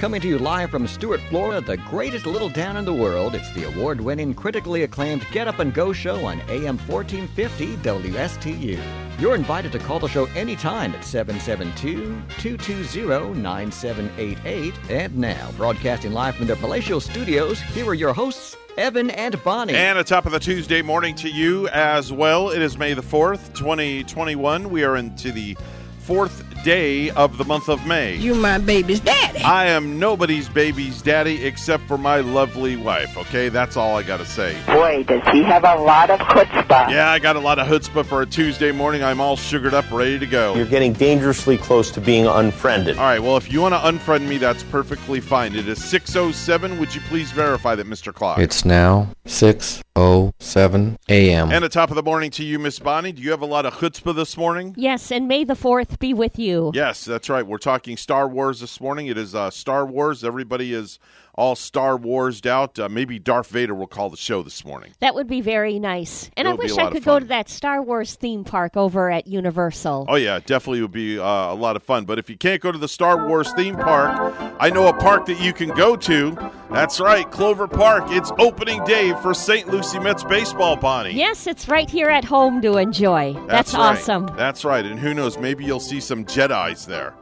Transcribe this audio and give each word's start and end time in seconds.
Coming 0.00 0.22
to 0.22 0.28
you 0.28 0.38
live 0.38 0.70
from 0.70 0.86
Stuart, 0.86 1.20
Florida, 1.28 1.60
the 1.60 1.76
greatest 1.76 2.24
little 2.24 2.48
town 2.48 2.78
in 2.78 2.86
the 2.86 2.94
world, 2.94 3.34
it's 3.34 3.52
the 3.52 3.64
award 3.64 4.00
winning, 4.00 4.32
critically 4.32 4.84
acclaimed 4.84 5.26
Get 5.30 5.46
Up 5.46 5.58
and 5.58 5.74
Go 5.74 5.92
show 5.92 6.24
on 6.24 6.40
AM 6.48 6.78
1450 6.88 7.76
WSTU. 7.76 8.80
You're 9.20 9.34
invited 9.34 9.72
to 9.72 9.78
call 9.78 9.98
the 9.98 10.08
show 10.08 10.24
anytime 10.28 10.94
at 10.94 11.04
772 11.04 12.22
220 12.38 13.38
9788. 13.42 14.74
And 14.88 15.18
now, 15.18 15.50
broadcasting 15.58 16.14
live 16.14 16.34
from 16.34 16.46
their 16.46 16.56
palatial 16.56 17.00
studios, 17.00 17.60
here 17.60 17.86
are 17.86 17.92
your 17.92 18.14
hosts, 18.14 18.56
Evan 18.78 19.10
and 19.10 19.36
Bonnie. 19.44 19.74
And 19.74 19.98
a 19.98 20.04
top 20.04 20.24
of 20.24 20.32
the 20.32 20.40
Tuesday 20.40 20.80
morning 20.80 21.14
to 21.16 21.28
you 21.28 21.68
as 21.68 22.10
well. 22.10 22.48
It 22.48 22.62
is 22.62 22.78
May 22.78 22.94
the 22.94 23.02
4th, 23.02 23.52
2021. 23.52 24.70
We 24.70 24.82
are 24.82 24.96
into 24.96 25.30
the 25.30 25.58
fourth 25.98 26.49
day 26.64 27.10
of 27.10 27.38
the 27.38 27.44
month 27.44 27.68
of 27.68 27.86
May. 27.86 28.16
You 28.16 28.34
my 28.34 28.58
baby's 28.58 29.00
daddy. 29.00 29.40
I 29.40 29.66
am 29.66 29.98
nobody's 29.98 30.48
baby's 30.48 31.02
daddy 31.02 31.44
except 31.44 31.84
for 31.84 31.98
my 31.98 32.20
lovely 32.20 32.76
wife, 32.76 33.16
okay? 33.16 33.48
That's 33.48 33.76
all 33.76 33.96
I 33.96 34.02
got 34.02 34.18
to 34.18 34.26
say. 34.26 34.56
Boy, 34.66 35.04
does 35.04 35.22
he 35.32 35.42
have 35.42 35.64
a 35.64 35.76
lot 35.76 36.10
of 36.10 36.18
chutzpah. 36.20 36.90
Yeah, 36.90 37.10
I 37.10 37.18
got 37.18 37.36
a 37.36 37.40
lot 37.40 37.58
of 37.58 37.66
chutzpah 37.66 38.04
for 38.04 38.22
a 38.22 38.26
Tuesday 38.26 38.72
morning. 38.72 39.02
I'm 39.02 39.20
all 39.20 39.36
sugared 39.36 39.74
up, 39.74 39.90
ready 39.90 40.18
to 40.18 40.26
go. 40.26 40.54
You're 40.54 40.66
getting 40.66 40.92
dangerously 40.92 41.56
close 41.58 41.90
to 41.92 42.00
being 42.00 42.26
unfriended. 42.26 42.98
All 42.98 43.04
right, 43.04 43.22
well, 43.22 43.36
if 43.36 43.52
you 43.52 43.60
want 43.60 43.74
to 43.74 43.80
unfriend 43.80 44.28
me, 44.28 44.38
that's 44.38 44.62
perfectly 44.64 45.20
fine. 45.20 45.54
It 45.54 45.68
is 45.68 45.78
6.07. 45.78 46.78
Would 46.78 46.94
you 46.94 47.00
please 47.02 47.32
verify 47.32 47.74
that, 47.74 47.86
Mr. 47.86 48.14
Clark? 48.14 48.38
It's 48.38 48.64
now 48.64 49.08
6.07 49.26 50.96
a.m. 51.08 51.52
And 51.52 51.64
a 51.64 51.68
top 51.68 51.90
of 51.90 51.96
the 51.96 52.02
morning 52.02 52.30
to 52.32 52.44
you, 52.44 52.58
Miss 52.58 52.78
Bonnie. 52.78 53.12
Do 53.12 53.22
you 53.22 53.30
have 53.30 53.42
a 53.42 53.46
lot 53.46 53.66
of 53.66 53.74
chutzpah 53.74 54.14
this 54.14 54.36
morning? 54.36 54.74
Yes, 54.76 55.10
and 55.10 55.26
may 55.28 55.44
the 55.44 55.54
4th 55.54 55.98
be 55.98 56.12
with 56.14 56.38
you. 56.38 56.49
Yes, 56.74 57.04
that's 57.04 57.28
right. 57.28 57.46
We're 57.46 57.58
talking 57.58 57.96
Star 57.96 58.28
Wars 58.28 58.60
this 58.60 58.80
morning. 58.80 59.06
It 59.06 59.16
is 59.18 59.34
uh, 59.34 59.50
Star 59.50 59.86
Wars. 59.86 60.24
Everybody 60.24 60.74
is 60.74 60.98
all 61.40 61.56
Star 61.56 61.96
Warsed 61.96 62.46
out. 62.46 62.78
Uh, 62.78 62.88
maybe 62.90 63.18
Darth 63.18 63.48
Vader 63.48 63.74
will 63.74 63.86
call 63.86 64.10
the 64.10 64.16
show 64.18 64.42
this 64.42 64.62
morning. 64.62 64.92
That 65.00 65.14
would 65.14 65.26
be 65.26 65.40
very 65.40 65.78
nice. 65.78 66.30
And 66.36 66.46
It 66.46 66.50
I 66.50 66.54
wish 66.54 66.76
I 66.76 66.90
could 66.90 67.02
go 67.02 67.18
to 67.18 67.24
that 67.26 67.48
Star 67.48 67.82
Wars 67.82 68.14
theme 68.14 68.44
park 68.44 68.76
over 68.76 69.10
at 69.10 69.26
Universal. 69.26 70.04
Oh 70.08 70.16
yeah, 70.16 70.38
definitely 70.40 70.82
would 70.82 70.92
be 70.92 71.18
uh, 71.18 71.24
a 71.24 71.54
lot 71.54 71.76
of 71.76 71.82
fun. 71.82 72.04
But 72.04 72.18
if 72.18 72.28
you 72.28 72.36
can't 72.36 72.60
go 72.60 72.70
to 72.70 72.78
the 72.78 72.88
Star 72.88 73.26
Wars 73.26 73.50
theme 73.54 73.74
park, 73.74 74.34
I 74.60 74.68
know 74.68 74.88
a 74.88 74.92
park 74.92 75.24
that 75.26 75.40
you 75.40 75.54
can 75.54 75.70
go 75.70 75.96
to. 75.96 76.36
That's 76.70 77.00
right, 77.00 77.28
Clover 77.30 77.66
Park. 77.66 78.04
It's 78.08 78.30
opening 78.38 78.84
day 78.84 79.14
for 79.22 79.32
St. 79.32 79.66
Lucie 79.66 79.98
Mets 79.98 80.22
baseball, 80.22 80.76
Bonnie. 80.76 81.12
Yes, 81.12 81.46
it's 81.46 81.68
right 81.68 81.88
here 81.88 82.10
at 82.10 82.24
home 82.24 82.60
to 82.60 82.76
enjoy. 82.76 83.32
That's, 83.48 83.72
right. 83.72 83.96
awesome. 83.96 84.26
That's 84.36 84.62
right. 84.62 84.84
And 84.84 85.00
who 85.00 85.14
knows? 85.14 85.38
Maybe 85.38 85.64
you'll 85.64 85.80
see 85.80 86.00
some 86.00 86.26
Jedi's 86.26 86.84
there. 86.84 87.14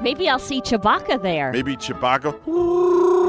Maybe 0.00 0.28
I'll 0.28 0.38
see 0.38 0.62
Chewbacca 0.62 1.20
there. 1.20 1.52
Maybe 1.52 1.76
Chewbacca. 1.76 3.19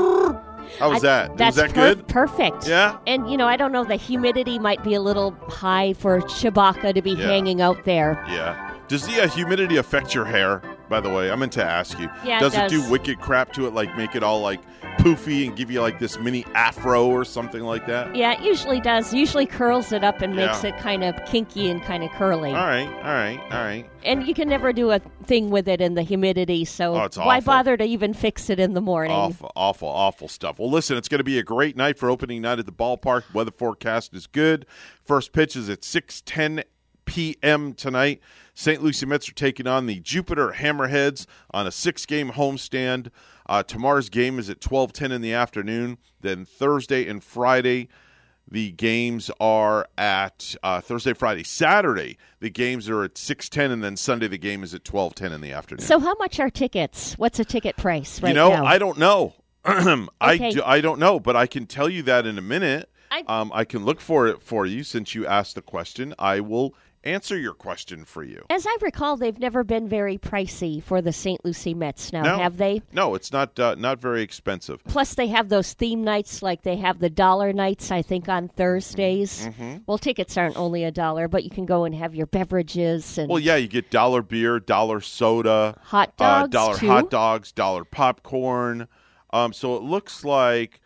How 0.79 0.89
was 0.89 1.03
I- 1.03 1.07
that? 1.27 1.37
That's 1.37 1.55
was 1.57 1.65
that 1.67 1.75
per- 1.75 1.95
good? 1.95 2.07
Perfect. 2.07 2.67
Yeah? 2.67 2.97
And 3.07 3.29
you 3.29 3.37
know, 3.37 3.47
I 3.47 3.57
don't 3.57 3.71
know. 3.71 3.83
The 3.83 3.95
humidity 3.95 4.59
might 4.59 4.83
be 4.83 4.93
a 4.93 5.01
little 5.01 5.31
high 5.47 5.93
for 5.93 6.21
Chewbacca 6.21 6.93
to 6.95 7.01
be 7.01 7.11
Yeah. 7.11 7.27
hanging 7.27 7.61
out 7.61 7.83
there. 7.85 8.23
Yeah. 8.29 8.69
Does 8.87 9.05
the 9.07 9.21
uh, 9.21 9.27
humidity 9.27 9.77
affect 9.77 10.13
your 10.15 10.25
hair? 10.25 10.61
By 10.91 10.99
the 10.99 11.09
way, 11.09 11.31
I 11.31 11.35
meant 11.37 11.53
to 11.53 11.63
ask 11.63 11.97
you. 11.99 12.09
Yeah, 12.25 12.35
it 12.35 12.41
does 12.41 12.53
it, 12.53 12.69
do 12.69 12.91
wicked 12.91 13.21
crap 13.21 13.53
to 13.53 13.65
it, 13.65 13.73
like 13.73 13.95
make 13.95 14.13
it 14.13 14.23
all 14.23 14.41
like 14.41 14.59
poofy 14.97 15.47
and 15.47 15.55
give 15.55 15.71
you 15.71 15.79
like 15.79 15.99
this 15.99 16.19
mini 16.19 16.45
afro 16.53 17.07
or 17.07 17.23
something 17.23 17.63
like 17.63 17.85
that? 17.85 18.13
Yeah, 18.13 18.33
it 18.33 18.41
usually 18.41 18.81
does. 18.81 19.13
Usually 19.13 19.45
curls 19.45 19.93
it 19.93 20.03
up 20.03 20.21
and 20.21 20.35
makes 20.35 20.65
it 20.65 20.77
kind 20.79 21.05
of 21.05 21.15
kinky 21.23 21.69
and 21.69 21.81
kind 21.81 22.03
of 22.03 22.11
curly. 22.11 22.49
All 22.49 22.67
right, 22.67 22.87
all 22.87 23.03
right, 23.03 23.39
all 23.51 23.63
right. 23.63 23.89
And 24.03 24.27
you 24.27 24.33
can 24.33 24.49
never 24.49 24.73
do 24.73 24.91
a 24.91 24.99
thing 25.25 25.49
with 25.49 25.69
it 25.69 25.79
in 25.79 25.93
the 25.93 26.03
humidity, 26.03 26.65
so 26.65 26.93
Oh, 26.93 27.07
why 27.23 27.39
bother 27.39 27.77
to 27.77 27.85
even 27.85 28.13
fix 28.13 28.49
it 28.49 28.59
in 28.59 28.73
the 28.73 28.81
morning? 28.81 29.15
Awful, 29.15 29.49
awful, 29.55 29.87
awful 29.87 30.27
stuff. 30.27 30.59
Well, 30.59 30.69
listen, 30.69 30.97
it's 30.97 31.07
going 31.07 31.19
to 31.19 31.23
be 31.23 31.39
a 31.39 31.43
great 31.43 31.77
night 31.77 31.97
for 31.97 32.09
opening 32.09 32.41
night 32.41 32.59
at 32.59 32.65
the 32.65 32.73
ballpark. 32.73 33.33
Weather 33.33 33.51
forecast 33.51 34.13
is 34.13 34.27
good. 34.27 34.65
First 35.05 35.31
pitch 35.31 35.55
is 35.55 35.69
at 35.69 35.83
6:10 35.83 36.65
p.m. 37.05 37.73
tonight. 37.75 38.19
St. 38.53 38.81
Lucie 38.83 39.05
Mets 39.05 39.29
are 39.29 39.33
taking 39.33 39.67
on 39.67 39.85
the 39.85 39.99
Jupiter 39.99 40.53
Hammerheads 40.57 41.25
on 41.51 41.67
a 41.67 41.71
six-game 41.71 42.31
homestand. 42.31 43.09
Uh, 43.47 43.63
tomorrow's 43.63 44.09
game 44.09 44.39
is 44.39 44.49
at 44.49 44.59
12:10 44.59 45.11
in 45.11 45.21
the 45.21 45.33
afternoon. 45.33 45.97
Then 46.21 46.45
Thursday 46.45 47.07
and 47.07 47.23
Friday. 47.23 47.87
The 48.49 48.71
games 48.71 49.31
are 49.39 49.87
at 49.97 50.55
uh, 50.61 50.81
Thursday, 50.81 51.13
Friday, 51.13 51.43
Saturday. 51.43 52.17
The 52.41 52.49
games 52.49 52.89
are 52.89 53.03
at 53.03 53.17
six 53.17 53.47
ten, 53.47 53.71
and 53.71 53.81
then 53.81 53.95
Sunday 53.95 54.27
the 54.27 54.37
game 54.37 54.61
is 54.61 54.73
at 54.73 54.83
twelve 54.83 55.15
ten 55.15 55.31
in 55.31 55.39
the 55.39 55.53
afternoon. 55.53 55.85
So, 55.85 55.99
how 55.99 56.15
much 56.15 56.37
are 56.39 56.49
tickets? 56.49 57.13
What's 57.13 57.39
a 57.39 57.45
ticket 57.45 57.77
price 57.77 58.21
right 58.21 58.29
you 58.29 58.33
know, 58.35 58.49
now? 58.49 58.65
I 58.65 58.77
don't 58.77 58.97
know. 58.97 59.35
I 59.63 60.07
Okay. 60.21 60.51
do, 60.51 60.63
I 60.65 60.81
don't 60.81 60.99
know, 60.99 61.17
but 61.17 61.37
I 61.37 61.45
can 61.47 61.65
tell 61.65 61.87
you 61.87 62.03
that 62.03 62.25
in 62.25 62.37
a 62.37 62.41
minute. 62.41 62.89
I- 63.09 63.23
um, 63.27 63.51
I 63.53 63.63
can 63.63 63.85
look 63.85 64.01
for 64.01 64.27
it 64.27 64.41
for 64.41 64.65
you 64.65 64.83
since 64.83 65.15
you 65.15 65.25
asked 65.27 65.55
the 65.55 65.61
question. 65.61 66.13
I 66.19 66.41
will 66.41 66.73
answer 67.03 67.37
your 67.37 67.53
question 67.53 68.05
for 68.05 68.23
you. 68.23 68.45
As 68.49 68.65
I 68.67 68.77
recall, 68.81 69.17
they've 69.17 69.37
never 69.39 69.63
been 69.63 69.87
very 69.87 70.17
pricey 70.17 70.81
for 70.83 71.01
the 71.01 71.11
St. 71.11 71.43
Lucie 71.43 71.73
Mets 71.73 72.13
now, 72.13 72.21
No. 72.23 72.37
have 72.37 72.57
they? 72.57 72.81
No, 72.93 73.15
it's 73.15 73.31
not 73.31 73.59
uh, 73.59 73.75
not 73.77 73.99
very 73.99 74.21
expensive. 74.21 74.83
Plus, 74.83 75.13
they 75.15 75.27
have 75.27 75.49
those 75.49 75.73
theme 75.73 76.03
nights, 76.03 76.41
like 76.41 76.61
they 76.63 76.75
have 76.77 76.99
the 76.99 77.09
dollar 77.09 77.53
nights, 77.53 77.91
I 77.91 78.01
think, 78.01 78.29
on 78.29 78.47
Thursdays. 78.47 79.47
Mm-hmm. 79.47 79.77
Well, 79.87 79.97
tickets 79.97 80.37
aren't 80.37 80.57
only 80.57 80.83
a 80.83 80.91
dollar, 80.91 81.27
but 81.27 81.43
you 81.43 81.49
can 81.49 81.65
go 81.65 81.85
and 81.85 81.95
have 81.95 82.13
your 82.15 82.27
beverages 82.27 83.17
and 83.17 83.29
Well, 83.29 83.39
yeah, 83.39 83.55
you 83.55 83.67
get 83.67 83.89
dollar 83.89 84.21
beer, 84.21 84.59
dollar 84.59 85.01
soda, 85.01 85.77
hot 85.83 86.13
uh, 86.19 86.47
dollar 86.47 86.77
too. 86.77 86.87
hot 86.87 87.09
dogs, 87.09 87.51
dollar 87.51 87.83
popcorn. 87.83 88.87
Um, 89.33 89.53
so 89.53 89.75
it 89.77 89.83
looks 89.83 90.23
like 90.25 90.81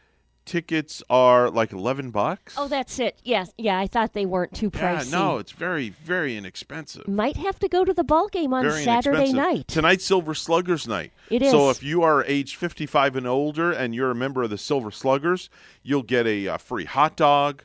tickets 0.46 1.04
are 1.10 1.50
like 1.50 1.74
eleven 1.74 2.12
bucks. 2.12 2.56
Oh, 2.58 2.68
that's 2.68 3.00
it. 3.00 3.20
Yes, 3.24 3.52
yeah. 3.58 3.80
I 3.80 3.88
thought 3.88 4.14
they 4.14 4.26
weren't 4.26 4.54
too 4.54 4.70
pricey. 4.72 5.12
yeah, 5.12 5.18
no, 5.18 5.38
it's 5.38 5.52
very 5.52 5.90
very 5.90 6.38
inexpensive. 6.38 7.08
Might 7.08 7.38
have 7.38 7.60
to 7.60 7.68
go 7.68 7.84
to 7.84 7.94
the 7.94 8.04
ball 8.04 8.28
game 8.28 8.54
on 8.54 8.64
Very 8.64 8.84
Saturday 8.84 9.34
night. 9.34 9.68
Tonight's 9.68 10.06
Silver 10.06 10.34
Sluggers 10.34 10.88
night. 10.88 11.12
It 11.30 11.44
So 11.50 11.70
if 11.70 11.84
you 11.84 12.04
are 12.04 12.24
age 12.26 12.56
55 12.56 13.16
and 13.16 13.28
older 13.28 13.72
and 13.72 13.94
you're 13.96 14.12
a 14.12 14.16
member 14.16 14.44
of 14.44 14.50
the 14.50 14.58
Silver 14.58 14.92
Sluggers, 14.92 15.50
you'll 15.84 16.04
get 16.04 16.28
a 16.28 16.48
uh, 16.48 16.58
free 16.58 16.86
hot 16.86 17.16
dog 17.16 17.64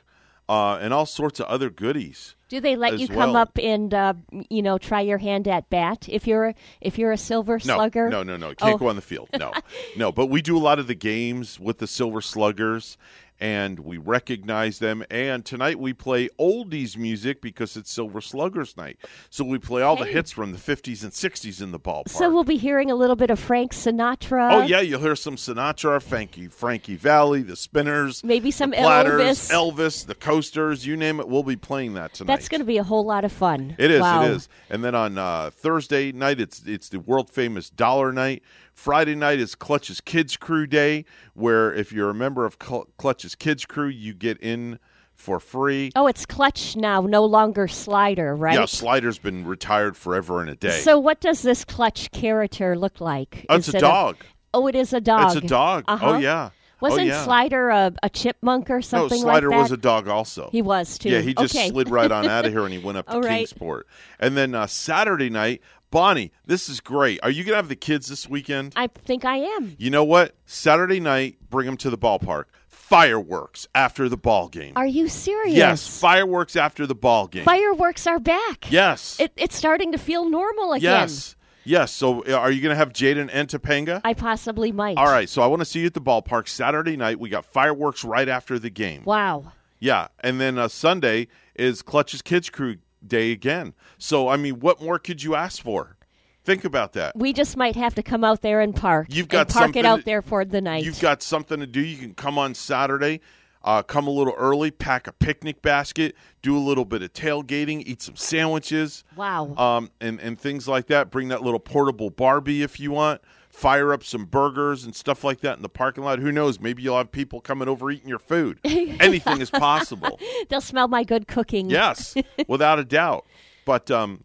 uh, 0.49 0.77
and 0.81 0.93
all 0.93 1.05
sorts 1.05 1.39
of 1.39 1.45
other 1.47 1.69
goodies. 1.69 2.35
Do 2.51 2.59
they 2.59 2.75
let 2.75 2.99
you 2.99 3.07
come 3.07 3.31
well. 3.31 3.37
up 3.37 3.57
and 3.57 3.93
uh, 3.93 4.13
you 4.49 4.61
know 4.61 4.77
try 4.77 4.99
your 4.99 5.17
hand 5.19 5.47
at 5.47 5.69
bat 5.69 6.07
if 6.09 6.27
you're 6.27 6.47
a, 6.49 6.55
if 6.81 6.97
you're 6.99 7.13
a 7.13 7.17
silver 7.17 7.53
No, 7.63 7.75
slugger? 7.75 8.09
no, 8.09 8.23
no, 8.23 8.35
no. 8.35 8.53
Can't 8.53 8.75
Oh. 8.75 8.77
go 8.77 8.89
on 8.89 8.97
the 8.97 9.01
field. 9.01 9.29
No, 9.39 9.53
no. 9.95 10.11
But 10.11 10.25
we 10.25 10.41
do 10.41 10.57
a 10.57 10.59
lot 10.59 10.77
of 10.77 10.87
the 10.87 10.93
games 10.93 11.61
with 11.61 11.77
the 11.77 11.87
Silver 11.87 12.19
Sluggers, 12.19 12.97
and 13.41 13.79
we 13.79 13.97
recognize 13.97 14.77
them. 14.77 15.03
And 15.09 15.43
tonight 15.43 15.79
we 15.79 15.93
play 15.93 16.29
oldies 16.39 16.95
music 16.95 17.41
because 17.41 17.75
it's 17.75 17.91
Silver 17.91 18.21
Sluggers 18.21 18.77
night. 18.77 18.99
So 19.31 19.43
we 19.43 19.57
play 19.57 19.81
all 19.81 19.95
the 19.95 20.05
hits 20.05 20.31
from 20.31 20.51
the 20.51 20.59
50s 20.59 21.03
and 21.03 21.11
60s 21.11 21.61
in 21.61 21.71
the 21.71 21.79
ballpark. 21.79 22.09
So 22.09 22.31
we'll 22.31 22.43
be 22.43 22.57
hearing 22.57 22.91
a 22.91 22.95
little 22.95 23.15
bit 23.15 23.31
of 23.31 23.39
Frank 23.39 23.73
Sinatra. 23.73 24.53
Oh 24.53 24.61
yeah, 24.61 24.81
you'll 24.81 25.01
hear 25.01 25.15
some 25.15 25.35
Sinatra, 25.37 26.01
Frankie, 26.01 26.47
Frankie 26.47 26.95
Valli, 26.95 27.41
the 27.41 27.55
Spinners, 27.55 28.23
Maybe 28.23 28.51
some 28.51 28.71
Platters, 28.71 29.49
Elvis. 29.49 29.51
Elvis, 29.51 30.05
the 30.05 30.15
Coasters, 30.15 30.85
you 30.85 30.95
name 30.95 31.19
it. 31.19 31.27
We'll 31.27 31.41
be 31.41 31.55
playing 31.55 31.95
that 31.95 32.13
tonight. 32.13 32.27
That's 32.35 32.47
going 32.47 32.61
to 32.61 32.65
be 32.65 32.77
a 32.77 32.83
whole 32.83 33.05
lot 33.05 33.25
of 33.25 33.31
fun. 33.31 33.75
It 33.79 33.89
is. 33.89 34.01
Wow. 34.01 34.23
It 34.23 34.31
is. 34.31 34.49
And 34.69 34.83
then 34.83 34.93
on 34.93 35.17
uh, 35.17 35.49
Thursday 35.51 36.11
night, 36.11 36.39
it's 36.39 36.61
it's 36.67 36.89
the 36.89 36.99
world 36.99 37.29
famous 37.29 37.71
Dollar 37.71 38.13
Night. 38.13 38.43
Friday 38.73 39.15
night 39.15 39.39
is 39.39 39.55
Clutch's 39.55 40.01
Kids 40.01 40.37
Crew 40.37 40.65
Day, 40.65 41.05
where 41.33 41.73
if 41.73 41.91
you're 41.91 42.09
a 42.09 42.13
member 42.15 42.45
of 42.45 42.57
Cl- 42.61 42.87
Clutch's 42.97 43.35
Kids 43.35 43.65
Crew, 43.65 43.87
you 43.87 44.13
get 44.13 44.37
in 44.39 44.79
for 45.13 45.39
free. 45.39 45.91
Oh, 45.95 46.07
it's 46.07 46.25
clutch 46.25 46.75
now, 46.75 47.01
no 47.01 47.23
longer 47.23 47.67
slider, 47.67 48.35
right? 48.35 48.55
Yeah, 48.55 48.65
Slider's 48.65 49.19
been 49.19 49.45
retired 49.45 49.95
forever 49.95 50.41
and 50.41 50.49
a 50.49 50.55
day. 50.55 50.79
So, 50.79 50.99
what 50.99 51.21
does 51.21 51.43
this 51.43 51.63
clutch 51.63 52.11
character 52.11 52.77
look 52.77 52.99
like? 52.99 53.45
Oh, 53.47 53.55
it's 53.55 53.67
Is 53.67 53.75
a 53.75 53.77
it 53.77 53.81
dog. 53.81 54.17
oh, 54.53 54.67
it 54.67 54.75
is 54.75 54.93
a 54.93 55.01
dog. 55.01 55.37
It's 55.37 55.45
a 55.45 55.47
dog. 55.47 55.85
Uh-huh. 55.87 56.11
Oh 56.11 56.17
yeah. 56.17 56.49
Wasn't 56.81 57.01
oh, 57.01 57.05
yeah. 57.05 57.23
Slider 57.23 57.69
a, 57.69 57.93
a 58.01 58.09
chipmunk 58.09 58.71
or 58.71 58.77
No, 58.77 58.81
something 58.81 59.21
Slider 59.21 59.49
like 59.49 59.57
that? 59.57 59.57
Slider 59.57 59.61
was 59.61 59.71
a 59.71 59.77
dog 59.77 60.07
also. 60.07 60.49
He 60.51 60.63
was 60.63 60.97
too. 60.97 61.09
Yeah, 61.09 61.21
he 61.21 61.35
just 61.35 61.55
okay. 61.55 61.69
slid 61.69 61.89
right 61.89 62.11
on 62.11 62.25
out 62.25 62.45
of 62.45 62.51
here 62.51 62.63
and 62.63 62.73
he 62.73 62.79
went 62.79 62.97
up 62.97 63.07
to 63.11 63.19
right. 63.19 63.47
Kingsport. 63.47 63.85
And 64.19 64.35
then 64.35 64.55
uh, 64.55 64.65
Saturday 64.65 65.29
night, 65.29 65.61
Bonnie, 65.91 66.31
this 66.45 66.69
is 66.69 66.79
great. 66.79 67.19
Are 67.21 67.29
you 67.29 67.43
going 67.43 67.51
to 67.51 67.57
have 67.57 67.67
the 67.67 67.75
kids 67.75 68.07
this 68.07 68.27
weekend? 68.29 68.73
I 68.77 68.87
think 68.87 69.25
I 69.25 69.37
am. 69.37 69.75
You 69.77 69.89
know 69.89 70.05
what? 70.05 70.35
Saturday 70.45 71.01
night, 71.01 71.37
bring 71.49 71.65
them 71.65 71.75
to 71.77 71.89
the 71.89 71.97
ballpark. 71.97 72.45
Fireworks 72.69 73.67
after 73.75 74.09
the 74.09 74.17
ball 74.17 74.47
game. 74.47 74.73
Are 74.75 74.85
you 74.85 75.07
serious? 75.07 75.55
yes, 75.55 75.99
fireworks 75.99 76.55
after 76.55 76.87
the 76.87 76.95
ball 76.95 77.27
game. 77.27 77.43
Fireworks 77.43 78.07
are 78.07 78.19
back. 78.19 78.71
yes. 78.71 79.19
It, 79.19 79.31
it's 79.35 79.55
starting 79.55 79.91
to 79.91 79.97
feel 79.97 80.29
normal 80.29 80.73
again. 80.73 81.01
yes. 81.01 81.35
Yes. 81.63 81.91
So 81.91 82.23
uh, 82.25 82.33
are 82.33 82.51
you 82.51 82.61
going 82.61 82.71
to 82.71 82.75
have 82.77 82.91
Jaden 82.91 83.29
and 83.31 83.47
Topanga? 83.47 84.01
I 84.03 84.13
possibly 84.13 84.71
might. 84.71 84.97
All 84.97 85.05
right. 85.05 85.29
So 85.29 85.41
I 85.41 85.47
want 85.47 85.59
to 85.61 85.65
see 85.65 85.81
you 85.81 85.85
at 85.87 85.93
the 85.93 86.01
ballpark 86.01 86.47
Saturday 86.47 86.97
night. 86.97 87.19
We 87.19 87.29
got 87.29 87.45
fireworks 87.45 88.03
right 88.03 88.27
after 88.27 88.57
the 88.57 88.69
game. 88.69 89.03
Wow. 89.05 89.51
Yeah, 89.79 90.07
and 90.19 90.39
then 90.39 90.57
uh, 90.59 90.67
Sunday 90.67 91.27
is 91.55 91.81
Clutch's 91.81 92.21
Kids 92.21 92.49
Crew 92.51 92.77
Day 93.05 93.31
again. 93.31 93.73
So 93.97 94.27
I 94.27 94.37
mean, 94.37 94.59
what 94.59 94.81
more 94.81 94.99
could 94.99 95.23
you 95.23 95.35
ask 95.35 95.61
for? 95.61 95.97
Think 96.43 96.65
about 96.65 96.93
that. 96.93 97.15
We 97.15 97.33
just 97.33 97.55
might 97.55 97.75
have 97.75 97.93
to 97.95 98.03
come 98.03 98.23
out 98.23 98.41
there 98.41 98.61
and 98.61 98.75
park. 98.75 99.07
You've 99.11 99.27
got 99.27 99.47
and 99.47 99.49
park 99.49 99.75
it 99.75 99.85
out 99.85 100.05
there 100.05 100.23
for 100.23 100.43
the 100.43 100.59
night. 100.59 100.83
You've 100.83 100.99
got 100.99 101.21
something 101.21 101.59
to 101.59 101.67
do. 101.67 101.81
You 101.81 101.97
can 101.97 102.15
come 102.15 102.39
on 102.39 102.55
Saturday, 102.55 103.21
uh, 103.63 103.83
come 103.83 104.07
a 104.07 104.09
little 104.09 104.33
early, 104.35 104.71
pack 104.71 105.05
a 105.05 105.11
picnic 105.11 105.61
basket, 105.61 106.15
do 106.41 106.57
a 106.57 106.59
little 106.59 106.85
bit 106.85 107.03
of 107.03 107.13
tailgating, 107.13 107.83
eat 107.85 108.01
some 108.01 108.15
sandwiches, 108.15 109.03
wow. 109.15 109.53
um, 109.55 109.91
and 110.01 110.19
and 110.19 110.39
things 110.39 110.67
like 110.67 110.87
that. 110.87 111.11
Bring 111.11 111.27
that 111.27 111.43
little 111.43 111.59
portable 111.59 112.09
Barbie 112.09 112.63
if 112.63 112.79
you 112.79 112.91
want. 112.91 113.21
Fire 113.51 113.93
up 113.93 114.03
some 114.03 114.25
burgers 114.25 114.85
and 114.85 114.95
stuff 114.95 115.23
like 115.23 115.41
that 115.41 115.57
in 115.57 115.61
the 115.61 115.69
parking 115.69 116.03
lot. 116.03 116.19
Who 116.19 116.31
knows? 116.31 116.59
Maybe 116.59 116.81
you'll 116.81 116.97
have 116.97 117.11
people 117.11 117.41
coming 117.41 117.67
over 117.67 117.91
eating 117.91 118.07
your 118.07 118.19
food. 118.19 118.59
Anything 118.63 119.41
is 119.41 119.49
possible. 119.49 120.19
They'll 120.49 120.61
smell 120.61 120.87
my 120.87 121.03
good 121.03 121.27
cooking. 121.27 121.69
Yes, 121.69 122.15
without 122.47 122.79
a 122.79 122.85
doubt. 122.85 123.25
But 123.65 123.91
um, 123.91 124.23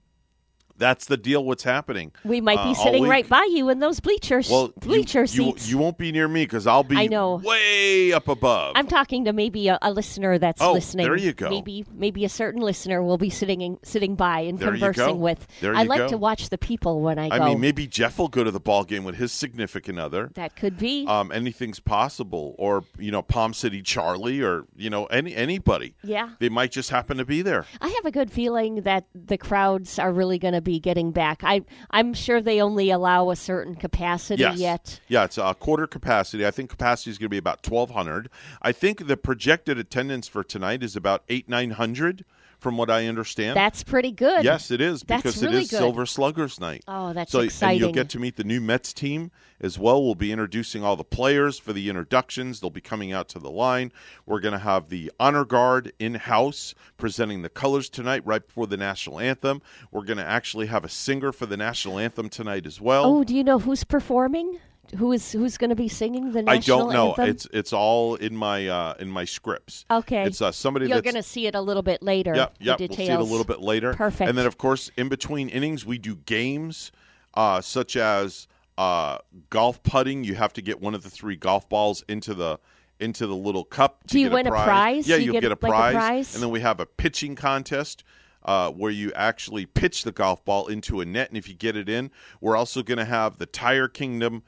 that's 0.79 1.07
the 1.07 1.17
deal. 1.17 1.45
What's 1.45 1.65
happening? 1.65 2.13
We 2.25 2.41
might 2.41 2.59
Uh, 2.59 2.65
be 2.65 2.69
all 2.71 2.75
sitting 2.85 3.05
right 3.09 3.29
by 3.29 3.49
you 3.53 3.69
in 3.69 3.79
those 3.81 4.01
bleachers. 4.01 4.51
Well, 4.51 4.67
you- 4.67 4.73
bleacher 4.81 5.21
you, 5.23 5.27
seats. 5.27 5.69
You, 5.71 5.79
won't 5.79 5.99
be 5.99 6.13
near 6.13 6.29
me 6.29 6.45
because 6.45 6.67
I'll 6.67 6.83
be 6.85 6.97
I 6.97 7.07
know. 7.07 7.37
way 7.37 8.13
up 8.13 8.29
above. 8.29 8.73
I'm 8.77 8.87
talking 8.87 9.25
to 9.27 9.33
maybe 9.33 9.69
a, 9.69 9.79
a 9.83 9.93
listener 9.93 10.39
that's 10.39 10.61
Oh, 10.61 10.73
listening. 10.73 11.07
there 11.07 11.17
you 11.17 11.33
go. 11.33 11.51
Maybe 11.51 11.85
maybe 11.95 12.25
a 12.25 12.29
certain 12.29 12.61
listener 12.63 13.03
will 13.03 13.19
be 13.19 13.31
sitting 13.31 13.61
in, 13.61 13.79
sitting 13.83 14.15
by 14.17 14.41
and 14.41 14.59
There 14.59 14.75
you 14.75 14.81
conversing 14.81 15.15
go. 15.15 15.21
with. 15.21 15.47
There 15.61 15.75
I 15.75 15.83
like 15.85 15.99
go. 15.99 16.09
to 16.09 16.19
watch 16.19 16.49
the 16.51 16.59
people 16.59 17.01
when 17.01 17.19
I 17.19 17.29
go. 17.29 17.37
I 17.37 17.49
mean, 17.49 17.61
maybe 17.61 17.87
Jeff 17.87 18.19
will 18.19 18.29
go 18.29 18.45
to 18.45 18.51
the 18.51 18.61
ball 18.61 18.85
game 18.85 19.05
with 19.05 19.17
his 19.17 19.33
significant 19.33 19.99
other. 19.99 20.31
that 20.35 20.57
could 20.57 20.79
be. 20.79 21.07
Um, 21.07 21.31
anything's 21.33 21.81
possible, 21.81 22.55
or 22.59 22.85
you 22.99 23.11
know, 23.11 23.23
Palm 23.23 23.55
City 23.55 23.83
Charlie, 23.83 24.41
or 24.43 24.65
you 24.77 24.91
know, 24.91 25.07
any 25.07 25.35
anybody. 25.35 25.95
yeah. 26.03 26.31
They 26.39 26.49
might 26.49 26.71
just 26.73 26.91
happen 26.91 27.17
to 27.19 27.25
be 27.25 27.43
there. 27.43 27.65
I 27.81 27.89
have 27.89 28.05
a 28.05 28.11
good 28.11 28.31
feeling 28.31 28.83
that 28.83 29.07
the 29.15 29.39
crowds 29.39 29.99
are 29.99 30.13
really 30.13 30.39
going 30.39 30.55
to 30.55 30.61
be 30.67 30.79
getting 30.79 31.13
back. 31.13 31.43
I 31.43 31.63
I'm 31.91 32.13
sure 32.13 32.43
they 32.43 32.61
only 32.61 32.91
allow 32.91 33.31
a 33.31 33.37
certain 33.37 33.75
capacity 33.77 34.43
Yes. 34.43 34.59
yet. 34.59 35.01
Yeah, 35.09 35.25
it's 35.25 35.39
a 35.39 35.55
quarter 35.55 35.87
capacity. 35.87 36.45
I 36.47 36.51
think 36.51 36.69
capacity 36.69 37.11
is 37.13 37.17
going 37.19 37.27
to 37.27 37.31
be 37.31 37.39
about 37.39 37.63
twelve 37.63 37.93
hundred. 37.93 38.29
I 38.61 38.73
think 38.73 39.07
the 39.07 39.17
projected 39.17 39.79
attendance 39.79 40.29
for 40.29 40.43
tonight 40.45 40.83
is 40.83 40.97
about 40.97 41.23
eight 41.31 41.49
nine 41.49 41.71
hundred, 41.71 42.25
from 42.59 42.77
what 42.77 42.91
I 42.91 43.07
understand. 43.07 43.57
That's 43.57 43.83
pretty 43.83 44.13
good. 44.13 44.45
Yes, 44.45 44.71
it 44.71 44.81
is 44.81 45.03
That's 45.03 45.23
because 45.23 45.43
really 45.43 45.59
it 45.59 45.63
is 45.63 45.71
good. 45.71 45.79
Silver 45.79 46.07
Sluggers 46.07 46.61
night. 46.61 46.85
Oh, 46.89 47.13
that's 47.13 47.33
so, 47.33 47.47
And 47.63 47.79
you'll 47.79 47.93
get 47.93 48.09
to 48.11 48.19
meet 48.19 48.37
the 48.37 48.45
new 48.45 48.61
Mets 48.61 48.93
team 48.93 49.31
as 49.61 49.79
well. 49.79 50.03
We'll 50.03 50.15
be 50.15 50.33
introducing 50.33 50.83
all 50.83 50.97
the 50.97 51.05
players 51.05 51.59
for 51.59 51.73
the 51.73 51.89
introductions. 51.89 52.61
They'll 52.61 52.71
be 52.71 52.81
coming 52.81 53.13
out 53.13 53.29
to 53.31 53.39
the 53.39 53.51
line. 53.51 53.93
We're 54.25 54.41
going 54.41 54.53
to 54.53 54.59
have 54.59 54.89
the 54.89 55.13
honor 55.19 55.45
guard 55.45 55.93
in 55.99 56.15
house 56.15 56.75
presenting 56.97 57.43
the 57.43 57.49
colors 57.49 57.89
tonight, 57.89 58.23
right 58.25 58.47
before 58.47 58.67
the 58.67 58.77
national 58.77 59.21
anthem. 59.21 59.63
We're 59.91 60.05
going 60.05 60.19
to 60.19 60.25
actually 60.25 60.67
have 60.67 60.85
a 60.85 60.89
singer 60.89 61.33
for 61.33 61.47
the 61.47 61.57
national 61.57 61.99
anthem 61.99 62.29
tonight 62.29 62.67
as 62.67 62.81
well. 62.81 63.05
Oh, 63.05 63.25
do 63.25 63.35
you 63.35 63.45
know 63.45 63.59
who's 63.59 63.85
performing? 63.85 64.59
Who 64.95 65.13
is 65.13 65.33
who's 65.33 65.59
going 65.59 65.71
to 65.71 65.77
be 65.77 65.89
singing 65.89 66.33
the 66.33 66.43
national 66.43 66.79
I 66.79 66.83
don't 66.83 66.93
know. 66.93 67.09
anthem? 67.11 67.29
It's 67.29 67.49
it's 67.53 67.73
all 67.73 68.15
in 68.15 68.37
my 68.37 68.69
uh, 68.69 68.95
in 68.99 69.11
my 69.11 69.25
scripts. 69.25 69.85
Okay. 69.91 70.25
It's 70.25 70.41
uh, 70.41 70.53
somebody 70.53 70.89
You're 70.89 71.03
going 71.03 71.15
to 71.17 71.23
see 71.23 71.47
it 71.47 71.55
a 71.55 71.61
little 71.61 71.83
bit 71.83 72.03
later. 72.03 72.35
Yep, 72.35 72.59
the 72.59 72.65
yep. 72.65 72.79
We'll 72.81 72.89
see 72.97 73.09
it 73.09 73.19
a 73.19 73.23
little 73.23 73.45
bit 73.45 73.61
later. 73.61 73.93
Perfect. 73.95 74.29
And 74.29 74.39
then, 74.39 74.47
of 74.47 74.59
course, 74.59 74.91
in 74.97 75.09
between 75.09 75.49
innings, 75.49 75.85
we 75.85 75.99
do 75.99 76.17
games 76.17 76.93
uh, 77.35 77.61
such 77.61 77.97
as 77.97 78.47
uh, 78.79 79.19
golf 79.51 79.83
putting. 79.83 80.25
You 80.25 80.35
have 80.37 80.53
to 80.55 80.63
get 80.63 80.81
one 80.81 80.95
of 80.95 81.03
the 81.03 81.11
three 81.11 81.37
golf 81.37 81.69
balls 81.69 82.05
into 82.09 82.35
the 82.35 82.59
into 83.01 83.27
the 83.27 83.37
little 83.37 83.65
cup. 83.65 84.03
To 84.05 84.13
Do 84.15 84.21
you 84.21 84.29
get 84.29 84.35
win 84.35 84.47
a 84.47 84.51
a 84.51 84.53
prize? 84.53 84.67
prize? 84.67 85.09
Yeah, 85.09 85.17
You 85.17 85.25
you'll 85.25 85.33
get, 85.35 85.43
get, 85.43 85.53
a, 85.53 85.55
like, 85.55 85.63
a 85.63 85.67
prize. 85.67 85.95
prize? 85.95 86.35
And 86.35 86.43
then 86.43 86.51
we 86.51 86.61
have 86.61 86.81
a 86.81 86.87
pitching 86.87 87.35
contest. 87.35 88.05
Uh, 88.45 88.71
where 88.71 88.93
you 88.93 89.13
actually 89.15 89.67
pitch 89.67 90.05
the 90.05 90.13
golf 90.13 90.45
ball 90.45 90.69
into 90.69 91.01
a 91.01 91.05
net, 91.05 91.29
and 91.29 91.37
if 91.37 91.49
you 91.49 91.55
get 91.55 91.75
it 91.75 91.89
in, 91.89 92.13
we're 92.41 92.55
also 92.55 92.81
going 92.81 92.97
to 92.97 93.05
have 93.05 93.39
the 93.39 93.47
Tire 93.47 93.89
Kingdom 93.89 94.45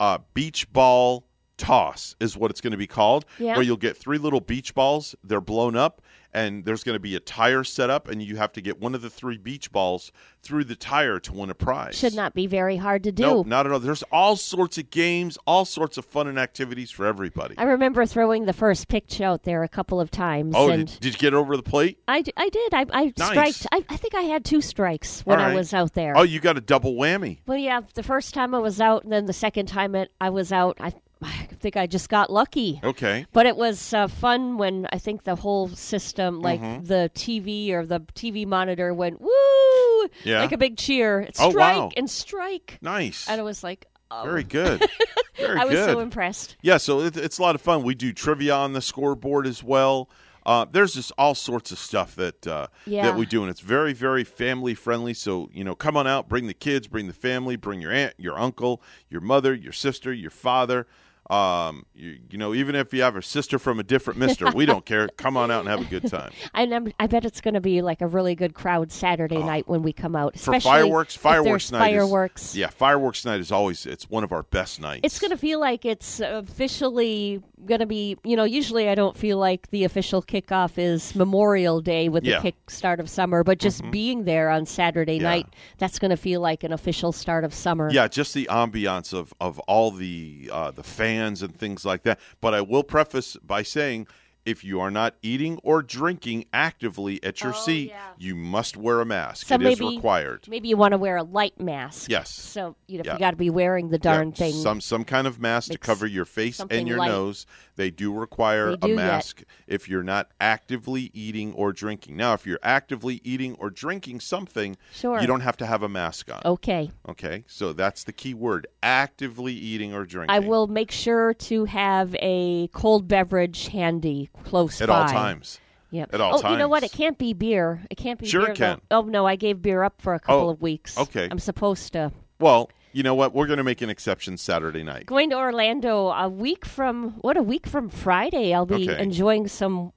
uh, 0.00 0.18
beach 0.34 0.72
ball 0.72 1.26
toss, 1.58 2.16
is 2.18 2.36
what 2.36 2.50
it's 2.50 2.60
going 2.60 2.70
to 2.72 2.78
be 2.78 2.86
called. 2.86 3.26
Yeah. 3.38 3.54
Where 3.54 3.62
you'll 3.62 3.76
get 3.76 3.96
three 3.96 4.18
little 4.18 4.40
beach 4.40 4.74
balls, 4.74 5.14
they're 5.22 5.40
blown 5.42 5.76
up, 5.76 6.02
and 6.32 6.64
there's 6.64 6.84
going 6.84 6.94
to 6.94 7.00
be 7.00 7.16
a 7.16 7.20
tire 7.20 7.64
set 7.64 7.90
up, 7.90 8.08
and 8.08 8.22
you 8.22 8.36
have 8.36 8.52
to 8.52 8.60
get 8.60 8.80
one 8.80 8.94
of 8.94 9.02
the 9.02 9.10
three 9.10 9.36
beach 9.38 9.72
balls 9.72 10.12
through 10.42 10.64
the 10.64 10.76
tire 10.76 11.18
to 11.20 11.32
win 11.32 11.50
a 11.50 11.54
prize. 11.54 11.98
Should 11.98 12.14
not 12.14 12.34
be 12.34 12.46
very 12.46 12.76
hard 12.76 13.02
to 13.04 13.12
do. 13.12 13.22
No, 13.22 13.42
not 13.42 13.66
at 13.66 13.72
all. 13.72 13.78
There's 13.80 14.02
all 14.04 14.36
sorts 14.36 14.78
of 14.78 14.90
games, 14.90 15.36
all 15.46 15.64
sorts 15.64 15.98
of 15.98 16.04
fun 16.04 16.26
and 16.28 16.38
activities 16.38 16.90
for 16.90 17.04
everybody. 17.04 17.54
I 17.58 17.64
remember 17.64 18.06
throwing 18.06 18.46
the 18.46 18.52
first 18.52 18.88
pitch 18.88 19.20
out 19.20 19.42
there 19.42 19.62
a 19.62 19.68
couple 19.68 20.00
of 20.00 20.10
times. 20.10 20.54
oh, 20.56 20.70
and 20.70 20.86
did, 20.86 21.00
did 21.00 21.12
you 21.14 21.18
get 21.18 21.34
over 21.34 21.56
the 21.56 21.62
plate? 21.62 21.98
I, 22.08 22.22
I 22.36 22.48
did. 22.48 22.74
I, 22.74 22.86
I 22.90 23.12
Nice. 23.18 23.56
striked. 23.56 23.66
I, 23.72 23.84
I 23.92 23.96
think 23.96 24.14
I 24.14 24.22
had 24.22 24.44
two 24.44 24.60
strikes 24.60 25.20
when 25.26 25.38
All 25.40 25.44
I 25.46 25.54
was 25.54 25.74
out 25.74 25.94
there. 25.94 26.16
Oh, 26.16 26.22
you 26.22 26.40
got 26.40 26.56
a 26.56 26.60
double 26.60 26.94
whammy. 26.94 27.38
Well, 27.46 27.58
yeah, 27.58 27.80
the 27.94 28.02
first 28.02 28.32
time 28.34 28.54
I 28.54 28.58
was 28.60 28.80
out, 28.80 29.04
and 29.04 29.12
then 29.12 29.26
the 29.26 29.32
second 29.32 29.66
time 29.66 29.94
it, 29.94 30.10
I 30.20 30.30
was 30.30 30.52
out, 30.52 30.76
I, 30.80 30.92
I 31.22 31.48
think 31.60 31.76
I 31.76 31.86
just 31.86 32.08
got 32.08 32.30
lucky. 32.32 32.80
Okay. 32.82 33.26
But 33.32 33.44
it 33.46 33.56
was 33.56 33.92
uh, 33.92 34.08
fun 34.08 34.56
when 34.56 34.86
I 34.92 34.98
think 34.98 35.24
the 35.24 35.34
whole 35.36 35.68
system, 35.68 36.40
like 36.40 36.60
Mm-hmm. 36.60 36.84
the 36.86 37.10
TV 37.14 37.70
or 37.72 37.84
the 37.84 38.00
TV 38.14 38.46
monitor, 38.46 38.94
went 38.94 39.20
woo, 39.20 40.08
Yeah. 40.24 40.40
like 40.40 40.52
a 40.52 40.58
big 40.58 40.76
cheer, 40.78 41.28
Oh, 41.38 41.50
strike 41.50 41.76
wow. 41.76 41.90
and 41.96 42.08
strike, 42.08 42.78
Nice. 42.80 43.28
and 43.28 43.38
it 43.38 43.44
was 43.44 43.62
like, 43.62 43.86
oh, 44.10 44.22
Very 44.24 44.44
good. 44.44 44.88
Very 45.36 45.58
I 45.58 45.64
was 45.64 45.74
good. 45.74 45.90
so 45.90 46.00
impressed. 46.00 46.56
Yeah, 46.62 46.76
so 46.78 47.00
it, 47.00 47.16
it's 47.16 47.38
a 47.38 47.42
lot 47.42 47.54
of 47.54 47.60
fun. 47.60 47.82
We 47.82 47.94
do 47.94 48.12
trivia 48.12 48.54
on 48.54 48.72
the 48.72 48.80
scoreboard 48.82 49.46
as 49.46 49.62
well. 49.62 50.08
Uh, 50.46 50.64
there's 50.70 50.94
just 50.94 51.12
all 51.18 51.34
sorts 51.34 51.70
of 51.70 51.78
stuff 51.78 52.16
that 52.16 52.46
uh, 52.46 52.66
Yeah. 52.86 53.02
that 53.02 53.16
we 53.16 53.26
do, 53.26 53.42
and 53.42 53.50
it's 53.50 53.60
very, 53.60 53.92
very 53.92 54.24
family 54.24 54.74
friendly. 54.74 55.12
So 55.12 55.50
you 55.52 55.64
know, 55.64 55.74
come 55.74 55.96
on 55.98 56.06
out, 56.06 56.28
bring 56.30 56.46
the 56.46 56.54
kids, 56.54 56.86
bring 56.88 57.06
the 57.08 57.12
family, 57.12 57.56
bring 57.56 57.80
your 57.82 57.92
aunt, 57.92 58.14
your 58.16 58.38
uncle, 58.38 58.82
your 59.10 59.20
mother, 59.20 59.52
your 59.54 59.72
sister, 59.74 60.12
your 60.14 60.30
father. 60.30 60.86
Um, 61.30 61.86
you, 61.94 62.18
you 62.30 62.38
know, 62.38 62.52
even 62.54 62.74
if 62.74 62.92
you 62.92 63.02
have 63.02 63.14
a 63.14 63.22
sister 63.22 63.58
from 63.60 63.78
a 63.78 63.84
different 63.84 64.18
mister, 64.18 64.50
we 64.50 64.66
don't 64.66 64.84
care. 64.84 65.08
Come 65.16 65.36
on 65.36 65.50
out 65.50 65.60
and 65.60 65.68
have 65.68 65.80
a 65.80 65.84
good 65.84 66.10
time. 66.10 66.32
And 66.54 66.74
I'm, 66.74 66.92
I 66.98 67.06
bet 67.06 67.24
it's 67.24 67.40
going 67.40 67.54
to 67.54 67.60
be 67.60 67.82
like 67.82 68.00
a 68.00 68.06
really 68.08 68.34
good 68.34 68.52
crowd 68.54 68.90
Saturday 68.90 69.38
night 69.38 69.68
when 69.68 69.82
we 69.82 69.92
come 69.92 70.16
out. 70.16 70.32
Oh. 70.36 70.38
For 70.40 70.60
fireworks, 70.60 71.14
fireworks 71.14 71.70
night. 71.70 71.92
is- 71.94 72.00
Fireworks. 72.00 72.56
yeah, 72.56 72.68
fireworks 72.68 73.24
night 73.24 73.38
is 73.40 73.52
always 73.52 73.86
it's 73.86 74.10
one 74.10 74.24
of 74.24 74.32
our 74.32 74.42
best 74.42 74.80
nights. 74.80 75.02
It's 75.04 75.18
going 75.20 75.30
to 75.30 75.36
feel 75.36 75.60
like 75.60 75.84
it's 75.84 76.18
officially 76.20 77.42
going 77.66 77.80
to 77.80 77.86
be, 77.86 78.16
you 78.24 78.36
know, 78.36 78.44
usually 78.44 78.88
I 78.88 78.94
don't 78.94 79.16
feel 79.16 79.38
like 79.38 79.70
the 79.70 79.84
official 79.84 80.22
kickoff 80.22 80.78
is 80.78 81.14
Memorial 81.14 81.80
Day 81.80 82.08
with 82.08 82.24
Yeah. 82.24 82.36
Mm-hmm. 82.36 82.44
the 82.46 82.52
kick 82.52 82.70
start 82.70 83.00
of 83.00 83.08
summer, 83.10 83.44
but 83.44 83.58
just 83.58 83.88
being 83.90 84.24
there 84.24 84.50
on 84.50 84.66
Saturday 84.66 85.16
Yeah. 85.16 85.22
night, 85.22 85.46
that's 85.78 85.98
going 85.98 86.10
to 86.10 86.16
feel 86.16 86.40
like 86.40 86.64
an 86.64 86.72
official 86.72 87.12
start 87.12 87.44
of 87.44 87.52
summer. 87.54 87.90
Yeah, 87.92 88.08
just 88.08 88.34
the 88.34 88.46
ambiance 88.50 89.12
of 89.12 89.32
of 89.40 89.58
all 89.60 89.90
the 89.90 90.50
uh, 90.52 90.70
the 90.70 90.82
fans 90.82 91.42
and 91.42 91.54
things 91.54 91.84
like 91.84 92.02
that. 92.02 92.18
But 92.40 92.54
I 92.54 92.60
will 92.62 92.82
preface 92.84 93.36
by 93.42 93.62
saying. 93.62 94.06
If 94.46 94.64
you 94.64 94.80
are 94.80 94.90
not 94.90 95.14
eating 95.22 95.58
or 95.62 95.82
drinking 95.82 96.46
actively 96.52 97.22
at 97.22 97.42
your 97.42 97.52
Oh, 97.54 97.56
seat, 97.56 97.90
yeah. 97.90 98.00
you 98.18 98.34
must 98.34 98.76
wear 98.76 99.00
a 99.00 99.04
mask. 99.04 99.46
So 99.48 99.54
it 99.56 99.62
is 99.62 99.78
maybe 99.78 99.96
required. 99.96 100.46
Maybe 100.48 100.68
you 100.68 100.76
want 100.78 100.92
to 100.92 100.98
wear 100.98 101.16
a 101.18 101.22
light 101.22 101.60
mask. 101.60 102.10
Yes. 102.10 102.30
So, 102.30 102.74
you 102.86 102.98
know, 102.98 103.02
Yeah. 103.04 103.12
you 103.14 103.18
got 103.18 103.32
to 103.32 103.36
be 103.36 103.50
wearing 103.50 103.90
the 103.90 103.98
darn 103.98 104.28
Yeah, 104.30 104.34
thing. 104.36 104.52
Some 104.54 104.80
some 104.80 105.04
kind 105.04 105.26
of 105.26 105.38
mask 105.38 105.70
to 105.72 105.78
cover 105.78 106.06
your 106.06 106.24
face 106.24 106.60
and 106.70 106.88
your 106.88 106.98
light. 106.98 107.08
nose. 107.08 107.44
They 107.80 107.90
do 107.90 108.12
require 108.12 108.72
They 108.72 108.76
do 108.76 108.86
a 108.88 108.90
yet. 108.90 108.96
mask 108.96 109.42
if 109.66 109.88
you're 109.88 110.02
not 110.02 110.28
actively 110.38 111.10
eating 111.14 111.54
or 111.54 111.72
drinking. 111.72 112.14
Now, 112.14 112.34
if 112.34 112.46
you're 112.46 112.58
actively 112.62 113.22
eating 113.24 113.56
or 113.58 113.70
drinking 113.70 114.20
something, 114.20 114.76
Sure. 114.92 115.18
You 115.18 115.26
don't 115.26 115.40
have 115.40 115.56
to 115.56 115.66
have 115.66 115.82
a 115.82 115.88
mask 115.88 116.30
on. 116.30 116.42
Okay. 116.44 116.90
Okay, 117.08 117.44
so 117.46 117.72
that's 117.72 118.04
the 118.04 118.12
key 118.12 118.34
word: 118.34 118.66
actively 118.82 119.54
eating 119.54 119.94
or 119.94 120.04
drinking. 120.04 120.34
I 120.36 120.40
will 120.40 120.66
make 120.66 120.90
sure 120.90 121.32
to 121.34 121.64
have 121.64 122.14
a 122.20 122.68
cold 122.74 123.08
beverage 123.08 123.68
handy 123.68 124.28
close 124.44 124.80
at 124.82 124.88
by. 124.90 125.00
all 125.00 125.08
times. 125.08 125.58
Yep. 125.90 126.14
At 126.14 126.20
all 126.20 126.32
times. 126.32 126.44
oh, 126.44 126.52
you 126.52 126.58
know 126.58 126.68
what? 126.68 126.82
It 126.82 126.92
can't 126.92 127.16
be 127.16 127.32
beer. 127.32 127.80
It 127.90 127.96
can't 127.96 128.18
be 128.20 128.26
Sure 128.26 128.42
beer. 128.42 128.50
it 128.52 128.56
can. 128.58 128.80
though. 128.90 128.98
Oh 128.98 129.02
no, 129.02 129.26
I 129.26 129.36
gave 129.36 129.62
beer 129.62 129.82
up 129.82 130.02
for 130.02 130.12
a 130.14 130.20
couple 130.20 130.48
Oh, 130.48 130.50
of 130.50 130.60
weeks. 130.60 130.98
okay. 130.98 131.28
I'm 131.30 131.38
supposed 131.38 131.94
to. 131.94 132.12
Well, 132.38 132.70
you 132.92 133.02
know 133.02 133.14
what? 133.14 133.34
We're 133.34 133.46
going 133.46 133.58
to 133.58 133.64
make 133.64 133.82
an 133.82 133.90
exception 133.90 134.36
Saturday 134.36 134.82
night. 134.82 135.06
Going 135.06 135.30
to 135.30 135.36
Orlando 135.36 136.08
a 136.10 136.28
week 136.28 136.64
from 136.64 137.10
what 137.20 137.36
a 137.36 137.42
week 137.42 137.66
from 137.66 137.88
Friday. 137.88 138.52
I'll 138.54 138.66
be 138.66 138.88
Okay. 138.90 139.02
enjoying 139.02 139.48
some 139.48 139.92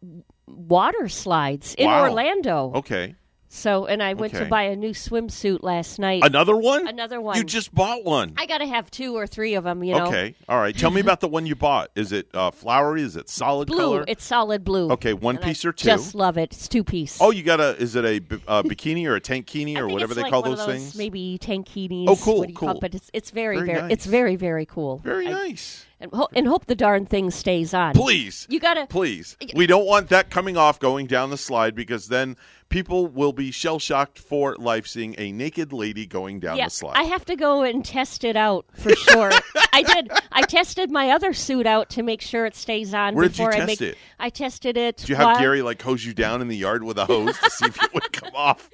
water 0.48 1.08
slides 1.10 1.74
in 1.76 1.88
Wow. 1.88 2.04
Orlando. 2.04 2.72
Okay, 2.76 3.16
So, 3.56 3.86
and 3.86 4.02
I 4.02 4.16
went 4.16 4.34
Okay. 4.34 4.46
to 4.46 4.50
buy 4.50 4.64
a 4.64 4.76
new 4.76 4.94
swimsuit 4.94 5.60
last 5.62 6.00
night. 6.00 6.24
another 6.26 6.58
one. 6.58 6.88
Another 6.88 7.22
one. 7.22 7.38
You 7.38 7.44
just 7.44 7.72
bought 7.74 8.04
one. 8.04 8.34
I 8.36 8.48
got 8.48 8.58
to 8.58 8.66
have 8.66 8.90
two 8.90 9.16
or 9.16 9.28
three 9.28 9.54
of 9.54 9.64
them. 9.64 9.84
You 9.84 9.94
know. 9.94 10.08
Okay, 10.08 10.34
all 10.50 10.58
right. 10.60 10.76
Tell 10.76 10.90
me 10.90 11.00
about 11.02 11.20
the 11.20 11.28
one 11.28 11.46
you 11.46 11.54
bought. 11.56 11.92
Is 11.96 12.12
it 12.12 12.28
uh, 12.34 12.50
flowery? 12.50 13.04
Is 13.04 13.16
it 13.16 13.30
solid 13.30 13.68
Blue. 13.68 13.78
color? 13.78 14.06
It's 14.08 14.24
solid 14.26 14.64
blue. 14.64 14.90
Okay, 14.94 15.14
one 15.14 15.36
And 15.36 15.46
I 15.46 15.48
piece 15.50 15.64
or 15.66 15.72
two? 15.72 15.86
Just 15.86 16.16
love 16.16 16.36
it. 16.40 16.52
It's 16.52 16.68
two 16.68 16.84
piece. 16.84 17.20
Oh, 17.22 17.30
you 17.30 17.44
got 17.44 17.60
a? 17.60 17.78
Is 17.80 17.96
it 17.96 18.04
a 18.04 18.16
uh, 18.48 18.64
bikini 18.64 19.06
or 19.06 19.16
a 19.16 19.22
tankini 19.22 19.78
or 19.78 19.88
whatever 19.88 20.16
they 20.16 20.24
like 20.24 20.32
call 20.32 20.42
those, 20.42 20.58
those 20.58 20.66
things? 20.66 20.96
Maybe 20.98 21.38
tankinis. 21.40 22.06
Oh, 22.08 22.16
cool, 22.16 22.40
what 22.40 22.48
do 22.48 22.54
you 22.54 22.58
call 22.58 22.70
cool. 22.70 22.78
it? 22.78 22.82
But 22.82 22.96
it's 22.96 23.12
it's 23.14 23.30
very 23.30 23.58
Very 23.58 23.68
very, 23.68 23.82
nice. 23.84 23.92
it's 23.92 24.06
very 24.08 24.36
very 24.36 24.66
cool. 24.66 24.98
Very 25.04 25.28
I- 25.28 25.32
nice. 25.32 25.86
And, 26.00 26.12
ho- 26.12 26.28
and 26.36 26.46
hope 26.48 26.66
the 26.66 26.76
darn 26.76 27.06
thing 27.06 27.32
stays 27.32 27.74
on. 27.74 27.94
Please, 27.94 28.46
You 28.50 28.60
gotta. 28.60 28.88
please. 28.88 29.38
We 29.56 29.68
don't 29.68 29.86
want 29.86 30.10
that 30.10 30.30
coming 30.30 30.58
off 30.58 30.78
going 30.78 31.08
down 31.08 31.30
the 31.30 31.38
slide 31.38 31.76
because 31.76 32.10
then 32.10 32.36
people 32.74 33.06
will 33.06 33.32
be 33.32 33.51
shell 33.51 33.77
shocked 33.77 34.18
for 34.18 34.56
life 34.56 34.88
seeing 34.88 35.13
a 35.20 35.32
naked 35.32 35.72
lady 35.72 36.08
going 36.08 36.39
down 36.39 36.58
yeah, 36.58 36.65
the 36.65 36.72
slide. 36.72 36.98
I 36.98 37.03
have 37.03 37.24
to 37.25 37.36
go 37.36 37.62
and 37.62 37.86
test 37.86 38.24
it 38.24 38.36
out 38.36 38.65
for 38.74 38.96
sure. 38.96 39.32
I 39.72 39.84
did. 39.84 40.12
I 40.32 40.42
tested 40.42 40.89
my 40.89 41.12
other 41.12 41.34
suit 41.34 41.68
out 41.68 41.92
to 41.92 42.01
make 42.01 42.20
sure 42.22 42.48
it 42.48 42.56
stays 42.56 42.94
on 42.96 43.13
Where 43.13 43.27
did 43.27 43.38
you 43.38 43.46
before 43.46 43.53
I 43.62 43.65
test 43.65 43.82
make. 43.82 43.82
it? 43.82 43.98
I 44.20 44.30
tested 44.30 44.75
it. 44.75 44.98
Do 44.98 45.12
you 45.12 45.15
have 45.15 45.25
while- 45.25 45.39
Gary 45.39 45.62
like 45.62 45.82
hose 45.84 46.03
you 46.03 46.15
down 46.15 46.42
in 46.42 46.48
the 46.48 46.58
yard 46.58 46.84
with 46.84 46.98
a 46.98 47.06
hose 47.06 47.38
to 47.38 47.50
see 47.51 47.65
if 47.65 47.82
it 47.82 47.94
would 47.94 48.12
come 48.12 48.36
off? 48.36 48.70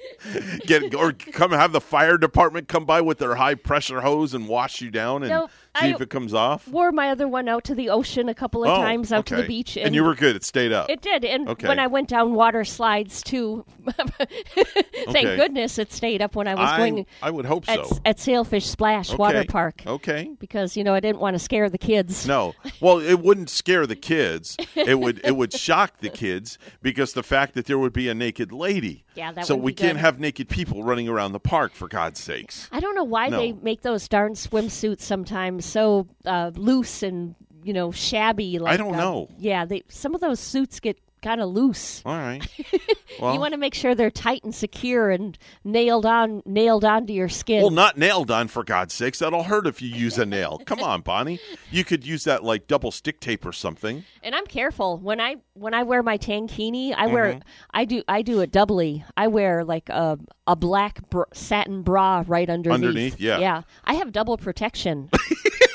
Get 0.66 0.94
or 0.94 1.12
come 1.12 1.50
have 1.50 1.72
the 1.72 1.80
fire 1.80 2.16
department 2.16 2.68
come 2.68 2.86
by 2.86 3.02
with 3.02 3.18
their 3.18 3.34
high 3.34 3.54
pressure 3.54 4.00
hose 4.00 4.32
and 4.32 4.48
wash 4.48 4.80
you 4.80 4.90
down 4.90 5.22
and 5.22 5.30
Nope, 5.30 5.50
I- 5.74 5.88
if 5.88 6.00
it 6.00 6.10
comes 6.10 6.34
off. 6.34 6.66
Wore 6.68 6.90
my 6.92 7.10
other 7.10 7.28
one 7.28 7.48
out 7.48 7.64
to 7.64 7.74
the 7.74 7.90
ocean 7.90 8.28
a 8.28 8.34
couple 8.34 8.64
of 8.64 8.70
Oh, 8.70 8.76
times, 8.76 9.12
out 9.12 9.26
to 9.26 9.36
the 9.36 9.44
beach, 9.44 9.76
and, 9.76 9.94
you 9.94 10.02
were 10.04 10.14
good. 10.14 10.34
It 10.36 10.44
stayed 10.44 10.72
up. 10.72 10.90
It 10.90 11.00
did, 11.00 11.24
and 11.24 11.48
Okay. 11.48 11.68
when 11.68 11.78
I 11.78 11.86
went 11.86 12.08
down 12.08 12.34
water 12.34 12.64
slides 12.64 13.22
too, 13.22 13.64
thank 13.86 15.08
Okay. 15.08 15.36
goodness 15.36 15.78
it 15.78 15.92
stayed 15.92 16.22
up 16.22 16.34
when 16.36 16.48
I 16.48 16.54
was 16.54 16.68
I, 16.68 16.76
going 16.78 17.06
I 17.22 17.30
would 17.30 17.44
hope 17.46 17.68
at, 17.68 17.86
so. 17.86 17.98
at 18.04 18.18
Sailfish 18.18 18.66
Splash 18.66 19.12
Water 19.16 19.44
Park 19.48 19.82
Okay. 19.86 20.30
because 20.38 20.76
you 20.76 20.84
know 20.84 20.94
I 20.94 21.00
didn't 21.00 21.20
want 21.20 21.34
to 21.34 21.38
scare 21.38 21.68
the 21.70 21.78
kids. 21.78 22.26
No. 22.26 22.54
Well, 22.80 22.98
it 22.98 23.20
wouldn't 23.20 23.50
scare 23.50 23.86
the 23.86 23.96
kids. 23.96 24.56
It 24.74 24.98
would 24.98 25.20
it 25.24 25.36
would 25.36 25.52
shock 25.52 25.98
the 25.98 26.08
kids 26.10 26.58
because 26.82 27.12
the 27.12 27.22
fact 27.22 27.54
that 27.54 27.66
there 27.66 27.78
would 27.78 27.92
be 27.92 28.08
a 28.08 28.14
naked 28.14 28.52
lady. 28.52 29.04
Yeah, 29.14 29.32
that 29.32 29.46
So 29.46 29.56
we 29.56 29.72
can't 29.72 29.94
good. 29.94 30.00
have 30.00 30.20
naked 30.20 30.48
people 30.48 30.84
running 30.84 31.08
around 31.08 31.32
the 31.32 31.40
park 31.40 31.72
for 31.74 31.88
God's 31.88 32.20
sakes. 32.20 32.68
I 32.70 32.80
don't 32.80 32.94
know 32.94 33.04
why 33.04 33.28
No. 33.28 33.38
they 33.38 33.52
make 33.52 33.82
those 33.82 34.06
darn 34.08 34.34
swimsuits 34.34 35.00
sometimes 35.00 35.64
so 35.64 36.06
uh, 36.24 36.52
loose 36.54 37.02
and 37.02 37.34
you 37.64 37.72
know 37.72 37.90
shabby. 37.90 38.58
Like 38.58 38.74
I 38.74 38.76
don't 38.76 38.94
uh, 38.94 38.98
know. 38.98 39.28
Yeah, 39.38 39.64
they 39.64 39.82
some 39.88 40.14
of 40.14 40.20
those 40.20 40.40
suits 40.40 40.80
get 40.80 40.98
kind 41.22 41.40
of 41.40 41.48
loose. 41.50 42.02
All 42.04 42.16
right. 42.16 42.46
Well, 43.20 43.34
you 43.34 43.40
want 43.40 43.52
to 43.52 43.58
make 43.58 43.74
sure 43.74 43.94
they're 43.94 44.08
tight 44.10 44.44
and 44.44 44.54
secure 44.54 45.10
and 45.10 45.36
nailed 45.64 46.06
on, 46.06 46.42
nailed 46.46 46.84
onto 46.86 47.12
your 47.12 47.28
skin. 47.28 47.60
well, 47.60 47.70
not 47.70 47.98
nailed 47.98 48.30
on 48.30 48.46
for 48.48 48.62
God's 48.64 48.94
sakes. 48.94 49.18
That'll 49.18 49.42
hurt 49.42 49.66
if 49.66 49.82
you 49.82 49.88
use 49.88 50.16
a 50.16 50.24
nail. 50.24 50.58
Come 50.64 50.80
on, 50.80 51.00
Bonnie. 51.02 51.38
You 51.70 51.84
could 51.84 52.06
use 52.06 52.24
that 52.24 52.44
like 52.44 52.66
double 52.68 52.92
stick 52.92 53.18
tape 53.20 53.44
or 53.44 53.52
something. 53.52 54.04
And 54.22 54.34
I'm 54.34 54.46
careful 54.46 54.96
when 54.96 55.20
I 55.20 55.36
when 55.54 55.74
I 55.74 55.82
wear 55.82 56.02
my 56.04 56.16
tankini. 56.18 56.94
I 56.96 57.06
Mm-hmm. 57.06 57.12
wear 57.12 57.40
I 57.72 57.84
do 57.84 58.02
I 58.08 58.22
do 58.22 58.40
it 58.40 58.52
doubly. 58.52 59.04
I 59.16 59.26
wear 59.26 59.64
like 59.64 59.88
a 59.90 60.16
a 60.46 60.54
black 60.56 61.10
br- 61.10 61.24
satin 61.34 61.82
bra 61.82 62.24
right 62.26 62.48
underneath. 62.48 62.74
Underneath, 62.74 63.20
yeah. 63.20 63.38
yeah. 63.38 63.62
I 63.84 63.94
have 63.94 64.12
double 64.12 64.38
protection. 64.38 65.10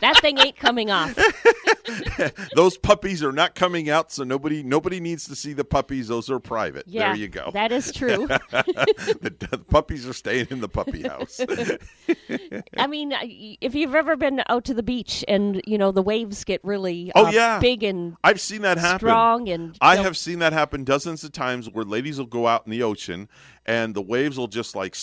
that 0.00 0.18
thing 0.20 0.38
ain't 0.38 0.56
coming 0.56 0.90
off. 0.90 1.16
Those 2.54 2.76
puppies 2.78 3.22
are 3.22 3.32
not 3.32 3.54
coming 3.54 3.90
out, 3.90 4.12
so 4.12 4.24
nobody 4.24 4.62
nobody 4.62 5.00
needs 5.00 5.26
to 5.28 5.36
see 5.36 5.52
the 5.52 5.64
puppies. 5.64 6.08
Those 6.08 6.30
are 6.30 6.38
private. 6.38 6.84
Yeah, 6.86 7.08
there 7.08 7.16
you 7.16 7.28
go. 7.28 7.50
That 7.52 7.72
is 7.72 7.92
true. 7.92 8.26
the, 8.50 9.34
the 9.50 9.58
puppies 9.58 10.06
are 10.06 10.12
staying 10.12 10.48
in 10.50 10.60
the 10.60 10.68
puppy 10.68 11.02
house. 11.02 11.40
I 12.76 12.86
mean, 12.86 13.12
if 13.60 13.74
you've 13.74 13.94
ever 13.94 14.16
been 14.16 14.42
out 14.48 14.64
to 14.66 14.74
the 14.74 14.82
beach 14.82 15.24
and 15.28 15.60
you 15.66 15.78
know 15.78 15.92
the 15.92 16.02
waves 16.02 16.44
get 16.44 16.64
really 16.64 17.12
Oh, 17.14 17.26
uh, 17.26 17.30
yeah. 17.30 17.58
big 17.58 17.82
and 17.82 18.16
I've 18.24 18.40
seen 18.40 18.62
that 18.62 18.78
happen. 18.78 18.98
strong 18.98 19.48
and 19.48 19.76
I 19.80 19.96
know, 19.96 20.02
have 20.04 20.16
seen 20.16 20.38
that 20.40 20.52
happen 20.52 20.84
dozens 20.84 21.24
of 21.24 21.32
times 21.32 21.68
where 21.70 21.84
ladies 21.84 22.18
will 22.18 22.26
go 22.26 22.46
out 22.46 22.66
in 22.66 22.70
the 22.70 22.82
ocean 22.82 23.28
and 23.66 23.94
the 23.94 24.02
waves 24.02 24.38
will 24.38 24.48
just 24.48 24.74
like 24.76 24.94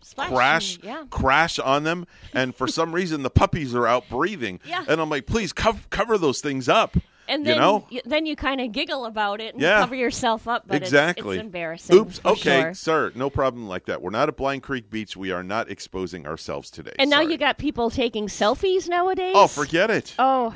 Splash 0.00 0.28
crash 0.30 0.78
yeah. 0.82 1.04
crash 1.10 1.58
on 1.58 1.84
them 1.84 2.06
and 2.32 2.54
for 2.54 2.66
some 2.66 2.92
reason 2.94 3.22
the 3.22 3.30
puppies 3.30 3.74
are 3.74 3.86
out 3.86 4.08
breathing 4.08 4.60
Yeah. 4.64 4.84
and 4.88 5.00
I'm 5.00 5.10
like 5.10 5.26
please 5.26 5.52
cover 5.52 5.80
cover 5.90 6.16
those 6.18 6.40
things 6.40 6.68
up 6.68 6.96
and 7.28 7.46
you 7.46 7.56
know 7.56 7.86
y- 7.92 8.00
then 8.06 8.24
you 8.24 8.36
kind 8.36 8.60
of 8.60 8.72
giggle 8.72 9.04
about 9.04 9.40
it 9.40 9.54
and 9.54 9.62
Yeah. 9.62 9.80
cover 9.80 9.94
yourself 9.94 10.48
up, 10.48 10.64
but 10.66 10.76
it's- 10.76 10.88
exactly 10.90 11.36
it's, 11.36 11.44
embarrassing. 11.44 11.96
oops 11.96 12.20
okay 12.24 12.60
sure. 12.62 12.74
sir 12.74 13.12
no 13.14 13.28
problem 13.28 13.68
like 13.68 13.84
that 13.86 14.00
we're 14.00 14.10
not 14.10 14.28
at 14.28 14.36
Blind 14.36 14.62
Creek 14.62 14.88
Beach 14.90 15.16
we 15.16 15.30
are 15.30 15.42
not 15.42 15.70
exposing 15.70 16.26
ourselves 16.26 16.70
today 16.70 16.94
And 16.98 17.10
now 17.10 17.20
you 17.20 17.36
got 17.36 17.58
people 17.58 17.90
taking 17.90 18.28
selfies 18.28 18.88
nowadays. 18.88 19.34
oh 19.36 19.46
forget 19.46 19.90
it 19.90 20.14
Oh, 20.18 20.54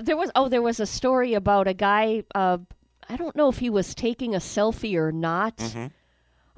there 0.00 0.16
was 0.16 0.30
oh 0.34 0.48
there 0.48 0.62
was 0.62 0.80
a 0.80 0.86
story 0.86 1.34
about 1.34 1.68
a 1.68 1.74
guy. 1.74 2.24
Uh, 2.34 2.56
I 3.10 3.16
don't 3.16 3.36
know 3.36 3.50
if 3.50 3.58
he 3.58 3.68
was 3.68 3.94
taking 3.94 4.34
a 4.34 4.38
selfie 4.38 4.94
or 4.96 5.12
not. 5.12 5.58
Mm-hmm. 5.58 5.86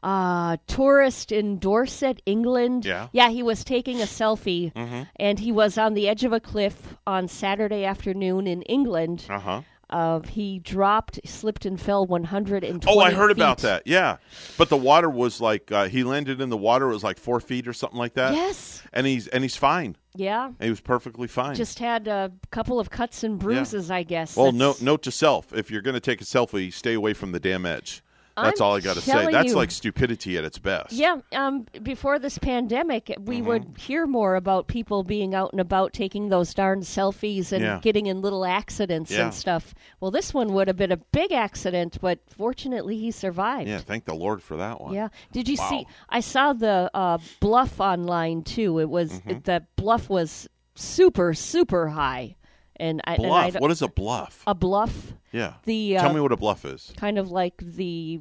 Uh, 0.05 0.59
tourist 0.67 1.33
in 1.33 1.59
Dorset, 1.59 2.21
England. 2.27 2.85
Yeah. 2.85 3.09
yeah, 3.13 3.31
he 3.31 3.43
was 3.43 3.65
taking 3.65 4.01
a 4.03 4.05
selfie, 4.05 4.71
Mm-hmm. 4.75 5.03
and 5.17 5.39
he 5.39 5.51
was 5.51 5.79
on 5.79 5.95
the 5.95 6.09
edge 6.09 6.25
of 6.25 6.33
a 6.33 6.41
cliff 6.41 6.95
on 7.07 7.27
Saturday 7.27 7.85
afternoon 7.87 8.47
in 8.47 8.61
England. 8.63 9.25
uh-huh 9.31 9.63
Uh, 9.91 10.21
he 10.29 10.59
dropped, 10.59 11.21
slipped, 11.25 11.65
and 11.67 11.81
fell 11.81 12.05
120. 12.07 12.87
Oh, 12.87 12.99
I 13.01 13.13
heard 13.13 13.29
feet. 13.31 13.37
about 13.39 13.59
that. 13.59 13.83
Yeah, 13.87 14.17
but 14.59 14.69
the 14.69 14.77
water 14.77 15.09
was 15.09 15.41
like 15.41 15.71
uh, 15.73 15.89
he 15.89 16.05
landed 16.05 16.41
in 16.41 16.49
the 16.51 16.57
water. 16.57 16.91
It 16.91 16.95
was 16.95 17.05
like 17.05 17.19
four 17.19 17.41
feet 17.41 17.67
or 17.69 17.73
something 17.73 17.99
like 17.99 18.15
that. 18.15 18.35
Yes. 18.35 18.83
and 18.93 19.07
he's 19.07 19.29
and 19.29 19.43
he's 19.45 19.57
fine. 19.57 19.97
Yeah. 20.17 20.53
He 20.61 20.71
was 20.71 20.81
perfectly 20.81 21.29
fine. 21.29 21.55
Just 21.55 21.79
had 21.79 22.09
a 22.09 22.31
couple 22.51 22.79
of 22.79 22.89
cuts 22.91 23.25
and 23.25 23.39
bruises, 23.39 23.91
I 23.91 24.03
guess. 24.05 24.37
well, 24.37 24.53
note 24.53 24.81
note 24.83 25.03
to 25.05 25.11
self: 25.11 25.53
if 25.53 25.71
you're 25.71 25.83
going 25.83 25.95
to 25.95 26.01
take 26.11 26.21
a 26.21 26.25
selfie, 26.25 26.73
stay 26.73 26.95
away 26.95 27.15
from 27.15 27.33
the 27.33 27.41
damn 27.41 27.65
edge. 27.67 28.03
That's 28.37 28.61
I'm 28.61 28.67
all 28.67 28.75
I 28.76 28.81
got 28.81 28.95
to 28.97 29.00
say. 29.00 29.31
That's 29.31 29.50
you. 29.50 29.55
like 29.55 29.71
stupidity 29.71 30.37
at 30.37 30.45
its 30.45 30.59
best. 30.59 30.93
Yeah, 30.93 31.19
um, 31.33 31.67
before 31.83 32.19
this 32.19 32.37
pandemic, 32.38 33.14
we 33.21 33.37
Mm-hmm. 33.38 33.47
would 33.47 33.75
hear 33.79 34.07
more 34.07 34.35
about 34.35 34.67
people 34.67 35.05
being 35.05 35.35
out 35.35 35.53
and 35.53 35.61
about 35.61 35.93
taking 35.93 36.29
those 36.31 36.53
darn 36.53 36.81
selfies 36.81 37.53
and 37.53 37.62
Yeah. 37.62 37.79
getting 37.81 38.07
in 38.07 38.21
little 38.23 38.45
accidents 38.45 39.11
Yeah. 39.12 39.25
and 39.26 39.35
stuff. 39.35 39.73
Well, 40.00 40.11
this 40.11 40.35
one 40.35 40.53
would 40.55 40.67
have 40.67 40.76
been 40.76 40.91
a 40.93 40.97
big 40.97 41.31
accident, 41.33 41.99
but 42.00 42.19
fortunately 42.37 42.97
he 42.99 43.11
survived. 43.12 43.69
Yeah, 43.69 43.79
thank 43.79 44.05
the 44.05 44.14
Lord 44.14 44.43
for 44.43 44.57
that 44.57 44.81
one. 44.81 44.95
Yeah. 44.95 45.09
Did 45.33 45.49
you 45.49 45.57
Wow. 45.59 45.69
see? 45.69 45.87
I 46.09 46.21
saw 46.21 46.53
the 46.53 46.91
uh, 46.93 47.19
bluff 47.41 47.79
online 47.81 48.43
too. 48.43 48.79
It 48.81 48.88
was 48.91 49.12
Mm-hmm. 49.21 49.38
the 49.45 49.64
bluff 49.76 50.11
was 50.11 50.49
super 50.75 51.35
super 51.35 51.88
high, 51.91 52.35
and 52.76 53.00
I 53.04 53.14
and 53.14 53.26
I 53.26 53.50
Bluff. 53.50 53.61
What 53.61 53.71
is 53.71 53.83
a 53.83 53.88
bluff? 53.88 54.43
a 54.47 54.54
bluff 54.54 55.12
yeah. 55.33 55.54
the, 55.64 55.95
Tell 55.95 56.11
uh, 56.11 56.14
me 56.14 56.21
what 56.21 56.33
a 56.33 56.37
bluff 56.37 56.64
is. 56.64 56.93
kind 56.97 57.19
of 57.19 57.31
like 57.31 57.57
the 57.59 58.21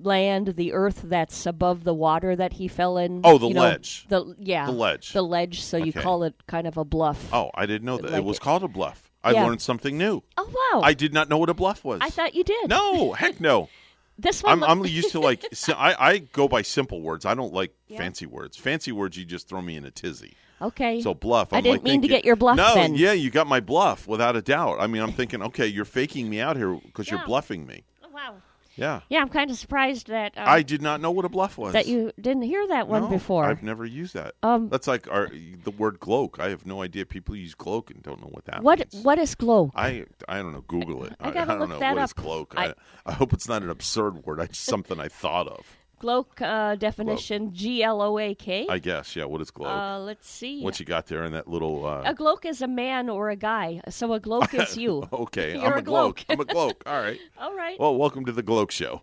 land, 0.00 0.48
the 0.56 0.72
earth 0.72 1.02
that's 1.04 1.46
above 1.46 1.84
the 1.84 1.94
water 1.94 2.36
that 2.36 2.54
he 2.54 2.68
fell 2.68 2.96
in. 2.98 3.20
Oh, 3.24 3.38
the 3.38 3.48
you 3.48 3.54
know, 3.54 3.62
ledge. 3.62 4.06
The 4.08 4.34
yeah, 4.38 4.66
The 4.66 4.72
ledge. 4.72 5.12
The 5.12 5.22
ledge. 5.22 5.60
So 5.62 5.76
you 5.76 5.92
call 5.92 6.22
it 6.24 6.34
kind 6.46 6.66
of 6.66 6.76
a 6.76 6.84
bluff. 6.84 7.28
Oh, 7.32 7.50
I 7.54 7.66
didn't 7.66 7.84
know 7.84 7.96
that. 7.98 8.10
Like 8.10 8.18
it 8.18 8.24
was 8.24 8.36
it- 8.36 8.40
called 8.40 8.62
a 8.64 8.68
bluff. 8.68 9.10
I 9.22 9.30
Yeah. 9.32 9.46
learned 9.46 9.62
something 9.62 9.96
new. 9.96 10.22
Oh, 10.36 10.70
wow! 10.74 10.82
I 10.82 10.92
did 10.92 11.14
not 11.14 11.30
know 11.30 11.38
what 11.38 11.48
a 11.48 11.54
bluff 11.54 11.82
was. 11.82 12.00
I 12.02 12.10
thought 12.10 12.34
you 12.34 12.44
did. 12.44 12.68
No, 12.68 13.14
heck 13.14 13.40
no. 13.40 13.70
this 14.18 14.42
one. 14.42 14.52
I'm, 14.52 14.60
look- 14.60 14.68
I'm 14.68 14.84
used 14.92 15.12
to 15.12 15.20
like 15.20 15.42
I, 15.70 15.94
I 15.98 16.18
go 16.18 16.46
by 16.46 16.60
simple 16.60 17.00
words. 17.00 17.24
I 17.24 17.34
don't 17.34 17.54
like 17.54 17.74
Yeah. 17.88 17.98
fancy 17.98 18.26
words. 18.26 18.58
Fancy 18.58 18.92
words, 18.92 19.16
you 19.16 19.24
just 19.24 19.48
throw 19.48 19.62
me 19.62 19.76
in 19.76 19.86
a 19.86 19.90
tizzy. 19.90 20.34
Okay. 20.64 21.00
So 21.00 21.14
bluff. 21.14 21.52
I 21.52 21.58
I'm 21.58 21.62
didn't 21.62 21.84
like 21.84 21.92
mean 21.92 22.02
to 22.02 22.08
get 22.08 22.24
your 22.24 22.36
bluff 22.36 22.56
No, 22.56 22.74
then. 22.74 22.94
yeah, 22.94 23.12
you 23.12 23.30
got 23.30 23.46
my 23.46 23.60
bluff 23.60 24.06
without 24.08 24.36
a 24.36 24.42
doubt. 24.42 24.78
I 24.80 24.86
mean, 24.86 25.02
I'm 25.02 25.12
thinking, 25.12 25.42
okay, 25.42 25.66
you're 25.66 25.84
faking 25.84 26.28
me 26.28 26.40
out 26.40 26.56
here 26.56 26.74
because 26.74 27.08
Yeah. 27.08 27.16
you're 27.16 27.26
bluffing 27.26 27.66
me. 27.66 27.82
Oh, 28.02 28.08
wow. 28.12 28.34
Yeah, 28.76 29.02
Yeah, 29.08 29.20
I'm 29.20 29.28
kind 29.28 29.52
of 29.52 29.56
surprised 29.56 30.08
that 30.08 30.36
uh, 30.36 30.42
I 30.48 30.62
did 30.62 30.82
not 30.82 31.00
know 31.00 31.12
what 31.12 31.24
a 31.24 31.28
bluff 31.28 31.56
was. 31.56 31.74
that 31.74 31.86
you 31.86 32.10
didn't 32.20 32.42
hear 32.42 32.66
that 32.66 32.88
one 32.88 33.02
No, 33.02 33.08
before. 33.08 33.44
I've 33.44 33.62
never 33.62 33.84
used 33.84 34.14
that. 34.14 34.34
Um, 34.42 34.68
That's 34.68 34.88
like 34.88 35.08
our, 35.08 35.28
the 35.62 35.70
word 35.70 36.00
gloke. 36.00 36.38
I 36.40 36.48
have 36.48 36.66
no 36.66 36.82
idea. 36.82 37.06
People 37.06 37.36
use 37.36 37.54
gloke 37.54 37.92
and 37.92 38.02
don't 38.02 38.20
know 38.20 38.26
what 38.32 38.46
that 38.46 38.64
what 38.64 38.80
means. 38.92 39.04
what 39.04 39.20
is 39.20 39.36
glow? 39.36 39.70
I 39.76 40.06
I 40.28 40.38
don't 40.38 40.52
know. 40.52 40.62
Google 40.66 41.04
it. 41.04 41.12
I 41.20 41.30
gotta 41.30 41.46
don't 41.52 41.60
look 41.60 41.68
know 41.68 41.78
that 41.78 41.94
what 41.94 42.02
is 42.02 42.10
up. 42.10 42.16
cloak. 42.16 42.54
I- 42.56 42.66
I, 42.66 42.74
I 43.06 43.12
hope 43.12 43.32
it's 43.32 43.46
not 43.48 43.62
an 43.62 43.70
absurd 43.70 44.26
word. 44.26 44.40
It's 44.40 44.58
something 44.58 44.98
I 44.98 45.06
thought 45.06 45.46
of. 45.46 45.64
Gloak 45.98 46.40
uh, 46.42 46.74
definition: 46.74 47.52
G 47.54 47.82
L 47.82 48.02
O 48.02 48.18
A 48.18 48.34
K. 48.34 48.66
I 48.68 48.78
guess. 48.78 49.16
Yeah. 49.16 49.24
What 49.24 49.40
is 49.40 49.50
gloke? 49.50 49.70
Uh, 49.70 49.98
let's 50.00 50.28
see. 50.28 50.62
what 50.62 50.78
you 50.80 50.86
got 50.86 51.06
there 51.06 51.24
in 51.24 51.32
that 51.32 51.48
little? 51.48 51.86
Uh, 51.86 52.02
a 52.04 52.14
gloak 52.14 52.44
is 52.44 52.60
a 52.62 52.68
man 52.68 53.08
or 53.08 53.30
a 53.30 53.36
guy. 53.36 53.80
So 53.88 54.12
a 54.12 54.20
gloak 54.20 54.52
is 54.54 54.76
you. 54.84 55.08
okay, 55.12 55.52
You're 55.60 55.72
I'm 55.74 55.78
a 55.78 55.82
gloke. 55.82 56.24
I'm 56.28 56.40
a 56.40 56.44
gloke. 56.44 56.82
All 56.86 57.00
right. 57.00 57.18
All 57.38 57.54
right. 57.54 57.78
Well, 57.78 57.96
welcome 57.96 58.24
to 58.26 58.32
the 58.32 58.42
Gloke 58.42 58.70
Show. 58.70 59.02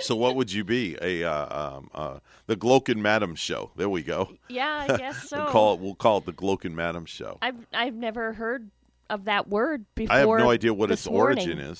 so, 0.00 0.16
what 0.16 0.36
would 0.36 0.52
you 0.52 0.64
be? 0.64 0.96
A 1.00 1.22
uh, 1.24 1.76
um, 1.76 1.90
uh, 1.94 2.18
the 2.46 2.56
Gloke 2.56 2.88
and 2.88 3.02
Madam 3.02 3.34
Show. 3.34 3.70
There 3.76 3.88
we 3.88 4.02
go. 4.02 4.32
yeah, 4.48 4.86
I 4.88 4.96
guess 4.96 5.28
so. 5.28 5.38
We'll 5.44 5.52
call 5.52 5.74
it. 5.74 5.80
We'll 5.80 5.94
call 5.94 6.18
it 6.18 6.26
the 6.26 6.32
Gloke 6.32 6.64
and 6.64 6.74
Madam 6.74 7.04
Show. 7.04 7.38
I've 7.42 7.66
I've 7.72 7.94
never 7.94 8.32
heard 8.32 8.70
of 9.10 9.26
that 9.26 9.48
word 9.48 9.84
before. 9.94 10.16
I 10.16 10.20
have 10.20 10.28
no 10.28 10.50
idea 10.50 10.72
what 10.72 10.90
its 10.90 11.06
origin 11.06 11.58
morning. 11.58 11.76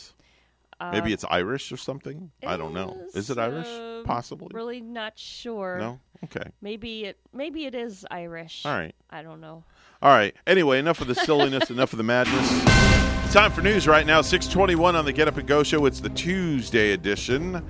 Is. 0.80 0.92
Maybe 0.92 1.12
it's 1.12 1.24
Irish 1.28 1.70
or 1.72 1.76
something. 1.76 2.30
I 2.46 2.56
don't 2.56 2.74
know. 2.74 3.00
Is 3.14 3.30
it 3.30 3.38
Irish? 3.38 3.66
uh, 3.66 4.02
Possibly. 4.04 4.48
Really 4.52 4.80
not 4.80 5.18
sure. 5.18 5.78
No. 5.78 6.00
Okay. 6.24 6.50
Maybe 6.60 7.04
it 7.04 7.18
maybe 7.32 7.66
it 7.66 7.74
is 7.74 8.04
Irish. 8.10 8.64
All 8.64 8.72
right. 8.72 8.94
I 9.10 9.22
don't 9.22 9.40
know. 9.40 9.64
All 10.02 10.10
right. 10.10 10.34
Anyway, 10.46 10.78
enough 10.78 11.00
of 11.00 11.06
the 11.06 11.14
silliness, 11.14 11.70
enough 11.70 11.92
of 11.92 11.96
the 11.98 12.02
madness. 12.04 12.48
It's 13.24 13.34
time 13.34 13.52
for 13.52 13.62
news 13.62 13.86
right 13.88 14.04
now. 14.06 14.20
621 14.20 14.96
on 14.96 15.04
the 15.04 15.12
Get 15.12 15.28
Up 15.28 15.36
and 15.36 15.46
Go 15.48 15.62
show. 15.62 15.86
It's 15.86 16.00
the 16.00 16.08
Tuesday 16.10 16.92
edition. 16.92 17.64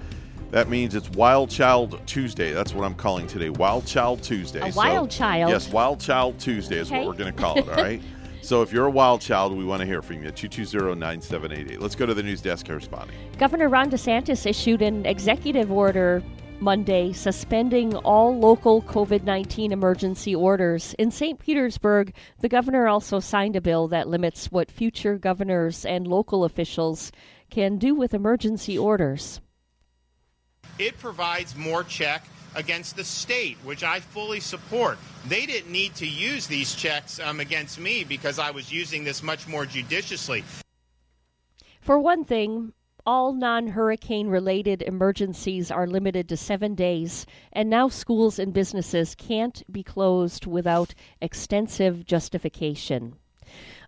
That 0.50 0.68
means 0.68 0.94
it's 0.94 1.08
Wild 1.10 1.48
Child 1.50 1.98
Tuesday. 2.06 2.52
That's 2.52 2.74
what 2.74 2.84
I'm 2.84 2.94
calling 2.94 3.26
today. 3.26 3.48
Wild 3.48 3.86
Child 3.86 4.22
Tuesday. 4.22 4.60
A 4.70 4.72
Wild 4.74 5.10
Child? 5.10 5.50
Yes, 5.50 5.68
Wild 5.70 6.00
Child 6.00 6.38
Tuesday 6.38 6.76
is 6.78 6.88
Okay. 6.88 6.98
what 6.98 7.06
we're 7.08 7.14
going 7.22 7.32
to 7.34 7.40
call 7.40 7.58
it, 7.58 7.68
all 7.68 7.76
right? 7.76 8.02
So 8.42 8.60
if 8.60 8.72
you're 8.72 8.86
a 8.86 8.90
wild 8.90 9.20
child, 9.20 9.56
we 9.56 9.64
want 9.64 9.80
to 9.80 9.86
hear 9.86 10.02
from 10.02 10.22
you. 10.22 10.32
220-9788. 10.32 11.80
Let's 11.80 11.94
go 11.94 12.06
to 12.06 12.12
the 12.12 12.24
news 12.24 12.42
desk 12.42 12.66
correspondent. 12.66 13.16
Governor 13.38 13.68
Ron 13.68 13.88
DeSantis 13.88 14.46
issued 14.46 14.82
an 14.82 15.06
executive 15.06 15.70
order 15.70 16.22
Monday 16.58 17.12
suspending 17.12 17.94
all 17.96 18.36
local 18.36 18.82
COVID 18.82 19.22
19 19.22 19.72
emergency 19.72 20.34
orders. 20.34 20.94
In 20.98 21.10
St. 21.10 21.38
Petersburg, 21.38 22.14
the 22.40 22.48
governor 22.48 22.88
also 22.88 23.20
signed 23.20 23.56
a 23.56 23.60
bill 23.60 23.88
that 23.88 24.08
limits 24.08 24.50
what 24.50 24.70
future 24.70 25.18
governors 25.18 25.84
and 25.84 26.06
local 26.06 26.44
officials 26.44 27.12
can 27.50 27.78
do 27.78 27.94
with 27.94 28.12
emergency 28.12 28.76
orders. 28.76 29.40
It 30.78 30.98
provides 30.98 31.54
more 31.54 31.84
check 31.84 32.24
against 32.54 32.96
the 32.96 33.04
state, 33.04 33.56
which 33.64 33.82
I 33.82 34.00
fully 34.00 34.40
support. 34.40 34.98
They 35.26 35.46
didn't 35.46 35.70
need 35.70 35.94
to 35.96 36.06
use 36.06 36.46
these 36.46 36.74
checks 36.74 37.20
um, 37.20 37.40
against 37.40 37.78
me 37.78 38.04
because 38.04 38.38
I 38.38 38.50
was 38.50 38.72
using 38.72 39.04
this 39.04 39.22
much 39.22 39.46
more 39.48 39.66
judiciously. 39.66 40.44
For 41.80 41.98
one 41.98 42.24
thing, 42.24 42.72
all 43.04 43.32
non 43.32 43.66
hurricane 43.68 44.28
related 44.28 44.82
emergencies 44.82 45.70
are 45.70 45.86
limited 45.86 46.28
to 46.28 46.36
seven 46.36 46.74
days, 46.76 47.26
and 47.52 47.68
now 47.68 47.88
schools 47.88 48.38
and 48.38 48.52
businesses 48.52 49.16
can't 49.16 49.62
be 49.72 49.82
closed 49.82 50.46
without 50.46 50.94
extensive 51.20 52.04
justification. 52.04 53.16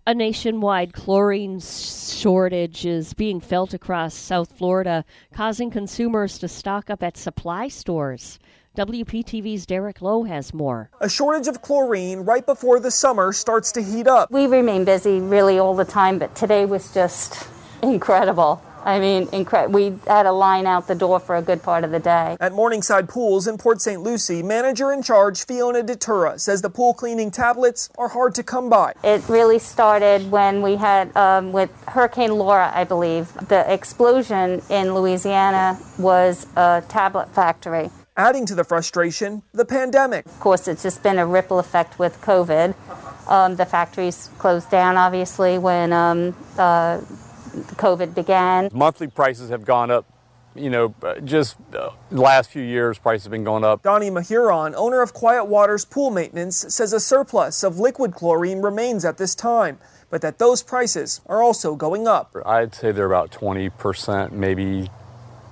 A 0.07 0.13
nationwide 0.13 0.93
chlorine 0.93 1.61
shortage 1.61 2.85
is 2.85 3.15
being 3.15 3.41
felt 3.41 3.73
across 3.73 4.13
South 4.13 4.53
Florida, 4.53 5.03
causing 5.33 5.71
consumers 5.71 6.37
to 6.41 6.47
stock 6.47 6.91
up 6.91 7.03
at 7.03 7.17
supply 7.17 7.69
stores. 7.69 8.39
WPTV's 8.77 9.65
Derek 9.65 10.03
Lowe 10.03 10.25
has 10.25 10.53
more. 10.53 10.91
A 11.01 11.09
shortage 11.09 11.49
of 11.49 11.63
chlorine 11.63 12.19
right 12.21 12.45
before 12.45 12.81
the 12.81 12.91
summer 12.91 13.33
starts 13.33 13.73
to 13.73 13.83
heat 13.83 14.07
up. 14.07 14.31
We 14.31 14.47
remain 14.47 14.85
busy 14.85 15.21
really 15.21 15.59
all 15.59 15.75
the 15.75 15.87
time, 15.87 16.19
but 16.19 16.35
today 16.35 16.67
was 16.67 16.93
just 16.93 17.49
incredible. 17.83 18.63
I 18.85 19.01
mean, 19.01 19.27
incre- 19.29 19.71
we 19.71 19.95
had 20.07 20.27
a 20.27 20.33
line 20.33 20.67
out 20.67 20.87
the 20.87 20.95
door 20.95 21.19
for 21.19 21.37
a 21.37 21.43
good 21.43 21.63
part 21.63 21.85
of 21.85 21.91
the 21.91 21.99
day. 21.99 22.37
At 22.39 22.53
Morningside 22.53 23.09
Pools 23.09 23.47
in 23.47 23.57
Port 23.57 23.81
St. 23.81 24.01
Lucie, 24.03 24.43
manager 24.43 24.93
in 24.93 25.03
charge 25.03 25.47
Fiona 25.47 25.83
Detura 25.83 26.39
says 26.39 26.61
the 26.61 26.71
pool 26.71 26.93
cleaning 26.93 27.31
tablets 27.31 27.89
are 27.97 28.09
hard 28.09 28.35
to 28.35 28.43
come 28.43 28.69
by. 28.69 28.93
It 29.03 29.27
really 29.29 29.59
started 29.59 30.31
when 30.31 30.61
we 30.61 30.77
had, 30.77 31.17
um, 31.17 31.53
with 31.53 31.71
Hurricane 31.89 32.35
Laura, 32.35 32.71
I 32.75 32.85
believe, 32.85 33.33
the 33.49 33.65
explosion 33.73 34.61
in 34.69 34.95
Louisiana 34.95 35.79
was 35.99 36.47
a 36.57 36.83
tablet 36.89 37.35
factory. 37.35 37.91
Adding 38.17 38.47
to 38.47 38.55
the 38.55 38.65
frustration, 38.65 39.43
the 39.53 39.65
pandemic. 39.65 40.27
Of 40.27 40.39
course, 40.39 40.69
it's 40.69 40.85
just 40.85 41.03
been 41.03 41.19
a 41.19 41.27
ripple 41.27 41.59
effect 41.59 41.99
with 41.99 42.21
COVID. 42.21 42.75
Um, 43.29 43.57
the 43.57 43.67
factories 43.67 44.31
closed 44.39 44.71
down, 44.71 44.97
obviously, 44.97 45.59
when 45.59 45.93
um, 45.93 46.37
uh, 46.57 47.01
COVID 47.55 48.15
began. 48.15 48.71
Monthly 48.73 49.09
prices 49.09 49.51
have 49.51 49.65
gone 49.65 49.91
up. 49.91 50.07
You 50.57 50.71
know, 50.71 50.95
uh, 51.03 51.19
just 51.19 51.57
uh, 51.75 51.91
the 52.11 52.21
last 52.21 52.51
few 52.51 52.63
years, 52.63 52.97
prices 52.99 53.25
have 53.25 53.33
been 53.33 53.43
going 53.43 53.65
up. 53.65 53.83
Donnie 53.83 54.11
Mahuron, 54.11 54.73
owner 54.77 55.03
of 55.03 55.13
Quiet 55.13 55.47
Waters 55.47 55.85
Pool 55.85 56.13
Maintenance, 56.13 56.65
says 56.69 56.93
a 56.93 57.01
surplus 57.01 57.65
of 57.65 57.81
liquid 57.81 58.15
chlorine 58.15 58.61
remains 58.63 59.05
at 59.05 59.19
this 59.19 59.35
time, 59.35 59.79
but 60.11 60.21
that 60.23 60.39
those 60.39 60.63
prices 60.63 61.21
are 61.27 61.43
also 61.43 61.75
going 61.75 62.07
up. 62.07 62.37
I'd 62.47 62.73
say 62.73 62.93
they're 62.93 63.07
about 63.07 63.33
20%, 63.33 64.31
maybe 64.31 64.91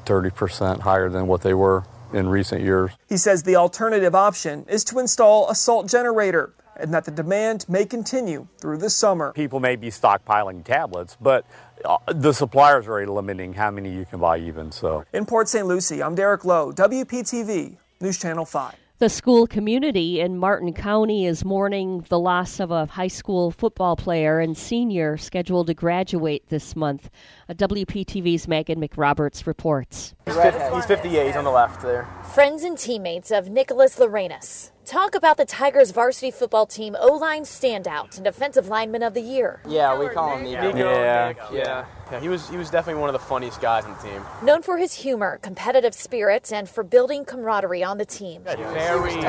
30% 0.04 0.80
higher 0.80 1.08
than 1.08 1.26
what 1.26 1.42
they 1.42 1.54
were 1.54 1.84
in 2.12 2.28
recent 2.28 2.62
years. 2.62 2.92
He 3.08 3.16
says 3.16 3.42
the 3.42 3.56
alternative 3.56 4.14
option 4.14 4.64
is 4.68 4.84
to 4.84 4.98
install 4.98 5.50
a 5.50 5.54
salt 5.54 5.88
generator 5.88 6.54
and 6.82 6.92
that 6.92 7.04
the 7.04 7.10
demand 7.10 7.64
may 7.68 7.84
continue 7.84 8.46
through 8.58 8.78
the 8.78 8.90
summer. 8.90 9.32
People 9.32 9.60
may 9.60 9.76
be 9.76 9.88
stockpiling 9.88 10.64
tablets, 10.64 11.16
but 11.20 11.46
uh, 11.84 11.96
the 12.12 12.32
suppliers 12.32 12.88
are 12.88 13.06
limiting 13.06 13.54
how 13.54 13.70
many 13.70 13.92
you 13.92 14.04
can 14.04 14.18
buy 14.18 14.38
even 14.38 14.72
so. 14.72 15.04
In 15.12 15.24
Port 15.24 15.48
St. 15.48 15.66
Lucie, 15.66 16.02
I'm 16.02 16.14
Derek 16.14 16.44
Lowe, 16.44 16.72
WPTV, 16.72 17.76
News 18.00 18.18
Channel 18.18 18.44
5. 18.44 18.74
The 19.02 19.08
school 19.08 19.48
community 19.48 20.20
in 20.20 20.38
Martin 20.38 20.72
County 20.72 21.26
is 21.26 21.44
mourning 21.44 22.04
the 22.08 22.20
loss 22.20 22.60
of 22.60 22.70
a 22.70 22.86
high 22.86 23.08
school 23.08 23.50
football 23.50 23.96
player 23.96 24.38
and 24.38 24.56
senior 24.56 25.16
scheduled 25.16 25.66
to 25.66 25.74
graduate 25.74 26.48
this 26.50 26.76
month. 26.76 27.10
A 27.48 27.54
WPTV's 27.56 28.46
Megan 28.46 28.80
McRoberts 28.80 29.44
reports. 29.44 30.14
He's, 30.24 30.36
50, 30.36 30.74
he's 30.76 30.86
58, 30.86 31.26
he's 31.26 31.34
on 31.34 31.42
the 31.42 31.50
left 31.50 31.82
there. 31.82 32.06
Friends 32.32 32.62
and 32.62 32.78
teammates 32.78 33.32
of 33.32 33.50
Nicholas 33.50 33.98
Lorenas. 33.98 34.70
Talk 34.84 35.14
about 35.14 35.36
the 35.36 35.44
Tigers 35.44 35.92
varsity 35.92 36.32
football 36.32 36.66
team 36.66 36.96
O 36.98 37.14
line 37.14 37.42
standout 37.44 38.16
and 38.16 38.24
defensive 38.24 38.66
lineman 38.66 39.02
of 39.04 39.14
the 39.14 39.20
year. 39.20 39.60
Yeah, 39.66 39.96
we 39.96 40.08
call 40.08 40.36
him 40.36 40.42
Nico. 40.44 40.76
Yeah, 40.76 41.32
yeah, 41.52 41.84
yeah. 42.10 42.20
He 42.20 42.28
was 42.28 42.48
he 42.48 42.56
was 42.56 42.68
definitely 42.68 43.00
one 43.00 43.08
of 43.08 43.12
the 43.12 43.20
funniest 43.20 43.60
guys 43.60 43.84
on 43.84 43.94
the 43.96 44.02
team. 44.02 44.22
Known 44.42 44.62
for 44.62 44.78
his 44.78 44.92
humor, 44.92 45.38
competitive 45.40 45.94
spirit, 45.94 46.52
and 46.52 46.68
for 46.68 46.82
building 46.82 47.24
camaraderie 47.24 47.84
on 47.84 47.98
the 47.98 48.04
team. 48.04 48.42
Very, 48.42 49.20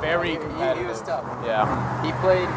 very 0.00 0.36
competitive. 0.36 0.76
He, 0.76 0.82
he 0.82 0.88
was 0.88 1.00
tough. 1.00 1.24
Yeah. 1.46 2.04
He 2.04 2.12
played 2.20 2.48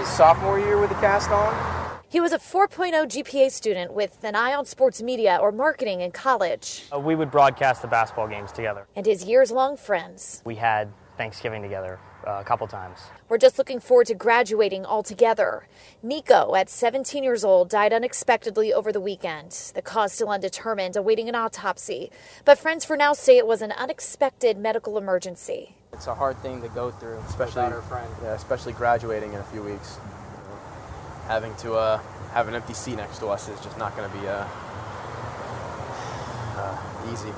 his 0.00 0.08
sophomore 0.08 0.58
year 0.58 0.80
with 0.80 0.90
the 0.90 0.96
cast 0.96 1.30
on. 1.30 1.82
He 2.08 2.20
was 2.20 2.32
a 2.32 2.38
4.0 2.38 2.92
GPA 3.06 3.50
student 3.50 3.94
with 3.94 4.22
an 4.22 4.34
eye 4.34 4.52
on 4.52 4.66
sports 4.66 5.00
media 5.00 5.38
or 5.40 5.50
marketing 5.50 6.02
in 6.02 6.10
college. 6.10 6.84
Uh, 6.92 6.98
we 6.98 7.14
would 7.14 7.30
broadcast 7.30 7.80
the 7.80 7.88
basketball 7.88 8.28
games 8.28 8.52
together. 8.52 8.86
And 8.94 9.06
his 9.06 9.24
years 9.24 9.50
long 9.50 9.78
friends. 9.78 10.42
We 10.44 10.56
had 10.56 10.92
Thanksgiving 11.16 11.62
together 11.62 11.98
uh, 12.26 12.40
a 12.40 12.44
couple 12.44 12.66
times. 12.66 13.00
We're 13.28 13.38
just 13.38 13.58
looking 13.58 13.80
forward 13.80 14.06
to 14.06 14.14
graduating 14.14 14.84
all 14.84 15.02
together. 15.02 15.66
Nico, 16.02 16.54
at 16.54 16.70
17 16.70 17.22
years 17.22 17.44
old, 17.44 17.68
died 17.68 17.92
unexpectedly 17.92 18.72
over 18.72 18.92
the 18.92 19.00
weekend. 19.00 19.50
The 19.74 19.82
cause 19.82 20.12
still 20.12 20.30
undetermined, 20.30 20.96
awaiting 20.96 21.28
an 21.28 21.34
autopsy. 21.34 22.10
But 22.44 22.58
friends 22.58 22.84
for 22.84 22.96
now 22.96 23.12
say 23.12 23.36
it 23.38 23.46
was 23.46 23.62
an 23.62 23.72
unexpected 23.72 24.56
medical 24.58 24.96
emergency. 24.98 25.76
It's 25.92 26.06
a 26.06 26.14
hard 26.14 26.38
thing 26.38 26.62
to 26.62 26.68
go 26.68 26.90
through, 26.90 27.18
especially 27.28 27.62
our 27.62 27.82
friend. 27.82 28.10
Yeah, 28.22 28.32
especially 28.32 28.72
graduating 28.72 29.32
in 29.32 29.40
a 29.40 29.44
few 29.44 29.62
weeks. 29.62 29.98
having 31.26 31.54
to 31.56 31.74
uh, 31.74 31.98
have 32.32 32.48
an 32.48 32.54
empty 32.54 32.74
seat 32.74 32.96
next 32.96 33.18
to 33.18 33.26
us 33.28 33.48
is 33.48 33.60
just 33.60 33.78
not 33.78 33.96
going 33.96 34.10
to 34.10 34.18
be 34.18 34.26
uh, 34.26 34.46
uh, 36.56 37.12
easy. 37.12 37.32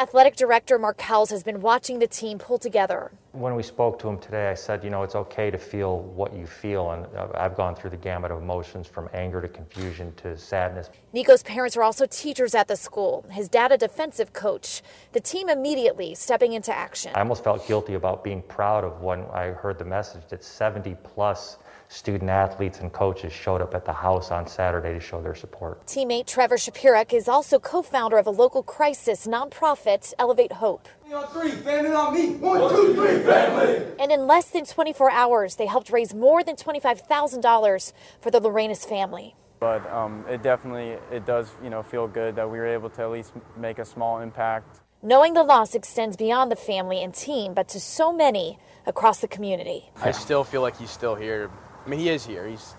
Athletic 0.00 0.34
director 0.34 0.78
Mark 0.78 0.98
Howells 0.98 1.28
has 1.28 1.42
been 1.42 1.60
watching 1.60 1.98
the 1.98 2.06
team 2.06 2.38
pull 2.38 2.56
together. 2.56 3.12
When 3.32 3.54
we 3.54 3.62
spoke 3.62 3.98
to 3.98 4.08
him 4.08 4.18
today, 4.18 4.48
I 4.48 4.54
said, 4.54 4.82
you 4.82 4.88
know, 4.88 5.02
it's 5.02 5.14
okay 5.14 5.50
to 5.50 5.58
feel 5.58 6.00
what 6.00 6.32
you 6.32 6.46
feel. 6.46 6.92
And 6.92 7.04
uh, 7.14 7.28
I've 7.34 7.54
gone 7.54 7.74
through 7.74 7.90
the 7.90 7.98
gamut 7.98 8.30
of 8.30 8.40
emotions 8.40 8.88
from 8.88 9.10
anger 9.12 9.42
to 9.42 9.48
confusion 9.48 10.14
to 10.22 10.38
sadness. 10.38 10.88
Nico's 11.12 11.42
parents 11.42 11.76
are 11.76 11.82
also 11.82 12.06
teachers 12.06 12.54
at 12.54 12.66
the 12.66 12.76
school. 12.76 13.26
His 13.30 13.50
dad, 13.50 13.72
a 13.72 13.76
defensive 13.76 14.32
coach. 14.32 14.80
The 15.12 15.20
team 15.20 15.50
immediately 15.50 16.14
stepping 16.14 16.54
into 16.54 16.74
action. 16.74 17.12
I 17.14 17.18
almost 17.18 17.44
felt 17.44 17.68
guilty 17.68 17.92
about 17.92 18.24
being 18.24 18.40
proud 18.40 18.84
of 18.84 19.02
when 19.02 19.26
I 19.34 19.48
heard 19.48 19.78
the 19.78 19.84
message 19.84 20.22
that 20.30 20.42
70 20.42 20.96
plus 21.04 21.58
student 21.90 22.30
athletes 22.30 22.78
and 22.78 22.92
coaches 22.92 23.32
showed 23.32 23.60
up 23.60 23.74
at 23.74 23.84
the 23.84 23.92
house 23.92 24.30
on 24.30 24.46
Saturday 24.46 24.94
to 24.94 25.00
show 25.00 25.20
their 25.20 25.34
support. 25.34 25.84
Teammate 25.86 26.26
Trevor 26.26 26.54
Shapiruk 26.54 27.12
is 27.12 27.28
also 27.28 27.58
co 27.58 27.82
founder 27.82 28.16
of 28.16 28.28
a 28.28 28.30
local 28.30 28.62
crisis 28.62 29.26
nonprofit, 29.26 30.14
Elevate 30.18 30.52
Hope. 30.52 30.88
Three, 31.32 31.50
family 31.50 31.92
on 31.92 32.14
me. 32.14 32.36
One, 32.36 32.70
two, 32.70 32.94
three, 32.94 33.20
family. 33.24 33.84
And 33.98 34.12
in 34.12 34.28
less 34.28 34.50
than 34.50 34.64
24 34.64 35.10
hours, 35.10 35.56
they 35.56 35.66
helped 35.66 35.90
raise 35.90 36.14
more 36.14 36.44
than 36.44 36.54
$25,000 36.54 37.92
for 38.20 38.30
the 38.30 38.40
Lorenas 38.40 38.86
family. 38.86 39.34
But 39.58 39.84
um, 39.92 40.24
it 40.28 40.42
definitely 40.42 40.96
it 41.10 41.26
does 41.26 41.50
you 41.62 41.70
know 41.70 41.82
feel 41.82 42.06
good 42.06 42.36
that 42.36 42.48
we 42.48 42.58
were 42.58 42.66
able 42.66 42.88
to 42.90 43.02
at 43.02 43.10
least 43.10 43.32
make 43.58 43.80
a 43.80 43.84
small 43.84 44.20
impact. 44.20 44.80
Knowing 45.02 45.34
the 45.34 45.42
loss 45.42 45.74
extends 45.74 46.16
beyond 46.16 46.52
the 46.52 46.56
family 46.56 47.02
and 47.02 47.12
team, 47.12 47.52
but 47.52 47.68
to 47.68 47.80
so 47.80 48.12
many 48.12 48.58
across 48.86 49.20
the 49.20 49.28
community. 49.28 49.90
I 50.00 50.12
still 50.12 50.44
feel 50.44 50.62
like 50.62 50.78
he's 50.78 50.90
still 50.90 51.14
here 51.14 51.50
I 51.69 51.69
mean, 51.90 52.00
he 52.00 52.08
is 52.08 52.24
here. 52.24 52.46
He's 52.46 52.74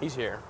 he's 0.00 0.16
here. 0.16 0.40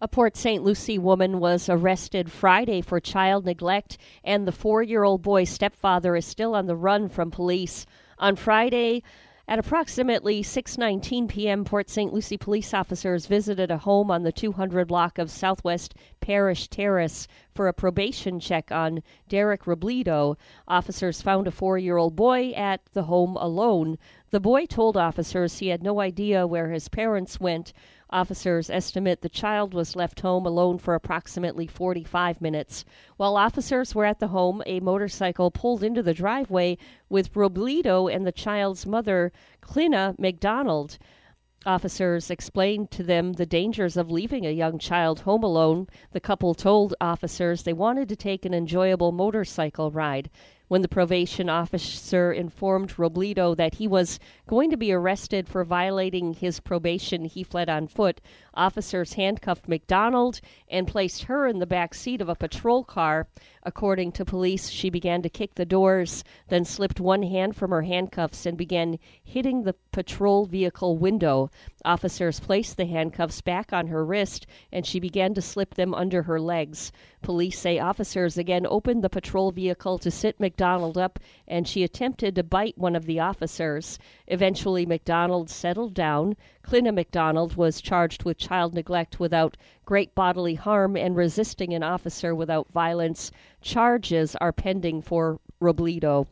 A 0.00 0.08
Port 0.08 0.36
St. 0.36 0.62
Lucie 0.62 0.98
woman 0.98 1.40
was 1.40 1.70
arrested 1.70 2.30
Friday 2.30 2.82
for 2.82 3.00
child 3.00 3.46
neglect, 3.46 3.96
and 4.22 4.46
the 4.46 4.52
four 4.52 4.82
year 4.82 5.02
old 5.02 5.22
boy's 5.22 5.48
stepfather 5.48 6.14
is 6.14 6.26
still 6.26 6.54
on 6.54 6.66
the 6.66 6.76
run 6.76 7.08
from 7.08 7.30
police. 7.30 7.86
On 8.18 8.36
Friday, 8.36 9.02
at 9.46 9.58
approximately 9.58 10.42
6:19 10.42 11.28
p.m., 11.28 11.64
Port 11.64 11.90
St. 11.90 12.12
Lucie 12.14 12.38
police 12.38 12.72
officers 12.72 13.26
visited 13.26 13.70
a 13.70 13.76
home 13.76 14.10
on 14.10 14.22
the 14.22 14.32
200 14.32 14.88
block 14.88 15.18
of 15.18 15.30
Southwest 15.30 15.94
Parish 16.20 16.68
Terrace 16.68 17.28
for 17.54 17.68
a 17.68 17.74
probation 17.74 18.40
check 18.40 18.72
on 18.72 19.02
Derek 19.28 19.64
Robledo. 19.64 20.36
Officers 20.66 21.20
found 21.20 21.46
a 21.46 21.50
4-year-old 21.50 22.16
boy 22.16 22.52
at 22.52 22.80
the 22.94 23.02
home 23.02 23.36
alone. 23.36 23.98
The 24.34 24.40
boy 24.40 24.66
told 24.66 24.96
officers 24.96 25.60
he 25.60 25.68
had 25.68 25.84
no 25.84 26.00
idea 26.00 26.44
where 26.44 26.70
his 26.70 26.88
parents 26.88 27.38
went. 27.38 27.72
Officers 28.10 28.68
estimate 28.68 29.20
the 29.20 29.28
child 29.28 29.72
was 29.72 29.94
left 29.94 30.22
home 30.22 30.44
alone 30.44 30.78
for 30.78 30.96
approximately 30.96 31.68
45 31.68 32.40
minutes. 32.40 32.84
While 33.16 33.36
officers 33.36 33.94
were 33.94 34.06
at 34.06 34.18
the 34.18 34.26
home, 34.34 34.60
a 34.66 34.80
motorcycle 34.80 35.52
pulled 35.52 35.84
into 35.84 36.02
the 36.02 36.14
driveway 36.14 36.78
with 37.08 37.32
Robledo 37.34 38.12
and 38.12 38.26
the 38.26 38.32
child's 38.32 38.84
mother, 38.84 39.30
Clina 39.62 40.18
McDonald. 40.18 40.98
Officers 41.64 42.28
explained 42.28 42.90
to 42.90 43.04
them 43.04 43.34
the 43.34 43.46
dangers 43.46 43.96
of 43.96 44.10
leaving 44.10 44.44
a 44.44 44.50
young 44.50 44.80
child 44.80 45.20
home 45.20 45.44
alone. 45.44 45.86
The 46.10 46.18
couple 46.18 46.54
told 46.54 46.92
officers 47.00 47.62
they 47.62 47.72
wanted 47.72 48.08
to 48.08 48.16
take 48.16 48.44
an 48.44 48.52
enjoyable 48.52 49.12
motorcycle 49.12 49.92
ride. 49.92 50.28
When 50.68 50.82
the 50.82 50.88
probation 50.88 51.48
officer 51.50 52.32
informed 52.32 52.94
Robledo 52.96 53.56
that 53.56 53.74
he 53.74 53.86
was 53.86 54.18
going 54.46 54.70
to 54.70 54.76
be 54.76 54.92
arrested 54.92 55.48
for 55.48 55.64
violating 55.64 56.34
his 56.34 56.60
probation, 56.60 57.24
he 57.24 57.42
fled 57.42 57.68
on 57.68 57.86
foot. 57.88 58.20
Officers 58.54 59.14
handcuffed 59.14 59.68
McDonald 59.68 60.40
and 60.68 60.86
placed 60.86 61.24
her 61.24 61.46
in 61.46 61.58
the 61.58 61.66
back 61.66 61.94
seat 61.94 62.20
of 62.20 62.28
a 62.28 62.34
patrol 62.34 62.84
car. 62.84 63.26
According 63.62 64.12
to 64.12 64.24
police, 64.24 64.68
she 64.68 64.90
began 64.90 65.22
to 65.22 65.28
kick 65.30 65.54
the 65.54 65.64
doors, 65.64 66.22
then 66.48 66.64
slipped 66.64 67.00
one 67.00 67.22
hand 67.22 67.56
from 67.56 67.70
her 67.70 67.82
handcuffs 67.82 68.44
and 68.44 68.58
began 68.58 68.98
hitting 69.22 69.62
the 69.62 69.74
patrol 69.90 70.44
vehicle 70.44 70.98
window. 70.98 71.50
Officers 71.84 72.40
placed 72.40 72.76
the 72.76 72.86
handcuffs 72.86 73.40
back 73.40 73.72
on 73.72 73.86
her 73.86 74.04
wrist 74.04 74.46
and 74.70 74.84
she 74.86 75.00
began 75.00 75.32
to 75.34 75.42
slip 75.42 75.74
them 75.74 75.94
under 75.94 76.22
her 76.22 76.40
legs. 76.40 76.92
Police 77.22 77.58
say 77.58 77.78
officers 77.78 78.36
again 78.36 78.66
opened 78.66 79.02
the 79.02 79.08
patrol 79.08 79.50
vehicle 79.50 79.98
to 79.98 80.10
sit 80.10 80.38
McDonald 80.38 80.98
up 80.98 81.18
and 81.46 81.68
she 81.68 81.82
attempted 81.82 82.34
to 82.34 82.42
bite 82.42 82.78
one 82.78 82.96
of 82.96 83.06
the 83.06 83.20
officers. 83.20 83.98
Eventually, 84.26 84.86
McDonald 84.86 85.50
settled 85.50 85.94
down. 85.94 86.36
Clina 86.62 86.94
McDonald 86.94 87.56
was 87.56 87.80
charged 87.80 88.24
with 88.24 88.38
child 88.38 88.74
neglect 88.74 89.20
without 89.20 89.56
great 89.84 90.14
bodily 90.14 90.54
harm 90.54 90.96
and 90.96 91.16
resisting 91.16 91.74
an 91.74 91.82
officer 91.82 92.34
without 92.34 92.72
violence. 92.72 93.30
Charges 93.60 94.34
are 94.36 94.52
pending 94.52 95.02
for 95.02 95.38
Robledo. 95.60 96.26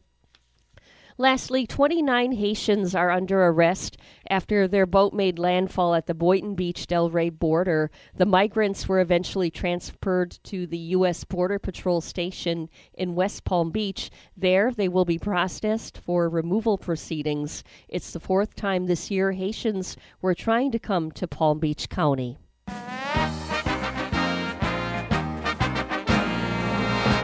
Lastly, 1.19 1.67
29 1.67 2.33
Haitians 2.33 2.95
are 2.95 3.11
under 3.11 3.45
arrest 3.45 3.99
after 4.31 4.67
their 4.67 4.87
boat 4.87 5.13
made 5.13 5.39
landfall 5.39 5.95
at 5.95 6.07
the 6.07 6.15
Boynton 6.15 6.55
Beach 6.55 6.87
Delray 6.87 7.31
border. 7.31 7.91
The 8.17 8.25
migrants 8.25 8.89
were 8.89 9.01
eventually 9.01 9.51
transferred 9.51 10.39
to 10.45 10.67
the 10.67 10.79
U.S. 10.79 11.25
Border 11.25 11.59
Patrol 11.59 12.01
station 12.01 12.71
in 12.95 13.15
West 13.15 13.45
Palm 13.45 13.71
Beach. 13.71 14.11
There, 14.37 14.73
they 14.73 14.89
will 14.89 15.05
be 15.05 15.19
processed 15.19 15.99
for 15.99 16.31
removal 16.31 16.79
proceedings. 16.79 17.63
It's 17.89 18.13
the 18.13 18.21
fourth 18.21 18.57
time 18.57 18.87
this 18.87 19.11
year 19.11 19.33
Haitians 19.33 19.97
were 20.23 20.35
trying 20.35 20.73
to 20.73 20.79
come 20.79 21.11
to 21.13 21.29
Palm 21.29 21.59
Beach 21.59 21.91
County. 21.91 22.39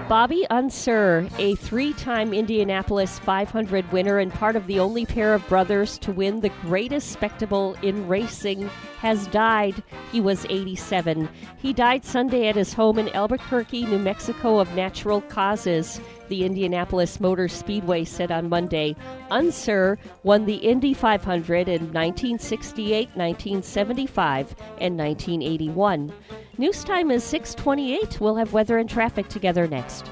Bobby 0.08 0.46
Unser, 0.48 1.28
a 1.36 1.54
three 1.56 1.92
time 1.92 2.32
Indianapolis 2.32 3.18
500 3.18 3.92
winner 3.92 4.20
and 4.20 4.32
part 4.32 4.56
of 4.56 4.66
the 4.66 4.80
only 4.80 5.04
pair 5.04 5.34
of 5.34 5.46
brothers 5.48 5.98
to 5.98 6.12
win 6.12 6.40
the 6.40 6.48
greatest 6.62 7.12
spectacle 7.12 7.76
in 7.82 8.08
racing, 8.08 8.70
has 9.00 9.26
died. 9.28 9.82
He 10.12 10.20
was 10.20 10.46
87. 10.48 11.28
He 11.58 11.72
died 11.72 12.04
Sunday 12.04 12.48
at 12.48 12.56
his 12.56 12.72
home 12.72 12.98
in 12.98 13.08
Albuquerque, 13.10 13.86
New 13.86 13.98
Mexico, 13.98 14.58
of 14.58 14.74
natural 14.74 15.20
causes, 15.22 16.00
the 16.28 16.44
Indianapolis 16.44 17.20
Motor 17.20 17.48
Speedway 17.48 18.04
said 18.04 18.30
on 18.30 18.48
Monday. 18.48 18.96
Unser 19.30 19.98
won 20.24 20.46
the 20.46 20.56
Indy 20.56 20.94
500 20.94 21.68
in 21.68 21.92
1968, 21.92 23.08
1975, 23.14 24.56
and 24.80 24.98
1981. 24.98 26.12
News 26.58 26.82
time 26.82 27.10
is 27.10 27.22
628. 27.22 28.20
We'll 28.20 28.36
have 28.36 28.52
weather 28.52 28.78
and 28.78 28.90
traffic 28.90 29.28
together 29.28 29.68
next. 29.68 30.10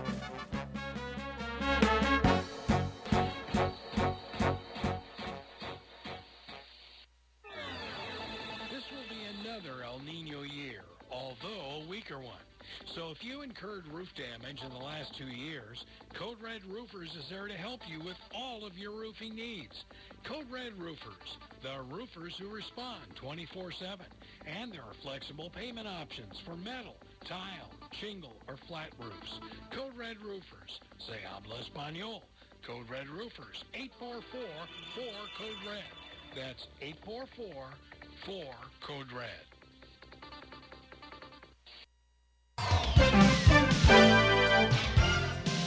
If 13.18 13.24
you 13.24 13.40
incurred 13.42 13.87
roof 13.92 14.09
damage 14.16 14.61
in 14.62 14.68
the 14.68 14.85
last 14.85 15.16
two 15.16 15.29
years, 15.29 15.83
Code 16.18 16.37
Red 16.42 16.61
Roofers 16.68 17.09
is 17.16 17.24
there 17.31 17.48
to 17.48 17.55
help 17.55 17.81
you 17.88 17.98
with 18.05 18.16
all 18.35 18.66
of 18.66 18.76
your 18.76 18.92
roofing 18.92 19.35
needs. 19.35 19.72
Code 20.29 20.44
Red 20.52 20.76
Roofers, 20.79 21.38
the 21.62 21.81
roofers 21.88 22.35
who 22.38 22.50
respond 22.50 23.05
24-7. 23.22 24.05
And 24.44 24.70
there 24.72 24.83
are 24.83 24.92
flexible 25.02 25.50
payment 25.50 25.88
options 25.88 26.38
for 26.44 26.57
metal, 26.57 26.96
tile, 27.26 27.70
shingle, 28.00 28.37
or 28.48 28.57
flat 28.68 28.90
roofs. 29.00 29.40
Code 29.72 29.96
Red 29.96 30.20
Roofers, 30.20 30.81
say 31.09 31.20
habla 31.24 31.62
español. 31.64 32.20
Code 32.66 32.90
Red 32.90 33.09
Roofers, 33.09 33.64
844-4-CODE-RED. 34.02 35.85
That's 36.35 36.66
844-4-CODE-RED. 38.29 39.56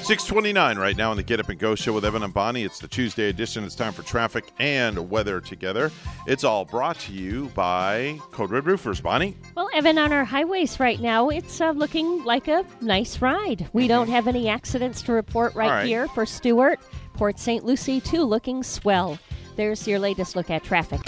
629 0.10 0.80
right 0.80 0.98
now 0.98 1.12
on 1.12 1.18
the 1.18 1.22
Get 1.22 1.40
Up 1.40 1.50
and 1.50 1.60
Go 1.60 1.76
show 1.76 1.94
with 1.94 2.04
Evan 2.04 2.24
and 2.24 2.34
Bonnie. 2.34 2.64
It's 2.64 2.80
the 2.80 2.88
Tuesday 2.88 3.30
edition. 3.30 3.64
It's 3.64 3.76
time 3.76 3.94
for 3.94 4.02
traffic 4.02 4.52
and 4.58 5.08
weather 5.08 5.40
together. 5.40 5.92
It's 6.26 6.44
all 6.44 6.66
brought 6.66 6.98
to 7.02 7.14
you 7.14 7.52
by 7.54 8.20
Code 8.32 8.50
Red 8.50 8.66
Roofers. 8.66 9.02
Bonnie? 9.02 9.38
Well, 9.56 9.70
Evan, 9.72 10.00
on 10.00 10.12
our 10.12 10.26
highways 10.26 10.80
right 10.80 11.00
now, 11.00 11.30
it's 11.30 11.62
uh, 11.62 11.70
looking 11.74 12.24
like 12.24 12.48
a 12.48 12.66
nice 12.82 13.22
ride. 13.22 13.70
We 13.72 13.88
don't 13.88 14.10
have 14.10 14.26
any 14.26 14.50
accidents 14.50 15.04
to 15.04 15.14
report 15.14 15.54
right, 15.54 15.70
right. 15.70 15.86
here 15.86 16.08
for 16.08 16.26
Stuart. 16.26 16.80
Port 17.14 17.38
St. 17.38 17.64
Lucie, 17.64 18.02
too, 18.02 18.24
looking 18.24 18.64
swell. 18.64 19.20
There's 19.58 19.88
your 19.88 20.00
latest 20.00 20.36
look 20.36 20.50
at 20.50 20.64
traffic. 20.64 21.02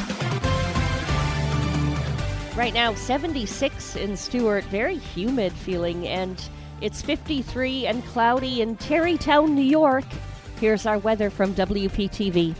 Right 2.62 2.76
now, 2.76 2.94
76 2.94 3.96
in 3.96 4.16
Stuart, 4.16 4.64
very 4.66 4.96
humid 4.96 5.52
feeling, 5.52 6.08
and 6.08 6.40
it's 6.80 7.02
53 7.02 7.88
and 7.88 8.06
cloudy 8.06 8.62
in 8.62 8.76
Tarrytown, 8.76 9.56
New 9.56 9.64
York. 9.64 10.06
Here's 10.60 10.86
our 10.86 11.00
weather 11.00 11.32
from 11.32 11.56
WPTV. 11.56 12.54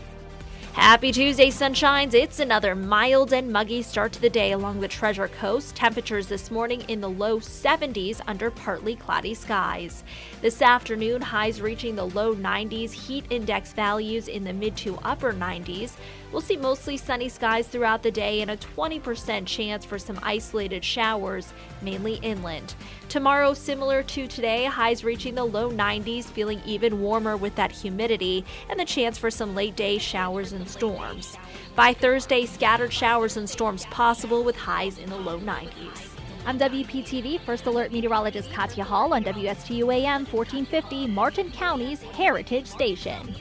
Happy 0.72 1.12
Tuesday, 1.12 1.50
sunshines. 1.50 2.14
It's 2.14 2.40
another 2.40 2.74
mild 2.74 3.32
and 3.32 3.52
muggy 3.52 3.80
start 3.82 4.10
to 4.14 4.20
the 4.20 4.28
day 4.28 4.50
along 4.50 4.80
the 4.80 4.88
Treasure 4.88 5.28
Coast. 5.28 5.76
Temperatures 5.76 6.26
this 6.26 6.50
morning 6.50 6.80
in 6.88 7.00
the 7.00 7.10
low 7.10 7.38
70s 7.38 8.20
under 8.26 8.50
partly 8.50 8.96
cloudy 8.96 9.34
skies. 9.34 10.02
This 10.40 10.62
afternoon, 10.62 11.22
highs 11.22 11.60
reaching 11.60 11.94
the 11.94 12.08
low 12.08 12.34
90s, 12.34 12.90
heat 12.90 13.24
index 13.30 13.72
values 13.72 14.26
in 14.26 14.42
the 14.42 14.52
mid 14.52 14.76
to 14.78 14.98
upper 15.04 15.32
90s. 15.32 15.92
We'll 16.32 16.40
see 16.40 16.56
mostly 16.56 16.96
sunny 16.96 17.28
skies 17.28 17.68
throughout 17.68 18.02
the 18.02 18.10
day 18.10 18.40
and 18.40 18.50
a 18.50 18.56
20% 18.56 19.46
chance 19.46 19.84
for 19.84 19.98
some 19.98 20.18
isolated 20.22 20.82
showers, 20.82 21.52
mainly 21.82 22.14
inland. 22.22 22.74
Tomorrow, 23.10 23.52
similar 23.52 24.02
to 24.04 24.26
today, 24.26 24.64
highs 24.64 25.04
reaching 25.04 25.34
the 25.34 25.44
low 25.44 25.70
90s, 25.70 26.24
feeling 26.24 26.62
even 26.64 27.02
warmer 27.02 27.36
with 27.36 27.54
that 27.56 27.70
humidity 27.70 28.46
and 28.70 28.80
the 28.80 28.86
chance 28.86 29.18
for 29.18 29.30
some 29.30 29.54
late 29.54 29.76
day 29.76 29.98
showers 29.98 30.52
and 30.52 30.66
storms. 30.66 31.36
By 31.76 31.92
Thursday, 31.92 32.46
scattered 32.46 32.94
showers 32.94 33.36
and 33.36 33.48
storms 33.48 33.84
possible 33.86 34.42
with 34.42 34.56
highs 34.56 34.98
in 34.98 35.10
the 35.10 35.16
low 35.16 35.38
90s. 35.38 36.08
I'm 36.46 36.58
WPTV 36.58 37.40
First 37.40 37.66
Alert 37.66 37.92
Meteorologist 37.92 38.50
Katya 38.50 38.84
Hall 38.84 39.12
on 39.12 39.22
WSTU 39.22 39.94
AM 39.94 40.24
1450, 40.24 41.08
Martin 41.08 41.50
County's 41.50 42.00
Heritage 42.02 42.66
Station. 42.66 43.34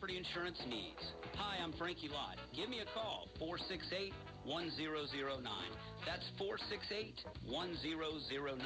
Property 0.00 0.16
insurance 0.16 0.56
needs. 0.64 1.12
Hi, 1.36 1.60
I'm 1.60 1.76
Frankie 1.76 2.08
Lott. 2.08 2.40
Give 2.56 2.72
me 2.72 2.80
a 2.80 2.88
call, 2.96 3.28
468 3.36 4.16
1009. 4.48 5.44
That's 6.08 6.24
468 6.40 7.20
1009. 7.44 8.64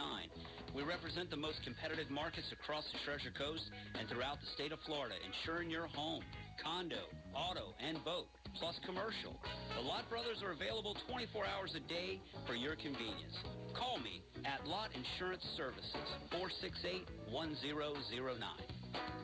We 0.79 0.87
represent 0.87 1.35
the 1.35 1.37
most 1.37 1.59
competitive 1.67 2.07
markets 2.07 2.47
across 2.55 2.87
the 2.87 3.03
Treasure 3.03 3.35
Coast 3.35 3.67
and 3.99 4.07
throughout 4.07 4.39
the 4.39 4.47
state 4.55 4.71
of 4.71 4.79
Florida, 4.87 5.19
insuring 5.27 5.75
your 5.75 5.91
home, 5.91 6.23
condo, 6.63 7.11
auto, 7.35 7.75
and 7.83 7.99
boat, 8.07 8.31
plus 8.55 8.79
commercial. 8.87 9.35
The 9.75 9.83
Lot 9.83 10.07
Brothers 10.07 10.39
are 10.39 10.55
available 10.55 10.95
24 11.11 11.51
hours 11.51 11.75
a 11.75 11.83
day 11.91 12.23
for 12.47 12.55
your 12.55 12.79
convenience. 12.79 13.35
Call 13.75 13.99
me 13.99 14.23
at 14.47 14.63
Lot 14.71 14.95
Insurance 14.95 15.43
Services, 15.59 16.07
468 16.31 17.11
1009. 17.27 19.24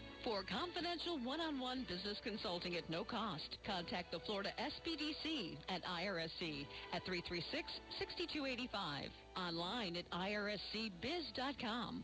For 0.23 0.43
confidential 0.43 1.17
one-on-one 1.23 1.85
business 1.89 2.19
consulting 2.23 2.75
at 2.75 2.87
no 2.91 3.03
cost, 3.03 3.57
contact 3.65 4.11
the 4.11 4.19
Florida 4.19 4.51
SBDC 4.59 5.57
at 5.67 5.81
IRSC 5.83 6.67
at 6.93 7.03
336-6285. 7.05 9.09
Online 9.35 9.97
at 9.97 10.07
irscbiz.com. 10.11 12.03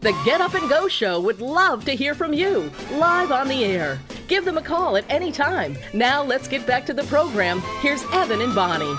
The 0.00 0.18
Get 0.24 0.40
Up 0.40 0.54
and 0.54 0.66
Go 0.70 0.88
Show 0.88 1.20
would 1.20 1.42
love 1.42 1.84
to 1.84 1.94
hear 1.94 2.14
from 2.14 2.32
you 2.32 2.72
live 2.92 3.30
on 3.30 3.48
the 3.48 3.66
air. 3.66 3.98
Give 4.28 4.46
them 4.46 4.56
a 4.56 4.62
call 4.62 4.96
at 4.96 5.04
any 5.10 5.30
time. 5.30 5.76
Now 5.92 6.22
let's 6.22 6.48
get 6.48 6.66
back 6.66 6.86
to 6.86 6.94
the 6.94 7.02
program. 7.02 7.60
Here's 7.80 8.02
Evan 8.12 8.40
and 8.40 8.54
Bonnie. 8.54 8.94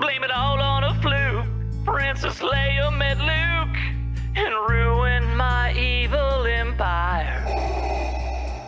Blame 0.00 0.24
it 0.24 0.32
all 0.32 0.60
on 0.60 0.82
a 0.82 1.00
fluke. 1.00 1.46
Princess 1.84 2.40
Leia 2.40 2.90
met 2.98 3.18
Luke 3.18 3.78
and 4.34 4.54
ruined 4.68 5.36
my 5.36 5.72
evil 5.74 6.46
empire. 6.46 7.44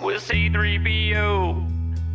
With 0.01 0.23
C3PO 0.23 1.72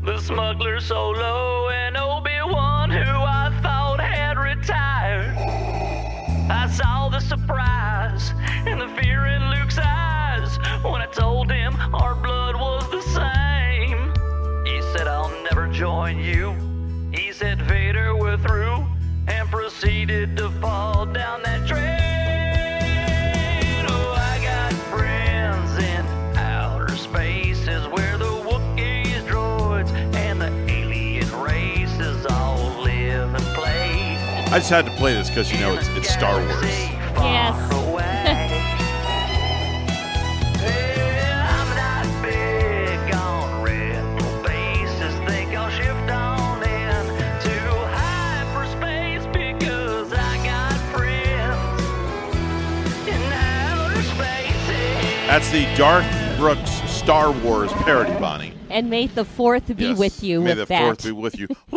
the 0.08 0.18
smuggler 0.22 0.80
solo 0.80 1.68
and 1.68 1.98
Obi-Wan 1.98 2.90
who 2.90 2.98
I 2.98 3.52
thought 3.62 4.00
had 4.00 4.38
retired. 4.38 5.36
I 6.50 6.70
saw 6.72 7.10
the 7.10 7.20
surprise 7.20 8.32
and 8.66 8.80
the 8.80 8.88
fear 9.02 9.26
in 9.28 9.50
Luke's 9.50 9.78
eyes 9.78 10.60
when 10.82 11.02
I 11.02 11.08
told 11.12 11.52
him 11.52 11.76
our 11.94 12.16
blood 12.16 12.56
was 12.56 12.90
the 12.90 13.02
same. 13.02 14.14
He 14.66 14.82
said, 14.94 15.10
I'll 15.10 15.44
never 15.44 15.68
join 15.68 16.20
you. 16.20 16.56
He 17.12 17.34
said, 17.34 17.62
Vader, 17.64 18.16
we're 18.16 18.38
through, 18.38 18.86
and 19.28 19.50
proceeded 19.50 20.38
to 20.38 20.50
fall 20.62 21.06
down 21.06 21.44
that 21.44 21.68
train. 21.68 22.07
I 34.50 34.60
just 34.60 34.70
had 34.70 34.86
to 34.86 34.92
play 34.92 35.14
this 35.14 35.30
because 35.30 35.52
you 35.52 35.60
know 35.60 35.74
it's, 35.76 35.88
it's 35.90 36.10
Star 36.10 36.40
Wars. 36.40 36.64
Yes. 36.64 37.74
I'm 41.50 41.70
not 41.76 42.06
big 42.24 43.14
on 43.16 43.62
rebel 43.62 44.44
bases. 44.44 45.14
Think 45.30 45.54
I'll 45.56 45.70
shift 45.70 46.10
on 46.10 46.64
in 46.64 47.06
to 47.42 47.60
hyperspace 47.94 49.26
because 49.34 50.14
I 50.14 50.38
got 50.46 50.74
friends 50.96 51.92
in 53.08 53.22
outer 53.34 54.02
spaces. 54.04 55.28
That's 55.28 55.50
the 55.52 55.66
Darth 55.76 56.38
Brooks 56.38 56.72
Star 56.90 57.32
Wars 57.32 57.72
parody, 57.74 58.14
Bonnie. 58.20 58.54
And 58.70 58.90
may 58.90 59.08
the 59.08 59.26
fourth 59.26 59.76
be 59.76 59.86
Yes. 59.88 59.98
with 59.98 60.24
you 60.24 60.42
May 60.42 60.50
with 60.52 60.58
the 60.60 60.66
that. 60.66 60.82
fourth 60.84 61.04
be 61.04 61.12
with 61.12 61.38
you. 61.40 61.48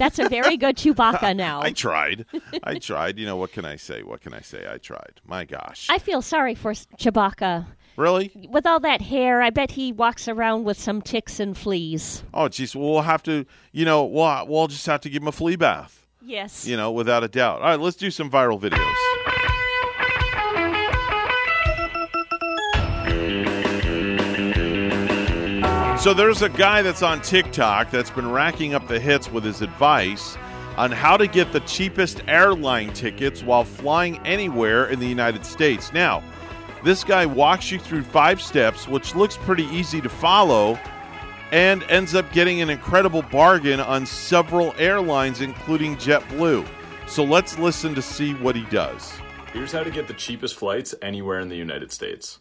That's 0.00 0.18
a 0.18 0.30
very 0.30 0.56
good 0.56 0.76
Chewbacca 0.76 1.36
now. 1.46 1.60
I 1.60 1.72
tried. 1.72 2.24
I 2.64 2.78
tried. 2.78 3.18
You 3.18 3.26
know 3.26 3.36
what 3.36 3.52
can 3.52 3.66
I 3.66 3.76
say? 3.76 4.02
What 4.02 4.22
can 4.22 4.32
I 4.32 4.40
say? 4.40 4.66
I 4.66 4.78
tried. 4.78 5.20
My 5.26 5.44
gosh. 5.44 5.86
I 5.90 5.98
feel 5.98 6.22
sorry 6.22 6.54
for 6.54 6.72
Chewbacca. 6.72 7.66
Really? 7.98 8.32
With 8.48 8.66
all 8.66 8.80
that 8.80 9.02
hair, 9.02 9.42
I 9.42 9.50
bet 9.50 9.72
he 9.72 9.92
walks 9.92 10.26
around 10.26 10.64
with 10.64 10.80
some 10.80 11.02
ticks 11.02 11.38
and 11.38 11.54
fleas. 11.54 12.24
Oh, 12.32 12.48
geez. 12.48 12.74
Well, 12.74 12.92
we'll 12.92 13.02
have 13.02 13.22
to. 13.24 13.44
You 13.72 13.84
know, 13.84 14.06
we'll, 14.06 14.46
we'll 14.46 14.68
just 14.68 14.86
have 14.86 15.02
to 15.02 15.10
give 15.10 15.20
him 15.20 15.28
a 15.28 15.32
flea 15.32 15.56
bath. 15.56 16.06
Yes. 16.22 16.66
You 16.66 16.78
know, 16.78 16.90
without 16.90 17.22
a 17.22 17.28
doubt. 17.28 17.60
All 17.60 17.68
right, 17.68 17.78
let's 17.78 17.96
do 17.98 18.10
some 18.10 18.30
viral 18.30 18.58
videos. 18.58 19.29
So 26.00 26.14
there's 26.14 26.40
a 26.40 26.48
guy 26.48 26.80
that's 26.80 27.02
on 27.02 27.20
TikTok 27.20 27.90
that's 27.90 28.08
been 28.08 28.30
racking 28.30 28.72
up 28.72 28.88
the 28.88 28.98
hits 28.98 29.30
with 29.30 29.44
his 29.44 29.60
advice 29.60 30.38
on 30.78 30.90
how 30.90 31.18
to 31.18 31.26
get 31.26 31.52
the 31.52 31.60
cheapest 31.60 32.22
airline 32.26 32.94
tickets 32.94 33.42
while 33.42 33.64
flying 33.64 34.16
anywhere 34.26 34.86
in 34.86 34.98
the 34.98 35.06
United 35.06 35.44
States. 35.44 35.92
Now, 35.92 36.22
this 36.82 37.04
guy 37.04 37.26
walks 37.26 37.70
you 37.70 37.78
through 37.78 38.04
five 38.04 38.40
steps, 38.40 38.88
which 38.88 39.14
looks 39.14 39.36
pretty 39.36 39.64
easy 39.64 40.00
to 40.00 40.08
follow, 40.08 40.78
and 41.52 41.82
ends 41.90 42.14
up 42.14 42.32
getting 42.32 42.62
an 42.62 42.70
incredible 42.70 43.22
bargain 43.22 43.78
on 43.78 44.06
several 44.06 44.74
airlines, 44.78 45.42
including 45.42 45.96
JetBlue. 45.96 46.66
So 47.08 47.24
let's 47.24 47.58
listen 47.58 47.94
to 47.94 48.00
see 48.00 48.32
what 48.32 48.56
he 48.56 48.64
does. 48.70 49.12
Here's 49.52 49.70
how 49.70 49.82
to 49.82 49.90
get 49.90 50.08
the 50.08 50.14
cheapest 50.14 50.56
flights 50.56 50.94
anywhere 51.02 51.40
in 51.40 51.50
the 51.50 51.56
United 51.56 51.92
States. 51.92 52.39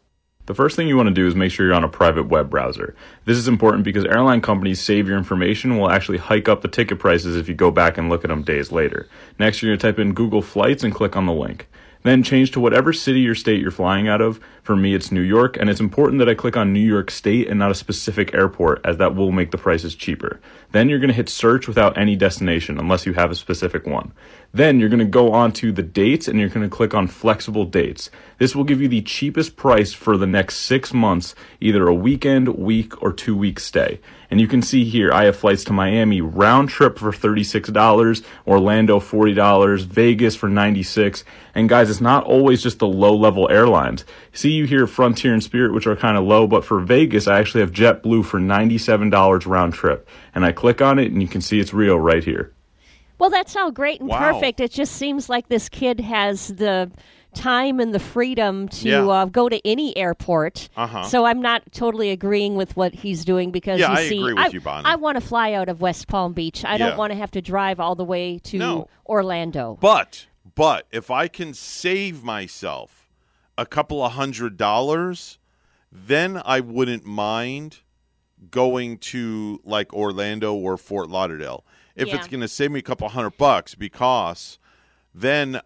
The 0.49 0.55
first 0.55 0.75
thing 0.75 0.88
you 0.88 0.97
want 0.97 1.05
to 1.05 1.13
do 1.13 1.27
is 1.27 1.35
make 1.35 1.51
sure 1.51 1.67
you're 1.67 1.75
on 1.75 1.83
a 1.83 1.88
private 1.88 2.23
web 2.23 2.49
browser. 2.49 2.95
This 3.25 3.38
is 3.38 3.47
important 3.47 3.83
because 3.83 4.03
airline 4.03 4.41
companies 4.41 4.81
save 4.81 5.07
your 5.07 5.15
information 5.15 5.69
and 5.69 5.79
will 5.79 5.91
actually 5.91 6.17
hike 6.17 6.49
up 6.49 6.63
the 6.63 6.67
ticket 6.67 6.97
prices 6.97 7.35
if 7.35 7.47
you 7.47 7.53
go 7.53 7.69
back 7.69 7.99
and 7.99 8.09
look 8.09 8.23
at 8.23 8.29
them 8.29 8.41
days 8.41 8.71
later. 8.71 9.07
Next, 9.38 9.62
you're 9.62 9.69
going 9.69 9.77
to 9.77 9.88
type 9.88 9.99
in 9.99 10.15
Google 10.15 10.41
Flights 10.41 10.83
and 10.83 10.91
click 10.91 11.15
on 11.15 11.27
the 11.27 11.33
link. 11.33 11.67
Then 12.01 12.23
change 12.23 12.49
to 12.53 12.59
whatever 12.59 12.93
city 12.93 13.27
or 13.27 13.35
state 13.35 13.62
you're 13.62 13.69
flying 13.69 14.07
out 14.07 14.21
of. 14.21 14.39
For 14.69 14.75
me, 14.75 14.93
it's 14.93 15.12
New 15.12 15.21
York, 15.21 15.58
and 15.58 15.67
it's 15.67 15.79
important 15.79 16.19
that 16.19 16.29
I 16.29 16.36
click 16.36 16.55
on 16.55 16.71
New 16.71 16.79
York 16.79 17.10
State 17.10 17.47
and 17.47 17.58
not 17.58 17.71
a 17.71 17.73
specific 17.73 18.36
airport, 18.36 18.82
as 18.86 18.97
that 18.97 19.15
will 19.15 19.32
make 19.32 19.49
the 19.49 19.58
prices 19.58 19.95
cheaper. 19.95 20.39
Then 20.73 20.89
you're 20.89 20.99
going 20.99 21.10
to 21.10 21.15
hit 21.15 21.27
search 21.27 21.67
without 21.67 21.97
any 21.97 22.15
destination, 22.15 22.77
unless 22.77 23.08
you 23.08 23.13
have 23.13 23.32
a 23.32 23.36
specific 23.36 23.88
one. 23.88 24.12
Then 24.53 24.79
you're 24.79 24.89
going 24.89 24.99
to 24.99 25.05
go 25.05 25.32
on 25.32 25.51
to 25.53 25.71
the 25.71 25.84
dates 25.84 26.27
and 26.27 26.39
you're 26.39 26.49
going 26.49 26.67
to 26.67 26.75
click 26.75 26.93
on 26.93 27.08
flexible 27.08 27.65
dates. 27.65 28.12
This 28.38 28.55
will 28.55 28.63
give 28.63 28.82
you 28.82 28.88
the 28.88 29.01
cheapest 29.01 29.55
price 29.55 29.93
for 29.93 30.17
the 30.17 30.27
next 30.27 30.58
six 30.58 30.93
months, 30.93 31.36
either 31.60 31.88
a 31.88 31.93
weekend, 31.93 32.49
week, 32.49 33.01
or 33.01 33.12
two 33.12 33.36
week 33.36 33.60
stay. 33.60 33.99
And 34.32 34.39
you 34.39 34.47
can 34.47 34.62
see 34.62 34.86
here, 34.86 35.12
I 35.12 35.25
have 35.25 35.36
flights 35.36 35.63
to 35.65 35.73
Miami 35.73 36.21
round 36.21 36.69
trip 36.69 36.99
for 36.99 37.12
$36, 37.12 38.23
Orlando 38.47 38.99
$40, 38.99 39.84
Vegas 39.86 40.36
for 40.36 40.49
$96. 40.49 41.23
And 41.55 41.67
guys, 41.67 41.89
it's 41.89 42.01
not 42.01 42.23
always 42.23 42.62
just 42.62 42.79
the 42.79 42.88
low 42.88 43.15
level 43.15 43.49
airlines. 43.49 44.05
See 44.34 44.51
you 44.59 44.65
here 44.65 44.85
Frontier 44.87 45.33
and 45.33 45.43
Spirit, 45.43 45.73
which 45.73 45.87
are 45.87 45.95
kind 45.95 46.17
of 46.17 46.23
low, 46.23 46.45
but 46.47 46.63
for 46.63 46.79
Vegas, 46.79 47.27
I 47.27 47.39
actually 47.39 47.61
have 47.61 47.71
JetBlue 47.71 48.23
for 48.25 48.39
$97 48.39 49.45
round 49.47 49.73
trip. 49.73 50.07
And 50.35 50.45
I 50.45 50.51
click 50.51 50.81
on 50.81 50.99
it 50.99 51.11
and 51.11 51.21
you 51.21 51.27
can 51.27 51.41
see 51.41 51.59
it's 51.59 51.73
real 51.73 51.99
right 51.99 52.23
here. 52.23 52.53
Well, 53.17 53.29
that's 53.29 53.55
all 53.55 53.71
great 53.71 53.99
and 53.99 54.09
Wow. 54.09 54.31
perfect. 54.33 54.59
It 54.59 54.71
just 54.71 54.93
seems 54.95 55.27
like 55.29 55.49
this 55.49 55.67
kid 55.67 55.99
has 55.99 56.47
the 56.49 56.89
time 57.35 57.79
and 57.79 57.93
the 57.93 57.99
freedom 57.99 58.67
to 58.69 58.89
Yeah. 58.89 59.07
uh, 59.07 59.25
go 59.25 59.49
to 59.49 59.59
any 59.67 59.95
airport. 59.97 60.69
Uh-huh. 60.75 61.03
So 61.03 61.25
I'm 61.25 61.41
not 61.41 61.61
totally 61.71 62.09
agreeing 62.11 62.55
with 62.55 62.75
what 62.77 62.93
he's 62.93 63.23
doing 63.25 63.51
because 63.51 63.79
Yeah, 63.79 63.91
you 63.91 63.97
I 63.97 64.07
see, 64.09 64.17
agree 64.19 64.33
with 64.33 64.43
I, 64.45 64.47
you, 64.47 64.61
Bonnie. 64.61 64.85
I 64.85 64.95
want 64.95 65.15
to 65.19 65.21
fly 65.21 65.53
out 65.53 65.69
of 65.69 65.81
West 65.81 66.07
Palm 66.07 66.33
Beach. 66.33 66.63
I 66.65 66.73
Yeah. 66.77 66.87
don't 66.89 66.97
want 66.97 67.11
to 67.11 67.17
have 67.17 67.31
to 67.31 67.41
drive 67.41 67.79
all 67.79 67.93
the 67.95 68.05
way 68.05 68.39
to 68.45 68.57
No. 68.57 68.87
Orlando. 69.07 69.77
But 69.81 70.25
but 70.55 70.87
if 70.91 71.11
I 71.11 71.27
can 71.27 71.53
save 71.53 72.23
myself 72.23 72.98
a 73.59 73.65
couple 73.65 74.03
of 74.03 74.13
hundred 74.13 74.55
dollars, 74.55 75.37
then 75.91 76.41
I 76.45 76.61
wouldn't 76.61 77.05
mind 77.05 77.79
going 78.49 78.97
to 78.99 79.59
like 79.65 79.93
Orlando 79.93 80.53
or 80.53 80.77
Fort 80.77 81.09
Lauderdale. 81.09 81.65
If 81.93 82.07
Yeah. 82.07 82.15
it's 82.15 82.27
going 82.27 82.39
to 82.39 82.47
save 82.47 82.71
me 82.71 82.79
a 82.79 82.83
couple 82.83 83.09
hundred 83.09 83.37
bucks 83.37 83.75
because 83.75 84.59
then 85.13 85.59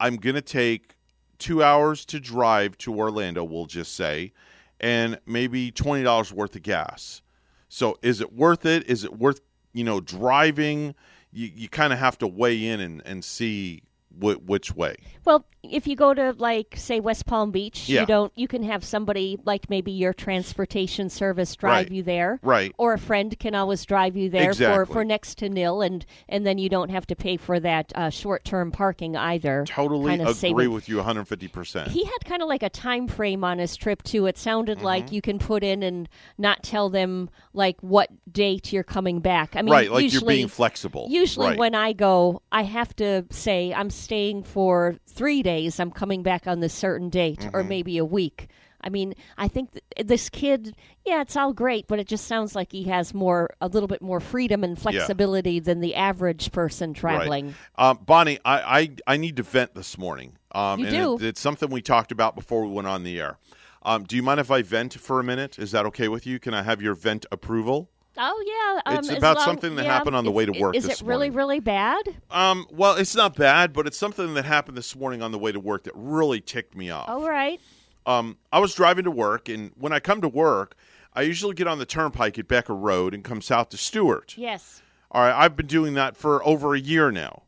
I'm 0.00 0.16
going 0.16 0.36
to 0.36 0.40
take 0.40 0.96
2 1.38 1.62
hours 1.62 2.06
to 2.06 2.18
drive 2.18 2.78
to 2.78 2.94
Orlando, 2.94 3.44
we'll 3.44 3.66
just 3.66 3.94
say, 3.94 4.32
and 4.80 5.20
maybe 5.26 5.70
$20 5.70 6.32
worth 6.32 6.56
of 6.56 6.62
gas. 6.62 7.20
So 7.68 7.98
is 8.00 8.22
it 8.22 8.32
worth 8.32 8.64
it? 8.64 8.88
Is 8.88 9.04
it 9.04 9.18
worth, 9.18 9.40
you 9.74 9.84
know, 9.84 10.00
driving? 10.00 10.94
You, 11.30 11.50
you 11.54 11.68
kind 11.68 11.92
of 11.92 11.98
have 11.98 12.16
to 12.18 12.26
weigh 12.26 12.64
in 12.64 12.80
and, 12.80 13.02
and 13.04 13.22
see 13.22 13.82
wh- 14.20 14.46
which 14.48 14.74
way. 14.74 14.96
Well, 15.24 15.46
if 15.62 15.86
you 15.86 15.96
go 15.96 16.12
to 16.12 16.34
like 16.36 16.74
say 16.76 17.00
West 17.00 17.24
Palm 17.24 17.50
Beach, 17.50 17.88
Yeah. 17.88 18.00
you 18.02 18.06
don't 18.06 18.32
you 18.36 18.46
can 18.46 18.62
have 18.64 18.84
somebody 18.84 19.38
like 19.46 19.70
maybe 19.70 19.92
your 19.92 20.12
transportation 20.12 21.08
service 21.08 21.56
drive 21.56 21.86
Right. 21.86 21.90
you 21.92 22.02
there. 22.02 22.38
Right. 22.42 22.72
Or 22.76 22.92
a 22.92 22.98
friend 22.98 23.36
can 23.38 23.54
always 23.54 23.84
drive 23.86 24.14
you 24.16 24.28
there 24.28 24.44
for, 24.46 24.50
Exactly. 24.50 24.92
for 24.92 25.04
next 25.04 25.38
to 25.38 25.48
nil 25.48 25.80
and 25.80 26.04
and 26.28 26.46
then 26.46 26.58
you 26.58 26.68
don't 26.68 26.90
have 26.90 27.06
to 27.06 27.16
pay 27.16 27.38
for 27.38 27.58
that 27.60 27.92
uh, 27.94 28.10
short-term 28.10 28.72
parking 28.72 29.16
either. 29.16 29.64
Totally 29.66 30.10
Kind 30.18 30.28
of 30.28 30.44
agree 30.44 30.66
it. 30.66 30.68
with 30.68 30.88
you 30.88 30.98
150%. 30.98 31.88
He 31.88 32.04
had 32.04 32.24
kind 32.26 32.42
of 32.42 32.48
like 32.48 32.62
a 32.62 32.68
time 32.70 33.08
frame 33.08 33.42
on 33.44 33.58
his 33.58 33.74
trip 33.76 34.02
too. 34.02 34.26
It 34.26 34.36
sounded 34.38 34.78
Mm-hmm. 34.78 34.84
like 34.84 35.12
you 35.12 35.22
can 35.22 35.38
put 35.38 35.62
in 35.62 35.82
and 35.82 36.08
not 36.36 36.62
tell 36.62 36.90
them 36.90 37.30
like 37.54 37.76
what 37.80 38.10
date 38.30 38.72
you're 38.72 38.82
coming 38.82 39.20
back. 39.20 39.56
I 39.56 39.62
mean, 39.62 39.72
right, 39.72 39.90
like 39.90 40.02
you're 40.02 40.10
usually, 40.10 40.36
being 40.36 40.48
flexible. 40.48 41.06
Usually, 41.10 41.48
Right. 41.48 41.58
when 41.58 41.74
I 41.74 41.92
go, 41.92 42.42
I 42.52 42.62
have 42.64 42.94
to 42.96 43.24
say 43.30 43.72
I'm 43.72 43.88
staying 44.04 44.42
for 44.44 44.96
three 45.06 45.42
days. 45.42 45.80
I'm 45.80 45.90
coming 45.90 46.22
back 46.22 46.46
on 46.46 46.60
this 46.60 46.74
certain 46.74 47.08
date, 47.08 47.48
or 47.52 47.62
Mhm. 47.62 47.68
maybe 47.68 47.98
a 47.98 48.04
week. 48.04 48.48
I 48.86 48.90
mean, 48.90 49.14
I 49.38 49.48
think 49.48 49.72
th- 49.72 50.06
this 50.06 50.28
kid, 50.28 50.76
yeah, 51.06 51.22
it's 51.22 51.36
all 51.36 51.54
great, 51.54 51.86
but 51.88 51.98
it 51.98 52.06
just 52.06 52.26
sounds 52.26 52.54
like 52.54 52.70
he 52.70 52.84
has 52.84 53.14
more, 53.14 53.48
a 53.62 53.66
little 53.66 53.86
bit 53.88 54.02
more 54.02 54.20
freedom 54.20 54.62
and 54.62 54.78
flexibility 54.78 55.58
than 55.58 55.80
the 55.80 55.94
average 55.94 56.52
person 56.52 56.92
traveling. 56.92 57.46
Right. 57.78 57.88
Um, 57.88 58.00
Bonnie, 58.04 58.38
I, 58.44 58.80
I, 58.80 58.90
I 59.14 59.16
need 59.16 59.36
to 59.38 59.42
vent 59.42 59.74
this 59.74 59.96
morning. 59.96 60.36
Um, 60.52 60.80
You 60.80 60.86
and 60.86 60.94
do. 60.94 61.14
It, 61.16 61.22
it's 61.22 61.40
something 61.40 61.70
we 61.70 61.80
talked 61.80 62.12
about 62.12 62.36
before 62.36 62.62
we 62.66 62.68
went 62.72 62.86
on 62.86 63.04
the 63.04 63.18
air. 63.18 63.38
Um, 63.86 64.04
do 64.04 64.16
you 64.16 64.22
mind 64.22 64.40
if 64.40 64.50
I 64.50 64.60
vent 64.60 64.94
for 64.94 65.18
a 65.18 65.24
minute? 65.24 65.58
Is 65.58 65.70
that 65.72 65.86
okay 65.86 66.08
with 66.08 66.26
you? 66.26 66.38
Can 66.38 66.52
I 66.52 66.62
have 66.62 66.82
your 66.82 66.94
vent 66.94 67.24
approval? 67.32 67.90
Oh 68.16 68.80
yeah, 68.86 68.92
um, 68.92 68.98
It's 68.98 69.08
about 69.10 69.36
long- 69.36 69.44
something 69.44 69.74
that 69.76 69.84
yeah, 69.84 69.92
happened 69.92 70.14
on 70.14 70.24
the 70.24 70.30
way 70.30 70.46
to 70.46 70.52
work 70.52 70.76
Is 70.76 70.86
it 70.86 71.00
really, 71.00 71.28
morning. 71.30 71.36
really 71.36 71.60
bad? 71.60 72.02
Um, 72.30 72.66
well, 72.70 72.94
it's 72.94 73.14
not 73.16 73.34
bad, 73.34 73.72
but 73.72 73.86
it's 73.86 73.96
something 73.98 74.34
that 74.34 74.44
happened 74.44 74.76
this 74.76 74.94
morning 74.94 75.20
on 75.22 75.32
the 75.32 75.38
way 75.38 75.50
to 75.52 75.58
work 75.60 75.84
that 75.84 75.92
really 75.96 76.40
ticked 76.40 76.76
me 76.76 76.90
off. 76.90 77.08
All 77.08 77.28
right. 77.28 77.60
Um, 78.06 78.36
I 78.52 78.58
was 78.60 78.74
driving 78.74 79.04
to 79.04 79.10
work, 79.10 79.48
and 79.48 79.72
when 79.76 79.92
I 79.92 79.98
come 79.98 80.20
to 80.20 80.28
work, 80.28 80.76
I 81.12 81.22
usually 81.22 81.54
get 81.54 81.66
on 81.66 81.78
the 81.78 81.86
turnpike 81.86 82.38
at 82.38 82.46
Becker 82.46 82.74
Road 82.74 83.14
and 83.14 83.24
come 83.24 83.40
south 83.40 83.70
to 83.70 83.76
Stuart. 83.76 84.34
Yes. 84.36 84.82
All 85.10 85.22
right, 85.22 85.34
I've 85.34 85.56
been 85.56 85.66
doing 85.66 85.94
that 85.94 86.16
for 86.16 86.44
over 86.46 86.74
a 86.74 86.78
year 86.80 87.10
now. 87.10 87.42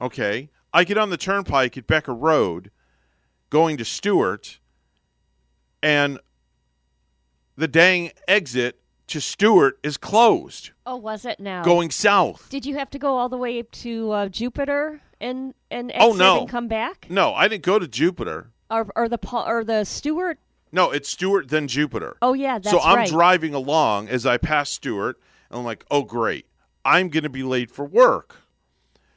Okay, 0.00 0.50
I 0.72 0.84
get 0.84 0.98
on 0.98 1.10
the 1.10 1.16
turnpike 1.16 1.76
at 1.78 1.86
Becker 1.86 2.14
Road, 2.14 2.70
going 3.50 3.76
to 3.78 3.84
Stuart, 3.84 4.58
and 5.82 6.18
the 7.56 7.68
dang 7.68 8.10
exit 8.28 8.80
to 9.08 9.20
Stuart 9.20 9.78
is 9.82 9.96
closed. 9.96 10.70
Oh, 10.86 10.96
was 10.96 11.24
it 11.24 11.38
now? 11.40 11.62
Going 11.62 11.90
south. 11.90 12.48
Did 12.50 12.64
you 12.66 12.76
have 12.76 12.90
to 12.90 12.98
go 12.98 13.16
all 13.16 13.28
the 13.28 13.36
way 13.36 13.62
to 13.62 14.10
uh, 14.10 14.28
Jupiter 14.28 15.00
and 15.20 15.54
and 15.70 15.92
Oh, 15.98 16.12
no. 16.12 16.40
and 16.40 16.48
come 16.48 16.68
back, 16.68 17.06
No, 17.10 17.34
I 17.34 17.48
didn't 17.48 17.64
go 17.64 17.78
to 17.78 17.86
Jupiter. 17.88 18.50
or 18.70 18.90
or 18.96 19.08
the 19.08 19.18
or 19.32 19.64
the 19.64 19.84
Stuart? 19.84 20.38
No, 20.72 20.90
it's 20.90 21.08
Stuart 21.08 21.48
then 21.50 21.68
Jupiter. 21.68 22.16
Oh 22.22 22.32
yeah, 22.32 22.58
that's 22.58 22.70
so 22.70 22.80
I'm 22.80 22.96
right. 22.96 23.08
driving 23.08 23.54
along 23.54 24.08
as 24.08 24.26
I 24.26 24.38
pass 24.38 24.70
Stuart, 24.70 25.20
and 25.50 25.58
I'm 25.60 25.64
like, 25.64 25.84
oh, 25.90 26.02
great. 26.02 26.46
I'm 26.84 27.08
going 27.08 27.22
to 27.22 27.30
be 27.30 27.42
late 27.44 27.70
for 27.70 27.84
work. 27.84 28.36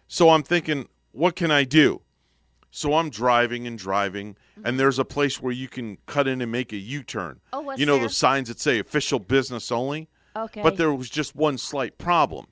So 0.07 0.29
I'm 0.29 0.43
thinking, 0.43 0.87
what 1.11 1.35
can 1.35 1.49
I 1.51 1.63
do? 1.63 2.01
So 2.71 2.95
I'm 2.95 3.09
driving 3.09 3.65
and 3.65 3.77
driving, 3.77 4.35
and 4.55 4.65
mm-hmm. 4.65 4.77
there's 4.77 4.99
a 4.99 5.05
place 5.05 5.41
where 5.41 5.53
you 5.53 5.67
can 5.67 5.97
cut 6.05 6.27
in 6.27 6.41
and 6.41 6.51
make 6.51 6.73
a 6.73 6.77
U 6.77 7.01
turn. 7.03 7.39
Oh, 7.53 7.61
what's 7.61 7.79
you 7.79 7.85
know 7.85 7.97
there? 7.97 8.07
the 8.07 8.13
signs 8.13 8.49
that 8.49 8.59
say 8.59 8.79
official 8.79 9.19
business 9.19 9.71
only? 9.71 10.09
Okay. 10.35 10.61
But 10.61 10.77
there 10.77 10.93
was 10.93 11.09
just 11.09 11.35
one 11.35 11.57
slight 11.57 11.97
problem. 11.97 12.47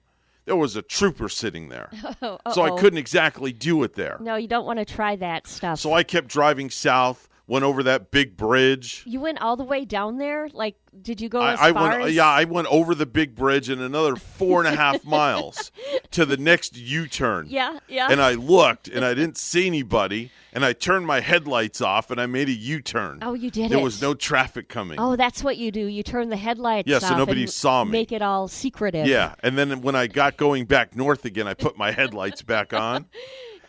There 0.45 0.55
was 0.55 0.75
a 0.75 0.81
trooper 0.81 1.29
sitting 1.29 1.69
there. 1.69 1.89
Oh, 2.21 2.39
so 2.53 2.61
I 2.63 2.79
couldn't 2.79 2.97
exactly 2.97 3.51
do 3.51 3.83
it 3.83 3.93
there. 3.93 4.17
No, 4.19 4.35
you 4.35 4.47
don't 4.47 4.65
want 4.65 4.79
to 4.79 4.85
try 4.85 5.15
that 5.17 5.47
stuff. 5.47 5.79
So 5.79 5.93
I 5.93 6.03
kept 6.03 6.27
driving 6.27 6.69
south, 6.69 7.27
went 7.47 7.63
over 7.63 7.83
that 7.83 8.09
big 8.11 8.35
bridge. 8.35 9.03
you 9.05 9.19
went 9.19 9.39
all 9.41 9.55
the 9.55 9.63
way 9.63 9.85
down 9.85 10.17
there. 10.17 10.49
Like, 10.51 10.75
did 11.01 11.21
you 11.21 11.29
go 11.29 11.41
as 11.45 11.59
I, 11.59 11.69
I 11.69 11.73
far 11.73 11.89
went, 11.89 12.03
as? 12.05 12.13
yeah, 12.15 12.25
I 12.27 12.45
went 12.45 12.67
over 12.69 12.95
the 12.95 13.05
big 13.05 13.35
bridge 13.35 13.69
and 13.69 13.81
another 13.81 14.15
four 14.15 14.63
and 14.63 14.73
a 14.73 14.75
half 14.75 15.03
miles 15.05 15.71
to 16.11 16.25
the 16.25 16.37
next 16.37 16.75
U-turn. 16.77 17.45
Yeah, 17.49 17.79
yeah. 17.87 18.07
And 18.09 18.19
I 18.21 18.33
looked 18.33 18.87
and 18.87 19.05
I 19.05 19.13
didn't 19.13 19.37
see 19.37 19.67
anybody, 19.67 20.31
and 20.53 20.65
I 20.65 20.73
turned 20.73 21.05
my 21.05 21.19
headlights 21.19 21.81
off 21.81 22.09
and 22.09 22.19
I 22.19 22.25
made 22.25 22.49
a 22.49 22.53
U-turn. 22.53 23.19
Oh, 23.21 23.33
you 23.33 23.51
did 23.51 23.69
There 23.69 23.79
it. 23.79 23.83
was 23.83 24.01
no 24.01 24.13
traffic 24.15 24.67
coming. 24.67 24.99
Oh, 24.99 25.15
that's 25.15 25.43
what 25.43 25.57
you 25.57 25.71
do. 25.71 25.85
You 25.85 26.01
turn 26.01 26.29
the 26.29 26.37
headlights 26.37 26.87
Yeah, 26.89 26.99
so 26.99 27.07
off 27.07 27.17
nobody 27.17 27.45
saw 27.45 27.83
me. 27.83 27.91
Make 27.91 28.11
it 28.11 28.21
all 28.23 28.47
secretive. 28.47 29.05
Yeah, 29.05 29.35
and 29.41 29.57
then 29.57 29.81
when 29.81 29.95
I 29.95 30.07
got 30.07 30.37
going 30.37 30.65
back 30.65 30.95
north 30.95 31.25
again, 31.25 31.47
I 31.47 31.53
put 31.53 31.77
my 31.77 31.91
headlights 31.91 32.41
back 32.41 32.73
on 32.73 33.05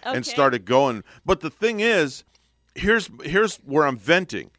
Okay. 0.06 0.16
and 0.16 0.24
started 0.24 0.64
going. 0.64 1.02
But 1.24 1.40
the 1.40 1.50
thing 1.50 1.80
is, 1.80 2.22
here's 2.76 3.10
here's 3.24 3.56
where 3.58 3.86
I'm 3.86 3.96
venting. 3.96 4.50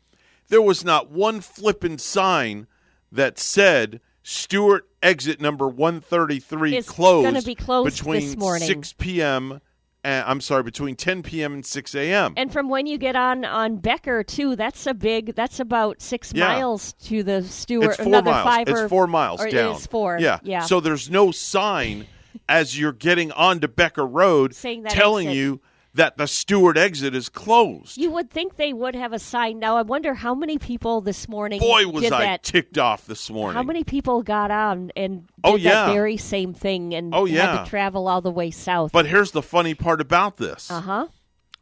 There 0.50 0.62
was 0.62 0.84
not 0.84 1.12
one 1.12 1.42
flippin' 1.42 1.98
sign 1.98 2.68
that 3.12 3.38
said 3.38 4.00
Stuart 4.24 4.88
exit 5.04 5.40
number 5.42 5.68
133 5.68 6.76
It's 6.76 6.90
closed, 6.90 7.26
gonna 7.26 7.42
be 7.42 7.56
closed 7.56 7.98
between 7.98 8.22
this 8.22 8.38
morning. 8.38 8.68
6 8.68 8.94
p.m. 8.94 9.62
And, 10.04 10.24
uh, 10.26 10.30
I'm 10.30 10.40
sorry, 10.42 10.64
between 10.64 10.96
10 10.96 11.24
p.m. 11.24 11.54
and 11.54 11.66
6 11.66 11.96
a.m. 11.96 12.34
And 12.38 12.52
from 12.54 12.70
when 12.70 12.86
you 12.88 12.98
get 12.98 13.16
on 13.16 13.44
on 13.44 13.78
Becker 13.78 14.24
too, 14.24 14.56
that's 14.56 14.86
a 14.88 14.94
big. 14.94 15.36
That's 15.36 15.60
about 15.60 16.02
six 16.02 16.32
Yeah. 16.34 16.48
miles 16.48 16.94
to 17.06 17.24
the 17.24 17.44
Stuart. 17.44 17.86
It's 17.86 17.98
four 17.98 18.06
another 18.08 18.32
miles. 18.32 18.44
five 18.46 18.68
it's 18.70 18.80
or- 18.82 18.90
four 18.90 19.08
miles 19.08 19.42
down. 19.42 19.72
It 19.74 19.78
is 19.78 19.88
four. 19.88 20.18
Yeah. 20.20 20.40
yeah. 20.44 20.62
So 20.62 20.80
there's 20.80 21.10
no 21.10 21.32
sign 21.32 22.06
as 22.48 22.80
you're 22.80 22.94
getting 22.94 23.32
onto 23.34 23.68
Becker 23.68 24.06
Road 24.06 24.54
telling 24.54 25.28
exit. 25.28 25.38
you 25.38 25.62
that 25.94 26.18
the 26.18 26.28
Stuart 26.28 26.78
exit 26.78 27.16
is 27.16 27.28
closed. 27.30 27.98
you 27.98 28.12
would 28.12 28.30
think 28.30 28.56
they 28.56 28.72
would 28.74 28.96
have 28.96 29.14
a 29.14 29.20
sign. 29.20 29.58
Now 29.60 29.78
I 29.78 29.82
wonder 29.82 30.14
how 30.14 30.36
many 30.36 30.58
people 30.60 31.02
this 31.02 31.28
morning. 31.28 31.60
Boy, 31.60 31.88
was 31.88 32.04
did 32.04 32.14
I 32.14 32.20
that. 32.24 32.44
ticked 32.44 32.78
off 32.78 33.06
this 33.08 33.30
morning. 33.30 33.56
How 33.56 33.64
many 33.64 33.84
people 33.84 34.22
got 34.22 34.52
on 34.52 34.92
and 34.96 35.22
did 35.22 35.32
Oh, 35.44 35.54
that 35.54 35.60
yeah. 35.60 35.92
very 35.92 36.18
same 36.18 36.54
thing 36.54 36.94
and 36.94 37.16
Oh, 37.16 37.26
yeah. 37.26 37.56
had 37.58 37.64
to 37.64 37.70
travel 37.70 38.08
all 38.08 38.22
the 38.22 38.30
way 38.32 38.52
south? 38.52 38.92
But 38.92 39.08
here's 39.08 39.32
the 39.32 39.42
funny 39.42 39.74
part 39.74 40.00
about 40.02 40.38
this. 40.38 40.70
uh 40.70 40.82
huh. 40.82 41.08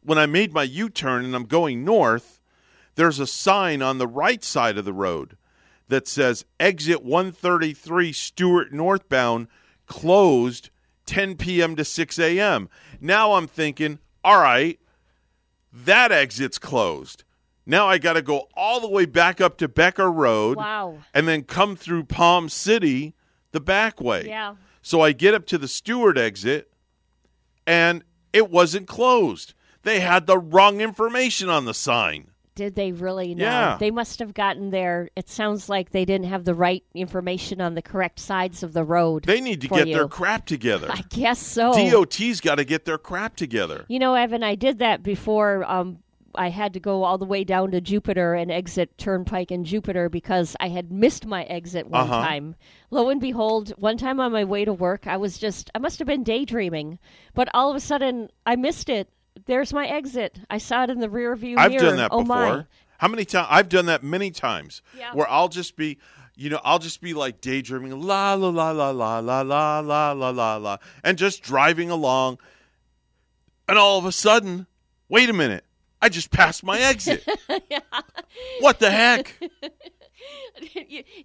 When 0.03 0.17
I 0.17 0.25
made 0.25 0.53
my 0.53 0.63
U 0.63 0.89
turn 0.89 1.23
and 1.25 1.35
I'm 1.35 1.45
going 1.45 1.83
north, 1.85 2.39
there's 2.95 3.19
a 3.19 3.25
sign 3.27 3.81
on 3.81 3.97
the 3.97 4.07
right 4.07 4.43
side 4.43 4.77
of 4.77 4.85
the 4.85 4.93
road 4.93 5.37
that 5.87 6.07
says 6.07 6.45
exit 6.59 7.03
133 7.03 8.11
Stuart 8.11 8.73
northbound 8.73 9.47
closed 9.87 10.69
10 11.05 11.35
p.m. 11.37 11.75
to 11.75 11.85
6 11.85 12.19
a.m. 12.19 12.69
Now 12.99 13.33
I'm 13.33 13.47
thinking, 13.47 13.99
all 14.25 14.41
right, 14.41 14.79
that 15.71 16.11
exit's 16.11 16.57
closed. 16.57 17.23
Now 17.65 17.87
I 17.87 17.97
got 17.99 18.13
to 18.13 18.21
go 18.21 18.47
all 18.55 18.79
the 18.81 18.89
way 18.89 19.05
back 19.05 19.39
up 19.39 19.57
to 19.59 19.67
Becker 19.67 20.11
Road 20.11 20.57
Wow. 20.57 20.97
and 21.13 21.27
then 21.27 21.43
come 21.43 21.75
through 21.75 22.03
Palm 22.05 22.49
City 22.49 23.13
the 23.51 23.59
back 23.59 24.01
way. 24.01 24.25
Yeah. 24.27 24.55
So 24.81 25.01
I 25.01 25.13
get 25.13 25.33
up 25.33 25.45
to 25.47 25.57
the 25.57 25.67
Stuart 25.67 26.17
exit 26.17 26.71
and 27.65 28.03
it 28.33 28.49
wasn't 28.51 28.87
closed. 28.87 29.53
They 29.83 29.99
had 29.99 30.27
the 30.27 30.37
wrong 30.37 30.81
information 30.81 31.49
on 31.49 31.65
the 31.65 31.73
sign. 31.73 32.31
Did 32.55 32.75
they 32.75 32.93
really 32.93 33.35
know? 33.35 33.43
Yeah. 33.43 33.77
They 33.77 33.91
must 33.91 34.19
have 34.19 34.33
gotten 34.33 34.69
there. 34.69 35.09
It 35.17 35.27
sounds 35.27 35.67
like 35.67 35.91
they 35.91 36.05
didn't 36.05 36.27
have 36.27 36.45
the 36.45 36.53
right 36.55 36.83
information 36.93 37.59
on 37.59 37.75
the 37.75 37.81
correct 37.81 38.17
sides 38.19 38.63
of 38.63 38.71
the 38.71 38.83
road. 38.85 39.25
They 39.25 39.41
need 39.41 39.59
to 39.61 39.67
get 39.67 39.87
you. 39.87 39.93
their 39.93 40.07
crap 40.07 40.45
together. 40.45 40.87
I 40.89 41.03
guess 41.09 41.37
so. 41.39 41.73
DOT's 41.73 42.39
got 42.39 42.55
to 42.55 42.63
get 42.65 42.85
their 42.85 42.97
crap 42.97 43.35
together. 43.35 43.85
You 43.89 43.99
know, 43.99 44.15
Evan, 44.15 44.41
I 44.41 44.55
did 44.55 44.79
that 44.79 45.03
before. 45.03 45.65
Um, 45.69 45.99
I 46.37 46.49
had 46.49 46.73
to 46.73 46.79
go 46.79 47.03
all 47.03 47.17
the 47.17 47.25
way 47.25 47.43
down 47.43 47.71
to 47.71 47.79
Jupiter 47.81 48.33
and 48.35 48.51
exit 48.51 48.97
Turnpike 48.97 49.51
in 49.51 49.63
Jupiter 49.63 50.09
because 50.09 50.55
I 50.59 50.67
had 50.69 50.91
missed 50.91 51.25
my 51.25 51.43
exit 51.43 51.87
one 51.87 52.01
Uh-huh. 52.09 52.21
time. 52.25 52.55
Lo 52.91 53.09
and 53.09 53.19
behold, 53.21 53.69
one 53.77 53.97
time 53.97 54.19
on 54.19 54.31
my 54.33 54.43
way 54.43 54.65
to 54.65 54.73
work, 54.73 55.07
I 55.07 55.17
was 55.17 55.37
just 55.37 55.69
I 55.75 55.79
must 55.79 55.99
have 55.99 56.07
been 56.07 56.23
daydreaming, 56.23 56.99
but 57.33 57.47
all 57.53 57.69
of 57.69 57.75
a 57.75 57.79
sudden 57.81 58.29
I 58.45 58.55
missed 58.57 58.89
it. 58.89 59.09
There's 59.45 59.73
my 59.73 59.85
exit. 59.87 60.39
I 60.49 60.57
saw 60.57 60.83
it 60.83 60.89
in 60.89 60.99
the 60.99 61.09
rear 61.09 61.35
view 61.35 61.57
I've 61.57 61.71
mirror. 61.71 61.83
done 61.83 61.97
that 61.97 62.09
oh 62.11 62.21
before. 62.21 62.35
my! 62.57 62.65
How 62.97 63.07
many 63.07 63.25
times? 63.25 63.47
I've 63.49 63.69
done 63.69 63.87
that 63.87 64.03
many 64.03 64.31
times. 64.31 64.81
Yeah. 64.97 65.13
Where 65.13 65.29
I'll 65.29 65.49
just 65.49 65.75
be, 65.75 65.97
you 66.35 66.49
know, 66.49 66.61
I'll 66.63 66.79
just 66.79 67.01
be 67.01 67.13
like 67.13 67.41
daydreaming, 67.41 67.99
la 68.01 68.33
la 68.33 68.49
la 68.49 68.71
la 68.71 68.89
la 68.89 69.19
la 69.19 69.41
la 69.41 69.79
la 69.79 70.11
la 70.13 70.29
la 70.29 70.55
la, 70.57 70.77
and 71.03 71.17
just 71.17 71.43
driving 71.43 71.89
along, 71.89 72.39
and 73.67 73.77
all 73.77 73.99
of 73.99 74.05
a 74.05 74.11
sudden, 74.11 74.67
wait 75.09 75.29
a 75.29 75.33
minute, 75.33 75.65
I 76.01 76.09
just 76.09 76.31
passed 76.31 76.63
my 76.63 76.79
exit. 76.79 77.27
What 78.61 78.79
the 78.79 78.91
heck? 78.91 79.33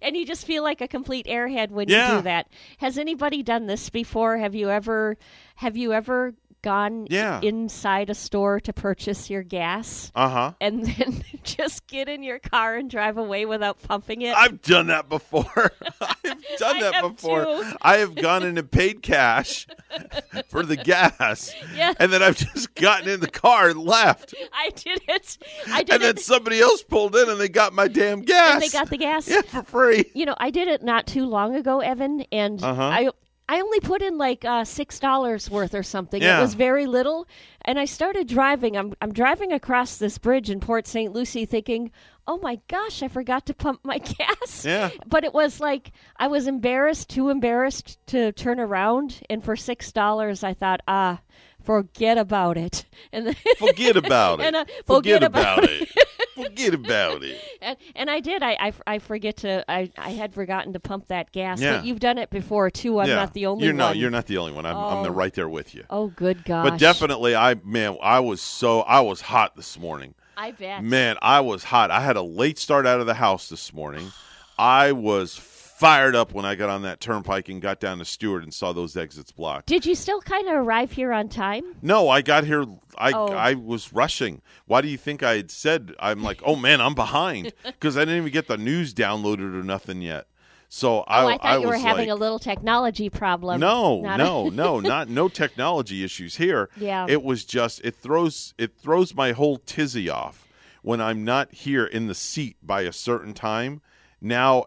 And 0.01 0.15
you 0.15 0.25
just 0.25 0.45
feel 0.45 0.63
like 0.63 0.81
a 0.81 0.87
complete 0.87 1.25
airhead 1.25 1.71
when 1.71 1.87
you 1.89 1.95
do 1.95 2.21
that. 2.23 2.47
Has 2.77 2.97
anybody 2.97 3.41
done 3.43 3.65
this 3.65 3.89
before? 3.89 4.37
Have 4.37 4.53
you 4.55 4.69
ever 4.69 5.17
have 5.55 5.77
you 5.77 5.93
ever 5.93 6.33
gone 6.61 7.07
Yeah. 7.09 7.39
inside 7.41 8.09
a 8.09 8.15
store 8.15 8.59
to 8.61 8.73
purchase 8.73 9.29
your 9.29 9.43
gas 9.43 10.11
Uh 10.15 10.29
huh. 10.29 10.53
and 10.61 10.85
then 10.85 11.23
just 11.43 11.87
get 11.87 12.07
in 12.09 12.23
your 12.23 12.39
car 12.39 12.75
and 12.75 12.89
drive 12.89 13.17
away 13.17 13.45
without 13.45 13.81
pumping 13.81 14.21
it? 14.21 14.35
I've 14.35 14.61
done 14.61 14.87
that 14.87 15.09
before. 15.09 15.71
I've 16.01 16.57
done 16.57 16.79
that 16.79 17.01
before. 17.01 17.45
too. 17.45 17.63
I 17.81 17.97
have 17.97 18.15
gone 18.15 18.43
in 18.43 18.57
and 18.57 18.69
paid 18.69 19.01
cash 19.01 19.67
for 20.49 20.63
the 20.63 20.75
gas, 20.77 21.53
Yeah. 21.75 21.93
and 21.99 22.11
then 22.13 22.21
I've 22.23 22.37
just 22.37 22.73
gotten 22.75 23.09
in 23.09 23.19
the 23.19 23.29
car 23.29 23.69
and 23.69 23.79
left. 23.79 24.33
I 24.53 24.69
did 24.75 25.01
it. 25.07 25.37
I 25.69 25.83
did 25.83 25.95
And 25.95 26.03
then 26.03 26.17
somebody 26.17 26.59
else 26.59 26.83
pulled 26.83 27.15
in 27.15 27.29
and 27.29 27.39
they 27.39 27.49
got 27.49 27.73
my 27.73 27.87
damn 27.87 28.21
gas. 28.21 28.53
And 28.55 28.61
they 28.63 28.69
got 28.69 28.89
the 28.89 28.97
gas. 28.97 29.27
Yeah, 29.27 29.41
for 29.41 29.63
free. 29.63 30.05
You 30.13 30.25
know, 30.25 30.35
I 30.37 30.49
did 30.51 30.67
it 30.67 30.83
not 30.83 31.07
too 31.07 31.25
long 31.25 31.55
ago, 31.55 31.79
Evan, 31.79 32.21
and 32.31 32.61
Uh-huh. 32.63 32.81
I 32.83 33.09
I 33.49 33.59
only 33.59 33.79
put 33.81 34.01
in 34.01 34.17
like 34.17 34.45
uh, 34.45 34.63
six 34.63 34.99
dollars 34.99 35.49
worth 35.49 35.75
or 35.75 35.83
something. 35.83 36.21
Yeah. 36.21 36.39
It 36.39 36.41
was 36.41 36.53
very 36.53 36.85
little, 36.85 37.27
and 37.63 37.79
I 37.79 37.85
started 37.85 38.27
driving. 38.27 38.77
I'm 38.77 38.93
I'm 39.01 39.11
driving 39.11 39.51
across 39.51 39.97
this 39.97 40.17
bridge 40.17 40.49
in 40.49 40.59
Port 40.59 40.87
St. 40.87 41.11
Lucie, 41.11 41.45
thinking, 41.45 41.91
"Oh 42.27 42.39
my 42.41 42.59
gosh, 42.69 43.03
I 43.03 43.07
forgot 43.09 43.45
to 43.47 43.53
pump 43.53 43.81
my 43.83 43.97
gas." 44.17 44.63
Yeah. 44.65 44.89
But 45.05 45.23
it 45.25 45.33
was 45.33 45.59
like 45.59 45.91
I 46.17 46.27
was 46.27 46.47
embarrassed, 46.47 47.09
too 47.09 47.29
embarrassed 47.29 47.97
to 48.07 48.31
turn 48.31 48.59
around, 48.59 49.21
and 49.29 49.43
for 49.43 49.55
six 49.55 49.91
dollars, 49.91 50.43
I 50.43 50.53
thought, 50.53 50.81
ah. 50.87 51.19
Forget 51.63 52.17
about 52.17 52.57
it, 52.57 52.85
and 53.13 53.27
then, 53.27 53.35
Forget 53.57 53.95
about 53.97 54.39
it. 54.41 54.45
and, 54.47 54.55
uh, 54.55 54.65
Forget 54.85 55.23
about 55.23 55.63
it. 55.69 55.89
Forget 56.35 56.73
about 56.73 57.23
it. 57.23 57.39
and, 57.61 57.77
and 57.95 58.09
I 58.09 58.19
did. 58.19 58.41
I, 58.41 58.51
I, 58.59 58.73
I 58.87 58.99
forget 58.99 59.37
to. 59.37 59.63
I, 59.69 59.91
I 59.97 60.11
had 60.11 60.33
forgotten 60.33 60.73
to 60.73 60.79
pump 60.79 61.07
that 61.09 61.31
gas. 61.31 61.61
Yeah. 61.61 61.77
But 61.77 61.85
you've 61.85 61.99
done 61.99 62.17
it 62.17 62.29
before 62.29 62.69
too. 62.69 62.99
I'm 62.99 63.07
yeah. 63.07 63.15
not 63.15 63.33
the 63.33 63.45
only 63.47 63.65
you're 63.65 63.73
one. 63.73 63.77
not. 63.77 63.97
You're 63.97 64.09
not 64.09 64.25
the 64.27 64.37
only 64.37 64.53
one. 64.53 64.65
I'm, 64.65 64.75
I'm 64.75 65.05
Oh. 65.05 65.09
right 65.09 65.33
there 65.33 65.49
with 65.49 65.75
you. 65.75 65.83
Oh, 65.89 66.07
good 66.07 66.43
gosh. 66.45 66.69
But 66.69 66.79
definitely, 66.79 67.35
I 67.35 67.55
man, 67.63 67.97
I 68.01 68.21
was 68.21 68.41
so 68.41 68.81
I 68.81 69.01
was 69.01 69.21
hot 69.21 69.55
this 69.55 69.77
morning. 69.77 70.15
I 70.37 70.51
bet. 70.51 70.83
Man, 70.83 71.17
I 71.21 71.41
was 71.41 71.63
hot. 71.65 71.91
I 71.91 71.99
had 71.99 72.15
a 72.15 72.21
late 72.23 72.57
start 72.57 72.87
out 72.87 72.99
of 73.01 73.05
the 73.05 73.13
house 73.13 73.49
this 73.49 73.73
morning. 73.73 74.11
I 74.57 74.93
was 74.93 75.35
fired 75.81 76.15
up 76.15 76.31
when 76.31 76.45
I 76.45 76.53
got 76.53 76.69
on 76.69 76.83
that 76.83 76.99
turnpike 76.99 77.49
and 77.49 77.59
got 77.59 77.79
down 77.79 77.97
to 77.97 78.05
Stuart 78.05 78.43
and 78.43 78.53
saw 78.53 78.71
those 78.71 78.95
exits 78.95 79.31
blocked. 79.31 79.65
Did 79.65 79.83
you 79.83 79.95
still 79.95 80.21
kind 80.21 80.47
of 80.47 80.53
arrive 80.53 80.91
here 80.91 81.11
on 81.11 81.27
time? 81.27 81.63
No, 81.81 82.07
I 82.07 82.21
got 82.21 82.43
here. 82.43 82.65
I 82.99 83.11
Oh. 83.13 83.33
I 83.33 83.55
was 83.55 83.91
rushing. 83.91 84.43
Why 84.67 84.81
do 84.81 84.87
you 84.87 84.97
think 84.97 85.23
I 85.23 85.37
had 85.37 85.49
said? 85.49 85.95
I'm 85.99 86.21
like, 86.21 86.39
oh 86.45 86.55
man, 86.55 86.81
I'm 86.81 86.93
behind 86.93 87.51
because 87.65 87.97
I 87.97 88.01
didn't 88.01 88.17
even 88.17 88.31
get 88.31 88.47
the 88.47 88.57
news 88.59 88.93
downloaded 88.93 89.59
or 89.59 89.63
nothing 89.63 90.03
yet. 90.03 90.27
So 90.69 90.99
I, 90.99 91.23
oh, 91.23 91.27
I 91.29 91.37
thought 91.37 91.61
you 91.61 91.67
were 91.67 91.77
having 91.77 92.09
like, 92.09 92.15
a 92.15 92.19
little 92.19 92.39
technology 92.39 93.09
problem. 93.09 93.59
no, 93.59 94.01
Not 94.01 94.19
a- 94.19 94.23
no, 94.23 94.49
no, 94.49 94.79
not 94.93 95.09
no 95.09 95.29
technology 95.29 96.03
issues 96.03 96.35
here. 96.35 96.69
Yeah. 96.77 97.07
It 97.09 97.23
was 97.23 97.43
just 97.43 97.81
it 97.83 97.95
throws 97.95 98.53
it 98.59 98.77
throws 98.77 99.15
my 99.15 99.31
whole 99.31 99.57
tizzy 99.57 100.09
off 100.11 100.47
when 100.83 101.01
I'm 101.01 101.25
not 101.25 101.51
here 101.51 101.87
in 101.87 102.05
the 102.05 102.15
seat 102.15 102.57
by 102.61 102.81
a 102.81 102.93
certain 102.93 103.33
time. 103.33 103.81
Now 104.21 104.65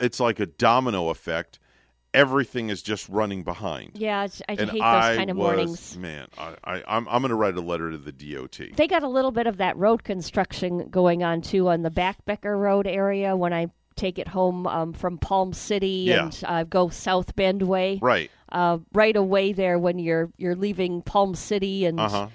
it's 0.00 0.20
like 0.20 0.40
a 0.40 0.46
domino 0.46 1.08
effect. 1.10 1.58
Everything 2.12 2.68
is 2.70 2.80
just 2.80 3.08
running 3.08 3.42
behind. 3.42 3.92
Yeah, 3.94 4.24
it's- 4.26 4.40
I 4.48 4.52
and 4.52 4.70
hate 4.70 4.78
those 4.78 4.82
I 4.82 5.16
kind 5.16 5.30
of 5.30 5.36
was- 5.36 5.46
mornings. 5.56 5.96
Man, 5.98 6.28
I, 6.38 6.54
I, 6.62 6.82
I'm 6.86 7.08
I'm 7.08 7.22
going 7.22 7.30
to 7.30 7.34
write 7.34 7.56
a 7.56 7.60
letter 7.60 7.90
to 7.90 7.98
the 7.98 8.12
DOT. 8.12 8.60
They 8.76 8.86
got 8.86 9.02
a 9.02 9.08
little 9.08 9.32
bit 9.32 9.48
of 9.48 9.56
that 9.56 9.76
road 9.76 10.04
construction 10.04 10.88
going 10.90 11.24
on 11.24 11.40
too 11.42 11.68
on 11.68 11.82
the 11.82 11.90
Back 11.90 12.24
Becker 12.24 12.56
Road 12.56 12.86
area 12.86 13.34
when 13.36 13.52
I 13.52 13.66
take 13.96 14.20
it 14.20 14.28
home 14.28 14.66
um, 14.68 14.92
from 14.92 15.18
Palm 15.18 15.52
City 15.52 16.04
Yeah. 16.08 16.24
and 16.26 16.40
uh, 16.46 16.62
go 16.64 16.88
South 16.88 17.34
Bend 17.34 17.62
way. 17.62 17.98
Right. 18.00 18.30
Uh, 18.50 18.78
right 18.92 19.16
away 19.16 19.52
there 19.52 19.76
when 19.80 19.98
you're 19.98 20.30
you're 20.36 20.54
leaving 20.54 21.02
Palm 21.02 21.34
City 21.34 21.84
and 21.84 21.98
Uh-huh. 21.98 22.28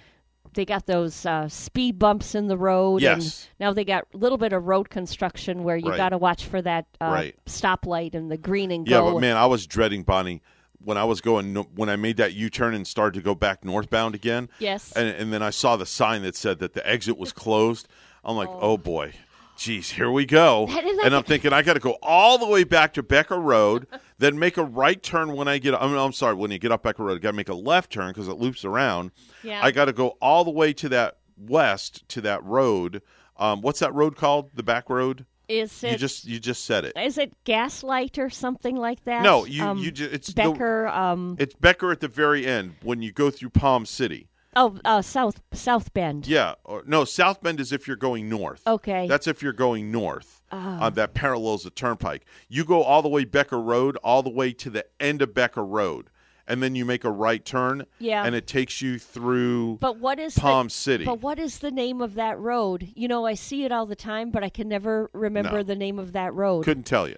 They 0.54 0.66
got 0.66 0.86
those 0.86 1.26
uh, 1.26 1.48
speed 1.48 2.00
bumps 2.00 2.36
in 2.36 2.48
the 2.48 2.58
road. 2.58 3.02
Yes. 3.02 3.48
And 3.60 3.68
now 3.68 3.74
they 3.74 3.86
got 3.86 4.06
a 4.14 4.18
little 4.18 4.38
bit 4.38 4.54
of 4.54 4.66
road 4.66 4.90
construction 4.90 5.64
where 5.64 5.78
you 5.78 5.90
Right. 5.90 5.98
got 5.98 6.10
to 6.10 6.18
watch 6.18 6.46
for 6.46 6.62
that 6.62 6.86
uh, 7.02 7.06
Right. 7.06 7.36
stoplight 7.46 8.16
and 8.16 8.32
the 8.32 8.38
green 8.38 8.72
and 8.72 8.88
Yeah, 8.88 8.98
go. 9.00 9.14
but 9.14 9.20
man, 9.22 9.38
I 9.38 9.46
was 9.46 9.68
dreading 9.68 10.04
Bonnie 10.04 10.42
when 10.84 10.98
I 10.98 11.04
was 11.04 11.22
going 11.22 11.54
when 11.76 11.90
I 11.90 11.96
made 11.98 12.18
that 12.18 12.34
U-turn 12.34 12.74
and 12.74 12.88
started 12.88 13.20
to 13.20 13.24
go 13.24 13.36
back 13.36 13.64
northbound 13.66 14.16
again. 14.16 14.50
Yes. 14.60 14.92
and, 14.94 15.08
and 15.10 15.34
then 15.34 15.42
I 15.44 15.50
saw 15.50 15.76
the 15.76 15.86
sign 15.86 16.22
that 16.24 16.36
said 16.36 16.60
that 16.60 16.74
the 16.74 16.88
exit 16.90 17.18
was 17.18 17.32
closed. 17.34 17.88
I'm 18.24 18.36
like, 18.36 18.50
oh, 18.52 18.78
boy. 18.78 19.14
Geez, 19.58 19.92
here 19.92 20.10
we 20.10 20.26
go. 20.26 20.68
And 21.04 21.14
I'm 21.14 21.24
thinking 21.24 21.52
I 21.52 21.64
got 21.64 21.74
to 21.74 21.82
go 21.82 21.98
all 22.02 22.38
the 22.38 22.48
way 22.48 22.64
back 22.64 22.94
to 22.94 23.04
Becker 23.04 23.38
Road, 23.38 23.88
then 24.20 24.38
make 24.38 24.58
a 24.58 24.64
right 24.64 25.02
turn 25.02 25.34
when 25.34 25.48
I 25.48 25.58
get. 25.58 25.74
I 25.74 25.88
mean, 25.88 25.98
I'm 25.98 26.14
sorry, 26.14 26.36
when 26.36 26.52
you 26.52 26.60
get 26.60 26.72
up 26.72 26.84
Becker 26.84 27.04
Road, 27.04 27.14
you 27.16 27.20
got 27.20 27.32
to 27.32 27.38
make 27.38 27.50
a 27.50 27.56
left 27.56 27.92
turn 27.92 28.10
because 28.10 28.28
it 28.28 28.38
loops 28.38 28.64
around. 28.64 29.12
Yeah. 29.44 29.60
I 29.64 29.72
got 29.72 29.86
to 29.86 29.94
go 29.94 30.10
all 30.22 30.44
the 30.44 30.52
way 30.52 30.72
to 30.74 30.90
that 30.90 31.18
west 31.38 32.08
to 32.10 32.22
that 32.22 32.44
road. 32.44 33.02
Um, 33.38 33.62
what's 33.62 33.80
that 33.80 33.94
road 33.94 34.16
called? 34.16 34.52
The 34.54 34.64
back 34.64 34.90
road. 34.90 35.26
Is 35.48 35.82
You 35.82 35.90
it 35.90 35.98
just 35.98 36.26
you 36.26 36.40
just 36.40 36.66
said 36.66 36.86
it. 36.86 36.94
is 36.96 37.18
it 37.18 37.34
Gaslight 37.44 38.20
or 38.20 38.30
something 38.30 38.76
like 38.76 39.04
that? 39.06 39.24
No, 39.24 39.46
you 39.46 39.64
Um, 39.64 39.80
you 39.80 39.90
just 39.90 40.14
it's 40.14 40.28
the- 40.28 40.34
Becker. 40.52 40.88
um, 40.90 41.38
it's 41.40 41.56
Becker 41.56 41.92
at 41.92 42.02
the 42.02 42.08
very 42.08 42.46
end 42.46 42.76
when 42.84 43.02
you 43.02 43.12
go 43.12 43.32
through 43.32 43.50
Palm 43.50 43.88
City. 43.88 44.29
Oh, 44.56 44.78
uh, 44.86 45.02
South 45.02 45.42
South 45.54 45.94
Bend. 45.94 46.28
Yeah, 46.28 46.56
or 46.64 46.84
no, 46.86 47.06
South 47.06 47.42
Bend 47.42 47.60
is 47.60 47.72
if 47.72 47.88
you're 47.88 47.98
going 47.98 48.30
north. 48.30 48.62
Okay. 48.68 49.08
That's 49.08 49.28
if 49.28 49.42
you're 49.42 49.54
going 49.54 49.92
north. 49.92 50.42
Oh. 50.52 50.58
Uh, 50.58 50.90
that 50.92 51.14
parallels 51.14 51.64
the 51.64 51.70
turnpike. 51.70 52.26
You 52.48 52.66
go 52.66 52.82
all 52.82 53.02
the 53.02 53.10
way 53.10 53.24
Becker 53.26 53.62
Road, 53.62 53.98
all 54.04 54.24
the 54.24 54.30
way 54.32 54.52
to 54.54 54.70
the 54.70 54.86
end 55.00 55.22
of 55.22 55.34
Becker 55.34 55.64
Road, 55.64 56.10
and 56.48 56.64
then 56.64 56.74
you 56.74 56.86
make 56.86 57.04
a 57.04 57.12
right 57.12 57.46
turn. 57.46 57.86
Yeah. 58.00 58.24
and 58.26 58.34
it 58.34 58.48
takes 58.48 58.82
you 58.82 58.98
through. 58.98 59.78
But 59.80 59.98
what 60.00 60.18
is 60.20 60.38
Palm 60.38 60.68
the, 60.68 60.72
City? 60.72 61.06
But 61.06 61.22
what 61.22 61.38
is 61.38 61.60
the 61.60 61.70
name 61.72 62.02
of 62.02 62.16
that 62.16 62.40
road? 62.40 62.90
You 62.96 63.08
know, 63.08 63.26
I 63.26 63.36
see 63.36 63.64
it 63.64 63.72
all 63.72 63.86
the 63.86 63.96
time, 63.96 64.32
but 64.32 64.44
I 64.44 64.50
can 64.50 64.68
never 64.68 65.10
remember 65.14 65.58
No. 65.58 65.64
the 65.64 65.76
name 65.76 66.00
of 66.00 66.14
that 66.14 66.34
road. 66.34 66.66
Couldn't 66.66 66.88
tell 66.88 67.08
you, 67.08 67.18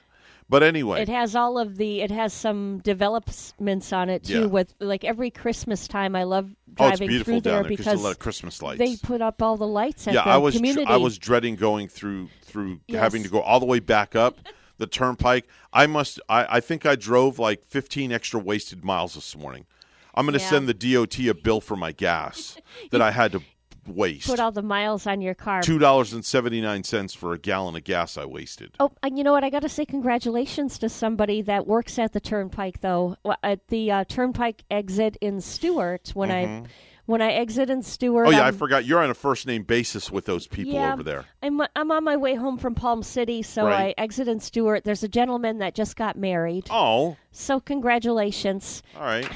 but 0.51 0.61
anyway, 0.63 1.01
It 1.01 1.09
has 1.09 1.35
all 1.35 1.57
of 1.57 1.77
the. 1.77 2.01
It 2.01 2.11
has 2.11 2.33
some 2.33 2.79
developments 2.79 3.91
on 3.93 4.09
it 4.09 4.23
too. 4.25 4.41
Yeah. 4.41 4.45
With 4.45 4.73
like 4.79 5.03
every 5.03 5.31
Christmas 5.31 5.87
time, 5.87 6.15
I 6.15 6.23
love 6.23 6.51
Oh, 6.79 6.87
it's 6.89 6.99
driving 6.99 7.07
beautiful 7.07 7.33
through 7.33 7.41
down 7.41 7.53
there 7.53 7.63
there 7.63 7.63
'cause 7.63 7.69
because 7.77 7.85
there's 7.85 7.99
a 8.01 8.03
lot 8.03 8.11
of 8.11 8.19
Christmas 8.19 8.61
lights. 8.61 8.79
They 8.79 8.95
put 8.97 9.21
up 9.21 9.41
all 9.41 9.57
the 9.57 9.67
lights 9.67 10.07
at 10.07 10.13
yeah, 10.13 10.23
the 10.23 10.29
I 10.29 10.37
was. 10.37 10.61
I 10.85 10.97
was 10.97 11.17
dreading 11.17 11.55
going 11.55 11.87
through 11.87 12.29
through 12.43 12.79
Yes. 12.87 12.99
having 13.01 13.23
to 13.23 13.29
go 13.29 13.41
all 13.41 13.59
the 13.59 13.65
way 13.65 13.79
back 13.79 14.15
up 14.15 14.39
the 14.77 14.87
turnpike. 14.87 15.47
I 15.73 15.87
must. 15.87 16.19
I, 16.29 16.57
I 16.57 16.59
think 16.59 16.85
I 16.85 16.95
drove 16.95 17.39
like 17.39 17.65
15 17.65 18.11
extra 18.11 18.39
wasted 18.39 18.83
miles 18.83 19.15
this 19.15 19.35
morning. 19.37 19.65
I'm 20.13 20.25
going 20.25 20.37
to 20.37 20.43
Yeah. 20.43 20.49
send 20.49 20.67
the 20.67 20.73
DOT 20.73 21.29
a 21.29 21.33
bill 21.33 21.61
for 21.61 21.77
my 21.77 21.93
gas 21.93 22.57
that 22.91 23.01
I 23.01 23.11
had 23.11 23.31
to 23.31 23.41
waste. 23.88 24.27
put 24.27 24.39
all 24.39 24.51
the 24.51 24.61
miles 24.61 25.07
on 25.07 25.21
your 25.21 25.34
car. 25.34 25.61
Two 25.61 25.79
dollars 25.79 26.13
and 26.13 26.23
seventy 26.25 26.61
nine 26.61 26.84
cents 26.84 27.13
for 27.13 27.34
a 27.34 27.38
gallon 27.38 27.75
of 27.75 27.84
gas 27.84 28.17
I 28.17 28.25
wasted. 28.25 28.71
Oh, 28.79 28.91
and 29.03 29.17
you 29.17 29.23
know 29.23 29.34
what? 29.34 29.43
I 29.43 29.49
got 29.49 29.61
to 29.63 29.69
say 29.69 29.86
congratulations 29.86 30.77
to 30.79 30.89
somebody 30.89 31.41
that 31.43 31.67
works 31.67 31.97
at 31.99 32.13
the 32.13 32.19
Turnpike, 32.19 32.82
though. 32.82 33.15
At 33.43 33.67
the 33.67 33.91
uh, 33.91 34.03
Turnpike 34.05 34.63
exit 34.69 35.17
in 35.21 35.41
Stuart, 35.41 36.11
when 36.13 36.29
I 36.32 36.45
Mhm. 36.45 36.67
when 37.07 37.21
I 37.21 37.32
exit 37.32 37.69
in 37.69 37.82
Stuart. 37.82 38.27
Oh 38.27 38.29
yeah, 38.29 38.41
I 38.41 38.45
I'm- 38.45 38.57
forgot 38.57 38.86
you're 38.86 39.01
on 39.01 39.09
a 39.09 39.13
first 39.15 39.47
name 39.47 39.63
basis 39.63 40.11
with 40.11 40.25
those 40.25 40.47
people 40.47 40.73
yeah, 40.73 40.93
over 40.93 41.03
there. 41.03 41.25
I'm 41.43 41.59
I'm 41.75 41.91
on 41.91 42.03
my 42.03 42.15
way 42.15 42.36
home 42.36 42.57
from 42.57 42.75
Palm 42.75 43.03
City, 43.03 43.41
so 43.41 43.65
Right. 43.65 43.95
I 43.97 44.01
exit 44.01 44.27
in 44.27 44.39
Stuart. 44.39 44.84
There's 44.84 45.03
a 45.03 45.07
gentleman 45.09 45.57
that 45.57 45.75
just 45.75 45.95
got 45.95 46.15
married. 46.17 46.67
Oh, 46.69 47.17
So 47.32 47.59
congratulations. 47.59 48.84
all 48.95 49.03
right. 49.03 49.27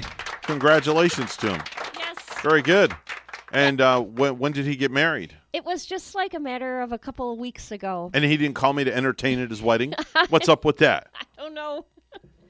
Congratulations 0.43 1.35
to 1.37 1.53
him. 1.53 1.61
Yes. 1.97 2.15
Very 2.41 2.61
good. 2.61 2.93
And 3.55 3.81
uh, 3.81 4.01
when 4.01 4.37
when 4.37 4.51
did 4.51 4.65
he 4.65 4.75
get 4.75 4.91
married? 4.91 5.33
It 5.53 5.63
was 5.65 5.85
just 5.85 6.13
like 6.15 6.33
a 6.33 6.39
matter 6.39 6.81
of 6.81 6.91
a 6.91 6.97
couple 6.97 7.31
of 7.31 7.39
weeks 7.39 7.71
ago. 7.71 8.11
And 8.13 8.23
he 8.25 8.35
didn't 8.37 8.55
call 8.55 8.73
me 8.73 8.83
to 8.83 8.93
entertain 8.95 9.39
at 9.39 9.49
his 9.49 9.61
wedding. 9.61 9.93
What's 10.29 10.49
up 10.49 10.65
with 10.65 10.77
that? 10.77 11.07
I 11.37 11.41
don't 11.41 11.53
know. 11.53 11.85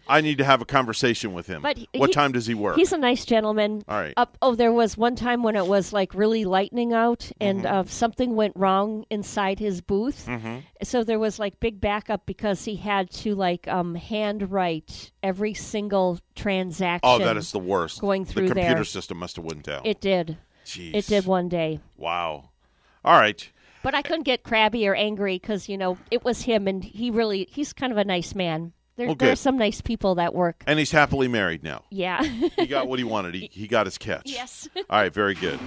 I 0.07 0.21
need 0.21 0.37
to 0.37 0.43
have 0.43 0.61
a 0.61 0.65
conversation 0.65 1.33
with 1.33 1.47
him. 1.47 1.63
But 1.63 1.77
he- 1.77 1.89
what 1.95 2.11
time 2.13 2.31
does 2.31 2.45
he 2.45 2.53
work? 2.53 2.75
He's 2.75 2.91
a 2.93 2.97
nice 2.97 3.25
gentleman. 3.25 3.83
All 3.87 3.97
right. 3.99 4.13
Up. 4.17 4.37
Oh, 4.39 4.53
there 4.53 4.71
was 4.71 4.95
one 4.95 5.15
time 5.15 5.41
when 5.41 5.55
it 5.55 5.65
was 5.65 5.91
like 5.93 6.13
really 6.13 6.45
lightning 6.45 6.93
out, 6.93 7.31
and 7.41 7.63
Mm-hmm. 7.63 7.75
uh, 7.75 7.83
something 7.85 8.35
went 8.35 8.53
wrong 8.55 9.05
inside 9.09 9.57
his 9.57 9.81
booth. 9.81 10.27
Mhm. 10.27 10.61
So 10.83 11.03
there 11.03 11.17
was 11.17 11.39
like 11.39 11.59
big 11.59 11.81
backup 11.81 12.27
because 12.27 12.63
he 12.65 12.75
had 12.75 13.09
to 13.11 13.33
like 13.33 13.67
um, 13.67 13.95
handwrite 13.95 15.11
every 15.23 15.55
single 15.55 16.19
transaction. 16.35 16.99
oh, 17.09 17.17
that 17.19 17.37
is 17.37 17.51
the 17.51 17.57
worst. 17.59 17.99
Going 18.01 18.25
through 18.25 18.43
the 18.49 18.53
computer 18.53 18.75
there. 18.75 18.83
system 18.83 19.17
must 19.17 19.37
have 19.37 19.45
went 19.45 19.63
down. 19.63 19.81
It 19.85 20.01
did. 20.01 20.37
Jeez. 20.65 20.93
It 20.93 21.07
did 21.07 21.25
one 21.25 21.47
day. 21.47 21.79
Wow. 21.97 22.49
All 23.03 23.17
right. 23.17 23.49
But 23.83 23.93
I 23.93 24.01
couldn't 24.01 24.23
get 24.23 24.43
crabby 24.43 24.87
or 24.87 24.95
angry 24.95 25.37
because 25.37 25.69
you 25.69 25.77
know 25.77 25.97
it 26.09 26.25
was 26.25 26.41
him, 26.41 26.67
and 26.67 26.83
he 26.83 27.11
really 27.11 27.47
he's 27.51 27.71
kind 27.71 27.91
of 27.91 27.97
a 27.97 28.03
nice 28.03 28.33
man. 28.33 28.73
There, 28.97 29.07
Well, 29.07 29.15
there 29.15 29.31
are 29.31 29.35
some 29.35 29.57
nice 29.57 29.81
people 29.81 30.15
that 30.15 30.33
work. 30.33 30.63
And 30.65 30.79
he's 30.79 30.91
happily 30.91 31.27
married 31.27 31.63
now. 31.63 31.83
Yeah. 31.89 32.23
He 32.23 32.65
got 32.65 32.87
what 32.87 32.97
he 32.97 33.03
wanted. 33.03 33.35
He, 33.35 33.49
he 33.51 33.67
got 33.67 33.85
his 33.87 33.97
catch. 33.97 34.31
Yes. 34.31 34.69
All 34.75 34.83
right, 34.89 35.13
very 35.13 35.33
good. 35.35 35.59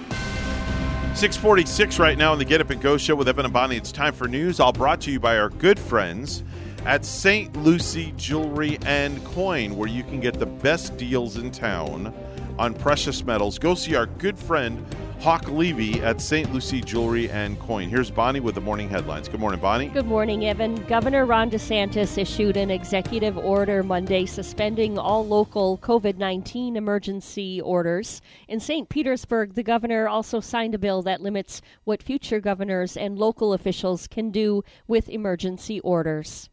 646 1.13 1.99
right 1.99 2.17
now 2.17 2.31
on 2.31 2.39
the 2.39 2.45
Get 2.45 2.59
Up 2.59 2.71
and 2.71 2.81
Go 2.81 2.97
show 2.97 3.13
with 3.15 3.27
Evan 3.29 3.45
and 3.45 3.53
Bonnie. 3.53 3.77
It's 3.77 3.91
time 3.91 4.13
for 4.13 4.27
news, 4.27 4.59
all 4.59 4.71
brought 4.71 5.01
to 5.01 5.11
you 5.11 5.19
by 5.19 5.37
our 5.37 5.49
good 5.49 5.77
friends 5.77 6.43
at 6.85 7.03
St. 7.03 7.55
Lucie 7.57 8.13
Jewelry 8.15 8.79
and 8.85 9.23
Coin, 9.25 9.75
where 9.75 9.89
you 9.89 10.03
can 10.03 10.19
get 10.21 10.39
the 10.39 10.45
best 10.45 10.97
deals 10.97 11.35
in 11.35 11.51
town 11.51 12.13
on 12.59 12.73
precious 12.73 13.23
metals. 13.23 13.57
Go 13.57 13.73
see 13.73 13.95
our 13.95 14.05
good 14.05 14.37
friend 14.37 14.85
Hawk 15.21 15.49
Levy 15.49 16.01
at 16.01 16.21
St. 16.21 16.51
Lucie 16.53 16.79
Jewelry 16.79 17.29
and 17.29 17.59
Coin. 17.59 17.89
Here's 17.89 18.09
Bonnie 18.09 18.39
with 18.39 18.55
the 18.55 18.61
morning 18.61 18.89
headlines. 18.89 19.27
Good 19.27 19.39
morning, 19.39 19.59
Bonnie. 19.59 19.87
Good 19.87 20.05
morning, 20.05 20.45
Evan. 20.45 20.75
Governor 20.85 21.25
Ron 21.25 21.49
DeSantis 21.49 22.17
issued 22.17 22.55
an 22.55 22.71
executive 22.71 23.37
order 23.37 23.83
Monday 23.83 24.25
suspending 24.25 24.97
all 24.97 25.25
local 25.25 25.77
COVID 25.79 26.17
19 26.17 26.77
emergency 26.77 27.59
orders. 27.59 28.21
In 28.47 28.61
St. 28.61 28.87
Petersburg, 28.87 29.55
the 29.55 29.63
governor 29.63 30.07
also 30.07 30.39
signed 30.39 30.73
a 30.73 30.77
bill 30.77 31.01
that 31.01 31.21
limits 31.21 31.61
what 31.83 32.03
future 32.03 32.39
governors 32.39 32.95
and 32.95 33.17
local 33.17 33.51
officials 33.51 34.07
can 34.07 34.31
do 34.31 34.63
with 34.87 35.09
emergency 35.09 35.81
orders. 35.81 36.49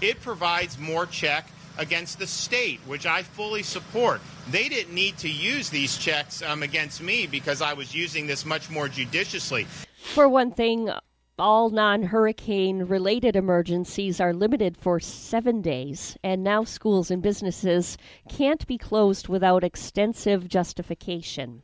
It 0.00 0.20
provides 0.20 0.78
more 0.78 1.04
check 1.06 1.46
against 1.78 2.18
the 2.18 2.26
state, 2.26 2.80
which 2.86 3.06
I 3.06 3.22
fully 3.22 3.62
support. 3.62 4.20
They 4.50 4.68
didn't 4.68 4.94
need 4.94 5.16
to 5.18 5.28
use 5.30 5.70
these 5.70 5.96
checks 5.96 6.42
um, 6.42 6.62
against 6.62 7.00
me 7.00 7.26
because 7.26 7.62
I 7.62 7.72
was 7.72 7.94
using 7.94 8.26
this 8.26 8.44
much 8.44 8.68
more 8.68 8.88
judiciously. 8.88 9.66
For 10.14 10.28
one 10.28 10.50
thing, 10.50 10.90
all 11.38 11.70
non 11.70 12.02
hurricane 12.02 12.80
related 12.84 13.36
emergencies 13.36 14.20
are 14.20 14.34
limited 14.34 14.76
for 14.76 14.98
seven 14.98 15.62
days, 15.62 16.16
and 16.24 16.42
now 16.42 16.64
schools 16.64 17.10
and 17.10 17.22
businesses 17.22 17.96
can't 18.28 18.66
be 18.66 18.76
closed 18.76 19.28
without 19.28 19.62
extensive 19.62 20.48
justification. 20.48 21.62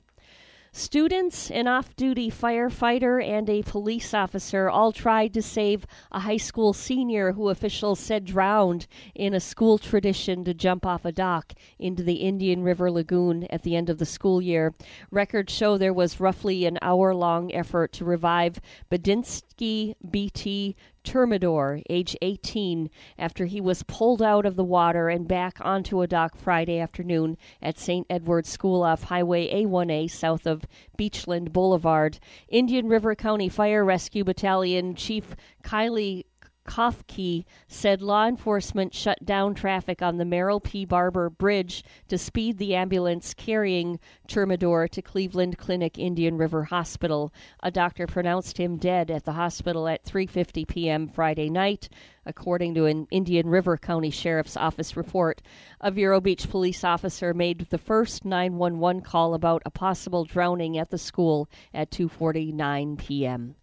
Students, 0.77 1.53
an 1.53 1.69
off 1.69 1.95
duty 1.95 2.33
firefighter, 2.33 3.25
and 3.25 3.49
a 3.49 3.63
police 3.63 4.13
officer 4.13 4.69
all 4.69 4.91
tried 4.91 5.33
to 5.35 5.41
save 5.41 5.87
a 6.11 6.19
high 6.19 6.37
school 6.37 6.73
senior 6.73 7.31
who 7.35 7.49
officials 7.49 8.01
said 8.01 8.25
drowned 8.25 8.89
in 9.15 9.35
a 9.35 9.39
school 9.39 9.79
tradition 9.79 10.43
to 10.43 10.53
jump 10.53 10.85
off 10.85 11.05
a 11.05 11.13
dock 11.13 11.53
into 11.79 12.03
the 12.03 12.15
Indian 12.15 12.65
River 12.65 12.91
Lagoon 12.91 13.45
at 13.51 13.63
the 13.63 13.77
end 13.77 13.89
of 13.89 13.99
the 13.99 14.05
school 14.05 14.43
year. 14.43 14.75
Records 15.13 15.53
show 15.53 15.79
there 15.79 15.95
was 15.95 16.19
roughly 16.19 16.67
an 16.67 16.81
hour 16.83 17.15
long 17.15 17.55
effort 17.55 17.93
to 17.93 18.05
revive 18.05 18.61
Badinsky 18.91 19.95
BT 20.11 20.75
Termidor, 21.05 21.83
age 21.89 22.17
18, 22.23 22.91
after 23.19 23.45
he 23.45 23.61
was 23.61 23.83
pulled 23.85 24.23
out 24.23 24.47
of 24.47 24.57
the 24.57 24.65
water 24.65 25.09
and 25.09 25.29
back 25.29 25.59
onto 25.61 26.01
a 26.01 26.07
dock 26.07 26.37
Friday 26.37 26.81
afternoon 26.81 27.37
at 27.63 27.79
St. 27.79 28.07
Edward's 28.11 28.49
School 28.49 28.83
off 28.83 29.05
Highway 29.05 29.65
A1A 29.65 30.11
south 30.11 30.47
of 30.47 30.65
Beachland 30.99 31.53
Boulevard. 31.53 32.19
Indian 32.49 32.89
River 32.89 33.15
County 33.15 33.49
Fire 33.49 33.85
Rescue 33.85 34.25
Battalion 34.25 34.95
Chief 34.95 35.37
Kylie 35.63 36.25
Kofke 36.67 37.45
said 37.69 38.01
law 38.01 38.27
enforcement 38.27 38.95
shut 38.95 39.25
down 39.25 39.55
traffic 39.55 40.01
on 40.01 40.17
the 40.17 40.25
Merrill 40.25 40.61
P. 40.61 40.85
Barber 40.85 41.29
Bridge 41.29 41.85
to 42.09 42.17
speed 42.17 42.59
the 42.59 42.75
ambulance 42.75 43.35
carrying 43.35 44.01
Termidor 44.29 44.89
to 44.89 45.03
Cleveland 45.03 45.59
Clinic 45.59 45.99
Indian 45.99 46.39
River 46.39 46.65
Hospital. 46.65 47.33
A 47.63 47.71
doctor 47.71 48.07
pronounced 48.07 48.59
him 48.59 48.77
dead 48.77 49.11
at 49.11 49.25
the 49.25 49.33
hospital 49.33 49.87
at 49.87 50.05
3:50 50.05 50.67
p.m. 50.67 51.07
Friday 51.07 51.51
night, 51.51 51.89
according 52.25 52.75
to 52.75 52.87
an 52.87 53.07
Indian 53.11 53.49
River 53.49 53.77
County 53.77 54.11
Sheriff's 54.11 54.57
Office 54.57 54.97
report. 54.97 55.43
A 55.81 55.91
Vero 55.91 56.21
Beach 56.21 56.49
police 56.49 56.83
officer 56.83 57.35
made 57.35 57.67
the 57.71 57.79
first 57.79 58.25
911 58.25 59.03
call 59.03 59.35
about 59.35 59.63
a 59.67 59.71
possible 59.71 60.25
drowning 60.25 60.79
at 60.79 60.91
the 60.91 60.99
school 60.99 61.49
at 61.75 61.91
2:49 61.91 62.99
p.m. 62.99 63.57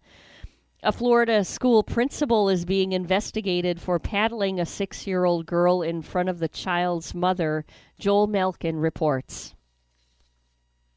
A 0.84 0.90
Florida 0.90 1.44
school 1.44 1.84
principal 1.84 2.48
is 2.48 2.64
being 2.64 2.90
investigated 2.90 3.80
for 3.80 4.00
paddling 4.00 4.58
a 4.58 4.66
six 4.66 5.06
year 5.06 5.24
old 5.24 5.46
girl 5.46 5.80
in 5.80 6.02
front 6.02 6.28
of 6.28 6.40
the 6.40 6.48
child's 6.48 7.14
mother, 7.14 7.64
Joel 8.00 8.26
Malkin 8.26 8.80
reports. 8.80 9.54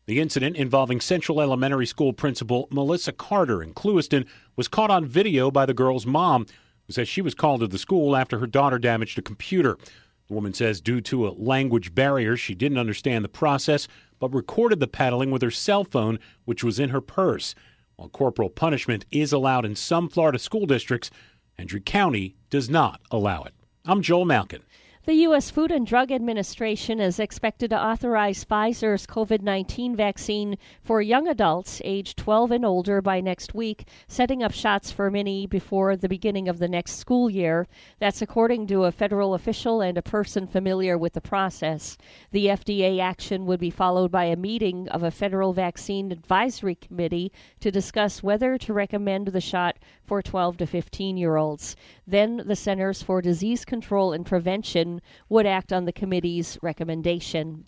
The 0.07 0.19
incident 0.19 0.55
involving 0.55 1.01
Central 1.01 1.39
Elementary 1.39 1.85
School 1.85 2.13
principal 2.13 2.67
Melissa 2.71 3.11
Carter 3.11 3.61
in 3.61 3.75
Clewiston 3.75 4.25
was 4.55 4.67
caught 4.67 4.89
on 4.89 5.05
video 5.05 5.51
by 5.51 5.67
the 5.67 5.73
girl's 5.75 6.07
mom, 6.07 6.47
who 6.87 6.93
says 6.93 7.07
she 7.07 7.21
was 7.21 7.35
called 7.35 7.59
to 7.59 7.67
the 7.67 7.77
school 7.77 8.15
after 8.15 8.39
her 8.39 8.47
daughter 8.47 8.79
damaged 8.79 9.19
a 9.19 9.21
computer. 9.21 9.77
The 10.29 10.33
woman 10.33 10.55
says 10.55 10.81
due 10.81 11.01
to 11.01 11.27
a 11.27 11.37
language 11.37 11.93
barrier, 11.93 12.35
she 12.35 12.55
didn't 12.55 12.79
understand 12.79 13.23
the 13.23 13.29
process, 13.29 13.87
but 14.17 14.33
recorded 14.33 14.79
the 14.79 14.87
paddling 14.87 15.29
with 15.29 15.43
her 15.43 15.51
cell 15.51 15.83
phone, 15.83 16.17
which 16.45 16.63
was 16.63 16.79
in 16.79 16.89
her 16.89 17.01
purse. 17.01 17.53
While 17.95 18.09
corporal 18.09 18.49
punishment 18.49 19.05
is 19.11 19.31
allowed 19.31 19.65
in 19.65 19.75
some 19.75 20.09
Florida 20.09 20.37
school 20.37 20.65
districts, 20.65 21.09
Hendry 21.57 21.79
County 21.79 22.35
does 22.49 22.69
not 22.69 22.99
allow 23.09 23.43
it. 23.43 23.53
I'm 23.85 24.01
Joel 24.01 24.25
Malkin. 24.25 24.63
The 25.05 25.13
U.S. 25.25 25.51
Food 25.51 25.71
and 25.71 25.85
Drug 25.85 26.11
Administration 26.11 26.99
is 26.99 27.19
expected 27.19 27.69
to 27.69 27.79
authorize 27.79 28.43
Pfizer's 28.43 29.05
COVID 29.05 29.43
19 29.43 29.95
vaccine 29.95 30.57
for 30.81 30.99
young 30.99 31.27
adults 31.27 31.79
aged 31.85 32.17
12 32.17 32.49
and 32.49 32.65
older 32.65 33.03
by 33.03 33.21
next 33.21 33.53
week, 33.53 33.87
setting 34.07 34.41
up 34.41 34.51
shots 34.51 34.91
for 34.91 35.11
many 35.11 35.45
before 35.45 35.95
the 35.95 36.09
beginning 36.09 36.49
of 36.49 36.57
the 36.57 36.67
next 36.67 36.93
school 36.93 37.29
year. 37.29 37.67
That's 37.99 38.23
according 38.23 38.65
to 38.67 38.85
a 38.85 38.91
federal 38.91 39.35
official 39.35 39.79
and 39.79 39.95
a 39.95 40.01
person 40.01 40.47
familiar 40.47 40.97
with 40.97 41.13
the 41.13 41.21
process. 41.21 41.99
The 42.31 42.47
FDA 42.47 42.99
action 42.99 43.45
would 43.45 43.59
be 43.59 43.69
followed 43.69 44.11
by 44.11 44.23
a 44.23 44.35
meeting 44.35 44.89
of 44.89 45.03
a 45.03 45.11
federal 45.11 45.53
vaccine 45.53 46.11
advisory 46.11 46.73
committee 46.73 47.31
to 47.59 47.69
discuss 47.69 48.23
whether 48.23 48.57
to 48.57 48.73
recommend 48.73 49.27
the 49.27 49.39
shot 49.39 49.77
for 50.05 50.21
12 50.21 50.57
to 50.57 50.65
15 50.65 51.17
year 51.17 51.35
olds. 51.35 51.75
Then 52.05 52.43
the 52.45 52.55
Centers 52.55 53.01
for 53.01 53.21
Disease 53.21 53.65
Control 53.65 54.13
and 54.13 54.25
Prevention 54.25 55.01
would 55.29 55.45
act 55.45 55.73
on 55.73 55.85
the 55.85 55.93
committee's 55.93 56.57
recommendation. 56.61 57.65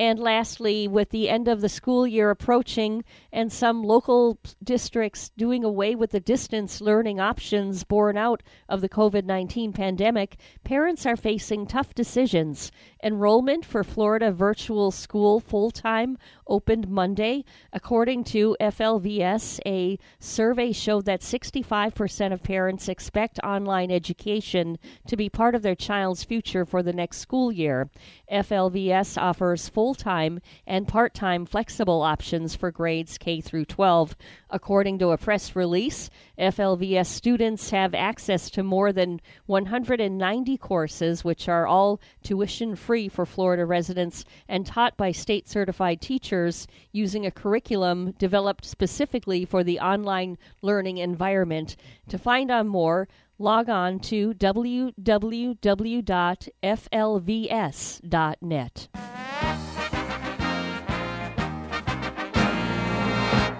And 0.00 0.18
lastly, 0.18 0.88
with 0.88 1.10
the 1.10 1.28
end 1.28 1.46
of 1.46 1.60
the 1.60 1.68
school 1.68 2.06
year 2.06 2.30
approaching 2.30 3.04
and 3.30 3.52
some 3.52 3.82
local 3.82 4.38
districts 4.64 5.28
doing 5.36 5.62
away 5.62 5.94
with 5.94 6.12
the 6.12 6.20
distance 6.20 6.80
learning 6.80 7.20
options 7.20 7.84
born 7.84 8.16
out 8.16 8.42
of 8.66 8.80
the 8.80 8.88
COVID 8.88 9.26
19 9.26 9.74
pandemic, 9.74 10.38
parents 10.64 11.04
are 11.04 11.16
facing 11.16 11.66
tough 11.66 11.92
decisions. 11.92 12.72
Enrollment 13.04 13.62
for 13.62 13.84
Florida 13.84 14.32
Virtual 14.32 14.90
School 14.90 15.38
full 15.38 15.70
time 15.70 16.16
opened 16.46 16.88
Monday. 16.88 17.44
According 17.70 18.24
to 18.24 18.56
FLVS, 18.58 19.60
a 19.66 19.98
survey 20.18 20.72
showed 20.72 21.04
that 21.04 21.20
65% 21.20 22.32
of 22.32 22.42
parents 22.42 22.88
expect 22.88 23.38
online 23.40 23.90
education 23.90 24.78
to 25.06 25.16
be 25.16 25.28
part 25.28 25.54
of 25.54 25.60
their 25.60 25.74
child's 25.74 26.24
future 26.24 26.64
for 26.64 26.82
the 26.82 26.94
next 26.94 27.18
school 27.18 27.52
year. 27.52 27.90
FLVS 28.32 29.20
offers 29.20 29.68
full 29.68 29.89
time 29.94 30.40
and 30.66 30.88
part 30.88 31.14
time 31.14 31.46
flexible 31.46 32.02
options 32.02 32.54
for 32.54 32.70
grades 32.70 33.18
K 33.18 33.40
through 33.40 33.64
12. 33.66 34.16
According 34.50 34.98
to 34.98 35.10
a 35.10 35.18
press 35.18 35.54
release, 35.54 36.10
FLVS 36.38 37.06
students 37.06 37.70
have 37.70 37.94
access 37.94 38.50
to 38.50 38.62
more 38.62 38.92
than 38.92 39.20
190 39.46 40.56
courses, 40.58 41.24
which 41.24 41.48
are 41.48 41.66
all 41.66 42.00
tuition 42.22 42.76
free 42.76 43.08
for 43.08 43.24
Florida 43.26 43.64
residents 43.64 44.24
and 44.48 44.66
taught 44.66 44.96
by 44.96 45.12
state 45.12 45.48
certified 45.48 46.00
teachers 46.00 46.66
using 46.92 47.26
a 47.26 47.30
curriculum 47.30 48.12
developed 48.12 48.64
specifically 48.64 49.44
for 49.44 49.62
the 49.62 49.78
online 49.80 50.38
learning 50.62 50.98
environment. 50.98 51.76
To 52.08 52.18
find 52.18 52.50
out 52.50 52.66
more, 52.66 53.08
log 53.38 53.68
on 53.68 53.98
to 54.00 54.34
www.flvs.net. 54.34 54.88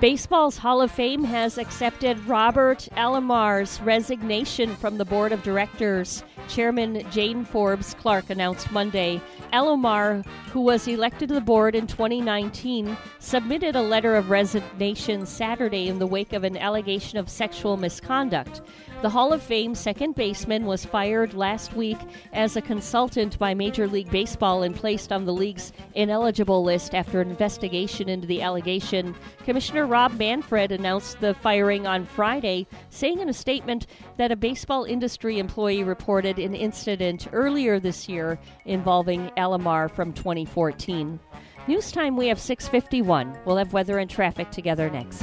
Baseball's 0.01 0.57
Hall 0.57 0.81
of 0.81 0.91
Fame 0.91 1.25
has 1.25 1.59
accepted 1.59 2.19
Robert 2.27 2.89
Alomar's 2.97 3.83
resignation 3.83 4.75
from 4.77 4.97
the 4.97 5.05
board 5.05 5.31
of 5.31 5.43
directors. 5.43 6.25
Chairman 6.49 7.05
Jane 7.11 7.45
Forbes 7.45 7.93
Clark 7.93 8.31
announced 8.31 8.73
Monday 8.73 9.21
Alomar, 9.53 10.25
who 10.53 10.63
was 10.63 10.89
elected 10.89 11.29
to 11.29 11.35
the 11.35 11.41
board 11.43 11.75
in 11.75 11.87
2019, 11.87 12.97
submitted 13.19 13.77
a 13.77 13.83
letter 13.83 14.17
of 14.17 14.31
resignation 14.31 15.27
Saturday 15.27 15.89
in 15.89 15.99
the 15.99 16.07
wake 16.07 16.33
of 16.33 16.45
an 16.45 16.57
allegation 16.57 17.19
of 17.19 17.29
sexual 17.29 17.77
misconduct. 17.77 18.63
The 19.03 19.09
Hall 19.09 19.33
of 19.33 19.43
Fame 19.43 19.75
second 19.75 20.15
baseman 20.15 20.67
was 20.67 20.85
fired 20.85 21.33
last 21.33 21.73
week 21.73 21.97
as 22.35 22.57
a 22.57 22.61
consultant 22.61 23.39
by 23.39 23.55
Major 23.55 23.87
League 23.87 24.11
Baseball 24.11 24.63
and 24.63 24.77
placed 24.77 25.11
on 25.11 25.25
the 25.25 25.33
league's 25.33 25.73
ineligible 25.95 26.63
list 26.63 26.95
after 26.95 27.23
an 27.23 27.31
investigation 27.31 28.11
into 28.11 28.27
the 28.27 28.43
allegation. 28.43 29.15
Commissioner 29.47 29.87
Rob 29.87 30.19
Manfred 30.19 30.71
announced 30.71 31.19
the 31.19 31.33
firing 31.33 31.87
on 31.87 32.05
Friday, 32.05 32.67
saying 32.91 33.21
in 33.21 33.31
a 33.31 33.33
statement 33.33 33.87
that 34.19 34.33
a 34.33 34.37
baseball 34.37 34.85
industry 34.85 35.39
employee 35.39 35.83
reported 35.83 36.39
an 36.39 36.55
incident 36.55 37.27
earlier 37.33 37.81
this 37.81 38.07
year 38.07 38.39
involving 38.67 39.31
Alomar 39.39 39.91
from 39.91 40.13
2014. 40.13 41.19
News 41.67 41.91
time 41.91 42.19
we 42.19 42.27
have 42.27 42.39
651. 42.39 43.39
We'll 43.47 43.57
have 43.57 43.73
weather 43.73 43.99
and 43.99 44.11
traffic 44.11 44.51
together 44.51 44.91
next. 44.91 45.23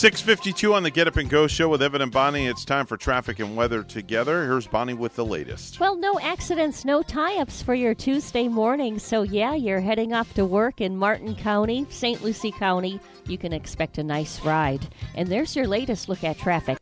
652 0.00 0.72
on 0.72 0.82
the 0.82 0.90
Get 0.90 1.08
Up 1.08 1.18
and 1.18 1.28
Go 1.28 1.46
show 1.46 1.68
with 1.68 1.82
Evan 1.82 2.00
and 2.00 2.10
Bonnie. 2.10 2.46
It's 2.46 2.64
time 2.64 2.86
for 2.86 2.96
traffic 2.96 3.38
and 3.38 3.54
weather 3.54 3.82
together. 3.82 4.44
Here's 4.44 4.66
Bonnie 4.66 4.94
with 4.94 5.14
the 5.14 5.26
latest. 5.26 5.78
Well, 5.78 5.94
no 5.94 6.18
accidents, 6.20 6.86
no 6.86 7.02
tie 7.02 7.36
ups 7.36 7.60
for 7.60 7.74
your 7.74 7.92
Tuesday 7.92 8.48
morning. 8.48 8.98
So, 8.98 9.20
yeah, 9.20 9.52
you're 9.52 9.82
heading 9.82 10.14
off 10.14 10.32
to 10.36 10.46
work 10.46 10.80
in 10.80 10.96
Martin 10.96 11.36
County, 11.36 11.86
St. 11.90 12.24
Lucie 12.24 12.50
County. 12.50 12.98
You 13.26 13.36
can 13.36 13.52
expect 13.52 13.98
a 13.98 14.02
nice 14.02 14.42
ride. 14.42 14.88
And 15.16 15.28
there's 15.28 15.54
your 15.54 15.66
latest 15.66 16.08
look 16.08 16.24
at 16.24 16.38
traffic. 16.38 16.78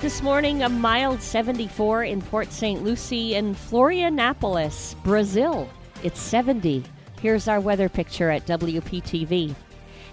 This 0.00 0.22
morning, 0.22 0.62
a 0.62 0.70
mild 0.70 1.20
74 1.20 2.04
in 2.04 2.22
Port 2.22 2.50
St. 2.50 2.82
Lucie 2.82 3.34
and 3.34 3.54
Florianopolis, 3.54 4.94
Brazil. 5.02 5.68
It's 6.02 6.22
70. 6.22 6.84
Here's 7.20 7.48
our 7.48 7.60
weather 7.60 7.90
picture 7.90 8.30
at 8.30 8.46
WPTV. 8.46 9.54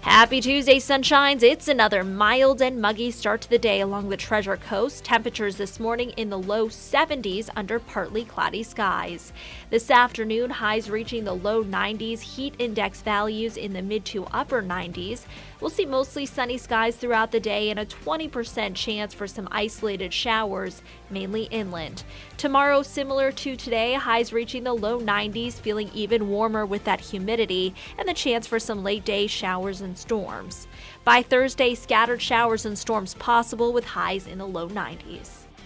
Happy 0.02 0.40
Tuesday, 0.40 0.78
sunshines. 0.78 1.42
It's 1.42 1.68
another 1.68 2.02
mild 2.02 2.62
and 2.62 2.80
muggy 2.80 3.10
start 3.10 3.42
to 3.42 3.50
the 3.50 3.58
day 3.58 3.82
along 3.82 4.08
the 4.08 4.16
Treasure 4.16 4.56
Coast. 4.56 5.04
Temperatures 5.04 5.56
this 5.56 5.78
morning 5.78 6.10
in 6.16 6.30
the 6.30 6.38
low 6.38 6.68
70s 6.68 7.50
under 7.54 7.78
partly 7.78 8.24
cloudy 8.24 8.62
skies. 8.62 9.34
This 9.70 9.88
afternoon, 9.88 10.50
highs 10.50 10.90
reaching 10.90 11.22
the 11.22 11.32
low 11.32 11.62
90s, 11.62 12.18
heat 12.22 12.56
index 12.58 13.02
values 13.02 13.56
in 13.56 13.72
the 13.72 13.82
mid 13.82 14.04
to 14.06 14.24
upper 14.32 14.64
90s. 14.64 15.26
We'll 15.60 15.70
see 15.70 15.86
mostly 15.86 16.26
sunny 16.26 16.58
skies 16.58 16.96
throughout 16.96 17.30
the 17.30 17.38
day 17.38 17.70
and 17.70 17.78
a 17.78 17.86
20% 17.86 18.74
chance 18.74 19.14
for 19.14 19.28
some 19.28 19.46
isolated 19.52 20.12
showers, 20.12 20.82
mainly 21.08 21.44
inland. 21.52 22.02
Tomorrow, 22.36 22.82
similar 22.82 23.30
to 23.30 23.54
today, 23.54 23.94
highs 23.94 24.32
reaching 24.32 24.64
the 24.64 24.74
low 24.74 24.98
90s, 24.98 25.52
feeling 25.52 25.88
even 25.94 26.28
warmer 26.28 26.66
with 26.66 26.82
that 26.82 27.00
humidity 27.00 27.72
and 27.96 28.08
the 28.08 28.12
chance 28.12 28.48
for 28.48 28.58
some 28.58 28.82
late 28.82 29.04
day 29.04 29.28
showers 29.28 29.80
and 29.82 29.96
storms. 29.96 30.66
By 31.04 31.22
Thursday, 31.22 31.76
scattered 31.76 32.20
showers 32.20 32.66
and 32.66 32.76
storms 32.76 33.14
possible 33.14 33.72
with 33.72 33.84
highs 33.84 34.26
in 34.26 34.38
the 34.38 34.48
low 34.48 34.68
90s. 34.68 35.39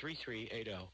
3380. 0.00 0.88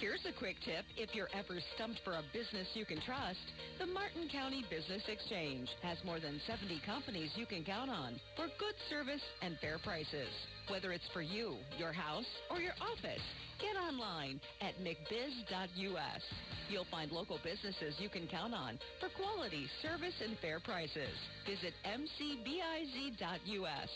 Here's 0.00 0.26
a 0.26 0.38
quick 0.38 0.56
tip 0.60 0.84
if 0.98 1.14
you're 1.14 1.32
ever 1.32 1.58
stumped 1.74 2.00
for 2.04 2.12
a 2.12 2.24
business 2.32 2.68
you 2.74 2.84
can 2.84 3.00
trust. 3.00 3.40
The 3.78 3.86
Martin 3.86 4.28
County 4.30 4.62
Business 4.68 5.02
Exchange 5.08 5.68
has 5.82 5.96
more 6.04 6.20
than 6.20 6.38
70 6.46 6.82
companies 6.84 7.30
you 7.34 7.46
can 7.46 7.64
count 7.64 7.88
on 7.88 8.20
for 8.36 8.46
good 8.58 8.76
service 8.90 9.24
and 9.40 9.56
fair 9.58 9.78
prices. 9.82 10.28
Whether 10.68 10.92
it's 10.92 11.08
for 11.12 11.22
you, 11.22 11.54
your 11.78 11.92
house, 11.92 12.26
or 12.50 12.60
your 12.60 12.74
office, 12.80 13.22
get 13.60 13.76
online 13.76 14.40
at 14.60 14.74
mcbiz.us. 14.82 16.22
You'll 16.68 16.86
find 16.90 17.12
local 17.12 17.38
businesses 17.44 17.94
you 17.98 18.08
can 18.08 18.26
count 18.26 18.52
on 18.52 18.78
for 19.00 19.08
quality, 19.16 19.66
service, 19.80 20.14
and 20.24 20.36
fair 20.38 20.58
prices. 20.58 21.14
Visit 21.46 21.72
mcbiz.us. 21.86 23.88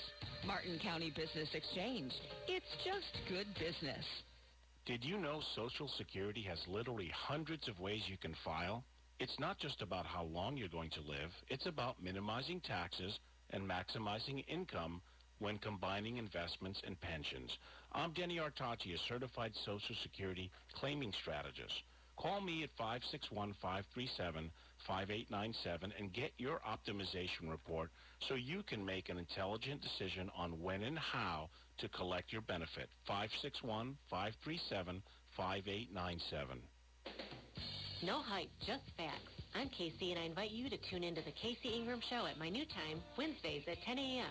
Martin 0.46 0.78
County 0.82 1.12
Business 1.14 1.48
Exchange. 1.54 2.12
It's 2.46 2.70
just 2.84 3.28
good 3.28 3.46
business. 3.58 4.04
Did 4.86 5.04
you 5.04 5.18
know 5.18 5.40
Social 5.56 5.90
Security 5.98 6.42
has 6.48 6.58
literally 6.68 7.10
hundreds 7.14 7.68
of 7.68 7.78
ways 7.80 8.00
you 8.08 8.16
can 8.16 8.34
file? 8.44 8.84
It's 9.18 9.38
not 9.38 9.58
just 9.58 9.82
about 9.82 10.06
how 10.06 10.24
long 10.24 10.56
you're 10.56 10.68
going 10.68 10.90
to 10.90 11.00
live, 11.00 11.30
it's 11.48 11.66
about 11.66 12.02
minimizing 12.02 12.60
taxes 12.60 13.18
and 13.50 13.68
maximizing 13.68 14.44
income 14.48 15.02
when 15.40 15.58
combining 15.58 16.18
investments 16.18 16.80
and 16.86 17.00
pensions. 17.00 17.50
I'm 17.92 18.12
Denny 18.12 18.38
Artachi, 18.38 18.94
a 18.94 18.98
certified 19.08 19.52
Social 19.64 19.96
Security 20.02 20.50
claiming 20.74 21.12
strategist. 21.20 21.74
Call 22.16 22.40
me 22.40 22.62
at 22.62 22.70
561-537-5897 22.78 24.50
and 25.98 26.12
get 26.12 26.32
your 26.36 26.60
optimization 26.68 27.50
report 27.50 27.90
so 28.28 28.34
you 28.34 28.62
can 28.62 28.84
make 28.84 29.08
an 29.08 29.16
intelligent 29.18 29.80
decision 29.80 30.30
on 30.36 30.62
when 30.62 30.82
and 30.82 30.98
how 30.98 31.48
to 31.78 31.88
collect 31.88 32.30
your 32.32 32.42
benefit. 32.42 32.90
561-537-5897. 33.08 35.00
No 38.02 38.20
hype, 38.20 38.50
just 38.66 38.84
facts. 38.96 39.32
I'm 39.54 39.68
Casey, 39.70 40.12
and 40.12 40.20
I 40.20 40.24
invite 40.24 40.50
you 40.52 40.70
to 40.70 40.76
tune 40.90 41.02
into 41.02 41.22
the 41.22 41.32
Casey 41.32 41.74
Ingram 41.74 42.00
Show 42.08 42.26
at 42.26 42.38
my 42.38 42.48
new 42.48 42.64
time, 42.66 43.02
Wednesdays 43.18 43.64
at 43.66 43.82
10 43.84 43.98
a.m. 43.98 44.30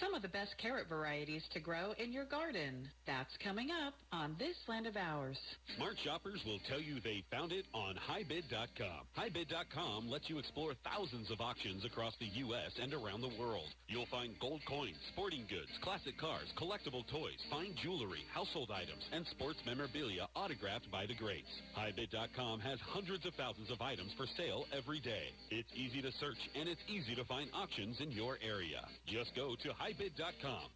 Some 0.00 0.14
of 0.14 0.22
the 0.22 0.28
best 0.28 0.54
carrot 0.62 0.86
varieties 0.88 1.42
to 1.52 1.58
grow 1.58 1.90
in 1.98 2.12
your 2.12 2.24
garden. 2.24 2.86
That's 3.04 3.34
coming 3.42 3.70
up 3.72 3.94
on 4.12 4.36
This 4.38 4.54
Land 4.68 4.86
of 4.86 4.96
Ours. 4.96 5.36
Smart 5.74 5.96
shoppers 6.04 6.40
will 6.46 6.60
tell 6.68 6.80
you 6.80 7.00
they 7.02 7.24
found 7.32 7.50
it 7.50 7.64
on 7.74 7.96
HiBid.com. 8.06 9.10
HiBid.com 9.18 10.08
lets 10.08 10.30
you 10.30 10.38
explore 10.38 10.74
thousands 10.86 11.32
of 11.32 11.40
auctions 11.40 11.84
across 11.84 12.14
the 12.20 12.30
U.S. 12.46 12.78
and 12.80 12.94
around 12.94 13.22
the 13.22 13.34
world. 13.42 13.66
You'll 13.88 14.06
find 14.06 14.38
gold 14.38 14.60
coins, 14.68 14.94
sporting 15.12 15.46
goods, 15.50 15.72
classic 15.82 16.14
cars, 16.16 16.46
collectible 16.54 17.02
toys, 17.10 17.42
fine 17.50 17.74
jewelry, 17.82 18.22
household 18.32 18.70
items, 18.70 19.02
and 19.10 19.26
sports 19.34 19.58
memorabilia 19.66 20.28
autographed 20.36 20.88
by 20.92 21.06
the 21.06 21.18
greats. 21.18 21.50
HiBid.com 21.74 22.60
has 22.60 22.78
hundreds 22.86 23.26
of 23.26 23.34
thousands 23.34 23.70
of 23.72 23.80
items 23.82 24.12
for 24.16 24.26
sale 24.36 24.62
every 24.70 25.00
day. 25.00 25.34
It's 25.50 25.74
easy 25.74 26.02
to 26.02 26.12
search 26.22 26.38
and 26.54 26.68
it's 26.68 26.86
easy 26.86 27.16
to 27.16 27.24
find 27.24 27.50
auctions 27.52 27.98
in 27.98 28.12
your 28.12 28.38
area. 28.46 28.86
Just 29.10 29.34
go 29.34 29.56
to 29.58 29.68
HiBid.com. 29.70 29.87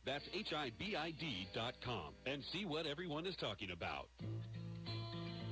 That's 0.07 0.25
H-I-B-I-D.com 0.33 2.15
and 2.25 2.43
see 2.53 2.65
what 2.65 2.87
everyone 2.87 3.27
is 3.27 3.37
talking 3.37 3.71
about. 3.71 4.09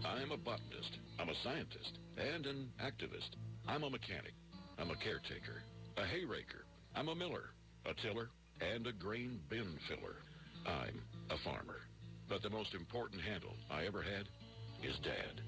I'm 0.04 0.32
a 0.32 0.36
botanist. 0.36 0.96
I'm 1.18 1.28
a 1.28 1.34
scientist 1.44 1.98
and 2.16 2.46
an 2.46 2.70
activist. 2.82 3.36
I'm 3.68 3.82
a 3.82 3.90
mechanic. 3.90 4.32
I'm 4.78 4.90
a 4.90 4.96
caretaker, 4.96 5.62
a 5.98 6.02
hayraker. 6.02 6.64
I'm 6.96 7.08
a 7.08 7.14
miller, 7.14 7.50
a 7.84 7.92
tiller, 8.00 8.30
and 8.60 8.86
a 8.86 8.92
grain 8.92 9.38
bin 9.50 9.78
filler. 9.88 10.16
I'm 10.66 11.02
a 11.28 11.36
farmer. 11.44 11.80
But 12.30 12.42
the 12.42 12.50
most 12.50 12.74
important 12.74 13.20
handle 13.20 13.54
I 13.70 13.84
ever 13.84 14.02
had 14.02 14.26
is 14.82 14.96
Dad. 15.04 15.42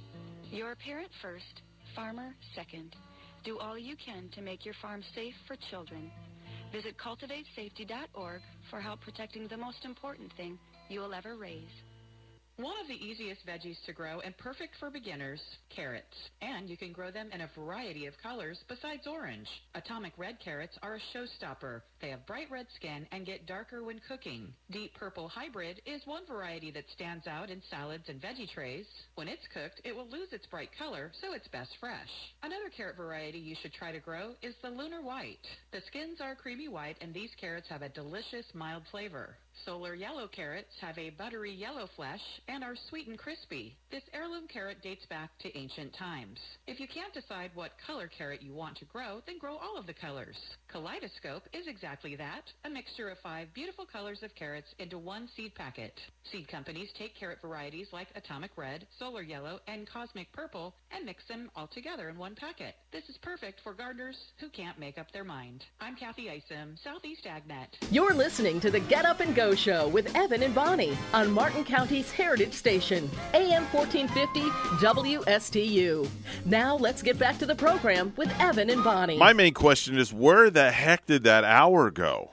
You're 0.50 0.72
a 0.72 0.76
parent 0.76 1.10
first, 1.22 1.62
farmer 1.96 2.34
second. 2.54 2.94
Do 3.42 3.58
all 3.58 3.78
you 3.78 3.96
can 3.96 4.28
to 4.34 4.42
make 4.42 4.66
your 4.66 4.74
farm 4.82 5.02
safe 5.14 5.34
for 5.46 5.56
children. 5.70 6.10
Visit 6.72 6.96
cultivatesafety.org 6.96 8.40
for 8.70 8.80
help 8.80 9.02
protecting 9.02 9.46
the 9.46 9.56
most 9.58 9.84
important 9.84 10.32
thing 10.38 10.58
you 10.88 11.00
will 11.00 11.12
ever 11.12 11.36
raise. 11.36 11.91
One 12.57 12.78
of 12.82 12.86
the 12.86 13.03
easiest 13.03 13.46
veggies 13.46 13.82
to 13.86 13.94
grow 13.94 14.20
and 14.20 14.36
perfect 14.36 14.74
for 14.78 14.90
beginners, 14.90 15.40
carrots. 15.74 16.14
And 16.42 16.68
you 16.68 16.76
can 16.76 16.92
grow 16.92 17.11
them 17.11 17.30
in 17.32 17.40
a 17.40 17.50
variety 17.57 18.05
of 18.05 18.12
colors 18.22 18.59
besides 18.68 19.07
orange. 19.07 19.48
Atomic 19.74 20.12
red 20.18 20.36
carrots 20.38 20.76
are 20.82 20.96
a 20.96 21.16
showstopper. 21.16 21.80
They 22.03 22.11
have 22.11 22.26
bright 22.26 22.50
red 22.50 22.66
skin 22.76 23.07
and 23.11 23.24
get 23.24 23.46
darker 23.46 23.82
when 23.82 24.03
cooking. 24.07 24.53
Deep 24.70 24.94
purple 24.94 25.28
hybrid 25.28 25.80
is 25.86 26.03
one 26.05 26.26
variety 26.26 26.70
that 26.72 26.90
stands 26.90 27.26
out 27.26 27.48
in 27.48 27.62
salads 27.70 28.11
and 28.11 28.20
veggie 28.20 28.50
trays. 28.53 28.86
When 29.14 29.28
it's 29.28 29.48
cooked, 29.55 29.80
it 29.84 29.96
will 29.96 30.09
lose 30.11 30.32
its 30.32 30.46
bright 30.46 30.70
color, 30.78 31.11
so 31.22 31.32
it's 31.32 31.48
best 31.48 31.70
fresh. 31.80 32.11
Another 32.42 32.68
carrot 32.68 32.98
variety 32.98 33.38
you 33.38 33.57
should 33.62 33.72
try 33.72 33.92
to 33.92 33.98
grow 33.98 34.34
is 34.42 34.55
the 34.61 34.68
lunar 34.68 35.00
white. 35.00 35.46
The 35.72 35.80
skins 35.86 36.20
are 36.20 36.34
creamy 36.34 36.68
white 36.68 36.98
and 37.00 37.14
these 37.14 37.30
carrots 37.40 37.68
have 37.70 37.80
a 37.80 37.88
delicious 37.88 38.44
mild 38.53 38.82
flavor. 38.90 39.38
Solar 39.64 39.94
yellow 39.94 40.26
carrots 40.28 40.72
have 40.80 40.98
a 40.98 41.11
buttery 41.11 41.53
yellow 41.53 41.86
flesh 41.94 42.20
and 42.48 42.64
are 42.64 42.74
sweet 42.88 43.07
and 43.07 43.18
crispy. 43.18 43.76
This 43.90 44.03
heirloom 44.12 44.48
carrot 44.48 44.82
dates 44.82 45.07
back 45.07 45.30
to 45.38 45.57
ancient 45.57 45.94
times. 45.94 46.40
If 46.66 46.80
you 46.80 46.88
can't 46.88 47.14
decide 47.14 47.50
what 47.55 47.72
color 47.86 48.09
carrot 48.09 48.42
you 48.42 48.55
want 48.55 48.76
to 48.78 48.84
grow, 48.86 49.22
then 49.26 49.38
grow 49.38 49.57
all 49.57 49.76
of 49.76 49.86
the 49.86 49.94
colors. 49.94 50.36
Kaleidoscope 50.72 51.42
is 51.52 51.66
exactly 51.66 52.16
that, 52.16 52.44
a 52.64 52.70
mixture 52.70 53.10
of 53.10 53.18
five 53.18 53.52
beautiful 53.52 53.84
colors 53.84 54.20
of 54.22 54.34
carrots 54.34 54.68
into 54.78 54.96
one 54.96 55.28
seed 55.36 55.54
packet. 55.54 56.00
Seed 56.30 56.48
companies 56.48 56.88
take 56.98 57.14
carrot 57.14 57.40
varieties 57.42 57.88
like 57.92 58.08
Atomic 58.16 58.52
Red, 58.56 58.86
Solar 58.98 59.20
Yellow, 59.20 59.60
and 59.68 59.86
Cosmic 59.86 60.32
Purple 60.32 60.74
and 60.90 61.04
mix 61.04 61.24
them 61.28 61.50
all 61.54 61.66
together 61.66 62.08
in 62.08 62.16
one 62.16 62.34
packet. 62.34 62.74
This 62.90 63.02
is 63.10 63.18
perfect 63.18 63.60
for 63.62 63.74
gardeners 63.74 64.16
who 64.40 64.48
can't 64.48 64.78
make 64.78 64.96
up 64.96 65.12
their 65.12 65.24
mind. 65.24 65.66
I'm 65.78 65.94
Kathy 65.94 66.30
Isom, 66.30 66.76
Southeast 66.82 67.26
AgNet. 67.26 67.66
You're 67.90 68.14
listening 68.14 68.58
to 68.60 68.70
the 68.70 68.80
Get 68.80 69.04
Up 69.04 69.20
and 69.20 69.34
Go 69.34 69.54
Show 69.54 69.88
with 69.88 70.16
Evan 70.16 70.42
and 70.42 70.54
Bonnie 70.54 70.96
on 71.12 71.30
Martin 71.30 71.64
County's 71.64 72.10
Heritage 72.10 72.54
Station, 72.54 73.10
AM 73.34 73.64
1450 73.72 74.40
WSTU. 74.82 76.08
Now 76.46 76.76
let's 76.76 77.02
get 77.02 77.18
back 77.18 77.38
to 77.40 77.46
the 77.46 77.54
program 77.54 78.14
with 78.16 78.32
Evan 78.40 78.70
and 78.70 78.82
Bonnie. 78.82 79.18
My 79.18 79.34
main 79.34 79.52
question 79.52 79.98
is 79.98 80.14
where 80.14 80.48
the 80.48 80.61
heck 80.70 81.06
did 81.06 81.24
that 81.24 81.44
hour 81.44 81.90
go? 81.90 82.30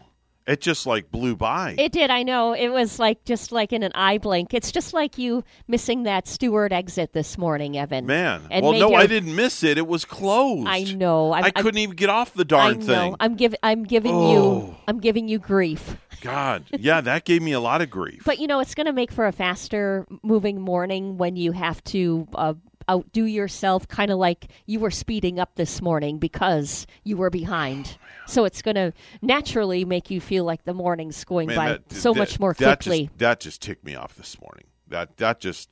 It 0.48 0.62
just 0.62 0.88
like 0.88 1.12
blew 1.12 1.36
by. 1.36 1.76
It 1.78 1.92
did, 1.92 2.10
I 2.10 2.24
know. 2.24 2.54
It 2.54 2.70
was 2.70 2.98
like 2.98 3.24
just 3.24 3.52
like 3.52 3.72
in 3.72 3.84
an 3.84 3.92
eye 3.94 4.18
blink. 4.18 4.52
It's 4.52 4.72
just 4.72 4.96
like 4.96 5.20
you 5.20 5.44
missing 5.68 6.04
that 6.04 6.28
Stuart 6.28 6.72
exit 6.72 7.14
this 7.14 7.38
morning, 7.38 7.78
Evan. 7.78 8.08
Man. 8.08 8.42
And 8.50 8.64
well, 8.66 8.74
no, 8.74 8.90
your- 8.90 9.00
I 9.00 9.06
didn't 9.06 9.36
miss 9.36 9.62
it. 9.64 9.78
It 9.78 9.86
was 9.86 10.06
closed. 10.06 10.68
I 10.68 10.86
know. 10.86 11.34
I'm, 11.34 11.44
I 11.44 11.52
I'm- 11.56 11.64
couldn't 11.64 11.78
even 11.78 11.96
get 11.96 12.10
off 12.10 12.34
the 12.34 12.46
darn 12.46 12.66
I 12.72 12.74
know. 12.78 12.82
thing. 12.84 13.16
I'm 13.20 13.36
giving. 13.36 13.60
I'm 13.62 13.84
giving 13.84 14.12
Oh. 14.16 14.32
you. 14.32 14.76
I'm 14.88 15.00
giving 15.00 15.28
you 15.28 15.38
grief. 15.38 15.98
God. 16.22 16.64
Yeah, 16.72 17.00
that 17.02 17.26
gave 17.26 17.44
me 17.44 17.52
a 17.52 17.60
lot 17.60 17.82
of 17.84 17.90
grief. 17.92 18.24
But 18.26 18.40
you 18.40 18.48
know, 18.48 18.60
it's 18.60 18.74
going 18.74 18.88
to 18.88 18.94
make 18.94 19.12
for 19.12 19.28
a 19.28 19.32
faster 19.32 20.08
moving 20.24 20.60
morning 20.60 21.20
when 21.20 21.36
you 21.36 21.52
have 21.52 21.84
to 21.86 22.28
uh, 22.34 22.54
outdo 22.90 23.24
yourself, 23.26 23.88
kind 23.88 24.10
of 24.12 24.18
like 24.18 24.48
you 24.66 24.80
were 24.80 24.92
speeding 24.92 25.40
up 25.40 25.56
this 25.56 25.82
morning 25.82 26.18
because 26.18 26.88
you 27.04 27.16
were 27.18 27.30
behind. 27.30 27.98
Oh, 28.02 28.06
so 28.26 28.46
it's 28.46 28.62
going 28.62 28.76
to 28.76 28.92
naturally 29.22 29.86
make 29.86 30.10
you 30.10 30.20
feel 30.20 30.44
like 30.44 30.64
the 30.66 30.74
morning's 30.74 31.24
going 31.24 31.48
Man, 31.48 31.56
by 31.58 31.68
that- 31.74 31.94
so 31.94 32.14
that- 32.14 32.20
much 32.20 32.40
more 32.40 32.54
that 32.56 32.80
quickly. 32.82 33.06
Just, 33.08 33.18
that 33.20 33.40
just 33.40 33.62
ticked 33.62 33.86
me 33.86 33.96
off 33.96 34.16
this 34.16 34.40
morning. 34.42 34.66
That 34.88 35.18
that 35.18 35.40
just, 35.40 35.70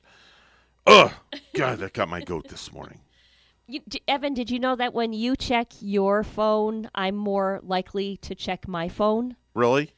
ugh, 0.86 1.12
God, 1.54 1.78
that 1.80 1.92
got 1.92 2.08
my 2.08 2.20
goat 2.20 2.48
this 2.48 2.72
morning. 2.72 3.00
You, 3.66 3.80
d- 3.86 4.00
Evan, 4.08 4.32
did 4.32 4.50
you 4.50 4.58
know 4.58 4.76
that 4.76 4.94
when 4.94 5.12
you 5.12 5.36
check 5.36 5.72
your 5.80 6.22
phone, 6.22 6.88
I'm 6.94 7.16
more 7.16 7.60
likely 7.62 8.16
to 8.18 8.34
check 8.34 8.66
my 8.66 8.88
phone? 8.88 9.36
Really? 9.54 9.92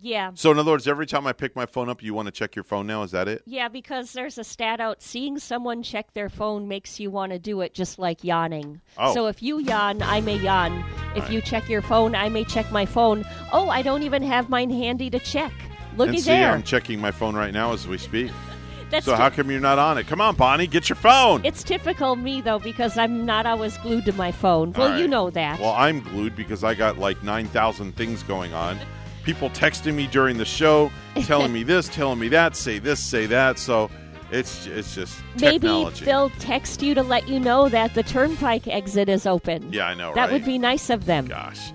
Yeah. 0.00 0.30
So 0.34 0.50
in 0.50 0.58
other 0.58 0.72
words, 0.72 0.86
every 0.86 1.06
time 1.06 1.26
I 1.26 1.32
pick 1.32 1.56
my 1.56 1.64
phone 1.66 1.88
up, 1.88 2.02
you 2.02 2.12
want 2.12 2.26
to 2.26 2.32
check 2.32 2.54
your 2.54 2.64
phone 2.64 2.86
now? 2.86 3.02
Is 3.02 3.12
that 3.12 3.28
it? 3.28 3.42
Yeah, 3.46 3.68
because 3.68 4.12
there's 4.12 4.36
a 4.38 4.44
stat 4.44 4.78
out 4.80 5.02
seeing 5.02 5.38
someone 5.38 5.82
check 5.82 6.12
their 6.12 6.28
phone 6.28 6.68
makes 6.68 7.00
you 7.00 7.10
want 7.10 7.32
to 7.32 7.38
do 7.38 7.60
it 7.62 7.72
just 7.74 7.98
like 7.98 8.22
yawning. 8.22 8.80
Oh. 8.98 9.14
So 9.14 9.26
if 9.26 9.42
you 9.42 9.58
yawn, 9.58 10.02
I 10.02 10.20
may 10.20 10.36
yawn. 10.36 10.84
If 11.14 11.24
Right. 11.24 11.32
you 11.32 11.40
check 11.40 11.68
your 11.68 11.82
phone, 11.82 12.14
I 12.14 12.28
may 12.28 12.44
check 12.44 12.70
my 12.70 12.84
phone. 12.84 13.24
Oh, 13.52 13.70
I 13.70 13.80
don't 13.82 14.02
even 14.02 14.22
have 14.22 14.48
mine 14.50 14.70
handy 14.70 15.08
to 15.10 15.18
check. 15.18 15.52
Looky 15.96 16.10
and 16.10 16.18
see, 16.20 16.30
there. 16.30 16.52
I'm 16.52 16.62
checking 16.62 17.00
my 17.00 17.10
phone 17.10 17.34
right 17.34 17.54
now 17.54 17.72
as 17.72 17.88
we 17.88 17.96
speak. 17.96 18.30
That's 18.90 19.06
so 19.06 19.12
ju- 19.12 19.16
how 19.16 19.30
come 19.30 19.50
you're 19.50 19.58
not 19.60 19.78
on 19.80 19.96
it? 19.98 20.06
Come 20.06 20.20
on, 20.20 20.36
Bonnie, 20.36 20.66
get 20.68 20.88
your 20.90 20.96
phone. 20.96 21.40
It's 21.44 21.64
typical 21.64 22.14
me 22.16 22.40
though 22.42 22.58
because 22.60 22.96
I'm 22.98 23.24
not 23.26 23.46
always 23.46 23.76
glued 23.78 24.04
to 24.04 24.12
my 24.12 24.30
phone. 24.30 24.72
Well, 24.74 24.92
All 24.92 24.98
you 24.98 25.08
know 25.08 25.30
that. 25.30 25.58
Well, 25.58 25.72
I'm 25.72 26.00
glued 26.00 26.36
because 26.36 26.62
I 26.62 26.74
got 26.74 26.98
like 26.98 27.20
9,000 27.24 27.96
things 27.96 28.22
going 28.22 28.52
on. 28.52 28.78
People 29.26 29.50
texting 29.50 29.94
me 29.94 30.06
during 30.06 30.38
the 30.38 30.44
show, 30.44 30.90
telling 31.24 31.52
me 31.52 31.64
this, 31.64 31.88
telling 31.88 32.18
me 32.18 32.28
that, 32.28 32.56
say 32.56 32.78
this, 32.78 33.00
say 33.00 33.26
that. 33.26 33.58
So 33.58 33.90
it's 34.30 34.66
it's 34.66 34.94
just 34.94 35.18
Maybe 35.40 35.66
they'll 36.02 36.30
text 36.38 36.80
you 36.80 36.94
to 36.94 37.02
let 37.02 37.28
you 37.28 37.38
know 37.40 37.68
that 37.68 37.94
the 37.94 38.02
turnpike 38.04 38.66
exit 38.68 39.08
is 39.08 39.26
open. 39.26 39.72
Yeah, 39.72 39.86
I 39.88 39.94
know, 39.94 40.14
That 40.14 40.22
right? 40.26 40.32
would 40.32 40.44
be 40.44 40.58
nice 40.58 40.90
of 40.90 41.06
them. 41.06 41.26
Gosh. 41.26 41.72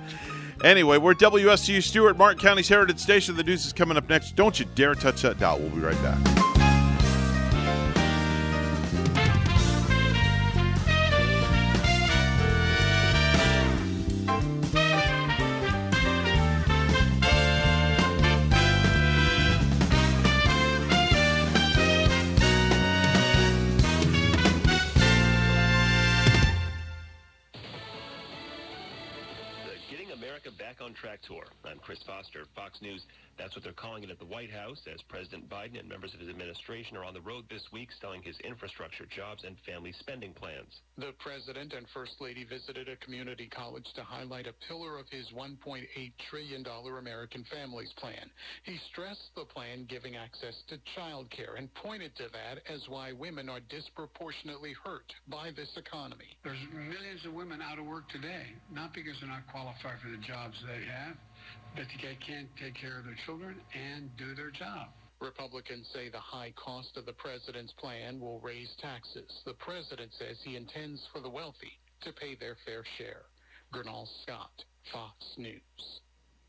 Anyway, 0.63 0.97
we're 0.97 1.13
WSU 1.15 1.81
Stuart, 1.83 2.17
Martin 2.17 2.39
County's 2.39 2.69
Heritage 2.69 2.99
Station. 2.99 3.35
The 3.35 3.43
news 3.43 3.65
is 3.65 3.73
coming 3.73 3.97
up 3.97 4.07
next. 4.07 4.35
Don't 4.35 4.59
you 4.59 4.65
dare 4.75 4.95
touch 4.95 5.23
that 5.23 5.37
dial. 5.39 5.59
We'll 5.59 5.69
be 5.71 5.79
right 5.81 6.01
back. 6.03 6.50
Tour. 31.32 31.47
I'm 31.63 31.79
Chris 31.79 31.99
Foster, 32.05 32.43
Fox 32.55 32.82
News. 32.82 33.05
That's 33.41 33.55
what 33.55 33.63
they're 33.63 33.73
calling 33.73 34.03
it 34.03 34.11
at 34.11 34.19
the 34.19 34.29
White 34.29 34.51
House 34.51 34.79
as 34.85 35.01
President 35.09 35.49
Biden 35.49 35.79
and 35.79 35.89
members 35.89 36.13
of 36.13 36.19
his 36.19 36.29
administration 36.29 36.95
are 36.95 37.03
on 37.03 37.15
the 37.15 37.21
road 37.21 37.45
this 37.49 37.65
week 37.73 37.89
selling 37.99 38.21
his 38.21 38.37
infrastructure, 38.41 39.07
jobs, 39.09 39.43
and 39.43 39.57
family 39.65 39.91
spending 39.97 40.31
plans. 40.31 40.81
The 40.99 41.13
president 41.17 41.73
and 41.73 41.87
first 41.91 42.21
lady 42.21 42.43
visited 42.45 42.87
a 42.87 42.95
community 42.97 43.49
college 43.49 43.87
to 43.95 44.03
highlight 44.03 44.45
a 44.45 44.53
pillar 44.69 44.99
of 44.99 45.09
his 45.09 45.25
$1.8 45.35 45.57
trillion 46.29 46.63
American 46.99 47.43
Families 47.51 47.91
Plan. 47.97 48.29
He 48.61 48.77
stressed 48.91 49.33
the 49.35 49.45
plan 49.45 49.87
giving 49.89 50.15
access 50.15 50.61
to 50.69 50.77
child 50.95 51.31
care 51.31 51.55
and 51.57 51.73
pointed 51.73 52.15
to 52.17 52.29
that 52.33 52.61
as 52.71 52.85
why 52.89 53.11
women 53.11 53.49
are 53.49 53.61
disproportionately 53.69 54.75
hurt 54.83 55.11
by 55.27 55.49
this 55.55 55.69
economy. 55.77 56.37
There's 56.43 56.61
millions 56.71 57.25
of 57.25 57.33
women 57.33 57.59
out 57.59 57.79
of 57.79 57.85
work 57.87 58.07
today, 58.09 58.53
not 58.71 58.93
because 58.93 59.17
they're 59.19 59.29
not 59.29 59.47
qualified 59.51 59.97
for 59.97 60.11
the 60.11 60.21
jobs 60.21 60.55
they 60.67 60.85
have, 60.85 61.17
but 61.76 61.86
they 62.01 62.17
can't 62.26 62.49
take 62.59 62.76
care 62.76 62.99
of 62.99 63.05
their 63.05 63.17
children 63.26 63.55
and 63.74 64.09
do 64.17 64.36
their 64.36 64.51
job. 64.51 64.89
Republicans 65.22 65.88
say 65.93 66.09
the 66.09 66.19
high 66.19 66.53
cost 66.57 66.97
of 66.97 67.05
the 67.05 67.13
president's 67.13 67.74
plan 67.74 68.19
will 68.19 68.39
raise 68.39 68.74
taxes. 68.82 69.30
The 69.45 69.53
president 69.53 70.11
says 70.17 70.38
he 70.43 70.55
intends 70.55 71.01
for 71.13 71.22
the 71.22 71.30
wealthy 71.30 71.78
to 72.01 72.11
pay 72.11 72.36
their 72.36 72.57
fair 72.65 72.84
share. 72.97 73.30
Gernal 73.72 74.09
Scott, 74.24 74.51
Fox 74.91 75.15
News. 75.38 76.01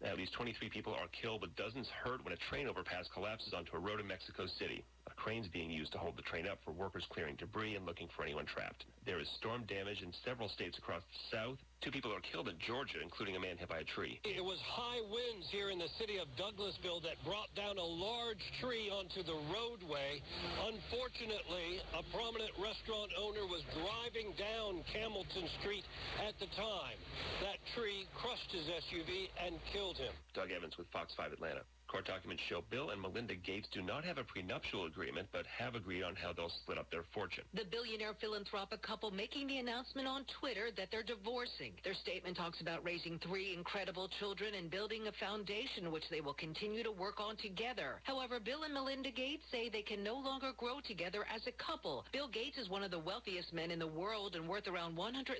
At 0.02 0.16
least 0.16 0.32
23 0.32 0.70
people 0.70 0.94
are 0.94 1.06
killed, 1.12 1.42
but 1.42 1.54
dozens 1.54 1.86
hurt 2.02 2.24
when 2.24 2.32
a 2.32 2.40
train 2.50 2.66
overpass 2.66 3.06
collapses 3.14 3.52
onto 3.54 3.76
a 3.76 3.78
road 3.78 4.00
in 4.00 4.06
Mexico 4.08 4.46
City. 4.58 4.84
Crane's 5.22 5.46
being 5.46 5.70
used 5.70 5.94
to 5.94 6.02
hold 6.02 6.18
the 6.18 6.26
train 6.26 6.50
up 6.50 6.58
for 6.66 6.74
workers 6.74 7.06
clearing 7.06 7.38
debris 7.38 7.78
and 7.78 7.86
looking 7.86 8.10
for 8.10 8.26
anyone 8.26 8.42
trapped. 8.42 8.90
There 9.06 9.22
is 9.22 9.30
storm 9.38 9.62
damage 9.70 10.02
in 10.02 10.10
several 10.26 10.50
states 10.50 10.78
across 10.78 11.02
the 11.06 11.22
south. 11.30 11.58
Two 11.78 11.94
people 11.94 12.10
are 12.10 12.18
killed 12.26 12.50
in 12.50 12.58
Georgia, 12.58 12.98
including 12.98 13.38
a 13.38 13.40
man 13.40 13.54
hit 13.54 13.70
by 13.70 13.78
a 13.78 13.86
tree. 13.86 14.18
It 14.26 14.42
was 14.42 14.58
high 14.66 14.98
winds 15.06 15.46
here 15.54 15.70
in 15.70 15.78
the 15.78 15.90
city 15.94 16.18
of 16.18 16.26
Douglasville 16.34 17.06
that 17.06 17.22
brought 17.22 17.54
down 17.54 17.78
a 17.78 17.86
large 17.86 18.42
tree 18.58 18.90
onto 18.90 19.22
the 19.22 19.38
roadway. 19.46 20.18
Unfortunately, 20.58 21.78
a 21.94 22.02
prominent 22.10 22.50
restaurant 22.58 23.14
owner 23.14 23.46
was 23.46 23.62
driving 23.78 24.34
down 24.34 24.82
Campbellton 24.90 25.46
Street 25.62 25.86
at 26.18 26.34
the 26.42 26.50
time. 26.58 26.98
That 27.46 27.62
tree 27.78 28.10
crushed 28.18 28.50
his 28.50 28.66
SUV 28.66 29.30
and 29.38 29.54
killed 29.70 30.02
him. 30.02 30.10
Doug 30.34 30.50
Evans 30.50 30.74
with 30.74 30.90
Fox 30.90 31.14
5 31.14 31.30
Atlanta. 31.30 31.62
Court 31.92 32.06
documents 32.06 32.42
show 32.48 32.64
Bill 32.70 32.88
and 32.88 33.02
Melinda 33.02 33.34
Gates 33.34 33.68
do 33.70 33.82
not 33.82 34.02
have 34.02 34.16
a 34.16 34.24
prenuptial 34.24 34.86
agreement, 34.86 35.28
but 35.30 35.44
have 35.44 35.74
agreed 35.74 36.02
on 36.02 36.16
how 36.16 36.32
they'll 36.32 36.48
split 36.64 36.78
up 36.78 36.90
their 36.90 37.04
fortune. 37.12 37.44
The 37.52 37.68
billionaire 37.70 38.14
philanthropic 38.18 38.80
couple 38.80 39.10
making 39.10 39.48
the 39.48 39.58
announcement 39.58 40.08
on 40.08 40.24
Twitter 40.40 40.70
that 40.78 40.88
they're 40.90 41.04
divorcing. 41.04 41.76
Their 41.84 41.92
statement 41.92 42.38
talks 42.38 42.62
about 42.62 42.82
raising 42.82 43.18
three 43.18 43.52
incredible 43.52 44.08
children 44.18 44.54
and 44.54 44.70
building 44.70 45.06
a 45.06 45.12
foundation 45.20 45.92
which 45.92 46.08
they 46.10 46.22
will 46.22 46.32
continue 46.32 46.82
to 46.82 46.90
work 46.90 47.20
on 47.20 47.36
together. 47.36 48.00
However, 48.04 48.40
Bill 48.40 48.62
and 48.62 48.72
Melinda 48.72 49.10
Gates 49.10 49.44
say 49.52 49.68
they 49.68 49.82
can 49.82 50.02
no 50.02 50.14
longer 50.14 50.52
grow 50.56 50.80
together 50.80 51.26
as 51.28 51.46
a 51.46 51.52
couple. 51.60 52.06
Bill 52.10 52.28
Gates 52.28 52.56
is 52.56 52.70
one 52.70 52.82
of 52.82 52.90
the 52.90 53.04
wealthiest 53.04 53.52
men 53.52 53.70
in 53.70 53.78
the 53.78 53.86
world 53.86 54.34
and 54.34 54.48
worth 54.48 54.66
around 54.66 54.96
$130 54.96 55.36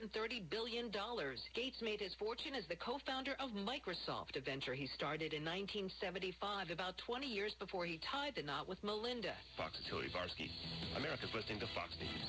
billion. 0.50 0.92
Gates 1.54 1.80
made 1.80 2.00
his 2.00 2.12
fortune 2.18 2.54
as 2.54 2.68
the 2.68 2.76
co-founder 2.76 3.36
of 3.40 3.56
Microsoft, 3.56 4.36
a 4.36 4.40
venture 4.44 4.74
he 4.74 4.86
started 4.88 5.32
in 5.32 5.40
1975 5.40 6.41
about 6.72 6.94
20 7.06 7.26
years 7.26 7.54
before 7.60 7.86
he 7.86 8.00
tied 8.10 8.34
the 8.34 8.42
knot 8.42 8.68
with 8.68 8.82
Melinda. 8.82 9.32
Fox's 9.56 9.86
Hillary 9.86 10.10
Barsky. 10.10 10.50
America's 10.96 11.30
listening 11.34 11.60
to 11.60 11.66
Fox 11.74 11.94
News. 12.00 12.26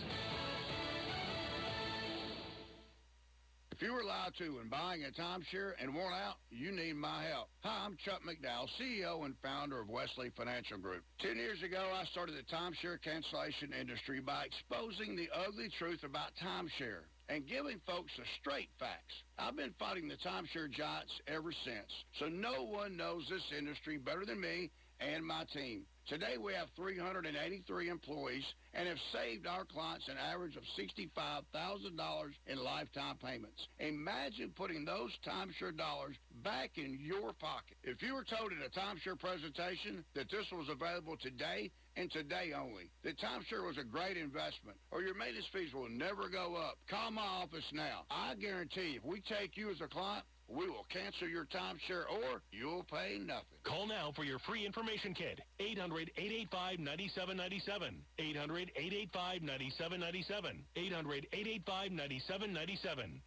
If 3.72 3.82
you 3.82 3.92
were 3.92 4.04
lied 4.04 4.34
to 4.38 4.58
when 4.58 4.70
buying 4.70 5.04
a 5.04 5.12
timeshare 5.20 5.74
and 5.82 5.96
worn 5.96 6.14
out, 6.14 6.36
you 6.52 6.72
need 6.72 6.96
my 6.96 7.26
help. 7.26 7.50
Hi, 7.64 7.86
I'm 7.86 7.98
Chuck 8.06 8.22
McDowell, 8.22 8.70
CEO 8.80 9.26
and 9.26 9.34
founder 9.42 9.82
of 9.82 9.90
Wesley 9.90 10.32
Financial 10.38 10.78
Group. 10.78 11.02
Ten 11.20 11.38
years 11.38 11.64
ago, 11.64 11.90
I 11.94 12.06
started 12.12 12.36
the 12.36 12.56
timeshare 12.56 13.02
cancellation 13.02 13.74
industry 13.74 14.20
by 14.20 14.46
exposing 14.46 15.16
the 15.16 15.28
ugly 15.34 15.70
truth 15.80 16.04
about 16.04 16.32
timeshare 16.38 17.10
and 17.30 17.48
giving 17.48 17.80
folks 17.88 18.12
the 18.18 18.24
straight 18.40 18.70
facts. 18.80 19.14
I've 19.38 19.56
been 19.56 19.74
fighting 19.80 20.08
the 20.08 20.18
timeshare 20.18 20.72
giants 20.72 21.14
ever 21.28 21.52
since, 21.66 21.92
so 22.20 22.28
no 22.28 22.64
one 22.64 22.98
knows 22.98 23.26
this 23.30 23.44
industry 23.58 23.98
better 23.98 24.26
than 24.26 24.40
me 24.40 24.72
and 25.00 25.26
my 25.26 25.44
team. 25.54 25.84
Today 26.08 26.36
we 26.38 26.54
have 26.54 26.68
383 26.76 27.90
employees 27.90 28.44
and 28.74 28.88
have 28.90 28.98
saved 29.14 29.48
our 29.48 29.64
clients 29.64 30.08
an 30.10 30.18
average 30.18 30.58
of 30.58 30.64
$65,000 30.78 32.32
in 32.48 32.58
lifetime 32.58 33.16
payments. 33.24 33.68
Imagine 33.80 34.52
putting 34.56 34.84
those 34.84 35.12
timeshare 35.26 35.76
dollars 35.76 36.18
back 36.44 36.72
in 36.76 37.00
your 37.02 37.32
pocket. 37.34 37.78
If 37.84 38.02
you 38.02 38.16
were 38.16 38.26
told 38.26 38.52
at 38.52 38.68
a 38.68 38.70
timeshare 38.78 39.18
presentation 39.18 40.04
that 40.14 40.30
this 40.30 40.46
was 40.52 40.68
available 40.70 41.16
today 41.22 41.72
and 41.96 42.12
today 42.12 42.52
only, 42.58 42.90
that 43.04 43.20
timeshare 43.20 43.64
was 43.66 43.78
a 43.78 43.84
great 43.84 44.18
investment 44.18 44.78
or 44.92 45.02
your 45.02 45.16
maintenance 45.16 45.48
fees 45.54 45.74
will 45.74 45.90
never 45.90 46.28
go 46.30 46.56
up, 46.56 46.78
call 46.90 47.12
my 47.12 47.22
office 47.22 47.66
now. 47.72 48.02
I 48.10 48.34
guarantee 48.36 48.96
if 48.98 49.04
we 49.04 49.22
take 49.22 49.56
you 49.56 49.70
as 49.70 49.80
a 49.82 49.88
client, 49.88 50.26
we 50.48 50.68
will 50.68 50.86
cancel 50.92 51.28
your 51.28 51.46
timeshare 51.46 52.10
or 52.10 52.42
you'll 52.52 52.84
pay 52.84 53.20
nothing. 53.20 53.60
Call 53.64 53.86
now 53.88 54.12
for 54.16 54.24
your 54.24 54.40
free 54.40 54.66
information 54.66 55.14
kit. 55.14 55.40
800-885-9797. 55.60 58.02
800-885-9797. 58.20 60.64
800-885-9797. 60.76 63.22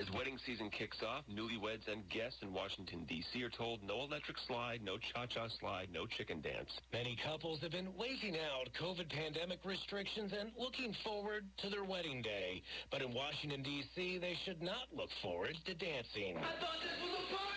As 0.00 0.10
wedding 0.16 0.38
season 0.46 0.70
kicks 0.70 0.96
off, 1.04 1.24
newlyweds 1.28 1.84
and 1.86 2.08
guests 2.08 2.38
in 2.40 2.54
Washington, 2.54 3.04
D.C. 3.06 3.42
are 3.44 3.50
told 3.50 3.82
no 3.84 4.00
electric 4.00 4.38
slide, 4.48 4.80
no 4.82 4.96
cha-cha 4.96 5.46
slide, 5.60 5.88
no 5.92 6.06
chicken 6.06 6.40
dance. 6.40 6.70
Many 6.90 7.18
couples 7.22 7.60
have 7.60 7.72
been 7.72 7.92
waiting 7.98 8.34
out 8.40 8.72
COVID 8.80 9.12
pandemic 9.12 9.58
restrictions 9.62 10.32
and 10.32 10.52
looking 10.56 10.96
forward 11.04 11.44
to 11.58 11.68
their 11.68 11.84
wedding 11.84 12.22
day. 12.22 12.62
But 12.90 13.02
in 13.02 13.12
Washington, 13.12 13.62
D.C., 13.62 14.16
they 14.16 14.38
should 14.46 14.62
not 14.62 14.88
look 14.90 15.10
forward 15.20 15.52
to 15.66 15.74
dancing. 15.74 16.38
I 16.38 16.48
thought 16.56 16.80
this 16.80 16.96
was 17.04 17.20
a 17.20 17.36
party! 17.36 17.50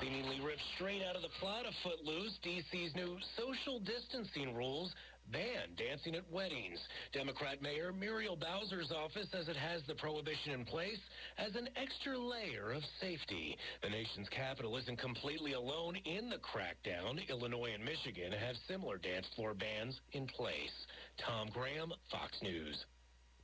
Seemingly 0.00 0.38
ripped 0.40 0.62
straight 0.76 1.02
out 1.02 1.16
of 1.16 1.22
the 1.22 1.34
plot 1.40 1.66
of 1.66 1.74
Footloose, 1.82 2.38
D.C.'s 2.44 2.94
new 2.94 3.18
social 3.36 3.80
distancing 3.80 4.54
rules 4.54 4.94
ban 5.30 5.74
dancing 5.76 6.14
at 6.14 6.30
weddings. 6.30 6.78
Democrat 7.12 7.62
Mayor 7.62 7.92
Muriel 7.92 8.36
Bowser's 8.36 8.92
office 8.92 9.28
says 9.32 9.48
it 9.48 9.56
has 9.56 9.82
the 9.86 9.94
prohibition 9.94 10.52
in 10.52 10.64
place 10.64 11.00
as 11.38 11.54
an 11.56 11.68
extra 11.76 12.18
layer 12.18 12.72
of 12.72 12.82
safety. 13.00 13.56
The 13.82 13.90
nation's 13.90 14.28
capital 14.28 14.76
isn't 14.76 14.98
completely 14.98 15.52
alone 15.52 15.96
in 16.04 16.30
the 16.30 16.38
crackdown. 16.38 17.20
Illinois 17.28 17.72
and 17.74 17.84
Michigan 17.84 18.32
have 18.32 18.56
similar 18.68 18.98
dance 18.98 19.26
floor 19.34 19.54
bans 19.54 20.00
in 20.12 20.26
place. 20.26 20.86
Tom 21.18 21.48
Graham, 21.52 21.92
Fox 22.10 22.32
News. 22.42 22.84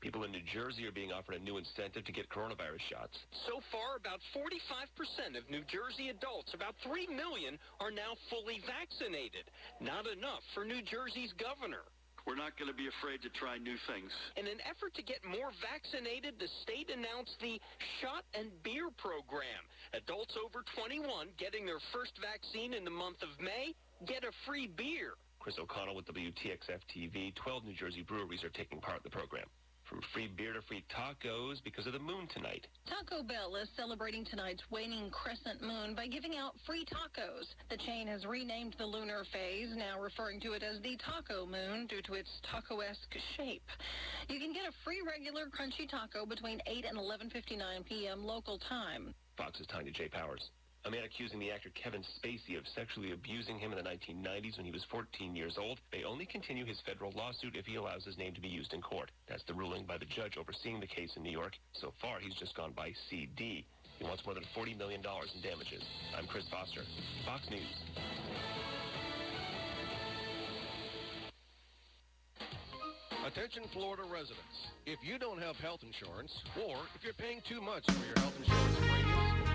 People 0.01 0.25
in 0.25 0.33
New 0.33 0.45
Jersey 0.49 0.89
are 0.89 0.97
being 0.97 1.13
offered 1.13 1.37
a 1.37 1.45
new 1.45 1.61
incentive 1.61 2.05
to 2.09 2.13
get 2.13 2.29
coronavirus 2.33 2.81
shots. 2.89 3.21
So 3.45 3.61
far, 3.69 4.01
about 4.01 4.25
45% 4.33 5.37
of 5.37 5.45
New 5.53 5.61
Jersey 5.69 6.09
adults, 6.09 6.57
about 6.57 6.73
3 6.81 7.05
million, 7.13 7.61
are 7.85 7.93
now 7.93 8.17
fully 8.33 8.65
vaccinated. 8.65 9.45
Not 9.77 10.09
enough 10.09 10.41
for 10.57 10.65
New 10.65 10.81
Jersey's 10.81 11.37
governor. 11.37 11.85
We're 12.27 12.41
not 12.41 12.57
going 12.57 12.73
to 12.73 12.77
be 12.77 12.89
afraid 12.89 13.21
to 13.29 13.31
try 13.37 13.57
new 13.61 13.77
things. 13.89 14.13
In 14.37 14.49
an 14.49 14.61
effort 14.65 14.97
to 14.97 15.05
get 15.05 15.21
more 15.25 15.53
vaccinated, 15.61 16.41
the 16.41 16.49
state 16.65 16.89
announced 16.89 17.37
the 17.41 17.61
Shot 18.01 18.25
and 18.33 18.49
Beer 18.65 18.89
program. 18.97 19.65
Adults 19.93 20.37
over 20.41 20.65
21 20.77 21.33
getting 21.37 21.65
their 21.65 21.81
first 21.93 22.17
vaccine 22.21 22.73
in 22.73 22.85
the 22.85 22.93
month 22.93 23.21
of 23.21 23.33
May 23.41 23.77
get 24.09 24.25
a 24.25 24.33
free 24.49 24.69
beer. 24.69 25.17
Chris 25.41 25.57
O'Connell 25.57 25.97
with 25.97 26.05
WTXF 26.13 26.85
TV. 26.93 27.35
12 27.37 27.65
New 27.65 27.77
Jersey 27.77 28.05
breweries 28.05 28.45
are 28.45 28.53
taking 28.53 28.81
part 28.81 29.01
in 29.01 29.05
the 29.05 29.13
program. 29.17 29.49
From 29.91 30.01
free 30.15 30.29
beer 30.29 30.53
to 30.53 30.63
free 30.63 30.85
tacos 30.87 31.59
because 31.65 31.85
of 31.89 31.93
the 31.93 31.99
moon 31.99 32.29
tonight. 32.33 32.69
Taco 32.87 33.25
Bell 33.25 33.57
is 33.57 33.69
celebrating 33.77 34.25
tonight's 34.25 34.63
waning 34.71 35.11
crescent 35.11 35.61
moon 35.61 35.97
by 35.97 36.07
giving 36.07 36.37
out 36.37 36.55
free 36.65 36.87
tacos. 36.87 37.51
The 37.71 37.77
chain 37.77 38.07
has 38.07 38.25
renamed 38.25 38.77
the 38.79 38.87
lunar 38.87 39.25
phase, 39.33 39.75
now 39.75 40.01
referring 40.01 40.39
to 40.43 40.53
it 40.53 40.63
as 40.63 40.81
the 40.83 40.97
taco 40.97 41.45
moon 41.45 41.89
due 41.89 42.03
to 42.03 42.15
its 42.15 42.31
taco-esque 42.49 43.17
shape. 43.37 43.67
You 44.29 44.39
can 44.39 44.53
get 44.53 44.63
a 44.63 44.73
free 44.85 45.03
regular 45.05 45.47
crunchy 45.51 45.91
taco 45.91 46.25
between 46.25 46.63
8 46.69 46.85
and 46.89 46.97
11.59 46.97 47.85
p.m. 47.85 48.25
local 48.25 48.61
time. 48.61 49.13
Fox's 49.37 49.67
Tanya 49.67 49.91
J. 49.91 50.07
Powers. 50.07 50.51
A 50.87 50.91
man 50.91 51.05
accusing 51.05 51.39
the 51.39 51.51
actor 51.51 51.69
Kevin 51.75 52.03
Spacey 52.17 52.57
of 52.57 52.65
sexually 52.75 53.13
abusing 53.13 53.59
him 53.59 53.73
in 53.73 53.77
the 53.77 53.85
1990s 53.85 54.57
when 54.57 54.65
he 54.65 54.73
was 54.73 54.83
14 54.91 55.37
years 55.37 55.59
old 55.61 55.79
may 55.93 56.05
only 56.05 56.25
continue 56.25 56.65
his 56.65 56.81
federal 56.87 57.13
lawsuit 57.13 57.55
if 57.55 57.67
he 57.67 57.75
allows 57.75 58.05
his 58.05 58.17
name 58.17 58.33
to 58.33 58.41
be 58.41 58.49
used 58.49 58.73
in 58.73 58.81
court. 58.81 59.11
That's 59.29 59.45
the 59.45 59.53
ruling 59.53 59.85
by 59.85 59.99
the 59.99 60.07
judge 60.07 60.39
overseeing 60.39 60.81
the 60.81 60.87
case 60.87 61.13
in 61.17 61.23
New 61.23 61.31
York. 61.31 61.53
So 61.75 61.93
far, 62.01 62.19
he's 62.19 62.35
just 62.35 62.57
gone 62.57 62.73
by 62.75 62.95
CD. 63.11 63.67
He 63.99 64.05
wants 64.05 64.25
more 64.25 64.33
than 64.33 64.45
$40 64.57 64.79
million 64.79 65.03
in 65.05 65.43
damages. 65.43 65.85
I'm 66.17 66.27
Chris 66.27 66.49
Foster, 66.51 66.81
Fox 67.27 67.45
News. 67.51 67.61
Attention 73.27 73.65
Florida 73.75 74.03
residents. 74.11 74.73
If 74.87 74.99
you 75.03 75.19
don't 75.19 75.43
have 75.43 75.57
health 75.57 75.81
insurance, 75.83 76.33
or 76.57 76.79
if 76.97 77.05
you're 77.05 77.13
paying 77.13 77.43
too 77.47 77.61
much 77.61 77.85
for 77.85 78.07
your 78.07 78.19
health 78.19 78.35
insurance 78.39 78.90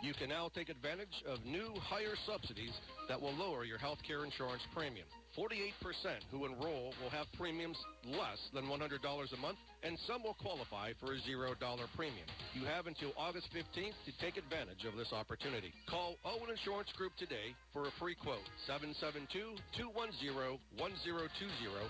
you 0.05 0.13
can 0.13 0.29
now 0.29 0.53
take 0.53 0.69
advantage 0.69 1.25
of 1.25 1.41
new 1.45 1.73
higher 1.81 2.13
subsidies 2.29 2.69
that 3.09 3.19
will 3.19 3.33
lower 3.33 3.65
your 3.65 3.79
health 3.79 3.97
care 4.05 4.23
insurance 4.23 4.61
premium. 4.69 5.07
48% 5.33 5.73
who 6.29 6.45
enroll 6.45 6.93
will 7.01 7.09
have 7.09 7.25
premiums 7.35 7.75
less 8.05 8.37
than 8.53 8.69
$100 8.69 9.01
a 9.01 9.37
month, 9.41 9.57
and 9.83 9.97
some 10.07 10.23
will 10.23 10.37
qualify 10.39 10.93
for 11.01 11.11
a 11.11 11.17
$0 11.25 11.57
premium. 11.97 12.29
You 12.53 12.63
have 12.69 12.85
until 12.85 13.17
August 13.17 13.49
15th 13.51 13.97
to 14.05 14.13
take 14.21 14.37
advantage 14.37 14.85
of 14.85 14.95
this 14.95 15.11
opportunity. 15.11 15.73
Call 15.89 16.15
Owen 16.23 16.53
Insurance 16.53 16.93
Group 16.95 17.17
today 17.17 17.57
for 17.73 17.89
a 17.89 17.91
free 17.99 18.15
quote. 18.15 18.45
772-210-1020. 18.69 19.57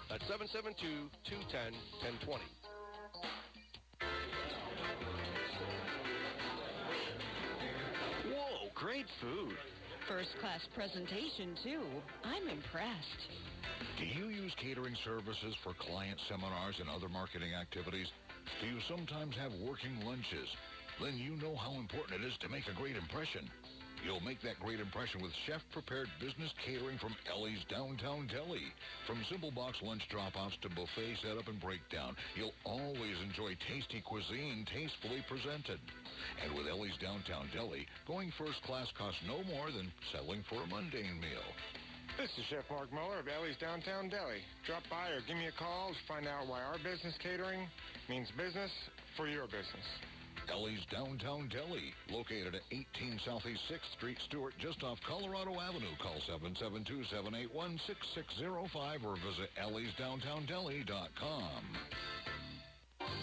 That's 0.09 0.23
772-210-1020. 0.23 2.39
Great 8.85 9.09
food. 9.19 9.57
First 10.07 10.29
class 10.39 10.61
presentation, 10.75 11.57
too. 11.63 11.81
I'm 12.21 12.45
impressed. 12.47 13.21
Do 13.97 14.05
you 14.05 14.29
use 14.29 14.53
catering 14.61 14.95
services 15.03 15.55
for 15.63 15.73
client 15.73 16.19
seminars 16.29 16.75
and 16.79 16.87
other 16.87 17.09
marketing 17.09 17.55
activities? 17.59 18.05
Do 18.61 18.67
you 18.67 18.77
sometimes 18.87 19.33
have 19.37 19.51
working 19.65 20.05
lunches? 20.05 20.45
Then 21.01 21.17
you 21.17 21.33
know 21.41 21.55
how 21.55 21.73
important 21.81 22.21
it 22.21 22.27
is 22.27 22.37
to 22.41 22.49
make 22.49 22.69
a 22.69 22.77
great 22.77 22.95
impression. 22.95 23.49
You'll 24.05 24.21
make 24.21 24.37
that 24.45 24.61
great 24.61 24.77
impression 24.77 25.17
with 25.25 25.33
chef-prepared 25.49 26.05
business 26.21 26.53
catering 26.61 27.01
from 27.01 27.17
Ellie's 27.25 27.65
Downtown 27.73 28.29
Deli. 28.29 28.69
From 29.09 29.17
simple 29.33 29.49
box 29.49 29.81
lunch 29.81 30.05
drop-offs 30.13 30.53
to 30.61 30.69
buffet 30.69 31.17
setup 31.25 31.49
and 31.49 31.57
breakdown, 31.57 32.13
you'll 32.37 32.53
always 32.69 33.17
enjoy 33.25 33.57
tasty 33.65 34.05
cuisine 34.05 34.61
tastefully 34.69 35.25
presented. 35.25 35.81
And 36.37 36.53
with 36.53 36.69
Ellie's 36.69 36.93
Downtown 37.01 37.49
Deli, 37.49 37.89
going 38.05 38.29
first 38.37 38.61
class 38.69 38.85
costs 38.93 39.25
no 39.25 39.41
more 39.49 39.73
than 39.73 39.89
settling 40.13 40.45
for 40.53 40.61
a 40.61 40.69
mundane 40.69 41.17
meal. 41.17 41.49
This 42.13 42.29
is 42.37 42.45
Chef 42.53 42.69
Mark 42.69 42.93
Muller 42.93 43.25
of 43.25 43.27
Ellie's 43.27 43.57
Downtown 43.57 44.13
Deli. 44.13 44.45
Drop 44.69 44.85
by 44.85 45.17
or 45.17 45.25
give 45.25 45.35
me 45.35 45.49
a 45.49 45.57
call 45.57 45.97
to 45.97 46.03
find 46.05 46.29
out 46.29 46.45
why 46.45 46.61
our 46.61 46.77
business 46.85 47.17
catering 47.25 47.65
means 48.05 48.29
business 48.37 48.69
for 49.17 49.25
your 49.25 49.49
business. 49.49 49.89
Ellie's 50.51 50.83
Downtown 50.91 51.47
Deli, 51.49 51.93
located 52.11 52.55
at 52.55 52.61
18 52.71 53.19
Southeast 53.25 53.61
6th 53.69 53.91
Street, 53.97 54.17
Stuart, 54.25 54.53
just 54.59 54.83
off 54.83 54.99
Colorado 55.07 55.59
Avenue. 55.59 55.95
Call 56.01 56.19
772-781-6605 56.27 59.05
or 59.05 59.15
visit 59.15 59.49
elliesdowntowndeli.com. 59.61 61.63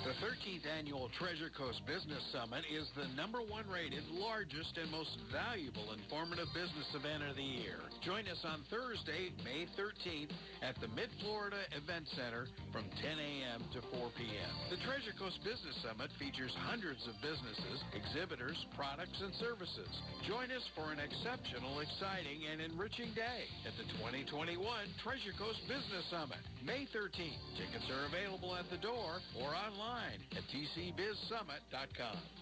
The 0.02 0.18
13th 0.18 0.66
annual 0.66 1.06
Treasure 1.14 1.46
Coast 1.54 1.78
Business 1.86 2.18
Summit 2.34 2.66
is 2.66 2.90
the 2.98 3.06
number 3.14 3.38
one 3.38 3.62
rated, 3.70 4.02
largest, 4.10 4.74
and 4.74 4.90
most 4.90 5.14
valuable 5.30 5.94
informative 5.94 6.50
business 6.50 6.90
event 6.98 7.22
of 7.22 7.38
the 7.38 7.46
year. 7.46 7.78
Join 8.02 8.26
us 8.26 8.42
on 8.42 8.66
Thursday, 8.66 9.30
May 9.46 9.70
13th 9.78 10.34
at 10.58 10.74
the 10.82 10.90
Mid-Florida 10.98 11.70
Event 11.78 12.10
Center 12.18 12.50
from 12.74 12.82
10 12.98 13.14
a.m. 13.14 13.62
to 13.78 13.80
4 13.94 14.10
p.m. 14.18 14.52
The 14.74 14.82
Treasure 14.82 15.14
Coast 15.14 15.38
Business 15.46 15.78
Summit 15.86 16.10
features 16.18 16.50
hundreds 16.66 17.06
of 17.06 17.14
businesses, 17.22 17.78
exhibitors, 17.94 18.58
products, 18.74 19.22
and 19.22 19.30
services. 19.38 19.86
Join 20.26 20.50
us 20.50 20.66
for 20.74 20.90
an 20.90 20.98
exceptional, 20.98 21.78
exciting, 21.78 22.50
and 22.50 22.58
enriching 22.58 23.14
day 23.14 23.46
at 23.62 23.78
the 23.78 23.86
2021 24.02 24.58
Treasure 24.98 25.34
Coast 25.38 25.62
Business 25.70 26.02
Summit, 26.10 26.42
May 26.66 26.90
13th. 26.90 27.38
Tickets 27.54 27.86
are 27.86 28.10
available 28.10 28.58
at 28.58 28.66
the 28.66 28.82
door 28.82 29.22
or 29.38 29.54
online 29.54 29.91
at 30.36 30.44
tcbizsummit.com. 30.50 32.41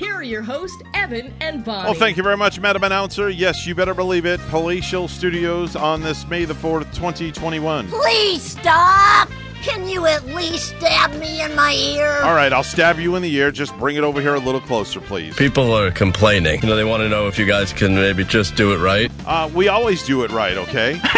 here 0.00 0.14
are 0.14 0.22
your 0.22 0.42
hosts, 0.42 0.82
Evan 0.94 1.32
and 1.40 1.62
Bonnie. 1.62 1.84
Well, 1.84 1.94
thank 1.94 2.16
you 2.16 2.22
very 2.22 2.36
much, 2.36 2.58
Madam 2.58 2.82
Announcer. 2.82 3.28
Yes, 3.28 3.66
you 3.66 3.74
better 3.74 3.92
believe 3.92 4.24
it. 4.24 4.40
Palatial 4.48 5.08
Studios 5.08 5.76
on 5.76 6.00
this 6.00 6.26
May 6.26 6.46
the 6.46 6.54
4th, 6.54 6.86
2021. 6.94 7.88
Please 7.88 8.42
stop! 8.42 9.28
Can 9.60 9.86
you 9.86 10.06
at 10.06 10.24
least 10.24 10.74
stab 10.78 11.12
me 11.20 11.42
in 11.42 11.54
my 11.54 11.74
ear? 11.74 12.18
All 12.22 12.34
right, 12.34 12.50
I'll 12.50 12.64
stab 12.64 12.98
you 12.98 13.14
in 13.16 13.20
the 13.20 13.30
ear. 13.34 13.50
Just 13.50 13.76
bring 13.78 13.96
it 13.96 14.02
over 14.02 14.22
here 14.22 14.34
a 14.34 14.40
little 14.40 14.62
closer, 14.62 15.02
please. 15.02 15.36
People 15.36 15.70
are 15.74 15.90
complaining. 15.90 16.62
You 16.62 16.68
know, 16.68 16.76
they 16.76 16.84
want 16.84 17.02
to 17.02 17.10
know 17.10 17.28
if 17.28 17.38
you 17.38 17.44
guys 17.44 17.70
can 17.74 17.94
maybe 17.94 18.24
just 18.24 18.56
do 18.56 18.72
it 18.72 18.78
right. 18.78 19.09
Uh, 19.26 19.48
we 19.54 19.68
always 19.68 20.04
do 20.04 20.22
it 20.24 20.30
right, 20.30 20.56
okay? 20.56 21.00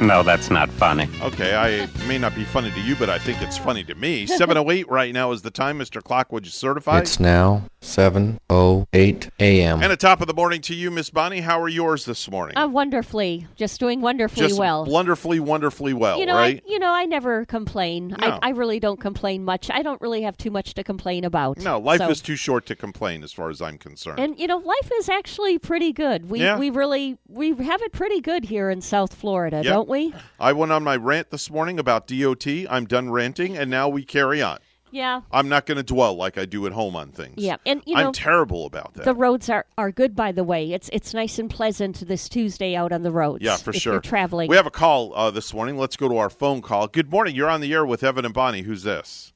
No, 0.00 0.24
that's 0.24 0.50
not 0.50 0.68
funny. 0.68 1.08
Okay, 1.20 1.54
I 1.54 1.68
it 1.84 2.06
may 2.08 2.18
not 2.18 2.34
be 2.34 2.42
funny 2.42 2.72
to 2.72 2.80
you, 2.80 2.96
but 2.96 3.08
I 3.08 3.18
think 3.20 3.40
it's 3.40 3.56
funny 3.56 3.84
to 3.84 3.94
me. 3.94 4.26
708 4.26 4.88
right 4.90 5.12
now 5.12 5.30
is 5.30 5.42
the 5.42 5.50
time, 5.50 5.78
Mr. 5.78 6.02
Clockwood, 6.02 6.44
you 6.44 6.50
certify? 6.50 6.98
It's 6.98 7.20
now 7.20 7.62
7.08 7.82 9.30
a.m. 9.38 9.80
And 9.82 9.92
at 9.92 10.00
top 10.00 10.20
of 10.20 10.26
the 10.26 10.34
morning 10.34 10.60
to 10.62 10.74
you, 10.74 10.90
Miss 10.90 11.08
Bonnie. 11.10 11.40
How 11.40 11.60
are 11.60 11.68
yours 11.68 12.04
this 12.04 12.28
morning? 12.28 12.56
Uh, 12.56 12.66
wonderfully, 12.66 13.46
just 13.54 13.78
doing 13.78 14.00
wonderfully 14.00 14.48
Just 14.48 14.58
well. 14.58 14.84
wonderfully, 14.86 15.38
wonderfully 15.38 15.92
well, 15.92 16.18
you 16.18 16.26
know, 16.26 16.34
right? 16.34 16.60
I, 16.66 16.68
you 16.70 16.80
know, 16.80 16.90
I 16.90 17.04
never 17.04 17.44
complain. 17.44 18.08
No. 18.08 18.16
I, 18.26 18.38
I 18.42 18.50
really 18.50 18.80
don't 18.80 18.98
complain 19.00 19.44
much. 19.44 19.70
I 19.72 19.82
don't 19.82 20.00
really 20.00 20.22
have 20.22 20.36
too 20.36 20.50
much 20.50 20.74
to 20.74 20.82
complain 20.82 21.22
about. 21.24 21.58
no, 21.58 21.78
life 21.78 21.98
So- 21.98 22.08
is 22.10 22.20
too 22.20 22.36
short 22.36 22.66
to 22.66 22.74
complain, 22.74 23.22
as 23.22 23.32
far 23.32 23.50
as 23.50 23.62
I'm 23.62 23.78
concerned. 23.78 24.18
And 24.18 24.36
you 24.38 24.48
know, 24.48 24.56
life 24.58 24.90
is 24.98 25.08
actually 25.08 25.58
pretty 25.60 25.92
good. 25.92 26.28
We 26.28 26.40
Yeah. 26.40 26.58
we 26.58 26.70
really 26.72 27.18
we 27.28 27.54
have 27.56 27.82
it 27.82 27.92
pretty 27.92 28.20
good 28.20 28.44
here 28.44 28.70
in 28.70 28.80
South 28.80 29.14
Florida, 29.14 29.56
Yep. 29.64 29.64
don't 29.72 29.88
we? 29.88 30.14
I 30.40 30.52
went 30.52 30.72
on 30.72 30.82
my 30.84 30.96
rant 30.96 31.30
this 31.30 31.50
morning 31.50 31.78
about 31.78 32.06
DOT. 32.06 32.46
I'm 32.68 32.86
done 32.86 33.10
ranting, 33.10 33.56
and 33.56 33.70
now 33.70 33.88
we 33.88 34.04
carry 34.04 34.42
on. 34.42 34.58
Yeah. 34.94 35.22
I'm 35.32 35.48
not 35.48 35.64
going 35.64 35.78
to 35.78 35.82
dwell 35.82 36.14
like 36.16 36.36
I 36.36 36.44
do 36.44 36.66
at 36.66 36.72
home 36.72 36.94
on 36.96 37.12
things. 37.12 37.36
Yeah, 37.38 37.56
and 37.64 37.82
you 37.86 37.94
know, 37.96 38.08
I'm 38.08 38.12
terrible 38.12 38.66
about 38.66 38.92
that. 38.92 39.04
The 39.06 39.14
roads 39.14 39.48
are, 39.48 39.64
are 39.78 39.90
good, 39.90 40.14
by 40.14 40.32
the 40.32 40.44
way. 40.44 40.70
It's 40.72 40.90
it's 40.92 41.14
nice 41.14 41.38
and 41.38 41.48
pleasant 41.48 42.06
this 42.06 42.28
Tuesday 42.28 42.76
out 42.76 42.92
on 42.92 43.02
the 43.02 43.10
roads. 43.10 43.42
yeah, 43.42 43.56
for 43.56 43.70
if 43.70 43.76
sure. 43.76 43.94
You're 43.94 44.02
traveling. 44.02 44.50
We 44.50 44.56
have 44.56 44.66
a 44.66 44.70
call 44.70 45.14
uh, 45.14 45.30
this 45.30 45.54
morning. 45.54 45.78
Let's 45.78 45.96
go 45.96 46.08
to 46.10 46.18
our 46.18 46.28
phone 46.28 46.60
call. 46.60 46.88
Good 46.88 47.10
morning. 47.10 47.34
You're 47.34 47.48
on 47.48 47.62
the 47.62 47.72
air 47.72 47.86
with 47.86 48.02
Evan 48.04 48.26
and 48.26 48.34
Bonnie. 48.34 48.62
Who's 48.62 48.82
this? 48.82 49.32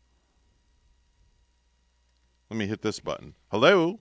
Let 2.50 2.58
me 2.58 2.66
hit 2.66 2.82
this 2.82 3.00
button. 3.00 3.34
Hello. 3.50 4.00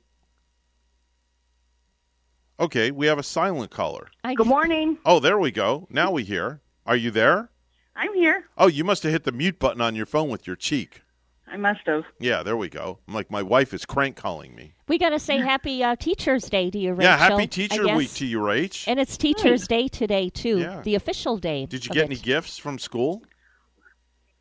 Okay, 2.60 2.92
we 2.92 3.08
have 3.08 3.20
a 3.20 3.24
silent 3.24 3.72
caller. 3.72 4.08
Good 4.36 4.48
morning. 4.48 4.98
Oh, 5.06 5.20
there 5.20 5.38
we 5.38 5.52
go. 5.52 5.88
Now 5.90 6.12
we 6.12 6.24
hear. 6.24 6.62
Are 6.86 6.96
you 6.96 7.12
there? 7.12 7.50
I'm 7.96 8.14
here. 8.14 8.46
Oh, 8.58 8.68
you 8.68 8.84
must 8.84 9.04
have 9.04 9.12
hit 9.12 9.24
the 9.24 9.32
mute 9.32 9.60
button 9.60 9.82
on 9.82 9.96
your 9.96 10.06
phone 10.06 10.30
with 10.30 10.48
your 10.48 10.56
cheek. 10.56 11.02
I 11.48 11.58
must 11.58 11.82
have. 11.86 12.04
Yeah, 12.20 12.44
there 12.44 12.58
we 12.58 12.70
go. 12.70 13.00
I'm 13.08 13.14
like 13.14 13.30
my 13.30 13.42
wife 13.44 13.74
is 13.74 13.86
crank 13.86 14.16
calling 14.16 14.56
me. 14.56 14.74
we 14.88 14.98
got 14.98 15.10
to 15.10 15.20
say 15.20 15.38
Happy 15.38 15.84
uh, 15.84 15.96
Teachers 15.96 16.50
Day 16.50 16.70
to 16.72 16.78
you, 16.78 16.92
Rachel. 16.94 17.04
yeah, 17.04 17.18
happy 17.18 17.44
I 17.44 17.46
Teacher. 17.46 17.96
Week 17.96 18.12
to 18.14 18.26
you, 18.26 18.40
Rach. 18.40 18.86
And 18.88 19.00
it's 19.00 19.16
Teachers 19.18 19.68
Day 19.68 19.88
today 19.88 20.30
too, 20.30 20.60
Yeah. 20.60 20.82
the 20.82 20.96
official 20.96 21.38
day. 21.38 21.66
Did 21.66 21.86
you 21.86 21.92
of 21.92 21.94
get 21.96 22.02
it. 22.04 22.06
any 22.12 22.16
gifts 22.16 22.58
from 22.58 22.80
school? 22.80 23.22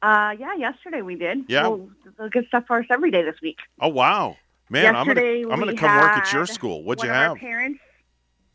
Uh, 0.02 0.34
yeah, 0.38 0.54
yesterday 0.56 1.02
we 1.02 1.14
did. 1.16 1.44
Yeah. 1.48 1.68
We'll, 1.68 1.88
they'll 2.18 2.28
get 2.30 2.46
stuff 2.48 2.64
for 2.66 2.78
us 2.78 2.86
every 2.90 3.10
day 3.10 3.22
this 3.22 3.36
week. 3.42 3.58
Oh 3.80 3.88
wow, 3.88 4.36
man! 4.70 4.94
I'm 4.96 5.06
yesterday 5.06 5.42
gonna 5.42 5.54
I'm 5.54 5.60
gonna 5.60 5.72
we 5.72 5.78
come 5.78 5.96
work 6.00 6.12
at 6.12 6.32
your 6.32 6.42
had 6.46 6.54
school. 6.54 6.82
What'd 6.84 7.00
one 7.00 7.06
you 7.06 7.12
of 7.12 7.16
have? 7.16 7.30
Our 7.32 7.36
parents, 7.38 7.80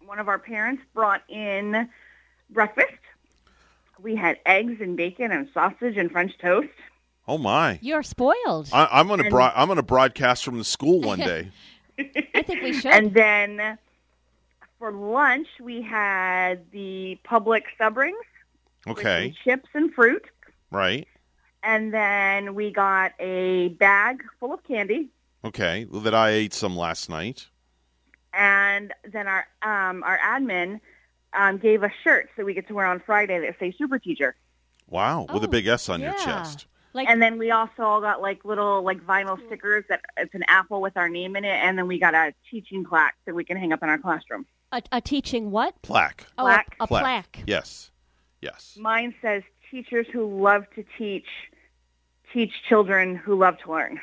one 0.10 0.18
of 0.18 0.28
our 0.28 0.40
parents 0.40 0.82
brought 0.96 1.22
in 1.30 1.88
breakfast. 2.50 2.98
We 4.02 4.16
had 4.16 4.40
eggs 4.44 4.82
and 4.82 4.98
bacon 4.98 5.32
and 5.32 5.48
sausage 5.54 5.98
and 5.98 6.12
French 6.12 6.36
toast. 6.40 6.70
Oh 7.28 7.38
my! 7.38 7.78
You're 7.84 8.02
spoiled. 8.02 8.70
I, 8.74 8.88
I'm 8.92 9.08
gonna 9.08 9.22
And- 9.26 9.30
bro- 9.32 9.52
I'm 9.56 9.68
gonna 9.68 9.84
broadcast 9.84 10.44
from 10.44 10.58
the 10.58 10.64
school 10.64 11.02
one 11.02 11.20
day. 11.20 11.52
I 12.34 12.42
think 12.42 12.64
we 12.64 12.74
should. 12.74 12.92
And 12.92 13.14
then 13.14 13.78
for 14.80 14.92
lunch 14.92 15.48
we 15.62 15.84
had 15.84 16.72
the 16.72 17.20
Publix 17.24 17.64
sub 17.78 17.98
rings, 17.98 18.18
with 18.88 18.98
Okay, 18.98 19.36
chips 19.44 19.70
and 19.76 19.94
fruit, 19.94 20.26
right? 20.72 21.08
and 21.62 21.94
then 21.94 22.56
we 22.56 22.72
got 22.72 23.12
a 23.20 23.68
bag 23.78 24.24
full 24.40 24.54
of 24.54 24.64
candy. 24.64 25.10
Okay, 25.46 25.86
well, 25.86 26.02
that 26.02 26.16
I 26.16 26.30
ate 26.32 26.54
some 26.54 26.76
last 26.76 27.10
night. 27.12 27.48
And 28.34 28.94
then 29.12 29.28
our 29.28 29.48
um, 29.62 30.04
our 30.04 30.18
admin 30.20 30.80
um, 31.34 31.58
gave 31.58 31.84
us 31.84 31.92
shirts 32.04 32.30
that 32.38 32.46
we 32.46 32.54
get 32.54 32.68
to 32.68 32.74
wear 32.74 32.86
on 32.86 33.00
Friday 33.00 33.40
that 33.40 33.56
say 33.60 33.74
Super 33.78 34.00
Teacher. 34.00 34.36
Wow, 34.88 35.28
with 35.32 35.44
a 35.44 35.48
big 35.48 35.68
S 35.68 35.90
on 35.90 36.02
your 36.02 36.16
yeah. 36.18 36.26
chest. 36.26 36.66
and 36.96 37.22
then 37.22 37.38
we 37.38 37.52
also 37.52 37.84
all 37.84 38.02
got 38.02 38.22
like 38.22 38.44
little 38.44 38.82
like 38.82 39.00
vinyl 39.06 39.38
stickers 39.46 39.86
that 39.90 40.02
it's 40.18 40.34
an 40.34 40.44
apple 40.48 40.82
with 40.82 40.98
our 40.98 41.10
name 41.10 41.36
in 41.36 41.46
it, 41.46 41.50
and 41.50 41.78
then 41.78 41.88
we 41.88 42.00
got 42.00 42.16
a 42.16 42.34
teaching 42.50 42.84
plaque 42.84 43.16
that 43.26 43.36
we 43.36 43.44
can 43.44 43.58
hang 43.58 43.72
up 43.72 43.84
in 43.84 43.90
our 43.90 43.98
classroom. 44.00 44.46
A, 44.72 44.82
a 44.92 45.02
teaching 45.02 45.52
what? 45.52 45.80
Plaque. 45.82 46.28
Oh, 46.38 46.44
Plaque. 46.44 46.76
a, 46.80 46.84
a 46.84 46.88
plaque. 46.88 47.44
Yes, 47.46 47.92
yes. 48.42 48.78
Mine 48.80 49.14
says 49.22 49.44
teachers 49.70 50.08
who 50.12 50.42
love 50.42 50.66
to 50.76 50.84
teach 50.98 51.28
teach 52.34 52.52
children 52.68 53.16
who 53.16 53.36
love 53.36 53.58
to 53.60 53.72
learn. 53.72 54.00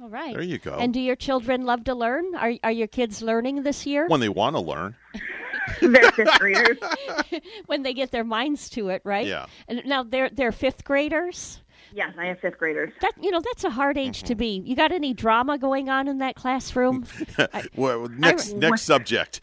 All 0.00 0.08
right. 0.10 0.34
There 0.34 0.42
you 0.42 0.58
go. 0.58 0.74
And 0.74 0.92
do 0.92 1.00
your 1.00 1.16
children 1.16 1.64
love 1.64 1.84
to 1.84 1.94
learn? 1.94 2.34
Are 2.34 2.52
are 2.62 2.70
your 2.72 2.86
kids 2.86 3.22
learning 3.22 3.62
this 3.62 3.86
year? 3.86 4.06
When 4.08 4.20
they 4.20 4.28
want 4.28 4.54
to 4.56 4.60
learn. 4.60 4.94
They're 5.80 6.12
fifth 6.12 6.38
graders. 6.38 6.78
when 7.66 7.82
they 7.82 7.92
get 7.94 8.10
their 8.12 8.22
minds 8.24 8.68
to 8.70 8.88
it, 8.90 9.00
right? 9.04 9.26
Yeah. 9.26 9.46
And 9.68 9.82
now 9.86 10.02
they're 10.04 10.28
they're 10.30 10.52
fifth 10.52 10.84
graders. 10.84 11.60
Yes, 11.92 12.12
I 12.18 12.26
have 12.26 12.40
fifth 12.40 12.58
graders. 12.58 12.92
That 13.00 13.12
you 13.20 13.30
know, 13.30 13.40
that's 13.40 13.64
a 13.64 13.70
hard 13.70 13.96
age 13.96 14.18
Mm-hmm. 14.18 14.26
to 14.26 14.34
be. 14.34 14.62
You 14.64 14.76
got 14.76 14.92
any 14.92 15.14
drama 15.14 15.56
going 15.58 15.88
on 15.88 16.08
in 16.08 16.18
that 16.18 16.36
classroom? 16.36 17.06
well, 17.76 18.08
next 18.08 18.52
next 18.52 18.82
subject. 18.82 19.40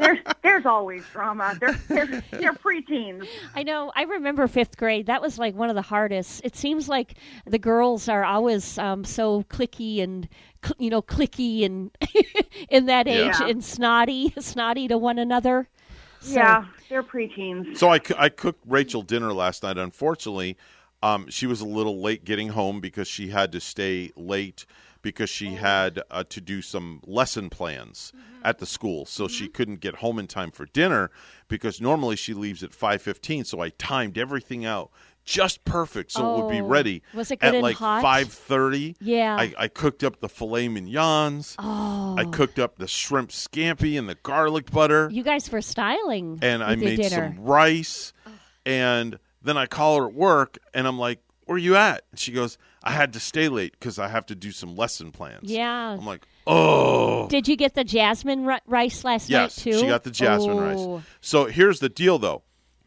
There's 0.00 0.18
there's 0.42 0.66
always 0.66 1.04
drama. 1.12 1.54
They're 1.60 1.78
they're, 1.88 2.06
they're 2.30 2.52
preteens. 2.54 3.26
I 3.54 3.62
know. 3.62 3.92
I 3.94 4.02
remember 4.04 4.48
fifth 4.48 4.76
grade. 4.76 5.06
That 5.06 5.20
was 5.22 5.38
like 5.38 5.54
one 5.54 5.68
of 5.68 5.76
the 5.76 5.82
hardest. 5.82 6.40
It 6.44 6.56
seems 6.56 6.88
like 6.88 7.14
the 7.46 7.58
girls 7.58 8.08
are 8.08 8.24
always 8.24 8.78
um, 8.78 9.04
so 9.04 9.42
clicky 9.44 10.02
and 10.02 10.28
cl- 10.64 10.76
you 10.78 10.90
know 10.90 11.02
clicky 11.02 11.64
and 11.64 11.90
in 12.70 12.86
that 12.86 13.06
age 13.06 13.34
Yeah. 13.38 13.46
and 13.46 13.62
snotty, 13.62 14.32
snotty 14.38 14.88
to 14.88 14.96
one 14.98 15.18
another. 15.18 15.68
So- 16.20 16.34
Yeah, 16.34 16.64
they're 16.88 17.02
preteens. 17.02 17.76
So 17.76 17.92
I, 17.92 18.00
I 18.18 18.28
cooked 18.28 18.62
Rachel 18.66 19.02
dinner 19.02 19.32
last 19.32 19.62
night. 19.62 19.78
Unfortunately, 19.78 20.56
um, 21.02 21.28
she 21.30 21.46
was 21.46 21.60
a 21.60 21.66
little 21.66 22.00
late 22.02 22.24
getting 22.24 22.48
home 22.48 22.80
because 22.80 23.08
she 23.08 23.28
had 23.28 23.52
to 23.52 23.60
stay 23.60 24.12
late 24.16 24.66
because 25.02 25.30
she 25.30 25.54
had 25.54 26.02
uh, 26.10 26.24
to 26.28 26.40
do 26.40 26.60
some 26.62 27.00
lesson 27.06 27.50
plans 27.50 28.12
at 28.44 28.58
the 28.58 28.66
school. 28.66 29.04
So 29.06 29.28
she 29.28 29.48
couldn't 29.48 29.80
get 29.80 29.96
home 29.96 30.18
in 30.18 30.26
time 30.26 30.50
for 30.50 30.66
dinner 30.66 31.10
because 31.48 31.80
normally 31.80 32.16
she 32.16 32.34
leaves 32.34 32.62
at 32.62 32.70
5:15, 32.70 33.44
so 33.46 33.60
I 33.60 33.70
timed 33.70 34.16
everything 34.18 34.64
out 34.64 34.90
just 35.22 35.64
perfect 35.66 36.10
so 36.10 36.34
it 36.34 36.42
would 36.42 36.50
be 36.50 36.60
Oh. 36.62 36.66
ready 36.66 37.02
Was 37.14 37.30
it 37.30 37.40
good 37.40 37.54
at 37.56 37.62
like 37.62 37.76
hot? 37.76 38.02
5:30. 38.02 38.96
Yeah. 39.00 39.36
I, 39.38 39.52
I 39.56 39.68
cooked 39.68 40.02
up 40.02 40.20
the 40.20 40.28
filet 40.30 40.66
mignons. 40.68 41.54
Oh. 41.58 42.16
I 42.18 42.24
cooked 42.24 42.58
up 42.58 42.78
the 42.78 42.88
shrimp 42.88 43.28
scampi 43.30 43.98
and 43.98 44.08
the 44.08 44.16
garlic 44.16 44.70
butter 44.70 45.08
You 45.12 45.22
guys 45.22 45.50
were 45.52 45.60
styling, 45.62 46.38
and 46.42 46.64
I 46.64 46.74
made 46.76 46.96
dinner. 46.96 47.34
some 47.36 47.44
rice. 47.44 48.12
And 48.66 49.18
then 49.42 49.56
I 49.56 49.66
call 49.66 49.98
her 49.98 50.06
at 50.08 50.14
work, 50.14 50.58
and 50.74 50.86
I'm 50.86 50.98
like, 50.98 51.20
"Where 51.50 51.58
you 51.58 51.74
at?" 51.74 52.04
And 52.12 52.20
she 52.20 52.30
goes, 52.30 52.56
"I 52.84 52.92
had 52.92 53.12
to 53.14 53.20
stay 53.20 53.48
late 53.48 53.72
because 53.72 53.98
I 53.98 54.06
have 54.06 54.24
to 54.26 54.36
do 54.36 54.52
some 54.52 54.76
lesson 54.76 55.10
plans." 55.10 55.50
Yeah. 55.50 55.90
I'm 55.98 56.06
like, 56.06 56.24
"Oh." 56.46 57.26
Did 57.28 57.48
you 57.48 57.56
get 57.56 57.74
the 57.74 57.82
jasmine 57.82 58.46
ri- 58.46 58.60
rice 58.66 59.02
last 59.02 59.28
yes, 59.28 59.56
night 59.66 59.72
too? 59.72 59.78
she 59.80 59.86
got 59.88 60.04
the 60.04 60.12
jasmine 60.12 60.56
Oh. 60.58 60.94
rice. 60.96 61.04
So 61.20 61.46
here's 61.46 61.80
the 61.80 61.88
deal, 61.88 62.18
though: 62.20 62.42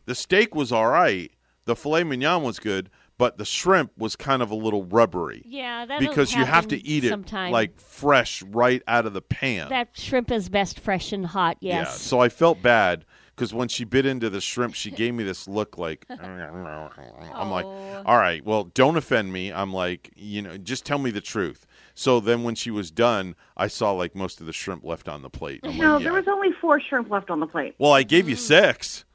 the 0.06 0.16
steak 0.16 0.56
was 0.56 0.72
all 0.72 0.88
right, 0.88 1.30
the 1.66 1.76
filet 1.76 2.06
mignon 2.06 2.42
was 2.42 2.58
good, 2.60 2.90
but 3.18 3.38
the 3.38 3.44
shrimp 3.46 3.92
was 3.98 4.16
kind 4.16 4.42
of 4.42 4.50
a 4.50 4.56
little 4.56 4.86
rubbery. 4.86 5.44
Yeah, 5.46 5.86
that'll 5.86 6.08
because 6.08 6.34
you 6.34 6.46
have 6.46 6.68
to 6.70 6.78
eat 6.88 7.04
it 7.04 7.10
sometime. 7.10 7.52
like 7.52 7.80
fresh 7.80 8.42
right 8.44 8.82
out 8.88 9.06
of 9.06 9.14
the 9.14 9.22
pan. 9.22 9.68
That 9.70 9.90
shrimp 9.94 10.32
is 10.32 10.48
best 10.48 10.80
fresh 10.80 11.12
and 11.12 11.26
hot. 11.26 11.58
Yeah, 11.60 11.80
Yes. 11.82 12.00
so 12.02 12.20
I 12.22 12.30
felt 12.30 12.62
bad 12.62 13.04
because 13.36 13.54
when 13.54 13.68
she 13.68 13.84
bit 13.84 14.06
into 14.06 14.30
the 14.30 14.42
shrimp, 14.42 14.76
she 14.76 14.92
gave 14.92 15.14
me 15.14 15.24
this 15.24 15.48
look 15.48 15.78
like, 15.78 16.06
I'm 16.10 17.50
like, 17.50 17.66
all 18.06 18.18
right, 18.18 18.44
well, 18.46 18.66
don't 18.66 18.96
offend 18.96 19.34
me. 19.34 19.52
I'm 19.52 19.74
like, 19.74 20.12
you 20.16 20.42
know, 20.42 20.58
just 20.58 20.86
tell 20.86 21.00
me 21.00 21.12
the 21.12 21.22
truth. 21.22 21.66
So 21.96 22.20
then 22.20 22.44
when 22.44 22.56
she 22.56 22.72
was 22.72 22.92
done, 22.92 23.36
I 23.58 23.68
saw 23.68 23.92
like 23.92 24.16
most 24.16 24.40
of 24.40 24.46
the 24.46 24.54
shrimp 24.54 24.84
left 24.84 25.08
on 25.08 25.22
the 25.22 25.30
plate. 25.30 25.62
I'm 25.64 25.78
No, 25.78 25.96
like, 25.96 26.04
there 26.04 26.14
was 26.14 26.28
only 26.28 26.52
four 26.60 26.80
shrimp 26.80 27.10
left 27.10 27.30
on 27.30 27.40
the 27.40 27.48
plate. 27.48 27.76
Well, 27.78 27.92
I 27.92 28.04
gave 28.04 28.30
you 28.30 28.36
mm. 28.36 28.40
six. 28.40 29.06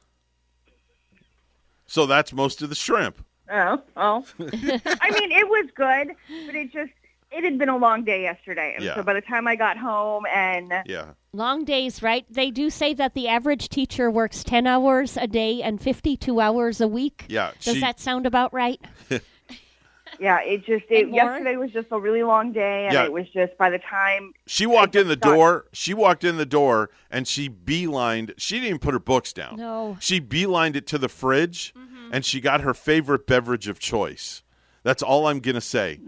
So 1.85 2.05
that's 2.05 2.31
most 2.31 2.61
of 2.61 2.69
the 2.69 2.75
shrimp. 2.75 3.25
Oh, 3.51 3.81
oh. 3.97 4.25
I 4.39 5.11
mean, 5.11 5.31
it 5.31 5.47
was 5.47 5.69
good, 5.75 6.09
but 6.45 6.55
it 6.55 6.71
just 6.71 6.91
it 7.31 7.43
had 7.43 7.57
been 7.57 7.69
a 7.69 7.77
long 7.77 8.03
day 8.03 8.23
yesterday, 8.23 8.73
and 8.75 8.83
Yeah. 8.83 8.95
so 8.95 9.03
by 9.03 9.13
the 9.13 9.21
time 9.21 9.47
I 9.47 9.55
got 9.55 9.77
home 9.77 10.25
and 10.33 10.73
Yeah. 10.85 11.11
Long 11.31 11.63
days, 11.63 12.01
right? 12.01 12.25
They 12.29 12.49
do 12.49 12.69
say 12.71 12.93
that 12.95 13.13
the 13.13 13.27
average 13.27 13.69
teacher 13.69 14.09
works 14.09 14.43
10 14.43 14.65
hours 14.65 15.15
a 15.15 15.27
day 15.27 15.61
and 15.61 15.79
52 15.79 16.39
hours 16.41 16.81
a 16.81 16.87
week. 16.87 17.25
Yeah, 17.29 17.51
Does 17.61 17.75
she- 17.75 17.81
that 17.81 17.99
sound 17.99 18.25
about 18.25 18.51
right? 18.51 18.79
yeah, 20.19 20.39
it 20.41 20.65
just 20.65 20.85
it, 20.89 21.09
yesterday 21.09 21.55
was 21.55 21.71
just 21.71 21.87
a 21.91 21.99
really 21.99 22.23
long 22.23 22.51
day, 22.51 22.85
and 22.85 22.93
Yeah. 22.93 23.03
it 23.05 23.13
was 23.13 23.29
just 23.29 23.55
by 23.59 23.69
the 23.69 23.77
time 23.77 24.33
She 24.47 24.65
walked 24.65 24.95
in 24.95 25.07
the 25.07 25.15
got- 25.15 25.29
door. 25.35 25.65
She 25.71 25.93
walked 25.93 26.23
in 26.23 26.37
the 26.37 26.47
door 26.47 26.89
and 27.11 27.27
she 27.27 27.47
beelined. 27.47 28.33
She 28.37 28.55
didn't 28.55 28.67
even 28.67 28.79
put 28.79 28.93
her 28.93 28.99
books 28.99 29.31
down. 29.31 29.55
No. 29.57 29.97
She 29.99 30.19
beelined 30.19 30.75
it 30.75 30.87
to 30.87 30.97
the 30.97 31.09
fridge 31.09 31.73
mm-hmm. 31.77 32.09
and 32.11 32.25
she 32.25 32.41
got 32.41 32.61
her 32.61 32.73
favorite 32.73 33.27
beverage 33.27 33.67
of 33.67 33.77
choice. 33.79 34.41
That's 34.81 35.03
all 35.03 35.27
I'm 35.27 35.41
going 35.41 35.55
to 35.55 35.61
say. 35.61 35.99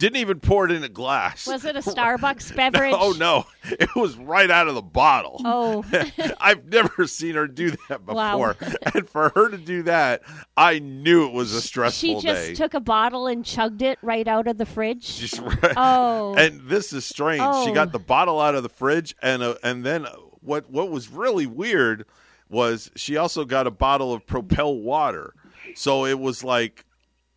Didn't 0.00 0.16
even 0.16 0.40
pour 0.40 0.64
it 0.64 0.72
in 0.72 0.82
a 0.82 0.88
glass. 0.88 1.46
Was 1.46 1.66
it 1.66 1.76
a 1.76 1.80
Starbucks 1.80 2.56
beverage? 2.56 2.94
Oh, 2.98 3.14
no. 3.18 3.44
It 3.64 3.94
was 3.94 4.16
right 4.16 4.50
out 4.50 4.66
of 4.66 4.74
the 4.74 4.80
bottle. 4.80 5.42
Oh. 5.44 5.84
I've 6.40 6.64
never 6.72 7.06
seen 7.06 7.34
her 7.34 7.46
do 7.46 7.72
that 7.88 8.06
Wow. 8.06 8.54
before. 8.54 8.56
and 8.94 9.06
for 9.08 9.28
her 9.34 9.50
to 9.50 9.58
do 9.58 9.82
that, 9.82 10.22
I 10.56 10.78
knew 10.78 11.26
it 11.26 11.32
was 11.34 11.52
a 11.52 11.60
stressful. 11.60 12.00
She 12.00 12.14
just 12.26 12.48
day. 12.48 12.54
took 12.54 12.72
a 12.72 12.80
bottle 12.80 13.26
and 13.26 13.44
chugged 13.44 13.82
it 13.82 13.98
right 14.00 14.26
out 14.26 14.46
of 14.46 14.56
the 14.56 14.64
fridge. 14.64 15.18
Just 15.18 15.38
right. 15.38 15.74
Oh. 15.76 16.34
And 16.34 16.62
this 16.62 16.94
is 16.94 17.04
strange. 17.04 17.40
She 17.40 17.70
Oh. 17.70 17.74
got 17.74 17.92
the 17.92 17.98
bottle 17.98 18.40
out 18.40 18.54
of 18.54 18.62
the 18.62 18.68
fridge, 18.70 19.14
and 19.22 19.42
uh, 19.42 19.56
and 19.62 19.84
then 19.84 20.06
what 20.40 20.70
what 20.70 20.90
was 20.90 21.10
really 21.10 21.46
weird 21.46 22.06
was 22.48 22.90
she 22.96 23.18
also 23.18 23.44
got 23.44 23.66
a 23.66 23.70
bottle 23.70 24.14
of 24.14 24.26
Propel 24.26 24.74
water. 24.74 25.34
So 25.74 26.06
it 26.06 26.18
was 26.18 26.42
like 26.42 26.86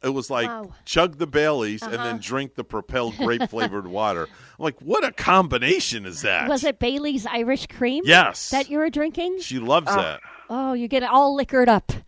it 0.03 0.09
was 0.09 0.29
like 0.29 0.47
Wow. 0.47 0.71
chug 0.85 1.17
the 1.17 1.27
Baileys 1.27 1.81
and 1.81 1.93
Uh-huh. 1.95 2.03
then 2.03 2.19
drink 2.19 2.55
the 2.55 2.63
Propel 2.63 3.11
grape 3.17 3.49
flavored 3.49 3.87
water. 3.87 4.23
I'm 4.59 4.63
like, 4.63 4.79
what 4.81 5.03
a 5.03 5.11
combination 5.11 6.05
is 6.05 6.21
that? 6.21 6.47
Was 6.49 6.63
it 6.63 6.79
Bailey's 6.79 7.25
Irish 7.25 7.67
Cream? 7.67 8.03
Yes. 8.05 8.49
That 8.49 8.69
you 8.69 8.77
were 8.77 8.89
drinking? 8.89 9.39
She 9.41 9.59
loves 9.59 9.87
that. 9.87 10.19
Oh, 10.49 10.73
you 10.73 10.87
get 10.87 11.03
it 11.03 11.09
all 11.09 11.35
liquored 11.35 11.69
up. 11.69 11.91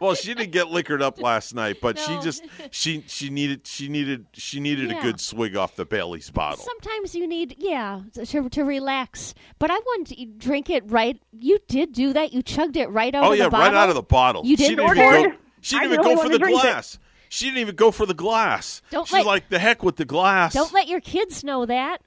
Well, 0.00 0.14
she 0.14 0.34
didn't 0.34 0.52
get 0.52 0.68
liquored 0.70 1.02
up 1.02 1.20
last 1.20 1.54
night, 1.54 1.78
but 1.82 1.96
No. 1.96 2.02
she 2.02 2.18
just 2.24 2.44
she 2.70 3.04
she 3.06 3.30
needed 3.30 3.66
she 3.66 3.88
needed 3.88 4.26
she 4.32 4.60
needed 4.60 4.90
Yeah. 4.90 4.98
a 4.98 5.02
good 5.02 5.20
swig 5.20 5.56
off 5.56 5.76
the 5.76 5.84
Bailey's 5.84 6.30
bottle. 6.30 6.64
Sometimes 6.64 7.14
you 7.14 7.26
need, 7.26 7.56
yeah, 7.58 8.00
to, 8.14 8.48
to 8.48 8.62
relax. 8.64 9.34
But 9.58 9.70
I 9.70 9.78
wouldn't 9.86 10.38
drink 10.38 10.70
it 10.70 10.82
right. 10.90 11.20
You 11.32 11.58
did 11.68 11.92
do 11.92 12.12
that. 12.12 12.32
You 12.32 12.42
chugged 12.42 12.76
it 12.76 12.88
right 12.90 13.14
out 13.14 13.24
oh 13.24 13.32
of 13.32 13.38
yeah, 13.38 13.44
the 13.44 13.50
bottle. 13.50 13.66
right 13.66 13.74
out 13.74 13.88
of 13.88 13.94
the 13.94 14.02
bottle. 14.02 14.44
You 14.46 14.56
didn't 14.56 14.76
didn't 14.76 14.86
pour 14.96 15.14
even 15.14 15.30
go. 15.30 15.36
She 15.60 15.78
didn't 15.78 15.90
the 15.90 15.94
even 15.94 16.06
only 16.06 16.14
go 16.16 16.22
for 16.22 16.28
the 16.28 16.38
drink 16.38 16.58
it. 16.58 16.62
glass. 16.62 16.98
She 17.30 17.44
didn't 17.46 17.58
even 17.58 17.74
go 17.74 17.90
for 17.90 18.06
the 18.06 18.14
glass. 18.14 18.80
Don't 18.90 19.06
She's 19.06 19.12
let- 19.14 19.26
like 19.26 19.48
the 19.50 19.58
heck 19.58 19.82
with 19.82 19.96
the 19.96 20.04
glass. 20.04 20.54
Don't 20.54 20.72
let 20.72 20.88
your 20.88 21.00
kids 21.00 21.42
know 21.44 21.66
that. 21.66 22.00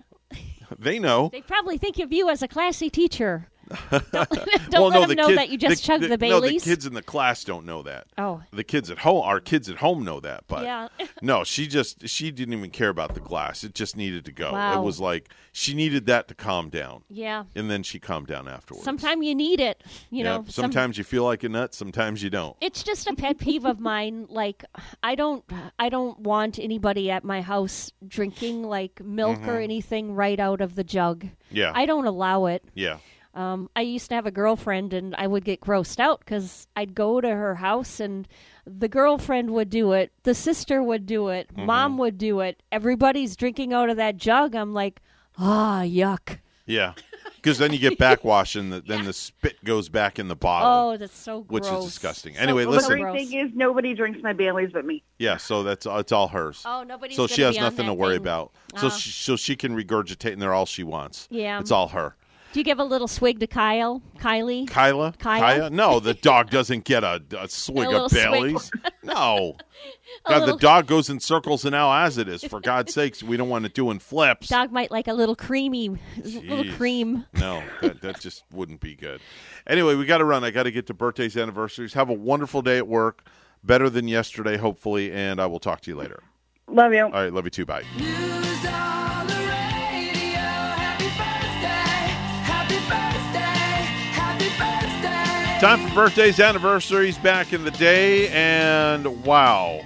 they 0.79 0.97
know. 0.97 1.29
They 1.31 1.41
probably 1.41 1.77
think 1.77 1.99
of 1.99 2.11
you 2.13 2.29
as 2.29 2.41
a 2.41 2.47
classy 2.47 2.89
teacher. 2.89 3.47
Don't 3.91 4.11
well, 4.71 4.87
let 4.89 4.93
no, 4.93 4.99
them 5.01 5.09
the 5.09 5.15
know 5.15 5.27
kid- 5.27 5.37
that 5.37 5.49
you 5.49 5.57
just 5.57 5.83
chugged 5.83 6.03
the, 6.03 6.17
Bailey's. 6.17 6.53
No, 6.53 6.59
the 6.59 6.65
kids 6.75 6.85
in 6.85 6.93
the 6.93 7.01
class 7.01 7.43
don't 7.43 7.65
know 7.65 7.81
that. 7.83 8.07
Oh. 8.17 8.41
The 8.51 8.63
kids 8.63 8.89
at 8.89 8.99
home, 8.99 9.21
our 9.23 9.39
kids 9.39 9.69
at 9.69 9.77
home 9.77 10.03
know 10.03 10.19
that, 10.19 10.43
but 10.47 10.63
Yeah. 10.63 10.87
no, 11.21 11.43
she 11.43 11.67
just 11.67 12.07
she 12.07 12.31
didn't 12.31 12.53
even 12.53 12.69
care 12.71 12.89
about 12.89 13.13
the 13.13 13.19
glass. 13.19 13.63
It 13.63 13.73
just 13.73 13.95
needed 13.97 14.25
to 14.25 14.31
go. 14.31 14.51
Wow. 14.53 14.81
It 14.81 14.85
was 14.85 14.99
like 14.99 15.29
she 15.51 15.73
needed 15.73 16.05
that 16.07 16.27
to 16.29 16.35
calm 16.35 16.69
down. 16.69 17.03
Yeah. 17.09 17.43
And 17.55 17.69
then 17.69 17.83
she 17.83 17.99
calmed 17.99 18.27
down 18.27 18.47
afterwards. 18.47 18.83
Sometimes 18.85 19.25
you 19.25 19.35
need 19.35 19.59
it. 19.59 19.83
You 20.09 20.23
know. 20.23 20.35
Yep. 20.37 20.51
some- 20.51 20.63
sometimes 20.71 20.97
you 20.97 21.03
feel 21.03 21.23
like 21.23 21.43
a 21.43 21.49
nut, 21.49 21.73
sometimes 21.73 22.23
you 22.23 22.29
don't. 22.29 22.55
it's 22.61 22.83
just 22.83 23.07
a 23.07 23.13
pet 23.15 23.37
peeve 23.37 23.65
of 23.65 23.79
mine. 23.79 24.27
Like, 24.41 24.63
I 25.03 25.15
don't, 25.15 25.43
I 25.77 25.89
don't 25.89 26.17
want 26.19 26.57
anybody 26.57 27.11
at 27.11 27.23
my 27.23 27.41
house 27.41 27.91
drinking 28.07 28.63
like 28.63 28.99
milk 29.03 29.39
or 29.47 29.57
Mhm. 29.59 29.63
anything 29.63 30.15
right 30.15 30.39
out 30.39 30.61
of 30.61 30.75
the 30.75 30.83
jug. 30.83 31.27
Yeah. 31.51 31.71
I 31.75 31.85
don't 31.85 32.05
allow 32.05 32.45
it. 32.45 32.63
Yeah. 32.73 32.97
Um, 33.33 33.69
I 33.75 33.81
used 33.81 34.09
to 34.09 34.15
have 34.15 34.25
a 34.25 34.31
girlfriend, 34.31 34.93
and 34.93 35.15
I 35.15 35.25
would 35.27 35.45
get 35.45 35.61
grossed 35.61 35.99
out 35.99 36.19
because 36.19 36.67
I'd 36.75 36.93
go 36.95 37.21
to 37.21 37.29
her 37.29 37.55
house, 37.55 37.99
and 37.99 38.27
the 38.65 38.89
girlfriend 38.89 39.51
would 39.51 39.69
do 39.69 39.93
it, 39.93 40.11
the 40.23 40.33
sister 40.35 40.83
would 40.83 41.05
do 41.05 41.29
it, 41.29 41.47
Mm-hmm. 41.53 41.65
mom 41.65 41.97
would 41.97 42.17
do 42.17 42.41
it. 42.41 42.61
Everybody's 42.71 43.35
drinking 43.35 43.73
out 43.73 43.89
of 43.89 43.97
that 43.97 44.17
jug. 44.17 44.53
I'm 44.55 44.73
like, 44.73 45.01
ah, 45.37 45.81
yuck. 45.83 46.39
Yeah. 46.65 46.93
Because 47.37 47.57
then 47.57 47.73
you 47.73 47.79
get 47.79 47.97
backwash 47.97 48.55
and 48.55 48.71
the, 48.71 48.81
then 48.81 49.03
the 49.05 49.13
spit 49.13 49.63
goes 49.63 49.89
back 49.89 50.19
in 50.19 50.27
the 50.27 50.35
bottle. 50.35 50.93
Oh, 50.93 50.97
that's 50.97 51.17
so 51.17 51.41
Which 51.49 51.65
is 51.65 51.85
disgusting. 51.85 52.35
So 52.35 52.39
Anyway, 52.41 52.65
Well, 52.65 52.73
the 52.73 52.77
listen. 52.81 52.99
great 53.01 53.29
thing 53.29 53.39
is 53.39 53.51
nobody 53.55 53.93
drinks 53.95 54.19
my 54.21 54.31
Baileys 54.33 54.69
but 54.71 54.85
me. 54.85 55.03
Yeah, 55.17 55.37
so 55.37 55.63
that's 55.63 55.87
it's 55.89 56.11
all 56.11 56.27
hers. 56.27 56.61
Oh, 56.65 56.83
nobody. 56.83 57.15
So 57.15 57.25
she 57.27 57.41
has 57.41 57.57
nothing 57.57 57.87
to 57.87 57.93
worry 57.93 58.15
thing. 58.15 58.21
about. 58.21 58.51
So 58.77 58.87
Ah. 58.87 58.89
she, 58.89 59.09
so 59.09 59.35
she 59.37 59.55
can 59.55 59.75
regurgitate 59.75 60.33
in 60.33 60.39
there 60.39 60.53
all 60.53 60.65
she 60.67 60.83
wants. 60.83 61.27
Yeah. 61.31 61.59
It's 61.59 61.71
all 61.71 61.87
her. 61.89 62.15
Do 62.53 62.59
you 62.59 62.63
give 62.65 62.79
a 62.79 62.83
little 62.83 63.07
swig 63.07 63.39
to 63.39 63.47
Kyle, 63.47 64.01
Kylie? 64.19 64.67
Kyla? 64.67 65.13
Kyle? 65.17 65.39
Kaya? 65.39 65.69
No, 65.69 66.01
the 66.01 66.13
dog 66.13 66.49
doesn't 66.49 66.83
get 66.83 67.03
a, 67.03 67.21
a 67.39 67.47
swig 67.47 67.87
little 67.87 68.05
of 68.05 68.11
swig. 68.11 68.23
Bailey's. 68.23 68.71
No. 69.03 69.55
God, 70.27 70.41
little- 70.41 70.55
the 70.57 70.61
dog 70.61 70.85
goes 70.85 71.09
in 71.09 71.19
circles 71.19 71.65
and 71.65 71.71
now 71.71 71.91
as 72.05 72.17
it 72.19 72.27
is. 72.27 72.43
For 72.43 72.59
God's 72.59 72.93
sakes, 72.93 73.23
we 73.23 73.35
don't 73.35 73.49
want 73.49 73.65
it 73.65 73.73
doing 73.73 73.97
flips. 73.99 74.47
Dog 74.49 74.71
might 74.71 74.91
like 74.91 75.07
a 75.07 75.13
little 75.13 75.35
creamy, 75.35 75.89
little 76.17 76.65
Jeez. 76.65 76.77
cream. 76.77 77.25
No, 77.33 77.63
that, 77.81 78.01
that 78.01 78.19
just 78.19 78.43
wouldn't 78.51 78.79
be 78.79 78.95
good. 78.95 79.21
Anyway, 79.65 79.95
we 79.95 80.05
got 80.05 80.19
to 80.19 80.25
run. 80.25 80.43
I 80.43 80.51
got 80.51 80.63
to 80.63 80.71
get 80.71 80.85
to 80.87 80.93
birthdays, 80.93 81.35
anniversaries. 81.35 81.93
Have 81.93 82.09
a 82.09 82.13
wonderful 82.13 82.61
day 82.61 82.77
at 82.77 82.87
work. 82.87 83.23
Better 83.63 83.89
than 83.89 84.07
yesterday, 84.07 84.57
hopefully, 84.57 85.11
and 85.11 85.39
I 85.41 85.45
will 85.47 85.59
talk 85.59 85.81
to 85.81 85.91
you 85.91 85.95
later. 85.97 86.21
Love 86.67 86.93
you. 86.93 87.05
All 87.05 87.11
right, 87.11 87.33
love 87.33 87.45
you 87.45 87.51
too. 87.51 87.65
Bye. 87.65 87.83
Time 95.61 95.87
for 95.87 95.93
birthdays, 95.93 96.39
anniversaries 96.39 97.19
back 97.19 97.53
in 97.53 97.63
the 97.63 97.69
day, 97.71 98.29
and 98.29 99.23
wow. 99.23 99.81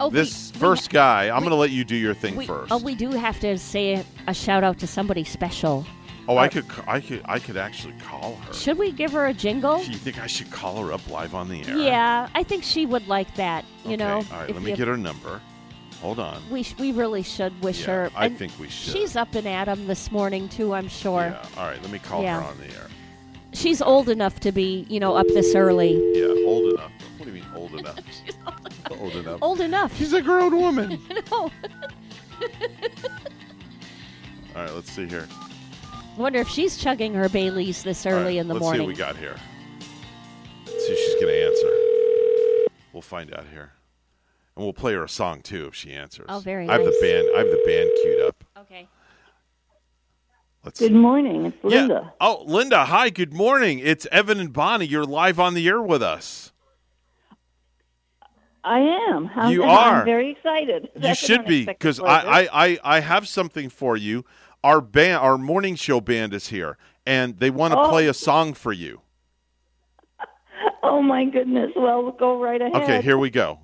Oh, 0.00 0.08
this 0.08 0.50
we- 0.54 0.58
first 0.58 0.88
guy, 0.88 1.24
I'm 1.28 1.40
going 1.40 1.50
to 1.50 1.54
let 1.56 1.68
you 1.70 1.84
do 1.84 1.94
your 1.96 2.14
thing 2.14 2.34
we, 2.34 2.46
first. 2.46 2.72
Oh, 2.72 2.78
we 2.78 2.94
do 2.94 3.10
have 3.10 3.38
to 3.40 3.58
say 3.58 4.02
a 4.26 4.32
shout 4.32 4.64
out 4.64 4.78
to 4.78 4.86
somebody 4.86 5.22
special. 5.22 5.84
oh, 6.28 6.38
I 6.38 6.48
could, 6.48 6.64
I 6.86 7.00
could, 7.00 7.20
I 7.26 7.38
could 7.38 7.58
actually 7.58 7.92
call 8.02 8.36
her. 8.36 8.54
Should 8.54 8.78
we 8.78 8.90
give 8.90 9.12
her 9.12 9.26
a 9.26 9.34
jingle? 9.34 9.84
Do 9.84 9.90
you 9.90 9.98
think 9.98 10.18
I 10.18 10.26
should 10.26 10.50
call 10.50 10.82
her 10.82 10.90
up 10.94 11.06
live 11.10 11.34
on 11.34 11.50
the 11.50 11.62
air? 11.68 11.76
Yeah, 11.76 12.30
I 12.34 12.42
think 12.42 12.64
she 12.64 12.86
would 12.86 13.06
like 13.06 13.34
that. 13.36 13.66
You 13.84 13.90
Okay, 13.90 13.96
know, 13.96 14.14
All 14.32 14.38
right, 14.40 14.50
let 14.52 14.62
me 14.62 14.74
get 14.74 14.88
her 14.88 14.96
number. 14.96 15.42
Hold 16.00 16.18
on. 16.20 16.42
We 16.50 16.62
sh- 16.62 16.74
we 16.78 16.92
really 16.92 17.22
should 17.22 17.62
wish 17.62 17.80
Yeah, 17.80 17.86
her. 17.86 18.10
I 18.16 18.30
think 18.30 18.52
we 18.58 18.68
should. 18.70 18.94
She's 18.94 19.14
up 19.14 19.34
and 19.34 19.46
at 19.46 19.68
'em 19.68 19.86
this 19.86 20.10
morning 20.10 20.48
too. 20.48 20.72
I'm 20.74 20.88
sure. 20.88 21.20
Yeah. 21.34 21.46
All 21.58 21.66
right, 21.66 21.80
let 21.82 21.90
me 21.90 21.98
call 21.98 22.22
Yeah. 22.22 22.40
her 22.40 22.46
on 22.48 22.56
the 22.58 22.64
air. 22.66 22.86
She's 23.52 23.80
old 23.80 24.08
enough 24.08 24.40
to 24.40 24.52
be, 24.52 24.86
you 24.88 25.00
know, 25.00 25.14
up 25.14 25.26
this 25.28 25.54
early. 25.54 25.92
Yeah, 26.14 26.26
old 26.44 26.72
enough. 26.74 26.92
What 27.16 27.24
do 27.24 27.30
you 27.30 27.42
mean 27.42 27.50
old 27.54 27.72
enough? 27.74 27.98
she's 28.24 28.36
old 28.90 29.14
enough. 29.14 29.38
Old 29.42 29.60
enough. 29.60 29.96
She's 29.96 30.12
a 30.12 30.22
grown 30.22 30.56
woman. 30.56 31.00
no. 31.30 31.50
All 34.54 34.62
right, 34.62 34.74
let's 34.74 34.90
see 34.90 35.06
here. 35.06 35.26
Wonder 36.16 36.38
if 36.38 36.48
she's 36.48 36.78
chugging 36.78 37.12
her 37.14 37.28
Baileys 37.28 37.82
this 37.82 38.06
early 38.06 38.24
right, 38.24 38.36
in 38.36 38.48
the 38.48 38.54
morning. 38.54 38.86
let's 38.86 38.98
see 38.98 39.04
what 39.04 39.12
we 39.12 39.14
got 39.14 39.16
here. 39.16 39.36
Let's 40.66 40.86
see 40.86 40.92
if 40.92 40.98
she's 40.98 41.14
going 41.20 41.26
to 41.26 41.46
answer. 41.46 42.70
We'll 42.92 43.02
find 43.02 43.34
out 43.34 43.44
here, 43.52 43.72
and 44.56 44.64
we'll 44.64 44.72
play 44.72 44.94
her 44.94 45.04
a 45.04 45.08
song 45.08 45.42
too 45.42 45.66
if 45.66 45.74
she 45.74 45.92
answers. 45.92 46.26
Oh, 46.30 46.38
very 46.38 46.66
I 46.68 46.72
have 46.72 46.82
nice. 46.82 46.94
the 46.94 47.06
band. 47.06 47.28
I 47.34 47.38
have 47.40 47.48
the 47.48 47.62
band 47.66 47.90
queued 48.02 48.22
up. 48.22 48.44
Okay. 48.60 48.88
Let's 50.66 50.80
Good 50.80 50.92
morning. 50.92 51.46
It's 51.46 51.56
Yeah. 51.62 51.78
Linda. 51.82 52.12
Oh, 52.20 52.42
Linda. 52.44 52.84
Hi. 52.86 53.08
Good 53.08 53.32
morning. 53.32 53.78
It's 53.78 54.04
Evan 54.10 54.40
and 54.40 54.52
Bonnie. 54.52 54.84
You're 54.84 55.04
live 55.04 55.38
on 55.38 55.54
the 55.54 55.66
air 55.68 55.80
with 55.80 56.02
us. 56.02 56.52
I 58.64 58.80
am. 58.80 59.30
I'm, 59.36 59.52
You 59.52 59.62
are. 59.62 60.00
I'm 60.00 60.04
very 60.04 60.32
excited. 60.32 60.90
you 60.96 61.00
That's 61.02 61.20
should 61.20 61.44
be 61.46 61.64
because. 61.66 62.00
I, 62.00 62.06
I, 62.06 62.48
I, 62.66 62.78
I 62.82 63.00
have 63.00 63.28
something 63.28 63.68
for 63.68 63.96
you. 63.96 64.24
Our 64.64 64.80
band, 64.80 65.18
our 65.18 65.38
morning 65.38 65.76
show 65.76 66.00
band 66.00 66.34
is 66.34 66.48
here, 66.48 66.76
and 67.06 67.38
they 67.38 67.50
want 67.50 67.72
to 67.74 67.78
Oh. 67.78 67.88
play 67.88 68.08
a 68.08 68.14
song 68.14 68.52
for 68.52 68.72
you. 68.72 69.02
Oh 70.82 71.02
my 71.02 71.24
goodness. 71.24 71.72
Well, 71.76 72.10
go 72.12 72.40
right 72.40 72.60
ahead. 72.60 72.74
Okay, 72.82 73.02
here 73.02 73.18
we 73.18 73.28
go. 73.30 73.58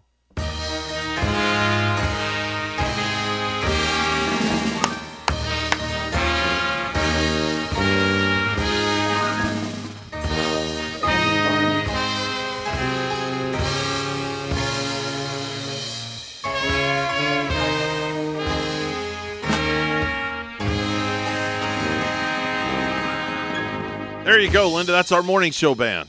There 24.32 24.40
you 24.40 24.50
go, 24.50 24.70
Linda. 24.70 24.92
That's 24.92 25.12
our 25.12 25.22
morning 25.22 25.52
show 25.52 25.74
band. 25.74 26.09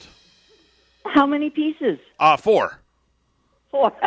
How 1.06 1.26
many 1.26 1.50
pieces? 1.50 2.00
Uh, 2.18 2.38
four. 2.38 2.80
Four. 3.70 3.92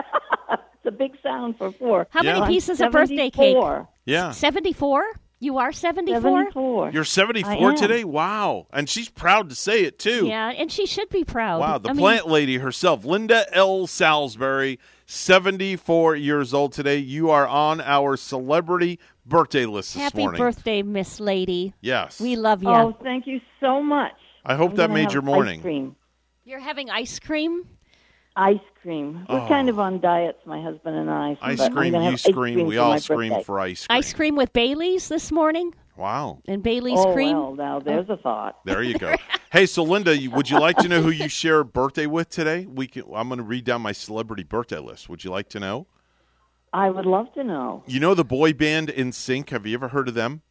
it's 0.50 0.86
a 0.86 0.90
big 0.90 1.18
sound 1.22 1.58
for 1.58 1.70
four. 1.72 2.06
How 2.08 2.22
many 2.22 2.46
pieces 2.46 2.80
of 2.80 2.92
birthday 2.92 3.28
cake? 3.28 3.52
74. 3.52 3.88
Yeah. 4.06 4.30
74? 4.30 5.04
You 5.40 5.58
are 5.58 5.70
74? 5.70 6.22
74. 6.22 6.90
You're 6.92 7.04
74 7.04 7.74
today? 7.74 8.04
Wow. 8.04 8.68
And 8.72 8.88
she's 8.88 9.10
proud 9.10 9.50
to 9.50 9.54
say 9.54 9.82
it, 9.84 9.98
too. 9.98 10.26
Yeah, 10.26 10.48
and 10.48 10.72
she 10.72 10.86
should 10.86 11.10
be 11.10 11.22
proud. 11.22 11.60
Wow. 11.60 11.76
The 11.76 11.90
I 11.90 11.92
mean, 11.92 12.00
plant 12.00 12.26
lady 12.26 12.56
herself, 12.56 13.02
Lynda 13.02 13.44
L. 13.52 13.86
Salisbury, 13.86 14.78
74 15.04 16.16
years 16.16 16.54
old 16.54 16.72
today. 16.72 16.96
You 16.96 17.28
are 17.28 17.46
on 17.46 17.82
our 17.82 18.16
celebrity 18.16 18.98
birthday 19.26 19.66
list 19.66 19.94
this 19.94 20.02
Happy 20.02 20.18
morning. 20.18 20.38
birthday, 20.38 20.82
Miss 20.82 21.20
Lady. 21.20 21.74
Yes. 21.80 22.20
We 22.20 22.36
love 22.36 22.62
you. 22.62 22.68
Oh, 22.70 22.96
thank 23.02 23.26
you 23.26 23.40
so 23.60 23.82
much. 23.82 24.12
I 24.44 24.54
hope 24.54 24.70
I'm 24.72 24.76
that 24.76 24.90
made 24.90 25.12
your 25.12 25.22
morning. 25.22 25.58
Ice 25.60 25.62
cream. 25.62 25.96
You're 26.44 26.60
having 26.60 26.90
ice 26.90 27.18
cream? 27.18 27.64
Ice 28.36 28.60
cream. 28.82 29.24
We're 29.28 29.40
Oh. 29.40 29.48
kind 29.48 29.68
of 29.68 29.78
on 29.80 29.98
diets, 30.00 30.38
my 30.46 30.60
husband 30.62 30.96
and 30.96 31.10
I. 31.10 31.36
Ice 31.40 31.68
cream, 31.70 31.94
you 31.94 32.00
have 32.00 32.12
ice 32.14 32.22
scream. 32.22 32.54
cream 32.54 32.66
We 32.66 32.76
all 32.78 32.98
scream 32.98 33.30
birthday. 33.30 33.44
for 33.44 33.60
ice 33.60 33.86
cream. 33.86 33.98
Ice 33.98 34.12
cream 34.12 34.36
with 34.36 34.52
Bailey's 34.52 35.08
this 35.08 35.32
morning? 35.32 35.74
Wow. 35.96 36.40
And 36.46 36.62
Bailey's 36.62 36.98
oh, 36.98 37.14
cream? 37.14 37.36
well, 37.36 37.54
now 37.54 37.80
there's 37.80 38.10
a 38.10 38.18
thought. 38.18 38.58
There 38.66 38.82
you 38.82 38.98
go. 38.98 39.14
hey, 39.50 39.64
so 39.64 39.82
Linda, 39.82 40.14
would 40.30 40.50
you 40.50 40.60
like 40.60 40.76
to 40.78 40.88
know 40.88 41.00
who 41.00 41.08
you 41.10 41.28
share 41.28 41.60
a 41.60 41.64
birthday 41.64 42.06
with 42.06 42.28
today? 42.28 42.66
We 42.66 42.86
can, 42.86 43.04
I'm 43.14 43.28
going 43.28 43.38
to 43.38 43.44
read 43.44 43.64
down 43.64 43.80
my 43.80 43.92
celebrity 43.92 44.42
birthday 44.42 44.78
list. 44.78 45.08
Would 45.08 45.24
you 45.24 45.30
like 45.30 45.48
to 45.48 45.58
know? 45.60 45.86
I 46.76 46.90
would 46.90 47.06
love 47.06 47.32
to 47.32 47.42
know. 47.42 47.82
You 47.86 48.00
know 48.00 48.14
the 48.14 48.22
boy 48.24 48.52
band 48.52 48.88
NSYNC. 48.88 49.48
Have 49.48 49.66
you 49.66 49.72
ever 49.74 49.88
heard 49.88 50.08
of 50.08 50.14
them? 50.14 50.42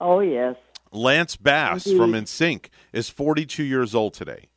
Oh, 0.00 0.18
yes. 0.18 0.56
Lance 0.90 1.36
Bass 1.36 1.86
Indeed. 1.86 1.98
from 1.98 2.12
NSYNC 2.12 2.66
is 2.92 3.08
42 3.08 3.62
years 3.62 3.94
old 3.94 4.12
today. 4.14 4.48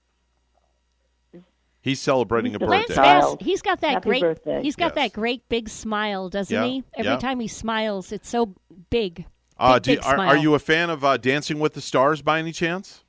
He's 1.82 1.99
celebrating 2.02 2.56
a 2.56 2.57
Lance 2.57 2.88
birthday. 2.88 3.02
Bass, 3.03 3.36
he's 3.40 3.61
got 3.61 3.82
that 3.82 3.91
Happy 3.91 4.10
great 4.10 4.22
birthday. 4.22 4.61
he's 4.64 4.76
got 4.76 4.88
Yes. 4.88 4.95
that 4.95 5.14
great 5.14 5.48
big 5.48 5.70
smile, 5.70 6.28
doesn't 6.28 6.53
Yeah, 6.53 6.66
he? 6.66 6.84
Every 6.95 7.11
yeah. 7.11 7.18
time 7.20 7.40
he 7.40 7.48
smiles, 7.48 8.11
it's 8.11 8.28
so 8.28 8.56
big. 8.90 9.26
Uh, 9.60 9.76
Big, 9.76 9.84
do 9.84 9.91
big 9.95 10.06
are, 10.06 10.16
smile. 10.16 10.30
are 10.30 10.38
you 10.38 10.56
a 10.56 10.60
fan 10.60 10.90
of 10.90 11.03
uh, 11.06 11.18
Dancing 11.18 11.60
with 11.60 11.74
the 11.76 11.82
Stars 11.82 12.22
by 12.24 12.40
any 12.40 12.52
chance? 12.52 13.03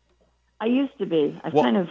I 0.61 0.67
used 0.67 0.97
to 0.99 1.07
be. 1.07 1.41
I 1.43 1.49
Well- 1.49 1.65
kind 1.65 1.79
of. 1.79 1.89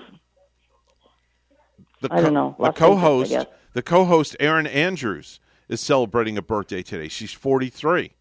The 2.01 2.13
I 2.13 2.21
don't 2.21 2.33
know. 2.33 2.55
The 2.59 2.71
co-host, 2.71 3.31
interest, 3.31 3.51
the 3.73 3.81
co-host 3.81 4.37
Erin 4.39 4.67
Andrews 4.67 5.39
is 5.69 5.79
celebrating 5.79 6.37
a 6.37 6.41
birthday 6.41 6.81
today. 6.81 7.07
She's 7.07 7.31
43. 7.31 8.11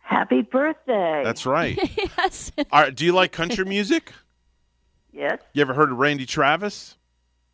Happy 0.00 0.42
birthday. 0.42 1.22
That's 1.24 1.46
right. 1.46 1.76
yes. 2.18 2.52
All 2.70 2.82
right, 2.82 2.94
do 2.94 3.04
you 3.04 3.12
like 3.12 3.32
country 3.32 3.64
music? 3.66 4.12
Yes. 5.12 5.38
You 5.52 5.62
ever 5.62 5.74
heard 5.74 5.90
of 5.90 5.98
Randy 5.98 6.26
Travis? 6.26 6.96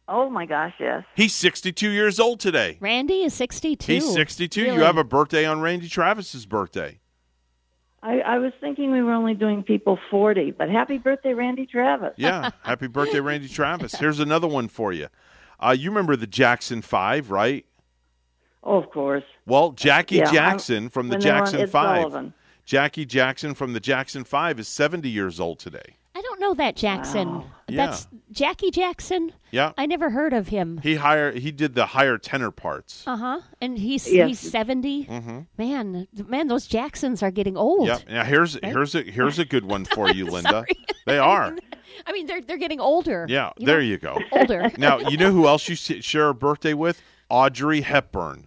Oh, 0.09 0.29
my 0.29 0.45
gosh, 0.45 0.75
yes. 0.79 1.05
He's 1.15 1.33
62 1.33 1.89
years 1.89 2.21
old 2.21 2.41
today. 2.41 2.77
Randy 2.81 3.23
is 3.23 3.33
62. 3.35 3.91
He's 3.91 4.13
62. 4.13 4.61
Really? 4.65 4.75
You 4.75 4.83
have 4.83 4.99
a 4.99 5.05
birthday 5.05 5.47
on 5.47 5.61
Randy 5.61 5.89
Travis's 5.89 6.45
birthday. 6.45 6.99
I, 8.03 8.19
I 8.19 8.39
was 8.39 8.53
thinking 8.61 8.91
we 8.91 9.01
were 9.01 9.13
only 9.13 9.35
doing 9.35 9.63
people 9.63 9.97
40, 10.11 10.51
but 10.51 10.69
happy 10.69 10.99
birthday, 10.99 11.35
Randy 11.35 11.67
Travis. 11.67 12.15
Yeah. 12.17 12.51
Happy 12.63 12.89
birthday, 12.89 13.21
Randy 13.21 13.49
Travis. 13.49 13.95
Here's 13.95 14.19
another 14.19 14.49
one 14.49 14.67
for 14.67 14.93
you. 14.93 15.07
Uh, 15.63 15.71
you 15.71 15.91
remember 15.91 16.17
the 16.17 16.27
Jackson 16.27 16.83
Five, 16.83 17.31
right? 17.31 17.65
Oh, 18.65 18.77
of 18.77 18.91
course. 18.91 19.25
Well, 19.47 19.73
Jackie 19.73 20.17
Yeah, 20.17 20.29
I- 20.29 20.33
Jackson 20.33 20.89
from 20.89 21.09
the 21.09 21.15
when 21.15 21.21
they 21.21 21.31
were 21.31 21.37
on 21.37 21.41
Jackson 21.43 21.61
Ed 21.61 21.71
Five. 21.71 22.01
Sullivan. 22.03 22.35
Jackie 22.65 23.05
Jackson 23.07 23.55
from 23.55 23.73
the 23.73 23.81
Jackson 23.81 24.25
Five 24.25 24.59
is 24.61 24.69
70 24.69 25.09
years 25.09 25.41
old 25.41 25.59
today. 25.59 25.97
I 26.15 26.21
don't 26.23 26.41
know 26.41 26.55
that 26.55 26.77
Jackson. 26.77 27.29
Wow. 27.39 27.45
That's 27.77 28.07
Jackie 28.31 28.71
Jackson. 28.71 29.33
Yeah. 29.51 29.73
I 29.77 29.87
never 29.87 30.11
heard 30.11 30.33
of 30.33 30.49
him. 30.49 30.79
He 30.83 30.95
higher 30.97 31.33
he 31.33 31.51
did 31.51 31.75
the 31.75 31.87
higher 31.87 32.19
tenor 32.19 32.51
parts. 32.51 33.05
Uh 33.07 33.17
huh. 33.17 33.41
And 33.61 33.79
he's 33.79 34.11
Yes. 34.11 34.29
he's 34.29 34.41
70 34.41 35.07
Mm-hmm. 35.07 35.39
Man, 35.59 36.09
man, 36.27 36.49
those 36.49 36.67
Jacksons 36.67 37.23
are 37.23 37.31
getting 37.31 37.57
old. 37.57 37.89
Yeah. 37.89 37.99
Now 38.09 38.25
here's 38.25 38.59
here's 38.63 38.95
a 38.95 39.03
here's 39.03 39.39
a 39.39 39.45
good 39.45 39.65
one 39.65 39.85
for 39.85 40.11
you, 40.11 40.27
Linda. 40.31 40.65
They 41.07 41.19
are. 41.19 41.57
I 42.07 42.13
mean, 42.13 42.27
they're 42.27 42.41
they're 42.41 42.57
getting 42.59 42.81
older. 42.81 43.27
Yeah. 43.29 43.51
You 43.59 43.67
there 43.67 43.79
know, 43.79 43.85
you 43.85 43.99
go. 43.99 44.19
Older. 44.33 44.71
Now 44.79 44.99
you 44.99 45.17
know 45.17 45.31
who 45.31 45.47
else 45.47 45.69
you 45.69 45.75
share 45.77 46.29
a 46.29 46.35
birthday 46.35 46.75
with? 46.75 47.01
Audrey 47.29 47.81
Hepburn. 47.83 48.47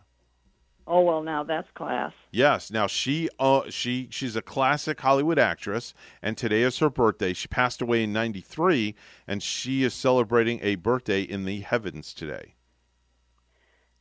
Oh, 0.88 1.02
well, 1.02 1.24
now 1.24 1.44
that's 1.44 1.70
class. 1.72 2.14
Yes. 2.32 2.70
Now 2.70 2.86
she 2.86 3.28
uh, 3.40 3.64
she 3.70 4.07
she's 4.12 4.36
a 4.36 4.41
classic 4.41 4.99
Hollywood 5.02 5.40
actress, 5.40 5.94
and 6.22 6.38
today 6.38 6.62
is 6.62 6.78
her 6.80 6.91
birthday. 6.91 7.34
She 7.34 7.48
passed 7.48 7.82
away 7.82 8.03
in 8.03 8.14
'93, 8.14 8.94
and 9.28 9.41
she 9.41 9.84
is 9.84 9.94
celebrating 9.95 10.60
a 10.62 10.76
birthday 10.76 11.22
in 11.22 11.45
the 11.45 11.62
heavens 11.62 12.14
today. 12.14 12.53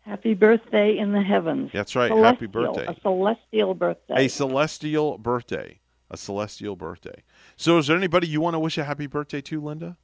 Happy 0.02 0.34
birthday 0.34 0.98
in 0.98 1.12
the 1.12 1.22
heavens. 1.22 1.70
That's 1.72 1.96
right. 1.96 2.08
Celestial, 2.08 2.24
Happy 2.24 2.46
birthday. 2.46 2.86
A 2.86 3.00
celestial 3.00 3.74
birthday. 3.74 4.14
A 4.26 4.28
celestial 4.28 5.18
birthday. 5.18 5.80
A 6.10 6.16
celestial 6.18 6.76
birthday. 6.76 7.22
So, 7.56 7.78
is 7.78 7.86
there 7.86 7.96
anybody 7.96 8.26
you 8.26 8.42
want 8.42 8.54
to 8.54 8.58
wish 8.58 8.76
a 8.76 8.84
happy 8.84 9.06
birthday 9.06 9.40
to, 9.40 9.60
Linda? 9.62 9.96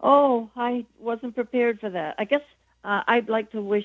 oh, 0.00 0.50
I 0.56 0.84
wasn't 0.98 1.34
prepared 1.34 1.80
for 1.80 1.90
that. 1.90 2.14
I 2.18 2.24
guess 2.24 2.42
uh, 2.84 3.02
I'd 3.06 3.28
like 3.28 3.52
to 3.52 3.60
wish 3.60 3.84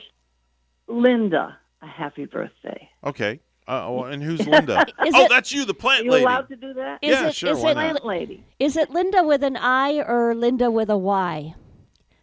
Linda 0.88 1.58
a 1.82 1.88
happy 1.88 2.26
birthday. 2.26 2.90
Okay. 3.04 3.40
Uh, 3.68 3.86
oh, 3.88 4.04
and 4.06 4.22
who's 4.24 4.46
Linda? 4.48 4.86
Is 5.06 5.14
oh, 5.16 5.26
it- 5.26 5.30
that's 5.30 5.52
you, 5.52 5.66
the 5.66 5.72
Are 5.72 5.76
plant 5.76 6.06
you 6.06 6.12
lady. 6.12 6.24
allowed 6.26 6.50
to 6.50 6.56
do 6.56 6.74
that? 6.74 7.00
Is 7.02 7.12
Yeah, 7.12 7.28
it, 7.28 7.36
sure, 7.36 7.52
is 7.52 7.60
why 7.60 7.72
it, 7.72 7.76
not? 7.76 7.82
Plant 8.02 8.06
lady. 8.06 8.44
is 8.60 8.76
it 8.78 8.90
Linda 8.90 9.24
with 9.24 9.44
an 9.44 9.56
I 9.58 9.96
or 10.02 10.34
Linda 10.36 10.70
with 10.72 10.90
a 10.90 10.98
Y? 10.98 11.56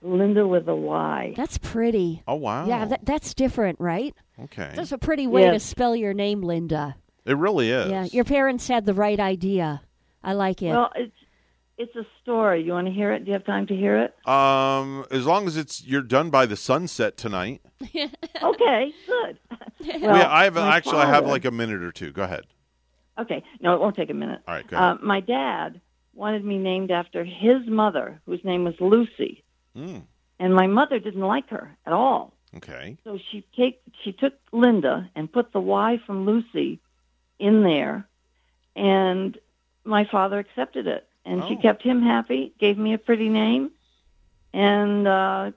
Linda 0.03 0.47
with 0.47 0.69
a 0.69 0.77
Y. 0.77 1.35
That's 1.37 1.59
pretty. 1.59 2.23
Oh, 2.29 2.37
wow. 2.37 2.67
Yeah, 2.67 2.85
that, 2.85 3.05
that's 3.05 3.35
different, 3.35 3.81
right? 3.81 4.15
okay. 4.45 4.73
That's 4.75 4.93
a 4.93 4.99
pretty 4.99 5.27
way 5.27 5.51
to 5.51 5.59
spell 5.59 5.97
your 5.97 6.15
name, 6.15 6.43
Linda. 6.43 6.97
It 7.25 7.37
really 7.37 7.71
is. 7.71 7.91
Yeah, 7.91 8.05
your 8.05 8.25
parents 8.25 8.69
had 8.69 8.87
the 8.87 8.95
right 8.95 9.19
idea. 9.19 9.83
I 10.23 10.33
like 10.35 10.63
it. 10.63 10.69
Well, 10.71 10.91
it's 10.95 11.13
It's 11.79 11.95
a 11.97 12.05
story. 12.23 12.63
You 12.65 12.73
want 12.73 12.89
to 12.89 12.93
hear 12.93 13.13
it? 13.13 13.21
Do 13.21 13.27
you 13.29 13.33
have 13.35 13.45
time 13.45 13.67
to 13.69 13.75
hear 13.77 13.97
it? 13.99 14.29
Um, 14.29 15.05
as 15.13 15.25
long 15.27 15.47
as 15.47 15.57
it's 15.57 15.85
you're 15.85 16.03
done 16.03 16.29
by 16.29 16.45
the 16.45 16.57
sunset 16.57 17.17
tonight. 17.17 17.63
okay, 18.43 18.93
good. 19.07 19.39
Well, 20.03 20.17
yeah, 20.19 20.29
I 20.29 20.45
have 20.45 20.55
my 20.57 20.77
actually 20.77 20.97
I 20.99 21.07
have 21.07 21.25
like 21.25 21.45
a 21.45 21.53
minute 21.53 21.85
or 21.85 21.93
two. 21.93 22.11
Go 22.11 22.25
ahead. 22.25 22.45
Okay, 23.17 23.45
no, 23.61 23.75
it 23.75 23.81
won't 23.81 23.95
take 23.95 24.11
a 24.11 24.15
minute. 24.15 24.41
All 24.49 24.55
right, 24.55 24.67
go 24.67 24.77
ahead. 24.77 24.91
Uh, 24.91 24.99
my 25.05 25.21
dad 25.21 25.81
wanted 26.15 26.45
me 26.45 26.59
named 26.59 26.91
after 26.91 27.25
his 27.25 27.65
mother, 27.67 28.21
whose 28.27 28.43
name 28.45 28.65
was 28.65 28.75
Lucy, 28.81 29.45
Mm, 29.77 30.03
and 30.41 30.53
my 30.55 30.67
mother 30.67 30.99
didn't 30.99 31.21
like 31.23 31.49
her 31.51 31.77
at 31.87 31.93
all. 31.93 32.35
okay. 32.57 32.97
So 33.05 33.19
she 33.31 33.45
take 33.57 33.81
she 34.03 34.11
took 34.13 34.35
Linda 34.53 35.09
and 35.15 35.33
put 35.33 35.53
the 35.53 35.61
Y 35.61 36.01
from 36.05 36.27
Lucy 36.27 36.81
in 37.39 37.63
there, 37.63 38.09
and 38.75 39.39
my 39.85 40.05
father 40.11 40.39
accepted 40.41 40.89
it, 40.89 41.08
and 41.29 41.45
she 41.45 41.55
Oh. 41.57 41.61
kept 41.61 41.83
him 41.83 42.03
happy, 42.03 42.53
gave 42.59 42.79
me 42.79 42.95
a 42.95 42.99
pretty 42.99 43.29
name, 43.29 43.71
and 44.53 45.07
uh, 45.07 45.51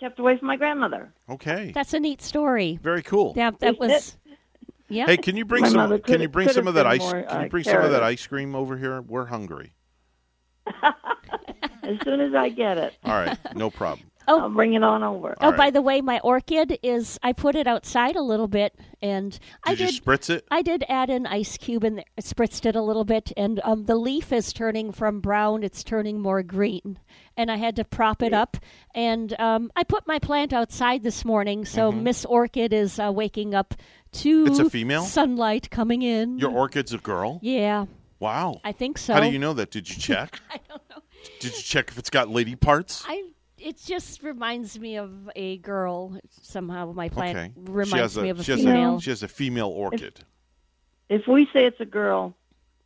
kept 0.00 0.18
away 0.18 0.36
from 0.38 0.46
my 0.46 0.56
grandmother. 0.56 1.12
Okay. 1.28 1.72
That's 1.74 1.92
a 1.94 2.00
neat 2.00 2.22
story. 2.22 2.78
Very 2.82 3.02
cool. 3.02 3.34
Yeah, 3.36 3.50
that 3.60 3.78
was. 3.78 4.16
Yeah. 4.88 5.06
Hey, 5.06 5.16
can 5.16 5.36
you 5.36 5.44
bring 5.44 5.62
My 5.62 5.68
some? 5.68 6.00
Can 6.00 6.20
you 6.20 6.28
bring 6.28 6.48
some 6.50 6.68
of 6.68 6.74
that 6.74 6.86
ice? 6.86 7.00
more, 7.00 7.22
can 7.22 7.40
you 7.40 7.46
uh, 7.46 7.48
bring 7.48 7.64
some 7.64 7.82
of 7.82 7.90
that 7.92 8.02
ice 8.02 8.26
cream 8.26 8.54
over 8.54 8.76
here? 8.76 9.00
We're 9.00 9.26
hungry. 9.26 9.72
As 11.82 11.98
soon 12.04 12.20
as 12.20 12.34
I 12.34 12.48
get 12.50 12.78
it, 12.78 12.94
All 13.04 13.12
right, 13.12 13.36
no 13.56 13.68
problem. 13.70 14.08
I'll 14.28 14.50
bring 14.50 14.74
it 14.74 14.82
on 14.82 15.02
over. 15.02 15.34
Oh, 15.40 15.52
by 15.52 15.70
the 15.70 15.82
way, 15.82 16.00
my 16.00 16.18
orchid 16.20 16.78
is. 16.82 17.18
I 17.22 17.32
put 17.32 17.54
it 17.54 17.66
outside 17.66 18.16
a 18.16 18.22
little 18.22 18.48
bit, 18.48 18.74
and 19.00 19.38
I 19.64 19.74
Did 19.74 19.86
did. 19.86 19.94
you 19.94 20.00
spritz 20.00 20.30
it? 20.30 20.46
I 20.50 20.62
did 20.62 20.84
add 20.88 21.10
an 21.10 21.26
ice 21.26 21.56
cube 21.56 21.84
and 21.84 22.04
spritzed 22.20 22.66
it 22.66 22.76
a 22.76 22.82
little 22.82 23.04
bit, 23.04 23.32
and 23.36 23.60
um, 23.64 23.84
the 23.84 23.96
leaf 23.96 24.32
is 24.32 24.52
turning 24.52 24.92
from 24.92 25.20
brown. 25.20 25.62
It's 25.62 25.82
turning 25.84 26.20
more 26.20 26.42
green, 26.42 26.98
and 27.36 27.50
I 27.50 27.56
had 27.56 27.76
to 27.76 27.84
prop 27.84 28.22
it 28.22 28.32
up. 28.32 28.56
And 28.94 29.38
um, 29.40 29.70
I 29.76 29.84
put 29.84 30.06
my 30.06 30.18
plant 30.18 30.52
outside 30.52 31.02
this 31.02 31.24
morning, 31.24 31.64
so 31.64 31.90
Miss 31.92 32.24
Orchid 32.24 32.72
is 32.72 32.98
uh, 32.98 33.10
waking 33.12 33.54
up 33.54 33.74
to 34.12 34.44
Mm-hmm. 34.44 34.46
It's 34.50 34.58
a 34.58 34.68
female? 34.70 35.02
sunlight 35.04 35.70
coming 35.70 36.02
in. 36.02 36.38
Your 36.38 36.50
orchid's 36.50 36.92
a 36.92 36.98
girl. 36.98 37.38
yeah, 37.42 37.86
Wow. 38.20 38.60
I 38.62 38.70
think 38.72 38.98
so. 38.98 39.14
How 39.14 39.20
do 39.20 39.30
you 39.30 39.38
know 39.38 39.52
that? 39.54 39.70
Did 39.72 39.88
you 39.88 39.96
check? 39.98 40.38
I 40.50 40.58
don't 40.68 40.82
know. 40.90 41.02
Did 41.40 41.56
you 41.56 41.62
check 41.62 41.88
if 41.88 41.98
it's 41.98 42.10
got 42.10 42.28
lady 42.28 42.54
parts? 42.54 43.04
I. 43.08 43.22
It 43.62 43.78
just 43.78 44.22
reminds 44.22 44.78
me 44.78 44.96
of 44.96 45.30
a 45.36 45.58
girl. 45.58 46.18
Somehow, 46.42 46.92
my 46.92 47.08
plant 47.08 47.38
okay. 47.38 47.52
she 47.54 47.72
reminds 47.72 47.92
has 47.92 48.16
a, 48.16 48.22
me 48.22 48.28
of 48.30 48.40
a 48.40 48.44
she 48.44 48.52
has 48.52 48.60
female. 48.60 48.96
A, 48.96 49.00
she 49.00 49.10
has 49.10 49.22
a 49.22 49.28
female 49.28 49.68
orchid. 49.68 50.20
If 51.08 51.28
we 51.28 51.46
say 51.52 51.66
it's 51.66 51.80
a 51.80 51.84
girl, 51.84 52.34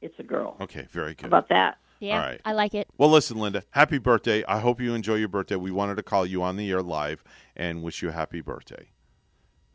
it's 0.00 0.18
a 0.18 0.22
girl. 0.22 0.56
Okay, 0.60 0.86
very 0.90 1.14
good. 1.14 1.22
How 1.22 1.28
about 1.28 1.48
that? 1.48 1.78
yeah, 2.00 2.20
All 2.20 2.26
right. 2.26 2.40
I 2.44 2.52
like 2.52 2.74
it. 2.74 2.88
Well, 2.98 3.10
listen, 3.10 3.38
Linda. 3.38 3.62
Happy 3.70 3.98
birthday. 3.98 4.44
I 4.46 4.60
hope 4.60 4.80
you 4.80 4.94
enjoy 4.94 5.14
your 5.14 5.28
birthday. 5.28 5.56
We 5.56 5.70
wanted 5.70 5.96
to 5.96 6.02
call 6.02 6.26
you 6.26 6.42
on 6.42 6.56
the 6.56 6.70
air 6.70 6.82
live 6.82 7.24
and 7.54 7.82
wish 7.82 8.02
you 8.02 8.10
a 8.10 8.12
happy 8.12 8.40
birthday. 8.40 8.90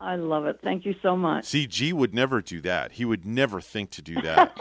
I 0.00 0.16
love 0.16 0.46
it. 0.46 0.60
Thank 0.62 0.84
you 0.84 0.94
so 1.02 1.16
much. 1.16 1.44
See, 1.46 1.66
G 1.66 1.92
would 1.92 2.12
never 2.14 2.40
do 2.40 2.60
that. 2.62 2.92
He 2.92 3.04
would 3.04 3.24
never 3.24 3.60
think 3.60 3.90
to 3.92 4.02
do 4.02 4.20
that. 4.22 4.56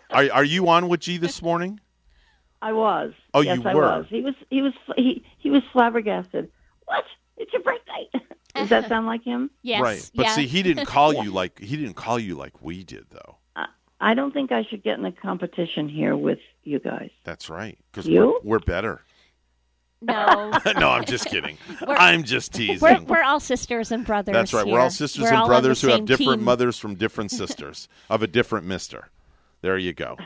are 0.10 0.30
are 0.30 0.44
you 0.44 0.68
on 0.68 0.88
with 0.88 1.00
G 1.00 1.16
this 1.16 1.40
morning? 1.42 1.80
I 2.60 2.72
was. 2.72 3.12
Oh, 3.34 3.40
yes, 3.40 3.58
you 3.58 3.68
I 3.68 3.74
were. 3.74 3.82
was. 3.82 4.06
He 4.08 4.20
was. 4.20 4.34
He 4.50 4.62
was. 4.62 4.72
He 4.96 5.24
he 5.38 5.50
was 5.50 5.62
flabbergasted. 5.72 6.50
What? 6.86 7.04
It's 7.36 7.52
your 7.52 7.62
birthday. 7.62 8.08
Does 8.54 8.68
that 8.70 8.88
sound 8.88 9.06
like 9.06 9.22
him? 9.22 9.50
Yes. 9.62 9.80
Right. 9.80 10.10
But 10.14 10.26
yeah. 10.26 10.34
see, 10.34 10.46
he 10.46 10.62
didn't 10.62 10.86
call 10.86 11.12
you 11.24 11.30
like 11.30 11.58
he 11.60 11.76
didn't 11.76 11.94
call 11.94 12.18
you 12.18 12.34
like 12.34 12.60
we 12.62 12.82
did 12.82 13.06
though. 13.10 13.36
I 14.00 14.14
don't 14.14 14.32
think 14.32 14.52
I 14.52 14.64
should 14.64 14.84
get 14.84 14.98
in 14.98 15.04
a 15.04 15.12
competition 15.12 15.88
here 15.88 16.16
with 16.16 16.38
you 16.62 16.78
guys. 16.78 17.10
That's 17.24 17.50
right. 17.50 17.76
Because 17.90 18.08
we're, 18.08 18.32
we're 18.44 18.58
better. 18.60 19.02
No. 20.00 20.52
no, 20.78 20.90
I'm 20.90 21.04
just 21.04 21.26
kidding. 21.26 21.58
We're- 21.84 21.98
I'm 21.98 22.22
just 22.22 22.54
teasing. 22.54 22.78
We're, 22.80 23.00
we're 23.02 23.24
all 23.24 23.40
sisters 23.40 23.90
and 23.90 24.06
brothers. 24.06 24.32
That's 24.32 24.54
right. 24.54 24.66
We're 24.66 24.78
all 24.78 24.90
sisters 24.90 25.22
We're 25.22 25.28
and 25.30 25.38
all 25.38 25.48
brothers 25.48 25.82
who 25.82 25.88
have 25.88 26.04
different 26.04 26.38
team. 26.38 26.44
mothers 26.44 26.78
from 26.78 26.94
different 26.94 27.32
sisters 27.32 27.88
of 28.08 28.22
a 28.22 28.28
different 28.28 28.66
mister. 28.66 29.08
There 29.62 29.76
you 29.76 29.92
go. 29.92 30.16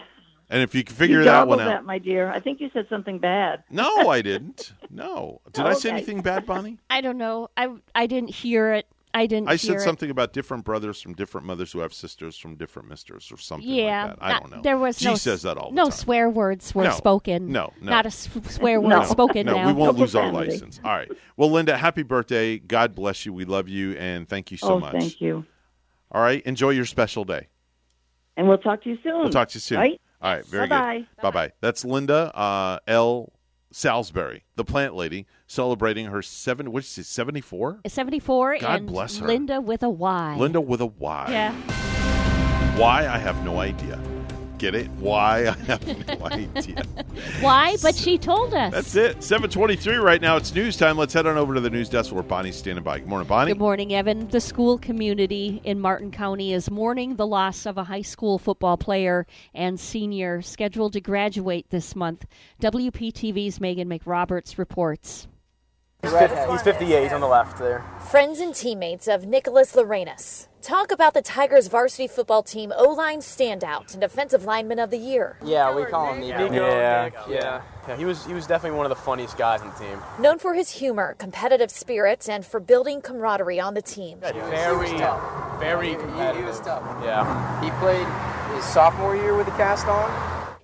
And 0.52 0.62
if 0.62 0.74
you 0.74 0.84
can 0.84 0.94
figure 0.94 1.20
you 1.20 1.24
that 1.24 1.48
one 1.48 1.60
out. 1.60 1.64
that, 1.66 1.84
my 1.86 1.98
dear. 1.98 2.30
I 2.30 2.38
think 2.38 2.60
you 2.60 2.68
said 2.74 2.86
something 2.90 3.18
bad. 3.18 3.64
No, 3.70 4.10
I 4.10 4.20
didn't. 4.20 4.74
No. 4.90 5.40
Did 5.52 5.64
I 5.64 5.72
say 5.72 5.88
Okay. 5.88 5.96
anything 5.96 6.20
bad, 6.20 6.44
Bonnie? 6.44 6.78
I 6.90 7.00
don't 7.00 7.16
know. 7.16 7.48
I 7.56 7.70
I 7.94 8.06
didn't 8.06 8.28
hear 8.30 8.74
it. 8.74 8.86
I 9.14 9.26
didn't. 9.26 9.48
I 9.48 9.52
hear 9.52 9.58
said 9.58 9.76
it. 9.76 9.80
something 9.80 10.10
about 10.10 10.32
different 10.34 10.64
brothers 10.64 11.00
from 11.00 11.14
different 11.14 11.46
mothers 11.46 11.72
who 11.72 11.80
have 11.80 11.92
sisters 11.94 12.36
from 12.36 12.56
different 12.56 12.88
misters 12.88 13.30
or 13.32 13.36
something 13.38 13.68
Yeah, 13.68 14.04
like 14.08 14.18
that. 14.18 14.24
I 14.24 14.28
not- 14.32 14.40
don't 14.42 14.50
know. 14.56 14.62
There 14.62 14.76
was 14.78 14.98
she 14.98 15.06
no 15.06 15.14
says 15.14 15.42
that 15.42 15.56
all 15.56 15.70
the 15.70 15.74
no 15.74 15.84
time. 15.84 15.92
swear 15.92 16.28
words 16.30 16.74
were 16.74 16.84
No, 16.84 16.90
spoken. 16.92 17.50
no, 17.50 17.72
no. 17.80 17.90
not 17.90 18.04
a 18.04 18.08
s- 18.08 18.28
swear 18.48 18.78
word 18.80 18.88
no, 18.90 19.04
spoken 19.04 19.46
no, 19.46 19.54
now. 19.54 19.66
we 19.66 19.72
won't 19.72 19.96
No 19.96 20.02
lose 20.02 20.14
our 20.14 20.30
license. 20.30 20.80
All 20.84 20.92
right. 20.92 21.10
Well, 21.38 21.50
Linda, 21.50 21.76
happy 21.78 22.02
birthday. 22.02 22.58
God 22.58 22.94
bless 22.94 23.24
you. 23.26 23.32
We 23.32 23.44
love 23.46 23.68
you 23.70 23.92
and 23.92 24.28
thank 24.28 24.50
you 24.50 24.56
so 24.58 24.74
oh, 24.74 24.80
much. 24.80 24.92
thank 24.92 25.20
you. 25.20 25.44
All 26.10 26.20
right. 26.22 26.42
Enjoy 26.44 26.70
your 26.70 26.84
special 26.86 27.24
day. 27.24 27.48
And 28.36 28.48
we'll 28.48 28.58
talk 28.58 28.82
to 28.84 28.90
you 28.90 28.98
soon. 29.02 29.20
We'll 29.20 29.30
talk 29.30 29.48
to 29.48 29.56
you 29.56 29.60
soon. 29.60 29.78
Right? 29.78 30.00
All 30.22 30.34
right. 30.34 30.46
Very 30.46 30.68
Bye-bye. 30.68 30.98
good. 30.98 31.22
Bye 31.22 31.30
bye. 31.30 31.52
That's 31.60 31.84
Lynda 31.84 32.30
uh, 32.34 32.78
L. 32.86 33.32
Salisbury, 33.74 34.44
the 34.56 34.64
plant 34.64 34.94
lady, 34.94 35.26
celebrating 35.46 36.04
her 36.06 36.20
seven. 36.20 36.72
What 36.72 36.84
is 36.84 36.98
it? 36.98 37.06
Seventy 37.06 37.40
four. 37.40 37.80
Seventy 37.86 38.18
four 38.18 38.58
God 38.58 38.80
and 38.80 38.86
bless 38.86 39.16
her. 39.18 39.26
Linda 39.26 39.60
with 39.62 39.82
a 39.82 39.88
Y. 39.88 40.36
Linda 40.36 40.60
with 40.60 40.82
a 40.82 40.86
Y. 40.86 41.26
Yeah. 41.30 41.54
Why? 42.76 43.06
I 43.08 43.16
have 43.18 43.42
no 43.44 43.60
idea. 43.60 43.98
Get 44.62 44.76
it? 44.76 44.88
Why? 45.00 45.38
I 45.48 45.50
have 45.64 46.20
no 46.20 46.26
idea. 46.30 46.84
Why? 47.40 47.76
But 47.82 47.96
she 47.96 48.16
told 48.16 48.54
us. 48.54 48.72
That's 48.72 48.94
it. 48.94 49.20
723 49.20 49.96
right 49.96 50.20
now. 50.20 50.36
It's 50.36 50.54
news 50.54 50.76
time. 50.76 50.96
Let's 50.96 51.12
head 51.12 51.26
on 51.26 51.36
over 51.36 51.54
to 51.54 51.60
the 51.60 51.68
news 51.68 51.88
desk 51.88 52.12
where 52.12 52.22
Bonnie's 52.22 52.54
standing 52.54 52.84
by. 52.84 53.00
Good 53.00 53.08
morning, 53.08 53.26
Bonnie. 53.26 53.50
Good 53.50 53.58
morning, 53.58 53.92
Evan. 53.92 54.28
The 54.28 54.40
school 54.40 54.78
community 54.78 55.60
in 55.64 55.80
Martin 55.80 56.12
County 56.12 56.52
is 56.52 56.70
mourning 56.70 57.16
the 57.16 57.26
loss 57.26 57.66
of 57.66 57.76
a 57.76 57.82
high 57.82 58.02
school 58.02 58.38
football 58.38 58.76
player 58.76 59.26
and 59.52 59.80
senior 59.80 60.42
scheduled 60.42 60.92
to 60.92 61.00
graduate 61.00 61.70
this 61.70 61.96
month. 61.96 62.24
WPTV's 62.60 63.58
Meghan 63.58 63.88
McRoberts 63.88 64.58
reports. 64.58 65.26
He's, 66.02 66.12
58. 66.12 67.02
he's 67.02 67.12
on 67.12 67.20
the 67.20 67.26
left 67.26 67.58
there. 67.58 67.84
Friends 67.98 68.38
and 68.38 68.54
teammates 68.54 69.08
of 69.08 69.26
Nicholas 69.26 69.72
Lorenas 69.74 70.46
talk 70.62 70.90
about 70.92 71.12
the 71.14 71.20
Tigers 71.22 71.66
varsity 71.66 72.06
football 72.06 72.42
team 72.42 72.72
O 72.76 72.84
line 72.90 73.18
standout 73.20 73.92
and 73.92 74.00
defensive 74.00 74.44
lineman 74.44 74.78
of 74.78 74.90
the 74.90 74.96
year. 74.98 75.36
Yeah, 75.44 75.74
we 75.74 75.84
call 75.84 76.12
him 76.14 76.20
Nico. 76.20 76.50
Yeah, 76.52 77.10
yeah, 77.28 77.62
yeah. 77.88 77.96
He 77.96 78.04
was 78.04 78.24
he 78.24 78.32
was 78.34 78.46
definitely 78.46 78.76
one 78.78 78.86
of 78.86 78.90
the 78.90 79.02
funniest 79.02 79.36
guys 79.36 79.60
on 79.60 79.68
the 79.68 79.74
team. 79.74 79.98
Known 80.18 80.38
for 80.38 80.54
his 80.54 80.70
humor, 80.70 81.14
competitive 81.18 81.70
spirit, 81.70 82.28
and 82.28 82.46
for 82.46 82.60
building 82.60 83.00
camaraderie 83.02 83.60
on 83.60 83.74
the 83.74 83.82
team. 83.82 84.18
Very, 84.20 84.86
very 85.58 85.94
competitive. 85.96 86.36
He 86.36 86.44
was 86.44 86.60
tough. 86.60 86.82
Yeah. 87.04 87.60
He 87.62 87.70
played 87.80 88.06
his 88.56 88.64
sophomore 88.64 89.16
year 89.16 89.34
with 89.36 89.46
the 89.46 89.52
cast 89.52 89.86
on. 89.86 90.10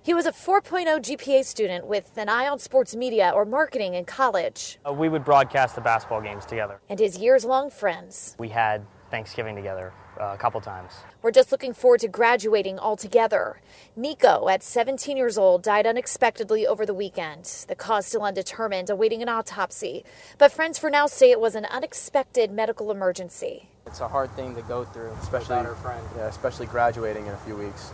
He 0.01 0.13
was 0.13 0.25
a 0.25 0.31
4.0 0.31 0.85
GPA 1.01 1.43
student 1.45 1.85
with 1.85 2.17
an 2.17 2.29
eye 2.29 2.47
on 2.47 2.57
sports 2.57 2.95
media 2.95 3.31
or 3.35 3.45
marketing 3.45 3.93
in 3.93 4.05
college, 4.05 4.79
Uh, 4.87 4.93
we 4.93 5.07
would 5.09 5.23
broadcast 5.23 5.75
the 5.75 5.81
basketball 5.81 6.21
games 6.21 6.45
together. 6.45 6.79
and 6.89 6.99
his 6.99 7.17
years 7.17 7.45
long 7.45 7.69
friends 7.69 8.35
We 8.39 8.49
had 8.49 8.85
Thanksgiving 9.09 9.55
together 9.55 9.91
uh, 10.19 10.31
a 10.33 10.37
couple 10.37 10.61
times. 10.61 10.93
We're 11.21 11.31
just 11.31 11.51
looking 11.51 11.73
forward 11.73 12.01
to 12.01 12.07
graduating 12.07 12.79
all 12.79 12.95
together. 12.95 13.59
Nico, 13.95 14.49
at 14.49 14.63
17 14.63 15.17
years 15.17 15.37
old, 15.37 15.63
died 15.63 15.87
unexpectedly 15.87 16.65
over 16.67 16.85
the 16.85 16.93
weekend. 16.93 17.45
The 17.67 17.75
cause 17.75 18.05
still 18.05 18.23
undetermined, 18.23 18.89
awaiting 18.89 19.21
an 19.21 19.29
autopsy. 19.29 20.03
But 20.37 20.51
friends 20.51 20.77
for 20.77 20.89
now 20.89 21.07
say 21.07 21.31
it 21.31 21.39
was 21.39 21.55
an 21.55 21.65
unexpected 21.65 22.51
medical 22.51 22.91
emergency. 22.91 23.69
It's 23.85 24.01
a 24.01 24.07
hard 24.07 24.31
thing 24.35 24.55
to 24.55 24.61
go 24.61 24.85
through, 24.85 25.11
Especially 25.21 25.57
without 25.57 25.65
her 25.65 25.75
friend. 25.75 26.05
Yeah, 26.15 26.27
especially 26.27 26.67
graduating 26.67 27.25
in 27.25 27.33
a 27.33 27.37
few 27.37 27.55
weeks. 27.55 27.91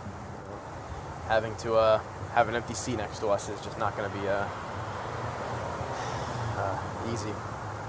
Having 1.28 1.56
to 1.56 1.74
uh, 1.74 1.98
have 2.32 2.48
an 2.48 2.54
empty 2.54 2.74
seat 2.74 2.96
next 2.96 3.18
to 3.20 3.28
us 3.28 3.48
is 3.48 3.60
just 3.62 3.78
not 3.78 3.96
going 3.96 4.10
to 4.10 4.16
be 4.18 4.28
uh, 4.28 4.46
uh, 6.56 7.12
easy. 7.12 7.32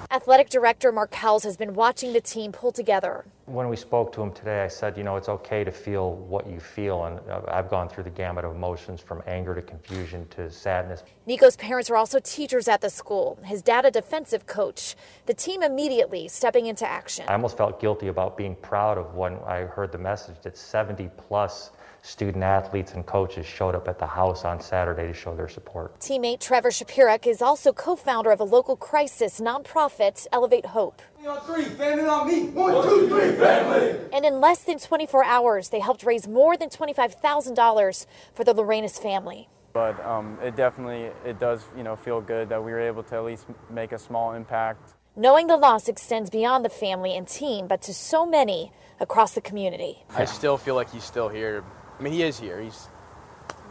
Athletic 0.09 0.49
director 0.49 0.93
Mark 0.93 1.13
Howells 1.13 1.43
has 1.43 1.57
been 1.57 1.73
watching 1.73 2.13
the 2.13 2.21
team 2.21 2.53
pull 2.53 2.71
together. 2.71 3.25
When 3.45 3.67
we 3.67 3.75
spoke 3.75 4.13
to 4.13 4.21
him 4.21 4.31
today, 4.31 4.63
I 4.63 4.69
said, 4.69 4.97
you 4.97 5.03
know, 5.03 5.17
it's 5.17 5.27
okay 5.27 5.65
to 5.65 5.71
feel 5.71 6.15
what 6.15 6.47
you 6.47 6.61
feel. 6.61 7.03
And 7.03 7.19
uh, 7.29 7.41
I've 7.49 7.69
gone 7.69 7.89
through 7.89 8.05
the 8.05 8.09
gamut 8.09 8.45
of 8.45 8.55
emotions 8.55 9.01
from 9.01 9.21
anger 9.27 9.53
to 9.53 9.61
confusion 9.61 10.25
to 10.29 10.49
sadness. 10.49 11.03
Nico's 11.25 11.57
parents 11.57 11.89
are 11.89 11.97
also 11.97 12.19
teachers 12.19 12.69
at 12.69 12.79
the 12.79 12.89
school, 12.89 13.37
his 13.43 13.61
dad, 13.61 13.83
a 13.83 13.91
defensive 13.91 14.45
coach. 14.45 14.95
The 15.25 15.33
team 15.33 15.61
immediately 15.61 16.29
stepping 16.29 16.67
into 16.67 16.87
action. 16.87 17.25
I 17.27 17.33
almost 17.33 17.57
felt 17.57 17.81
guilty 17.81 18.07
about 18.07 18.37
being 18.37 18.55
proud 18.55 18.97
of 18.97 19.13
when 19.13 19.37
I 19.45 19.63
heard 19.63 19.91
the 19.91 19.97
message 19.97 20.37
that 20.43 20.57
70 20.57 21.09
plus 21.17 21.71
student 22.07 22.43
athletes 22.43 22.93
and 22.93 23.05
coaches 23.05 23.45
showed 23.45 23.75
up 23.75 23.87
at 23.87 23.99
the 23.99 24.07
house 24.07 24.45
on 24.45 24.61
Saturday 24.61 25.07
to 25.07 25.13
show 25.13 25.35
their 25.35 25.49
support. 25.49 25.99
Teammate 25.99 26.39
Trevor 26.39 26.69
Shapirek 26.69 27.27
is 27.27 27.41
also 27.41 27.73
co 27.73 27.95
founder 27.95 28.31
of 28.31 28.39
a 28.39 28.45
local 28.45 28.77
crisis 28.77 29.41
nonprofit, 29.41 30.25
Elevate 30.31 30.67
Hope. 30.67 31.01
On 31.27 31.41
three, 31.41 31.65
family 31.65 32.07
on 32.07 32.27
me. 32.27 32.47
One, 32.49 32.87
two, 32.87 33.09
three, 33.09 33.35
family. 33.35 33.99
And 34.13 34.23
in 34.23 34.39
less 34.39 34.63
than 34.63 34.79
24 34.79 35.25
hours, 35.25 35.69
they 35.69 35.81
helped 35.81 36.03
raise 36.03 36.27
more 36.27 36.55
than 36.55 36.69
$25,000 36.69 38.05
for 38.33 38.43
the 38.45 38.53
Lorenas 38.53 38.97
family. 38.97 39.49
But 39.73 40.03
um, 40.05 40.39
it 40.41 40.55
definitely 40.55 41.11
it 41.25 41.39
does 41.39 41.65
you 41.75 41.83
know 41.83 41.95
feel 41.95 42.21
good 42.21 42.49
that 42.49 42.63
we 42.63 42.71
were 42.71 42.79
able 42.79 43.03
to 43.03 43.15
at 43.15 43.23
least 43.25 43.45
make 43.69 43.91
a 43.91 43.99
small 43.99 44.33
impact. 44.33 44.93
Knowing 45.15 45.47
the 45.47 45.57
loss 45.57 45.87
extends 45.87 46.29
beyond 46.29 46.63
the 46.63 46.69
family 46.69 47.15
and 47.15 47.27
team, 47.27 47.67
but 47.67 47.81
to 47.81 47.93
so 47.93 48.25
many 48.25 48.71
across 48.99 49.33
the 49.33 49.41
community. 49.41 50.03
I 50.15 50.25
still 50.25 50.57
feel 50.57 50.75
like 50.75 50.91
he's 50.91 51.03
still 51.03 51.29
here. 51.29 51.63
I 51.99 52.03
mean, 52.03 52.13
he 52.13 52.23
is 52.23 52.39
here. 52.39 52.61
He's 52.61 52.87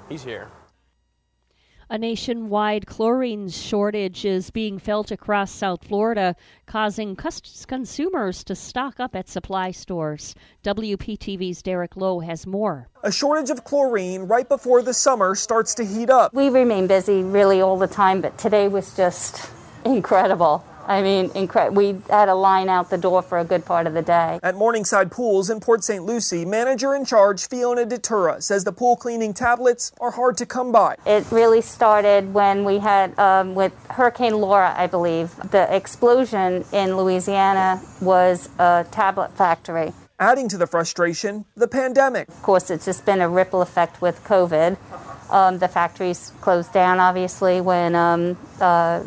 he's 0.08 0.24
here. 0.24 0.48
A 1.88 1.96
nationwide 1.96 2.84
chlorine 2.88 3.48
shortage 3.48 4.24
is 4.24 4.50
being 4.50 4.76
felt 4.76 5.12
across 5.12 5.52
South 5.52 5.86
Florida, 5.86 6.34
causing 6.66 7.14
cus- 7.14 7.64
consumers 7.64 8.42
to 8.42 8.56
stock 8.56 8.98
up 8.98 9.14
at 9.14 9.28
supply 9.28 9.70
stores. 9.70 10.34
WPTV's 10.64 11.62
Derek 11.62 11.96
Lowe 11.96 12.18
has 12.18 12.44
more. 12.44 12.88
A 13.04 13.12
shortage 13.12 13.50
of 13.50 13.62
chlorine 13.62 14.22
right 14.22 14.48
before 14.48 14.82
the 14.82 14.92
summer 14.92 15.36
starts 15.36 15.74
to 15.74 15.84
heat 15.84 16.10
up. 16.10 16.34
We 16.34 16.48
remain 16.48 16.88
busy 16.88 17.22
really 17.22 17.60
all 17.60 17.78
the 17.78 17.86
time, 17.86 18.20
but 18.20 18.36
today 18.36 18.66
was 18.66 18.96
just 18.96 19.48
incredible. 19.84 20.64
I 20.86 21.02
mean, 21.02 21.30
incre- 21.30 21.74
we 21.74 21.98
had 22.08 22.28
a 22.28 22.34
line 22.34 22.68
out 22.68 22.90
the 22.90 22.98
door 22.98 23.20
for 23.20 23.38
a 23.38 23.44
good 23.44 23.64
part 23.64 23.86
of 23.86 23.94
the 23.94 24.02
day. 24.02 24.38
At 24.42 24.54
Morningside 24.54 25.10
Pools 25.10 25.50
in 25.50 25.58
Port 25.58 25.82
St. 25.82 26.04
Lucie, 26.04 26.44
manager 26.44 26.94
in 26.94 27.04
charge 27.04 27.48
Fiona 27.48 27.84
Detura 27.84 28.42
says 28.42 28.62
the 28.64 28.72
pool 28.72 28.96
cleaning 28.96 29.34
tablets 29.34 29.92
are 30.00 30.12
hard 30.12 30.36
to 30.38 30.46
come 30.46 30.70
by. 30.70 30.94
It 31.04 31.24
really 31.32 31.60
started 31.60 32.32
when 32.32 32.64
we 32.64 32.78
had, 32.78 33.18
um, 33.18 33.54
with 33.56 33.72
Hurricane 33.90 34.36
Laura, 34.36 34.72
I 34.76 34.86
believe, 34.86 35.34
the 35.50 35.74
explosion 35.74 36.64
in 36.72 36.96
Louisiana 36.96 37.80
was 38.00 38.48
a 38.58 38.86
tablet 38.90 39.36
factory. 39.36 39.92
Adding 40.18 40.48
to 40.48 40.56
the 40.56 40.66
frustration, 40.66 41.44
the 41.56 41.68
pandemic. 41.68 42.28
Of 42.28 42.42
course, 42.42 42.70
it's 42.70 42.86
just 42.86 43.04
been 43.04 43.20
a 43.20 43.28
ripple 43.28 43.60
effect 43.60 44.00
with 44.00 44.22
COVID. 44.24 44.78
Um, 45.30 45.58
the 45.58 45.68
factories 45.68 46.32
closed 46.40 46.72
down, 46.72 47.00
obviously, 47.00 47.60
when 47.60 47.94
um, 47.94 48.38
uh, 48.60 49.02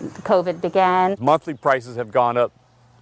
COVID 0.00 0.60
began. 0.60 1.16
Monthly 1.20 1.54
prices 1.54 1.96
have 1.96 2.10
gone 2.10 2.36
up. 2.36 2.52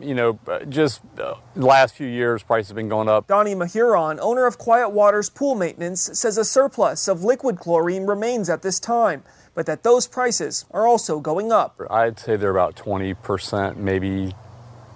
You 0.00 0.14
know, 0.14 0.38
uh, 0.46 0.60
just 0.64 1.00
uh, 1.18 1.34
the 1.56 1.66
last 1.66 1.96
few 1.96 2.06
years, 2.06 2.44
prices 2.44 2.68
have 2.68 2.76
been 2.76 2.88
going 2.88 3.08
up. 3.08 3.26
Donnie 3.26 3.56
Mahuron, 3.56 4.18
owner 4.20 4.46
of 4.46 4.56
Quiet 4.56 4.90
Waters 4.90 5.28
Pool 5.28 5.56
Maintenance, 5.56 6.10
says 6.12 6.38
a 6.38 6.44
surplus 6.44 7.08
of 7.08 7.24
liquid 7.24 7.58
chlorine 7.58 8.06
remains 8.06 8.48
at 8.48 8.62
this 8.62 8.78
time, 8.78 9.24
but 9.54 9.66
that 9.66 9.82
those 9.82 10.06
prices 10.06 10.66
are 10.70 10.86
also 10.86 11.18
going 11.18 11.50
up. 11.50 11.80
I'd 11.90 12.20
say 12.20 12.36
they're 12.36 12.50
about 12.50 12.76
20%, 12.76 13.76
maybe 13.76 14.34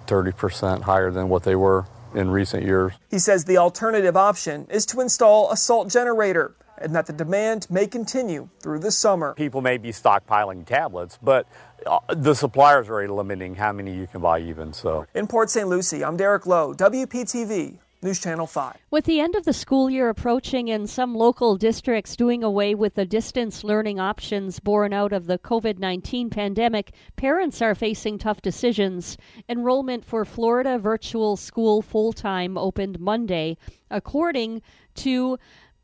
30% 0.07 0.83
higher 0.83 1.11
than 1.11 1.27
what 1.27 1.43
they 1.43 1.55
were 1.55 1.85
in 2.15 2.29
recent 2.29 2.63
years. 2.63 2.93
He 3.09 3.19
says 3.19 3.45
the 3.45 3.57
alternative 3.57 4.15
option 4.15 4.67
is 4.69 4.85
to 4.87 5.01
install 5.01 5.51
a 5.51 5.57
salt 5.57 5.89
generator 5.89 6.55
and 6.77 6.95
that 6.95 7.05
the 7.05 7.13
demand 7.13 7.67
may 7.69 7.87
continue 7.87 8.49
through 8.59 8.79
the 8.79 8.91
summer. 8.91 9.33
People 9.35 9.61
may 9.61 9.77
be 9.77 9.89
stockpiling 9.89 10.65
tablets, 10.65 11.17
but 11.21 11.47
uh, 11.72 11.72
Uh, 11.85 11.99
the 12.15 12.33
suppliers 12.33 12.89
are 12.89 13.07
limiting 13.07 13.55
how 13.55 13.71
many 13.71 13.93
you 13.93 14.07
can 14.07 14.21
buy 14.21 14.39
even 14.39 14.73
so. 14.73 15.05
In 15.13 15.27
Port 15.27 15.49
St. 15.49 15.67
Lucie, 15.67 16.03
I'm 16.03 16.17
Derek 16.17 16.45
Lowe, 16.45 16.73
WPTV. 16.73 17.77
News 18.03 18.19
Channel 18.19 18.47
5. 18.47 18.75
With 18.91 19.05
the 19.05 19.21
end 19.21 19.35
of 19.35 19.45
the 19.45 19.53
school 19.53 19.89
year 19.89 20.09
approaching 20.09 20.69
and 20.69 20.89
some 20.89 21.15
local 21.15 21.55
districts 21.55 22.17
doing 22.17 22.43
away 22.43 22.75
with 22.75 22.95
the 22.95 23.05
distance 23.05 23.63
learning 23.63 23.97
options 23.97 24.59
born 24.59 24.91
out 24.91 25.13
of 25.13 25.25
the 25.25 25.39
COVID 25.39 25.79
19 25.79 26.29
pandemic, 26.29 26.91
parents 27.15 27.61
are 27.61 27.73
facing 27.73 28.17
tough 28.17 28.41
decisions. 28.41 29.17
Enrollment 29.47 30.03
for 30.03 30.25
Florida 30.25 30.77
Virtual 30.77 31.37
School 31.37 31.81
Full 31.81 32.11
Time 32.11 32.57
opened 32.57 32.99
Monday, 32.99 33.55
according 33.89 34.61
to 34.95 35.39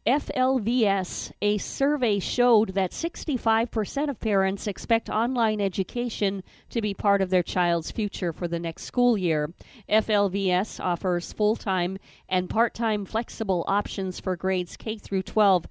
FLVS, 0.10 1.32
a 1.40 1.60
survey 1.60 2.18
showed 2.18 2.70
that 2.70 2.90
65% 2.90 4.10
of 4.10 4.20
parents 4.20 4.66
expect 4.66 5.08
online 5.08 5.62
education 5.62 6.44
to 6.72 6.82
be 6.82 6.96
part 6.96 7.22
of 7.22 7.30
their 7.30 7.44
child's 7.44 7.92
future 7.92 8.34
for 8.34 8.48
the 8.48 8.58
next 8.58 8.86
school 8.86 9.20
year. 9.20 9.54
FLVS 9.88 10.84
offers 10.84 11.32
full-time 11.32 12.00
and 12.28 12.50
part-time 12.50 13.06
flexible 13.06 13.64
options 13.68 14.20
for 14.20 14.36
grades 14.36 14.78
K 14.78 14.98
through 14.98 15.22
12. 15.22 15.68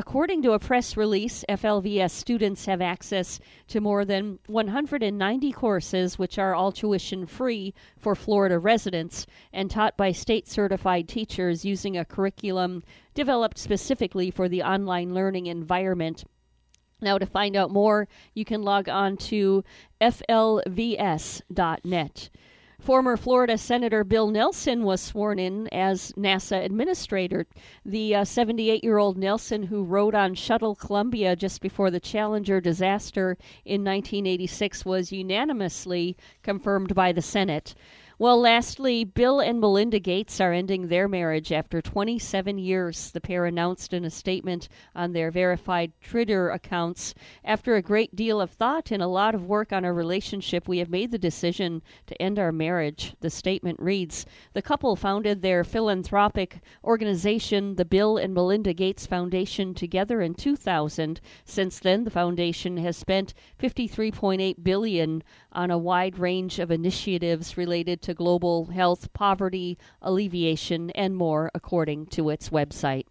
According 0.00 0.40
to 0.44 0.52
a 0.52 0.58
press 0.58 0.96
release, 0.96 1.44
FLVS 1.46 2.10
students 2.10 2.64
have 2.64 2.80
access 2.80 3.38
to 3.68 3.82
more 3.82 4.06
than 4.06 4.38
190 4.46 5.52
courses, 5.52 6.18
which 6.18 6.38
are 6.38 6.54
all 6.54 6.72
tuition 6.72 7.26
free 7.26 7.74
for 7.98 8.14
Florida 8.14 8.58
residents 8.58 9.26
and 9.52 9.70
taught 9.70 9.98
by 9.98 10.12
state 10.12 10.48
certified 10.48 11.06
teachers 11.06 11.66
using 11.66 11.98
a 11.98 12.06
curriculum 12.06 12.82
developed 13.12 13.58
specifically 13.58 14.30
for 14.30 14.48
the 14.48 14.62
online 14.62 15.12
learning 15.12 15.48
environment. 15.48 16.24
Now, 17.02 17.18
to 17.18 17.26
find 17.26 17.54
out 17.54 17.70
more, 17.70 18.08
you 18.32 18.46
can 18.46 18.62
log 18.62 18.88
on 18.88 19.18
to 19.28 19.62
flvs.net. 20.00 20.70
Former 22.80 23.18
Florida 23.18 23.58
Senator 23.58 24.04
Bill 24.04 24.30
Nelson 24.30 24.84
was 24.84 25.02
sworn 25.02 25.38
in 25.38 25.68
as 25.68 26.12
NASA 26.12 26.64
administrator. 26.64 27.46
The 27.84 28.24
78 28.24 28.72
uh, 28.72 28.80
year 28.82 28.96
old 28.96 29.18
Nelson, 29.18 29.64
who 29.64 29.84
rode 29.84 30.14
on 30.14 30.34
Shuttle 30.34 30.74
Columbia 30.74 31.36
just 31.36 31.60
before 31.60 31.90
the 31.90 32.00
Challenger 32.00 32.58
disaster 32.58 33.36
in 33.66 33.84
1986, 33.84 34.86
was 34.86 35.12
unanimously 35.12 36.16
confirmed 36.42 36.94
by 36.94 37.12
the 37.12 37.20
Senate. 37.20 37.74
Well, 38.20 38.38
lastly, 38.38 39.02
Bill 39.04 39.40
and 39.40 39.60
Melinda 39.60 39.98
Gates 39.98 40.42
are 40.42 40.52
ending 40.52 40.88
their 40.88 41.08
marriage 41.08 41.52
after 41.52 41.80
27 41.80 42.58
years, 42.58 43.10
the 43.12 43.20
pair 43.22 43.46
announced 43.46 43.94
in 43.94 44.04
a 44.04 44.10
statement 44.10 44.68
on 44.94 45.14
their 45.14 45.30
verified 45.30 45.92
Twitter 46.06 46.50
accounts. 46.50 47.14
After 47.42 47.76
a 47.76 47.80
great 47.80 48.14
deal 48.14 48.38
of 48.38 48.50
thought 48.50 48.90
and 48.90 49.02
a 49.02 49.06
lot 49.06 49.34
of 49.34 49.46
work 49.46 49.72
on 49.72 49.86
our 49.86 49.94
relationship, 49.94 50.68
we 50.68 50.76
have 50.80 50.90
made 50.90 51.12
the 51.12 51.18
decision 51.18 51.80
to 52.08 52.20
end 52.20 52.38
our 52.38 52.52
marriage. 52.52 53.14
The 53.20 53.30
statement 53.30 53.80
reads 53.80 54.26
The 54.52 54.60
couple 54.60 54.96
founded 54.96 55.40
their 55.40 55.64
philanthropic 55.64 56.60
organization, 56.84 57.76
the 57.76 57.86
Bill 57.86 58.18
and 58.18 58.34
Melinda 58.34 58.74
Gates 58.74 59.06
Foundation, 59.06 59.72
together 59.72 60.20
in 60.20 60.34
2000. 60.34 61.22
Since 61.46 61.78
then, 61.78 62.04
the 62.04 62.10
foundation 62.10 62.76
has 62.76 62.98
spent 62.98 63.32
53.8 63.58 64.62
billion 64.62 65.22
on 65.52 65.70
a 65.70 65.78
wide 65.78 66.18
range 66.18 66.58
of 66.58 66.70
initiatives 66.70 67.56
related 67.56 68.02
to 68.02 68.14
global 68.14 68.66
health, 68.66 69.12
poverty 69.12 69.78
alleviation, 70.02 70.90
and 70.90 71.16
more, 71.16 71.50
according 71.54 72.06
to 72.06 72.30
its 72.30 72.50
website. 72.50 73.04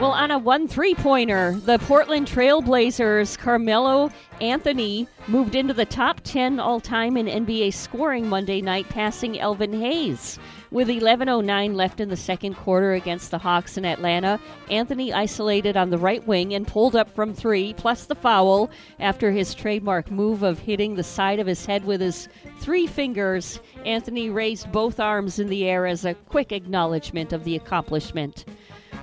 Well, 0.00 0.12
on 0.12 0.30
a 0.30 0.38
1 0.38 0.68
3 0.68 0.94
pointer, 0.96 1.52
the 1.64 1.78
Portland 1.78 2.26
Trailblazers' 2.26 3.38
Carmelo 3.38 4.10
Anthony 4.40 5.08
moved 5.28 5.54
into 5.54 5.72
the 5.72 5.86
top 5.86 6.20
10 6.24 6.60
all 6.60 6.78
time 6.78 7.16
in 7.16 7.26
NBA 7.26 7.72
scoring 7.72 8.28
Monday 8.28 8.60
night, 8.60 8.86
passing 8.90 9.40
Elvin 9.40 9.72
Hayes. 9.72 10.38
With 10.74 10.88
11.09 10.88 11.76
left 11.76 12.00
in 12.00 12.08
the 12.08 12.16
second 12.16 12.54
quarter 12.54 12.94
against 12.94 13.30
the 13.30 13.38
Hawks 13.38 13.76
in 13.76 13.84
Atlanta, 13.84 14.40
Anthony 14.68 15.12
isolated 15.12 15.76
on 15.76 15.90
the 15.90 15.98
right 15.98 16.26
wing 16.26 16.52
and 16.52 16.66
pulled 16.66 16.96
up 16.96 17.08
from 17.14 17.32
three, 17.32 17.74
plus 17.74 18.06
the 18.06 18.16
foul, 18.16 18.68
after 18.98 19.30
his 19.30 19.54
trademark 19.54 20.10
move 20.10 20.42
of 20.42 20.58
hitting 20.58 20.96
the 20.96 21.04
side 21.04 21.38
of 21.38 21.46
his 21.46 21.64
head 21.64 21.84
with 21.84 22.00
his 22.00 22.28
three 22.58 22.88
fingers. 22.88 23.60
Anthony 23.86 24.30
raised 24.30 24.72
both 24.72 24.98
arms 24.98 25.38
in 25.38 25.46
the 25.46 25.64
air 25.64 25.86
as 25.86 26.04
a 26.04 26.14
quick 26.14 26.50
acknowledgement 26.50 27.32
of 27.32 27.44
the 27.44 27.54
accomplishment. 27.54 28.44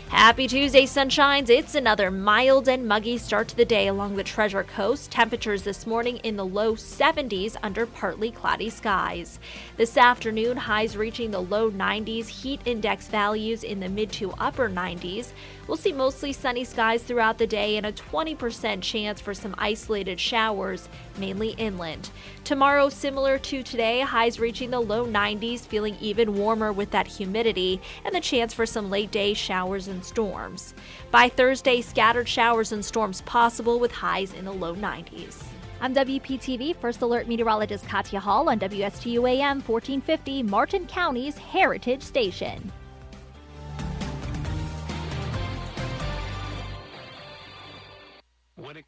Happy 0.10 0.48
Tuesday, 0.48 0.88
sunshines. 0.88 1.52
It's 1.52 1.76
another 1.76 2.10
mild 2.10 2.68
and 2.68 2.88
muggy 2.88 3.19
start 3.19 3.48
to 3.49 3.56
the 3.56 3.64
day 3.64 3.88
along 3.88 4.15
the 4.15 4.23
Treasure 4.23 4.64
Coast. 4.64 5.11
Temperatures 5.11 5.61
this 5.61 5.86
morning 5.86 6.18
in 6.23 6.36
the 6.36 6.45
low 6.45 6.73
70s 6.73 7.56
under 7.61 7.86
partly 7.86 8.31
cloudy 8.31 8.72
skies. 8.72 9.38
This 9.77 9.98
afternoon, 9.98 10.57
highs 10.57 10.98
reaching 10.98 11.30
the 11.30 11.44
low 11.44 11.69
90s, 11.69 12.27
heat 12.27 12.60
index 12.65 13.07
values 13.07 13.64
in 13.64 13.81
the 13.81 13.88
mid 13.88 14.11
to 14.14 14.31
upper 14.40 14.68
90s. 14.68 15.27
We'll 15.70 15.78
see 15.78 15.94
mostly 15.94 16.34
sunny 16.34 16.64
skies 16.64 17.04
throughout 17.04 17.38
the 17.38 17.46
day 17.46 17.78
and 17.78 17.86
a 17.86 17.91
20% 17.91 18.82
chance 18.82 19.22
for 19.22 19.36
some 19.36 19.54
isolated 19.60 20.20
showers, 20.20 20.90
mainly 21.20 21.50
inland. 21.60 22.10
Tomorrow, 22.44 22.90
similar 22.90 23.38
to 23.38 23.62
today, 23.62 24.02
highs 24.02 24.40
reaching 24.40 24.72
the 24.72 24.80
low 24.80 25.06
90s, 25.06 25.60
feeling 25.60 25.96
even 26.02 26.34
warmer 26.34 26.74
with 26.74 26.90
that 26.90 27.06
humidity 27.06 27.80
and 28.04 28.16
the 28.16 28.20
chance 28.20 28.52
for 28.52 28.66
some 28.66 28.90
late 28.90 29.12
day 29.12 29.36
showers 29.36 29.88
and 29.88 30.04
storms. 30.04 30.74
By 31.12 31.30
Thursday, 31.30 31.82
scattered 31.82 32.28
showers 32.28 32.72
and 32.72 32.84
storms 32.84 33.22
possible 33.22 33.80
with 33.80 33.91
highs 33.91 34.34
in 34.34 34.46
the 34.46 34.52
low 34.52 34.74
90s. 34.74 35.44
I'm 35.82 35.94
WPTV 35.94 36.78
First 36.78 37.04
Alert 37.04 37.28
Meteorologist 37.28 37.88
Katya 37.88 38.20
Hall 38.20 38.50
on 38.50 38.58
WSTU 38.58 39.30
AM 39.30 39.62
1450, 39.62 40.41
Martin 40.41 40.88
County's 40.88 41.38
Heritage 41.38 42.02
Station. 42.02 42.72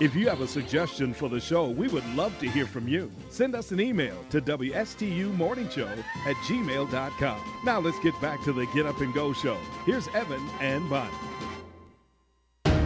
If 0.00 0.14
you 0.16 0.28
have 0.28 0.40
a 0.40 0.48
suggestion 0.48 1.14
for 1.14 1.28
the 1.28 1.40
show, 1.40 1.68
we 1.68 1.86
would 1.86 2.04
love 2.14 2.36
to 2.40 2.50
hear 2.50 2.66
from 2.66 2.88
you. 2.88 3.12
Send 3.30 3.54
us 3.54 3.70
an 3.70 3.80
email 3.80 4.16
to 4.30 4.40
WSTUmorningshow 4.40 5.98
at 6.26 6.36
gmail.com. 6.36 7.40
Now 7.64 7.78
let's 7.78 7.98
get 8.00 8.20
back 8.20 8.42
to 8.42 8.52
the 8.52 8.66
Get 8.74 8.86
Up 8.86 9.00
and 9.00 9.14
Go 9.14 9.32
show. 9.32 9.56
Here's 9.86 10.08
Evan 10.08 10.42
and 10.60 10.90
Bonnie. 10.90 11.10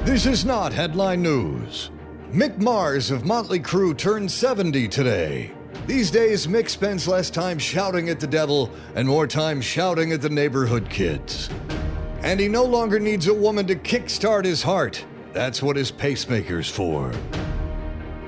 This 0.04 0.26
is 0.26 0.44
not 0.44 0.72
headline 0.72 1.22
news. 1.22 1.90
Mick 2.30 2.58
Mars 2.58 3.10
of 3.10 3.24
Motley 3.24 3.60
Crue 3.60 3.96
turned 3.96 4.30
70 4.30 4.86
today. 4.88 5.57
These 5.88 6.10
days, 6.10 6.46
Mick 6.46 6.68
spends 6.68 7.08
less 7.08 7.30
time 7.30 7.58
shouting 7.58 8.10
at 8.10 8.20
the 8.20 8.26
devil 8.26 8.70
and 8.94 9.08
more 9.08 9.26
time 9.26 9.62
shouting 9.62 10.12
at 10.12 10.20
the 10.20 10.28
neighborhood 10.28 10.90
kids. 10.90 11.48
And 12.20 12.38
he 12.38 12.46
no 12.46 12.64
longer 12.64 13.00
needs 13.00 13.26
a 13.26 13.32
woman 13.32 13.66
to 13.68 13.74
kickstart 13.74 14.44
his 14.44 14.62
heart. 14.62 15.02
That's 15.32 15.62
what 15.62 15.76
his 15.76 15.90
pacemaker's 15.90 16.68
for. 16.68 17.10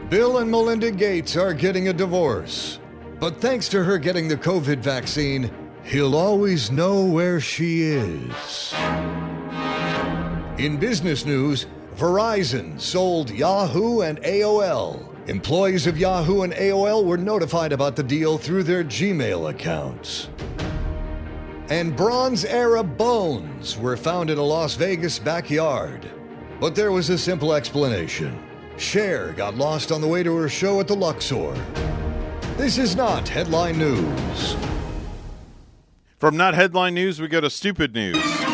Bill 0.09 0.39
and 0.39 0.51
Melinda 0.51 0.91
Gates 0.91 1.37
are 1.37 1.53
getting 1.53 1.89
a 1.89 1.93
divorce. 1.93 2.79
But 3.19 3.43
thanks 3.43 3.69
to 3.69 3.85
her 3.85 3.99
getting 3.99 4.27
the 4.27 4.39
COVID 4.39 4.79
vaccine, 4.79 5.51
he'll 5.85 6.17
always 6.17 6.71
know 6.71 7.05
where 7.05 7.41
she 7.41 7.83
is. 7.83 8.73
In 10.57 10.79
business 10.79 11.27
news, 11.27 11.67
Verizon 11.97 12.81
sold 12.81 13.29
Yahoo 13.29 14.01
and 14.01 14.19
AOL. 14.23 15.10
Employees 15.27 15.87
of 15.87 15.99
Yahoo 15.99 16.43
and 16.43 16.53
AOL 16.55 17.05
were 17.05 17.19
notified 17.19 17.73
about 17.73 17.95
the 17.95 18.03
deal 18.03 18.39
through 18.39 18.63
their 18.63 18.83
Gmail 18.83 19.51
accounts. 19.51 20.29
And 21.69 21.95
Bronze 21.95 22.45
Era 22.45 22.83
bones 22.83 23.77
were 23.77 23.97
found 23.97 24.31
in 24.31 24.39
a 24.39 24.43
Las 24.43 24.75
Vegas 24.75 25.19
backyard. 25.19 26.11
But 26.59 26.75
there 26.75 26.91
was 26.91 27.11
a 27.11 27.19
simple 27.19 27.53
explanation. 27.53 28.43
Cher 28.77 29.33
got 29.35 29.57
lost 29.57 29.93
on 29.93 30.01
the 30.01 30.09
way 30.09 30.23
to 30.23 30.35
her 30.37 30.49
show 30.49 30.81
at 30.81 30.89
the 30.89 30.97
Luxor. 30.97 31.55
This 32.57 32.79
is 32.79 32.97
not 32.97 33.29
headline 33.29 33.79
news. 33.79 34.57
From 36.19 36.37
not 36.37 36.55
headline 36.55 36.95
news, 36.95 37.21
we 37.21 37.29
go 37.29 37.41
to 37.41 37.51
stupid 37.51 37.95
news. 37.95 38.50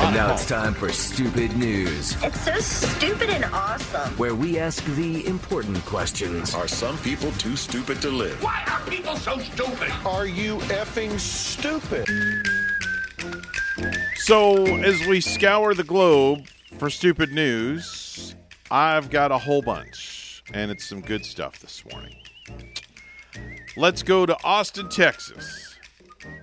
And 0.00 0.14
now 0.14 0.32
it's 0.32 0.46
time 0.46 0.74
for 0.74 0.90
Stupid 0.90 1.56
News, 1.56 2.16
It's 2.22 2.40
so 2.40 2.54
stupid 2.60 3.30
and 3.30 3.44
awesome. 3.46 4.16
where 4.16 4.34
we 4.34 4.58
ask 4.58 4.84
the 4.94 5.26
important 5.26 5.84
questions. 5.84 6.54
Are 6.54 6.68
some 6.68 6.96
people 6.98 7.32
too 7.32 7.56
stupid 7.56 8.00
to 8.02 8.08
live? 8.08 8.40
Why 8.42 8.62
are 8.70 8.80
people 8.88 9.16
so 9.16 9.38
stupid? 9.38 9.90
Are 10.06 10.26
you 10.26 10.58
effing 10.68 11.18
stupid? 11.18 12.06
So, 14.16 14.64
as 14.66 15.04
we 15.06 15.20
scour 15.20 15.74
the 15.74 15.84
globe 15.84 16.46
for 16.78 16.90
stupid 16.90 17.32
news, 17.32 18.34
I've 18.70 19.10
got 19.10 19.32
a 19.32 19.38
whole 19.38 19.62
bunch, 19.62 20.42
and 20.54 20.70
it's 20.70 20.84
some 20.84 21.00
good 21.00 21.24
stuff 21.26 21.58
this 21.58 21.82
morning. 21.92 22.14
Let's 23.76 24.02
go 24.04 24.26
to 24.26 24.36
Austin, 24.44 24.88
Texas. 24.88 25.76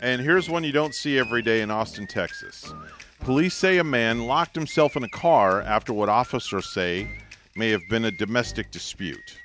And 0.02 0.22
here's 0.22 0.49
one 0.49 0.64
you 0.64 0.72
don't 0.72 0.94
see 0.94 1.18
every 1.18 1.41
day 1.41 1.61
in 1.61 1.72
Austin, 1.72 2.06
Texas. 2.07 2.73
Police 3.21 3.55
say 3.55 3.77
a 3.77 3.83
man 3.83 4.27
locked 4.27 4.55
himself 4.55 4.95
in 4.95 5.03
a 5.03 5.09
car 5.09 5.61
after 5.61 5.93
what 5.93 6.09
officers 6.09 6.67
say 6.67 7.07
may 7.55 7.69
have 7.69 7.81
been 7.89 8.05
a 8.05 8.11
domestic 8.11 8.71
dispute. 8.71 9.37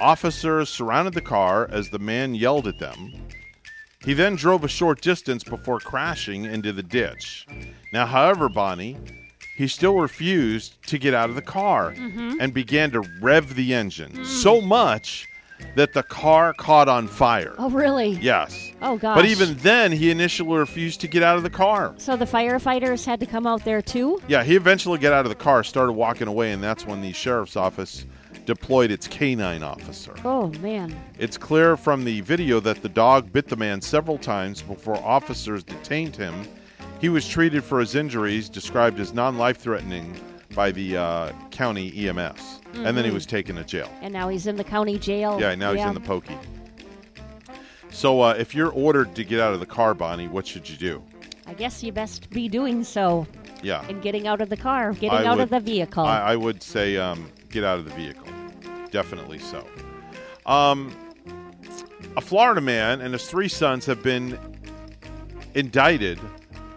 Officers 0.00 0.68
surrounded 0.70 1.14
the 1.14 1.20
car 1.20 1.68
as 1.70 1.90
the 1.90 1.98
man 1.98 2.34
yelled 2.34 2.66
at 2.66 2.78
them. 2.78 3.12
He 4.04 4.12
then 4.14 4.36
drove 4.36 4.64
a 4.64 4.68
short 4.68 5.00
distance 5.00 5.44
before 5.44 5.80
crashing 5.80 6.44
into 6.44 6.72
the 6.72 6.82
ditch. 6.82 7.46
Now, 7.92 8.06
however, 8.06 8.48
Bonnie, 8.48 8.98
he 9.56 9.66
still 9.68 9.96
refused 9.98 10.74
to 10.88 10.98
get 10.98 11.14
out 11.14 11.30
of 11.30 11.36
the 11.36 11.42
car 11.42 11.92
Mhm. 11.94 12.36
and 12.40 12.52
began 12.52 12.90
to 12.90 13.00
rev 13.20 13.54
the 13.54 13.72
engine 13.72 14.24
so 14.24 14.60
much 14.60 15.26
that 15.74 15.92
the 15.92 16.02
car 16.02 16.52
caught 16.54 16.88
on 16.88 17.08
fire. 17.08 17.54
Oh, 17.58 17.70
really? 17.70 18.10
Yes. 18.10 18.72
Oh, 18.82 18.96
gosh. 18.96 19.16
But 19.16 19.26
even 19.26 19.54
then, 19.56 19.92
he 19.92 20.10
initially 20.10 20.58
refused 20.58 21.00
to 21.00 21.08
get 21.08 21.22
out 21.22 21.36
of 21.36 21.42
the 21.42 21.50
car. 21.50 21.94
So 21.98 22.16
the 22.16 22.24
firefighters 22.24 23.04
had 23.04 23.20
to 23.20 23.26
come 23.26 23.46
out 23.46 23.64
there 23.64 23.82
too? 23.82 24.20
Yeah, 24.28 24.44
he 24.44 24.56
eventually 24.56 24.98
got 24.98 25.12
out 25.12 25.24
of 25.24 25.30
the 25.30 25.36
car, 25.36 25.64
started 25.64 25.92
walking 25.92 26.28
away, 26.28 26.52
and 26.52 26.62
that's 26.62 26.86
when 26.86 27.00
the 27.00 27.12
sheriff's 27.12 27.56
office 27.56 28.06
deployed 28.46 28.90
its 28.90 29.08
canine 29.08 29.62
officer. 29.62 30.14
Oh, 30.24 30.48
man. 30.60 30.94
It's 31.18 31.38
clear 31.38 31.76
from 31.76 32.04
the 32.04 32.20
video 32.20 32.60
that 32.60 32.82
the 32.82 32.88
dog 32.88 33.32
bit 33.32 33.48
the 33.48 33.56
man 33.56 33.80
several 33.80 34.18
times 34.18 34.62
before 34.62 34.96
officers 34.96 35.64
detained 35.64 36.14
him. 36.16 36.46
He 37.00 37.08
was 37.08 37.28
treated 37.28 37.64
for 37.64 37.80
his 37.80 37.94
injuries, 37.94 38.48
described 38.48 39.00
as 39.00 39.12
non 39.12 39.36
life 39.38 39.58
threatening 39.58 40.18
by 40.54 40.70
the 40.70 40.96
uh, 40.96 41.32
county 41.50 42.08
EMS, 42.08 42.60
and 42.76 42.96
then 42.96 43.04
he 43.04 43.10
was 43.10 43.26
taken 43.26 43.56
to 43.56 43.64
jail. 43.64 43.90
And 44.02 44.12
now 44.12 44.28
he's 44.28 44.46
in 44.46 44.56
the 44.56 44.64
county 44.64 44.98
jail. 44.98 45.40
Yeah, 45.40 45.54
now 45.54 45.72
he's 45.72 45.84
in 45.84 45.94
the 45.94 46.00
pokey. 46.00 46.36
So 47.90 48.20
uh, 48.22 48.34
if 48.38 48.54
you're 48.54 48.72
ordered 48.72 49.14
to 49.14 49.24
get 49.24 49.38
out 49.40 49.54
of 49.54 49.60
the 49.60 49.66
car, 49.66 49.94
Bonnie, 49.94 50.26
what 50.28 50.46
should 50.46 50.68
you 50.68 50.76
do? 50.76 51.02
I 51.46 51.54
guess 51.54 51.82
you 51.82 51.92
best 51.92 52.28
be 52.30 52.48
doing 52.48 52.82
so 52.82 53.26
Yeah. 53.62 53.84
and 53.88 54.02
getting 54.02 54.26
out 54.26 54.40
of 54.40 54.48
the 54.48 54.56
car, 54.56 54.92
getting 54.94 55.10
I 55.10 55.24
out 55.26 55.36
would- 55.36 55.44
of 55.44 55.50
the 55.50 55.60
vehicle. 55.60 56.04
I, 56.04 56.32
I 56.32 56.36
would 56.36 56.62
say 56.62 56.96
um, 56.96 57.30
get 57.50 57.62
out 57.64 57.78
of 57.78 57.84
the 57.84 57.92
vehicle. 57.94 58.26
Definitely 58.90 59.38
so. 59.38 59.66
Um, 60.46 60.94
a 62.16 62.20
Florida 62.20 62.60
man 62.60 63.00
and 63.00 63.12
his 63.12 63.26
three 63.28 63.48
sons 63.48 63.86
have 63.86 64.02
been 64.02 64.38
indicted 65.54 66.18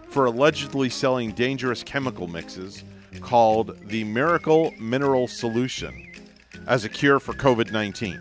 for 0.09 0.25
allegedly 0.25 0.89
selling 0.89 1.31
dangerous 1.31 1.83
chemical 1.83 2.27
mixes 2.27 2.83
called 3.21 3.77
the 3.87 4.03
Miracle 4.03 4.73
Mineral 4.79 5.27
Solution 5.27 6.11
as 6.67 6.85
a 6.85 6.89
cure 6.89 7.19
for 7.19 7.33
COVID 7.33 7.71
19. 7.71 8.19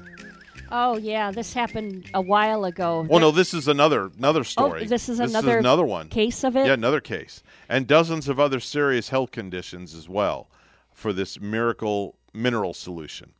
oh, 0.73 0.97
yeah, 0.97 1.31
this 1.31 1.53
happened 1.53 2.11
a 2.15 2.21
while 2.21 2.65
ago. 2.65 3.07
Well, 3.09 3.21
no, 3.21 3.31
this 3.31 3.55
is 3.55 3.69
another 3.69 4.11
another 4.19 4.41
oh, 4.41 4.45
story. 4.45 4.83
Oh, 4.83 4.87
this 4.87 5.09
is 5.09 5.21
another 5.21 5.59
another 5.59 5.85
one 5.85 6.09
case 6.09 6.45
of 6.45 6.57
it? 6.57 6.67
Yeah, 6.67 6.75
another 6.75 7.01
case, 7.01 7.43
and 7.69 7.87
dozens 7.87 8.29
of 8.29 8.41
other 8.41 8.61
serious 8.61 9.09
health 9.09 9.31
conditions 9.31 9.95
as 9.95 10.09
well 10.09 10.49
for 10.93 11.13
this 11.13 11.41
miracle 11.41 12.17
mineral 12.33 12.75
solution. 12.75 13.33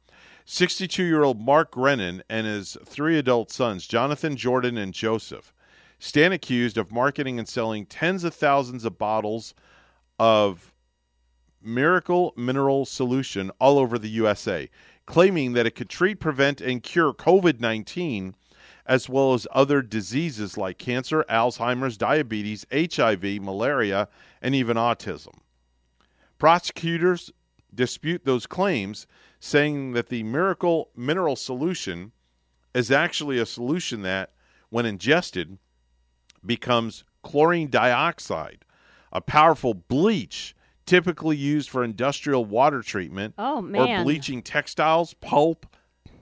62-year-old 0.47 1.41
Mark 1.41 1.73
Grenon 1.73 2.23
and 2.31 2.47
his 2.47 2.77
three 2.85 3.19
adult 3.19 3.51
sons, 3.51 3.87
Jonathan, 3.87 4.37
Jordan, 4.37 4.79
and 4.79 4.95
Joseph, 4.95 5.53
stand 5.99 6.33
accused 6.33 6.79
of 6.79 6.93
marketing 6.93 7.39
and 7.39 7.49
selling 7.49 7.85
tens 7.85 8.23
of 8.23 8.33
thousands 8.33 8.85
of 8.85 8.97
bottles 8.97 9.55
of 10.19 10.73
miracle 11.67 12.33
mineral 12.37 12.87
solution 12.87 13.51
all 13.59 13.79
over 13.79 13.99
the 13.99 14.09
USA, 14.11 14.71
claiming 15.05 15.53
that 15.53 15.67
it 15.67 15.75
could 15.75 15.91
treat, 15.91 16.21
prevent, 16.21 16.61
and 16.61 16.83
cure 16.83 17.13
COVID 17.13 17.61
19 17.61 18.35
as 18.87 19.09
well 19.09 19.35
as 19.35 19.47
other 19.51 19.83
diseases 19.83 20.57
like 20.57 20.79
cancer, 20.79 21.25
Alzheimer's, 21.29 21.97
diabetes, 21.97 22.65
HIV, 22.73 23.43
malaria, 23.43 24.09
and 24.41 24.55
even 24.55 24.77
autism. 24.77 25.35
Prosecutors 26.39 27.33
dispute 27.75 28.25
those 28.25 28.47
claims, 28.47 29.07
saying 29.41 29.93
that 29.93 30.09
the 30.09 30.23
miracle 30.23 30.91
mineral 30.95 31.37
solution 31.37 32.13
is 32.75 32.91
actually 32.91 33.39
a 33.39 33.47
solution 33.47 34.03
that, 34.03 34.33
when 34.71 34.87
ingested, 34.87 35.59
becomes 36.45 37.05
chlorine 37.23 37.69
dioxide, 37.69 38.65
a 39.13 39.21
powerful 39.21 39.75
bleach 39.75 40.55
typically 40.87 41.37
used 41.37 41.69
for 41.69 41.85
industrial 41.85 42.45
water 42.45 42.81
treatment 42.83 43.35
Oh, 43.37 43.59
or 43.59 44.03
bleaching 44.05 44.43
textiles, 44.43 45.15
pulp, 45.15 45.67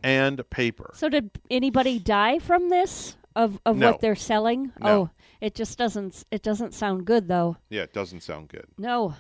and 0.03 0.49
paper. 0.51 0.93
So 0.95 1.09
did 1.09 1.31
anybody 1.51 1.99
die 1.99 2.39
from 2.39 2.69
this 2.71 3.17
of 3.37 3.59
of 3.65 3.77
No. 3.77 3.93
what 3.93 4.01
they're 4.01 4.17
selling? 4.17 4.73
No. 4.81 4.89
Oh, 4.89 5.11
it 5.41 5.55
just 5.55 5.79
doesn't 5.79 6.25
it 6.31 6.43
doesn't 6.43 6.75
sound 6.75 7.05
good 7.05 7.29
though. 7.29 7.57
Yeah, 7.69 7.83
it 7.83 7.93
doesn't 7.93 8.23
sound 8.23 8.49
good. 8.49 8.67
No. 8.79 9.15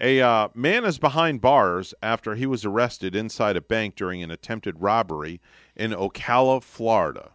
A 0.00 0.20
uh, 0.20 0.48
man 0.54 0.84
is 0.84 0.98
behind 0.98 1.40
bars 1.40 1.94
after 2.02 2.34
he 2.34 2.46
was 2.46 2.64
arrested 2.64 3.14
inside 3.14 3.56
a 3.56 3.60
bank 3.60 3.94
during 3.94 4.22
an 4.22 4.30
attempted 4.30 4.80
robbery 4.80 5.40
in 5.76 5.92
Ocala, 5.92 6.62
Florida. 6.62 7.32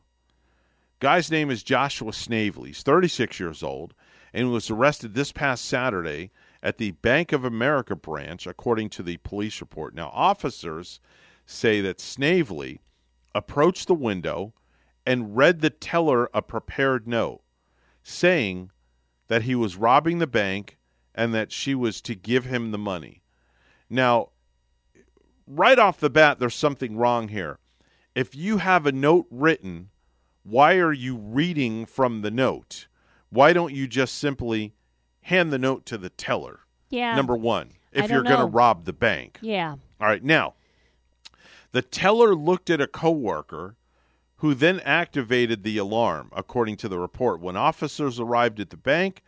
Guy's 0.99 1.29
name 1.29 1.51
is 1.51 1.61
Joshua 1.61 2.11
Snavely. 2.11 2.69
He's 2.69 2.81
36 2.81 3.39
years 3.39 3.61
old 3.61 3.93
and 4.33 4.51
was 4.51 4.71
arrested 4.71 5.13
this 5.13 5.31
past 5.31 5.65
Saturday 5.65 6.31
at 6.61 6.77
the 6.77 6.91
Bank 6.91 7.31
of 7.31 7.43
America 7.43 7.95
branch, 7.95 8.47
according 8.47 8.89
to 8.91 9.03
the 9.03 9.17
police 9.17 9.61
report. 9.61 9.93
Now, 9.93 10.09
officers 10.13 10.99
say 11.45 11.81
that 11.81 11.99
Snavely 11.99 12.81
approached 13.33 13.87
the 13.87 13.93
window 13.93 14.53
and 15.05 15.37
read 15.37 15.61
the 15.61 15.69
teller 15.69 16.29
a 16.33 16.41
prepared 16.41 17.07
note 17.07 17.41
saying 18.03 18.71
that 19.27 19.43
he 19.43 19.55
was 19.55 19.75
robbing 19.75 20.19
the 20.19 20.27
bank 20.27 20.77
and 21.13 21.33
that 21.33 21.51
she 21.51 21.75
was 21.75 22.01
to 22.01 22.15
give 22.15 22.45
him 22.45 22.71
the 22.71 22.77
money. 22.77 23.21
Now, 23.89 24.29
right 25.45 25.79
off 25.79 25.99
the 25.99 26.09
bat, 26.09 26.39
there's 26.39 26.55
something 26.55 26.97
wrong 26.97 27.29
here. 27.29 27.59
If 28.15 28.35
you 28.35 28.57
have 28.57 28.85
a 28.85 28.91
note 28.91 29.27
written, 29.29 29.89
why 30.43 30.75
are 30.75 30.93
you 30.93 31.17
reading 31.17 31.85
from 31.85 32.21
the 32.21 32.31
note? 32.31 32.87
Why 33.29 33.53
don't 33.53 33.73
you 33.73 33.87
just 33.87 34.15
simply 34.15 34.73
hand 35.27 35.51
the 35.51 35.59
note 35.59 35.85
to 35.85 35.97
the 35.97 36.09
teller? 36.09 36.61
Yeah. 36.89 37.13
Number 37.13 37.35
one, 37.35 37.73
if 37.91 38.09
you're 38.09 38.23
going 38.23 38.39
to 38.39 38.45
rob 38.45 38.85
the 38.85 38.93
bank. 38.93 39.39
Yeah. 39.41 39.75
All 39.99 40.07
right, 40.07 40.23
now, 40.23 40.53
the 41.73 41.81
teller 41.81 42.33
looked 42.33 42.69
at 42.69 42.79
a 42.79 42.87
coworker 42.87 43.75
who 44.37 44.53
then 44.53 44.79
activated 44.81 45.63
the 45.63 45.77
alarm, 45.77 46.31
according 46.33 46.77
to 46.77 46.87
the 46.87 46.97
report. 46.97 47.41
When 47.41 47.57
officers 47.57 48.21
arrived 48.21 48.61
at 48.61 48.69
the 48.69 48.77
bank, 48.77 49.21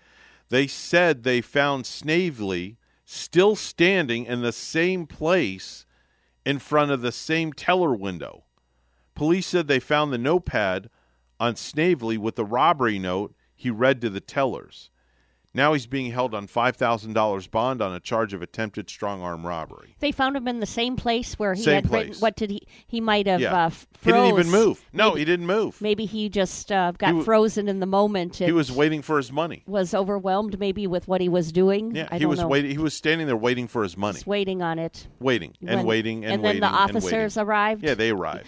they 0.47 0.67
said 0.67 1.23
they 1.23 1.41
found 1.41 1.85
Snavely 1.85 2.77
still 3.03 3.57
standing 3.57 4.25
in 4.25 4.41
the 4.41 4.53
same 4.53 5.05
place 5.05 5.85
in 6.45 6.59
front 6.59 6.91
of 6.91 7.01
the 7.01 7.11
same 7.11 7.51
teller 7.51 7.93
window. 7.93 8.43
Police 9.15 9.47
said 9.47 9.67
they 9.67 9.79
found 9.79 10.13
the 10.13 10.17
notepad 10.17 10.89
on 11.41 11.57
Snavely 11.57 12.17
with 12.17 12.35
the 12.35 12.45
robbery 12.45 12.99
note 12.99 13.35
he 13.53 13.69
read 13.69 13.99
to 13.99 14.09
the 14.09 14.21
tellers. 14.21 14.89
Now 15.59 15.73
he's 15.73 15.87
being 15.87 16.09
held 16.13 16.33
on 16.33 16.47
$5,000 16.47 17.51
bond 17.51 17.81
on 17.81 17.93
a 17.93 17.99
charge 17.99 18.33
of 18.33 18.41
attempted 18.41 18.89
strong 18.89 19.21
arm 19.21 19.45
robbery. 19.45 19.93
They 19.99 20.13
found 20.13 20.37
him 20.37 20.47
in 20.47 20.61
the 20.61 20.65
same 20.65 20.95
place 20.95 21.33
where 21.37 21.53
he 21.53 21.61
Same 21.63 21.75
had 21.75 21.91
written 21.91 22.07
place. 22.11 22.21
what 22.21 22.37
did 22.37 22.49
he 22.49 22.61
he 22.87 23.01
might 23.01 23.27
have 23.27 23.41
Yeah. 23.41 23.65
uh, 23.65 23.69
He 24.01 24.11
didn't 24.13 24.27
even 24.27 24.49
move. 24.49 24.81
No, 24.93 25.09
Maybe- 25.09 25.19
he 25.19 25.25
didn't 25.25 25.47
move. 25.47 25.81
Maybe 25.81 26.05
he 26.05 26.29
just 26.29 26.71
uh, 26.71 26.93
got 26.97 27.07
He 27.09 27.13
wa- 27.15 27.23
frozen 27.23 27.67
in 27.67 27.81
the 27.81 27.85
moment. 27.85 28.37
He 28.37 28.53
was 28.53 28.71
waiting 28.71 29.01
for 29.01 29.17
his 29.17 29.33
money. 29.33 29.63
was 29.67 29.93
overwhelmed 29.93 30.57
maybe 30.57 30.87
with 30.87 31.09
what 31.09 31.19
he 31.19 31.27
was 31.27 31.51
doing. 31.51 31.93
Yeah, 31.93 32.07
I 32.09 32.15
he 32.15 32.19
don't 32.21 32.29
was 32.29 32.39
know. 32.39 32.47
waiting. 32.47 32.71
He 32.71 32.77
was 32.77 32.93
standing 32.93 33.27
there 33.27 33.35
waiting 33.35 33.67
for 33.67 33.83
his 33.83 33.97
money, 33.97 34.13
Just 34.13 34.27
waiting 34.27 34.61
on 34.61 34.79
it. 34.79 35.07
waiting 35.19 35.55
and 35.59 35.79
When- 35.79 35.85
waiting 35.85 36.23
and, 36.23 36.35
and 36.35 36.45
then 36.45 36.59
the 36.61 36.67
officers 36.67 37.37
arrived? 37.37 37.83
Yeah, 37.83 37.95
they 37.95 38.11
arrived. 38.11 38.45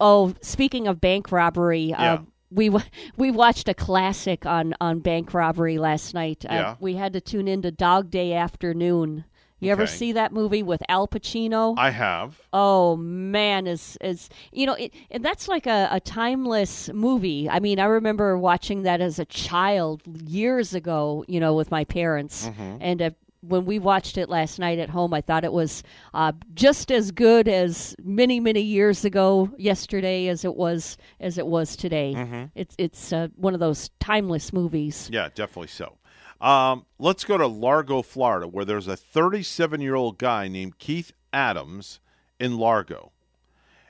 Oh, 0.00 0.32
speaking 0.40 0.86
of 0.88 0.98
bank 0.98 1.30
robbery, 1.30 1.90
Yeah. 1.90 2.14
uh, 2.14 2.18
we 2.54 2.70
we 3.16 3.30
watched 3.30 3.68
a 3.68 3.74
classic 3.74 4.46
on, 4.46 4.74
on 4.80 5.00
bank 5.00 5.34
robbery 5.34 5.78
last 5.78 6.14
night. 6.14 6.44
Uh, 6.48 6.54
Yeah. 6.54 6.74
we 6.80 6.94
had 6.94 7.12
to 7.14 7.20
tune 7.20 7.48
into 7.48 7.70
Dog 7.70 8.10
Day 8.10 8.32
Afternoon. 8.34 9.24
You 9.60 9.72
ever 9.72 9.86
see 9.86 10.12
that 10.12 10.30
movie 10.30 10.62
with 10.62 10.82
Al 10.90 11.08
Pacino? 11.08 11.74
I 11.78 11.88
have. 11.88 12.38
Oh 12.52 12.96
man, 12.96 13.66
is 13.66 13.96
is 14.02 14.28
you 14.52 14.66
know, 14.66 14.74
it, 14.74 14.92
and 15.10 15.24
that's 15.24 15.48
like 15.48 15.66
a, 15.66 15.88
a 15.90 16.00
timeless 16.00 16.90
movie. 16.92 17.48
I 17.48 17.60
mean, 17.60 17.80
I 17.80 17.86
remember 17.86 18.36
watching 18.36 18.82
that 18.82 19.00
as 19.00 19.18
a 19.18 19.24
child 19.24 20.02
years 20.26 20.74
ago. 20.74 21.24
You 21.28 21.40
know, 21.40 21.54
with 21.54 21.70
my 21.70 21.84
parents, 21.84 22.46
Mhm. 22.46 22.78
and 22.82 23.02
uh, 23.02 23.10
when 23.46 23.64
we 23.64 23.78
watched 23.78 24.16
it 24.18 24.28
last 24.28 24.58
night 24.58 24.78
at 24.78 24.90
home, 24.90 25.12
I 25.14 25.20
thought 25.20 25.44
it 25.44 25.52
was 25.52 25.82
uh, 26.12 26.32
just 26.54 26.90
as 26.90 27.10
good 27.10 27.48
as 27.48 27.94
many 28.02 28.40
many 28.40 28.60
years 28.60 29.04
ago 29.04 29.50
yesterday 29.58 30.28
as 30.28 30.44
it 30.44 30.54
was 30.54 30.96
as 31.20 31.38
it 31.38 31.46
was 31.46 31.76
today. 31.76 32.14
Mhm. 32.16 32.50
It's 32.54 32.74
it's 32.78 33.12
uh, 33.12 33.28
one 33.36 33.54
of 33.54 33.60
those 33.60 33.90
timeless 34.00 34.52
movies. 34.52 35.08
Yeah, 35.12 35.28
definitely 35.34 35.68
so. 35.68 35.98
Um, 36.40 36.84
let's 36.98 37.24
go 37.24 37.38
to 37.38 37.46
Largo, 37.46 38.02
Florida, 38.02 38.46
where 38.46 38.64
there's 38.64 38.88
a 38.88 38.96
37 38.96 39.80
year 39.80 39.94
old 39.94 40.18
guy 40.18 40.48
named 40.48 40.78
Keith 40.78 41.12
Adams 41.32 42.00
in 42.38 42.58
Largo. 42.58 43.12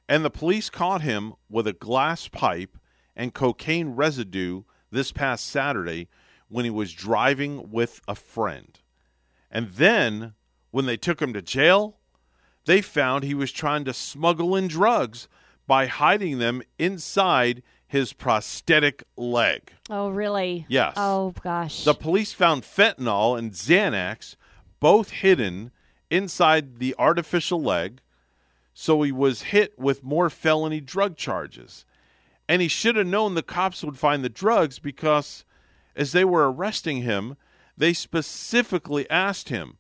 And 0.09 0.25
the 0.25 0.31
police 0.31 0.69
caught 0.71 1.01
him 1.01 1.35
with 1.49 1.67
a 1.67 1.73
glass 1.73 2.29
pipe 2.29 2.77
and 3.17 3.33
cocaine 3.33 3.91
residue 3.91 4.63
this 4.91 5.13
past 5.13 5.47
Saturday 5.47 6.09
when 6.49 6.65
he 6.65 6.71
was 6.71 6.93
driving 6.93 7.71
with 7.71 8.01
a 8.07 8.15
friend. 8.15 8.79
And 9.55 9.69
then, 9.71 10.35
when 10.73 10.87
they 10.87 10.97
took 10.97 11.23
him 11.23 11.33
to 11.33 11.41
jail, 11.41 11.97
they 12.67 12.83
found 12.83 13.23
he 13.23 13.35
was 13.35 13.53
trying 13.53 13.85
to 13.85 13.95
smuggle 13.95 14.57
in 14.57 14.67
drugs 14.67 15.29
by 15.67 15.87
hiding 15.87 16.39
them 16.39 16.63
inside 16.79 17.63
his 17.87 18.13
prosthetic 18.13 19.05
leg. 19.17 19.73
Oh 19.89 20.09
really? 20.09 20.67
Yes. 20.69 20.95
Oh 20.97 21.33
gosh. 21.43 21.85
The 21.85 21.95
police 21.95 22.33
found 22.33 22.65
fentanyl 22.65 23.39
and 23.39 23.53
Xanax, 23.53 24.35
both 24.81 25.11
hidden 25.11 25.71
inside 26.11 26.79
the 26.79 26.95
artificial 26.99 27.63
leg, 27.63 28.01
so 28.73 29.03
he 29.03 29.13
was 29.13 29.43
hit 29.43 29.79
with 29.79 30.03
more 30.03 30.29
felony 30.29 30.81
drug 30.81 31.17
charges. 31.17 31.85
And 32.49 32.61
he 32.61 32.69
should 32.69 32.97
have 32.97 33.07
known 33.07 33.35
the 33.35 33.43
cops 33.43 33.85
would 33.85 33.99
find 33.99 34.25
the 34.25 34.29
drugs 34.29 34.81
because 34.81 35.45
as 35.95 36.11
they 36.11 36.25
were 36.25 36.51
arresting 36.51 37.03
him, 37.03 37.37
they 37.77 37.93
specifically 37.93 39.09
asked 39.11 39.49
him 39.49 39.79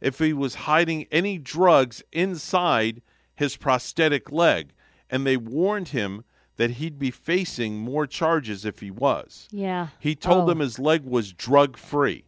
if 0.00 0.18
he 0.18 0.32
was 0.32 0.54
hiding 0.66 1.06
any 1.10 1.38
drugs 1.38 2.02
inside 2.12 3.02
his 3.34 3.56
prosthetic 3.56 4.30
leg. 4.30 4.72
And 5.10 5.26
they 5.26 5.36
warned 5.36 5.88
him 5.88 6.24
that 6.56 6.72
he'd 6.72 6.98
be 6.98 7.10
facing 7.10 7.78
more 7.78 8.06
charges 8.06 8.64
if 8.64 8.80
he 8.80 8.90
was. 8.90 9.48
Yeah. 9.50 9.88
He 9.98 10.14
told 10.14 10.44
Oh. 10.44 10.46
them 10.46 10.60
his 10.60 10.78
leg 10.78 11.04
was 11.04 11.32
drug 11.32 11.76
free. 11.76 12.24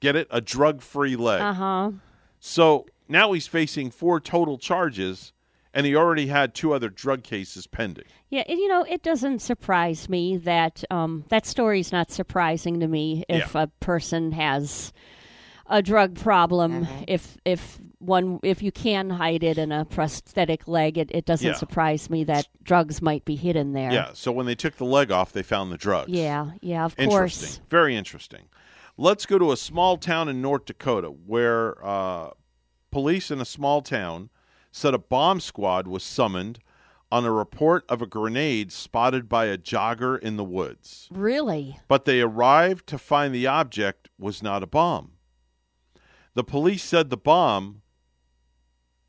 Get 0.00 0.16
it? 0.16 0.26
A 0.30 0.40
drug 0.40 0.80
free 0.82 1.16
leg. 1.16 1.40
Uh 1.40 1.52
huh. 1.52 1.90
So 2.40 2.86
now 3.08 3.32
he's 3.32 3.46
facing 3.46 3.90
four 3.90 4.20
total 4.20 4.58
charges, 4.58 5.32
and 5.74 5.86
he 5.86 5.94
already 5.94 6.26
had 6.26 6.54
two 6.54 6.72
other 6.72 6.88
drug 6.88 7.22
cases 7.22 7.66
pending. 7.66 8.06
Yeah, 8.30 8.44
and, 8.48 8.58
you 8.58 8.68
know, 8.68 8.82
it 8.82 9.02
doesn't 9.02 9.40
surprise 9.40 10.08
me 10.08 10.36
that 10.38 10.84
um, 10.90 11.24
that 11.28 11.46
story's 11.46 11.92
not 11.92 12.10
surprising 12.10 12.80
to 12.80 12.86
me 12.88 13.24
if 13.28 13.54
a 13.54 13.68
person 13.80 14.32
has 14.32 14.92
a 15.66 15.82
drug 15.82 16.14
problem. 16.14 16.86
Mm-hmm. 16.86 17.04
If 17.08 17.36
if 17.44 17.78
one 17.98 18.40
if 18.42 18.62
you 18.62 18.72
can 18.72 19.10
hide 19.10 19.42
it 19.42 19.58
in 19.58 19.70
a 19.70 19.84
prosthetic 19.84 20.66
leg, 20.66 20.96
it, 20.96 21.10
it 21.12 21.26
doesn't 21.26 21.46
Yeah. 21.46 21.54
surprise 21.54 22.08
me 22.08 22.24
that 22.24 22.46
drugs 22.62 23.02
might 23.02 23.24
be 23.24 23.36
hidden 23.36 23.72
there. 23.72 23.92
Yeah. 23.92 24.10
So 24.14 24.32
when 24.32 24.46
they 24.46 24.54
took 24.54 24.76
the 24.76 24.86
leg 24.86 25.10
off, 25.10 25.32
they 25.32 25.42
found 25.42 25.70
the 25.70 25.76
drugs. 25.76 26.10
Yeah, 26.10 26.52
yeah, 26.62 26.84
of 26.86 26.94
Interesting. 26.98 27.48
course. 27.48 27.60
Very 27.68 27.96
interesting. 27.96 28.44
Let's 28.96 29.26
go 29.26 29.38
to 29.38 29.52
a 29.52 29.56
small 29.56 29.96
town 29.98 30.28
in 30.28 30.40
North 30.42 30.64
Dakota 30.64 31.08
where 31.08 31.84
uh, 31.84 32.30
police 32.90 33.30
in 33.30 33.40
a 33.40 33.44
small 33.44 33.82
town 33.82 34.30
said 34.70 34.94
a 34.94 34.98
bomb 34.98 35.40
squad 35.40 35.86
was 35.86 36.02
summoned 36.02 36.58
on 37.10 37.24
a 37.24 37.32
report 37.32 37.84
of 37.88 38.02
a 38.02 38.06
grenade 38.06 38.70
spotted 38.70 39.28
by 39.28 39.46
a 39.46 39.56
jogger 39.56 40.18
in 40.18 40.36
the 40.36 40.44
woods. 40.44 41.08
Really? 41.10 41.78
But 41.88 42.04
they 42.04 42.20
arrived 42.20 42.86
to 42.88 42.98
find 42.98 43.34
the 43.34 43.46
object 43.46 44.10
was 44.18 44.42
not 44.42 44.62
a 44.62 44.66
bomb. 44.66 45.12
The 46.34 46.44
police 46.44 46.84
said 46.84 47.10
the 47.10 47.16
bomb 47.16 47.82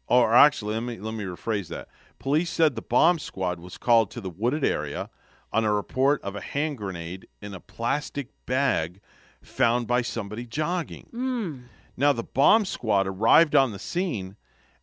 or 0.08 0.34
actually 0.34 0.74
let 0.74 0.84
me 0.84 0.98
let 0.98 1.14
me 1.14 1.24
rephrase 1.24 1.68
that. 1.68 1.88
Police 2.18 2.50
said 2.50 2.76
the 2.76 2.82
bomb 2.82 3.20
squad 3.20 3.60
was 3.60 3.78
called 3.78 4.12
to 4.12 4.22
the 4.22 4.30
wooded 4.30 4.66
area 4.66 5.10
on 5.54 5.64
a 5.64 5.74
report 5.74 6.22
of 6.24 6.36
a 6.36 6.42
hand 6.42 6.78
grenade 6.78 7.28
in 7.42 7.54
a 7.54 7.60
plastic 7.60 8.30
bag 8.46 9.00
found 9.42 9.88
by 9.88 10.02
somebody 10.02 10.46
jogging. 10.46 11.08
Mm. 11.14 11.64
Now, 11.96 12.14
the 12.14 12.24
bomb 12.24 12.66
squad 12.66 13.08
arrived 13.08 13.56
on 13.56 13.72
the 13.72 13.80
scene 13.80 14.36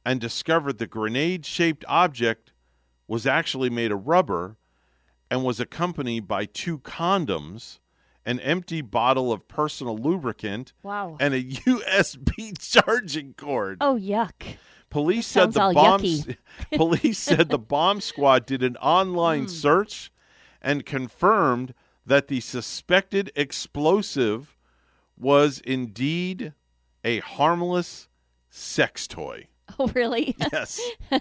and 0.06 0.20
discovered 0.20 0.78
the 0.78 0.86
grenade 0.86 1.44
shaped 1.44 1.84
object 1.88 2.52
was 3.08 3.26
actually 3.26 3.68
made 3.68 3.90
of 3.90 4.06
rubber 4.06 4.56
and 5.28 5.42
was 5.42 5.58
accompanied 5.58 6.28
by 6.28 6.44
two 6.44 6.78
condoms, 6.78 7.80
an 8.24 8.38
empty 8.38 8.80
bottle 8.80 9.32
of 9.32 9.48
personal 9.48 9.96
lubricant, 9.98 10.72
Wow. 10.84 11.16
and 11.18 11.34
a 11.34 11.42
USB 11.66 12.56
charging 12.56 13.34
cord. 13.34 13.78
Oh, 13.80 13.96
yuck. 13.96 14.58
Police 14.90 15.32
That 15.32 15.52
said 15.52 15.52
the 15.54 15.72
bomb 15.74 16.00
yucky. 16.02 16.36
police 16.76 17.18
said 17.18 17.48
the 17.48 17.58
bomb 17.58 18.00
squad 18.00 18.46
did 18.46 18.62
an 18.62 18.76
online 18.76 19.42
Hmm. 19.42 19.48
search 19.48 20.12
and 20.62 20.86
confirmed 20.86 21.74
that 22.06 22.28
the 22.28 22.38
suspected 22.38 23.32
explosive 23.34 24.56
was 25.18 25.58
indeed 25.60 26.52
a 27.02 27.18
harmless 27.18 28.06
sex 28.48 29.08
toy. 29.08 29.48
Oh, 29.78 29.88
really? 29.94 30.34
Yes. 30.52 30.80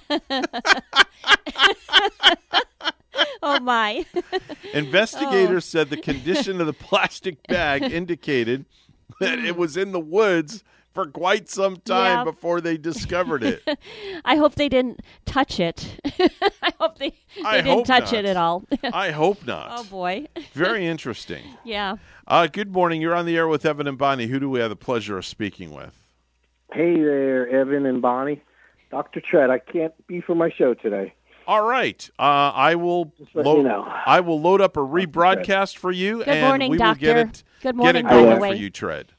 oh 3.42 3.60
my. 3.60 4.06
Investigators 4.74 5.66
Oh. 5.66 5.68
said 5.80 5.90
the 5.90 5.98
condition 5.98 6.62
of 6.62 6.68
the 6.68 6.74
plastic 6.74 7.46
bag 7.48 7.84
indicated 7.84 8.66
that 9.20 9.40
it 9.40 9.58
was 9.58 9.76
in 9.78 9.92
the 9.92 10.00
woods 10.00 10.64
for 10.94 11.06
quite 11.08 11.50
some 11.50 11.78
time 11.78 12.20
Yeah. 12.20 12.24
before 12.24 12.62
they 12.62 12.78
discovered 12.78 13.44
it. 13.44 13.62
I 14.24 14.38
hope 14.38 14.56
they 14.56 14.70
didn't 14.70 15.02
touch 15.26 15.60
it. 15.60 15.98
I 16.62 16.72
hope 16.80 16.98
they, 17.00 17.10
they 17.36 17.42
I 17.44 17.58
didn't 17.58 17.72
hope 17.72 17.86
touch 17.88 18.12
not. 18.14 18.20
it 18.20 18.26
at 18.26 18.38
all. 18.38 18.64
I 18.84 19.12
hope 19.12 19.46
not. 19.46 19.68
oh 19.72 19.84
boy. 19.84 20.28
Very 20.54 20.86
interesting. 20.88 21.44
Yeah. 21.66 21.98
Uh, 22.28 22.48
good 22.48 22.72
morning. 22.72 23.02
You're 23.02 23.16
on 23.16 23.26
the 23.26 23.36
air 23.36 23.48
with 23.50 23.66
Evan 23.66 23.88
and 23.88 23.98
Bonnie. 23.98 24.28
Who 24.28 24.40
do 24.40 24.50
we 24.50 24.60
have 24.62 24.70
the 24.70 24.76
pleasure 24.78 25.18
of 25.18 25.26
speaking 25.26 25.74
with? 25.74 26.05
Hey 26.74 26.96
there, 26.96 27.48
Evan 27.48 27.86
and 27.86 28.02
Bonnie. 28.02 28.42
Dr. 28.92 29.22
Tread, 29.22 29.50
I 29.50 29.60
can't 29.60 29.94
be 30.08 30.22
for 30.22 30.36
my 30.36 30.50
show 30.58 30.74
today. 30.74 31.14
All 31.48 31.64
right. 31.68 32.10
Uh, 32.18 32.22
I 32.54 32.76
will 32.76 33.14
let 33.34 33.46
load. 33.46 33.58
you 33.58 33.64
know. 33.64 33.84
I 33.84 34.20
will 34.22 34.42
load 34.42 34.62
up 34.62 34.78
a 34.78 34.80
rebroadcast 34.82 35.78
for 35.78 35.92
you, 35.92 36.20
Good 36.20 36.28
and 36.30 36.42
morning, 36.48 36.72
we 36.72 36.78
will 36.78 36.96
get 36.96 37.14
doctor. 37.16 37.20
it. 37.20 37.44
Good 37.62 37.68
get 37.70 37.76
morning, 37.76 38.06
it 38.06 38.10
by 38.10 38.16
the 38.18 38.22
going 38.24 38.40
way. 38.40 38.50
for 38.52 38.56
you, 38.56 38.70
Tread. 38.70 39.12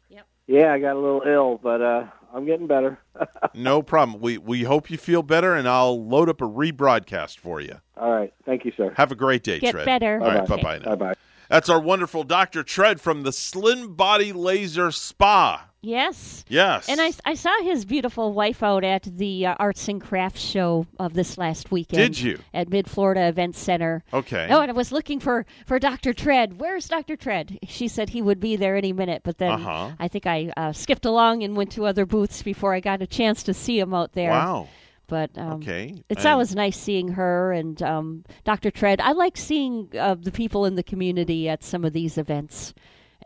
Yeah, 0.49 0.73
I 0.73 0.79
got 0.79 0.95
a 0.95 1.01
little 1.01 1.23
ill, 1.27 1.59
but 1.61 1.83
uh, 1.83 2.05
I'm 2.33 2.47
getting 2.47 2.67
better. 2.69 2.99
No 3.55 3.83
problem. 3.83 4.21
We 4.21 4.37
we 4.39 4.63
hope 4.65 4.91
you 4.91 4.99
feel 4.99 5.23
better, 5.23 5.55
and 5.55 5.67
I'll 5.67 6.07
load 6.07 6.29
up 6.29 6.41
a 6.43 6.45
rebroadcast 6.45 7.39
for 7.39 7.61
you. 7.61 7.81
All 7.97 8.11
right. 8.13 8.33
Thank 8.45 8.65
you, 8.67 8.73
sir. 8.77 8.93
Have 8.97 9.11
a 9.11 9.15
great 9.17 9.43
day, 9.43 9.59
Get 9.59 9.73
Tread. 9.73 9.87
better. 9.87 10.21
All 10.23 10.29
right. 10.29 10.47
Bye 10.47 10.57
Bye-bye. 10.57 10.63
bye 10.63 10.79
now. 10.85 10.95
Bye 10.95 10.95
bye. 10.95 11.15
That's 11.49 11.69
our 11.71 11.81
wonderful 11.81 12.23
Dr. 12.23 12.63
Tread 12.63 13.01
from 13.01 13.23
the 13.23 13.33
Slim 13.33 13.95
Body 13.95 14.33
Laser 14.33 14.91
Spa. 14.93 15.69
Yes. 15.87 16.45
Yes. 16.49 16.89
And 16.89 17.01
I, 17.01 17.13
I 17.25 17.35
saw 17.35 17.63
his 17.63 17.85
beautiful 17.85 18.33
wife 18.33 18.63
out 18.63 18.83
at 18.83 19.05
the 19.05 19.47
uh, 19.47 19.55
Arts 19.59 19.87
and 19.89 20.01
Crafts 20.01 20.41
show 20.41 20.87
of 20.99 21.15
this 21.15 21.39
last 21.39 21.71
weekend. 21.71 22.15
Did 22.15 22.21
you? 22.21 22.39
At 22.53 22.69
Mid 22.69 22.91
Florida 22.91 23.29
Event 23.29 23.55
Center. 23.55 24.03
Okay. 24.13 24.49
Oh, 24.51 24.61
and 24.61 24.71
I 24.71 24.75
was 24.75 24.91
looking 24.91 25.21
for, 25.21 25.47
for 25.65 25.79
Dr. 25.79 26.13
Tread. 26.13 26.59
Where's 26.59 26.89
Dr. 26.89 27.17
Tread? 27.17 27.59
She 27.69 27.87
said 27.89 28.11
he 28.11 28.21
would 28.21 28.41
be 28.41 28.57
there 28.57 28.77
any 28.77 28.93
minute, 28.93 29.23
but 29.25 29.39
then 29.39 29.53
Uh-huh. 29.53 29.93
I 30.01 30.09
think 30.09 30.27
I 30.27 30.53
uh, 30.57 30.73
skipped 30.73 31.05
along 31.07 31.43
and 31.45 31.57
went 31.57 31.71
to 31.73 31.87
other 31.87 32.05
booths 32.05 32.43
before 32.43 32.75
I 32.75 32.81
got 32.81 33.01
a 33.01 33.07
chance 33.07 33.43
to 33.45 33.55
see 33.55 33.79
him 33.79 33.95
out 33.95 34.13
there. 34.13 34.31
Wow. 34.31 34.69
But 35.09 35.31
um, 35.39 35.53
Okay. 35.63 35.95
it's 36.09 36.25
And- 36.25 36.33
always 36.33 36.53
nice 36.57 36.77
seeing 36.77 37.09
her 37.13 37.53
and 37.53 37.81
um, 37.81 38.25
Dr. 38.43 38.73
Tread. 38.73 39.01
I 39.01 39.13
like 39.13 39.37
seeing 39.37 39.89
uh, 39.97 40.17
the 40.17 40.33
people 40.33 40.65
in 40.65 40.75
the 40.75 40.83
community 40.83 41.49
at 41.49 41.63
some 41.63 41.85
of 41.85 41.93
these 41.93 42.19
events. 42.19 42.75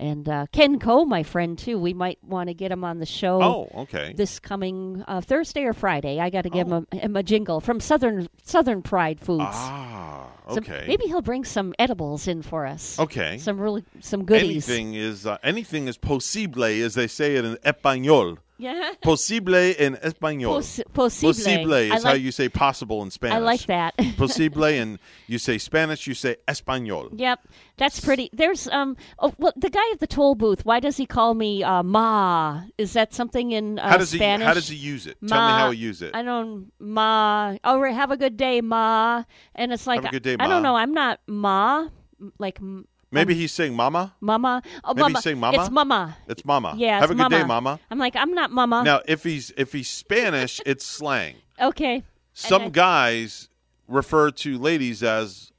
And 0.01 0.27
uh, 0.31 0.47
Ken 0.51 0.79
Coe, 0.79 1.05
my 1.05 1.23
friend, 1.23 1.59
too. 1.59 1.79
We 1.79 1.93
might 1.93 2.19
want 2.25 2.49
to 2.49 2.55
get 2.55 2.73
him 2.73 2.85
on 2.85 3.01
the 3.01 3.07
show. 3.07 3.43
Oh, 3.43 3.83
okay. 3.83 4.15
This 4.17 4.41
coming 4.41 5.05
uh, 5.07 5.21
Thursday 5.21 5.65
or 5.65 5.75
Friday. 5.75 6.19
I 6.19 6.31
got 6.31 6.43
to 6.43 6.51
give 6.51 6.69
him, 6.69 6.87
a, 6.91 6.97
him 6.97 7.17
a 7.17 7.23
jingle 7.23 7.61
from 7.61 7.81
Southern 7.81 8.27
Southern 8.43 8.81
Pride 8.81 9.21
Foods. 9.21 9.45
Ah, 9.45 10.31
So 10.49 10.57
okay. 10.57 10.87
maybe 10.89 11.05
he'll 11.05 11.21
bring 11.21 11.45
some 11.45 11.75
edibles 11.79 12.27
in 12.27 12.41
for 12.41 12.65
us. 12.65 12.99
Okay. 12.99 13.37
Some 13.37 13.61
really 13.61 13.85
some 14.01 14.25
goodies. 14.25 14.71
Anything 14.71 14.95
is 14.95 15.27
uh, 15.27 15.37
anything 15.43 15.87
is 15.87 15.99
posible, 15.99 16.65
as 16.65 16.95
they 16.95 17.07
say 17.07 17.37
in 17.37 17.57
español. 17.57 18.39
Yeah. 18.61 18.93
Posible 19.01 19.55
in 19.55 19.97
español. 19.97 20.55
Pos- 20.55 20.81
posible. 20.93 21.32
Posible 21.32 21.73
is 21.74 22.03
how 22.05 22.12
you 22.12 22.31
say 22.31 22.49
possible 22.49 23.03
in 23.03 23.11
Spanish. 23.11 23.37
I 23.37 23.39
like 23.39 23.66
that. 23.66 23.95
posible, 24.19 24.65
and 24.65 24.99
you 25.27 25.39
say 25.39 25.57
Spanish, 25.59 26.07
you 26.07 26.15
say 26.15 26.37
español. 26.47 27.09
Yep, 27.19 27.41
that's 27.78 28.01
pretty. 28.01 28.28
There's 28.32 28.69
um. 28.69 28.97
Oh, 29.19 29.32
well, 29.39 29.53
the 29.57 29.70
guy 29.70 29.81
at 29.93 30.01
the 30.01 30.07
toll 30.07 30.35
booth. 30.35 30.65
Why 30.66 30.78
does 30.81 30.97
he 30.99 31.07
call 31.07 31.35
me 31.35 31.65
uh, 31.65 31.82
Ma? 31.82 32.62
Is 32.77 32.93
that 32.93 33.15
something 33.15 33.53
in 33.53 33.78
uh, 33.78 33.89
How 33.89 33.97
does 33.97 34.12
he- 34.12 34.19
Spanish? 34.19 34.47
how 34.47 34.55
does 34.55 34.69
he 34.69 34.77
use 34.77 35.07
it? 35.07 35.16
Tell 35.27 35.47
me 35.47 35.53
how 35.53 35.70
he 35.70 35.78
use 35.78 36.03
it. 36.03 36.15
I 36.15 36.23
don't 36.23 36.70
Ma. 36.78 37.57
Oh, 37.65 37.81
right, 37.81 37.95
have 37.95 38.11
a 38.11 38.16
good 38.16 38.37
day, 38.37 38.61
Ma. 38.61 39.24
And 39.55 39.73
it's 39.73 39.87
like 39.87 40.03
Have 40.03 40.11
a 40.11 40.12
good 40.12 40.23
day, 40.23 40.37
I 40.39 40.49
don't 40.49 40.62
know. 40.62 40.77
I'm 40.77 40.93
not 40.93 41.20
Ma. 41.27 41.89
Like 42.39 42.59
Maybe 43.12 43.35
he's 43.35 43.53
saying 43.53 43.74
mama. 43.74 44.15
Mama. 44.20 44.62
Oh, 44.85 44.95
Maybe 44.95 45.03
Mama. 45.03 45.19
he's 45.19 45.24
saying 45.24 45.41
mama. 45.41 45.61
It's 45.61 45.70
Mama. 45.70 46.16
It's 46.28 46.45
mama. 46.45 46.74
Yeah. 46.77 47.01
Have 47.01 47.11
it's 47.11 47.20
a 47.20 47.23
good 47.23 47.31
day, 47.31 47.45
mama. 47.45 47.81
I'm 47.91 47.99
like 47.99 48.15
I'm 48.16 48.32
not 48.32 48.51
Mama. 48.53 48.82
Now, 48.85 49.01
if 49.07 49.24
he's 49.24 49.53
if 49.57 49.73
he's 49.73 49.89
Spanish, 49.89 50.61
it's 50.66 50.85
slang. 50.85 51.37
Okay. 51.61 52.05
Some 52.32 52.70
guys 52.70 53.49
refer 53.89 54.31
to 54.31 54.59
ladies 54.59 55.03
as 55.03 55.53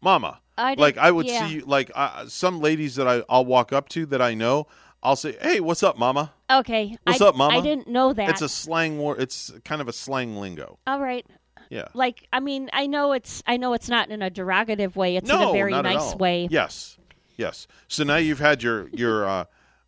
mama. 0.00 0.40
I 0.58 0.74
did- 0.74 0.80
like 0.80 0.98
I 0.98 1.10
would 1.10 1.26
yeah. 1.26 1.48
see 1.48 1.60
like 1.60 1.90
uh, 1.94 2.26
some 2.26 2.60
ladies 2.60 2.96
that 2.96 3.08
I, 3.08 3.22
I'll 3.28 3.46
walk 3.46 3.72
up 3.72 3.88
to 3.90 4.06
that 4.06 4.20
I 4.20 4.34
know. 4.34 4.66
I'll 5.02 5.16
say, 5.16 5.34
"Hey, 5.40 5.60
what's 5.60 5.82
up, 5.82 5.96
mama?" 5.96 6.34
Okay. 6.50 6.94
What's 7.04 7.22
I, 7.22 7.28
up, 7.28 7.36
mama? 7.36 7.56
I 7.56 7.62
didn't 7.62 7.88
know 7.88 8.12
that. 8.12 8.28
It's 8.28 8.42
a 8.42 8.50
slang 8.50 8.98
word. 8.98 9.18
It's 9.20 9.50
kind 9.64 9.80
of 9.80 9.88
a 9.88 9.94
slang 9.94 10.36
lingo. 10.36 10.78
All 10.86 11.00
right. 11.00 11.24
Yeah. 11.70 11.86
Like 11.94 12.26
I 12.32 12.40
mean, 12.40 12.68
I 12.72 12.86
know 12.86 13.12
it's 13.12 13.42
I 13.46 13.56
know 13.56 13.72
it's 13.72 13.88
not 13.88 14.10
in 14.10 14.22
a 14.22 14.30
derogative 14.30 14.96
way. 14.96 15.16
It's 15.16 15.28
no, 15.28 15.42
in 15.42 15.48
a 15.48 15.52
very 15.52 15.72
nice 15.72 16.14
way. 16.16 16.48
Yes, 16.50 16.98
yes. 17.36 17.66
So 17.88 18.04
now 18.04 18.16
you've 18.16 18.40
had 18.40 18.62
your 18.62 18.88
your 18.88 19.26
uh, 19.26 19.44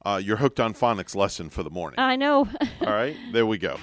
uh, 0.06 0.20
your 0.22 0.36
hooked 0.36 0.60
on 0.60 0.74
phonics 0.74 1.16
lesson 1.16 1.50
for 1.50 1.64
the 1.64 1.70
morning. 1.70 1.98
I 1.98 2.16
know. 2.16 2.48
All 2.80 2.92
right, 2.92 3.16
there 3.32 3.46
we 3.46 3.59
go. 3.59 3.78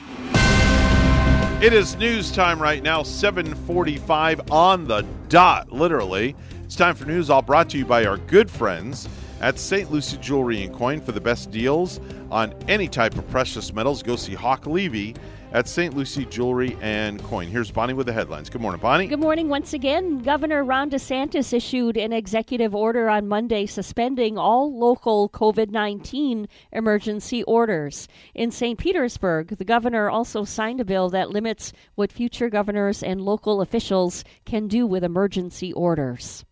It 1.61 1.73
is 1.73 1.97
news 1.97 2.31
time 2.31 2.61
right 2.61 2.81
now, 2.81 3.03
745 3.03 4.49
on 4.49 4.88
the 4.88 5.05
dot, 5.27 5.73
literally. 5.73 6.34
It's 6.63 6.77
time 6.77 6.95
for 6.95 7.03
news, 7.03 7.30
all 7.30 7.41
brought 7.41 7.69
to 7.71 7.77
you 7.77 7.85
by 7.85 8.05
our 8.05 8.15
good 8.15 8.49
friends 8.49 9.09
at 9.41 9.59
St. 9.59 9.91
Lucie 9.91 10.15
Jewelry 10.17 10.63
and 10.63 10.73
Coin 10.73 11.01
for 11.01 11.11
the 11.11 11.19
best 11.19 11.51
deals 11.51 11.99
on 12.31 12.53
any 12.69 12.88
type 12.88 13.17
of 13.17 13.30
precious 13.30 13.73
metals. 13.73 14.01
Go 14.01 14.15
see 14.15 14.35
Hawk 14.35 14.67
Levy 14.67 15.15
at 15.53 15.67
St. 15.67 15.95
Lucie 15.95 16.26
Jewelry 16.26 16.77
and 16.81 17.21
Coin. 17.23 17.47
Here's 17.47 17.71
Bonnie 17.71 17.93
with 17.93 18.05
the 18.05 18.13
headlines. 18.13 18.49
Good 18.49 18.61
morning, 18.61 18.81
Bonnie. 18.81 19.07
Good 19.07 19.19
morning 19.19 19.49
once 19.49 19.73
again. 19.73 20.19
Governor 20.19 20.63
Ron 20.63 20.89
DeSantis 20.89 21.53
issued 21.53 21.97
an 21.97 22.13
executive 22.13 22.76
order 22.76 23.09
on 23.09 23.27
Monday 23.27 23.65
suspending 23.65 24.38
all 24.38 24.77
local 24.77 25.30
COVID 25.30 25.71
19 25.71 26.47
emergency 26.71 27.43
orders. 27.43 28.07
In 28.35 28.51
St. 28.51 28.77
Petersburg, 28.77 29.57
the 29.57 29.65
governor 29.65 30.09
also 30.09 30.43
signed 30.43 30.80
a 30.80 30.85
bill 30.85 31.09
that 31.09 31.31
limits 31.31 31.73
what 31.95 32.11
future 32.11 32.49
governors 32.49 33.01
and 33.01 33.21
local 33.21 33.61
officials 33.61 34.23
can 34.45 34.67
do 34.67 34.85
with 34.85 35.03
emergency 35.03 35.73
orders. 35.73 36.45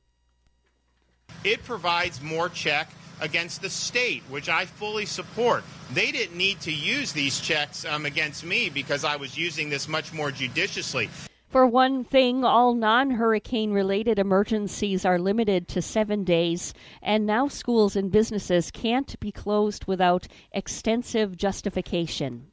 It 1.44 1.64
provides 1.64 2.22
more 2.22 2.50
check 2.50 2.90
against 3.22 3.62
the 3.62 3.70
state, 3.70 4.24
which 4.30 4.50
I 4.50 4.66
fully 4.66 5.06
support. 5.06 5.64
They 5.94 6.12
didn't 6.12 6.38
need 6.38 6.60
to 6.62 6.72
use 6.72 7.12
these 7.12 7.40
checks 7.40 7.86
um, 7.86 8.06
against 8.06 8.46
me 8.46 8.70
because 8.70 9.04
I 9.04 9.16
was 9.16 9.38
using 9.38 9.70
this 9.70 9.88
much 9.88 10.14
more 10.14 10.32
judiciously. 10.32 11.10
For 11.50 11.66
one 11.66 12.04
thing, 12.04 12.44
all 12.44 12.76
non 12.76 13.12
hurricane 13.12 13.72
related 13.72 14.20
emergencies 14.20 15.06
are 15.06 15.18
limited 15.18 15.70
to 15.70 15.82
seven 15.82 16.26
days, 16.26 16.74
and 17.02 17.26
now 17.26 17.48
schools 17.48 17.96
and 17.96 18.12
businesses 18.12 18.70
can't 18.70 19.18
be 19.22 19.32
closed 19.32 19.86
without 19.86 20.28
extensive 20.52 21.38
justification. 21.38 22.52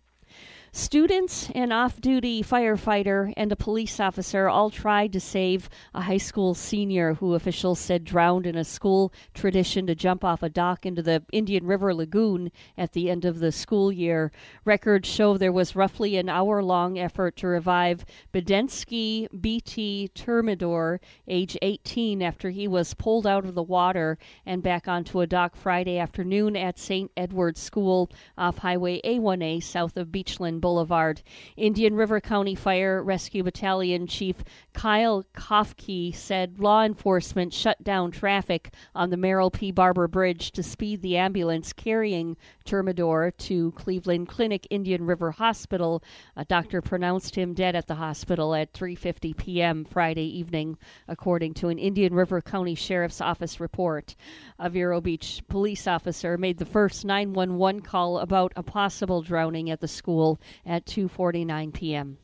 Students, 0.77 1.51
an 1.55 1.71
off 1.71 2.01
duty 2.01 2.43
firefighter, 2.43 3.33
and 3.37 3.53
a 3.53 3.57
police 3.57 4.01
officer 4.01 4.49
all 4.49 4.71
tried 4.71 5.13
to 5.13 5.21
save 5.21 5.71
a 5.95 6.01
high 6.01 6.17
school 6.17 6.53
senior 6.53 7.15
who 7.15 7.35
officials 7.35 7.79
said 7.79 8.03
drowned 8.03 8.45
in 8.45 8.57
a 8.57 8.65
school 8.65 9.13
tradition 9.35 9.87
to 9.87 9.95
jump 9.95 10.25
off 10.25 10.43
a 10.43 10.49
dock 10.49 10.85
into 10.85 11.01
the 11.01 11.23
Indian 11.31 11.65
River 11.65 11.95
Lagoon 11.95 12.51
at 12.77 12.91
the 12.91 13.09
end 13.09 13.25
of 13.25 13.39
the 13.39 13.53
school 13.53 13.93
year. 13.93 14.33
Records 14.65 15.09
show 15.09 15.39
there 15.39 15.53
was 15.53 15.77
roughly 15.77 16.17
an 16.17 16.29
hour 16.29 16.61
long 16.61 16.99
effort 16.99 17.37
to 17.37 17.47
revive 17.47 18.05
Bedensky 18.33 19.29
BT 19.41 20.11
Termidor, 20.13 20.99
age 21.29 21.57
18, 21.63 22.21
after 22.21 22.51
he 22.51 22.67
was 22.67 22.95
pulled 22.95 23.29
out 23.29 23.45
of 23.45 23.55
the 23.55 23.63
water 23.63 24.19
and 24.45 24.61
back 24.61 24.89
onto 24.89 25.21
a 25.21 25.27
dock 25.29 25.55
Friday 25.55 25.99
afternoon 25.99 26.57
at 26.57 26.81
St. 26.81 27.13
Edward's 27.17 27.61
School 27.61 28.11
off 28.37 28.59
Highway 28.59 29.01
A1A 29.03 29.63
south 29.63 29.97
of 29.97 30.09
Beachland 30.09 30.64
Boulevard. 30.65 31.21
Indian 31.59 31.95
River 31.95 32.23
County 32.23 32.55
Fire 32.55 33.03
Rescue 33.03 33.43
Battalion 33.43 34.07
Chief 34.07 34.43
Kyle 34.73 35.23
Kofke 35.35 36.15
said 36.15 36.59
law 36.59 36.83
enforcement 36.83 37.53
shut 37.53 37.85
down 37.85 38.11
traffic 38.11 38.73
on 38.95 39.11
the 39.11 39.19
Merrill 39.19 39.51
P. 39.51 39.71
Barber 39.71 40.09
Bridge 40.09 40.53
to 40.53 40.63
speed 40.63 41.03
the 41.03 41.19
ambulance 41.19 41.75
carrying 41.75 42.39
Termidor 42.65 43.37
to 43.37 43.73
Cleveland 43.73 44.29
Clinic 44.29 44.67
Indian 44.71 45.05
River 45.05 45.33
Hospital. 45.33 46.03
A 46.35 46.47
doctor 46.47 46.81
pronounced 46.81 47.35
him 47.35 47.53
dead 47.53 47.77
at 47.77 47.87
the 47.87 47.97
hospital 47.97 48.55
at 48.55 48.73
3:50 48.73 49.37
p.m. 49.37 49.85
Friday 49.85 50.39
evening, 50.39 50.79
according 51.07 51.53
to 51.55 51.69
an 51.69 51.79
Indian 51.79 52.15
River 52.15 52.41
County 52.41 52.75
Sheriff's 52.75 53.21
Office 53.21 53.61
report. 53.61 54.17
A 54.59 54.71
Vero 54.71 55.03
Beach 55.03 55.43
police 55.47 55.87
officer 55.87 56.39
made 56.39 56.57
the 56.57 56.65
first 56.65 57.05
911 57.05 57.83
call 57.83 58.19
about 58.19 58.55
a 58.57 58.63
possible 58.63 59.21
drowning 59.21 59.69
at 59.69 59.83
the 59.83 59.89
school 59.89 60.41
at 60.65 60.87
2:49 60.87 61.73
p.m. 61.73 62.19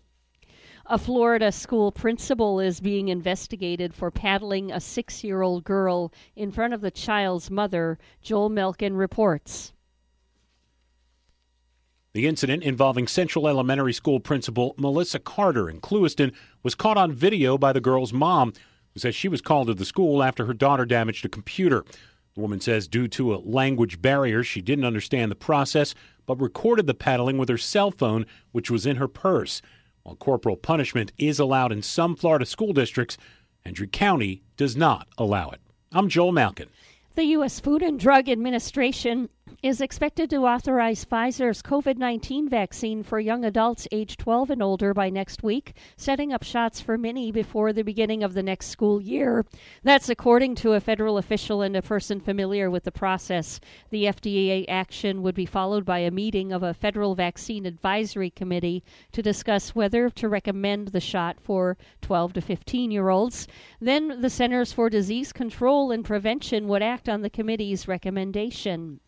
A 0.87 0.99
Florida 0.99 1.53
school 1.53 1.93
principal 1.93 2.59
is 2.59 2.81
being 2.81 3.09
investigated 3.09 3.95
for 3.95 4.11
paddling 4.11 4.73
a 4.73 4.77
6-year-old 4.77 5.63
girl 5.63 6.13
in 6.35 6.51
front 6.51 6.75
of 6.75 6.81
the 6.81 6.91
child's 6.91 7.49
mother, 7.49 7.97
Joel 8.23 8.49
Malkin 8.49 8.97
reports. 8.97 9.73
The 12.13 12.27
incident 12.27 12.65
involving 12.65 13.07
Central 13.07 13.47
Elementary 13.47 13.93
School 13.93 14.19
principal 14.19 14.75
Melissa 14.77 15.21
Carter 15.21 15.71
in 15.71 15.81
Clewiston 15.81 16.35
was 16.65 16.75
caught 16.75 16.97
on 16.97 17.13
video 17.13 17.57
by 17.57 17.73
the 17.73 17.81
girl's 17.81 18.13
mom, 18.13 18.53
who 18.93 18.99
says 18.99 19.15
she 19.15 19.29
was 19.29 19.41
called 19.41 19.69
to 19.69 19.75
the 19.75 19.85
school 19.85 20.25
after 20.25 20.47
her 20.47 20.55
daughter 20.55 20.85
damaged 20.85 21.25
a 21.25 21.29
computer. 21.29 21.85
The 22.35 22.41
woman 22.41 22.61
says 22.61 22.87
due 22.87 23.09
to 23.09 23.35
a 23.35 23.39
language 23.39 24.01
barrier, 24.01 24.45
she 24.45 24.61
didn't 24.61 24.85
understand 24.85 25.31
the 25.31 25.37
process, 25.37 25.95
but 26.27 26.41
recorded 26.41 26.87
the 26.87 26.95
paddling 26.95 27.39
with 27.39 27.49
her 27.49 27.59
cell 27.59 27.91
phone, 27.91 28.25
which 28.53 28.71
was 28.71 28.87
in 28.87 28.97
her 28.97 29.09
purse. 29.09 29.61
While 30.03 30.17
corporal 30.17 30.57
punishment 30.57 31.13
is 31.19 31.39
allowed 31.39 31.73
in 31.73 31.83
some 31.83 32.15
Florida 32.15 32.47
school 32.47 32.73
districts, 32.73 33.19
Hendry 33.65 33.89
County 33.89 34.43
does 34.57 34.77
not 34.77 35.09
allow 35.19 35.51
it. 35.51 35.61
I'm 35.93 36.09
Joel 36.09 36.33
Malkin. 36.33 36.69
The 37.17 37.25
U.S. 37.25 37.59
Food 37.59 37.83
and 37.83 37.99
Drug 37.99 38.29
Administration 38.29 39.29
is 39.63 39.83
expected 39.83 40.31
to 40.31 40.47
authorize 40.47 41.05
Pfizer's 41.05 41.61
COVID 41.61 41.99
19 41.99 42.49
vaccine 42.49 43.03
for 43.03 43.21
young 43.21 43.45
adults 43.45 43.87
age 43.93 44.17
12 44.17 44.49
and 44.49 44.63
older 44.63 44.95
by 44.95 45.11
next 45.11 45.43
week, 45.43 45.75
setting 45.99 46.33
up 46.33 46.43
shots 46.43 46.81
for 46.81 46.97
many 46.97 47.31
before 47.31 47.71
the 47.75 47.83
beginning 47.83 48.23
of 48.23 48.33
the 48.33 48.43
next 48.43 48.69
school 48.69 49.03
year. 49.03 49.45
That's 49.83 50.09
according 50.09 50.55
to 50.57 50.73
a 50.73 50.81
federal 50.81 51.19
official 51.19 51.61
and 51.61 51.77
a 51.77 51.83
person 51.83 52.21
familiar 52.21 52.71
with 52.71 52.85
the 52.85 52.91
process. 52.91 53.61
The 53.91 54.05
FDA 54.05 54.65
action 54.67 55.21
would 55.21 55.35
be 55.35 55.45
followed 55.45 55.85
by 55.85 55.99
a 55.99 56.11
meeting 56.11 56.53
of 56.53 56.63
a 56.63 56.73
federal 56.73 57.15
vaccine 57.15 57.67
advisory 57.67 58.31
committee 58.31 58.83
to 59.13 59.21
discuss 59.21 59.75
whether 59.75 60.09
to 60.09 60.29
recommend 60.31 60.89
the 60.89 61.01
shot 61.01 61.39
for 61.39 61.77
12 62.01 62.33
to 62.33 62.41
15 62.41 62.91
year 62.91 63.11
olds. 63.11 63.47
Then 63.79 64.23
the 64.23 64.31
Centers 64.31 64.73
for 64.73 64.89
Disease 64.89 65.35
Control 65.35 65.91
and 65.91 66.03
Prevention 66.03 66.67
would 66.69 66.83
act 66.83 67.11
on 67.11 67.21
the 67.21 67.29
committee's 67.29 67.87
recommendation. 67.87 69.01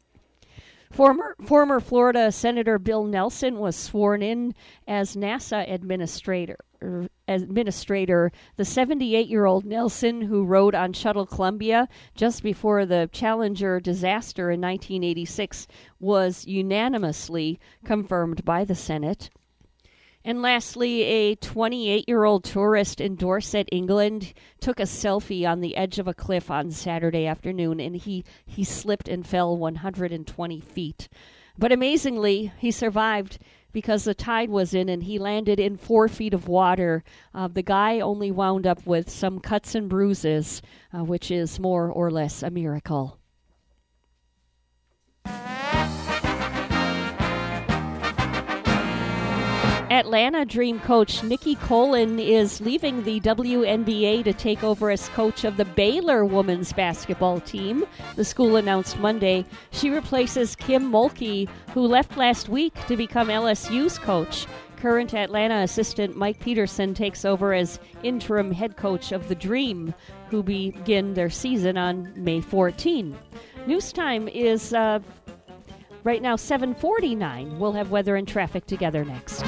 Former 0.93 1.35
former 1.43 1.81
Florida 1.81 2.31
Senator 2.31 2.78
Bill 2.78 3.05
Nelson 3.05 3.59
was 3.59 3.77
sworn 3.77 4.23
in 4.23 4.55
as 4.86 5.16
NASA 5.16 5.64
administrator. 5.66 6.59
Administrator, 7.27 8.31
the 8.56 8.66
78 8.66 9.27
year 9.27 9.47
old 9.47 9.64
Nelson, 9.64 10.20
who 10.20 10.44
rode 10.44 10.74
on 10.74 10.93
Shuttle 10.93 11.24
Columbia 11.24 11.89
just 12.14 12.43
before 12.43 12.85
the 12.85 13.09
Challenger 13.10 13.81
disaster 13.81 14.51
in 14.51 14.60
1986, 14.60 15.66
was 15.98 16.47
unanimously 16.47 17.59
confirmed 17.85 18.44
by 18.44 18.64
the 18.66 18.74
Senate. 18.74 19.31
And 20.24 20.40
lastly, 20.40 21.03
a 21.03 21.35
28 21.35 22.09
year 22.09 22.24
old 22.24 22.44
tourist 22.44 23.01
in 23.01 23.16
Dorset, 23.16 23.69
England, 23.73 24.35
took 24.61 24.78
a 24.78 24.85
selfie 24.85 25.49
on 25.49 25.61
the 25.61 25.77
edge 25.77 25.99
of 25.99 26.07
a 26.07 26.15
cliff 26.15 26.51
on 26.51 26.70
Saturday 26.70 27.27
afternoon 27.27 27.81
and 27.81 27.97
he, 27.97 28.24
he 28.47 28.62
slipped 28.62 29.09
and 29.09 29.27
fell 29.27 29.57
120 29.57 30.61
feet. 30.61 31.09
But 31.59 31.73
amazingly, 31.73 32.53
he 32.59 32.70
survived 32.70 33.39
because 33.73 34.05
the 34.05 34.15
tide 34.15 34.51
was 34.51 34.74
in 34.74 34.89
and 34.89 35.03
he 35.03 35.19
landed 35.19 35.59
in 35.59 35.77
four 35.77 36.07
feet 36.07 36.35
of 36.35 36.47
water. 36.47 37.03
Uh, 37.35 37.49
the 37.49 37.62
guy 37.62 38.01
only 38.01 38.31
wound 38.31 38.66
up 38.66 38.86
with 38.86 39.11
some 39.11 39.40
cuts 39.40 39.74
and 39.74 39.89
bruises, 39.89 40.62
uh, 40.93 41.03
which 41.03 41.31
is 41.31 41.59
more 41.59 41.90
or 41.90 42.11
less 42.11 42.43
a 42.43 42.51
miracle. 42.51 43.19
Atlanta 49.93 50.47
Dream 50.47 50.81
coach 50.81 51.23
Nikki 51.23 51.55
Collen 51.55 52.19
is 52.19 52.62
leaving 52.62 53.05
the 53.05 53.20
WNBA 53.20 54.24
to 54.24 54.32
take 54.32 54.64
over 54.64 54.90
as 54.90 55.10
coach 55.10 55.44
of 55.44 55.59
the 55.59 55.66
Baylor 55.66 56.24
women's 56.24 56.73
basketball 56.73 57.40
team. 57.40 57.85
The 58.16 58.24
school 58.24 58.56
announced 58.56 58.98
Monday 59.01 59.44
she 59.70 59.90
replaces 59.90 60.56
Kim 60.56 60.90
Mulkey, 60.90 61.47
who 61.74 61.82
left 61.82 62.16
last 62.16 62.48
week 62.48 62.73
to 62.86 62.97
become 62.97 63.28
LSU's 63.28 63.98
coach. 63.98 64.47
Current 64.77 65.12
Atlanta 65.12 65.56
assistant 65.56 66.16
Mike 66.16 66.40
Peterson 66.40 66.94
takes 66.94 67.27
over 67.27 67.52
as 67.52 67.78
interim 68.02 68.51
head 68.51 68.78
coach 68.78 69.12
of 69.12 69.28
the 69.28 69.35
Dream, 69.35 69.93
who 70.31 70.43
begin 70.43 71.12
their 71.12 71.28
season 71.28 71.77
on 71.77 72.10
May 72.16 72.40
14. 72.40 73.14
News 73.66 73.93
time 73.93 74.27
is 74.27 74.73
uh, 74.73 75.01
right 76.05 76.23
now 76.23 76.37
7:49. 76.37 77.59
We'll 77.59 77.73
have 77.73 77.91
weather 77.91 78.16
and 78.16 78.27
traffic 78.27 78.66
together 78.66 79.05
next. 79.05 79.45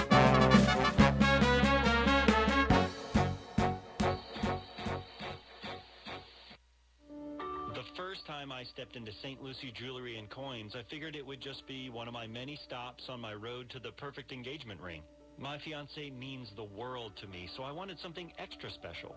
time 8.27 8.53
I 8.53 8.65
stepped 8.65 8.97
into 8.97 9.13
St. 9.23 9.43
Lucie 9.43 9.73
Jewelry 9.75 10.19
and 10.19 10.29
Coins, 10.31 10.75
I 10.75 10.83
figured 10.91 11.17
it 11.17 11.27
would 11.27 11.41
just 11.41 11.67
be 11.67 11.91
one 11.91 12.09
of 12.09 12.15
my 12.15 12.27
many 12.27 12.57
stops 12.65 13.05
on 13.09 13.21
my 13.21 13.35
road 13.35 13.71
to 13.71 13.79
the 13.79 13.93
perfect 13.93 14.33
engagement 14.33 14.81
ring. 14.81 15.03
My 15.39 15.59
fiance 15.59 16.11
means 16.11 16.51
the 16.57 16.65
world 16.65 17.13
to 17.23 17.27
me, 17.27 17.49
so 17.57 17.63
I 17.63 17.73
wanted 17.73 17.99
something 17.99 18.33
extra 18.39 18.71
special. 18.71 19.17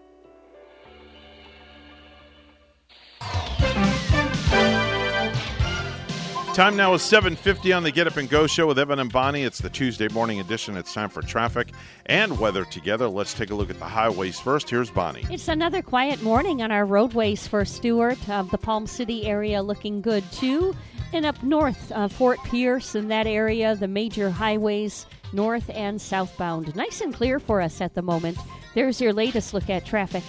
Time 6.53 6.75
now 6.75 6.93
is 6.93 7.01
7.50 7.01 7.75
on 7.77 7.83
the 7.83 7.91
Get 7.91 8.07
Up 8.07 8.17
and 8.17 8.29
Go 8.29 8.45
show 8.45 8.67
with 8.67 8.77
Evan 8.77 8.99
and 8.99 9.09
Bonnie. 9.09 9.43
It's 9.43 9.59
the 9.59 9.69
Tuesday 9.69 10.09
morning 10.09 10.41
edition. 10.41 10.75
It's 10.75 10.93
time 10.93 11.07
for 11.07 11.21
traffic 11.21 11.69
and 12.07 12.37
weather 12.37 12.65
together. 12.65 13.07
Let's 13.07 13.33
take 13.33 13.51
a 13.51 13.55
look 13.55 13.69
at 13.69 13.79
the 13.79 13.85
highways 13.85 14.37
first. 14.37 14.69
Here's 14.69 14.91
Bonnie. 14.91 15.25
It's 15.31 15.47
another 15.47 15.81
quiet 15.81 16.21
morning 16.21 16.61
on 16.61 16.69
our 16.69 16.85
roadways 16.85 17.47
for 17.47 17.63
Stuart. 17.63 18.17
Uh, 18.27 18.43
the 18.43 18.57
Palm 18.57 18.85
City 18.85 19.27
area 19.27 19.63
looking 19.63 20.01
good 20.01 20.29
too. 20.33 20.75
And 21.13 21.25
up 21.25 21.41
north, 21.41 21.89
uh, 21.93 22.09
Fort 22.09 22.37
Pierce 22.43 22.95
and 22.95 23.09
that 23.09 23.27
area, 23.27 23.73
the 23.77 23.87
major 23.87 24.29
highways 24.29 25.05
north 25.31 25.69
and 25.69 26.01
southbound. 26.01 26.75
Nice 26.75 26.99
and 26.99 27.13
clear 27.13 27.39
for 27.39 27.61
us 27.61 27.79
at 27.79 27.93
the 27.93 28.01
moment. 28.01 28.37
There's 28.75 28.99
your 28.99 29.13
latest 29.13 29.53
look 29.53 29.69
at 29.69 29.85
traffic. 29.85 30.23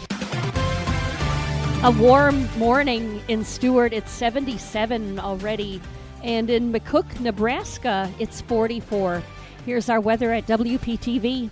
A 1.83 1.91
warm 1.99 2.49
morning 2.59 3.21
in 3.27 3.45
Stuart. 3.45 3.93
It's 3.93 4.13
77 4.13 5.19
already. 5.19 5.83
And 6.23 6.51
in 6.51 6.73
McCook, 6.73 7.19
Nebraska, 7.21 8.11
it's 8.19 8.41
44. 8.43 9.23
Here's 9.67 9.89
our 9.89 10.01
weather 10.01 10.33
at 10.33 10.47
WPTV. 10.47 11.51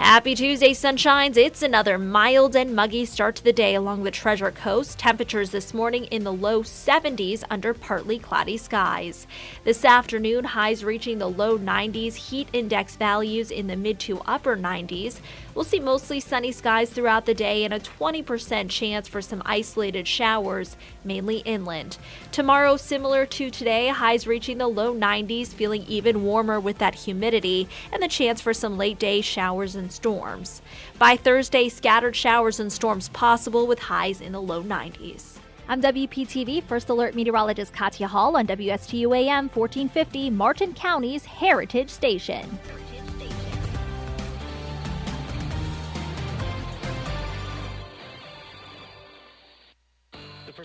Happy 0.00 0.34
Tuesday, 0.34 0.70
sunshines. 0.70 1.36
It's 1.36 1.60
another 1.60 1.98
mild 1.98 2.56
and 2.56 2.74
muggy 2.74 3.04
start 3.04 3.36
to 3.36 3.44
the 3.44 3.52
day 3.52 3.74
along 3.74 4.02
the 4.02 4.10
Treasure 4.10 4.50
Coast. 4.50 4.98
Temperatures 4.98 5.50
this 5.50 5.74
morning 5.74 6.04
in 6.06 6.24
the 6.24 6.32
low 6.32 6.62
70s 6.62 7.44
under 7.50 7.74
partly 7.74 8.18
cloudy 8.18 8.56
skies. 8.56 9.26
This 9.64 9.84
afternoon, 9.84 10.44
highs 10.44 10.84
reaching 10.84 11.18
the 11.18 11.28
low 11.28 11.58
90s, 11.58 12.14
heat 12.14 12.48
index 12.54 12.96
values 12.96 13.50
in 13.50 13.66
the 13.66 13.76
mid 13.76 13.98
to 14.00 14.20
upper 14.20 14.56
90s. 14.56 15.20
We'll 15.54 15.64
see 15.64 15.80
mostly 15.80 16.20
sunny 16.20 16.52
skies 16.52 16.90
throughout 16.90 17.26
the 17.26 17.34
day 17.34 17.64
and 17.64 17.74
a 17.74 17.80
20% 17.80 18.70
chance 18.70 19.08
for 19.08 19.20
some 19.20 19.42
isolated 19.44 20.06
showers, 20.06 20.76
mainly 21.04 21.38
inland. 21.38 21.98
Tomorrow, 22.30 22.76
similar 22.76 23.26
to 23.26 23.50
today, 23.50 23.88
highs 23.88 24.26
reaching 24.26 24.58
the 24.58 24.68
low 24.68 24.94
90s, 24.94 25.48
feeling 25.48 25.84
even 25.88 26.24
warmer 26.24 26.60
with 26.60 26.78
that 26.78 26.94
humidity 26.94 27.68
and 27.92 28.02
the 28.02 28.08
chance 28.08 28.40
for 28.40 28.54
some 28.54 28.78
late 28.78 28.98
day 28.98 29.20
showers 29.20 29.74
and 29.74 29.90
storms. 29.90 30.62
By 30.98 31.16
Thursday, 31.16 31.68
scattered 31.68 32.14
showers 32.14 32.60
and 32.60 32.72
storms 32.72 33.08
possible 33.08 33.66
with 33.66 33.80
highs 33.80 34.20
in 34.20 34.32
the 34.32 34.42
low 34.42 34.62
90s. 34.62 35.38
I'm 35.68 35.82
WPTV 35.82 36.64
First 36.64 36.88
Alert 36.88 37.14
Meteorologist 37.14 37.72
Katya 37.72 38.08
Hall 38.08 38.36
on 38.36 38.46
WSTU 38.46 39.16
AM 39.16 39.48
1450, 39.50 40.30
Martin 40.30 40.74
County's 40.74 41.24
Heritage 41.24 41.90
Station. 41.90 42.58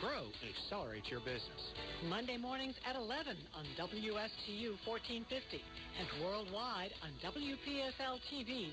grow, 0.00 0.24
and 0.24 0.50
accelerate 0.50 1.08
your 1.10 1.20
business. 1.20 1.72
Monday 2.08 2.36
mornings 2.36 2.74
at 2.88 2.96
11 2.96 3.36
on 3.54 3.64
WSTU 3.78 4.76
1450 4.86 5.62
and 5.98 6.08
worldwide 6.24 6.92
on 7.02 7.10
WPSLTV.com. 7.22 8.72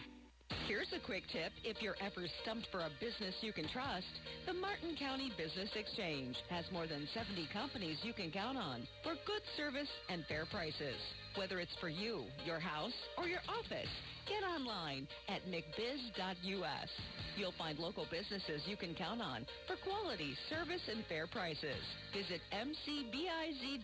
Here's 0.67 0.91
a 0.93 0.99
quick 1.05 1.23
tip. 1.31 1.51
If 1.63 1.81
you're 1.81 1.97
ever 1.99 2.27
stumped 2.43 2.67
for 2.71 2.79
a 2.79 2.89
business 2.99 3.35
you 3.41 3.53
can 3.53 3.67
trust, 3.69 4.07
the 4.45 4.53
Martin 4.53 4.95
County 4.97 5.31
Business 5.37 5.69
Exchange 5.75 6.35
has 6.49 6.65
more 6.71 6.87
than 6.87 7.07
70 7.13 7.47
companies 7.51 7.97
you 8.03 8.13
can 8.13 8.31
count 8.31 8.57
on 8.57 8.87
for 9.03 9.13
good 9.25 9.43
service 9.57 9.89
and 10.09 10.25
fair 10.27 10.45
prices. 10.45 10.95
Whether 11.35 11.59
it's 11.59 11.75
for 11.79 11.89
you, 11.89 12.23
your 12.45 12.59
house, 12.59 12.95
or 13.17 13.27
your 13.27 13.41
office, 13.47 13.89
get 14.27 14.43
online 14.43 15.07
at 15.29 15.41
mcbiz.us. 15.47 16.89
You'll 17.37 17.55
find 17.57 17.79
local 17.79 18.05
businesses 18.11 18.61
you 18.67 18.75
can 18.75 18.93
count 18.93 19.21
on 19.21 19.45
for 19.67 19.75
quality, 19.87 20.35
service, 20.49 20.81
and 20.91 21.05
fair 21.07 21.27
prices. 21.27 21.79
Visit 22.13 22.41
mcbiz.us. 22.51 23.79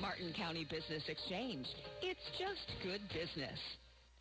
Martin 0.00 0.32
County 0.36 0.64
Business 0.70 1.02
Exchange. 1.08 1.66
It's 2.00 2.24
just 2.38 2.66
good 2.82 3.02
business. 3.12 3.58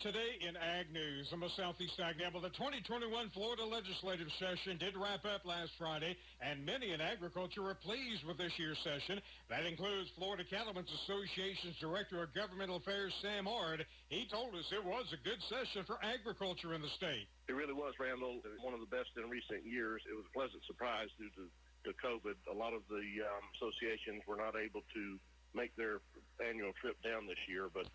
Today 0.02 0.42
in 0.42 0.58
Ag 0.58 0.90
News, 0.90 1.30
I'm 1.30 1.46
a 1.46 1.50
Southeast 1.54 1.94
Ag 2.02 2.18
Gamble. 2.18 2.42
The 2.42 2.50
2021 2.58 3.06
Florida 3.38 3.62
legislative 3.62 4.34
session 4.42 4.82
did 4.82 4.98
wrap 4.98 5.30
up 5.30 5.46
last 5.46 5.78
Friday, 5.78 6.18
and 6.42 6.66
many 6.66 6.90
in 6.90 6.98
agriculture 6.98 7.62
are 7.70 7.78
pleased 7.78 8.26
with 8.26 8.42
this 8.42 8.50
year's 8.58 8.82
session. 8.82 9.22
That 9.54 9.62
includes 9.62 10.10
Florida 10.18 10.42
Cattlemen's 10.42 10.90
Association's 11.06 11.78
Director 11.78 12.26
of 12.26 12.34
Governmental 12.34 12.82
Affairs, 12.82 13.14
Sam 13.22 13.46
Ard. 13.46 13.86
He 14.10 14.26
told 14.26 14.58
us 14.58 14.66
it 14.74 14.82
was 14.82 15.06
a 15.14 15.22
good 15.22 15.38
session 15.46 15.86
for 15.86 16.02
agriculture 16.02 16.74
in 16.74 16.82
the 16.82 16.90
state. 16.98 17.30
It 17.46 17.54
really 17.54 17.78
was, 17.78 17.94
Randall. 18.02 18.42
One 18.66 18.74
of 18.74 18.82
the 18.82 18.90
best 18.90 19.14
in 19.22 19.30
recent 19.30 19.70
years. 19.70 20.02
It 20.10 20.18
was 20.18 20.26
a 20.26 20.34
pleasant 20.34 20.66
surprise 20.66 21.14
due 21.22 21.30
to, 21.38 21.46
to 21.46 21.90
COVID. 22.02 22.42
A 22.50 22.58
lot 22.58 22.74
of 22.74 22.82
the 22.90 23.06
um, 23.22 23.44
associations 23.54 24.26
were 24.26 24.42
not 24.42 24.58
able 24.58 24.82
to 24.82 25.22
make 25.54 25.76
their 25.78 26.02
annual 26.42 26.74
trip 26.82 26.98
down 27.04 27.28
this 27.28 27.38
year, 27.46 27.70
but 27.70 27.86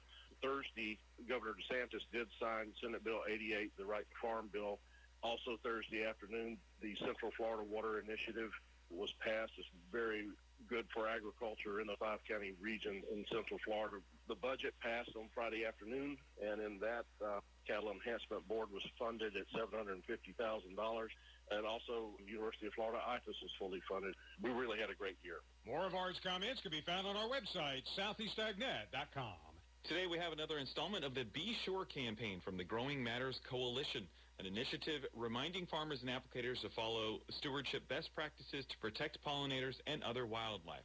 Thursday, 0.42 0.98
Governor 1.28 1.54
DeSantis 1.54 2.04
did 2.12 2.28
sign 2.40 2.72
Senate 2.82 3.04
Bill 3.04 3.20
88, 3.28 3.72
the 3.78 3.84
Right 3.84 4.06
to 4.08 4.16
Farm 4.20 4.48
bill. 4.52 4.78
Also 5.22 5.56
Thursday 5.62 6.04
afternoon, 6.04 6.58
the 6.82 6.94
Central 7.00 7.32
Florida 7.36 7.64
Water 7.64 7.98
Initiative 7.98 8.50
was 8.90 9.10
passed. 9.18 9.52
It's 9.58 9.68
very 9.90 10.28
good 10.68 10.86
for 10.92 11.08
agriculture 11.08 11.80
in 11.80 11.86
the 11.86 11.96
five 11.98 12.18
county 12.28 12.52
region 12.60 13.02
in 13.12 13.24
Central 13.32 13.58
Florida. 13.64 13.98
The 14.28 14.34
budget 14.34 14.74
passed 14.80 15.10
on 15.16 15.28
Friday 15.34 15.64
afternoon, 15.64 16.16
and 16.42 16.60
in 16.60 16.78
that, 16.80 17.06
uh, 17.22 17.40
Cattle 17.66 17.90
Enhancement 17.90 18.46
Board 18.48 18.70
was 18.70 18.82
funded 18.98 19.36
at 19.36 19.46
$750,000. 19.54 21.08
And 21.50 21.64
also, 21.64 22.18
University 22.26 22.66
of 22.66 22.74
Florida 22.74 22.98
IFAS 23.06 23.38
is 23.44 23.52
fully 23.58 23.80
funded. 23.88 24.14
We 24.42 24.50
really 24.50 24.78
had 24.80 24.90
a 24.90 24.94
great 24.94 25.16
year. 25.22 25.38
More 25.64 25.86
of 25.86 25.94
Art's 25.94 26.18
comments 26.20 26.60
can 26.60 26.72
be 26.72 26.82
found 26.82 27.06
on 27.06 27.16
our 27.16 27.28
website, 27.28 27.86
southeastagnet.com. 27.94 29.45
Today 29.88 30.10
we 30.10 30.18
have 30.18 30.32
another 30.32 30.58
installment 30.58 31.04
of 31.04 31.14
the 31.14 31.22
Be 31.32 31.54
Sure 31.64 31.84
campaign 31.84 32.40
from 32.44 32.56
the 32.56 32.64
Growing 32.64 33.04
Matters 33.04 33.38
Coalition, 33.48 34.02
an 34.40 34.44
initiative 34.44 35.02
reminding 35.14 35.66
farmers 35.66 36.02
and 36.02 36.10
applicators 36.10 36.60
to 36.62 36.68
follow 36.74 37.20
stewardship 37.38 37.86
best 37.88 38.10
practices 38.12 38.66
to 38.66 38.76
protect 38.80 39.22
pollinators 39.24 39.76
and 39.86 40.02
other 40.02 40.26
wildlife. 40.26 40.82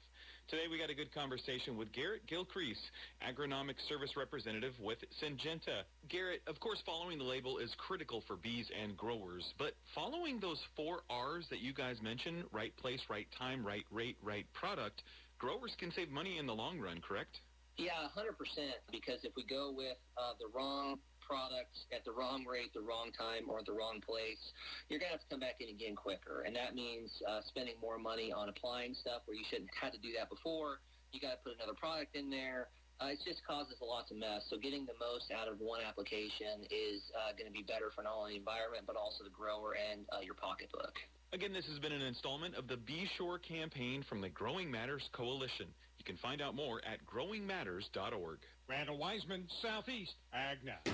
Today 0.49 0.69
we 0.69 0.77
got 0.77 0.91
a 0.91 0.93
good 0.93 1.11
conversation 1.15 1.77
with 1.77 1.91
Garrett 1.93 2.27
Gilcrease, 2.29 2.77
agronomic 3.25 3.73
service 3.89 4.11
representative 4.15 4.73
with 4.79 4.99
Syngenta. 5.17 5.81
Garrett, 6.07 6.43
of 6.45 6.59
course, 6.59 6.77
following 6.85 7.17
the 7.17 7.23
label 7.23 7.57
is 7.57 7.73
critical 7.79 8.21
for 8.27 8.35
bees 8.35 8.69
and 8.69 8.95
growers, 8.95 9.51
but 9.57 9.73
following 9.95 10.39
those 10.39 10.61
four 10.75 11.01
R's 11.09 11.47
that 11.49 11.61
you 11.61 11.73
guys 11.73 11.95
mentioned, 12.03 12.43
right 12.51 12.77
place, 12.77 13.01
right 13.09 13.27
time, 13.39 13.65
right 13.65 13.85
rate, 13.89 14.17
right 14.21 14.45
product, 14.53 15.01
growers 15.39 15.73
can 15.79 15.91
save 15.91 16.11
money 16.11 16.37
in 16.37 16.45
the 16.45 16.53
long 16.53 16.79
run, 16.79 17.01
correct? 17.01 17.39
Yeah, 17.77 18.07
100%. 18.15 18.35
Because 18.91 19.23
if 19.23 19.33
we 19.35 19.43
go 19.43 19.71
with 19.75 19.97
uh, 20.17 20.33
the 20.39 20.47
wrong 20.53 20.99
products 21.19 21.87
at 21.95 22.03
the 22.03 22.11
wrong 22.11 22.43
rate, 22.45 22.73
the 22.73 22.83
wrong 22.83 23.11
time, 23.15 23.47
or 23.47 23.59
at 23.59 23.65
the 23.65 23.71
wrong 23.71 24.01
place, 24.03 24.41
you're 24.89 24.99
going 24.99 25.09
to 25.09 25.15
have 25.15 25.23
to 25.23 25.31
come 25.31 25.39
back 25.39 25.63
in 25.63 25.69
again 25.69 25.95
quicker. 25.95 26.43
And 26.45 26.55
that 26.55 26.75
means 26.75 27.09
uh, 27.23 27.39
spending 27.47 27.75
more 27.81 27.97
money 27.97 28.31
on 28.31 28.49
applying 28.49 28.93
stuff 28.93 29.23
where 29.25 29.37
you 29.37 29.45
shouldn't 29.47 29.69
have 29.71 29.91
had 29.91 29.93
to 29.95 30.01
do 30.03 30.11
that 30.19 30.29
before. 30.29 30.83
You 31.11 31.19
got 31.19 31.39
to 31.39 31.41
put 31.43 31.55
another 31.55 31.77
product 31.77 32.15
in 32.15 32.29
there. 32.29 32.67
Uh, 33.01 33.17
it 33.17 33.19
just 33.25 33.41
causes 33.47 33.73
a 33.81 33.85
lot 33.85 34.11
of 34.11 34.17
mess. 34.17 34.45
So 34.51 34.61
getting 34.61 34.85
the 34.85 34.93
most 35.01 35.33
out 35.33 35.47
of 35.47 35.57
one 35.57 35.81
application 35.81 36.67
is 36.69 37.01
uh, 37.17 37.33
going 37.33 37.49
to 37.49 37.55
be 37.55 37.65
better 37.65 37.89
for 37.95 38.03
not 38.03 38.13
only 38.13 38.37
the 38.37 38.43
environment, 38.43 38.85
but 38.85 38.95
also 38.95 39.23
the 39.23 39.33
grower 39.33 39.73
and 39.73 40.05
uh, 40.13 40.21
your 40.21 40.35
pocketbook. 40.35 40.93
Again, 41.33 41.53
this 41.53 41.65
has 41.65 41.79
been 41.79 41.93
an 41.93 42.03
installment 42.03 42.53
of 42.55 42.67
the 42.67 42.77
Be 42.77 43.09
Sure 43.17 43.39
campaign 43.39 44.03
from 44.07 44.21
the 44.21 44.29
Growing 44.29 44.69
Matters 44.69 45.09
Coalition. 45.13 45.67
You 46.01 46.05
can 46.05 46.17
find 46.17 46.41
out 46.41 46.55
more 46.55 46.81
at 46.83 47.05
growingmatters.org. 47.05 48.39
Randall 48.67 48.97
Wiseman, 48.97 49.43
Southeast 49.61 50.15
AgNet. 50.33 50.91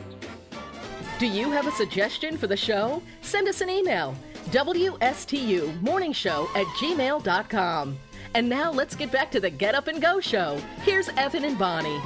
Do 1.17 1.27
you 1.27 1.49
have 1.49 1.65
a 1.65 1.71
suggestion 1.71 2.38
for 2.38 2.47
the 2.47 2.57
show? 2.57 3.01
Send 3.21 3.47
us 3.47 3.61
an 3.61 3.69
email. 3.69 4.13
WSTU 4.47 5.81
Morning 5.81 6.11
Show 6.11 6.49
at 6.57 6.65
gmail.com. 6.75 7.97
And 8.34 8.49
now 8.49 8.69
let's 8.69 8.97
get 8.97 9.09
back 9.09 9.31
to 9.31 9.39
the 9.39 9.49
Get 9.49 9.75
Up 9.75 9.88
and 9.88 10.01
Go 10.01 10.19
show. 10.19 10.61
Here's 10.81 11.07
Evan 11.15 11.45
and 11.45 11.57
Bonnie. 11.57 12.01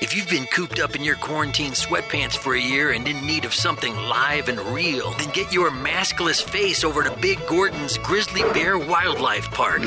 If 0.00 0.14
you've 0.14 0.28
been 0.28 0.46
cooped 0.46 0.80
up 0.80 0.96
in 0.96 1.04
your 1.04 1.16
quarantine 1.16 1.72
sweatpants 1.72 2.36
for 2.36 2.54
a 2.54 2.60
year 2.60 2.92
and 2.92 3.06
in 3.06 3.24
need 3.26 3.44
of 3.44 3.54
something 3.54 3.94
live 3.94 4.48
and 4.48 4.58
real, 4.60 5.12
then 5.12 5.30
get 5.30 5.52
your 5.52 5.70
maskless 5.70 6.42
face 6.42 6.84
over 6.84 7.02
to 7.02 7.16
Big 7.18 7.38
Gordon's 7.46 7.96
Grizzly 7.98 8.42
Bear 8.52 8.76
Wildlife 8.76 9.50
Park. 9.50 9.82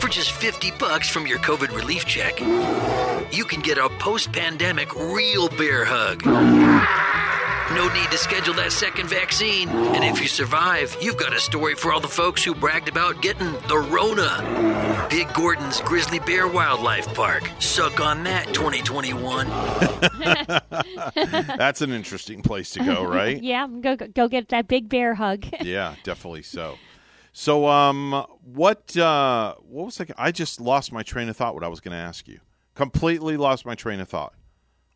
For 0.00 0.08
just 0.08 0.32
50 0.32 0.72
bucks 0.72 1.08
from 1.08 1.26
your 1.26 1.38
COVID 1.38 1.74
relief 1.74 2.04
check, 2.04 2.40
you 3.32 3.44
can 3.44 3.60
get 3.60 3.78
a 3.78 3.88
post-pandemic 3.98 4.94
real 4.94 5.48
bear 5.48 5.84
hug. 5.84 7.15
No 7.72 7.92
need 7.92 8.10
to 8.12 8.18
schedule 8.18 8.54
that 8.54 8.70
second 8.70 9.08
vaccine. 9.08 9.68
And 9.68 10.04
if 10.04 10.20
you 10.20 10.28
survive, 10.28 10.96
you've 11.00 11.16
got 11.16 11.32
a 11.32 11.40
story 11.40 11.74
for 11.74 11.92
all 11.92 12.00
the 12.00 12.06
folks 12.08 12.44
who 12.44 12.54
bragged 12.54 12.88
about 12.88 13.20
getting 13.22 13.52
the 13.68 13.78
Rona. 13.90 15.06
Big 15.10 15.32
Gordon's 15.32 15.80
Grizzly 15.80 16.20
Bear 16.20 16.46
Wildlife 16.46 17.12
Park. 17.14 17.50
Suck 17.58 17.98
on 18.00 18.22
that, 18.24 18.46
2021. 18.54 19.48
That's 21.58 21.82
an 21.82 21.90
interesting 21.90 22.42
place 22.42 22.70
to 22.70 22.84
go, 22.84 23.04
right? 23.08 23.42
yeah, 23.42 23.66
go 23.66 23.96
go 23.96 24.28
get 24.28 24.48
that 24.50 24.68
big 24.68 24.88
bear 24.88 25.14
hug. 25.14 25.44
yeah, 25.60 25.96
definitely 26.04 26.42
so. 26.42 26.76
So, 27.32 27.66
um, 27.66 28.24
what 28.44 28.96
uh, 28.96 29.54
what 29.60 29.86
was 29.86 30.00
I? 30.00 30.06
I 30.16 30.32
just 30.32 30.60
lost 30.60 30.92
my 30.92 31.02
train 31.02 31.28
of 31.28 31.36
thought. 31.36 31.54
What 31.54 31.64
I 31.64 31.68
was 31.68 31.80
going 31.80 31.96
to 31.96 32.02
ask 32.02 32.28
you, 32.28 32.40
completely 32.74 33.36
lost 33.36 33.66
my 33.66 33.74
train 33.74 34.00
of 34.00 34.08
thought. 34.08 34.34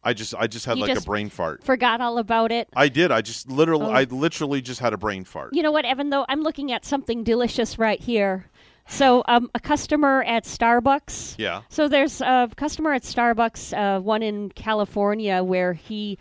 I 0.02 0.14
just 0.14 0.34
I 0.34 0.46
just 0.46 0.64
had 0.66 0.78
You 0.78 0.84
like 0.84 0.94
just 0.94 1.06
a 1.06 1.10
brain 1.10 1.28
fart. 1.28 1.62
Forgot 1.62 2.00
all 2.00 2.18
about 2.18 2.52
it. 2.52 2.68
I 2.74 2.88
did. 2.88 3.10
I 3.12 3.20
just 3.20 3.50
literally 3.50 3.86
Oh. 3.86 3.90
I 3.90 4.04
literally 4.04 4.62
just 4.62 4.80
had 4.80 4.92
a 4.92 4.96
brain 4.96 5.24
fart. 5.24 5.54
You 5.54 5.62
know 5.62 5.72
what, 5.72 5.84
Evan? 5.84 6.10
Though 6.10 6.24
I'm 6.28 6.42
looking 6.42 6.72
at 6.72 6.84
something 6.84 7.22
delicious 7.22 7.78
right 7.78 8.00
here. 8.00 8.46
So, 8.88 9.22
um, 9.28 9.48
a 9.54 9.60
customer 9.60 10.24
at 10.26 10.44
Starbucks. 10.44 11.36
Yeah. 11.38 11.62
So 11.68 11.86
there's 11.86 12.20
a 12.20 12.50
customer 12.56 12.92
at 12.92 13.02
Starbucks, 13.02 13.76
uh, 13.76 14.00
one 14.00 14.22
in 14.22 14.50
California, 14.50 15.42
where 15.42 15.74
he. 15.74 16.18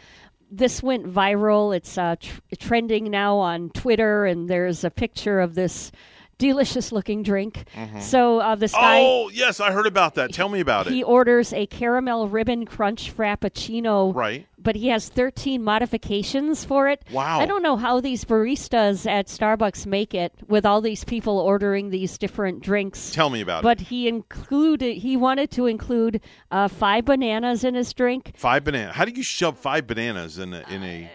This 0.51 0.81
went 0.81 1.05
viral. 1.05 1.75
It's 1.75 1.95
uh, 1.97 2.15
tr- 2.19 2.39
trending 2.59 3.11
now 3.11 3.37
on 3.37 3.69
Twitter, 3.69 4.25
and 4.25 4.49
there's 4.49 4.83
a 4.83 4.89
picture 4.89 5.39
of 5.39 5.53
this 5.53 5.91
delicious-looking 6.39 7.21
drink. 7.21 7.65
Mhm. 7.75 8.01
So 8.01 8.39
uh, 8.39 8.55
this 8.55 8.73
guy. 8.73 8.99
Oh 9.01 9.29
yes, 9.29 9.59
I 9.59 9.71
heard 9.71 9.85
about 9.85 10.15
that. 10.15 10.33
Tell 10.33 10.49
me 10.49 10.59
about 10.59 10.87
He 10.87 10.93
it. 10.93 10.95
He 10.95 11.03
orders 11.03 11.53
a 11.53 11.67
caramel 11.67 12.27
ribbon 12.27 12.65
crunch 12.65 13.15
frappuccino. 13.15 14.15
Right. 14.15 14.47
But 14.61 14.75
he 14.75 14.89
has 14.89 15.07
13 15.07 15.63
modifications 15.63 16.65
for 16.65 16.89
it. 16.89 17.01
Wow. 17.11 17.39
I 17.39 17.45
don't 17.45 17.63
know 17.63 17.77
how 17.77 18.01
these 18.01 18.25
baristas 18.25 19.09
at 19.09 19.27
Starbucks 19.27 19.85
make 19.85 20.13
it 20.13 20.33
with 20.49 20.65
all 20.65 20.81
these 20.81 21.05
people 21.05 21.39
ordering 21.39 21.91
these 21.91 22.17
different 22.17 22.61
drinks. 22.61 23.11
Tell 23.11 23.29
me 23.29 23.39
about 23.39 23.59
it. 23.59 23.63
But 23.63 23.79
he 23.79 24.09
included 24.09 24.97
he 24.97 25.15
wanted 25.15 25.51
to 25.51 25.65
include 25.67 26.19
uh, 26.51 26.67
five 26.67 27.05
bananas 27.05 27.63
in 27.63 27.75
his 27.75 27.93
drink. 27.93 28.33
Five 28.35 28.65
bananas. 28.65 28.95
How 28.95 29.05
do 29.05 29.11
you 29.11 29.23
shove 29.23 29.57
five 29.57 29.87
bananas 29.87 30.37
in 30.37 30.53
a 30.53 30.63
in 30.69 30.83
a? 30.83 31.09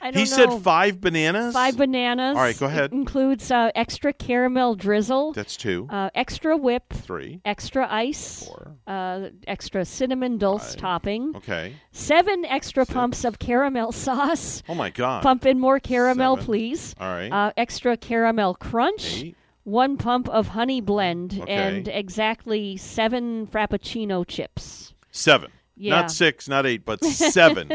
I 0.00 0.10
don't 0.10 0.20
he 0.20 0.26
said 0.26 0.50
five 0.62 1.00
bananas. 1.00 1.54
Five 1.54 1.76
bananas. 1.76 2.36
All 2.36 2.42
right, 2.42 2.58
go 2.58 2.66
ahead. 2.66 2.92
It 2.92 2.96
includes 2.96 3.50
uh, 3.50 3.70
extra 3.74 4.12
caramel 4.12 4.74
drizzle. 4.74 5.32
That's 5.32 5.56
two. 5.56 5.88
Uh, 5.90 6.10
extra 6.14 6.56
whip. 6.56 6.92
Three. 6.92 7.40
Extra 7.44 7.88
ice. 7.90 8.44
Four. 8.46 8.76
Uh, 8.86 9.28
extra 9.46 9.84
cinnamon 9.84 10.38
dulce 10.38 10.74
topping. 10.74 11.34
Okay. 11.36 11.74
Seven 11.92 12.44
extra 12.44 12.84
pumps 12.86 13.24
of 13.24 13.38
caramel 13.38 13.92
sauce. 13.92 14.62
Oh 14.68 14.74
my 14.74 14.90
God. 14.90 15.22
Pump 15.22 15.46
in 15.46 15.58
more 15.58 15.80
caramel, 15.80 16.36
Seven. 16.36 16.44
please. 16.46 16.94
All 17.00 17.08
right. 17.08 17.32
Uh, 17.32 17.52
extra 17.56 17.96
caramel 17.96 18.54
crunch. 18.54 19.22
Eight. 19.22 19.36
One 19.64 19.96
pump 19.96 20.28
of 20.28 20.46
honey 20.48 20.80
blend 20.80 21.40
Okay. 21.42 21.52
and 21.52 21.88
exactly 21.88 22.76
seven 22.76 23.48
frappuccino 23.48 24.24
chips. 24.24 24.94
Seven. 25.10 25.50
Yeah. 25.76 26.00
Not 26.00 26.10
six, 26.10 26.48
not 26.48 26.64
eight, 26.66 26.84
but 26.84 27.04
seven. 27.04 27.70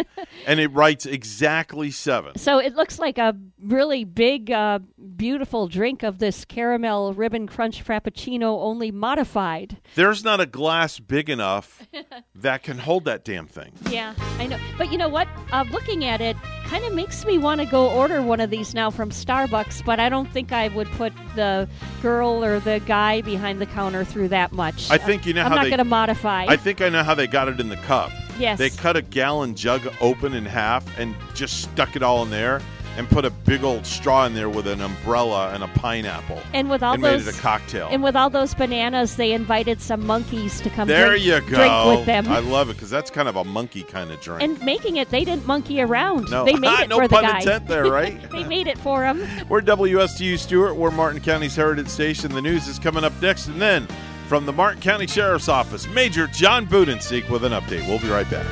and 0.48 0.60
it 0.60 0.68
writes 0.74 1.06
exactly 1.06 1.92
seven. 1.92 2.36
So 2.38 2.58
it 2.58 2.76
looks 2.76 2.98
like 3.00 3.18
a 3.18 3.38
really 3.62 4.04
big, 4.04 4.50
uh, 4.52 4.80
beautiful 5.16 5.68
drink 5.68 6.02
of 6.04 6.18
this 6.18 6.44
caramel 6.46 7.14
ribbon 7.14 7.48
crunch 7.48 7.86
frappuccino, 7.86 8.60
only 8.62 8.92
modified. 8.92 9.78
There's 9.96 10.24
not 10.24 10.40
a 10.40 10.46
glass 10.46 11.00
big 11.00 11.30
enough 11.30 11.88
that 12.36 12.64
can 12.64 12.80
hold 12.80 13.06
that 13.06 13.24
damn 13.24 13.48
thing. 13.48 13.72
Yeah, 13.90 14.16
I 14.40 14.48
know. 14.48 14.60
But 14.78 14.92
you 14.92 14.98
know 14.98 15.10
what? 15.10 15.28
Uh, 15.52 15.66
looking 15.72 16.04
at 16.06 16.22
it 16.22 16.36
kind 16.72 16.86
of 16.86 16.94
makes 16.94 17.26
me 17.26 17.38
want 17.38 17.60
to 17.60 17.66
go 17.66 17.90
order 17.90 18.22
one 18.22 18.40
of 18.40 18.50
these 18.50 18.74
now 18.74 18.90
from 18.90 19.10
Starbucks, 19.10 19.84
but 19.84 20.00
I 20.00 20.08
don't 20.08 20.32
think 20.32 20.54
I 20.54 20.70
would 20.70 20.88
put 20.92 21.12
the 21.36 21.68
girl 22.02 22.46
or 22.46 22.62
the 22.62 22.82
guy 22.86 23.20
behind 23.20 23.60
the 23.60 23.66
counter 23.66 24.06
through 24.06 24.30
that 24.30 24.54
much. 24.54 24.90
I 24.90 24.98
think 24.98 25.26
you 25.26 25.34
know 25.34 25.42
I'm 25.42 25.50
how 25.50 25.56
not 25.56 25.66
going 25.66 25.80
to 25.80 25.84
modify. 25.84 26.46
I 26.48 26.56
think 26.56 26.80
I 26.80 26.88
know 26.88 27.04
how 27.04 27.14
they 27.14 27.28
got 27.28 27.50
it 27.50 27.60
in 27.60 27.68
the 27.68 27.76
cup. 27.76 28.10
Yes. 28.40 28.58
They 28.58 28.70
cut 28.70 28.96
a 28.96 29.02
gallon 29.02 29.54
jug 29.54 29.86
open 30.00 30.34
in 30.34 30.46
half 30.46 30.98
and 30.98 31.14
just 31.34 31.62
stuck 31.62 31.98
it 31.98 32.04
all 32.04 32.24
in 32.24 32.30
there 32.30 32.62
and 32.98 33.08
put 33.10 33.24
a 33.26 33.30
big 33.30 33.64
old 33.64 33.86
straw 33.86 34.26
in 34.26 34.34
there 34.34 34.50
with 34.50 34.68
an 34.68 34.82
umbrella 34.82 35.54
and 35.54 35.64
a 35.64 35.68
pineapple. 35.70 36.40
and 36.54 36.70
with 36.70 36.84
all 36.84 36.94
and 36.94 37.04
those 37.04 37.26
made 37.26 37.34
it 37.34 37.38
a 37.38 37.42
cocktail. 37.42 37.88
And 37.90 38.04
with 38.04 38.16
all 38.16 38.30
those 38.30 38.54
bananas, 38.54 39.16
they 39.16 39.32
invited 39.32 39.82
some 39.82 40.06
monkeys 40.06 40.60
to 40.62 40.70
come 40.70 40.88
there 40.88 41.10
drink, 41.10 41.24
you 41.26 41.40
go. 41.42 41.48
drink 41.56 41.98
with 41.98 42.06
them. 42.06 42.28
I 42.28 42.40
love 42.40 42.70
it 42.70 42.74
because 42.74 42.90
that's 42.90 43.10
kind 43.10 43.28
of 43.30 43.36
a 43.38 43.44
monkey 43.44 43.84
kind 43.84 44.12
of 44.12 44.20
drink. 44.22 44.42
and 44.44 44.62
making 44.66 44.98
it, 44.98 45.10
they 45.10 45.24
didn't 45.24 45.48
monkey 45.48 45.82
around. 45.82 46.30
No. 46.30 46.44
They 46.46 46.56
made 46.56 46.80
it 46.82 46.90
No 46.90 46.98
for 46.98 47.08
the 47.08 47.22
guy. 47.22 47.40
intent 47.40 47.68
there, 47.68 47.86
right? 47.92 48.30
they 48.32 48.44
made 48.44 48.68
it 48.68 48.78
for 48.78 49.06
him. 49.06 49.22
We're 49.48 49.62
WSTU 49.62 50.38
Stuart. 50.38 50.74
We're 50.76 50.92
Martin 50.92 51.22
County's 51.22 51.56
Heritage 51.56 51.88
Station. 51.88 52.34
The 52.34 52.42
news 52.42 52.68
is 52.68 52.78
coming 52.78 53.04
up 53.04 53.14
next. 53.22 53.48
And 53.48 53.62
then 53.62 53.88
from 54.28 54.46
the 54.46 54.54
Martin 54.54 54.82
County 54.82 55.08
Sheriff's 55.08 55.48
Office, 55.50 55.88
Major 55.88 56.28
John 56.28 56.68
Budensiek 56.68 57.30
with 57.30 57.44
an 57.46 57.54
update. 57.54 57.88
We'll 57.88 58.00
be 58.00 58.10
right 58.10 58.30
back. 58.30 58.46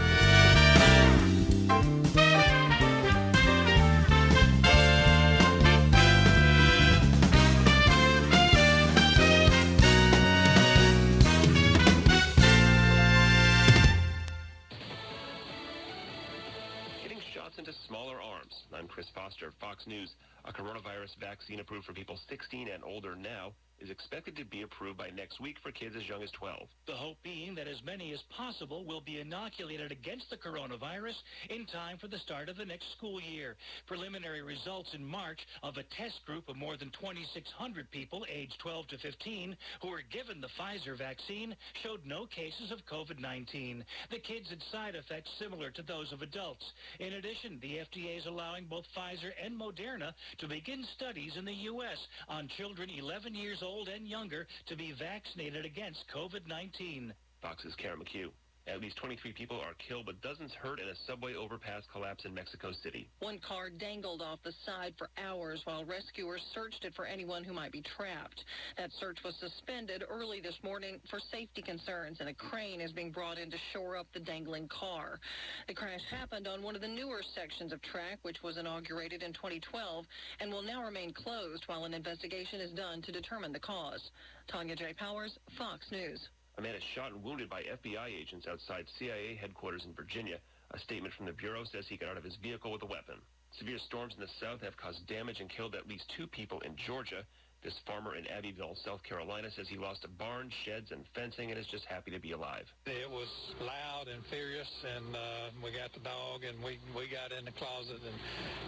I'm 18.79 18.87
Chris 18.87 19.07
Foster, 19.13 19.51
Fox 19.59 19.85
News. 19.87 20.15
A 20.45 20.53
coronavirus 20.53 21.19
vaccine 21.19 21.59
approved 21.59 21.85
for 21.85 21.91
people 21.91 22.17
16 22.29 22.69
and 22.69 22.81
older 22.81 23.13
now 23.13 23.51
is 23.81 23.89
expected 23.89 24.35
to 24.35 24.45
be 24.45 24.61
approved 24.61 24.97
by 24.97 25.09
next 25.09 25.39
week 25.39 25.55
for 25.63 25.71
kids 25.71 25.95
as 25.95 26.07
young 26.07 26.21
as 26.21 26.31
12. 26.31 26.67
The 26.87 26.93
hope 26.93 27.17
being 27.23 27.55
that 27.55 27.67
as 27.67 27.81
many 27.85 28.11
as 28.13 28.19
possible 28.35 28.85
will 28.85 29.01
be 29.01 29.19
inoculated 29.19 29.91
against 29.91 30.29
the 30.29 30.37
coronavirus 30.37 31.15
in 31.49 31.65
time 31.65 31.97
for 31.97 32.07
the 32.07 32.19
start 32.19 32.49
of 32.49 32.57
the 32.57 32.65
next 32.65 32.85
school 32.97 33.21
year. 33.21 33.55
Preliminary 33.87 34.41
results 34.41 34.89
in 34.93 35.05
March 35.05 35.39
of 35.63 35.77
a 35.77 35.83
test 35.95 36.19
group 36.25 36.49
of 36.49 36.57
more 36.57 36.77
than 36.77 36.91
2,600 36.99 37.89
people 37.91 38.25
aged 38.31 38.55
12 38.59 38.87
to 38.87 38.97
15 38.97 39.55
who 39.81 39.87
were 39.87 40.03
given 40.11 40.41
the 40.41 40.49
Pfizer 40.59 40.97
vaccine 40.97 41.55
showed 41.83 42.01
no 42.05 42.25
cases 42.25 42.71
of 42.71 42.79
COVID-19. 42.91 43.83
The 44.11 44.19
kids 44.19 44.49
had 44.49 44.59
side 44.71 44.95
effects 44.95 45.29
similar 45.39 45.71
to 45.71 45.83
those 45.83 46.11
of 46.11 46.21
adults. 46.21 46.65
In 46.99 47.13
addition, 47.13 47.59
the 47.61 47.79
FDA 47.87 48.17
is 48.17 48.25
allowing 48.25 48.65
both 48.65 48.85
Pfizer 48.95 49.31
and 49.43 49.59
Moderna 49.59 50.13
to 50.39 50.47
begin 50.47 50.83
studies 50.95 51.33
in 51.37 51.45
the 51.45 51.53
U.S. 51.71 51.97
on 52.27 52.49
children 52.57 52.89
11 52.89 53.35
years 53.35 53.59
old 53.61 53.68
and 53.95 54.07
younger 54.07 54.47
to 54.67 54.75
be 54.75 54.93
vaccinated 54.97 55.65
against 55.65 56.03
COVID-19. 56.13 57.11
Fox's 57.41 57.75
Karen 57.75 57.99
McHugh. 57.99 58.31
At 58.71 58.81
least 58.81 58.97
23 58.97 59.33
people 59.33 59.57
are 59.57 59.73
killed, 59.87 60.05
but 60.05 60.21
dozens 60.21 60.53
hurt 60.53 60.79
in 60.79 60.87
a 60.87 60.95
subway 61.07 61.33
overpass 61.33 61.83
collapse 61.91 62.25
in 62.25 62.33
Mexico 62.33 62.71
City. 62.83 63.09
One 63.19 63.39
car 63.39 63.69
dangled 63.69 64.21
off 64.21 64.39
the 64.43 64.53
side 64.63 64.93
for 64.97 65.09
hours 65.17 65.61
while 65.65 65.83
rescuers 65.85 66.41
searched 66.53 66.85
it 66.85 66.93
for 66.95 67.05
anyone 67.05 67.43
who 67.43 67.51
might 67.51 67.71
be 67.71 67.81
trapped. 67.81 68.43
That 68.77 68.91
search 68.99 69.17
was 69.25 69.35
suspended 69.39 70.03
early 70.07 70.39
this 70.39 70.57
morning 70.63 70.99
for 71.09 71.19
safety 71.31 71.63
concerns, 71.63 72.17
and 72.19 72.29
a 72.29 72.33
crane 72.33 72.79
is 72.79 72.91
being 72.91 73.11
brought 73.11 73.39
in 73.39 73.49
to 73.49 73.57
shore 73.73 73.97
up 73.97 74.07
the 74.13 74.19
dangling 74.19 74.67
car. 74.67 75.19
The 75.67 75.73
crash 75.73 76.01
happened 76.11 76.47
on 76.47 76.61
one 76.61 76.75
of 76.75 76.81
the 76.81 76.87
newer 76.87 77.23
sections 77.33 77.73
of 77.73 77.81
track, 77.81 78.19
which 78.21 78.43
was 78.43 78.57
inaugurated 78.57 79.23
in 79.23 79.33
2012 79.33 80.05
and 80.39 80.51
will 80.51 80.61
now 80.61 80.83
remain 80.83 81.11
closed 81.11 81.63
while 81.65 81.85
an 81.85 81.93
investigation 81.93 82.61
is 82.61 82.71
done 82.71 83.01
to 83.01 83.11
determine 83.11 83.51
the 83.51 83.59
cause. 83.59 84.11
Tanya 84.47 84.75
J. 84.75 84.93
Powers, 84.93 85.37
Fox 85.57 85.85
News. 85.91 86.29
A 86.59 86.61
man 86.61 86.75
is 86.75 86.83
shot 86.93 87.13
and 87.13 87.23
wounded 87.23 87.49
by 87.49 87.63
FBI 87.63 88.11
agents 88.11 88.45
outside 88.45 88.83
CIA 88.99 89.39
headquarters 89.39 89.85
in 89.87 89.93
Virginia. 89.93 90.43
A 90.71 90.79
statement 90.79 91.13
from 91.15 91.25
the 91.25 91.31
Bureau 91.31 91.63
says 91.63 91.87
he 91.87 91.95
got 91.95 92.09
out 92.09 92.17
of 92.17 92.27
his 92.27 92.35
vehicle 92.43 92.73
with 92.75 92.83
a 92.83 92.85
weapon. 92.85 93.15
Severe 93.57 93.79
storms 93.87 94.11
in 94.13 94.19
the 94.19 94.35
south 94.43 94.59
have 94.59 94.75
caused 94.75 95.07
damage 95.07 95.39
and 95.39 95.49
killed 95.49 95.73
at 95.73 95.87
least 95.87 96.11
two 96.17 96.27
people 96.27 96.59
in 96.67 96.75
Georgia. 96.75 97.23
This 97.63 97.79
farmer 97.87 98.19
in 98.19 98.27
Abbeville, 98.27 98.75
South 98.83 98.99
Carolina, 99.07 99.47
says 99.55 99.69
he 99.69 99.77
lost 99.79 100.03
a 100.03 100.11
barn, 100.19 100.51
sheds, 100.67 100.91
and 100.91 101.07
fencing 101.15 101.49
and 101.49 101.57
is 101.57 101.65
just 101.71 101.85
happy 101.85 102.11
to 102.11 102.19
be 102.19 102.33
alive. 102.33 102.67
It 102.87 103.09
was 103.09 103.31
loud 103.63 104.11
and 104.11 104.19
furious, 104.27 104.67
and 104.83 105.15
uh, 105.15 105.55
we 105.63 105.71
got 105.71 105.95
the 105.95 106.03
dog, 106.03 106.43
and 106.43 106.59
we 106.59 106.75
we 106.91 107.07
got 107.07 107.31
in 107.31 107.47
the 107.47 107.55
closet, 107.55 108.03
and 108.03 108.19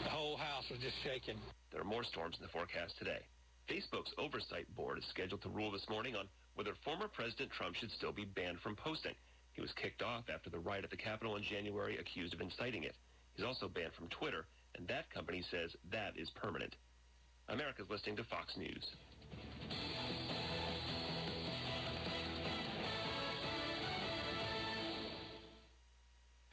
the 0.08 0.16
whole 0.16 0.38
house 0.40 0.64
was 0.72 0.80
just 0.80 0.96
shaking. 1.04 1.36
There 1.76 1.82
are 1.82 1.92
more 1.92 2.08
storms 2.08 2.40
in 2.40 2.44
the 2.48 2.54
forecast 2.56 2.96
today. 2.98 3.20
Facebook's 3.68 4.16
oversight 4.18 4.68
board 4.80 4.98
is 4.98 5.04
scheduled 5.12 5.42
to 5.44 5.50
rule 5.50 5.72
this 5.72 5.88
morning 5.90 6.16
on 6.16 6.32
whether 6.56 6.74
former 6.84 7.08
President 7.08 7.52
Trump 7.52 7.76
should 7.76 7.92
still 7.92 8.12
be 8.12 8.26
banned 8.26 8.60
from 8.60 8.76
posting. 8.76 9.16
He 9.54 9.62
was 9.62 9.72
kicked 9.74 10.02
off 10.02 10.26
after 10.34 10.50
the 10.50 10.60
riot 10.60 10.84
at 10.84 10.90
the 10.90 10.98
Capitol 10.98 11.36
in 11.36 11.44
January 11.44 11.98
accused 11.98 12.34
of 12.34 12.42
inciting 12.42 12.84
it. 12.84 12.96
He's 13.36 13.46
also 13.46 13.68
banned 13.68 13.94
from 13.94 14.10
Twitter, 14.10 14.46
and 14.76 14.88
that 14.88 15.10
company 15.14 15.44
says 15.52 15.72
that 15.92 16.18
is 16.18 16.30
permanent. 16.32 16.76
America's 17.50 17.90
listening 17.90 18.16
to 18.18 18.24
Fox 18.26 18.56
News. 18.58 18.86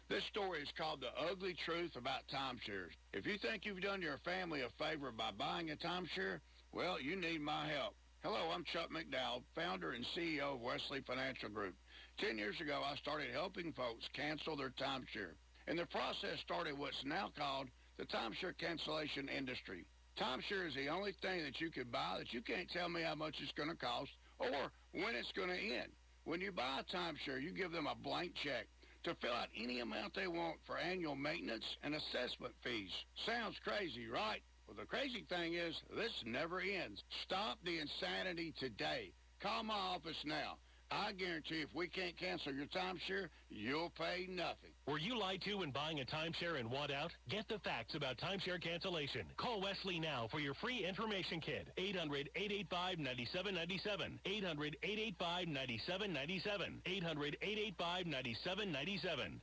This 0.08 0.24
story 0.32 0.62
is 0.62 0.68
called 0.76 1.00
The 1.02 1.30
Ugly 1.30 1.54
Truth 1.64 1.94
About 1.94 2.22
Timeshares. 2.32 2.96
If 3.12 3.26
you 3.26 3.36
think 3.38 3.66
you've 3.66 3.82
done 3.82 4.00
your 4.00 4.18
family 4.24 4.62
a 4.62 4.70
favor 4.82 5.12
by 5.12 5.30
buying 5.38 5.70
a 5.70 5.76
timeshare, 5.76 6.40
well, 6.72 7.00
you 7.00 7.14
need 7.14 7.42
my 7.42 7.68
help. 7.68 7.94
Hello, 8.24 8.50
I'm 8.52 8.64
Chuck 8.72 8.90
McDowell, 8.90 9.46
founder 9.54 9.92
and 9.92 10.04
CEO 10.16 10.54
of 10.54 10.60
Wesley 10.60 11.00
Financial 11.06 11.48
Group. 11.48 11.74
Ten 12.18 12.36
years 12.36 12.60
ago, 12.60 12.82
I 12.84 12.96
started 12.96 13.30
helping 13.32 13.72
folks 13.74 14.02
cancel 14.12 14.56
their 14.56 14.74
timeshare. 14.74 15.38
And 15.68 15.78
the 15.78 15.86
process 15.86 16.34
started 16.42 16.76
what's 16.76 16.98
now 17.06 17.30
called 17.38 17.68
the 17.96 18.06
timeshare 18.06 18.58
cancellation 18.58 19.28
industry. 19.28 19.86
Timeshare 20.18 20.66
is 20.66 20.74
the 20.74 20.88
only 20.88 21.14
thing 21.22 21.44
that 21.44 21.60
you 21.60 21.70
can 21.70 21.86
buy 21.92 22.16
that 22.18 22.32
you 22.32 22.42
can't 22.42 22.68
tell 22.70 22.88
me 22.88 23.02
how 23.06 23.14
much 23.14 23.36
it's 23.38 23.52
going 23.52 23.70
to 23.70 23.76
cost 23.76 24.10
or 24.40 24.74
when 24.90 25.14
it's 25.14 25.30
going 25.36 25.50
to 25.50 25.74
end. 25.78 25.94
When 26.24 26.40
you 26.40 26.50
buy 26.50 26.82
a 26.82 26.96
timeshare, 26.96 27.40
you 27.40 27.52
give 27.52 27.70
them 27.70 27.86
a 27.86 27.94
blank 27.94 28.32
check 28.42 28.66
to 29.04 29.14
fill 29.22 29.32
out 29.32 29.46
any 29.56 29.78
amount 29.78 30.16
they 30.16 30.26
want 30.26 30.56
for 30.66 30.76
annual 30.76 31.14
maintenance 31.14 31.64
and 31.84 31.94
assessment 31.94 32.54
fees. 32.64 32.90
Sounds 33.24 33.54
crazy, 33.62 34.08
right? 34.10 34.42
Well, 34.68 34.76
the 34.78 34.84
crazy 34.84 35.24
thing 35.30 35.54
is, 35.54 35.74
this 35.96 36.12
never 36.26 36.60
ends. 36.60 37.02
Stop 37.24 37.56
the 37.64 37.80
insanity 37.80 38.52
today. 38.60 39.12
Call 39.40 39.64
my 39.64 39.74
office 39.74 40.22
now. 40.26 40.58
I 40.90 41.12
guarantee 41.12 41.60
if 41.60 41.68
we 41.74 41.86
can't 41.88 42.16
cancel 42.18 42.52
your 42.52 42.66
timeshare, 42.66 43.28
you'll 43.50 43.92
pay 43.96 44.26
nothing. 44.28 44.72
Were 44.86 44.98
you 44.98 45.18
lied 45.18 45.40
to 45.42 45.54
when 45.56 45.70
buying 45.70 46.00
a 46.00 46.04
timeshare 46.04 46.58
and 46.58 46.70
want 46.70 46.90
out? 46.90 47.12
Get 47.30 47.46
the 47.48 47.58
facts 47.60 47.94
about 47.94 48.18
timeshare 48.18 48.62
cancellation. 48.62 49.22
Call 49.36 49.60
Wesley 49.60 49.98
now 49.98 50.28
for 50.30 50.40
your 50.40 50.54
free 50.54 50.86
information 50.86 51.40
kit. 51.40 51.68
800-885-9797. 51.78 54.18
800-885-9797. 54.26 56.82
800-885-9797. 56.86 59.40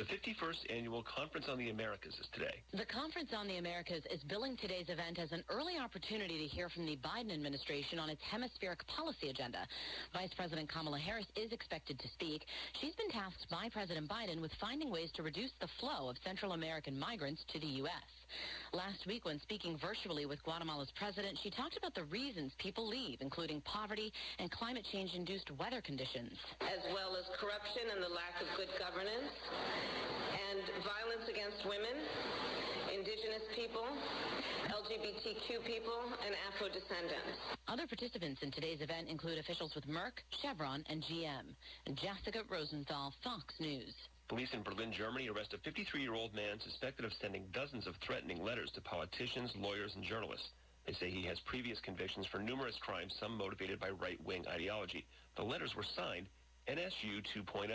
The 0.00 0.16
51st 0.16 0.72
Annual 0.74 1.04
Conference 1.04 1.46
on 1.50 1.58
the 1.58 1.68
Americas 1.68 2.14
is 2.18 2.26
today. 2.32 2.64
The 2.72 2.86
Conference 2.86 3.34
on 3.36 3.46
the 3.46 3.58
Americas 3.58 4.02
is 4.10 4.22
billing 4.24 4.56
today's 4.56 4.88
event 4.88 5.18
as 5.18 5.30
an 5.32 5.44
early 5.50 5.76
opportunity 5.76 6.38
to 6.38 6.46
hear 6.46 6.70
from 6.70 6.86
the 6.86 6.96
Biden 7.04 7.30
administration 7.30 7.98
on 7.98 8.08
its 8.08 8.22
hemispheric 8.22 8.80
policy 8.86 9.28
agenda. 9.28 9.58
Vice 10.14 10.32
President 10.32 10.72
Kamala 10.72 10.98
Harris 10.98 11.26
is 11.36 11.52
expected 11.52 11.98
to 11.98 12.08
speak. 12.08 12.46
She's 12.80 12.94
been 12.94 13.10
tasked 13.10 13.44
by 13.50 13.68
President 13.68 14.08
Biden 14.08 14.40
with 14.40 14.52
finding 14.58 14.90
ways 14.90 15.10
to 15.16 15.22
reduce 15.22 15.52
the 15.60 15.68
flow 15.78 16.08
of 16.08 16.16
Central 16.24 16.52
American 16.52 16.98
migrants 16.98 17.44
to 17.52 17.60
the 17.60 17.84
U.S. 17.84 18.19
Last 18.72 19.06
week, 19.06 19.24
when 19.24 19.40
speaking 19.40 19.76
virtually 19.78 20.26
with 20.26 20.42
Guatemala's 20.44 20.92
president, 20.98 21.38
she 21.42 21.50
talked 21.50 21.76
about 21.76 21.94
the 21.94 22.04
reasons 22.04 22.52
people 22.58 22.86
leave, 22.86 23.18
including 23.20 23.60
poverty 23.62 24.12
and 24.38 24.50
climate 24.50 24.86
change-induced 24.92 25.50
weather 25.58 25.80
conditions. 25.80 26.38
as 26.62 26.82
well 26.94 27.16
as 27.16 27.24
corruption 27.40 27.90
and 27.94 28.02
the 28.02 28.08
lack 28.08 28.36
of 28.40 28.46
good 28.56 28.70
governance, 28.78 29.32
and 30.30 30.62
violence 30.86 31.26
against 31.28 31.58
women, 31.66 31.96
indigenous 32.94 33.42
people, 33.54 33.86
LGBTQ 34.70 35.64
people, 35.66 36.00
and 36.24 36.34
Afro-descendants. 36.52 37.38
Other 37.68 37.86
participants 37.86 38.42
in 38.42 38.50
today's 38.50 38.80
event 38.80 39.08
include 39.08 39.38
officials 39.38 39.74
with 39.74 39.86
Merck, 39.86 40.22
Chevron, 40.42 40.84
and 40.88 41.02
GM. 41.02 41.54
Jessica 41.94 42.42
Rosenthal, 42.48 43.12
Fox 43.22 43.54
News. 43.58 43.94
Police 44.30 44.54
in 44.54 44.62
Berlin, 44.62 44.92
Germany 44.92 45.28
arrest 45.28 45.54
a 45.54 45.58
53-year-old 45.58 46.32
man 46.32 46.60
suspected 46.62 47.04
of 47.04 47.10
sending 47.20 47.50
dozens 47.52 47.88
of 47.88 47.96
threatening 48.06 48.40
letters 48.44 48.70
to 48.76 48.80
politicians, 48.80 49.50
lawyers, 49.58 49.90
and 49.96 50.04
journalists. 50.04 50.50
They 50.86 50.92
say 50.92 51.10
he 51.10 51.26
has 51.26 51.40
previous 51.50 51.80
convictions 51.80 52.26
for 52.30 52.38
numerous 52.38 52.78
crimes, 52.80 53.12
some 53.18 53.36
motivated 53.36 53.80
by 53.80 53.90
right-wing 53.90 54.46
ideology. 54.46 55.04
The 55.34 55.42
letters 55.42 55.74
were 55.74 55.82
signed 55.96 56.28
NSU 56.68 57.26
2.0. 57.34 57.74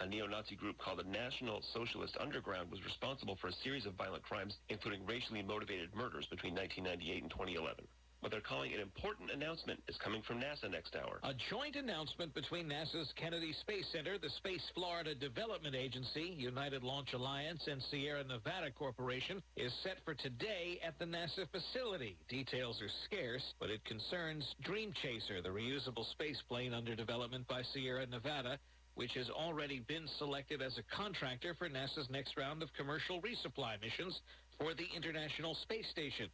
A 0.00 0.06
neo-Nazi 0.08 0.56
group 0.56 0.76
called 0.78 0.98
the 0.98 1.04
National 1.04 1.62
Socialist 1.72 2.16
Underground 2.18 2.72
was 2.72 2.82
responsible 2.84 3.38
for 3.40 3.46
a 3.46 3.62
series 3.62 3.86
of 3.86 3.94
violent 3.94 4.24
crimes, 4.24 4.56
including 4.70 5.06
racially 5.06 5.40
motivated 5.40 5.94
murders 5.94 6.26
between 6.26 6.56
1998 6.56 7.22
and 7.22 7.30
2011. 7.30 7.86
What 8.22 8.30
they're 8.30 8.40
calling 8.40 8.72
an 8.72 8.78
important 8.78 9.32
announcement 9.32 9.82
is 9.88 9.96
coming 9.98 10.22
from 10.22 10.38
NASA 10.38 10.70
next 10.70 10.94
hour. 10.94 11.18
A 11.24 11.34
joint 11.50 11.74
announcement 11.74 12.32
between 12.34 12.68
NASA's 12.68 13.12
Kennedy 13.16 13.52
Space 13.52 13.84
Center, 13.90 14.16
the 14.16 14.30
Space 14.38 14.62
Florida 14.76 15.12
Development 15.12 15.74
Agency, 15.74 16.32
United 16.38 16.84
Launch 16.84 17.14
Alliance, 17.14 17.66
and 17.66 17.82
Sierra 17.90 18.22
Nevada 18.22 18.70
Corporation 18.70 19.42
is 19.56 19.72
set 19.82 19.96
for 20.04 20.14
today 20.14 20.78
at 20.86 20.96
the 21.00 21.04
NASA 21.04 21.50
facility. 21.50 22.16
Details 22.28 22.80
are 22.80 22.94
scarce, 23.06 23.42
but 23.58 23.70
it 23.70 23.84
concerns 23.84 24.54
Dream 24.62 24.92
Chaser, 25.02 25.42
the 25.42 25.48
reusable 25.48 26.08
space 26.12 26.40
plane 26.48 26.74
under 26.74 26.94
development 26.94 27.48
by 27.48 27.62
Sierra 27.74 28.06
Nevada, 28.06 28.56
which 28.94 29.14
has 29.14 29.30
already 29.30 29.80
been 29.88 30.06
selected 30.18 30.62
as 30.62 30.78
a 30.78 30.96
contractor 30.96 31.56
for 31.58 31.68
NASA's 31.68 32.08
next 32.08 32.36
round 32.36 32.62
of 32.62 32.72
commercial 32.74 33.20
resupply 33.20 33.80
missions 33.80 34.20
for 34.60 34.74
the 34.74 34.86
International 34.94 35.56
Space 35.56 35.88
Station. 35.90 36.28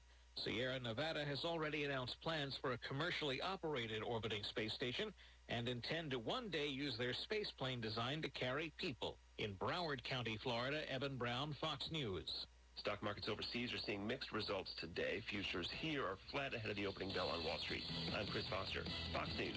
Sierra 0.44 0.78
Nevada 0.80 1.24
has 1.24 1.44
already 1.44 1.84
announced 1.84 2.16
plans 2.22 2.56
for 2.60 2.72
a 2.72 2.78
commercially 2.88 3.40
operated 3.40 4.02
orbiting 4.02 4.42
space 4.50 4.72
station 4.74 5.12
and 5.48 5.68
intend 5.68 6.10
to 6.10 6.18
one 6.18 6.48
day 6.50 6.66
use 6.66 6.94
their 6.98 7.14
space 7.24 7.50
plane 7.58 7.80
design 7.80 8.22
to 8.22 8.28
carry 8.30 8.72
people. 8.76 9.16
In 9.38 9.54
Broward 9.54 10.04
County, 10.04 10.38
Florida, 10.42 10.80
Evan 10.92 11.16
Brown, 11.16 11.56
Fox 11.60 11.88
News. 11.90 12.28
Stock 12.76 13.02
markets 13.02 13.28
overseas 13.28 13.72
are 13.72 13.82
seeing 13.86 14.06
mixed 14.06 14.32
results 14.32 14.70
today. 14.80 15.22
Futures 15.30 15.68
here 15.80 16.04
are 16.04 16.18
flat 16.30 16.54
ahead 16.54 16.70
of 16.70 16.76
the 16.76 16.86
opening 16.86 17.12
bell 17.12 17.28
on 17.28 17.44
Wall 17.44 17.58
Street. 17.64 17.82
I'm 18.16 18.26
Chris 18.28 18.44
Foster, 18.50 18.84
Fox 19.12 19.28
News. 19.38 19.56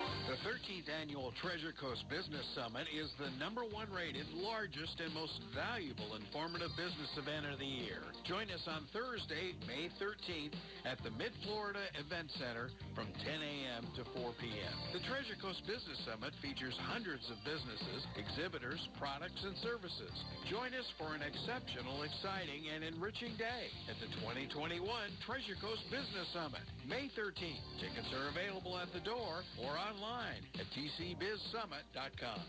The 0.00 0.50
13th 0.50 0.90
annual 0.90 1.30
Treasure 1.38 1.70
Coast 1.70 2.02
Business 2.10 2.42
Summit 2.58 2.90
is 2.90 3.06
the 3.22 3.30
number 3.38 3.62
one 3.62 3.86
rated, 3.94 4.26
largest, 4.34 4.98
and 4.98 5.14
most 5.14 5.38
valuable 5.54 6.18
informative 6.18 6.74
business 6.74 7.12
event 7.14 7.46
of 7.46 7.62
the 7.62 7.68
year. 7.68 8.02
Join 8.26 8.50
us 8.50 8.66
on 8.66 8.82
Thursday, 8.90 9.54
May 9.70 9.86
13th 10.02 10.58
at 10.82 10.98
the 11.06 11.14
Mid-Florida 11.14 11.86
Event 11.94 12.26
Center 12.34 12.74
from 12.98 13.06
10 13.22 13.38
a.m. 13.38 13.86
to 13.94 14.02
4 14.18 14.34
p.m. 14.42 14.74
The 14.90 15.06
Treasure 15.06 15.38
Coast 15.38 15.62
Business 15.70 16.02
Summit 16.02 16.34
features 16.42 16.74
hundreds 16.90 17.22
of 17.30 17.38
businesses, 17.46 18.02
exhibitors, 18.18 18.82
products, 18.98 19.38
and 19.46 19.54
services. 19.62 20.10
Join 20.50 20.74
us 20.74 20.88
for 20.98 21.14
an 21.14 21.22
exceptional, 21.22 22.02
exciting, 22.02 22.74
and 22.74 22.82
enriching 22.82 23.38
day 23.38 23.70
at 23.86 23.94
the 24.02 24.10
2021 24.18 24.82
Treasure 25.22 25.54
Coast 25.62 25.86
Business 25.94 26.26
Summit, 26.34 26.66
May 26.88 27.08
13th. 27.16 27.64
Tickets 27.80 28.12
are 28.12 28.28
available 28.28 28.76
at 28.78 28.92
the 28.92 29.00
door 29.00 29.40
or 29.64 29.72
online 29.72 30.44
at 30.60 30.66
tcbizsummit.com. 30.76 32.40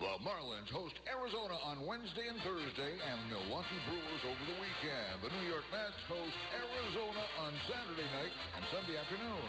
The 0.00 0.16
Marlins 0.24 0.72
host 0.72 0.96
Arizona 1.04 1.60
on 1.60 1.84
Wednesday 1.84 2.24
and 2.32 2.40
Thursday 2.40 2.96
and 3.04 3.20
Milwaukee 3.28 3.76
Brewers 3.84 4.22
over 4.24 4.44
the 4.48 4.56
weekend. 4.56 5.20
The 5.20 5.28
New 5.28 5.52
York 5.52 5.68
Mets 5.68 6.00
host 6.08 6.32
Arizona 6.56 7.20
on 7.44 7.52
Saturday 7.68 8.08
night 8.16 8.32
and 8.56 8.64
Sunday 8.72 8.96
afternoon. 8.96 9.44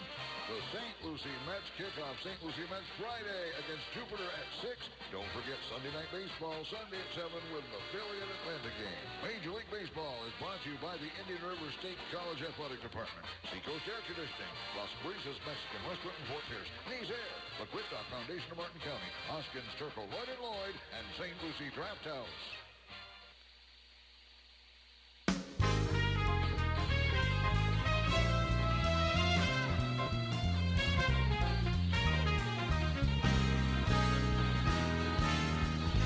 The 0.51 0.59
St. 0.75 0.95
Lucie 1.07 1.39
Mets 1.47 1.63
kick 1.79 1.95
off 2.03 2.19
St. 2.19 2.35
Lucie 2.43 2.67
Mets 2.67 2.83
Friday 2.99 3.45
against 3.63 3.95
Jupiter 3.95 4.27
at 4.27 4.47
6. 4.59 4.75
Don't 5.15 5.31
forget 5.31 5.55
Sunday 5.71 5.87
Night 5.95 6.11
Baseball 6.11 6.59
Sunday 6.67 6.99
at 6.99 7.11
7 7.15 7.31
with 7.55 7.63
the 7.71 7.81
Philly 7.95 8.19
and 8.19 8.31
Atlanta 8.43 8.71
game. 8.75 9.07
Major 9.23 9.55
League 9.55 9.71
Baseball 9.71 10.19
is 10.27 10.35
brought 10.43 10.59
to 10.59 10.67
you 10.67 10.75
by 10.83 10.99
the 10.99 11.07
Indian 11.23 11.47
River 11.47 11.71
State 11.79 11.95
College 12.11 12.43
Athletic 12.43 12.83
Department, 12.83 13.23
Seacoast 13.55 13.87
Air 13.87 14.03
Conditioning, 14.03 14.55
Las 14.75 14.91
Brisas 14.99 15.39
Mexican 15.47 15.81
Restaurant 15.87 16.17
in 16.19 16.25
Fort 16.27 16.43
Pierce, 16.51 16.71
Knees 16.91 17.07
Air, 17.07 17.35
the 17.59 17.65
Gridlock 17.65 18.05
Foundation 18.11 18.51
of 18.51 18.57
Martin 18.57 18.79
County, 18.81 19.11
Hoskins 19.27 19.63
Turco 19.77 20.01
Lloyd 20.01 20.29
and 20.29 20.41
Lloyd, 20.41 20.75
and 20.97 21.05
St. 21.17 21.33
Lucie 21.43 21.71
Draft 21.75 22.05
House. 22.05 22.27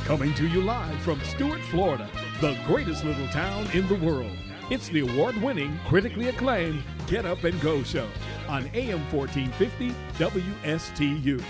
Coming 0.06 0.34
to 0.36 0.48
you 0.48 0.62
live 0.62 1.02
from 1.02 1.20
Stuart, 1.24 1.62
Florida, 1.72 2.08
the 2.40 2.56
greatest 2.68 3.04
little 3.04 3.28
town 3.30 3.68
in 3.74 3.88
the 3.88 3.96
world. 3.96 4.38
It's 4.72 4.90
the 4.90 5.02
award 5.02 5.38
winning, 5.44 5.80
critically 5.88 6.30
acclaimed 6.30 6.82
Get 7.06 7.24
Up 7.24 7.44
and 7.44 7.60
Go 7.62 7.84
show 7.84 8.08
on 8.48 8.68
AM 8.74 9.00
1450 9.12 9.94
WSTU. 10.18 11.44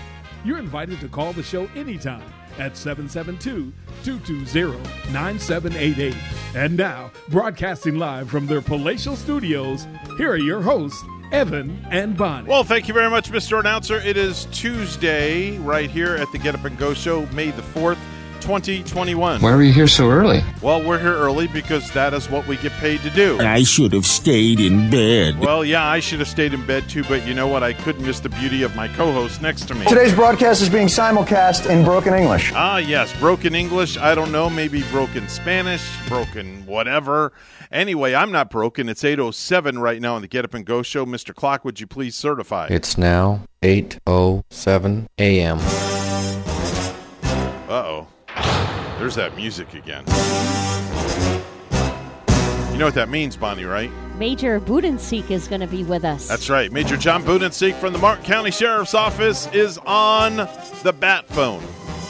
You're 0.44 0.58
invited 0.58 1.00
to 1.00 1.08
call 1.08 1.32
the 1.32 1.42
show 1.42 1.66
anytime 1.74 2.22
at 2.58 2.76
772 2.76 3.72
220 4.04 5.12
9788. 5.12 6.14
And 6.54 6.76
now, 6.76 7.10
broadcasting 7.30 7.98
live 7.98 8.28
from 8.28 8.46
their 8.46 8.60
palatial 8.60 9.16
studios, 9.16 9.86
here 10.18 10.32
are 10.32 10.36
your 10.36 10.60
hosts, 10.60 11.02
Evan 11.32 11.84
and 11.90 12.18
Bonnie. 12.18 12.48
Well, 12.48 12.64
thank 12.64 12.86
you 12.86 12.92
very 12.92 13.08
much, 13.08 13.30
Mr. 13.30 13.58
Announcer. 13.58 13.96
It 13.96 14.18
is 14.18 14.46
Tuesday 14.52 15.56
right 15.58 15.90
here 15.90 16.16
at 16.16 16.30
the 16.32 16.38
Get 16.38 16.54
Up 16.54 16.64
and 16.66 16.76
Go 16.76 16.92
Show, 16.92 17.24
May 17.28 17.50
the 17.50 17.62
4th, 17.62 17.98
2021. 18.46 19.40
Why 19.40 19.50
are 19.50 19.60
you 19.60 19.72
here 19.72 19.88
so 19.88 20.08
early? 20.08 20.40
Well, 20.62 20.80
we're 20.80 21.00
here 21.00 21.16
early 21.16 21.48
because 21.48 21.90
that 21.90 22.14
is 22.14 22.30
what 22.30 22.46
we 22.46 22.56
get 22.58 22.70
paid 22.74 23.00
to 23.00 23.10
do. 23.10 23.40
I 23.40 23.64
should 23.64 23.92
have 23.92 24.06
stayed 24.06 24.60
in 24.60 24.88
bed. 24.88 25.40
Well, 25.40 25.64
yeah, 25.64 25.84
I 25.84 25.98
should 25.98 26.20
have 26.20 26.28
stayed 26.28 26.54
in 26.54 26.64
bed 26.64 26.88
too, 26.88 27.02
but 27.04 27.26
you 27.26 27.34
know 27.34 27.48
what? 27.48 27.64
I 27.64 27.72
couldn't 27.72 28.06
miss 28.06 28.20
the 28.20 28.28
beauty 28.28 28.62
of 28.62 28.76
my 28.76 28.86
co 28.86 29.10
host 29.10 29.42
next 29.42 29.66
to 29.66 29.74
me. 29.74 29.84
Today's 29.86 30.14
broadcast 30.14 30.62
is 30.62 30.68
being 30.68 30.86
simulcast 30.86 31.68
in 31.68 31.84
broken 31.84 32.14
English. 32.14 32.52
Ah, 32.54 32.76
yes, 32.76 33.12
broken 33.18 33.56
English. 33.56 33.98
I 33.98 34.14
don't 34.14 34.30
know, 34.30 34.48
maybe 34.48 34.84
broken 34.92 35.28
Spanish, 35.28 35.84
broken 36.06 36.64
whatever. 36.66 37.32
Anyway, 37.72 38.14
I'm 38.14 38.30
not 38.30 38.48
broken. 38.48 38.88
It's 38.88 39.02
8.07 39.02 39.80
right 39.80 40.00
now 40.00 40.14
on 40.14 40.22
the 40.22 40.28
Get 40.28 40.44
Up 40.44 40.54
and 40.54 40.64
Go 40.64 40.82
show. 40.82 41.04
Mr. 41.04 41.34
Clock, 41.34 41.64
would 41.64 41.80
you 41.80 41.88
please 41.88 42.14
certify? 42.14 42.68
It's 42.70 42.96
now 42.96 43.40
8:07 43.62 45.08
a.m. 45.18 45.58
Uh-oh. 47.68 48.06
There's 48.98 49.14
that 49.16 49.36
music 49.36 49.74
again. 49.74 50.04
You 52.72 52.78
know 52.78 52.86
what 52.86 52.94
that 52.94 53.08
means, 53.08 53.36
Bonnie, 53.36 53.64
right? 53.64 53.90
Major 54.18 54.58
Budensiek 54.60 55.30
is 55.30 55.48
going 55.48 55.60
to 55.60 55.66
be 55.66 55.84
with 55.84 56.04
us. 56.04 56.28
That's 56.28 56.48
right. 56.50 56.70
Major 56.72 56.96
John 56.96 57.22
Budensiek 57.22 57.74
from 57.74 57.92
the 57.92 57.98
Martin 57.98 58.24
County 58.24 58.50
Sheriff's 58.50 58.94
Office 58.94 59.46
is 59.52 59.78
on 59.86 60.36
the 60.82 60.94
bat 60.98 61.26
phone. 61.28 61.62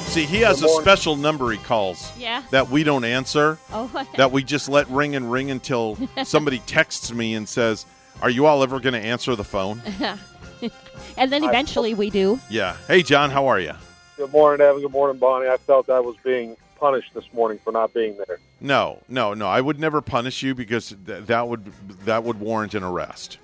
See, 0.07 0.25
he 0.25 0.39
has 0.41 0.63
a 0.63 0.69
special 0.69 1.17
number 1.17 1.51
he 1.51 1.59
calls 1.59 2.13
Yeah. 2.17 2.43
that 2.53 2.69
we 2.71 2.85
don't 2.85 3.05
answer, 3.05 3.59
Oh, 3.73 4.05
that 4.17 4.31
we 4.31 4.45
just 4.45 4.69
let 4.69 4.89
ring 4.89 5.17
and 5.17 5.31
ring 5.31 5.51
until 5.51 5.99
somebody 6.25 6.61
texts 6.61 7.13
me 7.13 7.35
and 7.35 7.49
says, 7.49 7.85
Are 8.23 8.31
you 8.31 8.47
all 8.47 8.63
ever 8.63 8.79
going 8.81 8.95
to 8.95 9.01
answer 9.05 9.35
the 9.35 9.45
phone? 9.45 9.83
and 11.17 11.33
then 11.33 11.43
eventually 11.45 11.95
we 11.95 12.11
do. 12.11 12.39
Yeah. 12.49 12.77
Hey, 12.87 13.03
John, 13.03 13.31
how 13.31 13.47
are 13.49 13.59
you? 13.61 13.73
Good 14.17 14.33
morning, 14.33 14.65
Evan. 14.65 14.81
Good 14.83 14.93
morning, 14.93 15.19
Bonnie. 15.19 15.49
I 15.49 15.57
felt 15.59 15.91
I 15.91 16.01
was 16.01 16.17
being 16.25 16.57
punished 16.77 17.13
this 17.15 17.25
morning 17.33 17.59
for 17.63 17.73
not 17.73 17.93
being 17.93 18.17
there. 18.27 18.39
No, 18.61 19.03
no, 19.09 19.35
no. 19.35 19.49
I 19.49 19.61
would 19.61 19.81
never 19.81 20.01
punish 20.01 20.43
you 20.43 20.55
because 20.55 20.95
th- 21.07 21.25
that 21.25 21.49
would 21.49 21.65
that 22.05 22.25
would 22.25 22.41
warrant 22.41 22.75
an 22.75 22.83
arrest. 22.83 23.39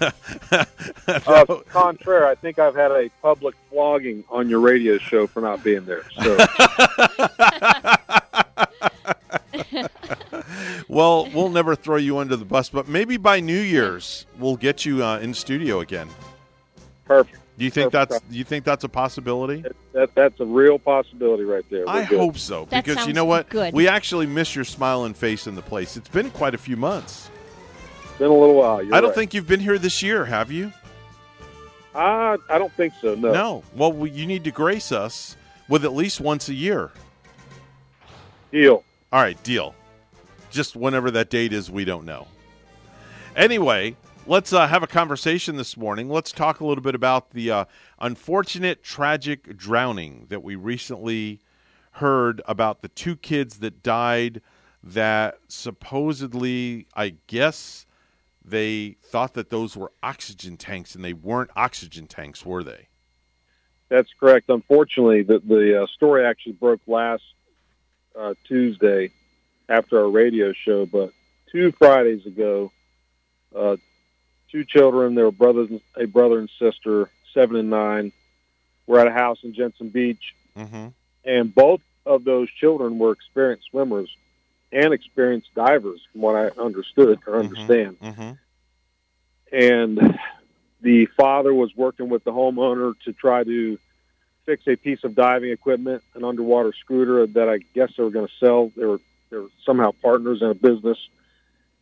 Uh, 1.26 1.44
contrary, 1.70 2.30
I 2.30 2.34
think 2.34 2.58
I've 2.58 2.74
had 2.74 2.90
a 2.90 3.08
public 3.22 3.54
flogging 3.70 4.22
on 4.28 4.48
your 4.48 4.60
radio 4.60 4.98
show 4.98 5.26
for 5.26 5.40
not 5.40 5.64
being 5.64 5.86
there. 5.86 6.04
So 6.22 6.36
well, 10.88 11.30
we'll 11.32 11.48
never 11.48 11.74
throw 11.74 11.96
you 11.96 12.18
under 12.18 12.36
the 12.36 12.44
bus, 12.44 12.68
but 12.68 12.88
maybe 12.88 13.16
by 13.16 13.40
New 13.40 13.58
Year's 13.58 14.26
we'll 14.38 14.56
get 14.56 14.84
you 14.84 15.02
uh, 15.02 15.18
in 15.18 15.32
studio 15.32 15.80
again. 15.80 16.08
Perfect. 17.06 17.37
Do 17.58 17.64
you 17.64 17.70
think 17.72 17.90
that's 17.90 18.20
do 18.20 18.36
you 18.38 18.44
think 18.44 18.64
that's 18.64 18.84
a 18.84 18.88
possibility? 18.88 19.64
that 19.92 20.14
that's 20.14 20.38
a 20.38 20.44
real 20.44 20.78
possibility 20.78 21.42
right 21.42 21.64
there. 21.70 21.84
We're 21.86 21.92
I 21.92 22.04
good. 22.04 22.18
hope 22.20 22.38
so 22.38 22.66
That 22.70 22.84
because 22.84 23.06
you 23.06 23.12
know 23.12 23.24
what? 23.24 23.48
good. 23.48 23.74
We 23.74 23.88
actually 23.88 24.26
miss 24.26 24.54
your 24.54 24.64
smiling 24.64 25.12
face 25.12 25.46
in 25.48 25.56
the 25.56 25.62
place. 25.62 25.96
It's 25.96 26.08
been 26.08 26.30
quite 26.30 26.54
a 26.54 26.58
few 26.58 26.76
months. 26.76 27.30
Been 28.18 28.30
a 28.30 28.34
little 28.34 28.54
while. 28.54 28.82
You're 28.82 28.94
I 28.94 29.00
don't 29.00 29.10
right. 29.10 29.14
think 29.16 29.34
you've 29.34 29.48
been 29.48 29.60
here 29.60 29.76
this 29.78 30.02
year, 30.02 30.24
have 30.24 30.52
you? 30.52 30.72
Uh, 31.94 32.36
I 32.48 32.58
don't 32.58 32.72
think 32.74 32.92
so. 33.00 33.16
No. 33.16 33.32
No. 33.32 33.62
Well, 33.74 33.92
we- 33.92 34.10
you 34.10 34.24
need 34.26 34.44
to 34.44 34.52
grace 34.52 34.92
us 34.92 35.36
with 35.68 35.84
at 35.84 35.92
least 35.92 36.20
once 36.20 36.48
a 36.48 36.54
year. 36.54 36.92
Deal. 38.52 38.84
All 39.12 39.20
right, 39.20 39.40
deal. 39.42 39.74
Just 40.50 40.76
whenever 40.76 41.10
that 41.12 41.28
date 41.28 41.52
is, 41.52 41.70
we 41.70 41.84
don't 41.84 42.04
know. 42.04 42.26
Anyway, 43.36 43.96
let's 44.28 44.52
uh, 44.52 44.66
have 44.66 44.82
a 44.82 44.86
conversation 44.86 45.56
this 45.56 45.76
morning. 45.76 46.10
Let's 46.10 46.32
talk 46.32 46.60
a 46.60 46.66
little 46.66 46.84
bit 46.84 46.94
about 46.94 47.30
the 47.30 47.50
uh, 47.50 47.64
unfortunate, 47.98 48.82
tragic 48.82 49.56
drowning 49.56 50.26
that 50.28 50.42
we 50.42 50.54
recently 50.54 51.40
heard 51.92 52.42
about 52.46 52.82
the 52.82 52.88
two 52.88 53.16
kids 53.16 53.58
that 53.60 53.82
died 53.82 54.42
that 54.82 55.38
supposedly, 55.48 56.86
I 56.94 57.14
guess, 57.26 57.86
they 58.44 58.96
thought 59.02 59.34
that 59.34 59.50
those 59.50 59.76
were 59.76 59.92
oxygen 60.02 60.56
tanks 60.56 60.94
and 60.94 61.02
they 61.02 61.14
weren't 61.14 61.50
oxygen 61.56 62.06
tanks, 62.06 62.44
were 62.44 62.62
they? 62.62 62.88
That's 63.88 64.10
correct. 64.20 64.50
Unfortunately, 64.50 65.22
the 65.22 65.38
the 65.38 65.82
uh, 65.82 65.86
story 65.86 66.26
actually 66.26 66.52
broke 66.52 66.80
last 66.86 67.22
uh, 68.18 68.34
Tuesday 68.46 69.10
after 69.68 69.98
our 69.98 70.10
radio 70.10 70.52
show, 70.52 70.84
but 70.84 71.12
two 71.50 71.72
Fridays 71.72 72.26
ago, 72.26 72.70
uh, 73.56 73.76
two 74.50 74.64
children, 74.64 75.14
they 75.14 75.22
were 75.22 75.30
brothers, 75.32 75.70
a 75.96 76.06
brother 76.06 76.38
and 76.38 76.50
sister, 76.58 77.10
seven 77.34 77.56
and 77.56 77.70
nine, 77.70 78.12
were 78.86 78.98
at 79.00 79.06
a 79.06 79.12
house 79.12 79.38
in 79.42 79.54
Jensen 79.54 79.88
Beach, 79.90 80.34
Mm-hmm. 80.56 80.88
and 81.24 81.54
both 81.54 81.80
of 82.04 82.24
those 82.24 82.50
children 82.50 82.98
were 82.98 83.12
experienced 83.12 83.66
swimmers 83.70 84.10
and 84.72 84.92
experienced 84.92 85.54
divers, 85.54 86.00
from 86.10 86.22
what 86.22 86.34
I 86.34 86.48
understood 86.60 87.20
or 87.26 87.38
understand. 87.38 88.00
Mm-hmm. 88.00 88.30
and 89.52 90.18
the 90.80 91.06
father 91.16 91.52
was 91.54 91.74
working 91.76 92.08
with 92.08 92.24
the 92.24 92.32
homeowner 92.32 92.94
to 93.04 93.12
try 93.12 93.44
to 93.44 93.78
fix 94.46 94.66
a 94.66 94.76
piece 94.76 95.04
of 95.04 95.14
diving 95.14 95.50
equipment, 95.50 96.02
an 96.14 96.24
underwater 96.24 96.72
scooter 96.72 97.26
that 97.26 97.48
I 97.48 97.58
guess 97.74 97.90
they 97.96 98.02
were 98.02 98.10
going 98.10 98.26
to 98.28 98.32
sell. 98.40 98.72
They 98.76 98.86
were 98.86 99.00
they 99.30 99.36
were 99.36 99.48
somehow 99.64 99.92
partners 100.02 100.40
in 100.40 100.48
a 100.48 100.54
business, 100.54 100.98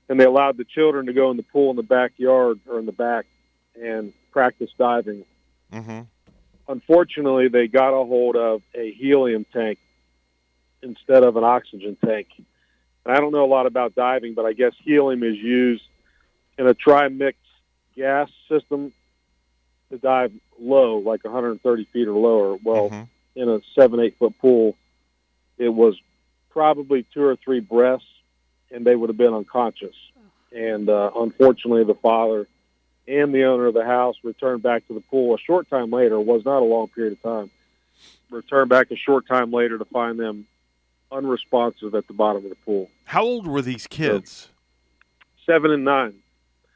and 0.09 0.21
they 0.21 0.25
allowed 0.25 0.57
the 0.57 0.65
children 0.65 1.07
to 1.07 1.13
go 1.13 1.31
in 1.31 1.37
the 1.37 1.43
pool 1.43 1.71
in 1.71 1.77
the 1.77 1.83
backyard 1.83 2.61
or 2.69 2.79
in 2.79 2.87
the 2.87 2.93
back 2.93 3.27
and 3.81 4.13
practice 4.33 4.71
diving. 4.79 5.25
Mm-hmm. 5.73 6.03
Unfortunately, 6.69 7.49
they 7.49 7.69
got 7.69 7.91
a 7.91 8.05
hold 8.05 8.37
of 8.37 8.63
a 8.75 8.93
helium 8.93 9.47
tank 9.53 9.79
instead 10.83 11.23
of 11.23 11.37
an 11.37 11.45
oxygen 11.45 11.97
tank. 12.05 12.29
And 13.05 13.15
I 13.15 13.21
don't 13.21 13.33
know 13.33 13.45
a 13.45 13.47
lot 13.47 13.67
about 13.67 13.95
diving, 13.95 14.35
but 14.35 14.45
I 14.45 14.53
guess 14.53 14.73
helium 14.83 15.23
is 15.23 15.37
used 15.37 15.85
in 16.59 16.67
a 16.67 16.75
tri-mix 16.75 17.39
gas 17.97 18.29
system 18.49 18.93
to 19.91 19.99
dive 19.99 20.33
low, 20.59 20.99
like 20.99 21.25
130 21.25 21.85
feet 21.93 22.09
or 22.09 22.13
lower. 22.13 22.59
Well, 22.63 23.09
in 23.37 23.49
a 23.49 23.61
seven, 23.75 24.01
eight 24.01 24.19
foot 24.19 24.37
pool, 24.39 24.77
it 25.59 25.69
was 25.69 25.97
probably 26.51 27.05
two 27.15 27.23
or 27.23 27.37
three 27.37 27.61
breaths, 27.61 28.05
and 28.71 28.85
they 28.85 28.95
would 28.97 29.09
have 29.11 29.17
been 29.17 29.35
unconscious. 29.35 29.95
And 30.53 30.89
uh, 30.89 31.11
unfortunately, 31.17 31.85
the 31.85 31.95
father 31.95 32.47
and 33.09 33.33
the 33.35 33.45
owner 33.45 33.67
of 33.67 33.75
the 33.75 33.85
house 33.85 34.17
returned 34.25 34.63
back 34.63 34.87
to 34.89 34.95
the 34.95 35.01
pool 35.01 35.35
a 35.35 35.39
short 35.39 35.69
time 35.71 35.91
later. 35.91 36.17
It 36.17 36.23
was 36.25 36.45
not 36.45 36.61
a 36.61 36.65
long 36.65 36.89
period 36.89 37.13
of 37.15 37.23
time. 37.23 37.51
Returned 38.31 38.69
back 38.69 38.91
a 38.91 38.97
short 38.97 39.27
time 39.29 39.53
later 39.53 39.79
to 39.79 39.85
find 39.85 40.19
them 40.19 40.47
unresponsive 41.13 41.95
at 41.95 42.07
the 42.09 42.13
bottom 42.13 42.43
of 42.45 42.51
the 42.51 42.57
pool. 42.57 42.91
How 43.05 43.23
old 43.23 43.47
were 43.47 43.63
these 43.63 43.87
kids? 43.87 44.49
Seven 45.45 45.71
and 45.71 45.85
nine. 45.85 46.15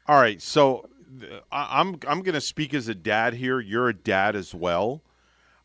All 0.07 0.19
right, 0.19 0.41
so 0.41 0.87
I- 1.51 1.79
I'm 1.81 1.99
I'm 2.07 2.21
going 2.21 2.33
to 2.35 2.41
speak 2.41 2.73
as 2.73 2.87
a 2.87 2.95
dad 2.95 3.33
here. 3.33 3.59
You're 3.59 3.89
a 3.89 3.93
dad 3.93 4.35
as 4.35 4.55
well, 4.55 5.01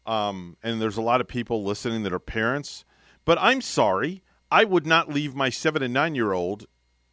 um, 0.07 0.57
and 0.63 0.83
there's 0.83 0.97
a 0.97 1.03
lot 1.03 1.21
of 1.21 1.29
people 1.29 1.63
listening 1.65 2.03
that 2.03 2.13
are 2.13 2.19
parents. 2.19 2.85
But 3.25 3.39
I'm 3.41 3.61
sorry, 3.61 4.23
I 4.51 4.65
would 4.65 4.87
not 4.87 5.09
leave 5.09 5.35
my 5.35 5.51
seven 5.51 5.83
and 5.83 5.93
nine 5.95 6.15
year 6.15 6.33
old 6.33 6.67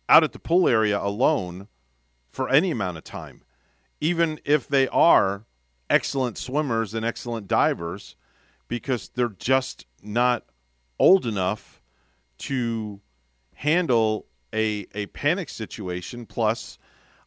out 0.08 0.24
at 0.24 0.34
the 0.34 0.40
pool 0.40 0.68
area 0.68 1.00
alone 1.00 1.68
for 2.30 2.50
any 2.50 2.72
amount 2.72 2.98
of 2.98 3.04
time, 3.04 3.44
even 4.00 4.40
if 4.46 4.68
they 4.68 4.88
are 4.90 5.46
excellent 5.90 6.38
swimmers 6.38 6.94
and 6.94 7.06
excellent 7.06 7.48
divers, 7.48 8.16
because 8.68 9.10
they're 9.10 9.30
just 9.30 9.86
not 10.02 10.46
old 11.00 11.26
enough 11.26 11.82
to 12.40 13.02
handle 13.56 14.28
a 14.54 14.88
a 14.94 15.08
panic 15.08 15.50
situation. 15.50 16.26
Plus, 16.26 16.78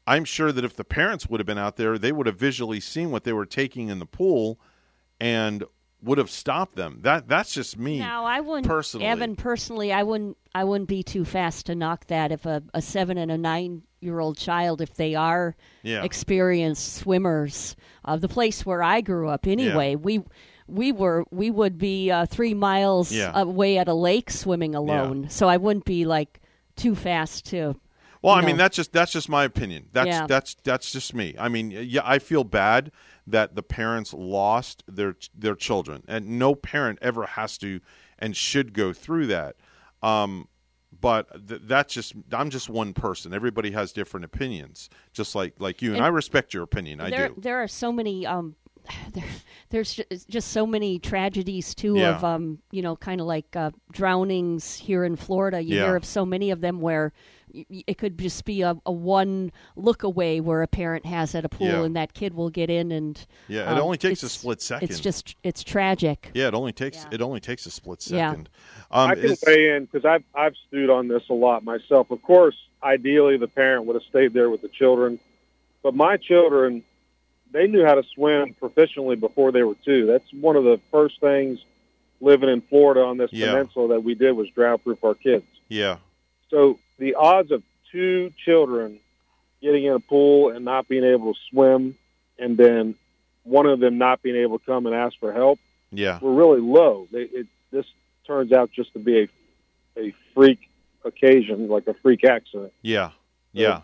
I'm 0.06 0.24
sure 0.24 0.52
that 0.52 0.64
if 0.64 0.76
the 0.76 0.84
parents 0.84 1.28
would 1.28 1.40
have 1.40 1.46
been 1.46 1.58
out 1.58 1.76
there, 1.76 1.98
they 1.98 2.12
would 2.12 2.26
have 2.26 2.38
visually 2.38 2.80
seen 2.80 3.10
what 3.10 3.24
they 3.24 3.32
were 3.32 3.46
taking 3.46 3.88
in 3.88 3.98
the 3.98 4.06
pool 4.06 4.60
and 5.18 5.64
would 6.02 6.18
have 6.18 6.30
stopped 6.30 6.76
them. 6.76 6.98
That 7.02 7.28
that's 7.28 7.52
just 7.54 7.78
me. 7.78 7.98
Now 7.98 8.24
I 8.24 8.40
wouldn't 8.40 8.66
personally. 8.66 9.06
Evan 9.06 9.36
personally 9.36 9.92
I 9.92 10.02
wouldn't 10.02 10.36
I 10.54 10.64
wouldn't 10.64 10.88
be 10.88 11.02
too 11.02 11.24
fast 11.24 11.66
to 11.66 11.74
knock 11.74 12.06
that 12.06 12.32
if 12.32 12.46
a, 12.46 12.62
a 12.74 12.82
seven 12.82 13.18
and 13.18 13.30
a 13.30 13.38
nine 13.38 13.82
year 14.00 14.20
old 14.20 14.36
child 14.36 14.80
if 14.80 14.94
they 14.94 15.14
are 15.14 15.56
Yeah. 15.82 16.04
experienced 16.04 16.94
swimmers. 16.96 17.76
Uh, 18.04 18.16
the 18.16 18.28
place 18.28 18.64
where 18.64 18.82
I 18.82 19.00
grew 19.00 19.28
up 19.28 19.46
anyway, 19.46 19.94
we 19.96 20.22
we 20.68 20.92
were 20.92 21.24
we 21.30 21.50
would 21.50 21.78
be 21.78 22.10
uh, 22.10 22.26
three 22.26 22.54
miles 22.54 23.10
Yeah. 23.12 23.32
away 23.34 23.78
at 23.78 23.88
a 23.88 23.94
lake 23.94 24.30
swimming 24.30 24.74
alone. 24.74 25.28
So 25.30 25.48
I 25.48 25.56
wouldn't 25.56 25.84
be 25.86 26.04
like 26.04 26.40
too 26.76 26.94
fast 26.94 27.46
to 27.46 27.74
Well, 28.26 28.34
I 28.34 28.44
mean 28.44 28.56
that's 28.56 28.74
just 28.74 28.92
that's 28.92 29.12
just 29.12 29.28
my 29.28 29.44
opinion. 29.44 29.88
That's 29.92 30.08
Yeah. 30.08 30.26
that's 30.26 30.56
that's 30.64 30.90
just 30.90 31.14
me. 31.14 31.36
I 31.38 31.48
mean, 31.48 31.70
yeah, 31.70 32.02
I 32.04 32.18
feel 32.18 32.42
bad 32.42 32.90
that 33.26 33.54
the 33.54 33.62
parents 33.62 34.12
lost 34.12 34.82
their 34.88 35.14
their 35.32 35.54
children, 35.54 36.02
and 36.08 36.38
no 36.38 36.56
parent 36.56 36.98
ever 37.00 37.24
has 37.24 37.56
to 37.58 37.80
and 38.18 38.36
should 38.36 38.72
go 38.72 38.92
through 38.92 39.28
that. 39.28 39.54
Um, 40.02 40.48
but 41.00 41.48
th- 41.48 41.62
that's 41.64 41.94
just 41.94 42.14
I'm 42.32 42.50
just 42.50 42.68
one 42.68 42.94
person. 42.94 43.32
Everybody 43.32 43.70
has 43.70 43.92
different 43.92 44.24
opinions, 44.24 44.90
just 45.12 45.36
like 45.36 45.54
like 45.60 45.80
you, 45.80 45.90
and, 45.90 45.98
And 45.98 46.04
I 46.04 46.08
respect 46.08 46.52
your 46.52 46.64
opinion. 46.64 47.00
I 47.00 47.10
do. 47.10 47.34
There 47.38 47.62
are 47.62 47.68
so 47.68 47.92
many. 47.92 48.26
Um, 48.26 48.56
there, 49.12 49.24
there's 49.70 50.00
just 50.28 50.52
so 50.52 50.66
many 50.66 50.98
tragedies 50.98 51.74
too 51.74 51.96
Yeah. 51.96 52.16
of 52.16 52.24
um, 52.24 52.58
you 52.70 52.82
know, 52.82 52.96
kind 52.96 53.20
of 53.20 53.26
like 53.26 53.54
uh, 53.56 53.70
drownings 53.92 54.76
here 54.76 55.04
in 55.04 55.16
Florida. 55.16 55.60
You 55.62 55.76
Yeah. 55.76 55.84
hear 55.86 55.96
of 55.96 56.04
so 56.04 56.24
many 56.24 56.50
of 56.50 56.60
them 56.60 56.80
where 56.80 57.12
y- 57.52 57.64
y- 57.70 57.84
it 57.86 57.98
could 57.98 58.18
just 58.18 58.44
be 58.44 58.62
a, 58.62 58.76
a 58.86 58.92
one 58.92 59.50
look 59.76 60.02
away 60.02 60.40
where 60.40 60.62
a 60.62 60.66
parent 60.68 61.04
has 61.06 61.34
at 61.34 61.44
a 61.44 61.48
pool 61.48 61.66
Yeah. 61.66 61.84
and 61.84 61.96
that 61.96 62.14
kid 62.14 62.34
will 62.34 62.50
get 62.50 62.70
in 62.70 62.92
and 62.92 63.26
Yeah, 63.48 63.70
it 63.72 63.78
um, 63.78 63.80
only 63.84 63.98
takes 63.98 64.22
a 64.22 64.28
split 64.28 64.60
second. 64.62 64.88
It's 64.90 65.00
just 65.00 65.34
it's 65.42 65.62
tragic. 65.64 66.30
Yeah, 66.34 66.48
it 66.48 66.54
only 66.54 66.72
takes 66.72 67.06
it 67.10 67.20
only 67.20 67.40
takes 67.40 67.66
a 67.66 67.70
split 67.70 68.06
Yeah. 68.10 68.30
second. 68.30 68.48
Um, 68.90 69.10
I 69.10 69.14
can 69.16 69.24
is- 69.24 69.42
weigh 69.46 69.74
in 69.76 69.86
because 69.86 70.04
I've 70.04 70.24
I've 70.34 70.54
stewed 70.68 70.90
on 70.90 71.08
this 71.08 71.22
a 71.28 71.34
lot 71.34 71.64
myself. 71.64 72.10
Of 72.10 72.22
course, 72.22 72.56
ideally 72.82 73.36
the 73.36 73.48
parent 73.48 73.84
would 73.86 73.94
have 73.94 74.04
stayed 74.08 74.32
there 74.32 74.48
with 74.50 74.62
the 74.62 74.68
children, 74.68 75.18
but 75.82 75.94
my 75.94 76.16
children, 76.16 76.84
they 77.52 77.66
knew 77.66 77.84
how 77.84 77.94
to 77.94 78.02
swim 78.14 78.54
proficiently 78.60 79.18
before 79.18 79.52
they 79.52 79.62
were 79.62 79.76
two. 79.84 80.06
That's 80.06 80.30
one 80.32 80.56
of 80.56 80.64
the 80.64 80.80
first 80.90 81.20
things 81.20 81.58
living 82.20 82.48
in 82.48 82.60
Florida 82.62 83.02
on 83.02 83.16
this 83.18 83.32
Yeah. 83.32 83.52
peninsula 83.52 83.88
that 83.88 84.00
we 84.04 84.14
did 84.14 84.32
was 84.32 84.48
drown 84.50 84.78
proof 84.78 85.02
our 85.04 85.14
kids. 85.14 85.44
yeah, 85.68 85.98
So 86.50 86.78
the 86.98 87.14
odds 87.14 87.50
of 87.50 87.62
two 87.92 88.32
children 88.44 89.00
getting 89.60 89.84
in 89.84 89.92
a 89.94 90.00
pool 90.00 90.50
and 90.50 90.64
not 90.64 90.86
being 90.88 91.04
able 91.04 91.34
to 91.34 91.40
swim, 91.50 91.96
and 92.38 92.56
then 92.56 92.94
one 93.44 93.66
of 93.66 93.80
them 93.80 93.98
not 93.98 94.22
being 94.22 94.36
able 94.36 94.58
to 94.58 94.64
come 94.64 94.86
and 94.86 94.94
ask 94.94 95.18
for 95.18 95.32
help, 95.32 95.58
yeah, 95.92 96.18
were 96.20 96.32
really 96.34 96.60
low. 96.60 97.06
They, 97.12 97.22
it, 97.22 97.46
this 97.70 97.86
turns 98.26 98.52
out 98.52 98.70
just 98.72 98.92
to 98.94 98.98
be 98.98 99.22
a 99.22 99.28
a 99.98 100.14
freak 100.34 100.58
occasion, 101.04 101.68
like 101.68 101.86
a 101.86 101.94
freak 101.94 102.22
accident. 102.24 102.72
yeah, 102.82 103.10
yeah. 103.52 103.80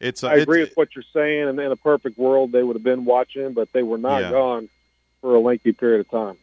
It's. 0.00 0.24
Uh, 0.24 0.28
I 0.28 0.34
agree 0.36 0.62
it's- 0.62 0.70
with 0.70 0.76
what 0.76 0.96
you're 0.96 1.04
saying, 1.12 1.48
and 1.48 1.60
in 1.60 1.70
a 1.70 1.76
perfect 1.76 2.18
world, 2.18 2.52
they 2.52 2.62
would 2.62 2.74
have 2.76 2.82
been 2.82 3.04
watching, 3.04 3.52
but 3.52 3.72
they 3.72 3.82
were 3.82 3.98
not 3.98 4.22
Yeah. 4.22 4.30
gone 4.30 4.68
for 5.20 5.34
a 5.34 5.38
lengthy 5.40 5.72
period 5.72 6.00
of 6.00 6.10
time. 6.10 6.36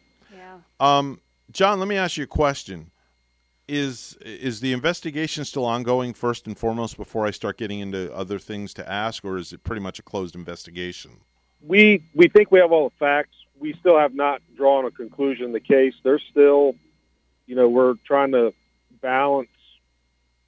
Um, 0.80 1.20
John, 1.50 1.80
let 1.80 1.88
me 1.88 1.96
ask 1.96 2.16
you 2.16 2.24
a 2.24 2.28
question. 2.28 2.92
Is 3.66 4.16
is 4.22 4.60
the 4.60 4.72
investigation 4.72 5.44
still 5.44 5.64
ongoing 5.64 6.14
first 6.14 6.46
and 6.46 6.56
foremost 6.56 6.96
before 6.96 7.26
I 7.26 7.32
start 7.32 7.58
getting 7.58 7.80
into 7.80 8.14
other 8.14 8.38
things 8.38 8.72
to 8.74 8.88
ask, 8.90 9.24
or 9.24 9.36
is 9.36 9.52
it 9.52 9.62
pretty 9.64 9.82
much 9.82 9.98
a 9.98 10.02
closed 10.02 10.34
investigation? 10.36 11.20
We 11.60 12.02
we 12.14 12.28
think 12.28 12.50
we 12.52 12.60
have 12.60 12.70
all 12.72 12.88
the 12.88 12.94
facts. 12.96 13.34
We 13.58 13.74
still 13.74 13.98
have 13.98 14.14
not 14.14 14.40
drawn 14.56 14.84
a 14.86 14.90
conclusion 14.92 15.46
in 15.46 15.52
the 15.52 15.60
case. 15.60 15.94
There's 16.04 16.22
still, 16.30 16.76
you 17.46 17.56
know, 17.56 17.68
we're 17.68 17.94
trying 18.06 18.30
to 18.32 18.54
balance 19.02 19.48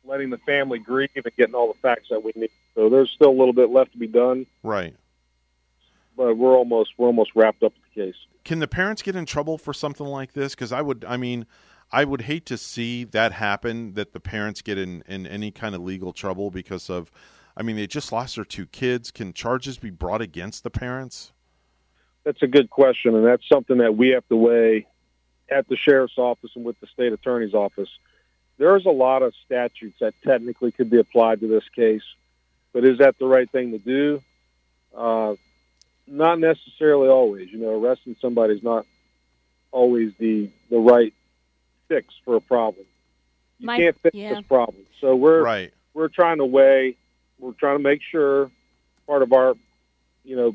letting 0.04 0.30
the 0.30 0.38
family 0.38 0.78
grieve 0.78 1.10
and 1.14 1.24
getting 1.36 1.54
all 1.54 1.66
the 1.72 1.78
facts 1.80 2.08
that 2.10 2.22
we 2.24 2.32
need. 2.36 2.50
So 2.74 2.88
there's 2.88 3.10
still 3.10 3.30
a 3.30 3.38
little 3.38 3.52
bit 3.52 3.70
left 3.70 3.92
to 3.92 3.98
be 3.98 4.06
done, 4.06 4.46
Right. 4.62 4.94
but 6.16 6.36
we're 6.36 6.56
almost 6.56 6.92
we're 6.96 7.08
almost 7.08 7.32
wrapped 7.34 7.62
up 7.62 7.72
with 7.74 7.82
the 7.94 8.02
case. 8.06 8.16
Can 8.44 8.58
the 8.60 8.68
parents 8.68 9.02
get 9.02 9.16
in 9.16 9.26
trouble 9.26 9.58
for 9.58 9.72
something 9.72 10.06
like 10.06 10.32
this? 10.32 10.54
Because 10.54 10.72
I 10.72 10.80
would, 10.80 11.04
I 11.06 11.16
mean, 11.16 11.46
I 11.92 12.04
would 12.04 12.22
hate 12.22 12.46
to 12.46 12.56
see 12.56 13.04
that 13.04 13.32
happen. 13.32 13.94
That 13.94 14.12
the 14.12 14.20
parents 14.20 14.62
get 14.62 14.78
in 14.78 15.02
in 15.06 15.26
any 15.26 15.50
kind 15.50 15.74
of 15.74 15.82
legal 15.82 16.12
trouble 16.12 16.50
because 16.50 16.88
of, 16.88 17.10
I 17.56 17.62
mean, 17.62 17.76
they 17.76 17.86
just 17.86 18.12
lost 18.12 18.36
their 18.36 18.44
two 18.44 18.66
kids. 18.66 19.10
Can 19.10 19.32
charges 19.32 19.76
be 19.78 19.90
brought 19.90 20.22
against 20.22 20.62
the 20.62 20.70
parents? 20.70 21.32
That's 22.24 22.42
a 22.42 22.46
good 22.46 22.70
question, 22.70 23.14
and 23.14 23.26
that's 23.26 23.48
something 23.48 23.78
that 23.78 23.96
we 23.96 24.10
have 24.10 24.26
to 24.28 24.36
weigh 24.36 24.86
at 25.50 25.68
the 25.68 25.76
sheriff's 25.76 26.18
office 26.18 26.50
and 26.54 26.64
with 26.64 26.78
the 26.80 26.86
state 26.86 27.12
attorney's 27.12 27.54
office. 27.54 27.88
There's 28.58 28.84
a 28.84 28.90
lot 28.90 29.22
of 29.22 29.32
statutes 29.46 29.96
that 30.00 30.14
technically 30.22 30.70
could 30.70 30.90
be 30.90 30.98
applied 30.98 31.40
to 31.40 31.48
this 31.48 31.64
case, 31.74 32.02
but 32.72 32.84
is 32.84 32.98
that 32.98 33.18
the 33.18 33.26
right 33.26 33.50
thing 33.50 33.72
to 33.72 33.78
do? 33.78 34.22
Uh, 34.96 35.34
not 36.06 36.38
necessarily 36.38 37.08
always. 37.08 37.50
You 37.50 37.58
know, 37.58 37.80
arresting 37.80 38.16
somebody 38.20 38.54
is 38.54 38.62
not 38.62 38.86
always 39.72 40.12
the 40.18 40.50
the 40.70 40.78
right 40.78 41.14
fix 41.88 42.12
for 42.24 42.36
a 42.36 42.40
problem. 42.40 42.86
You 43.58 43.66
My- 43.66 43.78
can't 43.78 43.98
fix 44.00 44.14
yeah. 44.14 44.34
this 44.34 44.46
problem. 44.46 44.84
So 45.00 45.14
we're 45.14 45.42
right. 45.42 45.72
we're 45.94 46.08
trying 46.08 46.38
to 46.38 46.46
weigh. 46.46 46.96
We're 47.38 47.52
trying 47.52 47.78
to 47.78 47.82
make 47.82 48.02
sure 48.02 48.50
part 49.06 49.22
of 49.22 49.32
our, 49.32 49.54
you 50.24 50.36
know, 50.36 50.54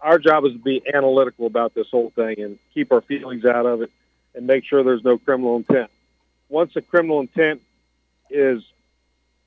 our 0.00 0.18
job 0.18 0.44
is 0.44 0.52
to 0.52 0.58
be 0.58 0.82
analytical 0.92 1.46
about 1.46 1.74
this 1.74 1.88
whole 1.90 2.10
thing 2.10 2.40
and 2.40 2.58
keep 2.74 2.92
our 2.92 3.00
feelings 3.00 3.44
out 3.44 3.66
of 3.66 3.82
it 3.82 3.90
and 4.34 4.46
make 4.46 4.64
sure 4.64 4.82
there's 4.82 5.04
no 5.04 5.18
criminal 5.18 5.56
intent. 5.56 5.90
Once 6.48 6.76
a 6.76 6.82
criminal 6.82 7.20
intent 7.20 7.62
is 8.30 8.62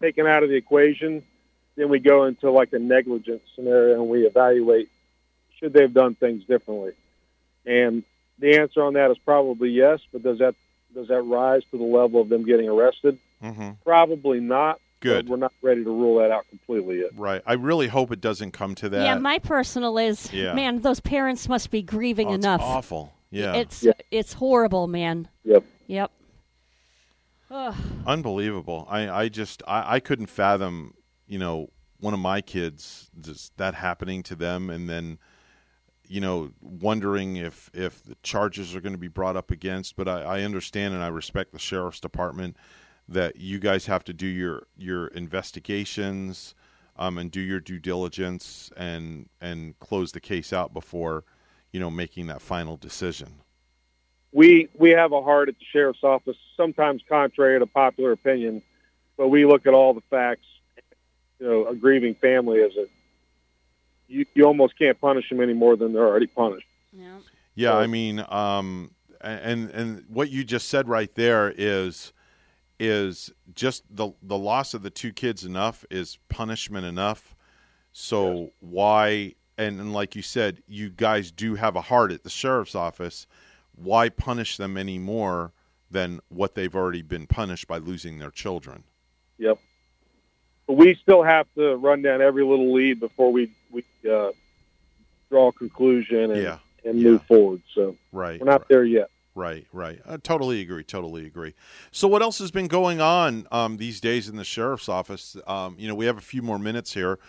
taken 0.02 0.26
out 0.28 0.44
of 0.44 0.50
the 0.50 0.56
equation, 0.56 1.24
then 1.76 1.90
we 1.90 2.00
go 2.00 2.26
into 2.26 2.52
like 2.52 2.72
a 2.74 2.80
negligence 2.80 3.42
scenario 3.56 3.96
and 4.02 4.10
we 4.10 4.26
evaluate 4.26 4.90
should 5.60 5.74
they 5.74 5.82
have 5.82 5.94
done 5.94 6.16
things 6.16 6.44
differently. 6.46 6.92
And 7.66 8.04
the 8.40 8.58
answer 8.60 8.84
on 8.84 8.94
that 8.94 9.10
is 9.12 9.18
probably 9.20 9.70
yes, 9.70 10.00
but 10.12 10.24
does 10.24 10.40
that 10.40 10.56
does 10.94 11.08
that 11.10 11.22
rise 11.24 11.64
to 11.72 11.78
the 11.78 11.84
level 11.84 12.22
of 12.22 12.30
them 12.30 12.46
getting 12.46 12.70
arrested? 12.70 13.18
Mm-hmm. 13.44 13.72
Probably 13.84 14.40
not. 14.40 14.80
Good. 15.02 15.26
But 15.26 15.32
we're 15.32 15.38
not 15.38 15.54
ready 15.62 15.84
to 15.84 15.90
rule 15.90 16.20
that 16.20 16.32
out 16.32 16.48
completely 16.50 17.00
yet. 17.02 17.12
Right. 17.16 17.42
I 17.46 17.54
really 17.54 17.88
hope 17.88 18.12
it 18.12 18.22
doesn't 18.22 18.52
come 18.52 18.76
to 18.76 18.90
that. 18.90 19.04
yeah, 19.04 19.16
my 19.18 19.40
personal 19.40 19.98
is 19.98 20.32
Yeah. 20.34 20.54
man, 20.54 20.82
those 20.82 21.00
parents 21.00 21.48
must 21.50 21.70
be 21.70 21.82
grieving 21.82 22.28
Oh, 22.30 22.34
it's 22.34 22.46
enough. 22.46 22.62
awful. 22.62 23.14
Yeah. 23.30 23.56
It's 23.56 23.84
Yeah. 23.84 23.92
it's 24.12 24.34
horrible, 24.34 24.88
man. 24.88 25.28
Yep. 25.44 25.64
Yep. 25.88 26.12
Ugh. 27.52 27.76
Unbelievable. 28.08 28.88
I, 28.90 29.10
I 29.10 29.30
just 29.30 29.62
I, 29.68 29.96
I 29.96 30.00
couldn't 30.00 30.28
fathom, 30.28 30.94
you 31.28 31.40
know, 31.40 31.70
one 32.00 32.14
of 32.14 32.20
my 32.20 32.42
kids 32.42 33.10
just 33.22 33.58
that 33.58 33.74
happening 33.74 34.24
to 34.24 34.36
them 34.36 34.70
and 34.70 34.90
then 34.90 35.18
you 36.08 36.22
know, 36.22 36.52
wondering 36.62 37.36
if 37.36 37.70
if 37.74 38.04
the 38.04 38.16
charges 38.22 38.76
are 38.76 38.82
going 38.82 38.94
to 38.94 39.00
be 39.00 39.08
brought 39.08 39.36
up 39.36 39.50
against, 39.50 39.96
but 39.96 40.08
I, 40.08 40.22
I 40.22 40.42
understand 40.42 40.94
and 40.94 41.04
I 41.04 41.08
respect 41.08 41.52
the 41.52 41.60
sheriff's 41.60 42.00
department 42.00 42.58
that 43.08 43.38
you 43.38 43.60
guys 43.60 43.88
have 43.88 44.04
to 44.06 44.14
do 44.14 44.28
your 44.28 44.68
your 44.78 45.08
investigations 45.08 46.54
um, 46.98 47.18
and 47.18 47.32
do 47.32 47.42
your 47.42 47.60
due 47.60 47.80
diligence 47.80 48.72
and 48.78 49.30
and 49.42 49.78
close 49.80 50.12
the 50.12 50.20
case 50.20 50.54
out 50.54 50.74
before 50.74 51.24
you 51.72 51.80
know 51.80 51.90
making 51.90 52.28
that 52.28 52.42
final 52.42 52.78
decision. 52.78 53.42
we 54.32 54.68
we 54.78 54.92
have 54.92 55.14
a 55.14 55.22
heart 55.22 55.50
at 55.50 55.56
the 55.58 55.66
sheriff's 55.72 56.04
office, 56.04 56.38
sometimes 56.58 57.02
contrary 57.08 57.58
to 57.58 57.66
popular 57.66 58.12
opinion, 58.12 58.62
but 59.18 59.30
we 59.30 59.46
look 59.46 59.66
at 59.66 59.74
all 59.74 59.94
the 59.94 60.04
facts. 60.10 60.46
You 61.40 61.48
know, 61.48 61.68
a 61.68 61.76
grieving 61.76 62.16
family 62.16 62.60
is 62.60 62.76
a 62.78 62.86
you, 64.08 64.26
you 64.34 64.46
almost 64.46 64.78
can't 64.78 65.00
punish 65.00 65.30
them 65.30 65.42
any 65.42 65.54
more 65.54 65.76
than 65.76 65.94
they're 65.94 66.08
already 66.08 66.28
punished. 66.28 66.68
Yeah, 66.94 67.18
yeah. 67.56 67.76
I 67.76 67.88
mean, 67.88 68.24
um, 68.30 68.92
and 69.22 69.70
and 69.72 70.06
what 70.08 70.30
you 70.30 70.44
just 70.44 70.70
said 70.70 70.88
right 70.88 71.14
there 71.16 71.54
is 71.58 72.14
is 72.80 73.32
just 73.54 73.84
the 73.90 74.12
the 74.22 74.38
loss 74.38 74.74
of 74.74 74.82
the 74.82 74.90
two 74.90 75.12
kids 75.12 75.46
enough 75.46 75.86
is 75.90 76.18
punishment 76.30 76.86
enough. 76.86 77.36
So 77.92 78.52
why 78.60 79.36
and, 79.58 79.80
and 79.80 79.94
like 79.94 80.16
you 80.16 80.22
said, 80.22 80.62
you 80.68 80.90
guys 80.90 81.32
do 81.32 81.56
have 81.56 81.76
a 81.76 81.82
heart 81.82 82.12
at 82.12 82.24
the 82.24 82.30
sheriff's 82.30 82.76
office. 82.76 83.28
Why 83.74 84.10
punish 84.10 84.58
them 84.58 84.78
any 84.78 85.00
more 85.00 85.54
than 85.90 86.20
what 86.30 86.56
they've 86.56 86.76
already 86.76 87.02
been 87.02 87.28
punished 87.28 87.68
by 87.68 87.78
losing 87.78 88.20
their 88.20 88.32
children? 88.32 88.84
Yep. 89.38 89.60
But 90.68 90.74
we 90.74 90.96
still 90.96 91.24
have 91.24 91.48
to 91.56 91.76
run 91.76 92.02
down 92.02 92.22
every 92.22 92.44
little 92.44 92.74
lead 92.74 93.00
before 93.00 93.32
we 93.32 93.52
we 93.72 93.84
uh, 94.10 94.32
draw 95.30 95.50
a 95.50 95.52
conclusion 95.52 96.32
and 96.32 96.42
Yeah. 96.42 96.58
and 96.84 97.02
move 97.02 97.24
forward. 97.24 97.62
So 97.74 97.96
Right. 98.12 98.40
we're 98.40 98.46
not 98.46 98.68
there 98.68 98.84
yet. 98.86 99.10
Right, 99.36 99.68
right. 99.74 100.00
I 100.08 100.16
totally 100.16 100.62
agree. 100.62 100.84
Totally 100.86 101.26
agree. 101.26 101.56
So, 101.92 102.08
what 102.08 102.22
else 102.22 102.40
has 102.40 102.52
been 102.52 102.68
going 102.68 103.02
on 103.02 103.46
um, 103.52 103.76
these 103.76 104.00
days 104.00 104.30
in 104.30 104.38
the 104.38 104.46
sheriff's 104.46 104.88
office? 104.88 105.36
Um, 105.46 105.76
you 105.78 105.90
know, 105.90 105.96
we 105.96 106.06
have 106.06 106.18
a 106.18 106.22
few 106.22 106.42
more 106.42 106.58
minutes 106.58 106.94
here. 106.94 107.20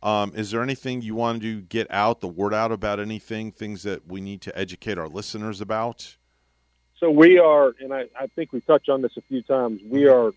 Um, 0.00 0.32
is 0.36 0.52
there 0.52 0.62
anything 0.62 1.02
you 1.02 1.16
want 1.16 1.42
to 1.42 1.62
get 1.62 1.90
out, 1.90 2.20
the 2.20 2.28
word 2.28 2.54
out 2.54 2.70
about 2.70 3.00
anything, 3.00 3.50
things 3.50 3.82
that 3.82 4.06
we 4.06 4.20
need 4.20 4.42
to 4.42 4.56
educate 4.56 4.96
our 4.96 5.08
listeners 5.08 5.60
about? 5.60 6.16
So 7.00 7.10
we 7.10 7.38
are, 7.38 7.74
and 7.80 7.92
I, 7.92 8.04
I 8.18 8.28
think 8.28 8.52
we 8.52 8.60
touched 8.60 8.88
on 8.88 9.02
this 9.02 9.16
a 9.16 9.22
few 9.22 9.42
times. 9.42 9.80
We 9.84 10.06
are 10.06 10.32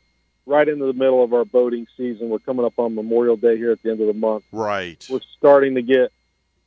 right 0.50 0.68
into 0.68 0.86
the 0.86 0.94
middle 0.94 1.24
of 1.24 1.34
our 1.34 1.46
boating 1.46 1.86
season. 1.96 2.30
We're 2.30 2.40
coming 2.40 2.66
up 2.66 2.74
on 2.78 2.96
Memorial 2.96 3.38
Day 3.38 3.56
here 3.58 3.72
at 3.72 3.82
the 3.84 3.92
end 3.92 4.02
of 4.02 4.08
the 4.08 4.14
month. 4.14 4.44
Right. 4.52 5.06
We're 5.10 5.20
starting 5.38 5.76
to 5.76 5.82
get. 5.82 6.12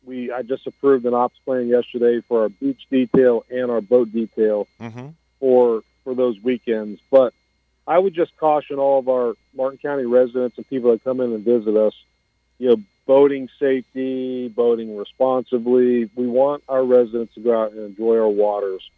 We 0.04 0.32
I 0.32 0.42
just 0.42 0.66
approved 0.66 1.04
an 1.04 1.14
ops 1.14 1.38
plan 1.44 1.68
yesterday 1.68 2.20
for 2.26 2.42
our 2.42 2.48
beach 2.48 2.80
detail 2.90 3.44
and 3.50 3.70
our 3.70 3.80
boat 3.80 4.12
detail 4.12 4.66
Mm-hmm. 4.80 5.08
for 5.40 5.82
for 6.04 6.14
those 6.14 6.40
weekends. 6.40 7.00
But 7.10 7.34
I 7.86 7.98
would 7.98 8.14
just 8.14 8.36
caution 8.36 8.78
all 8.78 8.98
of 9.00 9.08
our 9.08 9.34
Martin 9.54 9.78
County 9.78 10.04
residents 10.06 10.56
and 10.56 10.68
people 10.68 10.90
that 10.92 11.04
come 11.04 11.20
in 11.20 11.32
and 11.32 11.44
visit 11.44 11.76
us. 11.76 11.94
You 12.58 12.68
know, 12.68 12.76
boating 13.06 13.48
safety, 13.58 14.48
boating 14.48 14.96
responsibly. 14.96 16.08
We 16.14 16.26
want 16.28 16.62
our 16.68 16.84
residents 16.84 17.34
to 17.34 17.40
go 17.40 17.60
out 17.60 17.72
and 17.72 17.80
enjoy 17.84 18.16
our 18.18 18.28
waters, 18.28 18.88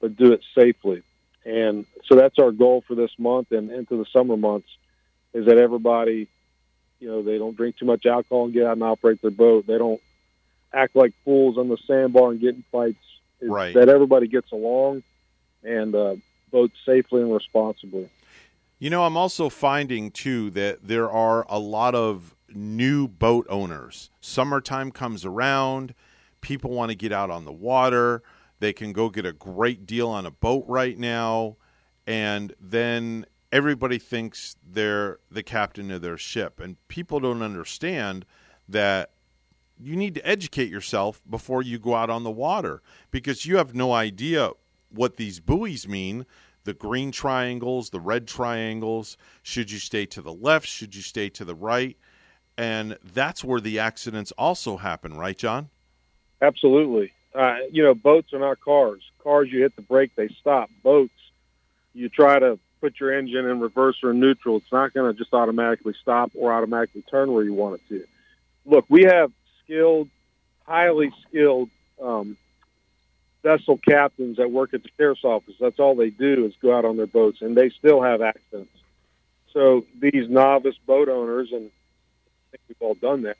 but 0.00 0.16
do 0.16 0.32
it 0.32 0.42
safely. 0.54 1.02
And 1.44 1.86
so 2.04 2.14
that's 2.14 2.38
our 2.38 2.52
goal 2.52 2.84
for 2.86 2.94
this 2.94 3.10
month 3.18 3.52
and 3.52 3.70
into 3.70 3.96
the 3.96 4.06
summer 4.12 4.36
months 4.36 4.68
is 5.34 5.46
that 5.46 5.58
everybody, 5.58 6.28
you 7.00 7.08
know, 7.08 7.22
they 7.22 7.38
don't 7.38 7.56
drink 7.56 7.78
too 7.78 7.86
much 7.86 8.06
alcohol 8.06 8.44
and 8.44 8.54
get 8.54 8.66
out 8.66 8.72
and 8.72 8.82
operate 8.82 9.20
their 9.22 9.30
boat. 9.30 9.66
They 9.66 9.78
don't 9.78 10.00
act 10.72 10.94
like 10.94 11.12
fools 11.24 11.58
on 11.58 11.68
the 11.68 11.78
sandbar 11.86 12.30
and 12.30 12.40
get 12.40 12.54
in 12.54 12.64
fights. 12.70 12.96
It's 13.40 13.50
Right. 13.50 13.74
That 13.74 13.88
everybody 13.88 14.28
gets 14.28 14.52
along 14.52 15.02
and 15.64 15.94
uh, 15.94 16.16
boat 16.50 16.70
safely 16.86 17.22
and 17.22 17.32
responsibly. 17.32 18.08
You 18.78 18.90
know, 18.90 19.04
I'm 19.04 19.16
also 19.16 19.48
finding 19.48 20.10
too 20.10 20.50
that 20.50 20.86
there 20.86 21.10
are 21.10 21.46
a 21.48 21.58
lot 21.58 21.94
of 21.94 22.34
new 22.54 23.08
boat 23.08 23.46
owners. 23.48 24.10
Summertime 24.20 24.90
comes 24.90 25.24
around, 25.24 25.94
people 26.40 26.70
want 26.70 26.90
to 26.90 26.96
get 26.96 27.12
out 27.12 27.30
on 27.30 27.44
the 27.44 27.52
water. 27.52 28.22
They 28.62 28.72
can 28.72 28.92
go 28.92 29.08
get 29.08 29.26
a 29.26 29.32
great 29.32 29.86
deal 29.86 30.08
on 30.08 30.24
a 30.24 30.30
boat 30.30 30.66
right 30.68 30.96
now, 30.96 31.56
and 32.06 32.54
then 32.60 33.26
everybody 33.50 33.98
thinks 33.98 34.54
they're 34.64 35.18
the 35.32 35.42
captain 35.42 35.90
of 35.90 36.00
their 36.00 36.16
ship. 36.16 36.60
And 36.60 36.76
people 36.86 37.18
don't 37.18 37.42
understand 37.42 38.24
that 38.68 39.10
you 39.80 39.96
need 39.96 40.14
to 40.14 40.24
educate 40.24 40.70
yourself 40.70 41.20
before 41.28 41.62
you 41.62 41.80
go 41.80 41.96
out 41.96 42.08
on 42.08 42.22
the 42.22 42.30
water 42.30 42.82
because 43.10 43.44
you 43.44 43.56
have 43.56 43.74
no 43.74 43.92
idea 43.92 44.50
what 44.90 45.16
these 45.16 45.40
buoys 45.40 45.88
mean 45.88 46.24
the 46.62 46.72
green 46.72 47.10
triangles, 47.10 47.90
the 47.90 47.98
red 47.98 48.28
triangles. 48.28 49.16
Should 49.42 49.72
you 49.72 49.80
stay 49.80 50.06
to 50.06 50.22
the 50.22 50.32
left? 50.32 50.68
Should 50.68 50.94
you 50.94 51.02
stay 51.02 51.28
to 51.30 51.44
the 51.44 51.56
right? 51.56 51.96
And 52.56 52.96
that's 53.02 53.42
where 53.42 53.60
the 53.60 53.80
accidents 53.80 54.30
also 54.38 54.76
happen, 54.76 55.14
right, 55.14 55.36
John? 55.36 55.68
Absolutely. 56.40 57.12
Uh, 57.34 57.56
you 57.70 57.82
know, 57.82 57.94
boats 57.94 58.32
are 58.32 58.38
not 58.38 58.60
cars. 58.60 59.02
Cars, 59.22 59.50
you 59.50 59.62
hit 59.62 59.74
the 59.76 59.82
brake, 59.82 60.14
they 60.14 60.28
stop. 60.28 60.70
Boats, 60.82 61.12
you 61.94 62.08
try 62.08 62.38
to 62.38 62.58
put 62.80 62.98
your 63.00 63.16
engine 63.16 63.46
in 63.46 63.60
reverse 63.60 63.96
or 64.02 64.12
neutral. 64.12 64.56
It's 64.56 64.72
not 64.72 64.92
going 64.92 65.12
to 65.12 65.18
just 65.18 65.32
automatically 65.32 65.94
stop 66.02 66.32
or 66.34 66.52
automatically 66.52 67.02
turn 67.02 67.32
where 67.32 67.44
you 67.44 67.54
want 67.54 67.76
it 67.76 67.88
to. 67.88 68.04
Look, 68.66 68.84
we 68.88 69.04
have 69.04 69.32
skilled, 69.64 70.08
highly 70.66 71.12
skilled 71.28 71.70
um, 72.02 72.36
vessel 73.42 73.78
captains 73.78 74.36
that 74.36 74.50
work 74.50 74.74
at 74.74 74.82
the 74.82 74.88
sheriff's 74.96 75.24
office. 75.24 75.54
That's 75.60 75.78
all 75.78 75.94
they 75.94 76.10
do 76.10 76.44
is 76.44 76.54
go 76.60 76.76
out 76.76 76.84
on 76.84 76.96
their 76.96 77.06
boats, 77.06 77.40
and 77.40 77.56
they 77.56 77.70
still 77.70 78.02
have 78.02 78.20
accidents. 78.20 78.70
So 79.52 79.84
these 79.98 80.28
novice 80.28 80.76
boat 80.86 81.08
owners, 81.08 81.52
and 81.52 81.66
I 81.66 82.44
think 82.50 82.62
we've 82.68 82.76
all 82.80 82.94
done 82.94 83.22
that, 83.22 83.36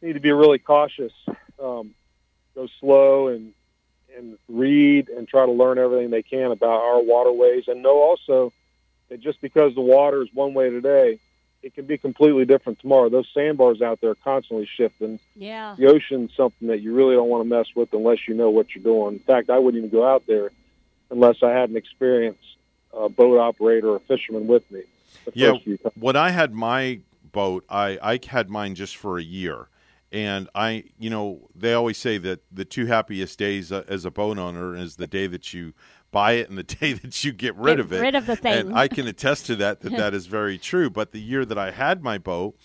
need 0.00 0.14
to 0.14 0.20
be 0.20 0.32
really 0.32 0.58
cautious. 0.58 1.12
Um, 1.62 1.94
go 2.54 2.68
slow 2.80 3.28
and 3.28 3.52
and 4.16 4.36
read 4.48 5.08
and 5.08 5.26
try 5.26 5.46
to 5.46 5.52
learn 5.52 5.78
everything 5.78 6.10
they 6.10 6.22
can 6.22 6.50
about 6.50 6.80
our 6.82 7.02
waterways, 7.02 7.68
and 7.68 7.82
know 7.82 8.00
also 8.02 8.52
that 9.08 9.20
just 9.20 9.40
because 9.40 9.74
the 9.74 9.80
water 9.80 10.22
is 10.22 10.28
one 10.34 10.54
way 10.54 10.68
today, 10.70 11.18
it 11.62 11.74
can 11.74 11.86
be 11.86 11.96
completely 11.96 12.44
different 12.44 12.80
tomorrow. 12.80 13.08
Those 13.08 13.28
sandbars 13.32 13.80
out 13.80 14.00
there 14.00 14.10
are 14.10 14.16
constantly 14.16 14.66
shifting. 14.66 15.18
Yeah. 15.36 15.76
The 15.78 15.86
ocean's 15.86 16.34
something 16.36 16.68
that 16.68 16.80
you 16.80 16.94
really 16.94 17.14
don't 17.14 17.28
want 17.28 17.44
to 17.44 17.48
mess 17.48 17.68
with 17.74 17.92
unless 17.92 18.26
you 18.26 18.34
know 18.34 18.50
what 18.50 18.74
you're 18.74 18.84
doing. 18.84 19.14
In 19.14 19.20
fact, 19.20 19.48
I 19.48 19.58
wouldn't 19.58 19.82
even 19.82 19.90
go 19.90 20.06
out 20.06 20.26
there 20.26 20.50
unless 21.10 21.42
I 21.42 21.50
had 21.50 21.70
an 21.70 21.76
experienced 21.76 22.56
uh, 22.96 23.08
boat 23.08 23.38
operator 23.38 23.90
or 23.90 24.00
fisherman 24.00 24.46
with 24.46 24.68
me. 24.70 24.82
Yeah, 25.34 25.52
first 25.52 25.64
few 25.64 25.76
times. 25.78 25.94
when 25.96 26.16
I 26.16 26.30
had 26.30 26.52
my 26.52 27.00
boat, 27.30 27.64
I 27.68 27.98
I 28.02 28.20
had 28.26 28.50
mine 28.50 28.74
just 28.74 28.96
for 28.96 29.18
a 29.18 29.22
year, 29.22 29.68
and 30.12 30.48
I, 30.54 30.84
you 30.98 31.08
know, 31.08 31.48
they 31.54 31.72
always 31.72 31.96
say 31.96 32.18
that 32.18 32.40
the 32.52 32.64
two 32.66 32.86
happiest 32.86 33.38
days 33.38 33.72
uh, 33.72 33.82
as 33.88 34.04
a 34.04 34.10
boat 34.10 34.38
owner 34.38 34.76
is 34.76 34.96
the 34.96 35.06
day 35.06 35.26
that 35.26 35.54
you 35.54 35.72
buy 36.10 36.32
it 36.32 36.50
and 36.50 36.58
the 36.58 36.62
day 36.80 36.92
that 36.92 37.24
you 37.24 37.32
get 37.32 37.56
rid 37.56 37.78
Get 37.78 37.80
of 37.80 37.92
it. 37.92 38.00
rid 38.00 38.14
of 38.14 38.26
the 38.26 38.36
thing. 38.36 38.68
And 38.68 38.78
I 38.78 38.88
can 38.88 39.08
attest 39.08 39.46
to 39.46 39.56
that 39.56 39.80
that 39.80 39.92
that 39.96 40.14
is 40.14 40.26
very 40.26 40.58
true. 40.70 40.90
But 40.90 41.12
the 41.12 41.20
year 41.20 41.44
that 41.46 41.58
I 41.58 41.70
had 41.70 42.02
my 42.02 42.18
boat, 42.18 42.56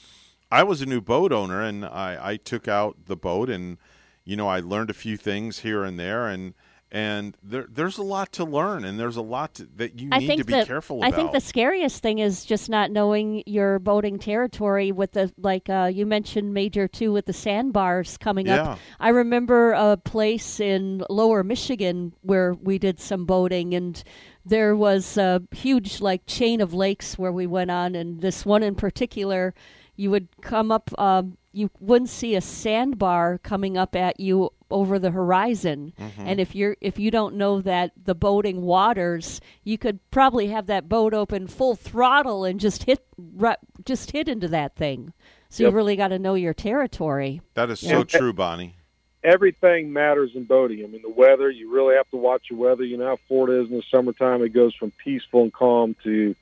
I 0.52 0.64
was 0.64 0.82
a 0.82 0.86
new 0.86 1.02
boat 1.02 1.32
owner, 1.32 1.62
and 1.62 1.86
I 1.86 2.18
I 2.22 2.38
took 2.38 2.68
out 2.68 3.06
the 3.06 3.16
boat 3.18 3.50
and 3.50 3.78
you 4.26 4.36
know 4.36 4.48
I 4.50 4.60
learned 4.60 4.90
a 4.90 4.94
few 4.94 5.18
things 5.18 5.60
here 5.60 5.84
and 5.84 6.00
there 6.00 6.28
and. 6.28 6.54
And 6.90 7.36
there, 7.44 7.66
there's 7.70 7.98
a 7.98 8.04
lot 8.04 8.32
to 8.34 8.46
learn, 8.46 8.86
and 8.86 8.98
there's 8.98 9.18
a 9.18 9.22
lot 9.22 9.56
to, 9.56 9.68
that 9.76 10.00
you 10.00 10.08
I 10.10 10.20
need 10.20 10.38
to 10.38 10.46
be 10.46 10.54
the, 10.54 10.66
careful 10.66 11.04
I 11.04 11.12
think 11.12 11.34
the 11.34 11.42
scariest 11.42 12.02
thing 12.02 12.20
is 12.20 12.46
just 12.46 12.70
not 12.70 12.92
knowing 12.92 13.44
your 13.46 13.78
boating 13.80 14.18
territory 14.20 14.94
with 14.94 15.12
the 15.12 15.34
like 15.38 15.70
uh, 15.70 15.92
you 15.94 16.06
mentioned 16.06 16.54
Major 16.54 16.88
Two 16.88 17.12
with 17.12 17.26
the 17.26 17.34
sandbars 17.34 18.18
coming 18.18 18.48
Yeah. 18.48 18.64
up. 18.72 18.80
I 19.02 19.10
remember 19.10 19.74
a 19.74 19.98
place 19.98 20.62
in 20.62 21.04
Lower 21.10 21.44
Michigan 21.44 22.14
where 22.22 22.54
we 22.54 22.80
did 22.80 23.02
some 23.02 23.26
boating 23.26 23.74
and 23.74 24.02
there 24.46 24.74
was 24.74 25.18
a 25.18 25.42
huge 25.52 26.00
like 26.00 26.26
chain 26.26 26.62
of 26.62 26.74
lakes 26.74 27.18
where 27.18 27.34
we 27.34 27.48
went 27.48 27.70
on 27.70 27.96
and 27.96 28.22
this 28.22 28.46
one 28.46 28.64
in 28.64 28.76
particular 28.76 29.54
you 29.98 30.10
would 30.12 30.30
come 30.42 30.72
up 30.72 30.90
um, 30.98 31.38
you 31.58 31.72
wouldn't 31.80 32.10
see 32.10 32.36
a 32.36 32.42
sandbar 32.42 33.40
coming 33.40 33.78
up 33.78 33.96
at 33.96 34.20
you 34.20 34.52
over 34.70 35.00
the 35.00 35.10
horizon 35.12 35.92
Mhm. 35.98 36.12
and 36.20 36.40
if 36.40 36.54
you're 36.54 36.76
if 36.82 37.00
you 37.00 37.10
don't 37.10 37.36
know 37.36 37.62
that 37.62 37.92
the 38.02 38.14
boating 38.14 38.62
waters 38.62 39.42
you 39.64 39.78
could 39.78 40.00
probably 40.12 40.48
have 40.48 40.68
that 40.68 40.88
boat 40.88 41.14
open 41.14 41.48
full 41.48 41.76
throttle 41.76 42.44
and 42.46 42.60
just 42.60 42.84
hit 42.84 43.00
ru- 43.18 43.56
just 43.86 44.12
hit 44.12 44.28
into 44.28 44.48
that 44.50 44.76
thing 44.76 45.14
so 45.50 45.64
Yep. 45.64 45.72
you 45.72 45.76
really 45.76 45.96
got 45.96 46.10
to 46.10 46.20
know 46.20 46.36
your 46.36 46.54
territory 46.54 47.42
That 47.56 47.70
is 47.72 47.82
Yeah. 47.82 47.90
so 47.92 48.04
true, 48.04 48.34
Bonnie. 48.34 48.76
everything 49.24 49.92
matters 49.92 50.32
in 50.36 50.44
boating. 50.46 50.84
I 50.84 50.88
mean, 50.88 51.02
the 51.02 51.10
weather, 51.10 51.50
you 51.50 51.70
really 51.74 51.96
have 51.96 52.10
to 52.12 52.18
watch 52.18 52.44
the 52.50 52.56
weather. 52.56 52.84
You 52.86 52.98
know 52.98 53.08
how 53.08 53.16
Florida 53.28 53.62
is 53.64 53.70
in 53.70 53.76
the 53.78 53.84
summertime. 53.92 54.42
It 54.44 54.50
goes 54.54 54.74
from 54.76 54.92
peaceful 55.04 55.42
and 55.44 55.52
calm 55.52 55.96
to 56.04 56.34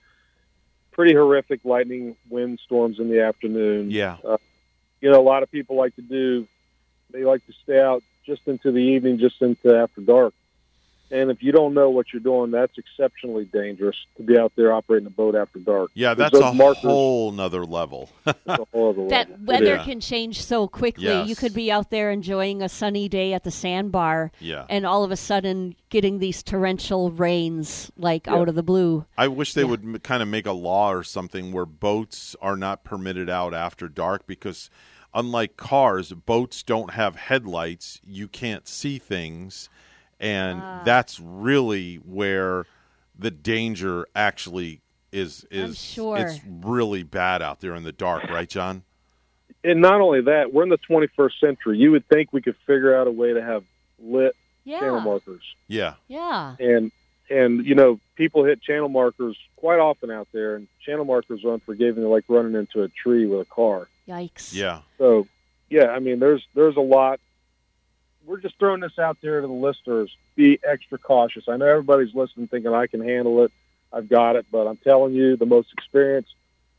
pretty 0.92 1.14
horrific 1.14 1.62
lightning 1.64 2.16
wind 2.30 2.60
storms 2.64 3.00
in 3.00 3.10
the 3.10 3.22
afternoon. 3.22 3.90
Yeah. 3.92 4.18
Uh, 4.24 4.38
you 5.06 5.12
know, 5.12 5.22
a 5.22 5.22
lot 5.22 5.44
of 5.44 5.52
people 5.52 5.76
like 5.76 5.96
to 5.98 6.02
do, 6.02 6.48
they 7.12 7.24
like 7.24 7.46
to 7.46 7.54
stay 7.64 7.80
out 7.80 8.02
just 8.26 8.42
into 8.48 8.72
the 8.72 8.80
evening, 8.80 9.20
just 9.20 9.40
into 9.40 9.76
after 9.78 10.02
dark. 10.02 10.34
And 11.12 11.30
if 11.30 11.44
you 11.44 11.52
don't 11.52 11.76
know 11.76 11.92
what 11.92 12.08
you're 12.12 12.20
doing, 12.24 12.50
that's 12.50 12.76
exceptionally 12.80 13.46
dangerous 13.46 13.96
to 14.18 14.24
be 14.24 14.40
out 14.40 14.52
there 14.56 14.74
operating 14.74 15.06
a 15.06 15.12
boat 15.12 15.36
after 15.36 15.60
dark. 15.60 15.92
Yeah, 15.94 16.16
that's 16.16 16.36
a 16.36 16.52
markers- 16.52 16.82
whole 16.82 17.32
nother 17.32 17.64
level. 17.64 18.10
that's 18.24 18.40
a 18.48 18.66
whole 18.74 18.90
other 18.90 19.08
That 19.10 19.30
level. 19.30 19.46
weather 19.46 19.76
Yeah. 19.76 19.84
can 19.84 20.00
change 20.00 20.42
so 20.44 20.68
quickly. 20.68 21.04
Yes. 21.04 21.30
You 21.30 21.36
could 21.36 21.54
be 21.54 21.72
out 21.72 21.92
there 21.92 22.10
enjoying 22.10 22.64
a 22.64 22.68
sunny 22.68 23.08
day 23.08 23.34
at 23.34 23.44
the 23.44 23.52
sandbar, 23.52 24.32
Yeah. 24.40 24.66
and 24.68 24.84
all 24.88 25.04
of 25.04 25.12
a 25.12 25.16
sudden 25.16 25.76
getting 25.92 26.18
these 26.18 26.42
torrential 26.42 27.12
rains 27.12 27.92
like 27.96 28.26
Yeah. 28.26 28.34
out 28.38 28.50
of 28.50 28.56
the 28.56 28.64
blue. 28.64 29.06
I 29.16 29.28
wish 29.28 29.54
they 29.54 29.64
would 29.64 30.02
kind 30.02 30.24
of 30.24 30.28
make 30.28 30.48
a 30.48 30.54
law 30.54 30.92
or 30.92 31.04
something 31.04 31.52
where 31.52 31.68
boats 31.68 32.36
are 32.42 32.58
not 32.58 32.84
permitted 32.84 33.30
out 33.30 33.54
after 33.54 33.88
dark 33.88 34.26
because, 34.26 34.72
unlike 35.16 35.58
cars, 35.58 36.12
boats 36.12 36.62
don't 36.62 36.92
have 36.92 37.16
headlights. 37.16 38.00
You 38.06 38.28
can't 38.28 38.68
see 38.68 39.00
things. 39.00 39.70
And 40.20 40.60
Ah. 40.62 40.82
that's 40.86 41.20
really 41.20 41.96
where 41.96 42.66
the 43.18 43.32
danger 43.32 44.06
actually 44.16 44.82
is. 45.12 45.46
I'm 45.52 45.58
is 45.72 45.80
sure. 45.82 46.18
It's 46.18 46.40
really 46.46 47.04
bad 47.04 47.42
out 47.42 47.62
there 47.62 47.74
in 47.76 47.84
the 47.84 47.92
dark, 47.92 48.26
right, 48.30 48.48
John? 48.50 48.84
and 49.64 49.82
not 49.82 50.00
only 50.00 50.22
that, 50.22 50.54
we're 50.54 50.62
in 50.62 50.70
the 50.70 50.78
21st 50.78 51.40
century. 51.40 51.78
You 51.80 51.92
would 51.92 52.08
think 52.08 52.32
we 52.32 52.40
could 52.42 52.56
figure 52.68 52.96
out 52.96 53.08
a 53.08 53.12
way 53.12 53.34
to 53.34 53.42
have 53.42 53.64
lit 54.00 54.36
Yeah. 54.64 54.80
channel 54.82 55.00
markers. 55.02 55.42
Yeah. 55.68 55.96
Yeah. 56.08 56.56
And 56.60 56.92
and 57.32 57.66
you 57.66 57.74
know, 57.74 58.00
people 58.16 58.44
hit 58.44 58.62
channel 58.62 58.90
markers 58.90 59.36
quite 59.56 59.80
often 59.80 60.12
out 60.12 60.28
there, 60.32 60.56
and 60.56 60.68
channel 60.86 61.06
markers 61.06 61.44
are 61.44 61.54
unforgiving. 61.56 62.04
They're 62.04 62.12
like 62.12 62.26
running 62.28 62.54
into 62.54 62.84
a 62.84 62.88
tree 62.90 63.26
with 63.26 63.40
a 63.42 63.46
car. 63.46 63.88
Yikes. 64.08 64.54
Yeah. 64.54 64.82
So, 64.98 65.28
yeah, 65.70 65.88
I 65.88 66.00
mean, 66.00 66.20
there's 66.20 66.46
there's 66.54 66.78
a 66.78 66.82
lot. 66.82 67.20
We're 68.26 68.40
just 68.40 68.58
throwing 68.58 68.82
this 68.82 68.98
out 68.98 69.18
there 69.22 69.42
to 69.42 69.48
the 69.48 69.54
listeners. 69.54 70.16
Be 70.36 70.60
extra 70.64 70.98
cautious. 70.98 71.48
I 71.48 71.58
know 71.58 71.66
everybody's 71.66 72.14
listening, 72.16 72.48
thinking 72.48 72.74
I 72.74 72.88
can 72.88 73.02
handle 73.02 73.44
it. 73.44 73.52
I've 73.94 74.10
got 74.10 74.36
it, 74.36 74.46
but 74.52 74.68
I'm 74.68 74.78
telling 74.78 75.14
you, 75.14 75.38
the 75.38 75.46
most 75.46 75.72
experienced 75.74 76.34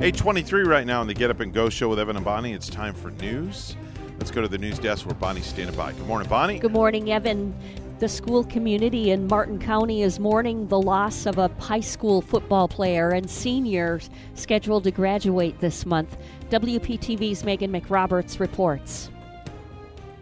823 0.00 0.62
right 0.62 0.86
now 0.86 1.00
on 1.00 1.08
the 1.08 1.12
Get 1.12 1.28
Up 1.28 1.40
and 1.40 1.52
Go 1.52 1.68
show 1.68 1.88
with 1.88 1.98
Evan 1.98 2.14
and 2.14 2.24
Bonnie. 2.24 2.52
It's 2.52 2.68
time 2.68 2.94
for 2.94 3.10
news. 3.10 3.74
Let's 4.18 4.30
go 4.30 4.40
to 4.40 4.46
the 4.46 4.56
news 4.56 4.78
desk 4.78 5.04
where 5.04 5.14
Bonnie's 5.16 5.46
standing 5.46 5.74
by. 5.74 5.90
Good 5.92 6.06
morning, 6.06 6.28
Bonnie. 6.28 6.60
Good 6.60 6.70
morning, 6.70 7.10
Evan. 7.10 7.52
The 7.98 8.08
school 8.08 8.44
community 8.44 9.10
in 9.10 9.26
Martin 9.26 9.58
County 9.58 10.02
is 10.02 10.20
mourning 10.20 10.68
the 10.68 10.80
loss 10.80 11.26
of 11.26 11.36
a 11.38 11.48
high 11.58 11.80
school 11.80 12.20
football 12.22 12.68
player 12.68 13.10
and 13.10 13.28
seniors 13.28 14.08
scheduled 14.34 14.84
to 14.84 14.92
graduate 14.92 15.58
this 15.58 15.84
month. 15.84 16.16
WPTV's 16.50 17.42
Meghan 17.42 17.76
McRoberts 17.76 18.38
reports. 18.38 19.10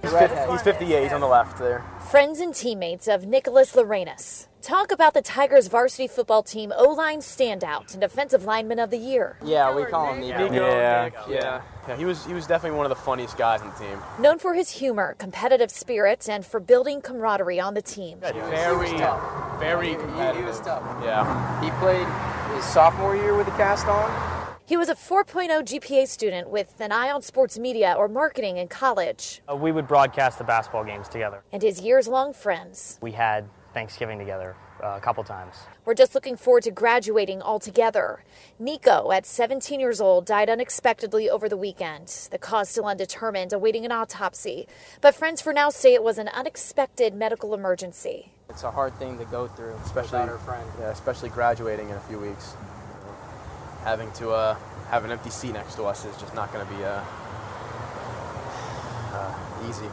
He's, 0.01 0.11
50, 0.11 0.53
he's 0.53 0.63
58. 0.63 1.03
He's 1.03 1.13
on 1.13 1.21
the 1.21 1.27
left 1.27 1.59
there. 1.59 1.85
Friends 2.11 2.41
and 2.41 2.55
teammates 2.55 3.09
of 3.09 3.27
Nicholas 3.27 3.75
Lorenas 3.75 4.47
talk 4.67 4.91
about 4.91 5.15
the 5.15 5.23
Tigers 5.23 5.69
varsity 5.69 6.09
football 6.09 6.43
team 6.43 6.73
O 6.77 6.91
line 6.91 7.21
standout 7.21 7.93
and 7.93 8.01
defensive 8.01 8.45
lineman 8.45 8.81
of 8.81 8.91
the 8.91 8.99
year. 8.99 9.39
Yeah, 9.45 9.75
we 9.75 9.85
call 9.85 10.13
him 10.13 10.21
Nico. 10.21 10.49
Nico. 10.49 10.55
Yeah, 10.55 11.05
Nico. 11.05 11.31
yeah, 11.31 11.63
yeah. 11.89 11.97
He 11.97 12.05
was 12.05 12.27
he 12.27 12.35
was 12.35 12.47
definitely 12.47 12.77
one 12.77 12.85
of 12.85 12.91
the 12.91 13.03
funniest 13.03 13.39
guys 13.39 13.63
on 13.63 13.69
the 13.69 13.75
team. 13.77 13.99
Known 14.19 14.41
for 14.41 14.55
his 14.55 14.71
humor, 14.71 15.15
competitive 15.19 15.71
spirit, 15.71 16.29
and 16.29 16.45
for 16.45 16.59
building 16.59 17.01
camaraderie 17.01 17.61
on 17.61 17.75
the 17.75 17.83
team. 17.83 18.19
Very, 18.19 18.99
very 19.61 19.95
competitive. 19.95 20.37
He 20.37 20.43
was 20.43 20.61
tough. 20.61 20.83
Yeah. 21.05 21.63
He 21.63 21.71
played 21.79 22.07
his 22.57 22.65
sophomore 22.65 23.15
year 23.15 23.37
with 23.37 23.47
the 23.47 23.53
cast 23.53 23.87
on. 23.87 24.37
He 24.69 24.77
was 24.77 24.89
a 24.89 24.97
4.0 24.97 25.63
GPA 25.63 26.09
student 26.09 26.49
with 26.51 26.81
an 26.81 26.91
eye 26.91 27.13
on 27.13 27.23
sports 27.23 27.57
media 27.57 27.95
or 27.97 28.09
marketing 28.09 28.57
in 28.57 28.67
college. 28.67 29.41
Uh, 29.49 29.55
we 29.55 29.71
would 29.71 29.87
broadcast 29.87 30.39
the 30.39 30.45
basketball 30.45 30.83
games 30.83 31.09
together. 31.09 31.45
And 31.53 31.63
his 31.63 31.81
years 31.81 32.09
long 32.09 32.33
friends. 32.33 32.99
We 33.01 33.13
had 33.13 33.49
Thanksgiving 33.77 34.19
together 34.19 34.57
uh, 34.83 34.97
a 34.97 35.01
couple 35.01 35.23
times. 35.23 35.55
We're 35.85 35.93
just 35.93 36.15
looking 36.15 36.35
forward 36.35 36.63
to 36.63 36.71
graduating 36.71 37.43
all 37.43 37.59
together. 37.59 38.25
Nico, 38.59 39.13
at 39.13 39.27
17 39.27 39.79
years 39.79 40.01
old, 40.01 40.25
died 40.25 40.49
unexpectedly 40.49 41.29
over 41.29 41.47
the 41.47 41.59
weekend. 41.59 42.09
The 42.31 42.39
cause 42.39 42.71
still 42.71 42.87
undetermined, 42.87 43.53
awaiting 43.53 43.85
an 43.85 43.93
autopsy. 43.93 44.67
But 45.03 45.15
friends 45.15 45.43
for 45.43 45.53
now 45.53 45.69
say 45.69 45.93
it 45.93 46.03
was 46.03 46.17
an 46.17 46.29
unexpected 46.29 47.15
medical 47.15 47.53
emergency. 47.53 48.33
It's 48.49 48.63
a 48.63 48.71
hard 48.71 48.95
thing 48.95 49.19
to 49.19 49.27
go 49.27 49.47
through, 49.47 49.75
especially 49.85 50.21
our 50.21 50.39
friend. 50.39 50.67
Yeah, 50.81 50.89
especially 50.89 51.29
graduating 51.29 51.91
in 51.91 51.97
a 51.97 52.01
few 52.09 52.19
weeks. 52.19 52.55
Having 53.85 54.11
to 54.13 54.31
uh, 54.31 54.57
have 54.89 55.05
an 55.05 55.11
empty 55.11 55.29
seat 55.29 55.53
next 55.53 55.75
to 55.75 55.85
us 55.85 56.07
is 56.07 56.17
just 56.17 56.35
not 56.35 56.51
going 56.51 56.67
to 56.67 56.73
be 56.75 56.83
uh, 56.83 57.05
uh, 59.13 59.69
easy. 59.69 59.91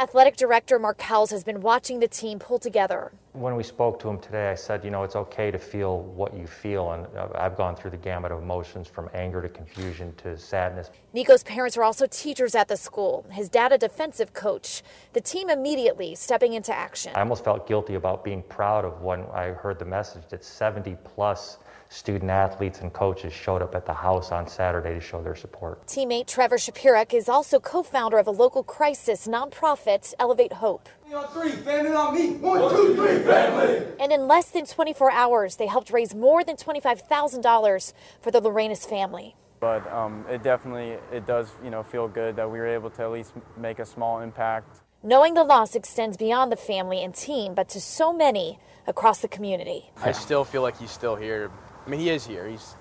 Athletic 0.00 0.36
Director 0.36 0.78
Mark 0.78 1.00
Howells 1.00 1.32
has 1.32 1.42
been 1.42 1.60
watching 1.60 1.98
the 1.98 2.06
team 2.06 2.38
pull 2.38 2.60
together. 2.60 3.10
When 3.32 3.56
we 3.56 3.64
spoke 3.64 3.98
to 3.98 4.08
him 4.08 4.20
today, 4.20 4.48
I 4.48 4.54
said, 4.54 4.84
you 4.84 4.92
know, 4.92 5.02
it's 5.02 5.16
okay 5.16 5.50
to 5.50 5.58
feel 5.58 6.02
what 6.02 6.36
you 6.36 6.46
feel. 6.46 6.92
And 6.92 7.04
uh, 7.16 7.30
I've 7.34 7.56
gone 7.56 7.74
through 7.74 7.90
the 7.90 7.96
gamut 7.96 8.30
of 8.30 8.40
emotions 8.40 8.86
from 8.86 9.10
anger 9.12 9.42
to 9.42 9.48
confusion 9.48 10.14
to 10.18 10.38
sadness. 10.38 10.92
Nico's 11.14 11.42
parents 11.42 11.76
are 11.76 11.82
also 11.82 12.06
teachers 12.06 12.54
at 12.54 12.68
the 12.68 12.76
school, 12.76 13.26
his 13.32 13.48
dad, 13.48 13.72
a 13.72 13.78
defensive 13.78 14.32
coach. 14.32 14.84
The 15.14 15.20
team 15.20 15.50
immediately 15.50 16.14
stepping 16.14 16.52
into 16.52 16.72
action. 16.72 17.10
I 17.16 17.20
almost 17.20 17.42
felt 17.42 17.66
guilty 17.66 17.94
about 17.94 18.22
being 18.22 18.44
proud 18.44 18.84
of 18.84 19.02
when 19.02 19.24
I 19.34 19.48
heard 19.48 19.80
the 19.80 19.84
message 19.84 20.22
that 20.28 20.44
70 20.44 20.96
plus 21.02 21.58
student 21.88 22.30
athletes 22.30 22.80
and 22.80 22.92
coaches 22.92 23.32
showed 23.32 23.62
up 23.62 23.74
at 23.74 23.86
the 23.86 23.94
house 23.94 24.32
on 24.32 24.46
Saturday 24.46 24.94
to 24.94 25.00
show 25.00 25.22
their 25.22 25.34
support. 25.34 25.86
Teammate 25.86 26.26
Trevor 26.26 26.56
Shapirek 26.56 27.14
is 27.14 27.28
also 27.28 27.58
co 27.58 27.82
founder 27.82 28.18
of 28.18 28.26
a 28.26 28.30
local 28.30 28.62
crisis 28.62 29.26
nonprofit, 29.26 30.14
Elevate 30.18 30.54
Hope. 30.54 30.88
Three, 31.32 31.52
family 31.52 31.92
on 31.92 32.14
me. 32.14 32.32
One, 32.32 32.70
two, 32.70 32.94
three, 32.94 33.20
family. 33.20 33.86
And 33.98 34.12
in 34.12 34.26
less 34.26 34.50
than 34.50 34.66
24 34.66 35.10
hours, 35.10 35.56
they 35.56 35.66
helped 35.66 35.90
raise 35.90 36.14
more 36.14 36.44
than 36.44 36.56
$25,000 36.56 37.92
for 38.20 38.30
the 38.30 38.40
Lorenas 38.40 38.86
family. 38.86 39.34
But 39.60 39.90
um, 39.92 40.24
it 40.28 40.42
definitely 40.42 40.98
it 41.12 41.26
does 41.26 41.50
you 41.64 41.70
know 41.70 41.82
feel 41.82 42.06
good 42.06 42.36
that 42.36 42.48
we 42.48 42.58
were 42.58 42.66
able 42.66 42.90
to 42.90 43.02
at 43.02 43.10
least 43.10 43.32
make 43.56 43.78
a 43.78 43.86
small 43.86 44.20
impact. 44.20 44.80
Knowing 45.02 45.34
the 45.34 45.44
loss 45.44 45.74
extends 45.74 46.16
beyond 46.16 46.50
the 46.50 46.56
family 46.56 47.02
and 47.02 47.14
team, 47.14 47.54
but 47.54 47.68
to 47.68 47.80
so 47.80 48.12
many 48.12 48.58
across 48.86 49.20
the 49.20 49.28
community. 49.28 49.90
I 50.02 50.12
still 50.12 50.44
feel 50.44 50.62
like 50.62 50.76
he's 50.78 50.90
still 50.90 51.14
here. 51.14 51.50
I 51.88 51.90
mean, 51.90 52.00
he 52.00 52.10
is 52.10 52.26
here. 52.26 52.46
He's 52.46 52.76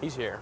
he's 0.00 0.14
here. 0.14 0.38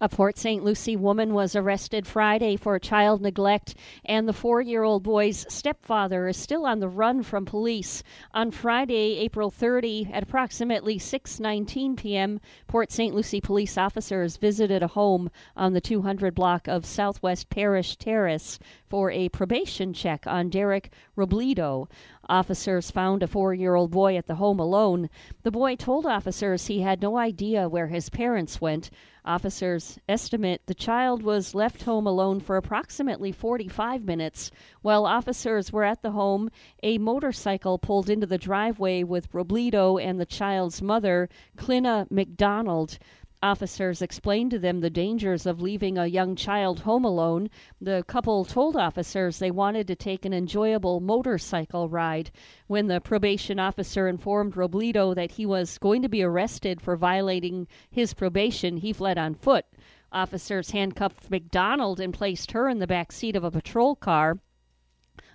A 0.00 0.08
Port 0.08 0.38
St. 0.38 0.62
Lucie 0.62 0.94
woman 0.94 1.34
was 1.34 1.56
arrested 1.56 2.06
Friday 2.06 2.54
for 2.54 2.78
child 2.78 3.20
neglect, 3.20 3.74
and 4.04 4.28
the 4.28 4.32
four 4.32 4.60
year 4.60 4.84
old 4.84 5.02
boy's 5.02 5.44
stepfather 5.48 6.28
is 6.28 6.36
still 6.36 6.64
on 6.66 6.78
the 6.78 6.88
run 6.88 7.24
from 7.24 7.44
police. 7.44 8.04
On 8.32 8.52
Friday, 8.52 9.18
April 9.18 9.50
30, 9.50 10.10
at 10.12 10.22
approximately 10.22 10.98
6:19 10.98 11.96
p.m., 11.96 12.40
Port 12.68 12.92
St. 12.92 13.12
Lucie 13.12 13.40
police 13.40 13.76
officers 13.76 14.36
visited 14.36 14.84
a 14.84 14.88
home 14.88 15.28
on 15.56 15.72
the 15.72 15.80
200 15.80 16.32
block 16.32 16.68
of 16.68 16.86
Southwest 16.86 17.48
Parish 17.48 17.96
Terrace 17.96 18.60
for 18.88 19.10
a 19.10 19.30
probation 19.30 19.92
check 19.92 20.26
on 20.28 20.48
Derek 20.48 20.92
Robledo. 21.16 21.88
Officers 22.28 22.90
found 22.90 23.22
a 23.22 23.26
four 23.26 23.54
year 23.54 23.74
old 23.74 23.92
boy 23.92 24.16
at 24.16 24.26
the 24.26 24.34
home 24.34 24.58
alone. 24.58 25.08
The 25.42 25.50
boy 25.50 25.76
told 25.76 26.06
officers 26.06 26.66
he 26.66 26.80
had 26.80 27.00
no 27.00 27.16
idea 27.16 27.68
where 27.68 27.86
his 27.86 28.10
parents 28.10 28.60
went. 28.60 28.90
Officers 29.24 29.98
estimate 30.08 30.62
the 30.66 30.74
child 30.74 31.22
was 31.22 31.54
left 31.54 31.82
home 31.82 32.06
alone 32.06 32.40
for 32.40 32.56
approximately 32.56 33.32
45 33.32 34.04
minutes. 34.04 34.50
While 34.82 35.06
officers 35.06 35.72
were 35.72 35.84
at 35.84 36.02
the 36.02 36.12
home, 36.12 36.50
a 36.82 36.98
motorcycle 36.98 37.78
pulled 37.78 38.10
into 38.10 38.26
the 38.26 38.38
driveway 38.38 39.02
with 39.02 39.32
Robledo 39.32 40.02
and 40.02 40.20
the 40.20 40.26
child's 40.26 40.82
mother, 40.82 41.28
Clina 41.56 42.10
McDonald. 42.10 42.98
Officers 43.46 44.02
explained 44.02 44.50
to 44.50 44.58
them 44.58 44.80
the 44.80 44.90
dangers 44.90 45.46
of 45.46 45.62
leaving 45.62 45.96
a 45.96 46.08
young 46.08 46.34
child 46.34 46.80
home 46.80 47.04
alone. 47.04 47.48
The 47.80 48.02
couple 48.08 48.44
told 48.44 48.74
officers 48.74 49.38
they 49.38 49.52
wanted 49.52 49.86
to 49.86 49.94
take 49.94 50.24
an 50.24 50.34
enjoyable 50.34 50.98
motorcycle 50.98 51.88
ride. 51.88 52.32
When 52.66 52.88
the 52.88 53.00
probation 53.00 53.60
officer 53.60 54.08
informed 54.08 54.54
Robledo 54.54 55.14
that 55.14 55.30
he 55.30 55.46
was 55.46 55.78
going 55.78 56.02
to 56.02 56.08
be 56.08 56.24
arrested 56.24 56.80
for 56.80 56.96
violating 56.96 57.68
his 57.88 58.14
probation, 58.14 58.78
he 58.78 58.92
fled 58.92 59.16
on 59.16 59.36
foot. 59.36 59.64
Officers 60.10 60.72
handcuffed 60.72 61.30
McDonald 61.30 62.00
and 62.00 62.12
placed 62.12 62.50
her 62.50 62.68
in 62.68 62.80
the 62.80 62.88
back 62.88 63.12
seat 63.12 63.36
of 63.36 63.44
a 63.44 63.52
patrol 63.52 63.94
car. 63.94 64.40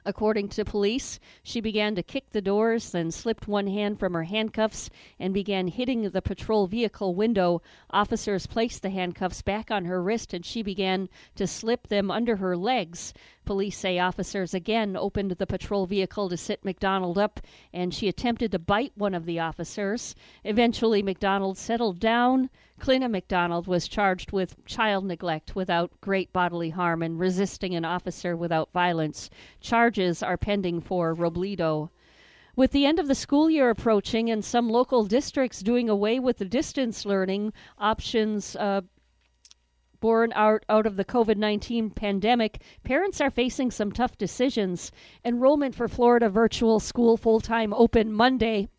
According 0.06 0.50
to 0.50 0.66
police, 0.66 1.20
she 1.44 1.62
began 1.62 1.96
to 1.96 2.04
kick 2.04 2.32
the 2.32 2.42
doors, 2.42 2.92
then 2.92 3.12
slipped 3.12 3.48
one 3.48 3.68
hand 3.68 4.00
from 4.00 4.14
her 4.14 4.24
handcuffs 4.24 4.90
and 5.20 5.34
began 5.34 5.68
hitting 5.68 6.10
the 6.10 6.22
patrol 6.22 6.68
vehicle 6.68 7.14
window. 7.14 7.62
Officers 7.92 8.48
placed 8.48 8.82
the 8.82 8.90
handcuffs 8.90 9.42
back 9.42 9.70
on 9.70 9.86
her 9.86 10.02
wrist 10.02 10.34
and 10.34 10.46
she 10.46 10.64
began 10.64 11.08
to 11.36 11.46
slip 11.46 11.88
them 11.88 12.10
under 12.10 12.38
her 12.38 12.58
legs. 12.58 13.14
Police 13.46 13.78
say 13.78 14.00
officers 14.00 14.54
again 14.54 14.96
opened 14.96 15.32
the 15.32 15.48
patrol 15.48 15.86
vehicle 15.86 16.30
to 16.30 16.38
sit 16.38 16.64
McDonald 16.64 17.18
up, 17.18 17.40
and 17.74 17.94
she 17.94 18.08
attempted 18.08 18.52
to 18.52 18.60
bite 18.60 18.94
one 18.96 19.14
of 19.14 19.26
the 19.26 19.40
officers. 19.40 20.16
Eventually, 20.44 21.02
McDonald 21.02 21.58
settled 21.58 22.00
down. 22.00 22.50
Clina 22.82 23.12
McDonald 23.12 23.68
was 23.68 23.88
charged 23.88 24.32
with 24.32 24.66
child 24.66 25.06
neglect 25.06 25.56
without 25.56 26.02
great 26.02 26.34
bodily 26.34 26.72
harm 26.72 27.04
and 27.04 27.20
resisting 27.20 27.76
an 27.76 27.86
officer 27.86 28.36
without 28.36 28.72
violence. 28.72 29.30
Charges 29.60 30.24
are 30.24 30.36
pending 30.36 30.82
for 30.82 31.14
Robledo. 31.14 31.92
With 32.56 32.72
the 32.72 32.88
end 32.88 32.98
of 32.98 33.08
the 33.08 33.14
school 33.14 33.52
year 33.52 33.70
approaching 33.70 34.32
and 34.32 34.44
some 34.44 34.68
local 34.68 35.06
districts 35.06 35.60
doing 35.60 35.90
away 35.90 36.20
with 36.20 36.40
the 36.40 36.46
distance 36.46 37.06
learning 37.06 37.54
options, 37.78 38.56
uh, 38.56 38.82
born 40.00 40.34
out, 40.34 40.66
out 40.68 40.88
of 40.88 40.96
the 40.96 41.06
COVID 41.06 41.38
19 41.38 41.92
pandemic, 41.92 42.64
parents 42.84 43.22
are 43.22 43.30
facing 43.30 43.70
some 43.70 43.92
tough 43.92 44.18
decisions. 44.18 44.92
Enrollment 45.24 45.76
for 45.76 45.88
Florida 45.88 46.30
Virtual 46.30 46.80
School 46.80 47.16
Full 47.16 47.42
Time 47.42 47.76
Open 47.76 48.12
Monday 48.12 48.70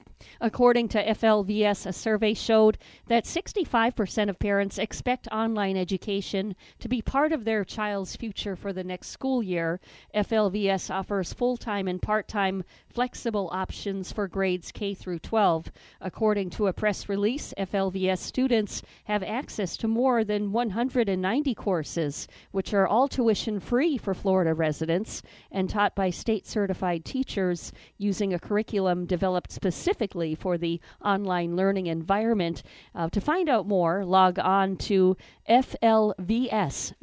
According 0.41 0.89
to 0.89 1.05
FLVS, 1.05 1.87
a 1.87 1.93
survey 1.93 2.35
showed 2.35 2.79
that 3.07 3.25
65% 3.25 4.29
of 4.29 4.39
parents 4.39 4.79
expect 4.79 5.29
online 5.29 5.77
education 5.77 6.55
to 6.79 6.89
be 6.89 7.03
part 7.03 7.33
of 7.33 7.45
their 7.45 7.65
child's 7.65 8.17
future 8.17 8.57
for 8.57 8.73
the 8.73 8.85
next 8.85 9.09
school 9.09 9.43
year. 9.43 9.81
FLVS 10.15 10.91
offers 10.91 11.33
full 11.33 11.57
time 11.57 11.89
and 11.89 12.01
part 12.01 12.29
time 12.29 12.65
flexible 12.93 13.49
options 13.53 14.13
for 14.13 14.29
grades 14.29 14.71
K 14.71 14.95
through 14.95 15.19
12. 15.21 15.73
According 16.01 16.51
to 16.51 16.67
a 16.67 16.73
press 16.73 17.09
release, 17.09 17.55
FLVS 17.59 18.19
students 18.19 18.83
have 19.05 19.23
access 19.23 19.77
to 19.79 19.89
more 19.89 20.25
than 20.25 20.53
190 20.53 21.55
courses, 21.55 22.29
which 22.51 22.75
are 22.75 22.87
all 22.87 23.09
tuition 23.09 23.61
free 23.61 23.97
for 23.97 24.15
Florida 24.15 24.55
residents 24.55 25.23
and 25.51 25.71
taught 25.71 25.95
by 25.95 26.11
state 26.11 26.47
certified 26.47 27.05
teachers 27.05 27.73
using 27.99 28.35
a 28.35 28.39
curriculum 28.39 29.07
developed 29.07 29.51
specifically 29.51 30.12
for 30.35 30.59
the 30.59 30.81
online 31.05 31.57
learning 31.57 31.87
environment. 31.87 32.63
Uh, 32.95 33.09
to 33.11 33.21
find 33.21 33.49
out 33.49 33.67
more, 33.67 34.05
log 34.05 34.39
on 34.39 34.77
to 34.77 35.17
flvs.net. 35.49 36.95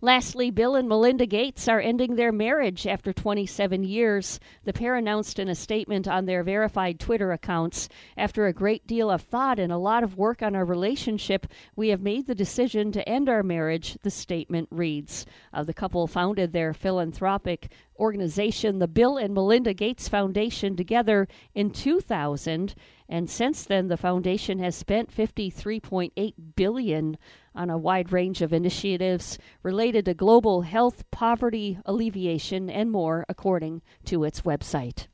Lastly, 0.00 0.52
Bill 0.52 0.76
and 0.76 0.88
Melinda 0.88 1.26
Gates 1.26 1.66
are 1.66 1.80
ending 1.80 2.14
their 2.14 2.30
marriage 2.30 2.86
after 2.86 3.12
27 3.12 3.82
years. 3.82 4.38
The 4.62 4.72
pair 4.72 4.94
announced 4.94 5.40
in 5.40 5.48
a 5.48 5.56
statement 5.56 6.06
on 6.06 6.24
their 6.24 6.44
verified 6.44 7.00
Twitter 7.00 7.32
accounts 7.32 7.88
After 8.16 8.46
a 8.46 8.52
great 8.52 8.86
deal 8.86 9.10
of 9.10 9.22
thought 9.22 9.58
and 9.58 9.72
a 9.72 9.76
lot 9.76 10.04
of 10.04 10.16
work 10.16 10.40
on 10.40 10.54
our 10.54 10.64
relationship, 10.64 11.48
we 11.74 11.88
have 11.88 12.00
made 12.00 12.28
the 12.28 12.34
decision 12.36 12.92
to 12.92 13.08
end 13.08 13.28
our 13.28 13.42
marriage, 13.42 13.98
the 14.02 14.10
statement 14.10 14.68
reads. 14.70 15.26
Uh, 15.52 15.64
the 15.64 15.74
couple 15.74 16.06
founded 16.06 16.52
their 16.52 16.72
philanthropic 16.72 17.72
organization, 17.98 18.78
the 18.78 18.86
Bill 18.86 19.16
and 19.16 19.34
Melinda 19.34 19.74
Gates 19.74 20.08
Foundation, 20.08 20.76
together 20.76 21.26
in 21.56 21.70
2000. 21.70 22.76
And 23.08 23.28
since 23.28 23.64
then, 23.64 23.88
the 23.88 23.96
foundation 23.96 24.58
has 24.60 24.76
spent 24.76 25.12
53.8 25.12 26.34
billion 26.54 27.16
on 27.58 27.68
a 27.68 27.76
wide 27.76 28.12
range 28.12 28.40
of 28.40 28.52
initiatives 28.52 29.36
related 29.62 30.06
to 30.06 30.14
global 30.14 30.62
health, 30.62 31.04
poverty 31.10 31.78
alleviation, 31.84 32.70
and 32.70 32.90
more, 32.90 33.26
according 33.28 33.82
to 34.04 34.24
its 34.24 34.42
website. 34.42 35.08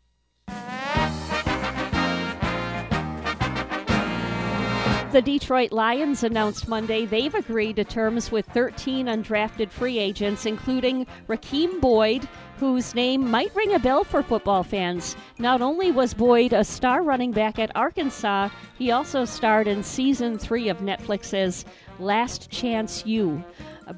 The 5.14 5.22
Detroit 5.22 5.70
Lions 5.70 6.24
announced 6.24 6.66
Monday 6.66 7.06
they've 7.06 7.36
agreed 7.36 7.76
to 7.76 7.84
terms 7.84 8.32
with 8.32 8.46
13 8.46 9.06
undrafted 9.06 9.70
free 9.70 9.96
agents, 10.00 10.44
including 10.44 11.06
Rakeem 11.28 11.80
Boyd, 11.80 12.28
whose 12.58 12.96
name 12.96 13.30
might 13.30 13.54
ring 13.54 13.72
a 13.72 13.78
bell 13.78 14.02
for 14.02 14.24
football 14.24 14.64
fans. 14.64 15.14
Not 15.38 15.62
only 15.62 15.92
was 15.92 16.14
Boyd 16.14 16.52
a 16.52 16.64
star 16.64 17.04
running 17.04 17.30
back 17.30 17.60
at 17.60 17.70
Arkansas, 17.76 18.48
he 18.76 18.90
also 18.90 19.24
starred 19.24 19.68
in 19.68 19.84
season 19.84 20.36
three 20.36 20.68
of 20.68 20.78
Netflix's 20.78 21.64
Last 21.98 22.50
Chance 22.50 23.06
U. 23.06 23.42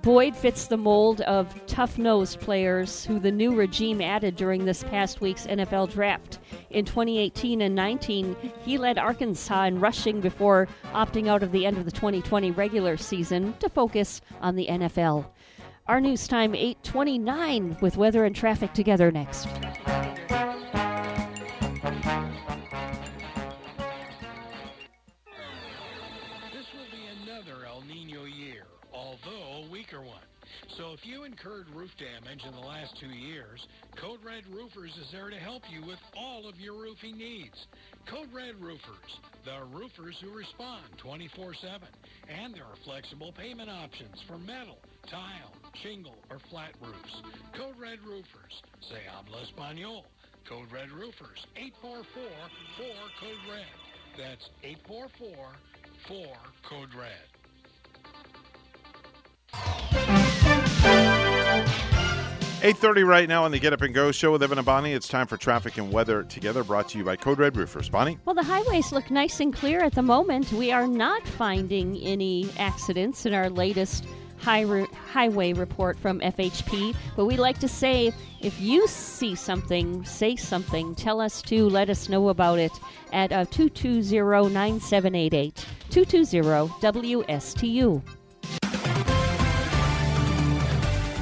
Boyd 0.03 0.37
fits 0.37 0.67
the 0.67 0.77
mold 0.77 1.21
of 1.23 1.55
tough 1.67 1.97
nosed 1.97 2.41
players 2.41 3.05
who 3.05 3.21
the 3.21 3.31
new 3.31 3.55
regime 3.55 4.01
added 4.01 4.35
during 4.35 4.65
this 4.65 4.83
past 4.83 5.21
week's 5.21 5.47
NFL 5.47 5.93
draft. 5.93 6.41
In 6.71 6.85
2018 6.85 7.61
and 7.61 7.75
19, 7.75 8.37
he 8.61 8.79
led 8.79 8.99
Arkansas 8.99 9.65
in 9.65 9.79
rushing 9.79 10.21
before 10.21 10.67
opting 10.93 11.29
out 11.29 11.43
of 11.43 11.53
the 11.53 11.65
end 11.65 11.79
of 11.79 11.85
the 11.85 11.93
2020 11.93 12.51
regular 12.51 12.97
season 12.97 13.55
to 13.61 13.69
focus 13.69 14.21
on 14.41 14.57
the 14.57 14.67
NFL. 14.67 15.27
Our 15.87 16.01
news 16.01 16.27
time 16.27 16.55
8:29 16.55 17.81
with 17.81 17.97
weather 17.97 18.25
and 18.25 18.35
traffic 18.35 18.73
together 18.73 19.13
next. 19.13 19.47
Incurred 31.27 31.67
roof 31.75 31.91
damage 31.99 32.45
in 32.47 32.55
the 32.55 32.61
last 32.61 32.97
two 33.01 33.11
years, 33.11 33.67
Code 34.01 34.21
Red 34.25 34.45
Roofers 34.47 34.97
is 34.97 35.11
there 35.11 35.29
to 35.29 35.37
help 35.37 35.63
you 35.69 35.85
with 35.85 35.99
all 36.17 36.49
of 36.49 36.61
your 36.61 36.75
roofing 36.75 37.19
needs. 37.19 37.67
Code 38.09 38.33
Red 38.33 38.55
Roofers, 38.61 39.19
the 39.45 39.65
roofers 39.75 40.17
who 40.23 40.31
respond 40.31 40.85
24-7. 41.03 41.83
And 42.29 42.55
there 42.55 42.63
are 42.63 42.77
flexible 42.85 43.33
payment 43.37 43.69
options 43.69 44.23
for 44.29 44.39
metal, 44.39 44.79
tile, 45.11 45.53
shingle, 45.83 46.15
or 46.31 46.39
flat 46.49 46.75
roofs. 46.81 47.23
Code 47.57 47.77
Red 47.77 47.99
Roofers. 48.07 48.63
Se 48.89 49.03
habla 49.11 49.43
español. 49.43 50.05
Code 50.49 50.71
Red 50.73 50.91
Roofers. 50.93 51.45
844-4-CODE 51.83 53.49
RED. 53.51 53.67
That's 54.17 54.49
844-4-CODE 56.09 56.95
RED. 56.95 57.29
8.30 62.63 63.07
right 63.07 63.29
now 63.29 63.45
on 63.45 63.51
the 63.51 63.59
Get 63.59 63.75
Up 63.75 63.83
and 63.83 63.95
Go 63.95 64.11
show 64.11 64.33
with 64.33 64.43
Evan 64.43 64.57
and 64.57 64.65
Bonnie. 64.65 64.95
It's 64.95 65.09
time 65.09 65.27
for 65.27 65.37
traffic 65.37 65.77
and 65.77 65.93
weather 65.93 66.23
together 66.23 66.65
brought 66.65 66.89
to 66.89 66.99
you 66.99 67.05
by 67.05 67.15
Code 67.15 67.39
Red 67.39 67.55
Roofers. 67.55 67.91
Bonnie? 67.91 68.19
Well, 68.25 68.35
the 68.35 68.43
highways 68.43 68.93
look 68.93 69.11
nice 69.11 69.41
and 69.41 69.53
clear 69.53 69.81
at 69.81 69.95
the 69.95 70.03
moment. 70.03 70.51
We 70.53 70.73
are 70.73 70.87
not 70.87 71.27
finding 71.29 71.99
any 71.99 72.49
accidents 72.59 73.27
in 73.27 73.35
our 73.35 73.51
latest 73.51 74.07
highway 74.39 75.53
report 75.53 75.99
from 75.99 76.21
FHP. 76.21 76.97
But 77.15 77.27
we 77.27 77.37
like 77.37 77.59
to 77.59 77.69
say 77.69 78.13
if 78.41 78.59
you 78.59 78.87
see 78.89 79.35
something, 79.35 80.05
say 80.05 80.35
something. 80.35 80.95
Tell 80.95 81.21
us 81.21 81.43
to 81.43 81.69
let 81.69 81.91
us 81.91 82.09
know 82.09 82.31
about 82.31 82.59
it 82.59 82.73
at 83.13 83.33
uh, 83.33 83.45
220 83.51 84.49
9788. 84.53 85.67
220 85.91 86.69
WSTU. 86.81 88.03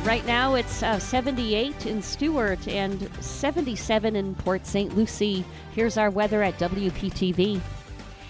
Right 0.05 0.27
now 0.27 0.55
it's 0.55 0.83
uh, 0.83 0.99
78 0.99 1.87
in 1.87 2.03
Stuart 2.03 2.69
and 2.69 3.09
77 3.25 4.15
in 4.15 4.35
Port 4.35 4.67
St. 4.67 4.95
Lucie. 4.95 5.47
Here's 5.75 5.97
our 5.97 6.11
weather 6.11 6.43
at 6.43 6.59
WPTV. 6.59 7.59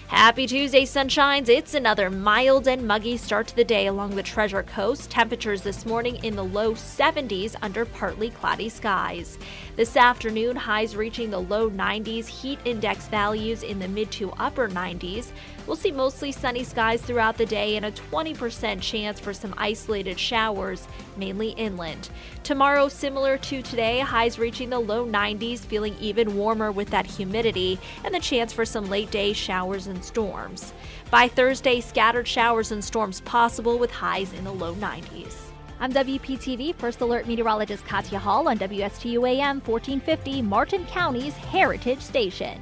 Happy 0.07 0.47
Tuesday, 0.47 0.83
sunshines. 0.85 1.49
It's 1.49 1.73
another 1.73 2.09
mild 2.09 2.69
and 2.69 2.87
muggy 2.87 3.17
start 3.17 3.47
to 3.47 3.55
the 3.57 3.65
day 3.65 3.87
along 3.87 4.15
the 4.15 4.23
Treasure 4.23 4.63
Coast. 4.63 5.11
Temperatures 5.11 5.63
this 5.63 5.85
morning 5.85 6.15
in 6.23 6.37
the 6.37 6.45
low 6.45 6.75
70s 6.75 7.55
under 7.61 7.83
partly 7.83 8.29
cloudy 8.29 8.69
skies. 8.69 9.37
This 9.75 9.97
afternoon, 9.97 10.55
highs 10.55 10.95
reaching 10.95 11.29
the 11.29 11.41
low 11.41 11.69
90s, 11.69 12.27
heat 12.27 12.59
index 12.63 13.07
values 13.07 13.63
in 13.63 13.79
the 13.79 13.89
mid 13.89 14.09
to 14.11 14.31
upper 14.33 14.69
90s. 14.69 15.31
We'll 15.67 15.75
see 15.75 15.91
mostly 15.91 16.31
sunny 16.31 16.63
skies 16.63 17.01
throughout 17.01 17.37
the 17.37 17.45
day 17.45 17.75
and 17.75 17.85
a 17.85 17.91
20% 17.91 18.81
chance 18.81 19.19
for 19.19 19.33
some 19.33 19.53
isolated 19.57 20.19
showers, 20.19 20.87
mainly 21.17 21.49
inland. 21.49 22.09
Tomorrow, 22.43 22.87
similar 22.87 23.37
to 23.39 23.63
today, 23.63 23.99
highs 23.99 24.37
reaching 24.37 24.69
the 24.69 24.79
low 24.79 25.05
90s, 25.07 25.59
feeling 25.59 25.95
even 25.99 26.35
warmer 26.35 26.71
with 26.71 26.89
that 26.91 27.07
humidity 27.07 27.79
and 28.03 28.13
the 28.13 28.19
chance 28.19 28.53
for 28.53 28.65
some 28.65 28.89
late 28.89 29.09
day 29.09 29.33
showers 29.33 29.87
and 29.87 30.03
storms. 30.03 30.71
By 31.09 31.27
Thursday, 31.27 31.81
scattered 31.81 32.27
showers 32.27 32.71
and 32.71 32.83
storms 32.83 33.21
possible 33.21 33.79
with 33.79 33.89
highs 33.89 34.33
in 34.33 34.43
the 34.43 34.51
low 34.51 34.75
90s. 34.75 35.35
I'm 35.79 35.91
WPTV 35.91 36.75
First 36.75 37.01
Alert 37.01 37.27
Meteorologist 37.27 37.85
Katya 37.85 38.19
Hall 38.19 38.47
on 38.47 38.57
WSTU 38.57 39.27
AM 39.27 39.61
1450, 39.61 40.41
Martin 40.43 40.85
County's 40.85 41.35
Heritage 41.35 41.99
Station. 41.99 42.61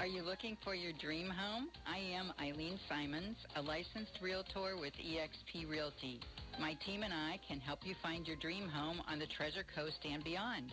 Are 0.00 0.06
you 0.06 0.22
looking 0.22 0.56
for 0.64 0.74
your 0.74 0.92
dream 0.92 1.28
home? 1.28 1.68
I 1.86 1.98
am 1.98 2.32
Eileen 2.40 2.80
Simons, 2.88 3.36
a 3.54 3.60
licensed 3.60 4.18
realtor 4.22 4.78
with 4.80 4.94
eXp 4.94 5.68
Realty. 5.68 6.20
My 6.58 6.72
team 6.86 7.02
and 7.02 7.12
I 7.12 7.38
can 7.46 7.60
help 7.60 7.80
you 7.84 7.94
find 8.02 8.26
your 8.26 8.36
dream 8.36 8.66
home 8.66 9.02
on 9.06 9.18
the 9.18 9.26
Treasure 9.26 9.62
Coast 9.74 9.98
and 10.10 10.24
beyond. 10.24 10.72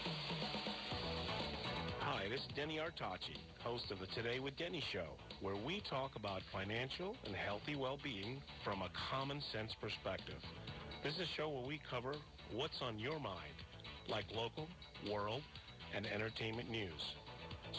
Is 2.41 2.55
Denny 2.55 2.79
Artachi, 2.79 3.37
host 3.63 3.91
of 3.91 3.99
the 3.99 4.07
Today 4.07 4.39
with 4.39 4.57
Denny 4.57 4.83
show, 4.91 5.05
where 5.41 5.55
we 5.55 5.81
talk 5.89 6.11
about 6.15 6.41
financial 6.51 7.15
and 7.25 7.35
healthy 7.35 7.75
well-being 7.75 8.41
from 8.63 8.81
a 8.81 8.89
common 9.11 9.41
sense 9.51 9.71
perspective. 9.81 10.39
This 11.03 11.13
is 11.15 11.21
a 11.21 11.35
show 11.37 11.49
where 11.49 11.67
we 11.67 11.79
cover 11.89 12.15
what's 12.53 12.81
on 12.81 12.97
your 12.97 13.19
mind, 13.19 13.53
like 14.07 14.25
local, 14.33 14.67
world, 15.11 15.41
and 15.95 16.07
entertainment 16.07 16.69
news. 16.69 17.01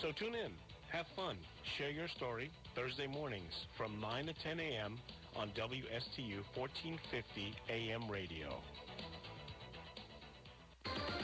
So 0.01 0.13
tune 0.19 0.35
in, 0.35 0.53
have 0.93 1.07
fun, 1.17 1.39
share 1.79 1.91
your 1.91 2.09
story 2.09 2.51
Thursday 2.75 3.07
mornings 3.07 3.53
from 3.77 4.01
9 4.01 4.27
to 4.27 4.35
10 4.45 4.61
a.m. 4.61 4.99
on 5.35 5.49
WSTU 5.51 6.43
1450 6.55 7.55
AM 7.71 8.11
radio. 8.11 8.61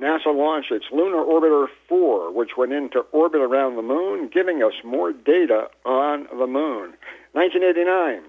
NASA 0.00 0.34
launched 0.34 0.72
its 0.72 0.86
Lunar 0.90 1.22
Orbiter 1.22 1.68
4, 1.88 2.32
which 2.32 2.56
went 2.56 2.72
into 2.72 3.00
orbit 3.12 3.42
around 3.42 3.76
the 3.76 3.82
moon, 3.82 4.28
giving 4.32 4.62
us 4.62 4.72
more 4.82 5.12
data 5.12 5.68
on 5.84 6.26
the 6.30 6.46
moon. 6.46 6.94
1989, 7.32 8.22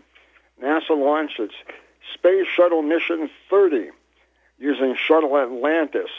NASA 0.61 0.89
launched 0.89 1.39
its 1.39 1.53
Space 2.13 2.45
Shuttle 2.53 2.81
Mission 2.81 3.29
30 3.49 3.89
using 4.59 4.95
Shuttle 4.95 5.37
Atlantis, 5.37 6.11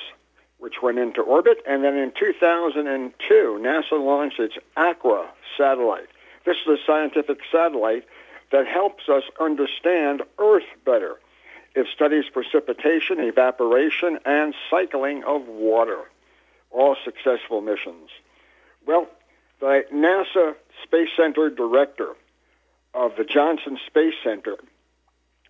which 0.59 0.83
went 0.83 0.99
into 0.99 1.21
orbit. 1.21 1.59
And 1.69 1.85
then 1.85 1.97
in 1.97 2.13
2002, 2.19 3.59
NASA 3.61 3.93
launched 3.93 4.41
its 4.41 4.55
Aqua 4.77 5.29
satellite. 5.59 6.09
This 6.47 6.57
is 6.67 6.81
a 6.81 6.85
scientific 6.87 7.41
satellite 7.53 8.05
that 8.53 8.67
helps 8.67 9.09
us 9.09 9.25
understand 9.39 10.23
Earth 10.39 10.65
better. 10.85 11.21
It 11.75 11.87
studies 11.95 12.25
precipitation, 12.33 13.21
evaporation, 13.21 14.19
and 14.25 14.55
cycling 14.71 15.25
of 15.25 15.47
water. 15.47 16.01
All 16.71 16.97
successful 17.05 17.61
missions. 17.61 18.11
Well, 18.87 19.07
the 19.61 19.85
NASA 19.93 20.55
Space 20.83 21.11
Center 21.17 21.49
director 21.51 22.15
of 22.95 23.17
the 23.17 23.25
Johnson 23.25 23.79
Space 23.87 24.15
Center, 24.23 24.57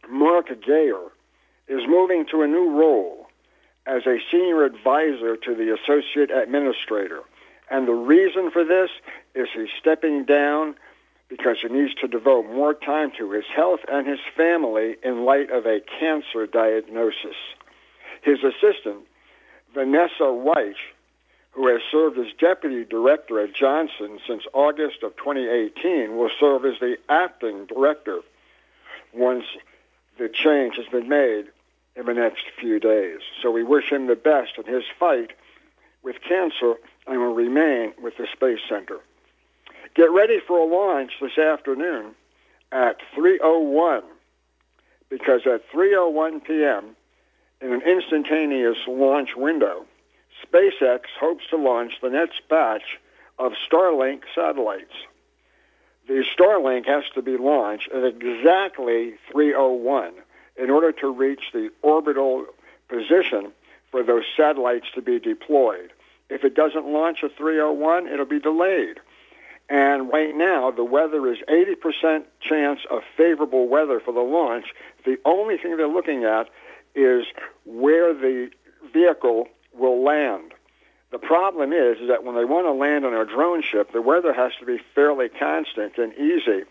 Mark 0.09 0.49
Geyer, 0.65 1.11
is 1.69 1.83
moving 1.87 2.27
to 2.27 2.43
a 2.43 2.47
new 2.47 2.71
role 2.71 3.29
as 3.87 4.07
a 4.07 4.19
senior 4.31 4.65
advisor 4.65 5.37
to 5.37 5.55
the 5.55 5.75
associate 5.75 6.31
administrator. 6.31 7.21
And 7.71 7.89
the 7.89 7.95
reason 7.95 8.51
for 8.51 8.65
this 8.65 8.91
is 9.35 9.49
he's 9.55 9.69
stepping 9.81 10.25
down 10.25 10.77
because 11.33 11.57
he 11.63 11.69
needs 11.69 11.95
to 11.95 12.07
devote 12.07 12.45
more 12.45 12.75
time 12.75 13.11
to 13.17 13.31
his 13.31 13.47
health 13.57 13.81
and 13.91 14.07
his 14.07 14.19
family 14.37 14.97
in 15.03 15.25
light 15.25 15.51
of 15.51 15.65
a 15.65 15.81
cancer 15.99 16.47
diagnosis. 16.47 17.37
His 18.21 18.41
assistant, 18.45 18.99
Vanessa 19.73 20.25
Wyche, 20.25 20.75
who 21.53 21.69
has 21.69 21.81
served 21.91 22.19
as 22.19 22.27
deputy 22.39 22.85
director 22.85 23.41
at 23.41 23.55
Johnson 23.55 24.19
since 24.29 24.43
August 24.53 25.03
of 25.03 25.17
2018, 25.17 26.19
will 26.19 26.29
serve 26.39 26.67
as 26.67 26.79
the 26.81 26.99
acting 27.09 27.65
director 27.65 28.21
once 29.15 29.45
the 30.19 30.29
change 30.29 30.77
has 30.77 30.87
been 30.89 31.09
made 31.09 31.47
in 31.97 32.05
the 32.05 32.13
next 32.13 32.45
few 32.61 32.79
days. 32.79 33.21
So 33.41 33.51
we 33.51 33.63
wish 33.63 33.91
him 33.91 34.07
the 34.07 34.17
best 34.17 34.59
in 34.59 34.71
his 34.71 34.85
fight 35.01 35.31
with 36.03 36.17
cancer 36.29 36.75
and 37.07 37.19
will 37.19 37.35
remain 37.35 37.95
with 38.03 38.19
the 38.19 38.27
Space 38.35 38.61
Center. 38.69 39.01
Get 39.95 40.11
ready 40.11 40.41
for 40.41 40.59
a 40.59 40.65
launch 40.65 41.13
this 41.21 41.37
afternoon 41.37 42.15
at 42.71 42.97
3:01 43.15 44.03
because 45.11 45.43
at 45.47 45.71
3:01 45.71 46.45
p.m. 46.45 46.97
in 47.61 47.75
an 47.75 47.83
instantaneous 47.83 48.79
launch 48.89 49.37
window, 49.37 49.85
SpaceX 50.43 51.01
hopes 51.21 51.45
to 51.51 51.59
launch 51.59 52.01
the 52.01 52.09
next 52.09 52.41
batch 52.49 52.99
of 53.39 53.53
Starlink 53.69 54.23
satellites. 54.35 54.95
The 56.09 56.25
Starlink 56.35 56.87
has 56.87 57.05
to 57.15 57.21
be 57.21 57.37
launched 57.37 57.91
at 57.93 58.03
exactly 58.03 59.15
3:01 59.31 60.13
in 60.57 60.71
order 60.71 60.93
to 60.93 61.13
reach 61.13 61.53
the 61.53 61.71
orbital 61.83 62.47
position 62.89 63.53
for 63.91 64.03
those 64.03 64.25
satellites 64.39 64.87
to 64.95 65.03
be 65.03 65.19
deployed. 65.19 65.93
If 66.31 66.45
it 66.45 66.55
doesn't 66.55 66.87
launch 66.87 67.23
at 67.23 67.37
3:01, 67.37 68.11
it'll 68.11 68.25
be 68.25 68.41
delayed. 68.41 68.99
And 69.73 70.13
right 70.13 70.37
now, 70.37 70.71
the 70.71 70.85
weather 70.85 71.27
is 71.33 71.39
80% 71.49 72.25
chance 72.43 72.81
of 72.91 73.01
favorable 73.17 73.67
weather 73.69 74.01
for 74.01 74.13
the 74.13 74.21
launch. 74.21 74.67
The 75.07 75.17
only 75.25 75.57
thing 75.57 75.79
they're 75.79 75.89
looking 75.89 76.25
at 76.25 76.51
is 76.95 77.25
where 77.65 78.13
the 78.13 78.51
vehicle 78.93 79.49
will 79.73 80.05
land. 80.05 80.53
The 81.11 81.19
problem 81.19 81.73
is, 81.73 81.97
is 82.01 82.09
that 82.09 82.23
when 82.23 82.35
they 82.35 82.45
want 82.45 82.67
to 82.67 82.73
land 82.73 83.07
on 83.07 83.15
a 83.15 83.25
drone 83.25 83.63
ship, 83.63 83.93
the 83.93 84.03
weather 84.03 84.35
has 84.35 84.53
to 84.61 84.67
be 84.67 84.77
fairly 84.95 85.31
constant 85.31 85.97
and 85.97 86.13
easy 86.19 86.65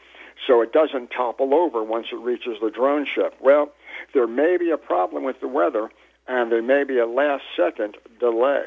so 0.45 0.61
it 0.61 0.71
doesn't 0.71 1.09
topple 1.09 1.55
over 1.55 1.83
once 1.83 2.07
it 2.11 2.17
reaches 2.17 2.59
the 2.61 2.69
drone 2.69 3.07
ship. 3.07 3.33
Well, 3.39 3.71
there 4.13 4.27
may 4.27 4.57
be 4.57 4.69
a 4.69 4.77
problem 4.77 5.23
with 5.23 5.41
the 5.41 5.47
weather, 5.47 5.89
and 6.27 6.51
there 6.51 6.61
may 6.61 6.83
be 6.83 6.99
a 6.99 7.07
last 7.07 7.45
second 7.57 7.97
delay. 8.19 8.63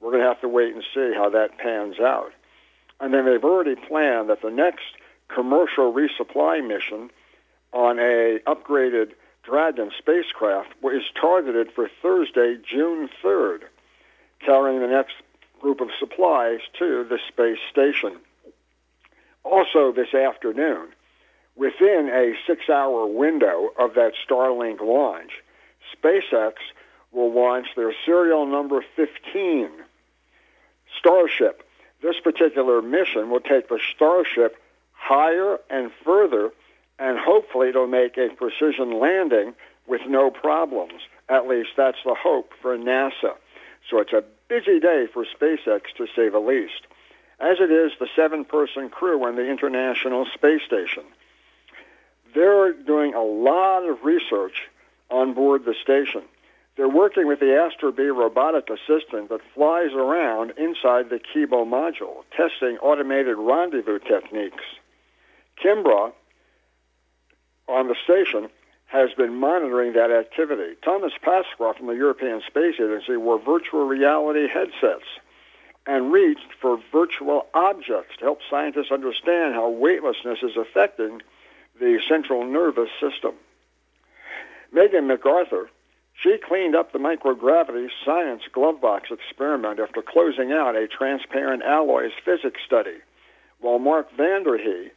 We're 0.00 0.10
going 0.10 0.22
to 0.22 0.28
have 0.28 0.42
to 0.42 0.48
wait 0.48 0.74
and 0.74 0.84
see 0.94 1.14
how 1.14 1.30
that 1.30 1.56
pans 1.56 1.98
out. 1.98 2.32
And 3.00 3.14
then 3.14 3.24
they've 3.24 3.44
already 3.44 3.76
planned 3.76 4.28
that 4.28 4.42
the 4.42 4.50
next 4.50 4.84
commercial 5.28 5.92
resupply 5.92 6.66
mission 6.66 7.10
on 7.72 7.98
a 7.98 8.40
upgraded 8.46 9.12
Dragon 9.42 9.90
spacecraft 9.96 10.74
is 10.84 11.02
targeted 11.18 11.72
for 11.72 11.88
Thursday, 12.02 12.56
June 12.62 13.08
3rd, 13.24 13.62
carrying 14.44 14.80
the 14.80 14.86
next 14.86 15.14
group 15.60 15.80
of 15.80 15.88
supplies 15.98 16.60
to 16.78 17.04
the 17.04 17.18
space 17.28 17.58
station. 17.70 18.18
Also 19.44 19.92
this 19.92 20.12
afternoon, 20.12 20.88
within 21.56 22.10
a 22.12 22.34
six-hour 22.46 23.06
window 23.06 23.70
of 23.78 23.94
that 23.94 24.12
Starlink 24.28 24.80
launch, 24.80 25.32
SpaceX 25.96 26.54
will 27.12 27.32
launch 27.32 27.68
their 27.76 27.94
serial 28.04 28.46
number 28.46 28.84
15 28.96 29.70
Starship 30.98 31.66
this 32.02 32.18
particular 32.20 32.82
mission 32.82 33.30
will 33.30 33.40
take 33.40 33.68
the 33.68 33.80
Starship 33.94 34.56
higher 34.92 35.58
and 35.68 35.90
further, 36.04 36.50
and 36.98 37.18
hopefully 37.18 37.68
it'll 37.68 37.86
make 37.86 38.16
a 38.16 38.28
precision 38.30 38.98
landing 38.98 39.54
with 39.86 40.02
no 40.06 40.30
problems. 40.30 41.02
At 41.28 41.48
least 41.48 41.70
that's 41.76 41.98
the 42.04 42.14
hope 42.14 42.52
for 42.60 42.76
NASA. 42.76 43.34
So 43.88 43.98
it's 43.98 44.12
a 44.12 44.24
busy 44.48 44.80
day 44.80 45.06
for 45.12 45.24
SpaceX, 45.24 45.82
to 45.96 46.06
say 46.14 46.28
the 46.28 46.38
least, 46.38 46.86
as 47.38 47.58
it 47.60 47.70
is 47.70 47.92
the 47.98 48.08
seven 48.14 48.44
person 48.44 48.90
crew 48.90 49.24
on 49.24 49.36
the 49.36 49.48
International 49.48 50.26
Space 50.34 50.62
Station. 50.62 51.04
They're 52.34 52.72
doing 52.72 53.14
a 53.14 53.22
lot 53.22 53.88
of 53.88 54.04
research 54.04 54.68
on 55.10 55.34
board 55.34 55.64
the 55.64 55.74
station. 55.74 56.22
They're 56.80 56.88
working 56.88 57.26
with 57.26 57.40
the 57.40 57.44
Astrobee 57.44 58.08
robotic 58.08 58.70
assistant 58.70 59.28
that 59.28 59.42
flies 59.52 59.92
around 59.92 60.52
inside 60.56 61.10
the 61.10 61.20
Kibo 61.20 61.66
module, 61.66 62.24
testing 62.34 62.78
automated 62.78 63.36
rendezvous 63.36 63.98
techniques. 63.98 64.64
Kimbrough, 65.62 66.14
on 67.68 67.88
the 67.88 67.94
station, 68.02 68.48
has 68.86 69.12
been 69.12 69.34
monitoring 69.34 69.92
that 69.92 70.10
activity. 70.10 70.74
Thomas 70.82 71.12
Pesquet 71.20 71.76
from 71.76 71.88
the 71.88 71.92
European 71.92 72.40
Space 72.46 72.76
Agency 72.76 73.18
wore 73.18 73.38
virtual 73.38 73.84
reality 73.84 74.48
headsets 74.48 75.04
and 75.86 76.10
reached 76.10 76.54
for 76.62 76.80
virtual 76.90 77.44
objects 77.52 78.16
to 78.20 78.24
help 78.24 78.38
scientists 78.48 78.90
understand 78.90 79.52
how 79.52 79.68
weightlessness 79.68 80.38
is 80.42 80.56
affecting 80.56 81.20
the 81.78 82.00
central 82.08 82.42
nervous 82.42 82.88
system. 82.98 83.34
Megan 84.72 85.06
McArthur, 85.06 85.66
she 86.22 86.36
cleaned 86.36 86.74
up 86.74 86.92
the 86.92 86.98
microgravity 86.98 87.88
science 88.04 88.42
glove 88.52 88.80
box 88.80 89.10
experiment 89.10 89.80
after 89.80 90.02
closing 90.02 90.52
out 90.52 90.76
a 90.76 90.86
transparent 90.86 91.62
alloys 91.62 92.12
physics 92.24 92.60
study, 92.64 92.98
while 93.60 93.78
Mark 93.78 94.14
Vande 94.16 94.62
Hei 94.62 94.90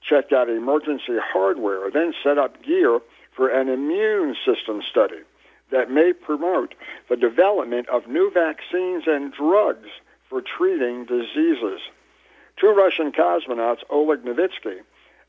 checked 0.00 0.32
out 0.32 0.48
emergency 0.48 1.18
hardware, 1.32 1.90
then 1.90 2.14
set 2.22 2.38
up 2.38 2.62
gear 2.62 3.00
for 3.32 3.48
an 3.48 3.68
immune 3.68 4.34
system 4.46 4.80
study 4.90 5.20
that 5.70 5.90
may 5.90 6.12
promote 6.12 6.74
the 7.08 7.16
development 7.16 7.88
of 7.90 8.08
new 8.08 8.30
vaccines 8.32 9.04
and 9.06 9.32
drugs 9.32 9.88
for 10.28 10.40
treating 10.40 11.04
diseases. 11.04 11.80
Two 12.58 12.72
Russian 12.72 13.12
cosmonauts, 13.12 13.82
Oleg 13.90 14.24
Novitsky 14.24 14.80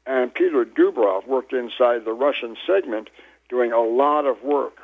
and 0.05 0.33
Peter 0.33 0.65
Dubrov, 0.65 1.27
worked 1.27 1.53
inside 1.53 2.05
the 2.05 2.13
Russian 2.13 2.55
segment 2.65 3.09
doing 3.49 3.71
a 3.71 3.81
lot 3.81 4.25
of 4.25 4.41
work 4.41 4.80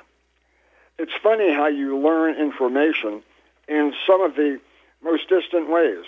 it's 1.00 1.14
funny 1.22 1.54
how 1.54 1.68
you 1.68 1.98
learn 1.98 2.36
information 2.36 3.22
in 3.68 3.94
some 4.06 4.22
of 4.22 4.36
the 4.36 4.60
most 5.04 5.30
distant 5.30 5.70
ways. 5.70 6.06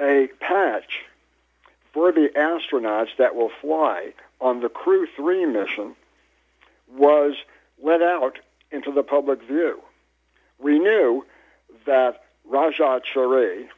A 0.00 0.28
patch 0.40 1.04
for 1.92 2.12
the 2.12 2.30
astronauts 2.36 3.16
that 3.18 3.34
will 3.34 3.50
fly 3.60 4.12
on 4.40 4.60
the 4.60 4.68
Crew 4.68 5.06
3 5.16 5.46
mission 5.46 5.94
was 6.96 7.34
let 7.82 8.02
out 8.02 8.38
into 8.72 8.92
the 8.92 9.02
public 9.02 9.42
view. 9.42 9.80
We 10.58 10.78
knew 10.78 11.24
that 11.86 12.22
Raja 12.44 13.00
Chari, 13.14 13.68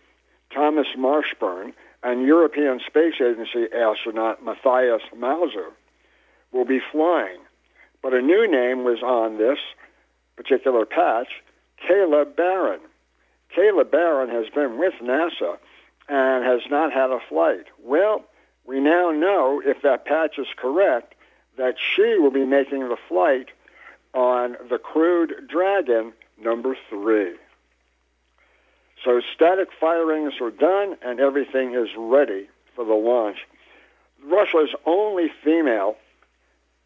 Thomas 0.52 0.86
Marshburn, 0.96 1.72
and 2.02 2.26
European 2.26 2.80
Space 2.86 3.14
Agency 3.20 3.66
astronaut 3.72 4.44
Matthias 4.44 5.02
Maurer 5.16 5.70
will 6.52 6.64
be 6.64 6.80
flying 6.90 7.38
but 8.02 8.14
a 8.14 8.20
new 8.20 8.50
name 8.50 8.84
was 8.84 9.02
on 9.02 9.38
this 9.38 9.58
particular 10.36 10.84
patch, 10.84 11.28
Kayla 11.88 12.36
Barron. 12.36 12.80
Kayla 13.56 13.90
Barron 13.90 14.28
has 14.30 14.48
been 14.50 14.78
with 14.78 14.94
NASA 15.02 15.58
and 16.08 16.44
has 16.44 16.62
not 16.70 16.92
had 16.92 17.10
a 17.10 17.20
flight. 17.28 17.66
Well, 17.82 18.24
we 18.64 18.80
now 18.80 19.10
know, 19.10 19.62
if 19.64 19.82
that 19.82 20.04
patch 20.04 20.38
is 20.38 20.48
correct, 20.56 21.14
that 21.56 21.76
she 21.78 22.18
will 22.18 22.30
be 22.30 22.44
making 22.44 22.88
the 22.88 22.96
flight 23.08 23.48
on 24.14 24.56
the 24.68 24.78
crewed 24.78 25.48
Dragon 25.48 26.12
number 26.40 26.76
three. 26.88 27.34
So 29.04 29.20
static 29.34 29.68
firings 29.80 30.34
are 30.40 30.50
done 30.50 30.96
and 31.02 31.18
everything 31.18 31.74
is 31.74 31.88
ready 31.96 32.48
for 32.74 32.84
the 32.84 32.94
launch. 32.94 33.38
Russia's 34.24 34.70
only 34.86 35.30
female 35.42 35.96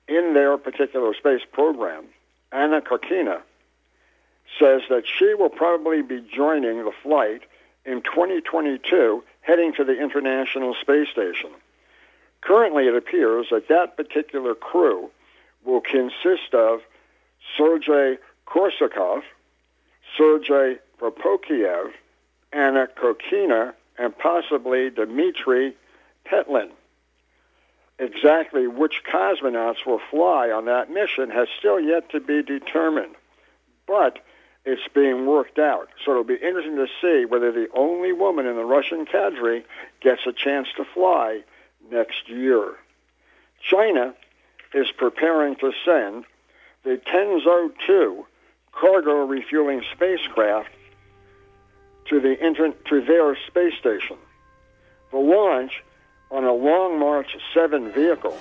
in 0.09 0.35
their 0.35 0.57
particular 0.59 1.15
space 1.15 1.43
program, 1.53 2.05
Anna 2.53 2.81
Kikina, 2.81 3.41
says 4.59 4.83
that 4.89 5.05
she 5.07 5.35
will 5.35 5.49
probably 5.49 6.03
be 6.03 6.21
joining 6.35 6.85
the 6.85 6.93
flight 7.03 7.43
in 7.85 8.03
2022 8.03 9.23
heading 9.41 9.73
to 9.75 9.85
the 9.85 10.01
International 10.01 10.75
Space 10.81 11.09
Station. 11.09 11.51
Currently, 12.41 12.87
it 12.87 12.95
appears 12.95 13.47
that 13.51 13.69
that 13.69 13.97
particular 13.97 14.55
crew 14.55 15.11
will 15.65 15.81
consist 15.81 16.55
of 16.55 16.81
Sergei 17.57 18.19
Korsakov, 18.47 19.23
Sergei 20.17 20.77
Prokopiev, 21.01 21.93
Anna 22.53 22.89
Kikina, 22.97 23.75
and 23.99 24.17
possibly 24.17 24.91
Dmitry 24.91 25.75
Petelin. 26.25 26.71
Exactly 27.99 28.67
which 28.67 29.03
cosmonauts 29.11 29.87
will 29.87 30.01
fly 30.11 30.51
on 30.51 30.67
that 30.67 30.91
mission 30.91 31.31
has 31.31 31.49
still 31.59 31.81
yet 31.81 32.11
to 32.11 32.21
be 32.21 32.43
determined, 32.43 33.15
but 33.87 34.19
it's 34.67 34.87
being 34.95 35.27
worked 35.27 35.59
out. 35.59 35.89
So 36.05 36.11
it'll 36.11 36.25
be 36.25 36.35
interesting 36.35 36.77
to 36.77 36.89
see 37.01 37.25
whether 37.25 37.53
the 37.53 37.69
only 37.75 38.13
woman 38.13 38.47
in 38.47 38.57
the 38.57 38.65
Russian 38.65 39.07
cadre 39.07 39.65
gets 40.01 40.27
a 40.27 40.33
chance 40.33 40.69
to 40.77 40.85
fly 40.85 41.43
next 41.91 42.29
year. 42.29 42.75
China 43.63 44.15
is 44.75 44.91
preparing 44.91 45.57
to 45.57 45.73
send 45.85 46.25
the 46.85 47.01
Tianzhou 47.07 47.73
2 47.87 48.27
cargo 48.73 49.25
refueling 49.25 49.83
spacecraft 49.95 50.69
to 52.09 52.21
the 52.21 52.45
inter- 52.45 52.75
to 52.89 53.01
their 53.01 53.37
space 53.47 53.75
station. 53.79 54.19
The 55.13 55.19
launch 55.19 55.83
on 56.31 56.45
a 56.45 56.53
Long 56.53 56.99
March 56.99 57.37
7 57.55 57.93
vehicle 57.93 58.37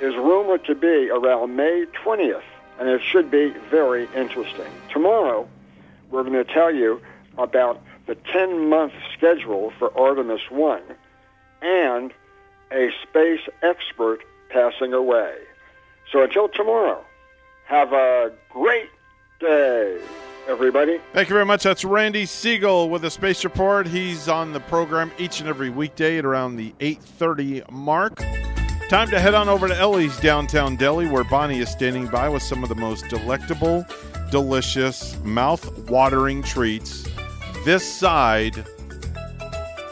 is 0.00 0.14
rumored 0.16 0.64
to 0.64 0.74
be 0.74 1.10
around 1.10 1.54
May 1.56 1.86
20th, 2.04 2.42
and 2.78 2.88
it 2.88 3.00
should 3.02 3.30
be 3.30 3.50
very 3.70 4.08
interesting. 4.14 4.70
Tomorrow, 4.92 5.48
we're 6.10 6.24
going 6.24 6.44
to 6.44 6.52
tell 6.52 6.74
you 6.74 7.00
about 7.38 7.80
the 8.06 8.14
10 8.14 8.68
month 8.68 8.92
schedule 9.16 9.72
for 9.78 9.96
Artemis 9.96 10.50
1 10.50 10.82
and 11.62 12.12
a 12.72 12.90
space 13.02 13.40
expert 13.62 14.20
passing 14.48 14.92
away. 14.92 15.34
So 16.10 16.22
until 16.22 16.48
tomorrow, 16.48 17.04
have 17.66 17.92
a 17.92 18.32
great 18.50 18.90
day, 19.40 19.98
everybody. 20.48 20.98
Thank 21.12 21.28
you 21.28 21.34
very 21.34 21.46
much. 21.46 21.62
That's 21.62 21.84
Randy 21.84 22.24
Segal 22.24 22.88
with 22.88 23.02
the 23.02 23.10
Space 23.10 23.44
Report. 23.44 23.86
He's 23.86 24.28
on 24.28 24.52
the 24.52 24.60
program 24.60 25.10
each 25.18 25.40
and 25.40 25.48
every 25.48 25.70
weekday 25.70 26.18
at 26.18 26.24
around 26.24 26.56
the 26.56 26.74
8:30 26.80 27.62
mark. 27.70 28.22
Time 28.88 29.08
to 29.08 29.18
head 29.18 29.34
on 29.34 29.48
over 29.48 29.68
to 29.68 29.74
Ellie's 29.74 30.18
downtown 30.20 30.76
deli, 30.76 31.06
where 31.06 31.24
Bonnie 31.24 31.60
is 31.60 31.70
standing 31.70 32.06
by 32.08 32.28
with 32.28 32.42
some 32.42 32.62
of 32.62 32.68
the 32.68 32.74
most 32.74 33.08
delectable, 33.08 33.86
delicious, 34.30 35.18
mouth-watering 35.24 36.42
treats 36.42 37.08
this 37.64 37.90
side 37.90 38.58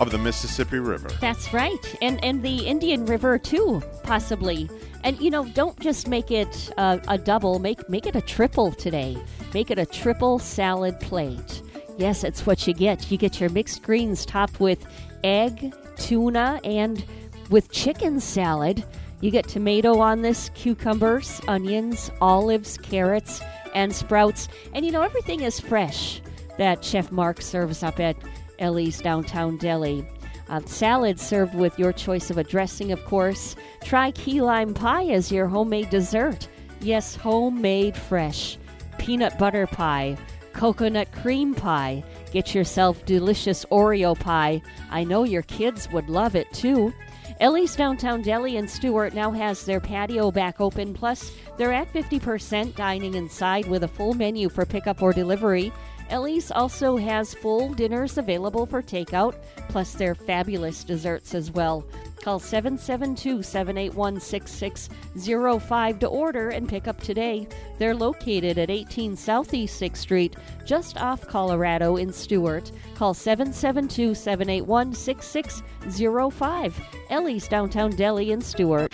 of 0.00 0.10
the 0.10 0.18
Mississippi 0.18 0.78
River. 0.78 1.08
That's 1.20 1.52
right, 1.52 1.96
and 2.02 2.22
and 2.24 2.42
the 2.42 2.66
Indian 2.66 3.06
River 3.06 3.38
too, 3.38 3.82
possibly. 4.02 4.68
And 5.04 5.18
you 5.20 5.30
know, 5.30 5.46
don't 5.46 5.78
just 5.80 6.08
make 6.08 6.30
it 6.30 6.70
uh, 6.76 6.98
a 7.08 7.16
double. 7.16 7.58
Make 7.58 7.88
make 7.88 8.06
it 8.06 8.16
a 8.16 8.20
triple 8.20 8.72
today. 8.72 9.16
Make 9.52 9.70
it 9.70 9.78
a 9.78 9.86
triple 9.86 10.38
salad 10.38 10.98
plate. 11.00 11.62
Yes, 11.98 12.24
it's 12.24 12.46
what 12.46 12.66
you 12.66 12.74
get. 12.74 13.10
You 13.10 13.18
get 13.18 13.40
your 13.40 13.50
mixed 13.50 13.82
greens 13.82 14.24
topped 14.24 14.60
with 14.60 14.86
egg, 15.24 15.74
tuna, 15.96 16.60
and 16.64 17.04
with 17.50 17.70
chicken 17.70 18.20
salad. 18.20 18.84
You 19.20 19.30
get 19.30 19.48
tomato 19.48 19.98
on 19.98 20.22
this, 20.22 20.50
cucumbers, 20.54 21.40
onions, 21.46 22.10
olives, 22.20 22.78
carrots, 22.78 23.42
and 23.74 23.94
sprouts. 23.94 24.48
And 24.72 24.86
you 24.86 24.92
know, 24.92 25.02
everything 25.02 25.42
is 25.42 25.60
fresh 25.60 26.22
that 26.56 26.84
Chef 26.84 27.12
Mark 27.12 27.42
serves 27.42 27.82
up 27.82 28.00
at 28.00 28.16
Ellie's 28.58 29.00
Downtown 29.00 29.56
Deli. 29.56 30.06
Uh, 30.48 30.60
salad 30.66 31.20
served 31.20 31.54
with 31.54 31.78
your 31.78 31.92
choice 31.92 32.30
of 32.30 32.38
a 32.38 32.44
dressing, 32.44 32.92
of 32.92 33.04
course. 33.04 33.56
Try 33.84 34.10
key 34.12 34.40
lime 34.40 34.74
pie 34.74 35.06
as 35.06 35.30
your 35.30 35.46
homemade 35.46 35.90
dessert. 35.90 36.48
Yes, 36.80 37.14
homemade 37.14 37.96
fresh. 37.96 38.58
Peanut 38.98 39.38
butter 39.38 39.66
pie, 39.66 40.16
coconut 40.52 41.10
cream 41.12 41.54
pie. 41.54 42.02
Get 42.32 42.54
yourself 42.54 43.04
delicious 43.06 43.64
Oreo 43.66 44.18
pie. 44.18 44.62
I 44.90 45.04
know 45.04 45.24
your 45.24 45.42
kids 45.42 45.90
would 45.90 46.08
love 46.08 46.36
it 46.36 46.52
too. 46.52 46.92
Ellie's 47.40 47.74
Downtown 47.74 48.20
Deli 48.20 48.56
in 48.56 48.68
Stuart 48.68 49.14
now 49.14 49.30
has 49.30 49.64
their 49.64 49.80
patio 49.80 50.30
back 50.30 50.60
open, 50.60 50.92
plus 50.92 51.32
they're 51.56 51.72
at 51.72 51.92
50% 51.92 52.74
dining 52.74 53.14
inside 53.14 53.66
with 53.66 53.84
a 53.84 53.88
full 53.88 54.12
menu 54.12 54.48
for 54.48 54.66
pickup 54.66 55.00
or 55.00 55.12
delivery. 55.12 55.72
Ellie's 56.10 56.50
also 56.50 56.96
has 56.96 57.32
full 57.34 57.72
dinners 57.72 58.18
available 58.18 58.66
for 58.66 58.82
takeout, 58.82 59.36
plus 59.68 59.94
their 59.94 60.16
fabulous 60.16 60.82
desserts 60.82 61.34
as 61.36 61.52
well. 61.52 61.86
Call 62.20 62.38
772 62.38 63.42
781 63.42 64.20
6605 64.20 65.98
to 66.00 66.06
order 66.06 66.50
and 66.50 66.68
pick 66.68 66.86
up 66.86 67.00
today. 67.00 67.48
They're 67.78 67.94
located 67.94 68.58
at 68.58 68.68
18 68.68 69.16
Southeast 69.16 69.80
6th 69.80 69.96
Street, 69.96 70.36
just 70.66 71.00
off 71.00 71.26
Colorado 71.26 71.96
in 71.96 72.12
Stuart. 72.12 72.72
Call 72.96 73.14
772 73.14 74.14
781 74.14 74.92
6605. 74.92 76.80
Ellie's 77.08 77.48
Downtown 77.48 77.90
Deli 77.92 78.32
in 78.32 78.42
Stuart. 78.42 78.92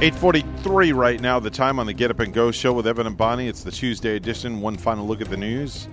843 0.00 0.92
right 0.92 1.20
now, 1.20 1.38
the 1.38 1.48
time 1.48 1.78
on 1.78 1.86
the 1.86 1.92
Get 1.92 2.10
Up 2.10 2.18
and 2.18 2.34
Go 2.34 2.50
show 2.50 2.72
with 2.72 2.84
Evan 2.84 3.06
and 3.06 3.16
Bonnie. 3.16 3.46
It's 3.46 3.62
the 3.62 3.70
Tuesday 3.70 4.16
edition. 4.16 4.60
One 4.60 4.76
final 4.76 5.06
look 5.06 5.20
at 5.20 5.30
the 5.30 5.36
news 5.36 5.88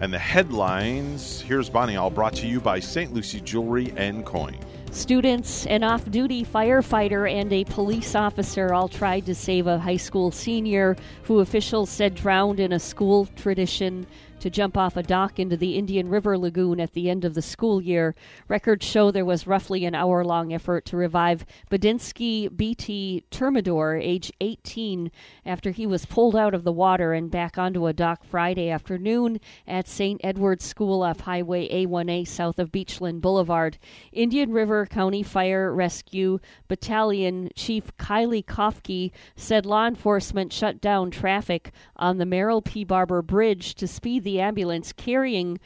and 0.00 0.12
the 0.12 0.18
headlines. 0.18 1.42
Here's 1.42 1.70
Bonnie, 1.70 1.96
all 1.96 2.10
brought 2.10 2.34
to 2.34 2.46
you 2.48 2.60
by 2.60 2.80
St. 2.80 3.14
Lucie 3.14 3.40
Jewelry 3.40 3.94
and 3.96 4.26
Coin. 4.26 4.58
Students, 4.90 5.64
an 5.66 5.84
off 5.84 6.10
duty 6.10 6.44
firefighter, 6.44 7.30
and 7.30 7.52
a 7.52 7.64
police 7.64 8.16
officer 8.16 8.74
all 8.74 8.88
tried 8.88 9.24
to 9.26 9.34
save 9.34 9.68
a 9.68 9.78
high 9.78 9.96
school 9.96 10.32
senior 10.32 10.96
who 11.22 11.38
officials 11.38 11.88
said 11.88 12.16
drowned 12.16 12.58
in 12.58 12.72
a 12.72 12.80
school 12.80 13.26
tradition 13.36 14.06
to 14.46 14.50
jump 14.50 14.78
off 14.78 14.96
a 14.96 15.02
dock 15.02 15.40
into 15.40 15.56
the 15.56 15.76
Indian 15.76 16.08
River 16.08 16.38
Lagoon 16.38 16.78
at 16.78 16.92
the 16.92 17.10
end 17.10 17.24
of 17.24 17.34
the 17.34 17.42
school 17.42 17.82
year. 17.82 18.14
Records 18.46 18.86
show 18.86 19.10
there 19.10 19.24
was 19.24 19.44
roughly 19.44 19.84
an 19.84 19.96
hour 19.96 20.24
long 20.24 20.52
effort 20.52 20.84
to 20.84 20.96
revive 20.96 21.44
Badinsky 21.68 22.48
BT 22.56 23.24
Termidor, 23.32 24.00
age 24.00 24.32
18, 24.40 25.10
after 25.44 25.72
he 25.72 25.84
was 25.84 26.06
pulled 26.06 26.36
out 26.36 26.54
of 26.54 26.62
the 26.62 26.70
water 26.70 27.12
and 27.12 27.28
back 27.28 27.58
onto 27.58 27.88
a 27.88 27.92
dock 27.92 28.22
Friday 28.22 28.70
afternoon 28.70 29.40
at 29.66 29.88
St. 29.88 30.20
Edward's 30.22 30.64
School 30.64 31.02
off 31.02 31.18
Highway 31.18 31.68
A1A 31.84 32.28
south 32.28 32.60
of 32.60 32.70
Beachland 32.70 33.20
Boulevard. 33.20 33.78
Indian 34.12 34.52
River 34.52 34.86
County 34.86 35.24
Fire 35.24 35.74
Rescue 35.74 36.38
Battalion 36.68 37.50
Chief 37.56 37.96
Kylie 37.96 38.44
Kofke 38.44 39.10
said 39.34 39.66
law 39.66 39.88
enforcement 39.88 40.52
shut 40.52 40.80
down 40.80 41.10
traffic 41.10 41.72
on 41.96 42.18
the 42.18 42.24
Merrill 42.24 42.62
P. 42.62 42.84
Barber 42.84 43.22
Bridge 43.22 43.74
to 43.74 43.88
speed 43.88 44.22
the 44.22 44.35
ambulance 44.40 44.92
carrying 44.92 45.58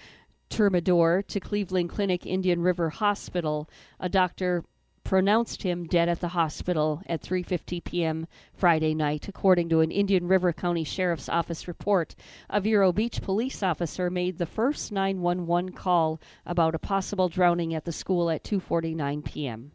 Termidor 0.50 1.26
to 1.28 1.40
Cleveland 1.40 1.90
Clinic 1.90 2.26
Indian 2.26 2.60
River 2.60 2.90
Hospital. 2.90 3.68
A 4.00 4.08
doctor 4.08 4.64
pronounced 5.04 5.62
him 5.62 5.86
dead 5.86 6.08
at 6.08 6.20
the 6.20 6.28
hospital 6.28 7.02
at 7.06 7.22
3:50 7.22 7.82
p.m. 7.82 8.26
Friday 8.52 8.94
night, 8.94 9.28
according 9.28 9.68
to 9.68 9.80
an 9.80 9.90
Indian 9.90 10.28
River 10.28 10.52
County 10.52 10.84
Sheriff's 10.84 11.28
Office 11.28 11.66
report. 11.66 12.14
A 12.48 12.60
Vero 12.60 12.92
Beach 12.92 13.22
police 13.22 13.62
officer 13.62 14.10
made 14.10 14.38
the 14.38 14.46
first 14.46 14.92
911 14.92 15.72
call 15.72 16.20
about 16.44 16.74
a 16.74 16.78
possible 16.78 17.28
drowning 17.28 17.74
at 17.74 17.84
the 17.84 17.92
school 17.92 18.30
at 18.30 18.44
2:49 18.44 19.24
p.m. 19.24 19.72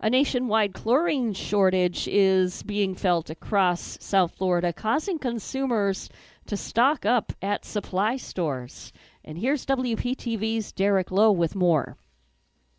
A 0.00 0.10
nationwide 0.10 0.74
chlorine 0.74 1.32
shortage 1.32 2.06
is 2.06 2.62
being 2.62 2.94
felt 2.94 3.30
across 3.30 3.96
South 4.00 4.36
Florida, 4.36 4.72
causing 4.72 5.18
consumers 5.18 6.10
to 6.46 6.56
stock 6.56 7.04
up 7.04 7.32
at 7.42 7.64
supply 7.64 8.16
stores. 8.16 8.92
And 9.24 9.38
here's 9.38 9.66
WPTV's 9.66 10.72
Derek 10.72 11.10
Lowe 11.10 11.32
with 11.32 11.54
more. 11.54 11.96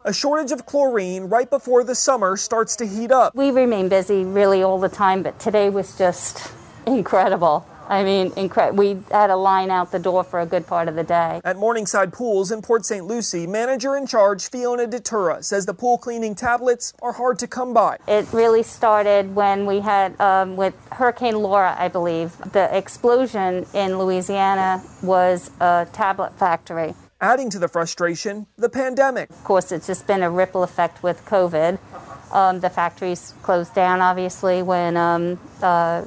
A 0.04 0.14
shortage 0.14 0.52
of 0.52 0.66
chlorine 0.66 1.24
right 1.24 1.50
before 1.50 1.84
the 1.84 1.96
summer 1.96 2.38
starts 2.38 2.76
to 2.76 2.86
heat 2.86 3.12
up. 3.12 3.36
We 3.36 3.50
remain 3.50 3.90
busy 3.90 4.24
really 4.24 4.62
all 4.62 4.80
the 4.80 4.90
time, 4.90 5.24
but 5.24 5.40
today 5.40 5.70
was 5.70 5.98
just 5.98 6.52
incredible. 6.86 7.66
I 7.88 8.04
mean, 8.04 8.32
incre- 8.32 8.76
we 8.76 8.98
had 9.12 9.30
a 9.30 9.36
line 9.36 9.70
out 9.70 9.92
the 9.92 10.00
door 10.00 10.24
for 10.24 10.40
a 10.40 10.46
good 10.46 10.66
part 10.66 10.88
of 10.88 10.96
the 10.96 11.04
day. 11.04 11.42
At 11.44 11.58
Morningside 11.58 12.12
Pools 12.12 12.52
in 12.52 12.62
Port 12.62 12.86
St. 12.86 13.06
Lucie, 13.06 13.46
manager 13.46 13.96
in 13.96 14.08
charge 14.08 14.50
Fiona 14.50 14.88
Detura 14.88 15.44
says 15.44 15.66
the 15.66 15.74
pool 15.74 15.98
cleaning 15.98 16.36
tablets 16.36 16.94
are 17.02 17.14
hard 17.14 17.38
to 17.40 17.48
come 17.48 17.74
by. 17.74 17.98
It 18.08 18.32
really 18.34 18.64
started 18.64 19.36
when 19.36 19.66
we 19.66 19.82
had, 19.82 20.20
um, 20.20 20.56
with 20.56 20.74
Hurricane 20.92 21.38
Laura, 21.38 21.76
I 21.78 21.88
believe, 21.88 22.36
the 22.54 22.76
explosion 22.76 23.66
in 23.74 24.00
Louisiana 24.00 24.84
was 25.04 25.52
a 25.60 25.88
tablet 25.94 26.38
factory. 26.38 26.96
Adding 27.22 27.50
to 27.52 27.60
the 27.60 27.68
frustration, 27.68 28.48
the 28.58 28.70
pandemic. 28.70 29.30
Of 29.30 29.44
course, 29.44 29.72
it's 29.72 29.88
just 29.88 30.06
been 30.06 30.22
a 30.22 30.30
ripple 30.30 30.64
effect 30.64 31.02
with 31.02 31.24
COVID. 31.26 31.80
Um, 32.32 32.60
the 32.60 32.70
factories 32.70 33.34
closed 33.42 33.74
down, 33.74 34.02
obviously, 34.02 34.62
when 34.62 34.98
um, 34.98 35.40
uh, 35.62 36.04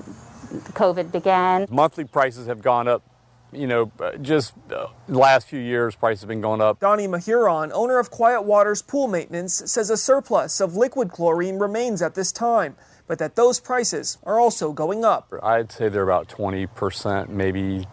COVID 0.51 1.12
began. 1.12 1.67
Monthly 1.70 2.05
prices 2.05 2.47
have 2.47 2.62
gone 2.62 2.89
up. 2.89 3.02
You 3.51 3.67
know, 3.67 3.91
just 4.20 4.52
uh, 4.70 4.89
last 5.09 5.49
few 5.49 5.59
years, 5.60 5.94
prices 5.94 6.20
have 6.20 6.28
been 6.28 6.43
going 6.43 6.60
up. 6.60 6.81
Donnie 6.81 7.09
Mahuron, 7.09 7.70
owner 7.73 7.99
of 7.99 8.10
Quiet 8.10 8.43
Waters 8.43 8.83
Pool 8.83 9.09
Maintenance, 9.09 9.62
says 9.65 9.89
a 9.89 9.97
surplus 9.97 10.60
of 10.60 10.77
liquid 10.77 11.10
chlorine 11.10 11.59
remains 11.59 12.02
at 12.02 12.15
this 12.15 12.31
time, 12.31 12.77
but 13.07 13.18
that 13.18 13.36
those 13.36 13.59
prices 13.59 14.18
are 14.25 14.39
also 14.39 14.73
going 14.73 15.02
up. 15.02 15.33
I'd 15.43 15.73
say 15.73 15.89
they're 15.89 16.02
about 16.02 16.28
20%, 16.28 17.31
maybe 17.31 17.86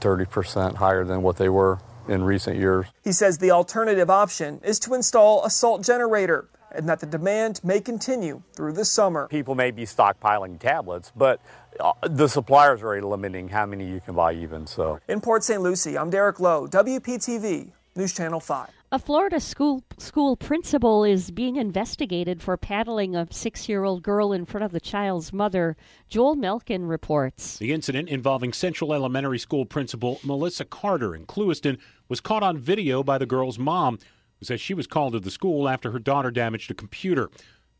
30% 0.00 0.76
higher 0.76 1.04
than 1.04 1.22
what 1.22 1.38
they 1.38 1.48
were 1.48 1.80
in 2.06 2.22
recent 2.22 2.56
years. 2.56 2.86
He 3.02 3.12
says 3.12 3.38
the 3.38 3.50
alternative 3.50 4.10
option 4.10 4.60
is 4.62 4.78
to 4.80 4.94
install 4.94 5.44
a 5.44 5.50
salt 5.50 5.82
generator 5.82 6.48
and 6.74 6.88
that 6.88 7.00
the 7.00 7.06
demand 7.06 7.60
may 7.64 7.80
continue 7.80 8.42
through 8.54 8.72
the 8.72 8.84
summer. 8.84 9.28
People 9.28 9.54
may 9.54 9.70
be 9.70 9.84
stockpiling 9.84 10.58
tablets, 10.58 11.12
but 11.16 11.40
uh, 11.80 11.92
the 12.02 12.28
suppliers 12.28 12.82
are 12.82 13.00
limiting 13.02 13.48
how 13.48 13.66
many 13.66 13.88
you 13.88 14.00
can 14.00 14.14
buy 14.14 14.32
even 14.32 14.66
so. 14.66 14.98
In 15.08 15.20
Port 15.20 15.44
St. 15.44 15.60
Lucie, 15.60 15.96
I'm 15.96 16.10
Derek 16.10 16.40
Lowe, 16.40 16.66
WPTV, 16.66 17.70
News 17.96 18.12
Channel 18.12 18.40
5. 18.40 18.70
A 18.92 18.98
Florida 19.00 19.40
school 19.40 19.82
school 19.98 20.36
principal 20.36 21.02
is 21.02 21.32
being 21.32 21.56
investigated 21.56 22.40
for 22.40 22.56
paddling 22.56 23.16
a 23.16 23.26
six-year-old 23.28 24.04
girl 24.04 24.32
in 24.32 24.44
front 24.44 24.62
of 24.64 24.70
the 24.70 24.78
child's 24.78 25.32
mother. 25.32 25.76
Joel 26.08 26.36
Malkin 26.36 26.86
reports. 26.86 27.58
The 27.58 27.72
incident 27.72 28.08
involving 28.08 28.52
Central 28.52 28.94
Elementary 28.94 29.40
School 29.40 29.66
principal 29.66 30.20
Melissa 30.22 30.64
Carter 30.64 31.12
in 31.12 31.26
Clewiston 31.26 31.78
was 32.08 32.20
caught 32.20 32.44
on 32.44 32.56
video 32.56 33.02
by 33.02 33.18
the 33.18 33.26
girl's 33.26 33.58
mom, 33.58 33.98
says 34.44 34.60
she 34.60 34.74
was 34.74 34.86
called 34.86 35.12
to 35.12 35.20
the 35.20 35.30
school 35.30 35.68
after 35.68 35.90
her 35.90 35.98
daughter 35.98 36.30
damaged 36.30 36.70
a 36.70 36.74
computer. 36.74 37.30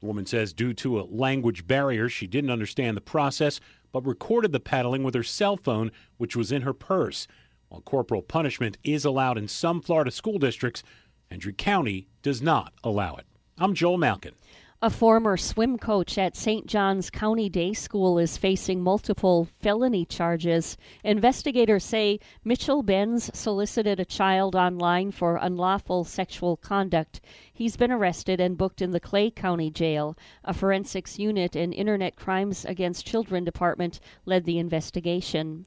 The 0.00 0.06
woman 0.06 0.26
says 0.26 0.52
due 0.52 0.74
to 0.74 1.00
a 1.00 1.08
language 1.08 1.66
barrier, 1.66 2.08
she 2.08 2.26
didn't 2.26 2.50
understand 2.50 2.96
the 2.96 3.00
process, 3.00 3.60
but 3.92 4.06
recorded 4.06 4.52
the 4.52 4.60
paddling 4.60 5.02
with 5.02 5.14
her 5.14 5.22
cell 5.22 5.56
phone, 5.56 5.90
which 6.16 6.36
was 6.36 6.52
in 6.52 6.62
her 6.62 6.74
purse. 6.74 7.26
While 7.68 7.80
corporal 7.80 8.22
punishment 8.22 8.76
is 8.84 9.04
allowed 9.04 9.38
in 9.38 9.48
some 9.48 9.80
Florida 9.80 10.10
school 10.10 10.38
districts, 10.38 10.82
Hendry 11.30 11.52
County 11.52 12.08
does 12.22 12.42
not 12.42 12.72
allow 12.82 13.16
it. 13.16 13.26
I'm 13.58 13.74
Joel 13.74 13.98
Malkin. 13.98 14.34
A 14.84 14.90
former 14.90 15.38
swim 15.38 15.78
coach 15.78 16.18
at 16.18 16.36
St. 16.36 16.66
John's 16.66 17.08
County 17.08 17.48
Day 17.48 17.72
School 17.72 18.18
is 18.18 18.36
facing 18.36 18.82
multiple 18.82 19.48
felony 19.62 20.04
charges. 20.04 20.76
Investigators 21.02 21.82
say 21.82 22.20
Mitchell 22.44 22.82
Benz 22.82 23.30
solicited 23.32 23.98
a 23.98 24.04
child 24.04 24.54
online 24.54 25.10
for 25.10 25.36
unlawful 25.36 26.04
sexual 26.04 26.58
conduct. 26.58 27.22
He's 27.50 27.78
been 27.78 27.90
arrested 27.90 28.40
and 28.40 28.58
booked 28.58 28.82
in 28.82 28.90
the 28.90 29.00
Clay 29.00 29.30
County 29.30 29.70
Jail. 29.70 30.18
A 30.44 30.52
forensics 30.52 31.18
unit 31.18 31.56
and 31.56 31.72
Internet 31.72 32.16
Crimes 32.16 32.66
Against 32.66 33.06
Children 33.06 33.42
Department 33.44 34.00
led 34.26 34.44
the 34.44 34.58
investigation. 34.58 35.64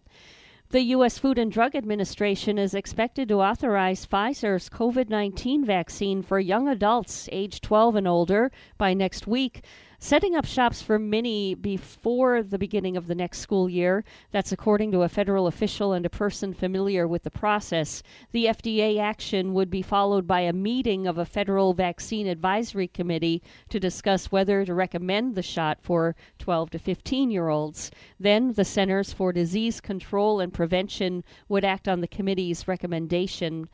The 0.69 0.81
U.S. 0.81 1.17
Food 1.17 1.37
and 1.39 1.49
Drug 1.49 1.77
Administration 1.77 2.57
is 2.57 2.73
expected 2.73 3.29
to 3.29 3.41
authorize 3.41 4.05
Pfizer's 4.05 4.67
COVID 4.67 5.07
19 5.07 5.63
vaccine 5.63 6.21
for 6.21 6.41
young 6.41 6.67
adults 6.67 7.29
age 7.31 7.61
12 7.61 7.95
and 7.95 8.05
older 8.05 8.51
by 8.77 8.93
next 8.93 9.27
week, 9.27 9.63
setting 9.99 10.35
up 10.35 10.45
shops 10.45 10.79
for 10.79 10.99
many 10.99 11.55
before 11.55 12.43
the 12.43 12.59
beginning 12.59 12.95
of 12.95 13.07
the 13.07 13.15
next 13.15 13.39
school 13.39 13.67
year. 13.67 14.03
That's 14.31 14.51
according 14.51 14.91
to 14.91 15.01
a 15.01 15.09
federal 15.09 15.47
official 15.47 15.91
and 15.93 16.05
a 16.05 16.09
person 16.09 16.53
familiar 16.53 17.07
with 17.07 17.23
the 17.23 17.31
process. 17.31 18.03
The 18.31 18.45
FDA 18.45 18.99
action 18.99 19.55
would 19.55 19.71
be 19.71 19.81
followed 19.81 20.27
by 20.27 20.41
a 20.41 20.53
meeting 20.53 21.07
of 21.07 21.17
a 21.17 21.25
federal 21.25 21.73
vaccine 21.73 22.27
advisory 22.27 22.87
committee 22.87 23.41
to 23.69 23.79
discuss 23.79 24.31
whether 24.31 24.63
to 24.65 24.73
recommend 24.75 25.33
the 25.33 25.41
shot 25.41 25.79
for 25.81 26.15
12 26.37 26.69
to 26.71 26.79
15 26.79 27.31
year 27.31 27.49
olds. 27.49 27.89
Then 28.19 28.53
the 28.53 28.65
Centers 28.65 29.13
for 29.13 29.33
Disease 29.33 29.81
Control 29.81 30.39
and 30.39 30.53
Prevention 30.53 31.23
would 31.49 31.65
act 31.65 31.87
on 31.87 32.01
the 32.01 32.07
committee's 32.07 32.67
recommendation. 32.67 33.67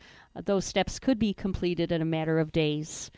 Those 0.46 0.66
steps 0.66 1.00
could 1.00 1.20
be 1.20 1.34
completed 1.34 1.92
in 1.92 2.02
a 2.02 2.06
matter 2.06 2.40
of 2.40 2.54
days. 2.54 3.12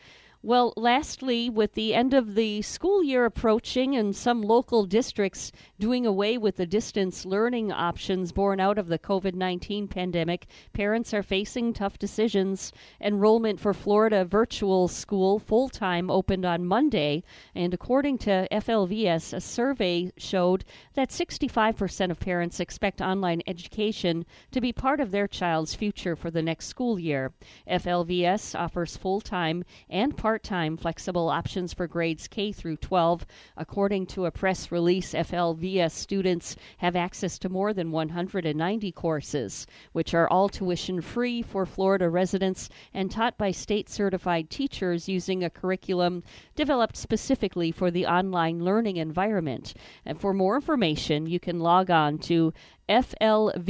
Well, 0.46 0.74
lastly, 0.76 1.50
with 1.50 1.72
the 1.72 1.92
end 1.92 2.14
of 2.14 2.36
the 2.36 2.62
school 2.62 3.02
year 3.02 3.24
approaching 3.24 3.96
and 3.96 4.14
some 4.14 4.42
local 4.42 4.86
districts 4.86 5.50
doing 5.80 6.06
away 6.06 6.38
with 6.38 6.54
the 6.54 6.66
distance 6.66 7.26
learning 7.26 7.72
options 7.72 8.30
born 8.30 8.60
out 8.60 8.78
of 8.78 8.86
the 8.86 8.96
COVID 8.96 9.34
19 9.34 9.88
pandemic, 9.88 10.46
parents 10.72 11.12
are 11.12 11.24
facing 11.24 11.72
tough 11.72 11.98
decisions. 11.98 12.72
Enrollment 13.00 13.58
for 13.58 13.74
Florida 13.74 14.24
Virtual 14.24 14.86
School 14.86 15.40
full 15.40 15.68
time 15.68 16.12
opened 16.12 16.44
on 16.44 16.64
Monday, 16.64 17.24
and 17.52 17.74
according 17.74 18.16
to 18.18 18.46
FLVS, 18.52 19.32
a 19.32 19.40
survey 19.40 20.12
showed 20.16 20.64
that 20.94 21.10
65% 21.10 22.12
of 22.12 22.20
parents 22.20 22.60
expect 22.60 23.00
online 23.00 23.42
education 23.48 24.24
to 24.52 24.60
be 24.60 24.72
part 24.72 25.00
of 25.00 25.10
their 25.10 25.26
child's 25.26 25.74
future 25.74 26.14
for 26.14 26.30
the 26.30 26.40
next 26.40 26.66
school 26.66 27.00
year. 27.00 27.32
FLVS 27.68 28.56
offers 28.56 28.96
full 28.96 29.20
time 29.20 29.64
and 29.90 30.16
part 30.16 30.35
part-time 30.36 30.76
flexible 30.76 31.30
options 31.30 31.72
for 31.72 31.86
grades 31.86 32.28
K 32.28 32.52
through 32.52 32.76
12. 32.76 33.24
According 33.56 34.04
to 34.08 34.26
a 34.26 34.30
press 34.30 34.70
release, 34.70 35.14
FLVS 35.14 35.92
students 35.92 36.56
have 36.76 36.94
access 36.94 37.38
to 37.38 37.48
more 37.48 37.72
than 37.72 37.90
190 37.90 38.92
courses, 38.92 39.66
which 39.92 40.12
are 40.12 40.28
all 40.28 40.50
tuition 40.50 41.00
free 41.00 41.40
for 41.40 41.64
Florida 41.64 42.10
residents 42.10 42.68
and 42.92 43.10
taught 43.10 43.38
by 43.38 43.50
state 43.50 43.88
certified 43.88 44.50
teachers 44.50 45.08
using 45.08 45.42
a 45.42 45.48
curriculum 45.48 46.22
developed 46.54 46.98
specifically 46.98 47.72
for 47.72 47.90
the 47.90 48.04
online 48.04 48.62
learning 48.62 48.98
environment. 48.98 49.72
And 50.04 50.20
for 50.20 50.34
more 50.34 50.56
information, 50.56 51.24
you 51.24 51.40
can 51.40 51.60
log 51.60 51.90
on 51.90 52.18
to 52.28 52.52
flvs.net. 52.90 53.62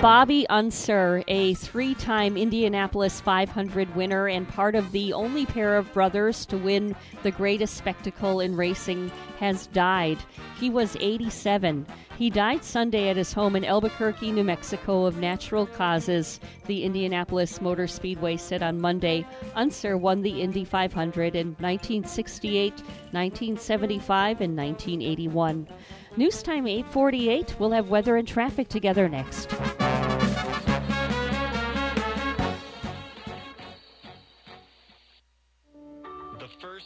Bobby 0.00 0.46
Unser, 0.48 1.24
a 1.26 1.54
three 1.54 1.92
time 1.92 2.36
Indianapolis 2.36 3.20
500 3.20 3.96
winner 3.96 4.28
and 4.28 4.48
part 4.48 4.76
of 4.76 4.92
the 4.92 5.12
only 5.12 5.44
pair 5.44 5.76
of 5.76 5.92
brothers 5.92 6.46
to 6.46 6.56
win 6.56 6.94
the 7.24 7.32
greatest 7.32 7.76
spectacle 7.76 8.38
in 8.38 8.56
racing, 8.56 9.10
has 9.40 9.66
died. 9.66 10.18
He 10.60 10.70
was 10.70 10.96
87. 11.00 11.84
He 12.16 12.30
died 12.30 12.62
Sunday 12.62 13.08
at 13.08 13.16
his 13.16 13.32
home 13.32 13.56
in 13.56 13.64
Albuquerque, 13.64 14.30
New 14.30 14.44
Mexico, 14.44 15.04
of 15.04 15.18
natural 15.18 15.66
causes, 15.66 16.38
the 16.66 16.84
Indianapolis 16.84 17.60
Motor 17.60 17.88
Speedway 17.88 18.36
said 18.36 18.62
on 18.62 18.80
Monday. 18.80 19.26
Unser 19.56 19.96
won 19.96 20.22
the 20.22 20.42
Indy 20.42 20.64
500 20.64 21.34
in 21.34 21.56
1968, 21.58 22.70
1975, 23.10 24.40
and 24.42 24.56
1981. 24.56 25.66
News 26.16 26.42
time 26.42 26.66
848. 26.66 27.56
We'll 27.58 27.70
have 27.70 27.88
weather 27.88 28.16
and 28.16 28.26
traffic 28.26 28.68
together 28.68 29.08
next. 29.08 29.48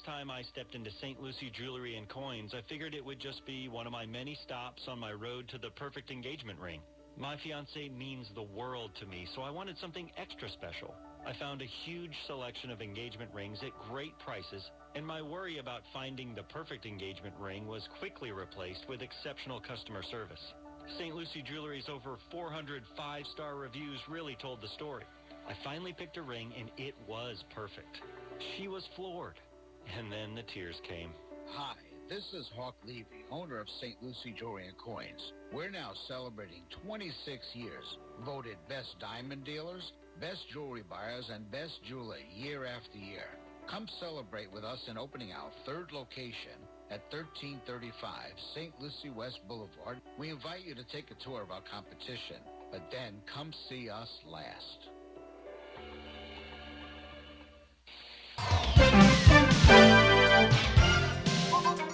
first 0.03 0.05
time 0.05 0.31
I 0.31 0.43
stepped 0.43 0.75
into 0.75 0.91
St. 0.91 1.21
Lucie 1.23 1.51
Jewelry 1.55 1.97
and 1.97 2.09
Coins, 2.09 2.55
I 2.55 2.61
figured 2.69 2.95
it 2.95 3.05
would 3.05 3.21
just 3.21 3.45
be 3.47 3.69
one 3.69 3.87
of 3.87 3.93
my 3.93 4.05
many 4.05 4.35
stops 4.43 4.83
on 4.89 4.99
my 4.99 5.13
road 5.13 5.49
to 5.51 5.59
the 5.59 5.71
perfect 5.71 6.11
engagement 6.11 6.59
ring. 6.59 6.81
My 7.17 7.37
fiance 7.37 7.89
means 7.91 8.27
the 8.35 8.43
world 8.43 8.91
to 9.01 9.07
me, 9.07 9.29
so 9.35 9.43
I 9.43 9.51
wanted 9.51 9.77
something 9.79 10.11
extra 10.17 10.49
special. 10.49 10.95
I 11.27 11.35
found 11.39 11.63
a 11.63 11.67
huge 11.85 12.17
selection 12.27 12.71
of 12.71 12.81
engagement 12.81 13.31
rings 13.33 13.59
at 13.63 13.71
great 13.91 14.19
prices, 14.19 14.71
and 14.95 15.07
my 15.07 15.23
worry 15.23 15.59
about 15.59 15.83
finding 15.93 16.35
the 16.35 16.43
perfect 16.45 16.87
engagement 16.87 17.35
ring 17.41 17.67
was 17.67 17.89
quickly 17.99 18.33
replaced 18.33 18.85
with 18.89 19.03
exceptional 19.03 19.61
customer 19.61 20.03
service. 20.11 20.41
St. 20.99 21.15
Lucie 21.15 21.45
Jewelry's 21.47 21.89
over 21.89 22.19
400 22.31 22.83
five-star 22.97 23.57
reviews 23.57 23.99
really 24.09 24.37
told 24.41 24.61
the 24.61 24.69
story. 24.69 25.05
I 25.49 25.55
finally 25.65 25.93
picked 25.93 26.17
a 26.17 26.23
ring, 26.23 26.53
and 26.59 26.71
it 26.77 26.95
was 27.09 27.43
perfect. 27.55 27.99
She 28.57 28.69
was 28.69 28.85
floored. 28.97 29.39
And 29.99 30.13
then 30.13 30.35
the 30.35 30.45
tears 30.55 30.77
came. 30.89 31.11
Hi, 31.57 31.75
this 32.09 32.25
is 32.33 32.47
Hawk 32.55 32.77
Levy, 32.85 33.25
owner 33.31 33.59
of 33.59 33.67
St. 33.81 33.97
Lucie 34.03 34.35
Jewelry 34.39 34.69
and 34.69 34.79
Coins. 34.79 35.33
We're 35.53 35.71
now 35.71 35.93
celebrating 36.07 36.63
26 36.87 37.45
years, 37.55 37.85
voted 38.25 38.57
best 38.69 38.95
diamond 39.01 39.45
dealers, 39.45 39.93
best 40.21 40.41
jewelry 40.53 40.85
buyers, 40.89 41.29
and 41.33 41.51
best 41.51 41.73
jeweler 41.89 42.19
year 42.37 42.65
after 42.65 42.99
year. 42.99 43.27
Come 43.73 43.89
celebrate 44.01 44.53
with 44.53 44.65
us 44.65 44.81
in 44.87 44.99
opening 44.99 45.33
our 45.33 45.51
third 45.65 45.93
location 45.93 46.61
at 46.91 47.01
1335 47.11 48.33
St. 48.55 48.71
Lucie 48.79 49.09
West 49.09 49.41
Boulevard. 49.49 49.99
We 50.19 50.29
invite 50.29 50.67
you 50.67 50.75
to 50.75 50.85
take 50.93 51.11
a 51.11 51.15
tour 51.25 51.41
of 51.41 51.51
our 51.51 51.63
competition, 51.63 52.37
but 52.71 52.91
then 52.91 53.15
come 53.35 53.51
see 53.71 53.89
us 53.89 54.11
last. 54.27 54.91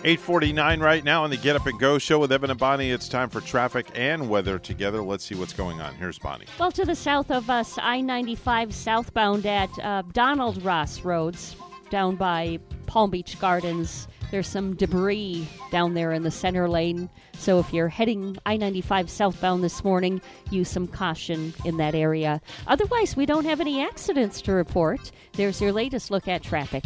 849 0.04 0.80
right 0.80 1.04
now 1.04 1.24
on 1.24 1.30
the 1.30 1.36
Get 1.36 1.54
Up 1.54 1.66
and 1.66 1.78
Go 1.78 1.98
show 1.98 2.18
with 2.18 2.32
Evan 2.32 2.50
and 2.50 2.58
Bonnie. 2.58 2.90
It's 2.90 3.08
time 3.08 3.28
for 3.28 3.40
traffic 3.40 3.88
and 3.94 4.28
weather 4.28 4.58
together. 4.58 5.02
Let's 5.02 5.24
see 5.24 5.34
what's 5.34 5.52
going 5.52 5.80
on. 5.80 5.94
Here's 5.94 6.18
Bonnie. 6.18 6.46
Well, 6.58 6.72
to 6.72 6.84
the 6.84 6.94
south 6.94 7.30
of 7.30 7.50
us, 7.50 7.78
I 7.82 8.00
95 8.00 8.72
southbound 8.74 9.44
at 9.44 9.70
uh, 9.80 10.02
Donald 10.12 10.62
Ross 10.62 11.02
Roads, 11.02 11.56
down 11.90 12.16
by 12.16 12.58
Palm 12.86 13.10
Beach 13.10 13.38
Gardens. 13.40 14.08
There's 14.30 14.46
some 14.46 14.74
debris 14.74 15.48
down 15.70 15.94
there 15.94 16.12
in 16.12 16.22
the 16.22 16.30
center 16.30 16.68
lane. 16.68 17.08
So 17.34 17.58
if 17.58 17.72
you're 17.72 17.88
heading 17.88 18.36
I 18.46 18.56
95 18.56 19.08
southbound 19.08 19.64
this 19.64 19.84
morning, 19.84 20.20
use 20.50 20.68
some 20.68 20.86
caution 20.86 21.54
in 21.64 21.76
that 21.78 21.94
area. 21.94 22.40
Otherwise, 22.66 23.16
we 23.16 23.26
don't 23.26 23.44
have 23.44 23.60
any 23.60 23.82
accidents 23.82 24.40
to 24.42 24.52
report. 24.52 25.10
There's 25.32 25.60
your 25.60 25.72
latest 25.72 26.10
look 26.10 26.28
at 26.28 26.42
traffic. 26.42 26.84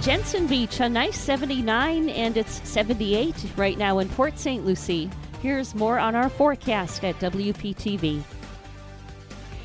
Jensen 0.00 0.46
Beach, 0.46 0.80
a 0.80 0.88
nice 0.88 1.18
79, 1.18 2.08
and 2.08 2.36
it's 2.36 2.66
78 2.68 3.34
right 3.56 3.76
now 3.76 3.98
in 3.98 4.08
Port 4.08 4.38
St. 4.38 4.64
Lucie. 4.64 5.10
Here's 5.42 5.74
more 5.74 5.98
on 5.98 6.14
our 6.14 6.28
forecast 6.28 7.04
at 7.04 7.18
WPTV. 7.18 8.22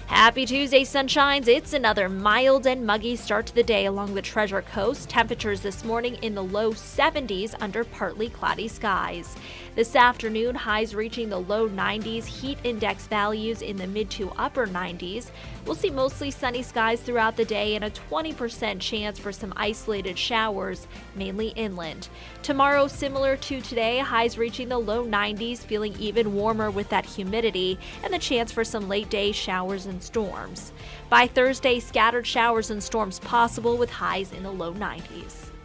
Happy 0.07 0.45
Tuesday, 0.45 0.83
sunshines. 0.83 1.47
It's 1.47 1.71
another 1.71 2.09
mild 2.09 2.67
and 2.67 2.85
muggy 2.85 3.15
start 3.15 3.45
to 3.47 3.55
the 3.55 3.63
day 3.63 3.85
along 3.85 4.13
the 4.13 4.21
Treasure 4.21 4.61
Coast. 4.61 5.09
Temperatures 5.09 5.61
this 5.61 5.85
morning 5.85 6.15
in 6.15 6.35
the 6.35 6.43
low 6.43 6.71
70s 6.73 7.55
under 7.61 7.85
partly 7.85 8.29
cloudy 8.29 8.67
skies. 8.67 9.35
This 9.75 9.95
afternoon, 9.95 10.53
highs 10.53 10.93
reaching 10.93 11.29
the 11.29 11.39
low 11.39 11.67
90s, 11.67 12.25
heat 12.25 12.59
index 12.63 13.07
values 13.07 13.63
in 13.63 13.75
the 13.75 13.87
mid 13.87 14.11
to 14.11 14.29
upper 14.37 14.67
90s. 14.67 15.31
We'll 15.65 15.73
see 15.73 15.89
mostly 15.89 16.29
sunny 16.29 16.61
skies 16.61 17.01
throughout 17.01 17.37
the 17.37 17.45
day 17.45 17.75
and 17.75 17.83
a 17.83 17.89
20% 17.89 18.79
chance 18.79 19.17
for 19.17 19.31
some 19.31 19.51
isolated 19.55 20.15
showers, 20.15 20.85
mainly 21.15 21.47
inland. 21.55 22.07
Tomorrow, 22.43 22.87
similar 22.87 23.35
to 23.35 23.61
today, 23.61 23.97
highs 23.97 24.37
reaching 24.37 24.69
the 24.69 24.77
low 24.77 25.07
90s, 25.07 25.57
feeling 25.57 25.95
even 25.97 26.35
warmer 26.35 26.69
with 26.69 26.89
that 26.89 27.07
humidity 27.07 27.79
and 28.03 28.13
the 28.13 28.19
chance 28.19 28.51
for 28.51 28.63
some 28.63 28.87
late 28.87 29.09
day 29.09 29.31
showers 29.31 29.87
and 29.87 30.03
storms. 30.03 30.71
By 31.09 31.25
Thursday, 31.25 31.79
scattered 31.79 32.27
showers 32.27 32.69
and 32.69 32.83
storms 32.83 33.17
possible 33.17 33.75
with 33.77 33.89
highs 33.89 34.33
in 34.33 34.43
the 34.43 34.51
low 34.51 34.75
90s. 34.75 35.52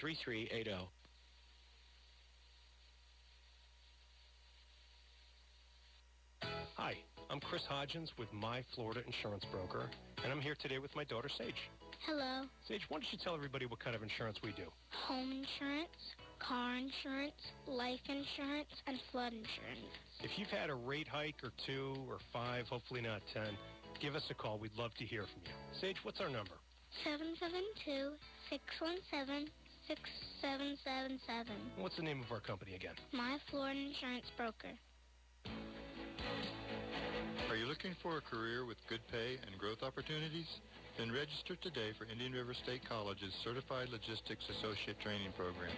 3380. 0.00 0.88
Hi, 6.76 6.94
I'm 7.28 7.40
Chris 7.40 7.62
Hodgins 7.70 8.08
with 8.18 8.32
My 8.32 8.64
Florida 8.74 9.00
Insurance 9.06 9.44
Broker, 9.52 9.90
and 10.24 10.32
I'm 10.32 10.40
here 10.40 10.56
today 10.60 10.78
with 10.78 10.94
my 10.96 11.04
daughter 11.04 11.28
Sage. 11.36 11.54
Hello. 12.06 12.44
Sage, 12.66 12.80
why 12.88 12.96
don't 12.96 13.12
you 13.12 13.18
tell 13.22 13.34
everybody 13.34 13.66
what 13.66 13.78
kind 13.80 13.94
of 13.94 14.02
insurance 14.02 14.38
we 14.42 14.52
do? 14.52 14.72
Home 15.06 15.30
insurance, 15.44 15.92
car 16.38 16.76
insurance, 16.76 17.36
life 17.66 18.00
insurance, 18.08 18.72
and 18.86 18.96
flood 19.12 19.34
insurance. 19.34 19.92
If 20.22 20.30
you've 20.38 20.48
had 20.48 20.70
a 20.70 20.74
rate 20.74 21.08
hike 21.08 21.44
or 21.44 21.52
two 21.66 21.94
or 22.08 22.16
five, 22.32 22.64
hopefully 22.66 23.02
not 23.02 23.20
ten, 23.34 23.52
give 24.00 24.14
us 24.14 24.24
a 24.30 24.34
call. 24.34 24.58
We'd 24.58 24.76
love 24.78 24.92
to 24.98 25.04
hear 25.04 25.24
from 25.24 25.42
you. 25.44 25.52
Sage, 25.78 25.96
what's 26.04 26.22
our 26.22 26.30
number? 26.30 26.56
772 27.04 28.16
617 28.48 29.46
6777. 29.90 31.50
What's 31.82 31.98
the 31.98 32.06
name 32.06 32.22
of 32.22 32.30
our 32.30 32.38
company 32.38 32.78
again? 32.78 32.94
My 33.10 33.42
Florida 33.50 33.74
Insurance 33.74 34.30
Broker. 34.38 34.70
Are 37.50 37.58
you 37.58 37.66
looking 37.66 37.98
for 37.98 38.14
a 38.14 38.22
career 38.22 38.62
with 38.62 38.78
good 38.86 39.02
pay 39.10 39.34
and 39.42 39.58
growth 39.58 39.82
opportunities? 39.82 40.46
Then 40.94 41.10
register 41.10 41.58
today 41.58 41.90
for 41.98 42.06
Indian 42.06 42.38
River 42.38 42.54
State 42.54 42.86
College's 42.86 43.34
Certified 43.42 43.90
Logistics 43.90 44.46
Associate 44.62 44.94
Training 45.02 45.34
Program. 45.34 45.74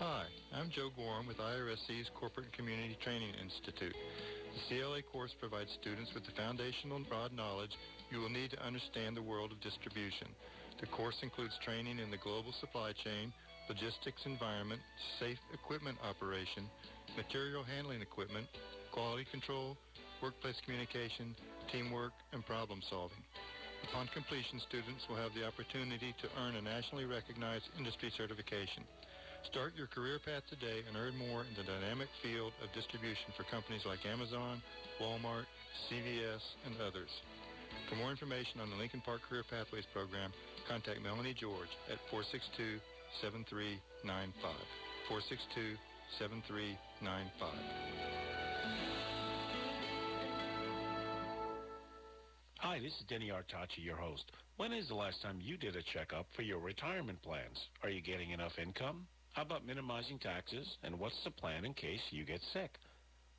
Hi, 0.00 0.24
I'm 0.56 0.72
Joe 0.72 0.88
Gorham 0.96 1.28
with 1.28 1.36
IRSC's 1.36 2.08
Corporate 2.16 2.48
and 2.48 2.56
Community 2.56 2.96
Training 3.04 3.36
Institute. 3.44 3.92
The 3.92 4.62
CLA 4.72 5.04
course 5.04 5.36
provides 5.36 5.68
students 5.76 6.16
with 6.16 6.24
the 6.24 6.32
foundational 6.32 7.04
broad 7.04 7.36
knowledge 7.36 7.76
you 8.08 8.24
will 8.24 8.32
need 8.32 8.56
to 8.56 8.64
understand 8.64 9.20
the 9.20 9.28
world 9.28 9.52
of 9.52 9.60
distribution. 9.60 10.32
The 10.80 10.88
course 10.96 11.20
includes 11.20 11.52
training 11.60 12.00
in 12.00 12.10
the 12.10 12.16
global 12.24 12.56
supply 12.56 12.96
chain, 13.04 13.36
logistics 13.70 14.26
environment, 14.26 14.82
safe 15.22 15.38
equipment 15.54 15.94
operation, 16.02 16.66
material 17.14 17.62
handling 17.62 18.02
equipment, 18.02 18.42
quality 18.90 19.22
control, 19.30 19.78
workplace 20.18 20.58
communication, 20.66 21.30
teamwork, 21.70 22.10
and 22.34 22.42
problem 22.42 22.82
solving. 22.90 23.22
Upon 23.86 24.10
completion, 24.10 24.58
students 24.66 25.06
will 25.06 25.22
have 25.22 25.30
the 25.38 25.46
opportunity 25.46 26.10
to 26.18 26.26
earn 26.42 26.58
a 26.58 26.62
nationally 26.66 27.06
recognized 27.06 27.70
industry 27.78 28.10
certification. 28.18 28.82
Start 29.46 29.78
your 29.78 29.86
career 29.86 30.18
path 30.18 30.42
today 30.50 30.82
and 30.84 30.98
earn 30.98 31.14
more 31.14 31.46
in 31.46 31.54
the 31.54 31.62
dynamic 31.62 32.10
field 32.26 32.52
of 32.66 32.74
distribution 32.74 33.30
for 33.38 33.46
companies 33.54 33.86
like 33.86 34.02
Amazon, 34.02 34.58
Walmart, 34.98 35.46
CVS, 35.86 36.42
and 36.66 36.74
others. 36.82 37.08
For 37.88 37.94
more 37.94 38.10
information 38.10 38.58
on 38.58 38.68
the 38.68 38.76
Lincoln 38.76 39.00
Park 39.06 39.22
Career 39.30 39.46
Pathways 39.46 39.86
program, 39.94 40.34
contact 40.66 41.00
Melanie 41.06 41.38
George 41.38 41.70
at 41.86 42.02
462-7395. 43.22 43.80
462-7395. 45.10 45.76
Hi, 52.58 52.78
this 52.78 52.92
is 52.92 53.04
Denny 53.08 53.30
Artachi, 53.30 53.82
your 53.82 53.96
host. 53.96 54.30
When 54.56 54.72
is 54.72 54.86
the 54.88 54.94
last 54.94 55.22
time 55.22 55.38
you 55.40 55.56
did 55.56 55.76
a 55.76 55.82
checkup 55.94 56.26
for 56.36 56.42
your 56.42 56.58
retirement 56.58 57.22
plans? 57.22 57.58
Are 57.82 57.88
you 57.88 58.02
getting 58.02 58.30
enough 58.30 58.52
income? 58.62 59.06
How 59.32 59.42
about 59.42 59.66
minimizing 59.66 60.18
taxes? 60.18 60.76
And 60.82 60.98
what's 60.98 61.22
the 61.24 61.30
plan 61.30 61.64
in 61.64 61.74
case 61.74 62.00
you 62.10 62.24
get 62.24 62.40
sick? 62.52 62.78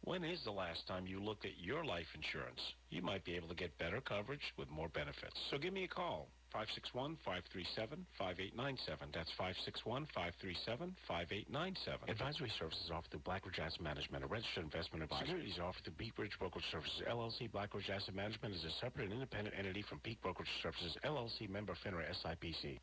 When 0.04 0.24
is 0.24 0.44
the 0.44 0.52
last 0.52 0.88
time 0.88 1.06
you 1.06 1.24
looked 1.24 1.46
at 1.46 1.60
your 1.60 1.86
life 1.86 2.08
insurance? 2.16 2.60
You 2.90 3.04
might 3.04 3.24
be 3.24 3.36
able 3.36 3.50
to 3.50 3.56
get 3.56 3.78
better 3.78 4.02
coverage 4.02 4.54
with 4.58 4.70
more 4.70 4.90
benefits. 4.90 5.40
So 5.52 5.58
give 5.60 5.74
me 5.74 5.84
a 5.84 5.88
call. 5.88 6.30
561-537-5897. 6.54 9.14
That's 9.14 9.32
561-537-5897. 9.40 12.10
Advisory 12.10 12.52
services 12.60 12.92
offered 12.94 13.12
through 13.12 13.22
Blackridge 13.22 13.60
Asset 13.60 13.82
Management, 13.82 14.24
a 14.24 14.28
registered 14.28 14.64
investment 14.64 15.04
advisor. 15.04 15.26
Securities 15.26 15.60
offered 15.62 15.84
through 15.84 15.94
Peak 15.94 16.16
Bridge 16.16 16.38
Brokerage 16.40 16.66
Services, 16.72 17.02
LLC. 17.10 17.50
Blackridge 17.50 17.90
Asset 17.90 18.16
Management 18.16 18.56
is 18.56 18.64
a 18.64 18.72
separate 18.82 19.06
and 19.06 19.14
independent 19.14 19.56
entity 19.58 19.82
from 19.82 20.00
Peak 20.00 20.22
Brokerage 20.22 20.50
Services, 20.62 20.96
LLC, 21.04 21.50
member 21.50 21.74
FINRA 21.74 22.06
SIPC. 22.24 22.80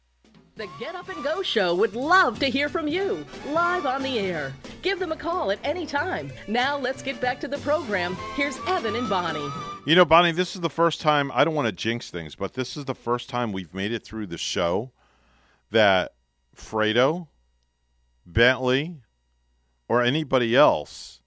The 0.57 0.69
Get 0.81 0.95
Up 0.95 1.09
and 1.09 1.23
Go 1.23 1.43
Show 1.43 1.75
would 1.75 1.95
love 1.95 2.39
to 2.41 2.51
hear 2.51 2.69
from 2.69 2.89
you, 2.89 3.25
live 3.51 3.87
on 3.87 4.03
the 4.03 4.19
air. 4.19 4.53
Give 4.83 4.99
them 4.99 5.13
a 5.13 5.17
call 5.17 5.53
at 5.53 5.59
any 5.63 5.87
time. 5.87 6.33
Now 6.49 6.77
let's 6.77 7.01
get 7.01 7.21
back 7.21 7.41
to 7.41 7.49
the 7.49 7.59
program. 7.59 8.17
Here's 8.35 8.59
Evan 8.67 8.97
and 8.97 9.09
Bonnie. 9.09 9.49
You 9.89 9.95
know, 9.95 10.05
Bonnie, 10.05 10.33
this 10.33 10.55
is 10.55 10.61
the 10.61 10.69
first 10.69 11.01
time, 11.01 11.33
I 11.35 11.45
don't 11.45 11.55
want 11.55 11.65
to 11.65 11.73
jinx 11.73 12.11
things, 12.11 12.35
but 12.35 12.53
this 12.53 12.77
is 12.77 12.85
the 12.85 12.95
first 12.95 13.31
time 13.31 13.53
we've 13.53 13.73
made 13.73 13.91
it 13.91 14.05
through 14.05 14.27
the 14.27 14.37
show 14.37 14.93
that 15.71 16.13
Fredo, 16.55 17.29
Bentley, 18.27 18.97
or 19.89 20.03
anybody 20.03 20.55
else 20.55 21.23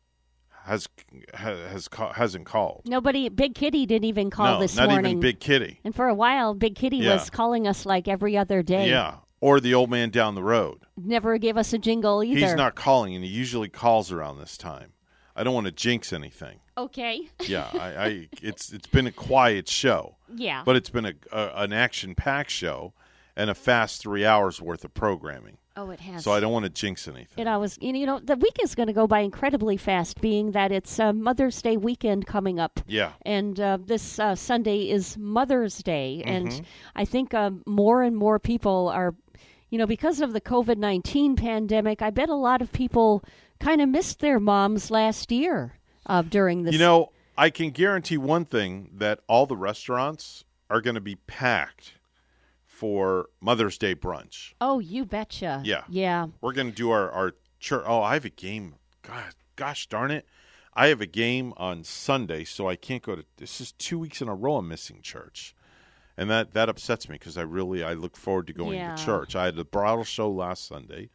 has 0.66 0.88
ha- 1.34 1.56
has 1.56 1.90
hasn't 2.14 2.46
called. 2.46 2.84
Nobody, 2.86 3.30
Big 3.30 3.56
Kitty 3.56 3.88
didn't 3.88 4.06
even 4.06 4.30
call 4.30 4.54
no, 4.54 4.60
this 4.60 4.76
not 4.76 4.90
morning. 4.90 5.10
even 5.14 5.22
Big 5.22 5.40
Kitty. 5.40 5.80
And 5.84 5.96
for 5.96 6.08
a 6.08 6.14
while, 6.14 6.54
Big 6.54 6.76
Kitty 6.76 6.98
Yeah. 6.98 7.16
was 7.16 7.32
calling 7.32 7.68
us 7.68 7.88
like 7.88 8.08
every 8.08 8.38
other 8.38 8.62
day. 8.62 8.90
Yeah, 8.90 9.16
or 9.40 9.60
the 9.60 9.74
old 9.74 9.90
man 9.90 10.12
down 10.12 10.36
the 10.36 10.44
road. 10.44 10.82
Never 10.96 11.40
gave 11.40 11.58
us 11.58 11.74
a 11.74 11.80
jingle 11.80 12.24
either. 12.24 12.40
He's 12.40 12.54
not 12.54 12.76
calling, 12.76 13.16
and 13.16 13.26
he 13.26 13.32
usually 13.32 13.70
calls 13.70 14.12
around 14.12 14.38
this 14.38 14.56
time. 14.56 14.94
I 15.36 15.44
don't 15.44 15.54
want 15.54 15.66
to 15.68 15.72
jinx 15.72 16.14
anything. 16.14 16.60
Okay. 16.78 17.30
Yeah, 17.48 17.68
I, 17.74 18.06
I 18.06 18.28
it's 18.42 18.72
it's 18.72 18.88
been 18.88 19.08
a 19.08 19.12
quiet 19.12 19.68
show. 19.70 20.16
Yeah. 20.34 20.64
but 20.66 20.76
it's 20.76 20.90
been 20.90 21.06
a, 21.06 21.14
a 21.32 21.52
an 21.64 21.74
action 21.74 22.16
packed 22.16 22.52
show 22.52 22.94
and 23.36 23.50
a 23.50 23.54
fast 23.56 24.02
three 24.02 24.26
hours 24.26 24.62
worth 24.62 24.84
of 24.84 24.94
programming. 24.94 25.58
Oh, 25.78 25.90
it 25.90 26.02
has. 26.02 26.26
So 26.26 26.34
I 26.34 26.42
don't 26.42 26.52
want 26.52 26.66
to 26.66 26.70
jinx 26.70 27.08
anything. 27.08 27.28
It 27.38 27.48
always, 27.48 27.78
you 27.82 27.94
know, 27.94 28.00
you 28.00 28.06
know, 28.06 28.20
the 28.20 28.36
week 28.36 28.58
is 28.62 28.76
going 28.76 28.88
to 28.88 28.94
go 28.94 29.08
by 29.08 29.22
incredibly 29.22 29.78
fast, 29.78 30.20
being 30.20 30.52
that 30.52 30.70
it's 30.70 31.00
uh, 31.00 31.14
Mother's 31.14 31.62
Day 31.62 31.78
weekend 31.78 32.28
coming 32.28 32.60
up. 32.60 32.82
Yeah. 32.88 33.14
And 33.26 33.58
uh, 33.58 33.78
this 33.82 34.20
uh, 34.20 34.36
Sunday 34.36 34.90
is 34.90 35.18
Mother's 35.18 35.78
Day, 35.78 36.24
and 36.26 36.50
Mhm. 36.50 36.66
I 36.98 37.06
think 37.06 37.34
um, 37.34 37.64
more 37.66 38.04
and 38.04 38.18
more 38.18 38.38
people 38.38 38.90
are, 38.90 39.16
you 39.70 39.78
know, 39.78 39.88
because 39.88 40.20
of 40.20 40.34
the 40.34 40.42
COVID 40.42 40.78
nineteen 40.78 41.38
pandemic, 41.38 42.02
I 42.02 42.10
bet 42.10 42.28
a 42.28 42.36
lot 42.36 42.62
of 42.62 42.74
people 42.74 43.24
kind 43.62 43.82
of 43.82 43.90
missed 43.90 44.20
their 44.20 44.40
moms 44.40 44.92
last 44.92 45.32
year 45.32 45.74
uh, 46.06 46.22
during 46.22 46.64
this. 46.64 46.74
You 46.74 46.80
know, 46.80 47.12
I 47.38 47.50
can 47.50 47.70
guarantee 47.72 48.18
one 48.18 48.46
thing 48.46 48.90
that 48.94 49.20
all 49.28 49.46
the 49.46 49.56
restaurants 49.58 50.44
are 50.70 50.82
going 50.82 50.96
to 50.96 51.02
be 51.02 51.16
packed 51.16 51.94
for 52.66 53.28
Mother's 53.40 53.78
Day 53.78 53.96
brunch. 53.96 54.54
Oh, 54.60 54.80
you 54.80 55.06
betcha. 55.06 55.62
Yeah. 55.64 55.84
Yeah. 55.90 56.28
We're 56.42 56.54
going 56.54 56.70
to 56.70 56.76
do 56.76 56.92
our 56.92 57.10
our 57.12 57.34
church. 57.60 57.84
Oh, 57.86 58.02
I 58.02 58.14
have 58.16 58.26
a 58.26 58.30
game. 58.30 58.76
God, 59.04 59.24
gosh 59.56 59.88
darn 59.88 60.12
it. 60.12 60.26
I 60.74 60.88
have 60.88 61.02
a 61.02 61.06
game 61.06 61.54
on 61.58 61.84
Sunday, 61.84 62.44
so 62.46 62.68
I 62.70 62.76
can't 62.78 63.04
go 63.04 63.16
to. 63.16 63.26
This 63.38 63.60
is 63.60 63.74
two 63.74 64.00
weeks 64.00 64.22
in 64.22 64.30
a 64.30 64.36
row 64.36 64.56
I'm 64.56 64.68
missing 64.70 65.02
church, 65.02 65.54
and 66.18 66.30
that 66.30 66.54
that 66.54 66.70
upsets 66.70 67.10
me 67.10 67.16
because 67.16 67.38
I 67.38 67.42
really 67.42 67.84
I 67.84 67.94
look 67.94 68.16
forward 68.16 68.48
to 68.48 68.54
going 68.54 68.78
Yeah. 68.78 68.96
to 68.96 69.06
church. 69.06 69.36
I 69.36 69.46
had 69.46 69.56
the 69.58 69.66
bridal 69.66 70.06
show 70.06 70.32
last 70.32 70.66
Sunday, 70.68 71.10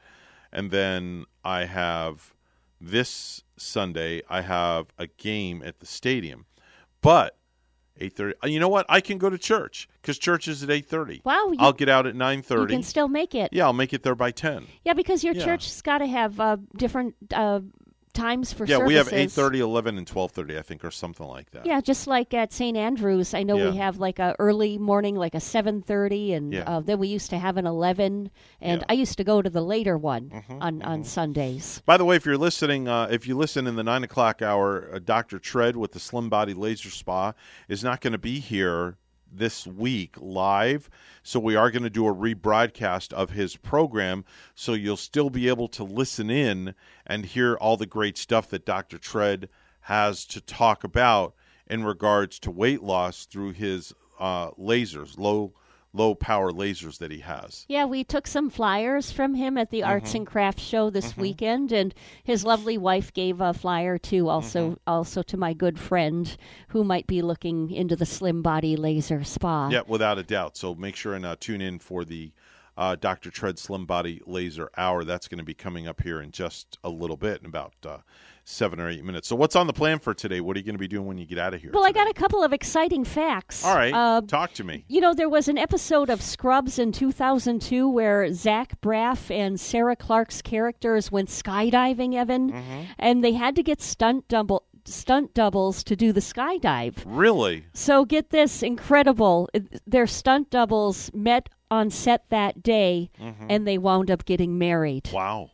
and 0.53 0.71
then 0.71 1.25
I 1.43 1.65
have 1.65 2.35
this 2.81 3.43
Sunday 3.57 4.23
I 4.29 4.41
have 4.43 4.87
a 4.99 5.07
game 5.07 5.63
at 5.65 5.81
the 5.81 5.87
stadium, 5.87 6.47
but 7.01 7.37
eight 7.99 8.15
thirty. 8.15 8.35
You 8.51 8.61
know 8.61 8.69
what? 8.69 8.85
I 8.89 9.01
can 9.01 9.19
go 9.19 9.31
to 9.31 9.39
church 9.39 9.89
because 10.03 10.19
church 10.19 10.47
is 10.49 10.63
at 10.63 10.71
eight 10.71 10.87
thirty. 10.87 11.23
Wow, 11.25 11.49
you- 11.53 11.57
I'll 11.59 11.73
get 11.73 11.89
out 11.89 12.07
at 12.07 12.15
nine 12.15 12.43
thirty. 12.43 12.73
You 12.75 12.79
can 12.79 12.83
still 12.83 13.09
make 13.09 13.35
it. 13.35 13.51
Yeah, 13.53 13.65
I'll 13.65 13.73
make 13.73 13.93
it 13.93 14.03
there 14.03 14.15
by 14.15 14.31
ten. 14.31 14.67
Yeah, 14.85 14.93
because 14.93 15.25
your 15.25 15.35
Yeah. 15.35 15.45
church's 15.45 15.81
got 15.83 15.99
to 15.99 16.07
have 16.07 16.39
uh, 16.39 16.57
different 16.77 17.15
uh, 17.33 17.61
times 18.17 18.53
for 18.53 18.65
yeah, 18.65 18.79
services. 18.79 18.89
we 18.89 18.95
have 18.95 19.31
8:30, 19.31 19.59
11, 19.61 19.99
and 19.99 20.07
twelve 20.07 20.33
thirty, 20.33 20.59
I 20.59 20.63
think, 20.63 20.85
or 20.85 20.91
something 20.91 21.27
like 21.27 21.51
that. 21.51 21.67
Yeah, 21.67 21.81
just 21.81 22.07
like 22.07 22.35
at 22.35 22.53
St. 22.53 22.77
Andrews, 22.77 23.35
I 23.35 23.43
know 23.43 23.57
we 23.57 23.77
have 23.77 23.99
like 23.99 24.19
a 24.19 24.35
early 24.39 24.79
morning, 24.79 25.15
like 25.15 25.35
a 25.35 25.41
seven 25.41 25.83
thirty, 25.83 26.33
and 26.33 26.53
Yeah. 26.53 26.65
uh, 26.67 26.81
then 26.81 26.99
we 26.99 27.09
used 27.09 27.31
to 27.31 27.39
have 27.39 27.57
an 27.57 27.67
eleven, 27.67 28.31
and 28.61 28.85
I 28.89 28.95
used 28.95 29.19
to 29.19 29.25
go 29.25 29.43
to 29.43 29.51
the 29.51 29.63
later 29.63 29.97
one 29.99 30.43
on 30.61 30.83
on 30.83 31.05
Sundays. 31.05 31.83
By 31.87 31.97
the 31.97 32.05
way, 32.05 32.17
if 32.17 32.25
you're 32.27 32.39
listening, 32.39 32.89
uh, 32.89 33.09
if 33.11 33.29
you 33.29 33.37
listen 33.37 33.67
in 33.67 33.77
the 33.77 33.85
nine 33.85 34.03
o'clock 34.03 34.43
hour, 34.43 34.91
uh, 34.93 34.99
Dr. 34.99 35.39
Tread 35.39 35.77
with 35.77 35.93
the 35.93 36.01
Slim 36.01 36.29
Body 36.29 36.55
Laser 36.55 36.91
Spa 36.91 37.33
is 37.69 37.85
not 37.85 38.01
going 38.01 38.13
to 38.13 38.19
be 38.19 38.41
here 38.41 38.97
this 39.39 39.67
week 39.67 40.17
live. 40.19 40.89
So 41.23 41.41
we 41.41 41.57
are 41.57 41.71
going 41.71 41.83
to 41.83 41.91
do 41.91 42.07
a 42.07 42.15
rebroadcast 42.15 43.13
of 43.13 43.31
his 43.31 43.57
program. 43.57 44.25
So 44.55 44.73
you'll 44.73 44.97
still 44.97 45.31
be 45.31 45.49
able 45.49 45.69
to 45.69 45.85
listen 45.85 46.31
in 46.31 46.75
and 47.07 47.27
hear 47.27 47.55
all 47.57 47.77
the 47.77 47.87
great 47.87 48.17
stuff 48.17 48.49
that 48.51 48.67
Dr. 48.67 48.99
Tread 48.99 49.49
has 49.83 50.25
to 50.27 50.41
talk 50.41 50.85
about 50.85 51.35
in 51.67 51.85
regards 51.85 52.39
to 52.41 52.51
weight 52.51 52.83
loss 52.83 53.27
through 53.27 53.53
his 53.53 53.93
uh, 54.19 54.51
lasers, 54.53 55.19
low 55.19 55.53
low 55.97 56.15
power 56.15 56.53
lasers 56.53 56.99
that 56.99 57.11
he 57.11 57.21
has. 57.21 57.65
Yeah, 57.69 57.85
we 57.87 58.05
took 58.05 58.27
some 58.27 58.51
flyers 58.51 59.11
from 59.11 59.35
him 59.35 59.57
at 59.57 59.71
the 59.71 59.83
Arts 59.83 60.11
Mm-hmm. 60.11 60.17
and 60.19 60.27
Crafts 60.27 60.63
show 60.63 60.91
this 60.91 61.17
weekend, 61.17 61.73
and 61.73 61.95
his 62.23 62.45
lovely 62.45 62.77
wife 62.79 63.13
gave 63.13 63.41
a 63.41 63.55
flyer 63.55 63.99
too, 63.99 64.29
also 64.29 64.71
Mm-hmm. 64.71 64.75
also 64.87 65.23
to 65.23 65.37
my 65.37 65.53
good 65.53 65.79
friend 65.79 66.37
who 66.69 66.85
might 66.85 67.07
be 67.07 67.23
looking 67.23 67.71
into 67.71 67.97
the 67.97 68.07
Slim 68.07 68.43
Body 68.43 68.77
Laser 68.77 69.25
Spa. 69.25 69.69
Yeah, 69.71 69.83
without 69.87 70.19
a 70.19 70.23
doubt. 70.23 70.57
So 70.57 70.75
make 70.75 70.97
sure 70.97 71.15
and 71.15 71.25
uh, 71.27 71.37
tune 71.41 71.61
in 71.61 71.79
for 71.79 72.05
the 72.05 72.33
uh, 72.77 72.95
Dr. 72.95 73.31
Tread 73.31 73.59
Slim 73.59 73.87
Body 73.87 74.21
Laser 74.27 74.71
Hour. 74.77 75.03
That's 75.05 75.29
going 75.29 75.39
to 75.39 75.45
be 75.45 75.55
coming 75.55 75.89
up 75.89 76.03
here 76.03 76.21
in 76.21 76.31
just 76.31 76.79
a 76.85 76.91
little 76.91 77.17
bit, 77.17 77.41
in 77.41 77.47
about 77.47 77.73
uh, 77.87 77.99
seven 78.49 78.79
or 78.81 78.89
eight 78.89 79.05
minutes. 79.05 79.27
So 79.27 79.35
what's 79.35 79.57
on 79.57 79.67
the 79.67 79.73
plan 79.73 79.99
for 79.99 80.15
today? 80.15 80.41
What 80.41 80.57
are 80.57 80.61
you 80.61 80.65
going 80.65 80.77
to 80.77 80.79
be 80.79 80.87
doing 80.89 81.05
when 81.07 81.19
you 81.19 81.27
get 81.27 81.37
out 81.39 81.53
of 81.53 81.61
here? 81.61 81.73
Well, 81.75 81.85
I 81.85 81.91
got 81.91 82.09
a 82.09 82.15
couple 82.15 82.45
of 82.45 82.53
exciting 82.53 83.05
facts. 83.05 83.65
All 83.65 83.75
right, 83.75 83.93
Uh, 83.93 84.21
talk 84.23 84.53
to 84.55 84.65
me. 84.65 84.85
You 84.89 85.01
know, 85.01 85.15
there 85.15 85.29
was 85.29 85.49
an 85.49 85.59
episode 85.59 86.09
of 86.11 86.23
Scrubs 86.23 86.79
in 86.79 86.93
2002 86.93 87.89
where 87.89 88.33
Zach 88.33 88.81
Braff 88.81 89.31
and 89.35 89.59
Sarah 89.59 89.97
Chalke's 89.97 90.41
characters 90.43 91.11
went 91.11 91.29
skydiving, 91.29 92.15
Evan, 92.15 92.53
Mm-hmm. 92.53 92.81
and 93.01 93.25
they 93.25 93.33
had 93.33 93.57
to 93.57 93.63
get 93.65 93.83
stunt 93.83 94.29
double 94.29 94.63
stunt 94.85 95.35
doubles 95.35 95.83
to 95.83 95.97
do 95.97 96.13
the 96.13 96.21
skydive. 96.21 96.95
Really? 97.05 97.65
So 97.73 98.05
get 98.05 98.31
this 98.31 98.63
incredible. 98.63 99.49
Their 99.85 100.07
stunt 100.07 100.51
doubles 100.51 101.11
met 101.13 101.49
on 101.73 101.91
set 101.91 102.29
that 102.31 102.63
day 102.63 103.11
Mhm. 103.21 103.47
and 103.49 103.67
they 103.67 103.79
wound 103.79 104.13
up 104.13 104.25
getting 104.25 104.57
married. 104.59 105.11
Wow. 105.13 105.51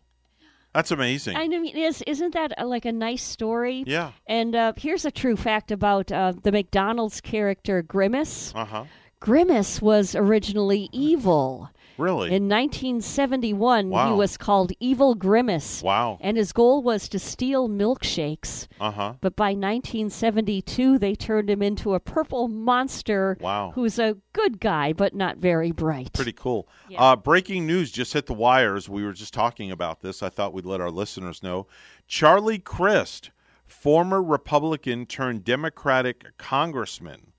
That's 0.74 0.90
amazing. 0.90 1.36
I 1.36 1.48
mean, 1.48 1.76
is 1.76 2.02
isn't 2.06 2.32
that 2.34 2.58
uh, 2.58 2.66
like 2.66 2.86
a 2.86 2.92
nice 2.92 3.22
story? 3.22 3.84
Yeah. 3.86 4.12
And 4.26 4.54
uh, 4.54 4.72
here's 4.76 5.04
a 5.04 5.10
true 5.10 5.36
fact 5.36 5.70
about 5.70 6.10
uh, 6.10 6.32
the 6.42 6.50
McDonald's 6.50 7.20
character 7.20 7.82
Grimace. 7.82 8.52
Uh 8.54 8.64
huh. 8.64 8.84
Grimace 9.20 9.82
was 9.82 10.14
originally 10.14 10.88
evil. 10.92 11.70
Really? 11.98 12.28
In 12.34 12.48
1971, 12.48 13.86
he 13.90 14.12
was 14.12 14.36
called 14.36 14.72
Evil 14.80 15.14
Grimace. 15.14 15.82
Wow. 15.82 16.18
And 16.20 16.36
his 16.36 16.52
goal 16.52 16.82
was 16.82 17.08
to 17.10 17.18
steal 17.18 17.68
milkshakes. 17.68 18.66
Uh 18.80 18.90
huh. 18.90 19.14
But 19.20 19.36
by 19.36 19.50
1972, 19.54 20.98
they 20.98 21.14
turned 21.14 21.50
him 21.50 21.62
into 21.62 21.94
a 21.94 22.00
purple 22.00 22.48
monster 22.48 23.36
Wow. 23.40 23.72
who's 23.74 23.98
a 23.98 24.16
good 24.32 24.60
guy, 24.60 24.92
but 24.92 25.14
not 25.14 25.38
very 25.38 25.70
bright. 25.72 26.12
Pretty 26.12 26.32
cool. 26.32 26.68
Uh, 26.96 27.16
breaking 27.16 27.66
news 27.66 27.90
just 27.90 28.12
hit 28.12 28.26
the 28.26 28.34
wires. 28.34 28.88
We 28.88 29.04
were 29.04 29.12
just 29.12 29.34
talking 29.34 29.70
about 29.70 30.00
this. 30.00 30.22
I 30.22 30.28
thought 30.28 30.52
we'd 30.52 30.66
let 30.66 30.80
our 30.80 30.90
listeners 30.90 31.42
know. 31.42 31.66
Charlie 32.06 32.58
Crist, 32.58 33.30
former 33.66 34.22
Republican 34.22 35.06
turned 35.06 35.44
Democratic 35.44 36.36
congressman, 36.38 37.32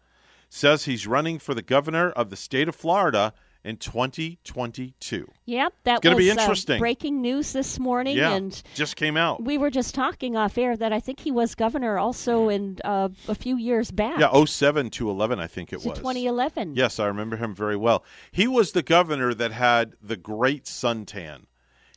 says 0.49 0.85
he's 0.85 1.07
running 1.07 1.39
for 1.39 1.53
the 1.53 1.61
governor 1.61 2.11
of 2.11 2.29
the 2.29 2.35
state 2.35 2.67
of 2.67 2.75
Florida 2.75 3.33
in 3.63 3.77
2022. 3.77 5.27
Yep, 5.45 5.73
that 5.83 6.01
gonna 6.01 6.15
was 6.15 6.25
be 6.25 6.31
uh, 6.31 6.33
interesting. 6.33 6.79
breaking 6.79 7.21
news 7.21 7.53
this 7.53 7.79
morning. 7.79 8.17
Yeah, 8.17 8.33
And 8.33 8.61
just 8.75 8.95
came 8.95 9.15
out. 9.17 9.43
we 9.43 9.57
were 9.57 9.69
just 9.69 9.93
talking 9.95 10.35
off 10.35 10.57
air 10.57 10.75
that 10.75 10.91
I 10.91 10.99
think 10.99 11.19
he 11.19 11.31
was 11.31 11.55
governor 11.55 11.97
also 11.97 12.49
in 12.49 12.79
uh, 12.83 13.09
a 13.27 13.35
few 13.35 13.57
years 13.57 13.91
back. 13.91 14.19
Yeah, 14.19 14.43
07 14.45 14.89
to 14.91 15.09
11, 15.09 15.39
I 15.39 15.47
think 15.47 15.71
it 15.71 15.81
To 15.81 15.89
was. 15.89 15.97
2011. 15.99 16.75
Yes, 16.75 16.99
I 16.99 17.05
remember 17.05 17.37
him 17.37 17.53
very 17.55 17.77
well. 17.77 18.03
He 18.31 18.47
was 18.47 18.71
the 18.71 18.83
governor 18.83 19.33
that 19.33 19.51
had 19.51 19.93
the 20.01 20.17
great 20.17 20.65
suntan. 20.65 21.43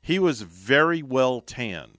He 0.02 0.18
was 0.18 0.42
very 0.42 1.02
well 1.02 1.40
tanned. 1.40 1.95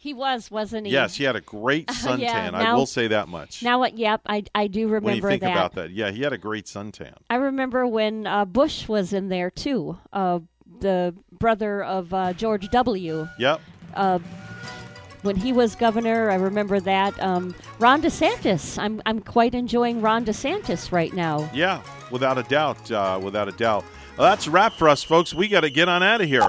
He 0.00 0.14
was, 0.14 0.50
wasn't 0.50 0.86
he? 0.86 0.94
Yes, 0.94 1.14
he 1.14 1.24
had 1.24 1.36
a 1.36 1.42
great 1.42 1.86
suntan. 1.88 2.20
Yeah, 2.20 2.50
I 2.54 2.72
will 2.72 2.86
say 2.86 3.08
that 3.08 3.28
much. 3.28 3.62
Now, 3.62 3.80
what? 3.80 3.98
Yep, 3.98 4.22
I, 4.24 4.44
I 4.54 4.66
do 4.66 4.86
remember 4.86 5.04
when 5.04 5.16
you 5.16 5.22
think 5.22 5.42
that. 5.42 5.52
about 5.52 5.74
that, 5.74 5.90
yeah, 5.90 6.10
he 6.10 6.22
had 6.22 6.32
a 6.32 6.38
great 6.38 6.64
suntan. 6.64 7.12
I 7.28 7.34
remember 7.34 7.86
when 7.86 8.26
uh, 8.26 8.46
Bush 8.46 8.88
was 8.88 9.12
in 9.12 9.28
there 9.28 9.50
too. 9.50 9.98
Uh, 10.10 10.40
the 10.80 11.14
brother 11.30 11.84
of 11.84 12.14
uh, 12.14 12.32
George 12.32 12.70
W. 12.70 13.28
Yep. 13.38 13.60
Uh, 13.92 14.20
when 15.20 15.36
he 15.36 15.52
was 15.52 15.76
governor, 15.76 16.30
I 16.30 16.36
remember 16.36 16.80
that. 16.80 17.22
Um, 17.22 17.54
Ron 17.78 18.00
DeSantis. 18.00 18.78
I'm 18.78 19.02
I'm 19.04 19.20
quite 19.20 19.54
enjoying 19.54 20.00
Ron 20.00 20.24
DeSantis 20.24 20.92
right 20.92 21.12
now. 21.12 21.50
Yeah, 21.52 21.82
without 22.10 22.38
a 22.38 22.42
doubt. 22.44 22.90
Uh, 22.90 23.20
without 23.22 23.48
a 23.48 23.52
doubt. 23.52 23.84
Well, 24.16 24.30
that's 24.30 24.46
a 24.46 24.50
wrap 24.50 24.72
for 24.72 24.88
us, 24.88 25.02
folks. 25.02 25.34
We 25.34 25.48
got 25.48 25.60
to 25.60 25.70
get 25.70 25.90
on 25.90 26.02
out 26.02 26.22
of 26.22 26.28
here. 26.28 26.46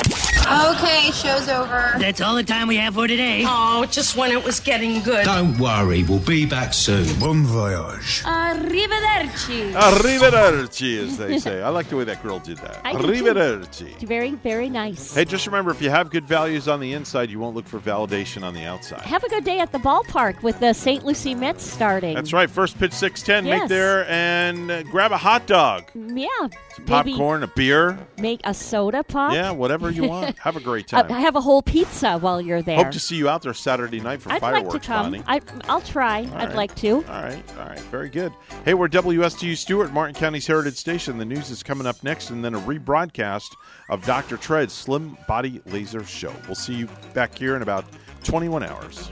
Okay, 0.48 1.12
show's 1.12 1.48
over. 1.50 1.94
That's 2.00 2.20
all 2.20 2.36
the 2.36 2.44
time 2.44 2.68
we 2.68 2.76
have 2.78 2.96
for 2.96 3.08
today. 3.08 3.44
Oh, 3.46 3.86
just 3.90 4.18
when 4.18 4.32
it 4.32 4.44
was 4.44 4.60
getting 4.60 5.02
good. 5.02 5.24
Don't 5.26 5.58
worry, 5.60 6.04
we'll 6.04 6.20
be 6.20 6.46
back 6.46 6.74
soon. 6.74 7.06
Bon 7.20 7.44
voyage. 7.44 8.24
Arrivederci. 8.24 9.72
Arrivederci, 9.74 10.98
as 11.04 11.18
they 11.18 11.38
say. 11.38 11.62
I 11.62 11.70
like 11.70 11.88
the 11.90 11.96
way 11.96 12.04
that 12.06 12.22
girl 12.24 12.40
did 12.40 12.58
that. 12.58 12.82
I 12.84 12.94
do 12.94 13.64
too. 13.72 13.88
Very 14.06 14.32
very 14.32 14.70
nice. 14.70 15.14
Hey, 15.14 15.26
just 15.26 15.46
remember, 15.46 15.72
if 15.72 15.82
you 15.82 15.90
have 15.90 16.10
good 16.10 16.26
values 16.26 16.68
on 16.68 16.80
the 16.80 16.94
inside, 16.94 17.30
you 17.30 17.40
won't 17.40 17.56
look 17.56 17.68
for 17.68 17.80
validation 17.80 18.44
on 18.44 18.54
the 18.54 18.64
outside. 18.64 19.02
Have 19.02 19.24
a 19.24 19.30
good 19.30 19.44
day 19.44 19.60
at 19.60 19.72
the 19.72 19.78
ballpark 19.80 20.42
with 20.44 20.60
the 20.60 20.74
St. 20.74 21.06
Lucie 21.06 21.36
Mets 21.36 21.64
starting. 21.64 22.16
That's 22.16 22.34
right. 22.34 22.50
First 22.50 22.78
pitch, 22.78 22.94
six 22.94 23.22
ten. 23.22 23.46
Make 23.46 23.68
there 23.70 24.10
and 24.10 24.70
uh, 24.72 24.84
grab 24.84 25.12
a 25.12 25.18
hot 25.18 25.46
dog, 25.48 25.86
Yeah. 25.96 26.26
some 26.40 26.50
Maybe 26.88 27.12
popcorn, 27.12 27.44
a 27.44 27.48
beer. 27.48 27.98
Make 28.18 28.42
a 28.44 28.54
soda 28.54 29.04
pop. 29.04 29.34
Yeah, 29.34 29.52
whatever 29.52 29.90
you 29.92 30.04
want. 30.04 30.31
Have 30.40 30.56
a 30.56 30.60
great 30.60 30.94
Uh, 30.94 31.04
time. 31.04 31.22
have 31.22 31.36
a 31.36 31.42
whole 31.42 31.62
pizza 31.62 32.18
while 32.18 32.42
you're 32.42 32.62
there. 32.62 32.78
Hope 32.78 32.92
to 32.92 33.00
see 33.00 33.16
you 33.16 33.30
out 33.30 33.42
there 33.42 33.54
Saturday 33.54 34.00
night 34.00 34.22
for 34.22 34.32
I'd 34.32 34.42
fireworks, 34.42 34.74
like 34.74 34.82
to 34.82 34.88
come. 34.88 35.12
Bonnie. 35.12 35.24
I, 35.28 35.42
I'll 35.70 35.82
try. 35.82 36.22
All 36.26 36.34
I'd 36.36 36.48
right. 36.50 36.56
like 36.56 36.76
to. 36.76 36.96
All 36.96 37.02
right, 37.24 37.44
all 37.60 37.66
right, 37.68 37.80
very 37.92 38.10
good. 38.10 38.34
Hey, 38.66 38.74
we're 38.74 38.88
WSTU 38.88 39.56
Stuart, 39.58 39.92
Martin 39.94 40.16
County's 40.16 40.48
Heritage 40.48 40.76
Station. 40.78 41.18
The 41.18 41.26
news 41.26 41.50
is 41.52 41.64
coming 41.64 41.86
up 41.88 42.02
next, 42.04 42.30
and 42.30 42.44
then 42.44 42.56
a 42.56 42.60
rebroadcast 42.60 43.50
of 43.90 44.06
Dr. 44.06 44.38
Tread's 44.38 44.74
Slim 44.74 45.18
Body 45.28 45.62
Laser 45.68 46.04
Show. 46.04 46.34
We'll 46.48 46.56
see 46.56 46.74
you 46.76 46.88
back 47.14 47.38
here 47.38 47.56
in 47.56 47.62
about 47.62 47.86
21 48.24 48.64
hours. 48.64 49.10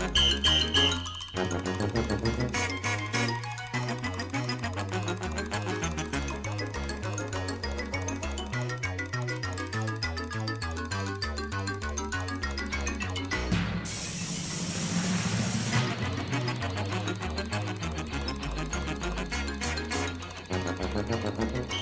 क्या 21.09 21.17
पता 21.17 21.43
है 21.57 21.78